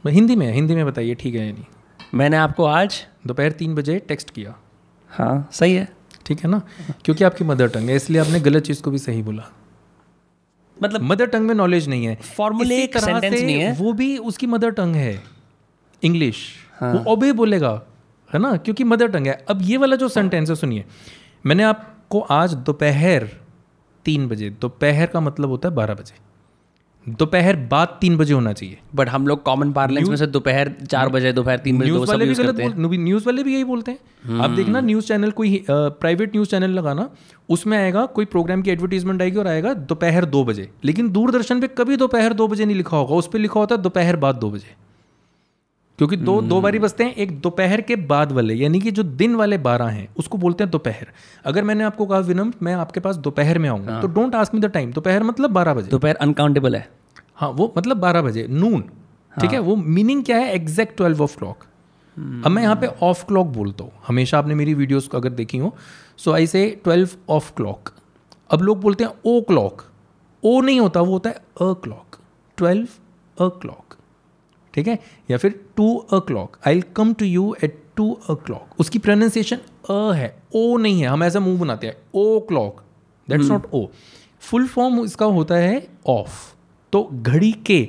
हिंदी 0.04 0.36
में 0.36 0.52
हिंदी 0.54 0.76
में 0.76 0.86
बताइए 0.86 1.16
ठीक 1.16 1.36
है 1.36 1.46
या 1.48 1.54
नहीं? 1.54 1.66
मैंने 2.16 2.38
आपको 2.38 2.66
आज 2.66 3.06
दोपहर 3.28 3.52
तीन 3.52 3.76
बजे 3.76 3.98
टेक्स्ट 4.00 4.30
किया। 4.30 4.56
हाँ 5.10 5.50
सही 5.52 5.74
है। 5.74 5.88
ठीक 6.26 6.40
है 6.40 6.50
ना? 6.50 6.62
क्योंकि 7.06 7.24
आपकी 7.24 7.44
मदर 7.44 7.68
टंग 7.68 7.90
है 7.90 7.96
इसलिए 7.96 8.22
आपने 8.22 8.40
गलत 8.40 8.64
चीज़ 8.64 8.82
को 8.82 8.92
भी 8.92 8.98
सही 8.98 9.22
बोला। 9.22 9.44
मतलब 10.78 11.02
मदर 11.02 11.26
टंग 11.26 11.48
में 11.48 11.56
नॉलेज 11.56 11.88
नहीं 11.90 12.06
है। 12.06 12.16
तरह 12.16 13.20
से 13.20 13.30
नहीं 13.30 13.60
है। 13.60 13.72
वो 13.74 13.94
भी 13.94 14.18
उसकी 14.18 14.48
मदर 14.48 14.72
टंग 14.72 14.96
है। 14.96 15.22
इंग्लिश 16.04 16.44
हाँ। 16.80 16.94
वो 16.94 17.04
ओबे 17.12 17.32
बोलेगा 17.32 17.72
है 18.30 18.40
ना? 18.40 18.56
क्योंकि 18.58 18.84
मदर 18.84 19.08
टंग 19.08 19.28
है। 19.28 19.34
अब 19.50 19.62
ये 19.62 19.78
वाला 19.78 19.96
जो 19.96 20.10
सेंटेंस 20.10 20.50
है 20.50 20.56
सुनिए। 20.56 20.86
मैंने 21.46 21.64
आपको 21.64 22.20
आज 22.22 22.54
दोपहर 22.54 23.30
तीन 24.06 24.28
बजे। 24.28 24.50
दोपहर 24.62 25.06
का 25.06 25.20
मतलब 25.20 25.50
होता 25.50 25.70
है 25.70 25.76
बारह 25.76 25.94
बजे। 25.94 26.28
दोपहर 27.06 27.56
बाद 27.72 27.98
तीन 28.02 28.18
बजे 28.18 28.34
होना 28.34 28.52
चाहिए। 28.54 28.78
बट 28.96 29.10
हम 29.10 29.28
लोग 29.28 29.44
कॉमन 29.44 29.72
पार्लेंस 29.72 30.10
में 30.10 30.16
से 30.16 30.28
दोपहर 30.28 30.72
चार 30.90 31.10
बजे 31.10 31.32
दोपहर 31.34 31.58
तीन 31.58 31.78
बजे 31.78 31.86
न्यूज़ 31.86 32.10
वाले 32.10 32.26
भी 32.26 32.34
गलत 32.34 32.60
हम्म। 32.62 32.94
न्यूज़ 33.04 33.26
वाले 33.26 33.44
भी 33.44 33.54
यही 33.54 33.64
बोलते 33.64 33.92
हैं। 33.92 34.40
आप 34.40 34.50
देखना 34.50 34.80
न्यूज़ 34.82 35.06
चैनल 35.06 35.32
कोई 35.32 35.66
प्राइवेट 35.72 36.30
न्यूज़ 36.30 36.50
चैनल 36.50 36.70
लगाना 36.70 37.10
उसमें 37.50 37.78
आएगा 37.78 38.06
कोई 38.06 38.26
प्रोग्राम 38.26 38.62
की 38.62 38.72
एडवर्टीजमेंट 38.72 39.22
आएगी 39.22 39.38
और 39.38 39.48
आएगा 39.48 39.74
दोपहर 39.74 40.26
दो 40.26 40.44
बजे। 40.44 40.70
लेकिन 40.84 41.10
दूरदर्शन 41.10 41.62
पे 41.62 41.68
कभी 41.68 41.98
दोपहर 41.98 42.34
दो 42.34 42.48
बजे 42.48 42.66
नहीं 42.66 42.76
लिखा 42.76 42.98
होगा 42.98 43.16
उस 43.16 43.30
पर 43.34 43.40
लिखा 43.40 43.60
होता 43.60 43.76
है 43.76 43.82
दोपहर 43.82 44.16
बाद 44.16 44.36
दो 44.36 44.52
बजे। 44.52 44.76
क्योंकि 46.00 46.18
दो 46.18 46.42
दो 46.42 46.60
बारी 46.62 46.80
बजते 46.80 47.04
हैं 47.04 47.14
एक 47.16 47.40
दोपहर 47.42 47.82
के 47.82 47.96
बाद 48.10 48.32
वाले 48.32 48.54
यानी 48.54 48.80
कि 48.80 48.92
जो 48.92 49.04
दिन 49.04 49.36
वाले 49.36 49.58
बारह 49.60 49.88
हैं 49.88 50.08
उसको 50.18 50.38
बोलते 50.38 50.64
हैं 50.64 50.72
दोपहर। 50.72 51.08
अगर 51.46 51.64
मैंने 51.64 51.84
आपको 51.84 52.06
कहा 52.06 52.20
विनम 52.22 52.54
मैं 52.64 52.74
आपके 52.76 53.00
पास 53.00 53.16
दोपहर 53.18 53.58
में 53.60 53.68
आऊँगा 53.70 54.00
तो 54.02 54.08
don't 54.10 54.36
ask 54.36 54.54
me 54.54 54.62
the 54.62 54.66
time 54.74 54.92
दोपहर 54.94 55.24
मतलब 55.24 55.52
बारह 55.52 55.74
बजे। 55.74 55.90
दोपहर 55.90 56.16
अनकाउंटेबल 56.18 56.76
है। 56.76 56.88
हाँ 57.36 57.50
वो 57.50 57.74
मतलब 57.78 57.98
बारह 57.98 58.22
बजे 58.22 58.46
नून 58.50 58.82
ठीक 59.34 59.52
है 59.52 59.60
वो 59.60 59.76
मीनिंग 59.76 60.24
क्या 60.24 60.38
है? 60.38 60.54
एग्जैक्ट 60.54 60.96
ट्वेल्व 60.98 61.24
ऑफ़ 61.24 61.38
क्लॉक 61.38 61.64
अब 62.18 62.52
मैं 62.52 62.64
यहाँ 62.64 62.76
पे 62.76 62.88
ऑफ़ 63.04 63.26
क्लॉक 63.26 63.48
बोलता 63.50 63.84
हूँ। 63.84 63.92
हमेशा 64.08 64.38
आपने 64.38 64.56
मेरी 64.56 64.74
वीडियोस 64.74 65.08
को 65.08 65.18
अगर 65.18 65.30
देखी 65.34 65.58
हो 65.58 65.76
सो 66.18 66.32
आई 66.32 66.48
से 66.48 66.66
ट्वेल्व 66.84 67.10
ऑफ़ 67.30 67.54
क्लॉक 67.56 67.94
अब 68.52 68.62
लोग 68.62 68.82
बोलते 68.82 69.04
हैं 69.04 69.12
ओ 69.26 69.40
क्लॉक 69.44 69.84
ओ 70.44 70.60
नहीं 70.62 70.80
होता 70.80 71.02
वो 71.02 71.12
होता 71.12 71.30
है 71.30 71.36
a 71.36 71.74
clock 71.84 72.20
twelve 72.58 72.88
a 73.38 73.50
clock 73.62 73.96
ठीक 74.74 74.88
है? 74.88 75.00
या 75.32 75.38
फिर 75.38 75.60
two 75.78 75.96
o'clock 76.28 76.58
I 76.68 76.82
come 76.96 77.14
to 77.14 77.26
you 77.26 77.56
at 77.64 77.82
two 77.96 78.12
o'clock 78.46 78.80
उसकी 78.80 79.00
प्रोनाउंसिएशन 79.00 79.58
अ 79.90 80.12
है. 80.14 80.36
ओ 80.56 80.78
नहीं 80.78 81.02
है. 81.02 81.08
हम 81.08 81.24
ऐसा 81.24 81.40
मुँह 81.40 81.60
बनाते 81.60 81.88
हैं. 81.88 81.96
O'clock 82.48 82.84
that's 83.28 83.50
not 83.50 83.68
O 83.74 83.86
full 84.42 84.68
form 84.68 85.04
इसका 85.04 85.26
होता 85.38 85.56
है 85.56 85.88
ऑफ़ 86.08 86.38
तो 86.94 87.04
घड़ी 87.14 87.52
के 87.66 87.88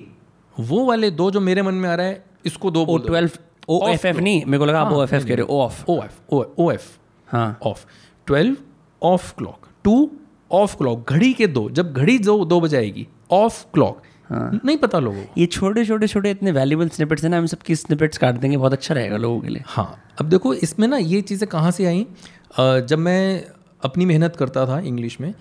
वो 0.56 0.84
वाले 0.84 1.10
दो 1.10 1.30
जो 1.30 1.40
मेरे 1.40 1.62
मन 1.62 1.74
में 1.74 1.88
आ 1.88 1.94
रहा 1.94 2.06
है 2.06 2.24
इसको 2.46 2.70
दो 2.70 2.84
O 2.84 2.96
twelve 2.98 3.30
O 3.68 3.88
F 3.88 4.06
F 4.06 4.20
नहीं 4.20 4.44
मेरे 4.44 4.58
को 4.58 4.64
लगा 4.64 4.80
आप 4.80 4.92
ओ 4.92 5.02
एफ़ 5.02 5.14
एफ़ 5.14 5.26
कह 5.26 5.34
रहे 5.34 5.46
हो 5.50 5.60
of 5.60 5.84
O 5.90 6.02
F 6.02 6.60
O 6.60 6.70
F 6.72 6.88
हाँ। 7.28 7.58
Of 7.62 7.84
twelve 8.26 8.56
of 9.02 9.34
clock 9.36 9.68
two 9.84 10.10
of 10.52 10.76
clock 10.76 11.10
घड़ी 11.12 11.32
के 11.32 11.46
दो. 11.46 11.68
जब 11.70 11.92
घड़ी 11.92 12.18
दो 12.18 12.44
दो 12.44 12.60
बजे 12.60 12.76
आएगी 12.76 13.06
ऑफ़ 13.30 13.64
क्लॉक 13.74 14.02
नहीं 14.32 14.76
पता 14.76 14.98
लोगों 14.98 15.22
ये 15.38 15.46
छोटे 15.46 15.84
छोटे 15.84 16.06
छोटे 16.08 16.30
इतने 16.30 16.52
वैल्यूबल 16.52 16.88
स्निपेट्स 16.88 17.24
हैं 17.24 17.30
ना 17.30 17.38
हम 17.38 17.46
सबकी 17.46 17.76
स्निपेट्स 17.76 18.18
काट 18.18 18.34
देंगे 18.34 18.56
बहुत 18.56 18.72
अच्छा 18.72 18.94
रहेगा 18.94 19.16
लोगों 19.16 19.40
के 19.40 19.48
लिए। 19.48 19.62
हाँ 19.66 20.02
अब 20.20 20.28
देखो 20.28 20.52
इसमें 20.56 20.86
ना 20.88 20.96
ये 20.96 21.20
चीज़ें 21.22 21.48
कहाँ 21.48 21.70
से 21.70 21.86
आई? 21.86 22.06
जब 22.58 22.98
मैं 22.98 23.44
अपनी 23.82 24.06
मेहनत 24.06 24.36
करता 24.36 24.66
था 24.66 24.78
इंग्लिश 24.80 25.20
में 25.20 25.32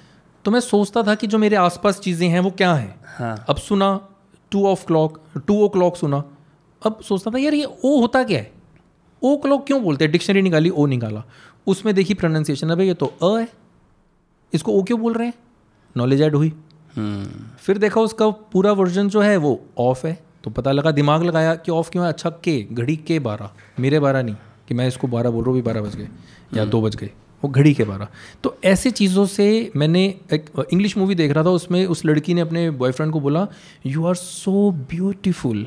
तो 0.45 0.51
मैं 0.51 0.59
सोचता 0.59 1.03
था 1.03 1.15
कि 1.15 1.27
जो 1.27 1.37
मेरे 1.37 1.55
आसपास 1.55 1.99
चीज़ें 1.99 2.27
हैं 2.27 2.39
वो 2.39 2.51
क्या 2.51 2.73
हैं? 2.73 2.95
हाँ। 3.17 3.45
अब 3.49 3.57
सुना 3.57 3.99
two 4.51 4.65
of 4.67 4.85
clock 4.85 5.21
two 5.47 5.61
o'clock 5.69 5.95
सुना। 5.95 6.23
अब 6.81 6.99
सोचता 7.01 7.31
था 7.31 7.37
यार 7.37 7.53
ये 7.53 7.65
ओ 7.65 7.99
होता 8.01 8.23
क्या 8.23 8.39
है? 8.39 8.51
ओ 9.21 9.35
क्लॉक 9.37 9.65
क्यों 9.67 9.81
बोलते 9.83 10.05
हैं? 10.05 10.11
डिक्शनरी 10.11 10.41
निकाली 10.41 10.69
ओ 10.69 10.85
निकाला। 10.85 11.23
उसमें 11.67 11.93
देखी 11.95 12.13
प्रोनाउंसिएशन 12.13 12.69
अब 12.69 12.81
ये 12.81 12.93
तो 12.93 13.05
अ 13.05 13.37
है। 13.39 13.47
इसको 14.53 14.71
ओ 14.71 14.83
क्यों 14.83 14.99
बोल 14.99 15.13
रहे 15.13 15.27
हैं? 15.27 15.33
नॉलेज 15.95 16.21
ऐड 16.21 16.35
हुई। 16.35 16.53
फिर 17.69 17.77
देखा 17.77 18.01
उसका 18.01 18.27
पूरा 18.51 18.71
वर्जन 18.71 19.09
जो 19.09 19.21
है 19.21 19.35
वो 19.37 19.49
ऑफ़ 19.77 20.05
है। 20.07 20.17
तो 20.43 20.49
पता 20.49 20.71
लगा, 20.71 20.91
दिमाग 20.91 21.23
लगाया 21.23 21.53
कि 21.55 21.71
ऑफ़ 21.71 21.89
क्यों 21.91 22.03
है? 22.05 22.11
अच्छा 22.11 22.29
के 22.43 22.61
घड़ी 22.63 22.95
के 22.97 23.17
बारह। 23.19 23.49
मेरे 23.79 23.99
बारह 23.99 24.21
नहीं, 24.23 24.35
कि 24.67 24.73
मैं 24.73 24.87
इसको 24.87 25.07
बारह 25.07 25.29
बोल 25.29 25.43
रहा 25.43 25.53
हूँ 25.53 25.61
बारह 25.61 25.81
बज 25.81 25.95
गए, 25.95 26.07
या 26.53 26.65
दो 26.65 26.81
बज 26.81 26.95
गए। 26.95 27.09
वो 27.43 27.49
घड़ी 27.49 27.73
के 27.73 27.83
बारह। 27.83 28.07
तो 28.43 28.55
ऐसे 28.63 28.91
चीज़ों 28.91 29.25
से 29.25 29.71
मैंने 29.75 30.03
एक 30.33 30.49
इंग्लिश 30.73 30.97
मूवी 30.97 31.15
देख 31.15 31.31
रहा 31.31 31.43
था, 31.43 31.49
उसमें 31.49 31.85
उस 31.85 32.03
लड़की 32.05 32.33
ने 32.33 32.41
अपने 32.41 32.69
बॉयफ्रेंड 32.71 33.11
को 33.13 33.19
बोला 33.19 33.47
यू 33.85 34.05
आर 34.05 34.15
सो 34.15 34.71
ब्यूटीफुल 34.89 35.65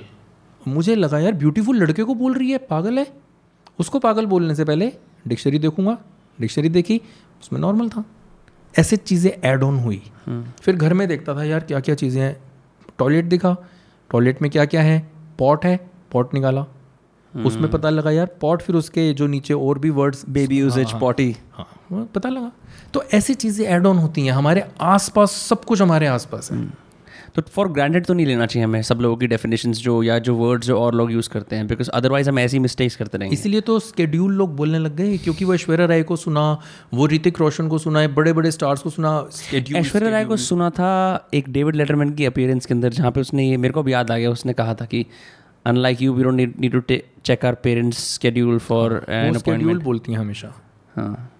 मुझे 0.68 0.94
लगा, 0.94 1.18
यार 1.18 1.32
ब्यूटीफुल 1.34 1.76
लड़के 1.76 2.04
को 2.04 2.14
बोल 2.14 2.34
रही 2.34 2.50
है? 2.50 2.58
पागल 2.58 2.98
है? 2.98 3.06
उसको 3.78 3.98
पागल 3.98 4.26
बोलने 4.26 4.54
से 4.54 4.64
पहले 4.64 4.92
डिक्शनरी 5.28 5.58
देखूँगा। 5.58 5.96
डिक्शनरी 6.38 6.68
देखी, 6.68 7.00
उसमें 7.42 7.60
नॉर्मल 7.60 7.88
था। 7.88 8.04
ऐसे 8.74 8.96
चीज़ें 8.96 9.30
ऐड 9.30 9.62
ऑन 9.62 9.78
हुई। 9.78 10.02
फिर 10.62 10.76
घर 10.76 10.94
में 10.94 11.06
देखता 11.08 11.34
था 11.34 11.44
यार 11.44 11.60
क्या 11.60 11.80
क्या 11.80 11.94
चीज़ें 11.94 12.20
हैं? 12.22 12.36
टॉयलेट 12.98 13.24
दिखा। 13.24 13.56
टॉयलेट 14.10 14.42
में 14.42 14.50
क्या 14.50 14.64
क्या 14.64 14.82
है? 14.82 14.98
पॉट 15.38 15.64
है। 15.64 15.76
पॉट 16.12 16.34
निकाला। 16.34 16.64
उसमें 17.34 17.70
पता 17.70 17.90
लगा 17.90 18.10
यार 18.10 18.26
पॉट 18.40 18.62
फिर 18.62 18.76
उसके 18.76 19.12
जो 19.12 19.26
नीचे 19.26 19.54
और 19.54 19.78
भी 19.78 19.90
वर्ड्स 19.90 20.24
बेबी 20.28 20.58
यूजेज 20.58 20.92
पॉटी 21.00 21.36
हाँ 21.52 22.04
पता 22.14 22.28
लगा। 22.28 22.50
तो 22.94 23.02
ऐसी 23.14 23.34
चीज़ें 23.34 23.64
ऐड 23.66 23.86
ऑन 23.86 23.98
होती 23.98 24.24
हैं। 24.26 24.32
हमारे 24.32 24.64
आसपास 24.80 25.32
सब 25.42 25.64
कुछ 25.64 25.82
हमारे 25.82 26.06
आसपास 26.06 26.50
है। 26.52 26.58
तो 27.34 27.42
फॉर 27.42 27.68
ग्रांटेड 27.68 28.06
तो 28.06 28.14
नहीं 28.14 28.26
लेना 28.26 28.46
चाहिए 28.46 28.64
हमें 28.64 28.82
सब 28.82 28.98
लोगों 29.00 29.16
की 29.16 29.26
डेफिनेशन 29.26 29.72
जो 29.72 30.02
या 30.02 30.18
जो 30.18 30.34
वर्ड्स 30.34 30.66
जो 30.66 30.78
और 30.78 30.94
लोग 30.94 31.12
यूज़ 31.12 31.28
करते 31.30 31.56
हैं 31.56 31.66
बिकॉज़ 31.66 31.90
अदरवाइज़ 31.90 32.28
हम 32.30 32.38
ऐसी 32.38 32.58
मिस्टेक्स 32.58 32.96
करते 32.96 33.18
रहेंगे। 33.18 33.34
इसीलिए 33.34 33.60
तो 33.60 33.78
स्केड्यूल 33.78 34.34
लोग 34.34 34.56
बोलने 34.56 34.78
लग 34.78 34.96
गए 34.96 35.16
क्योंकि 35.18 35.44
वो 35.44 35.54
ऐश्वर्या 35.54 35.86
राय 35.86 36.02
को 36.02 36.16
सुना 36.16 36.58
वो 36.94 37.06
ऋतिक 37.06 37.40
रोशन 37.40 37.68
को 37.68 37.78
सुना 37.78 38.00
है 38.00 38.14
बड़े 38.14 38.32
बड़े 38.32 38.50
स्टार्स 38.50 38.82
को 38.82 38.90
सुना 38.90 39.16
ऐश्वर्या 39.54 40.10
राय 40.10 40.24
को 40.24 40.36
सुना 40.36 40.70
था 40.70 40.90
एक 41.34 41.48
डेविड 41.48 41.76
लेटरमैन 41.76 42.14
की 42.14 42.24
अपीयरेंस 42.24 42.66
के 42.66 42.74
अंदर 42.74 42.92
जहाँ 42.92 43.10
पे 43.10 43.20
उसने 43.20 43.48
ये 43.48 43.56
मेरे 43.56 43.72
को 43.72 43.82
भी 43.82 43.92
याद 43.92 44.10
आ 44.10 44.18
गया 44.18 44.30
उसने 44.30 44.52
कहा 44.52 44.74
था 44.74 44.84
कि 44.84 45.06
unlike 45.66 46.02
you 46.02 46.12
we 46.12 46.22
don't 46.22 46.34
need 46.34 46.54
need 46.60 46.80
to 46.80 46.96
check 47.24 47.44
our 47.44 47.54
parents 47.54 48.14
schedule 48.14 48.58
for 48.58 49.04
an 49.08 49.34
appointment 49.34 49.82
बोलती 49.82 50.12
हैं 50.12 50.18
हमेशा। 50.18 50.54
हाँ। 50.96 51.31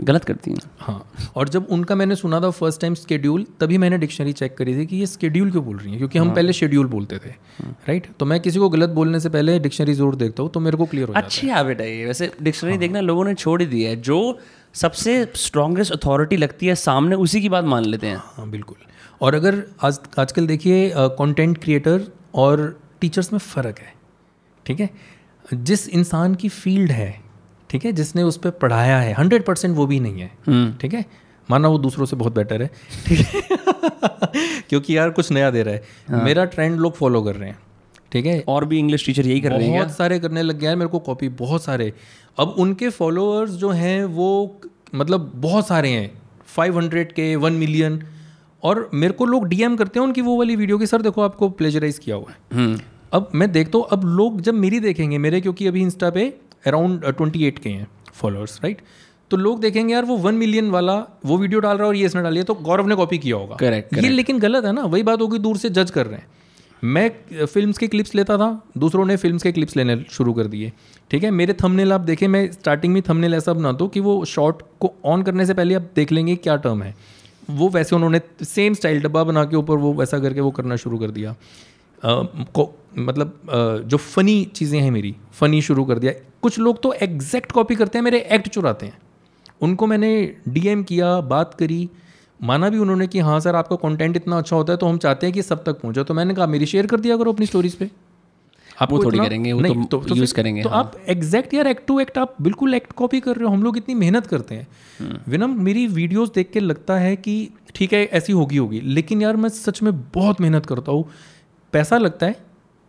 गलत 0.00 0.24
करती 0.24 0.50
हैं। 0.50 0.58
हाँ 0.78 1.30
और 1.36 1.48
जब 1.48 1.66
उनका 1.70 1.94
मैंने 1.94 2.16
सुना 2.16 2.40
था 2.40 2.50
फ़र्स्ट 2.52 2.80
टाइम 2.80 2.94
स्केड्यूल 2.94 3.46
तभी 3.60 3.78
मैंने 3.78 3.98
डिक्शनरी 3.98 4.32
चेक 4.34 4.56
करी 4.56 4.74
थी 4.76 4.86
कि 4.86 4.96
ये 4.96 5.06
स्केड्यूल 5.06 5.50
क्यों 5.50 5.64
बोल 5.64 5.76
रही 5.78 5.88
हैं? 5.88 5.98
क्योंकि 5.98 6.18
हम 6.18 6.26
हाँ। 6.26 6.34
पहले 6.36 6.52
शेड्यूल 6.52 6.86
बोलते 6.88 7.18
थे 7.18 7.30
राइट 7.60 8.06
तो 8.18 8.26
मैं 8.26 8.40
किसी 8.40 8.58
को 8.58 8.68
गलत 8.68 8.90
बोलने 8.90 9.20
से 9.20 9.28
पहले 9.28 9.58
डिक्शनरी 9.58 9.94
ज़रूर 9.94 10.16
देखता 10.16 10.42
हूँ 10.42 10.50
तो 10.50 10.60
मेरे 10.60 10.76
को 10.76 10.86
क्लियर 10.86 11.08
हो 11.08 11.14
अच्छी 11.16 11.48
हैबिट 11.48 11.80
है 11.80 11.90
ये। 11.90 12.06
वैसे 12.06 12.30
डिक्शनरी 12.42 12.78
देखना 12.78 13.00
लोगों 13.00 13.24
ने 13.24 13.34
छोड़ 13.34 13.60
ही 13.62 13.66
दिया 13.68 13.90
है। 13.90 13.96
जो 13.98 14.38
सबसे 14.74 15.24
स्ट्रॉन्गेस्ट 15.36 15.92
अथॉरिटी 15.92 16.36
लगती 16.36 16.66
है 16.66 16.74
सामने 16.76 17.16
उसी 17.18 17.40
की 17.40 17.48
बात 17.48 17.64
मान 17.66 17.84
लेते 17.84 18.06
हैं। 18.06 18.22
हाँ 18.26 18.48
बिल्कुल। 18.50 18.76
और 19.20 19.34
अगर 19.34 19.62
आज 19.82 19.98
आजकल 20.18 20.46
देखिए 20.46 20.92
कंटेंट 20.96 21.58
क्रिएटर 21.62 22.06
और 22.34 22.78
टीचर्स 23.00 23.32
में 23.32 23.38
फ़र्क 23.40 23.78
है 23.78 23.92
ठीक 24.66 24.80
है? 24.80 24.90
जिस 25.44 25.88
इंसान 25.90 26.34
की 26.34 26.48
फ़ील्ड 26.50 26.90
है 26.92 27.10
ठीक 27.70 27.84
है 27.84 27.92
जिसने 27.92 28.22
उस 28.22 28.36
पर 28.36 28.50
पढ़ाया 28.50 29.00
है। 29.00 29.12
हंड्रेड 29.12 29.44
परसेंट 29.44 29.76
वो 29.76 29.86
भी 29.86 30.00
नहीं 30.00 30.20
है। 30.20 30.30
ठीक 30.78 30.94
है? 30.94 31.04
माना 31.50 31.68
वो 31.68 31.78
दूसरों 31.78 32.06
से 32.06 32.16
बहुत 32.16 32.34
बेटर 32.34 32.62
है। 32.62 32.70
ठीक 33.06 33.18
है? 33.20 33.42
क्योंकि 34.68 34.96
यार 34.96 35.10
कुछ 35.10 35.30
नया 35.30 35.50
दे 35.50 35.62
रहा 35.62 35.74
है। 35.74 35.82
हाँ। 36.08 36.24
मेरा 36.24 36.44
ट्रेंड 36.44 36.76
लोग 36.76 36.96
फॉलो 36.96 37.22
कर 37.22 37.36
रहे 37.36 37.48
हैं। 37.48 37.58
ठीक 38.12 38.26
है? 38.26 38.44
और 38.48 38.64
भी 38.64 38.78
इंग्लिश 38.78 39.06
टीचर 39.06 39.26
यही 39.26 39.40
कर 39.40 39.50
रहे 39.52 39.68
हैं 39.68 39.82
बहुत 39.82 39.96
सारे 39.96 40.18
करने 40.20 40.42
लग 40.42 40.58
गया 40.58 40.70
है 40.70 40.76
मेरे 40.76 40.88
को 40.88 40.98
कॉपी 40.98 41.28
बहुत 41.28 41.64
सारे। 41.64 41.92
अब 42.38 42.54
उनके 42.58 42.88
फॉलोअर्स 42.88 43.50
जो 43.50 43.70
हैं 43.70 44.04
वो 44.04 44.60
मतलब 44.94 45.32
बहुत 45.34 45.66
सारे 45.66 45.88
हैं। 45.88 46.22
500 46.58 47.12
के 47.12 47.36
वन 47.36 47.52
मिलियन 47.52 48.02
और 48.62 48.90
मेरे 48.94 49.12
को 49.12 49.24
लोग 49.24 49.48
डीएम 49.48 49.76
करते 49.76 50.00
हैं 50.00 50.06
उनकी 50.06 50.20
वो 50.20 50.38
वाली 50.38 50.56
वीडियो 50.56 50.78
की 50.78 50.86
सर 50.86 51.02
देखो 51.02 51.22
आपको 51.22 51.48
प्लेजराइज 51.48 51.98
किया 51.98 52.16
हुआ 52.16 52.30
है। 52.30 52.36
हम्म। 52.52 52.80
अब 53.12 53.28
मैं 53.34 53.52
देखता 53.52 53.78
हूँ 53.78 53.86
अब 53.92 54.04
लोग 54.04 54.40
जब 54.40 54.54
मेरी 54.54 54.80
देखेंगे 54.80 55.18
मेरे 55.18 55.40
क्योंकि 55.40 55.66
अभी 55.66 55.82
इंस्टा 55.82 56.10
पे 56.10 56.34
अराउंड 56.64 57.04
ट्वेंटी 57.06 57.44
एट 57.46 57.58
के 57.58 57.68
हैं 57.68 57.86
फॉलोअर्स 58.14 58.58
राइट 58.64 58.80
तो 59.30 59.36
लोग 59.36 59.60
देखेंगे 59.60 59.92
यार 59.92 60.04
वो 60.04 60.16
वन 60.18 60.34
मिलियन 60.34 60.70
वाला 60.70 60.94
वो 61.24 61.38
वीडियो 61.38 61.60
डाल 61.60 61.76
रहा 61.76 61.84
है 61.84 61.88
और 61.88 61.96
ये 61.96 62.06
इसने 62.06 62.22
डाली 62.22 62.38
है 62.38 62.44
तो 62.44 62.54
गौरव 62.56 62.86
ने 62.86 62.94
कॉपी 62.94 63.18
किया 63.18 63.36
होगा। 63.36 63.56
करेक्ट 63.56 63.96
ये 63.96 64.08
लेकिन 64.10 64.38
गलत 64.38 64.64
है 64.64 64.72
ना 64.72 64.82
वही 64.84 65.02
बात 65.02 65.20
होगी 65.20 65.38
दूर 65.38 65.56
से 65.56 65.70
जज 65.70 65.90
कर 65.90 66.06
रहे 66.06 66.18
हैं। 66.18 66.26
मैं 66.82 67.46
फिल्म्स 67.46 67.78
के 67.78 67.86
क्लिप्स 67.86 68.14
लेता 68.14 68.36
था 68.38 68.48
दूसरों 68.78 69.04
ने 69.06 69.16
फिल्म्स 69.16 69.42
के 69.42 69.52
क्लिप्स 69.52 69.76
लेने 69.76 69.96
शुरू 70.10 70.32
कर 70.32 70.46
दिए। 70.46 70.72
ठीक 71.10 71.24
है 71.24 71.30
मेरे 71.30 71.52
थंबनेल 71.54 71.92
आप 71.92 72.00
देखें 72.02 72.26
मैं 72.28 72.50
स्टार्टिंग 72.52 72.92
में 72.94 73.02
थंबनेल 73.08 73.34
ऐसा 73.34 73.52
बना 73.52 73.72
दो 73.72 73.88
कि 73.88 74.00
वो 74.00 74.24
शॉर्ट 74.26 74.62
को 74.80 74.92
ऑन 75.04 75.22
करने 75.22 75.46
से 75.46 75.54
पहले 75.54 75.74
आप 75.74 75.90
देख 75.96 76.12
लेंगे 76.12 76.36
क्या 76.36 76.56
टर्म 76.58 76.82
है। 76.82 76.94
वो 77.50 77.68
वैसे 77.68 77.96
उन्होंने 77.96 78.20
सेम 78.44 78.74
स्टाइल 78.74 79.00
डब्बा 79.02 79.24
बना 79.24 79.44
के 79.44 79.56
ऊपर 79.56 79.76
वो 79.76 79.92
वैसा 79.94 80.18
करके 80.18 80.40
वो 80.40 80.50
करना 80.50 80.76
शुरू 80.76 80.98
कर 80.98 81.10
दिया। 81.10 81.34
मतलब 82.04 83.40
जो 83.86 83.96
फ़नी 83.96 84.44
चीज़ें 84.44 84.80
हैं 84.80 84.90
मेरी 84.90 85.16
फ़नी 85.32 85.62
शुरू 85.62 85.84
कर 85.84 85.98
दिया। 85.98 86.12
कुछ 86.42 86.58
लोग 86.58 86.82
तो 86.82 86.92
एग्जैक्ट 86.92 87.52
कॉपी 87.52 87.74
करते 87.74 87.98
हैं 87.98 88.04
मेरे 88.04 88.18
एक्ट 88.18 88.48
चुराते 88.48 88.86
हैं। 88.86 88.98
उनको 89.60 89.86
मैंने 89.86 90.36
डीएम 90.48 90.82
किया 90.82 91.20
बात 91.20 91.54
करी 91.54 91.88
माना 92.42 92.68
भी 92.68 92.78
उन्होंने 92.78 93.06
कि 93.06 93.18
हाँ 93.18 93.40
सर 93.40 93.54
आपका 93.54 93.76
कंटेंट 93.76 94.16
इतना 94.16 94.38
अच्छा 94.38 94.56
होता 94.56 94.72
है 94.72 94.76
तो 94.76 94.86
हम 94.86 94.98
चाहते 94.98 95.26
हैं 95.26 95.34
कि 95.34 95.42
सब 95.42 95.64
तक 95.64 95.72
पहुँचे। 95.72 96.04
तो 96.04 96.14
मैंने 96.14 96.34
कहा 96.34 96.46
मेरी 96.46 96.66
शेयर 96.66 96.86
कर 96.86 97.00
दिया 97.00 97.16
करो 97.16 97.32
अपनी 97.32 97.46
स्टोरीज 97.46 97.74
पे। 97.74 97.90
आपको 98.80 98.96
वो 98.96 99.04
थोड़ी 99.04 99.18
करेंगे, 99.18 99.52
वो 99.52 99.60
नहीं, 99.60 99.84
तो 99.84 99.98
use 99.98 100.14
फिर- 100.14 100.32
करेंगे, 100.32 100.62
तो 100.62 100.68
हाँ। 100.68 100.78
आप 100.78 100.92
एग्जैक्ट 101.08 101.54
यार 101.54 101.66
एक्ट 101.66 101.86
टू 101.86 102.00
एक्ट 102.00 102.18
आप 102.18 102.34
बिल्कुल 102.42 102.74
एक्ट 102.74 102.92
कॉपी 102.92 103.20
कर 103.20 103.36
रहे 103.36 103.44
हो 103.44 103.52
हम 103.52 103.62
लोग 103.62 103.76
इतनी 103.76 103.94
मेहनत 103.94 104.26
करते 104.26 104.54
हैं। 104.54 104.68
हम्म। 105.00 105.18
विनम 105.28 105.62
मेरी 105.62 105.86
वीडियोस 105.86 106.32
देख 106.34 106.50
के 106.50 106.60
लगता 106.60 106.96
है 106.96 107.16
कि 107.16 107.48
ठीक 107.74 107.92
है 107.92 108.04
ऐसी 108.04 108.32
होगी 108.32 108.56
होगी 108.56 108.80
लेकिन 108.80 109.22
यार 109.22 109.36
मैं 109.36 109.48
सच 109.48 109.82
में 109.82 110.00
बहुत 110.00 110.40
मेहनत 110.40 110.66
करता 110.66 110.92
हूँ। 110.92 111.08
पैसा 111.72 111.98
लगता 111.98 112.26
है 112.26 112.36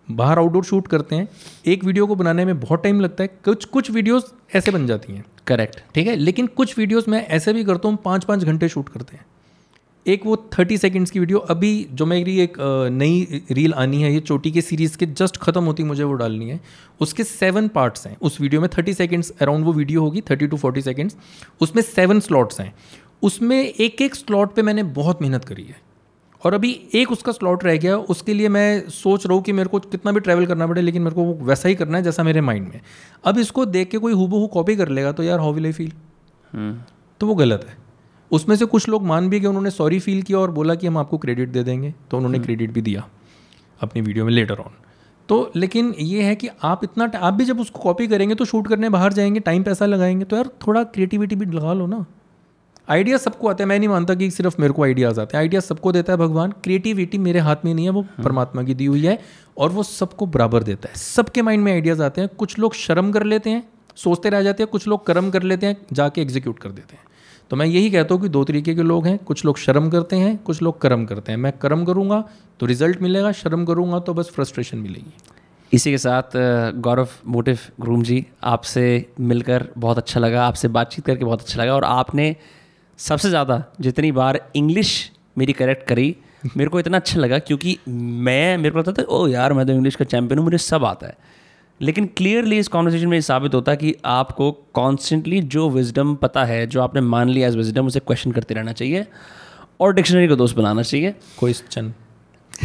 बाहर 0.07 0.39
आउटडोर 0.39 0.63
शूट 0.63 0.87
करते 0.87 1.15
हैं 1.15 1.27
एक 1.65 1.83
वीडियो 1.83 2.07
को 2.07 2.15
बनाने 2.15 2.45
में 2.45 2.59
बहुत 2.59 2.83
टाइम 2.83 3.01
लगता 3.01 3.23
है 3.23 3.29
कुछ 3.45 3.65
कुछ 3.65 3.91
वीडियोस 3.91 4.33
ऐसे 4.55 4.71
बन 4.71 4.87
जाती 4.87 5.13
हैं। 5.13 5.25
करेक्ट 5.47 5.83
ठीक 5.95 6.07
है? 6.07 6.15
लेकिन 6.15 6.47
कुछ 6.47 6.77
वीडियोस 6.79 7.07
मैं 7.09 7.25
ऐसे 7.27 7.53
भी 7.53 7.63
करता 7.63 7.87
हूँ 7.89 7.97
पाँच 8.05 8.23
पाँच 8.25 8.43
घंटे 8.43 8.69
शूट 8.69 8.89
करते 8.89 9.17
हैं। 9.17 9.25
एक 10.05 10.25
वो 10.25 10.35
थर्टी 10.57 10.77
सेकेंड्स 10.77 11.11
की 11.11 11.19
वीडियो 11.19 11.37
अभी 11.49 11.87
जो 11.91 12.05
मेरी 12.05 12.37
एक 12.41 12.53
नई 12.91 13.43
रील 13.51 13.73
आनी 13.73 14.01
है 14.01 14.11
ये 14.13 14.19
चोटी 14.19 14.51
के 14.51 14.61
सीरीज़ 14.61 14.97
के 14.97 15.05
जस्ट 15.07 15.37
खत्म 15.37 15.63
होती 15.63 15.83
मुझे 15.83 16.03
वो 16.03 16.13
डालनी 16.13 16.49
है 16.49 16.59
उसके 17.01 17.23
सेवन 17.23 17.67
पार्ट्स 17.67 18.07
हैं। 18.07 18.15
उस 18.21 18.39
वीडियो 18.41 18.61
में 18.61 18.69
थर्टी 18.77 18.93
सेकेंड्स 18.93 19.31
अराउंड 19.31 19.65
वो 19.65 19.73
वीडियो 19.73 20.01
होगी 20.01 20.21
थर्टी 20.21 20.47
टू 20.47 20.57
फोर्टी 20.57 20.81
सेकेंड्स 20.81 21.15
उसमें 21.61 21.83
सेवन 21.83 22.19
स्लॉट्स 22.19 22.59
हैं। 22.61 22.73
उसमें 23.23 23.57
एक 23.59 24.01
एक 24.01 24.15
स्लॉट 24.15 24.55
पे 24.55 24.61
मैंने 24.61 24.83
बहुत 24.93 25.21
मेहनत 25.21 25.45
करी 25.45 25.63
है। 25.63 25.79
और 26.43 26.53
अभी 26.53 26.72
एक 26.93 27.11
उसका 27.11 27.31
स्लॉट 27.31 27.63
रह 27.63 27.77
गया 27.77 27.97
उसके 27.97 28.34
लिए 28.34 28.49
मैं 28.49 28.89
सोच 28.89 29.26
रहा 29.26 29.35
हूँ 29.35 29.43
कि 29.43 29.51
मेरे 29.51 29.69
को 29.69 29.80
कितना 29.80 30.11
भी 30.11 30.19
ट्रैवल 30.19 30.45
करना 30.45 30.68
पड़े 30.68 30.81
लेकिन 30.81 31.01
मेरे 31.01 31.15
को 31.15 31.23
वो 31.23 31.34
वैसा 31.45 31.69
ही 31.69 31.76
करना 31.76 31.97
है 31.97 32.03
जैसा 32.03 32.23
मेरे 32.23 32.41
माइंड 32.41 32.68
में 32.68 32.80
अब 33.26 33.39
इसको 33.39 33.65
देख 33.65 33.89
के 33.89 33.97
कोई 33.97 34.13
हूबहू 34.13 34.47
कॉपी 34.47 34.76
कर 34.76 34.88
लेगा 34.88 35.11
तो 35.11 35.23
यार 35.23 35.39
हाउ 35.39 35.53
विल 35.53 35.65
आई 35.65 35.72
फील 35.72 35.91
तो 37.19 37.27
वो 37.27 37.35
गलत 37.35 37.65
है। 37.69 37.77
उसमें 38.31 38.55
से 38.55 38.65
कुछ 38.65 38.89
लोग 38.89 39.03
मान 39.03 39.30
भी 39.30 39.39
गए 39.39 39.47
उन्होंने 39.47 39.72
सॉरी 39.72 39.99
फील 39.99 40.22
किया 40.22 40.39
और 40.39 40.51
बोला 40.51 40.76
कि 40.76 40.88
हम 40.88 40.97
आपको 40.97 41.18
क्रेडिट 41.18 41.49
दे 41.49 41.63
देंगे 41.63 41.93
तो 42.11 42.18
उन्होंने 42.18 42.39
क्रेडिट 42.39 42.72
भी 42.72 42.81
दिया 42.81 43.07
अपनी 43.81 44.01
वीडियो 44.01 44.26
में 44.26 44.31
लेटर 44.31 44.53
ऑन 44.53 44.72
तो 45.30 45.51
लेकिन 45.55 45.93
ये 45.99 46.23
है 46.23 46.35
कि 46.35 46.49
आप 46.63 46.84
इतना 46.84 47.11
आप 47.15 47.34
भी 47.34 47.45
जब 47.45 47.59
उसको 47.59 47.80
कॉपी 47.80 48.07
करेंगे 48.07 48.35
तो 48.35 48.45
शूट 48.45 48.68
करने 48.68 48.89
बाहर 48.89 49.13
जाएँगे 49.13 49.39
टाइम 49.39 49.63
पैसा 49.63 49.85
लगाएँगे 49.85 50.26
तो 50.26 50.35
यार 50.35 50.49
थोड़ा 50.68 50.84
क्रिएटिविटी 50.84 51.35
भी 51.35 51.45
लगा 51.45 51.73
लो 51.73 51.88
ना। 51.88 52.05
आइडिया 52.91 53.18
सबको 53.18 53.47
आते 53.47 53.63
हैं। 53.63 53.68
मैं 53.69 53.77
नहीं 53.80 53.89
मानता 53.89 54.13
कि 54.15 54.30
सिर्फ़ 54.31 54.55
मेरे 54.59 54.73
को 54.73 54.84
आइडियाज़ 54.84 55.19
आते 55.19 55.38
हैं। 55.38 55.41
आइडिया 55.41 55.59
सबको 55.61 55.91
देता 55.91 56.13
है 56.13 56.18
भगवान। 56.18 56.51
क्रिएटिविटी 56.63 57.18
मेरे 57.18 57.39
हाथ 57.39 57.63
में 57.65 57.73
नहीं 57.73 57.85
है 57.85 57.91
वो 57.91 58.01
परमात्मा 58.23 58.63
की 58.63 58.73
दी 58.73 58.85
हुई 58.85 59.05
है 59.05 59.18
और 59.57 59.69
वो 59.69 59.84
सबको 59.84 60.26
बराबर 60.26 60.63
देता 60.63 60.89
है। 60.89 60.95
सबके 60.95 61.41
माइंड 61.41 61.63
में 61.63 61.72
आइडियाज़ 61.73 62.01
आते 62.03 62.22
हैं। 62.22 62.30
कुछ 62.38 62.57
लोग 62.59 62.73
शर्म 62.76 63.11
कर 63.11 63.23
लेते 63.23 63.49
हैं 63.49 63.63
सोचते 63.97 64.30
रह 64.30 64.43
जाते 64.43 64.63
हैं। 64.63 64.69
कुछ 64.72 64.88
लोग 64.88 65.05
कर्म 65.05 65.30
कर 65.31 65.43
लेते 65.43 65.65
हैं 65.65 65.77
जाके 65.93 66.22
एग्जीक्यूट 66.22 66.59
कर 66.59 66.72
देते 66.72 66.95
हैं। 66.95 67.03
तो 67.51 67.55
मैं 67.55 67.65
यही 67.65 67.89
कहता 67.91 68.13
हूँ 68.13 68.22
कि 68.22 68.30
दो 68.30 68.43
तरीके 68.43 68.76
के 68.76 68.84
लोग 68.84 69.07
हैं। 69.07 69.18
कुछ 69.19 69.45
लोग 69.45 69.57
शर्म 69.57 69.89
करते 69.89 70.15
हैं 70.15 70.38
कुछ 70.39 70.61
लोग 70.61 70.81
कर्म 70.81 71.05
करते 71.05 71.31
हैं। 71.31 71.39
मैं 71.39 71.51
कर्म 71.57 71.85
करूँगा 71.85 72.23
तो 72.59 72.65
रिज़ल्ट 72.65 73.01
मिलेगा 73.01 73.31
शर्म 73.34 73.65
करूँगा 73.65 73.99
तो 73.99 74.13
बस 74.13 74.31
फ्रस्ट्रेशन 74.35 74.77
मिलेगी। 74.77 75.13
इसी 75.72 75.91
के 75.91 75.97
साथ 75.97 76.35
गौरव 76.77 77.09
मोटिव 77.27 77.59
ग्रूम 77.81 78.03
जी 78.03 78.26
आपसे 78.43 79.05
मिलकर 79.19 79.68
बहुत 79.77 79.97
अच्छा 79.97 80.19
लगा। 80.19 80.45
आपसे 80.45 80.68
बातचीत 80.69 81.05
करके 81.05 81.26
बहुत 81.26 81.41
अच्छा 81.41 81.61
लगा 81.63 81.76
और 81.76 81.84
आपने 81.84 82.35
सबसे 82.99 83.30
ज़्यादा 83.30 83.63
जितनी 83.81 84.11
बार 84.11 84.39
इंग्लिश 84.55 85.11
मेरी 85.38 85.53
करेक्ट 85.53 85.88
करी 85.88 86.15
मेरे 86.57 86.69
को 86.69 86.80
इतना 86.80 86.97
अच्छा 86.97 87.19
लगा 87.19 87.39
क्योंकि 87.39 87.77
मैं 87.88 88.57
मेरे 88.57 88.69
को 88.72 88.80
लगता 88.80 88.91
था 88.91 89.05
ओ 89.05 89.27
यार 89.27 89.53
मैं 89.53 89.65
तो 89.68 89.73
इंग्लिश 89.73 89.95
का 89.95 90.05
चैंपियन 90.05 90.38
हूँ 90.39 90.45
मुझे 90.45 90.57
सब 90.57 90.85
आता 90.85 91.07
है. 91.07 91.15
लेकिन 91.80 92.05
क्लियरली 92.18 92.57
इस 92.59 92.68
कॉन्वर्सेशन 92.68 93.07
में 93.07 93.18
ये 93.18 93.22
साबित 93.22 93.53
होता 93.55 93.72
है 93.72 93.77
कि 93.77 93.95
आपको 94.05 94.51
कॉन्स्टेंटली 94.73 95.41
जो 95.55 95.69
विजडम 95.69 96.13
पता 96.15 96.43
है 96.45 96.65
जो 96.68 96.81
आपने 96.81 97.01
मान 97.01 97.30
लिया 97.30 97.47
एज 97.47 97.55
विजडम 97.55 97.88
उसे 97.88 97.99
क्वेश्चन 97.99 98.31
करते 98.31 98.53
रहना 98.53 98.72
चाहिए 98.73 99.05
और 99.80 99.93
डिक्शनरी 99.93 100.27
को 100.27 100.35
दोस्त 100.35 100.55
बनाना 100.55 100.81
चाहिए। 100.84 101.11
क्वेश्चन 101.39 101.93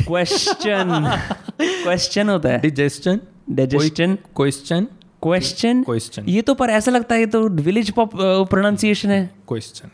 क्वेश्चन 0.07 1.19
क्वेश्चन 1.61 2.29
होता 2.29 2.49
है। 2.49 2.61
Digestion 2.61 3.21
digestion 3.51 4.19
question 4.37 4.87
question 5.23 5.83
Question. 5.85 6.29
ये 6.29 6.43
तो 6.43 6.55
पर 6.55 6.71
ऐसा 6.71 6.91
लगता 6.91 7.15
है 7.15 7.21
ये 7.21 7.27
तो 7.27 7.49
विलेज 7.49 7.91
पॉप 7.91 8.11
प्रोनाउंसिएशन 8.51 9.11
है। 9.11 9.31
क्वेश्चन 9.49 9.91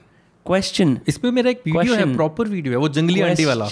क्वेश्चन 0.46 0.96
इस 1.08 1.18
पे 1.18 1.30
मेरा 1.30 1.50
एक 1.50 1.60
वीडियो 1.66 1.94
है 1.94 2.14
प्रॉपर 2.14 2.48
वीडियो 2.48 2.72
है 2.72 2.78
वो 2.78 2.88
जंगली 2.90 3.20
आंटी 3.20 3.44
वाला. 3.44 3.66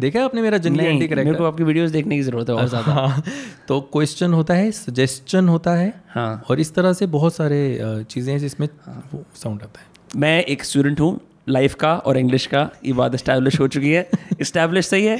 देखा 0.00 0.18
है 0.18 0.24
आपने 0.24 0.42
मेरा 0.42 0.58
जंगली 0.58 0.86
आंटी 0.86 1.06
करेक्ट 1.08 1.26
मेरे 1.26 1.38
को 1.38 1.44
आपकी 1.44 1.64
वीडियोस 1.64 1.90
देखने 1.90 2.16
की 2.16 2.22
ज़रूरत 2.22 2.48
है 2.48 2.54
और 2.54 2.68
ज़्यादा। 2.68 2.92
हाँ 2.92 3.22
तो 3.68 3.80
क्वेश्चन 3.92 4.32
होता 4.32 4.54
है 4.54 4.70
सजेशन 4.72 5.48
होता 5.48 5.74
है 5.74 5.92
हाँ। 6.10 6.44
और 6.50 6.60
इस 6.60 6.74
तरह 6.74 6.92
से 6.92 7.06
बहुत 7.08 7.34
सारे 7.34 7.60
चीज़ें 8.10 8.32
हैं 8.32 8.38
जिसमें 8.40 8.68
वो 9.12 9.24
साउंड 9.34 9.62
आता 9.62 9.80
है। 9.80 9.86
मैं 10.16 10.42
एक 10.44 10.64
स्टूडेंट 10.64 11.00
हूँ 11.00 11.18
लाइफ 11.50 11.74
का 11.74 11.94
और 11.96 12.18
इंग्लिश 12.18 12.46
का 12.46 12.68
ये 12.84 12.92
बात 12.92 13.14
इस्टेब्लिश 13.14 13.58
हो 13.60 13.68
चुकी 13.68 13.90
है 13.90 14.08
इस्टेब्लिश 14.40 14.86
सही 14.86 15.04
है 15.04 15.18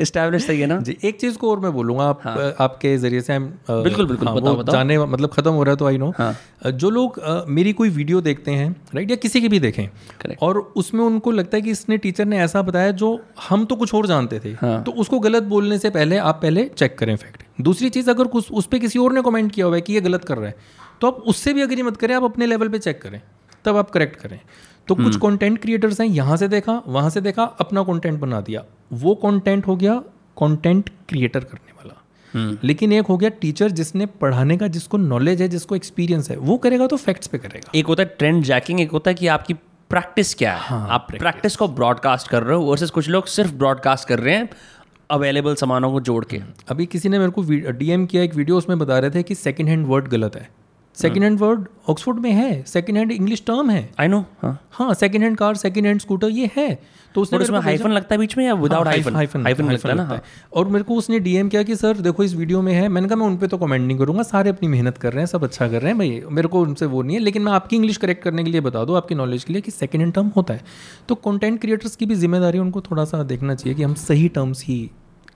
इस्टेब्लिश 0.00 0.46
सही 0.46 0.60
है 0.60 0.66
ना 0.66 0.78
जी 0.80 0.96
एक 1.04 1.20
चीज़ 1.20 1.36
को 1.38 1.50
और 1.50 1.60
मैं 1.60 1.72
बोलूँगा 1.72 2.04
आप 2.04 2.20
हाँ. 2.24 2.54
आपके 2.60 2.96
ज़रिए 2.98 3.20
से 3.20 3.32
हम। 3.32 3.44
बिल्कुल, 3.70 4.06
बिल्कुल, 4.06 4.28
हाँ, 4.28 4.36
बताओ, 4.36 4.56
बताओ। 4.56 4.74
जाने 4.74 4.98
मतलब 4.98 5.30
ख़त्म 5.30 5.50
हो 5.50 5.62
रहा 5.62 5.72
है 5.72 5.76
तो 5.76 5.86
आई 5.86 5.98
नो 5.98 6.12
हाँ। 6.18 6.34
जो 6.66 6.90
लोग 6.90 7.20
मेरी 7.48 7.72
कोई 7.72 7.88
वीडियो 7.90 8.20
देखते 8.20 8.50
हैं 8.50 8.70
राइट 8.94 9.10
या 9.10 9.16
किसी 9.16 9.40
की 9.40 9.48
भी 9.48 9.60
देखें 9.60 9.86
Correct. 9.86 10.42
और 10.42 10.58
उसमें 10.76 11.04
उनको 11.04 11.30
लगता 11.30 11.56
है 11.56 11.62
कि 11.62 11.70
इसने 11.70 11.96
टीचर 11.98 12.24
ने 12.24 12.38
ऐसा 12.38 12.62
बताया 12.62 12.90
जो 12.94 13.08
हम 13.48 13.64
तो 13.64 13.76
कुछ 13.76 13.94
और 13.94 14.06
जानते 14.06 14.40
थे 14.40 14.52
हाँ। 14.60 14.82
तो 14.82 14.92
उसको 14.92 15.18
गलत 15.20 15.42
बोलने 15.52 15.78
से 15.78 15.90
पहले 15.90 16.16
आप 16.24 16.38
पहले 16.42 16.64
चेक 16.76 16.98
करें 16.98 17.16
फैक्ट 17.16 17.42
दूसरी 17.60 17.88
चीज़ 17.90 18.10
अगर 18.10 18.24
कुछ 18.28 18.50
उस 18.52 18.66
पर 18.66 18.78
किसी 18.78 18.98
और 18.98 19.12
ने 19.12 19.22
कमेंट 19.22 19.52
किया 19.52 19.66
हुआ 19.66 19.74
है 19.74 19.80
कि 19.80 19.92
ये 19.92 20.00
गलत 20.00 20.24
कर 20.24 20.38
रहा 20.38 20.46
है 20.46 20.54
तो 21.00 21.06
आप 21.06 21.22
उससे 21.26 21.52
भी 21.52 21.62
अग्री 21.62 21.82
मत 21.82 21.96
करें 21.96 22.14
आप 22.14 22.24
अपने 22.24 22.46
लेवल 22.46 22.68
पे 22.68 22.78
चेक 22.78 23.02
करें 23.02 23.20
तब 23.64 23.76
आप 23.76 23.90
करेक्ट 23.90 24.16
करें 24.16 24.38
तो 24.90 24.94
कुछ 24.94 25.16
कंटेंट 25.16 25.58
क्रिएटर्स 25.62 26.00
हैं 26.00 26.06
यहाँ 26.08 26.36
से 26.36 26.46
देखा 26.48 26.72
वहाँ 26.86 27.10
से 27.10 27.20
देखा 27.20 27.42
अपना 27.60 27.82
कंटेंट 27.82 28.18
बना 28.20 28.40
दिया। 28.40 28.62
वो 28.92 29.14
कंटेंट 29.14 29.66
हो 29.66 29.76
गया 29.76 29.94
कंटेंट 30.36 30.90
क्रिएटर 31.08 31.40
करने 31.40 31.72
वाला। 31.72 32.58
लेकिन 32.64 32.92
एक 32.92 33.06
हो 33.06 33.16
गया 33.16 33.30
टीचर 33.40 33.70
जिसने 33.70 34.06
पढ़ाने 34.20 34.56
का 34.56 34.66
जिसको 34.68 34.96
नॉलेज 34.98 35.42
है 35.42 35.48
जिसको 35.48 35.76
एक्सपीरियंस 35.76 36.30
है 36.30 36.36
वो 36.38 36.56
करेगा 36.58 36.86
तो 36.86 36.96
फैक्ट्स 36.96 37.26
पे 37.26 37.38
करेगा। 37.38 37.70
एक 37.74 37.86
होता 37.86 38.02
है 38.02 38.14
ट्रेंड 38.18 38.42
जैकिंग 38.44 38.80
एक 38.80 38.90
होता 38.90 39.10
है 39.10 39.14
कि 39.14 39.26
आपकी 39.28 39.54
प्रैक्टिस 39.54 40.34
क्या 40.34 40.52
है। 40.52 40.60
हाँ, 40.60 40.86
आप 40.90 41.06
प्रैक्टिस 41.10 41.56
को 41.56 41.68
ब्रॉडकास्ट 41.70 42.28
कर 42.28 42.42
रहे 42.42 42.56
हो 42.56 42.62
वर्सेस 42.62 42.90
कुछ 42.90 43.08
लोग 43.08 43.26
सिर्फ़ 43.28 43.54
ब्रॉडकास्ट 43.54 44.08
कर 44.08 44.18
रहे 44.18 44.34
हैं 44.34 44.48
अवेलेबल 45.10 45.54
सामानों 45.54 45.92
को 45.92 46.00
जोड़ 46.00 46.24
के। 46.24 46.40
अभी 46.70 46.86
किसी 46.86 47.08
ने 47.08 47.18
मेरे 47.18 47.30
को 47.30 47.42
डीएम 47.72 48.06
किया 48.06 48.22
एक 48.22 48.34
वीडियो 48.34 48.56
उसमें 48.56 48.78
बता 48.78 48.98
रहे 48.98 49.10
थे 49.10 49.22
कि 49.22 49.34
सेकंड 49.36 49.68
हैंड 49.68 49.86
वर्ड 49.86 50.08
गलत 50.08 50.36
है। 50.36 50.48
सेकंड 50.96 51.22
हैंड 51.22 51.38
वर्ड 51.40 51.66
ऑक्सफोर्ड 51.88 52.18
में 52.18 52.30
है 52.32 52.62
सेकंड 52.66 52.96
हैंड 52.96 53.12
इंग्लिश 53.12 53.42
टर्म 53.46 53.70
है। 53.70 53.88
आई 54.00 54.08
नो 54.08 54.24
हाँ। 54.42 54.58
हाँ 54.72 54.94
second 54.94 55.22
hand 55.22 55.36
car 55.36 55.54
second 55.56 55.86
hand 55.86 56.00
scooter 56.00 56.28
ये 56.28 56.50
है। 56.56 56.78
तो 57.14 57.20
उसने 57.20 57.38
उसमें 57.38 57.58
हाइफन 57.60 57.90
लगता 57.90 58.14
है 58.14 58.18
बीच 58.18 58.36
में 58.36 58.44
या 58.44 58.54
विदाउट 58.54 58.86
हाँ, 58.86 58.92
हाइफन 58.92 59.14
हाइफन 59.16 59.42
हाइफन 59.42 59.70
लगता 59.70 59.88
है 59.88 59.94
ना 59.94 60.04
हाँ 60.04 60.20
और 60.52 60.68
मेरे 60.68 60.84
को 60.84 60.94
उसने 60.94 61.18
डीएम 61.20 61.48
किया 61.48 61.62
कि 61.62 61.76
सर 61.76 61.96
देखो 61.98 62.24
इस 62.24 62.34
वीडियो 62.34 62.60
में 62.62 62.72
है। 62.72 62.88
मैंने 62.88 63.08
कहा 63.08 63.16
मैं 63.16 63.26
उन 63.26 63.36
पे 63.36 63.46
तो 63.46 63.58
कमेंट 63.58 63.86
नहीं 63.86 63.98
करूँगा 63.98 64.22
सारे 64.22 64.50
अपनी 64.50 64.68
मेहनत 64.68 64.98
कर 64.98 65.12
रहे 65.12 65.20
हैं 65.20 65.26
सब 65.26 65.44
अच्छा 65.44 65.68
कर 65.68 65.80
रहे 65.82 65.90
हैं 65.90 65.98
भाई 65.98 66.22
मेरे 66.30 66.48
को 66.48 66.60
उनसे 66.62 66.86
वो 66.86 67.02
नहीं 67.02 67.16
है 67.16 67.22
लेकिन 67.22 67.42
मैं 67.42 67.52
आपकी 67.52 67.76
इंग्लिश 67.76 67.96
करेक्ट 67.96 68.22
करने 68.24 68.44
के 68.44 68.50
लिए 68.50 68.60
बता 68.60 68.84
दूँ 68.84 68.96
आपकी 68.96 69.14
नॉलेज 69.14 69.44
के 69.44 69.52
लिए 69.52 69.62
कि 69.62 69.70
सेकेंड 69.70 70.02
हैंड 70.02 70.14
टर्म 70.14 70.30
होता 70.36 70.54
है। 70.54 70.64
तो 71.08 71.14
कंटेंट 71.16 71.60
क्रिएटर्स 71.60 71.96
की 71.96 72.06
भी 72.06 72.14
ज़िम्मेदारी 72.14 72.58
उनको 72.58 72.80
थोड़ा 72.80 73.04
सा 73.04 73.22
देखना 73.24 73.54
चाहिए 73.54 73.76
कि 73.76 73.82
हम 73.82 73.94
सही 74.00 74.28
टर्म्स 74.28 74.64
ही 74.64 74.90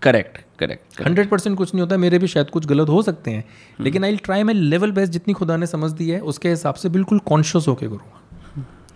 करेक्ट 0.04 0.38
करेक्ट 0.58 1.00
हंड्रेड 1.06 1.28
परसेंट 1.28 1.56
कुछ 1.56 1.74
नहीं 1.74 1.80
होता 1.80 1.96
मेरे 1.96 2.18
भी 2.18 2.26
शायद 2.26 2.50
कुछ 2.50 2.66
गलत 2.66 2.88
हो 2.88 3.02
सकते 3.02 3.30
हैं 3.30 3.40
हम्म। 3.40 3.84
लेकिन 3.84 4.04
आई 4.04 4.16
ट्राई 4.16 4.42
मैं 4.42 4.54
लेवल 4.54 4.92
बेस्ट 4.92 5.12
जितनी 5.12 5.34
खुदा 5.34 5.56
ने 5.56 5.66
समझ 5.66 5.90
दी 5.92 6.10
है 6.10 6.20
उसके 6.20 6.48
हिसाब 6.48 6.74
से 6.74 6.88
बिल्कुल 6.88 7.18
कॉन्शियस 7.18 7.68
होकर 7.68 7.86
करूँगा 7.86 8.20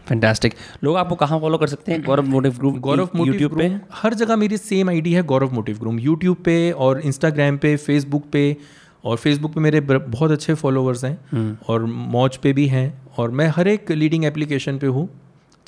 फैंटास्टिक 0.07 0.55
लोग 0.85 0.97
आपको 0.97 1.15
कहाँ 1.15 1.39
फॉलो 1.41 1.59
कर 1.59 1.67
सकते 1.67 1.93
हैं? 1.93 2.03
Gaurav 2.05 2.29
motive 2.29 2.53
group 2.53 2.77
Gaurav 2.79 3.09
motive 3.15 3.33
YouTube 3.33 3.59
पे? 3.59 3.81
हर 3.93 4.15
जगह 4.15 4.37
मेरी 4.37 4.57
सेम 4.57 4.91
आईडी 4.91 5.13
है 5.13 5.23
गौरव 5.23 5.53
मोटिव 5.53 5.79
ग्रूम 5.79 5.99
यूट्यूब 5.99 6.37
पे 6.37 6.71
और 6.71 7.01
इंस्टाग्राम 7.01 7.57
पे 7.57 7.77
फेसबुक 7.77 8.25
पे 8.33 8.57
और 9.05 9.17
फेसबुक 9.17 9.55
पे 9.55 9.61
मेरे 9.61 9.81
बहुत 9.81 10.31
अच्छे 10.31 10.55
फॉलोअर्स 10.55 11.05
हैं 11.05 11.19
हम्म। 11.33 11.57
और 11.69 11.85
मौज 11.85 12.37
पे 12.37 12.53
भी 12.53 12.67
हैं 12.67 13.03
और 13.19 13.31
मैं 13.31 13.49
हर 13.49 13.69
एक 13.69 13.91
लीडिंग 13.93 14.25
एप्लीकेशन 14.25 14.79
पे 14.79 14.87
हूँ। 14.87 15.09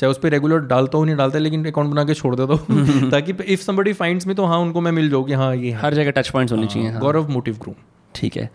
चाहे 0.01 0.11
उस 0.11 0.19
पर 0.19 0.29
रेगुलर 0.29 0.59
डालता 0.59 0.99
हूँ 0.99 1.07
नहीं 1.07 1.17
डालता 1.17 1.39
लेकिन 1.39 1.65
अकाउंट 1.67 1.91
बना 1.91 2.05
के 2.05 2.15
छोड़ 2.15 2.35
देता 2.37 2.55
हूँ 2.55 3.11
ताकि 3.11 3.35
इफ़ 3.45 3.63
समबडी 3.63 3.93
फाइंड्स 3.93 4.27
में 4.27 4.35
तो 4.37 4.45
हाँ 4.45 4.59
उनको 4.59 4.81
मैं 4.81 4.93
मिल 4.93 5.11
जाऊँ 5.11 5.25
कि 5.25 5.33
हाँ 5.33 5.55
ये 5.57 5.71
हर 5.73 5.95
जगह 5.95 6.11
टच 6.11 6.29
पॉइंट्स 6.29 6.53
होने 6.53 6.67
चाहिए 6.67 6.91
हाँ। 6.91 7.01
गौरव 7.01 7.29
मोटिव 7.29 7.59
ग्रूम 7.63 7.75
ठीक 8.15 8.37
है। 8.37 8.51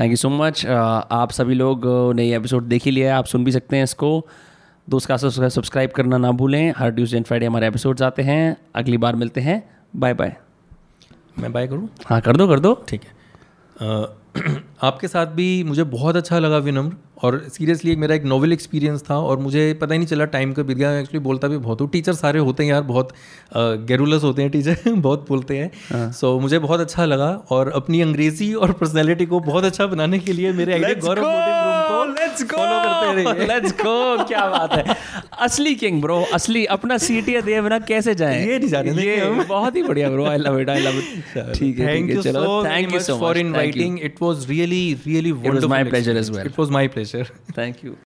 थैंक 0.00 0.10
यू 0.10 0.16
सो 0.16 0.28
मच 0.28 0.66
आप 0.66 1.30
सभी 1.30 1.54
लोग 1.54 1.86
ने 2.14 2.24
ये 2.24 2.36
एपिसोड 2.36 2.64
देख 2.64 2.84
ही 2.84 2.90
लिया 2.90 3.12
है 3.12 3.18
आप 3.18 3.24
सुन 3.24 3.44
भी 3.44 3.52
सकते 3.52 3.76
हैं 3.76 3.84
इसको। 3.84 4.26
दोस्त 4.88 5.08
का 5.08 5.16
सब्सक्राइब 5.16 5.90
करना 5.90 6.18
ना 6.18 6.30
भूलें। 6.32 6.72
हर 6.76 6.90
ट्यूसडे 6.90 7.16
एंड 7.16 7.26
फ्राइडे 7.26 7.46
हमारे 7.46 7.66
एपिसोड्स 7.66 8.02
आते 8.02 8.22
हैं। 8.22 8.56
अगली 8.74 8.96
बार 8.96 9.16
मिलते 9.16 9.40
हैं। 9.40 9.62
बाय 9.96 10.14
बाय 10.14 10.36
मैं 11.38 11.52
बाय 11.52 11.66
करूँ? 11.66 11.88
हाँ 12.06 12.20
कर 12.20 12.36
दो 12.36 12.48
कर 12.48 12.60
दो। 12.60 12.74
ठीक 12.88 13.00
है। 13.04 13.18
आपके 14.82 15.08
साथ 15.08 15.26
भी 15.26 15.64
मुझे 15.64 15.84
बहुत 15.84 16.16
अच्छा 16.16 16.38
लगा 16.38 16.58
विनम्र। 16.58 16.96
और 17.22 17.46
सीरियसली 17.48 17.96
मेरा 17.96 18.14
एक 18.14 18.24
नोवेल 18.24 18.52
एक्सपीरियंस 18.52 19.02
था 19.10 19.18
और 19.18 19.38
मुझे 19.38 19.72
पता 19.80 19.94
ही 19.94 19.98
नहीं 19.98 20.08
चला 20.08 20.24
टाइम 20.24 20.52
का 20.52 20.62
बीत 20.62 20.76
गया। 20.76 20.92
एक्चुअली 20.98 21.18
बोलता 21.18 21.48
भी 21.48 21.56
बहुत 21.58 21.80
हूँ। 21.80 21.88
टीचर 21.90 22.12
सारे 22.12 22.38
होते 22.38 22.62
हैं 22.64 22.70
यार 22.70 22.82
बहुत 22.82 23.12
गेरुलस 23.56 24.22
होते 24.22 24.42
हैं 24.42 24.50
टीचर 24.50 24.76
बहुत 24.88 25.26
बोलते 25.28 25.56
हैं। 25.56 26.10
सो 26.12 26.34
so, 26.34 26.40
मुझे 26.42 26.58
बहुत 26.58 26.80
अच्छा 26.80 27.04
लगा 27.04 27.30
और 27.50 27.70
अपनी 27.70 28.00
अंग्रेज़ी 28.00 28.54
और 28.54 28.72
पर्सनैलिटी 28.72 29.26
को 29.26 29.40
बहुत 29.40 29.64
अच्छा 29.64 29.86
बनाने 29.86 30.18
के 30.18 30.32
लिए 30.32 30.52
मेरे 30.52 30.72
आइडिया 30.72 30.94
गौरव 31.06 31.22
मोटिव 31.22 31.54
रूम 31.64 31.88
को 31.88 32.20
लेट्स 32.20 32.42
गो। 32.44 33.44
लेट्स 33.44 33.72
गो 33.72 34.24
क्या 34.24 34.46
बात 34.50 34.72
है। 34.72 34.84
असली 35.46 35.74
किंग 35.74 36.00
ब्रो 36.00 36.20
असली 36.34 36.64
अपना 36.76 36.98
सीटीए 36.98 37.40
दे 37.42 37.60
बिना 37.60 37.78
कैसे 37.88 38.14
जाए? 38.14 38.40
ये 38.46 38.58
नहीं 38.58 38.68
जाने 38.68 39.06
ये 39.06 39.30
बहुत 39.48 39.76
ही 39.76 39.82
बढ़िया 39.82 40.10
bro 40.10 40.24
I 40.26 40.38
love 40.38 40.58
it 40.60 40.70
I 40.70 40.80
love 40.80 40.98
it 40.98 41.58
ठीक 41.58 41.78
है 41.78 41.86
thank 41.88 42.10
you 42.10 42.22
so 42.22 42.64
thank 42.64 42.92
you 42.94 43.00
so 43.00 43.18
for 43.20 43.38
inviting 43.38 43.98
it 44.04 44.22
was 44.22 44.46
really 44.50 44.82
really 45.06 45.32
wonderful 45.32 45.56
it 45.56 45.62
was 45.62 45.70
my 45.70 45.84
pleasure 45.84 46.16
as 46.16 46.30
well 46.30 46.46
it 46.46 46.58
was 46.58 46.70
my 46.70 46.88
pleasure 46.96 47.30
thank 47.58 47.84
you 47.84 47.94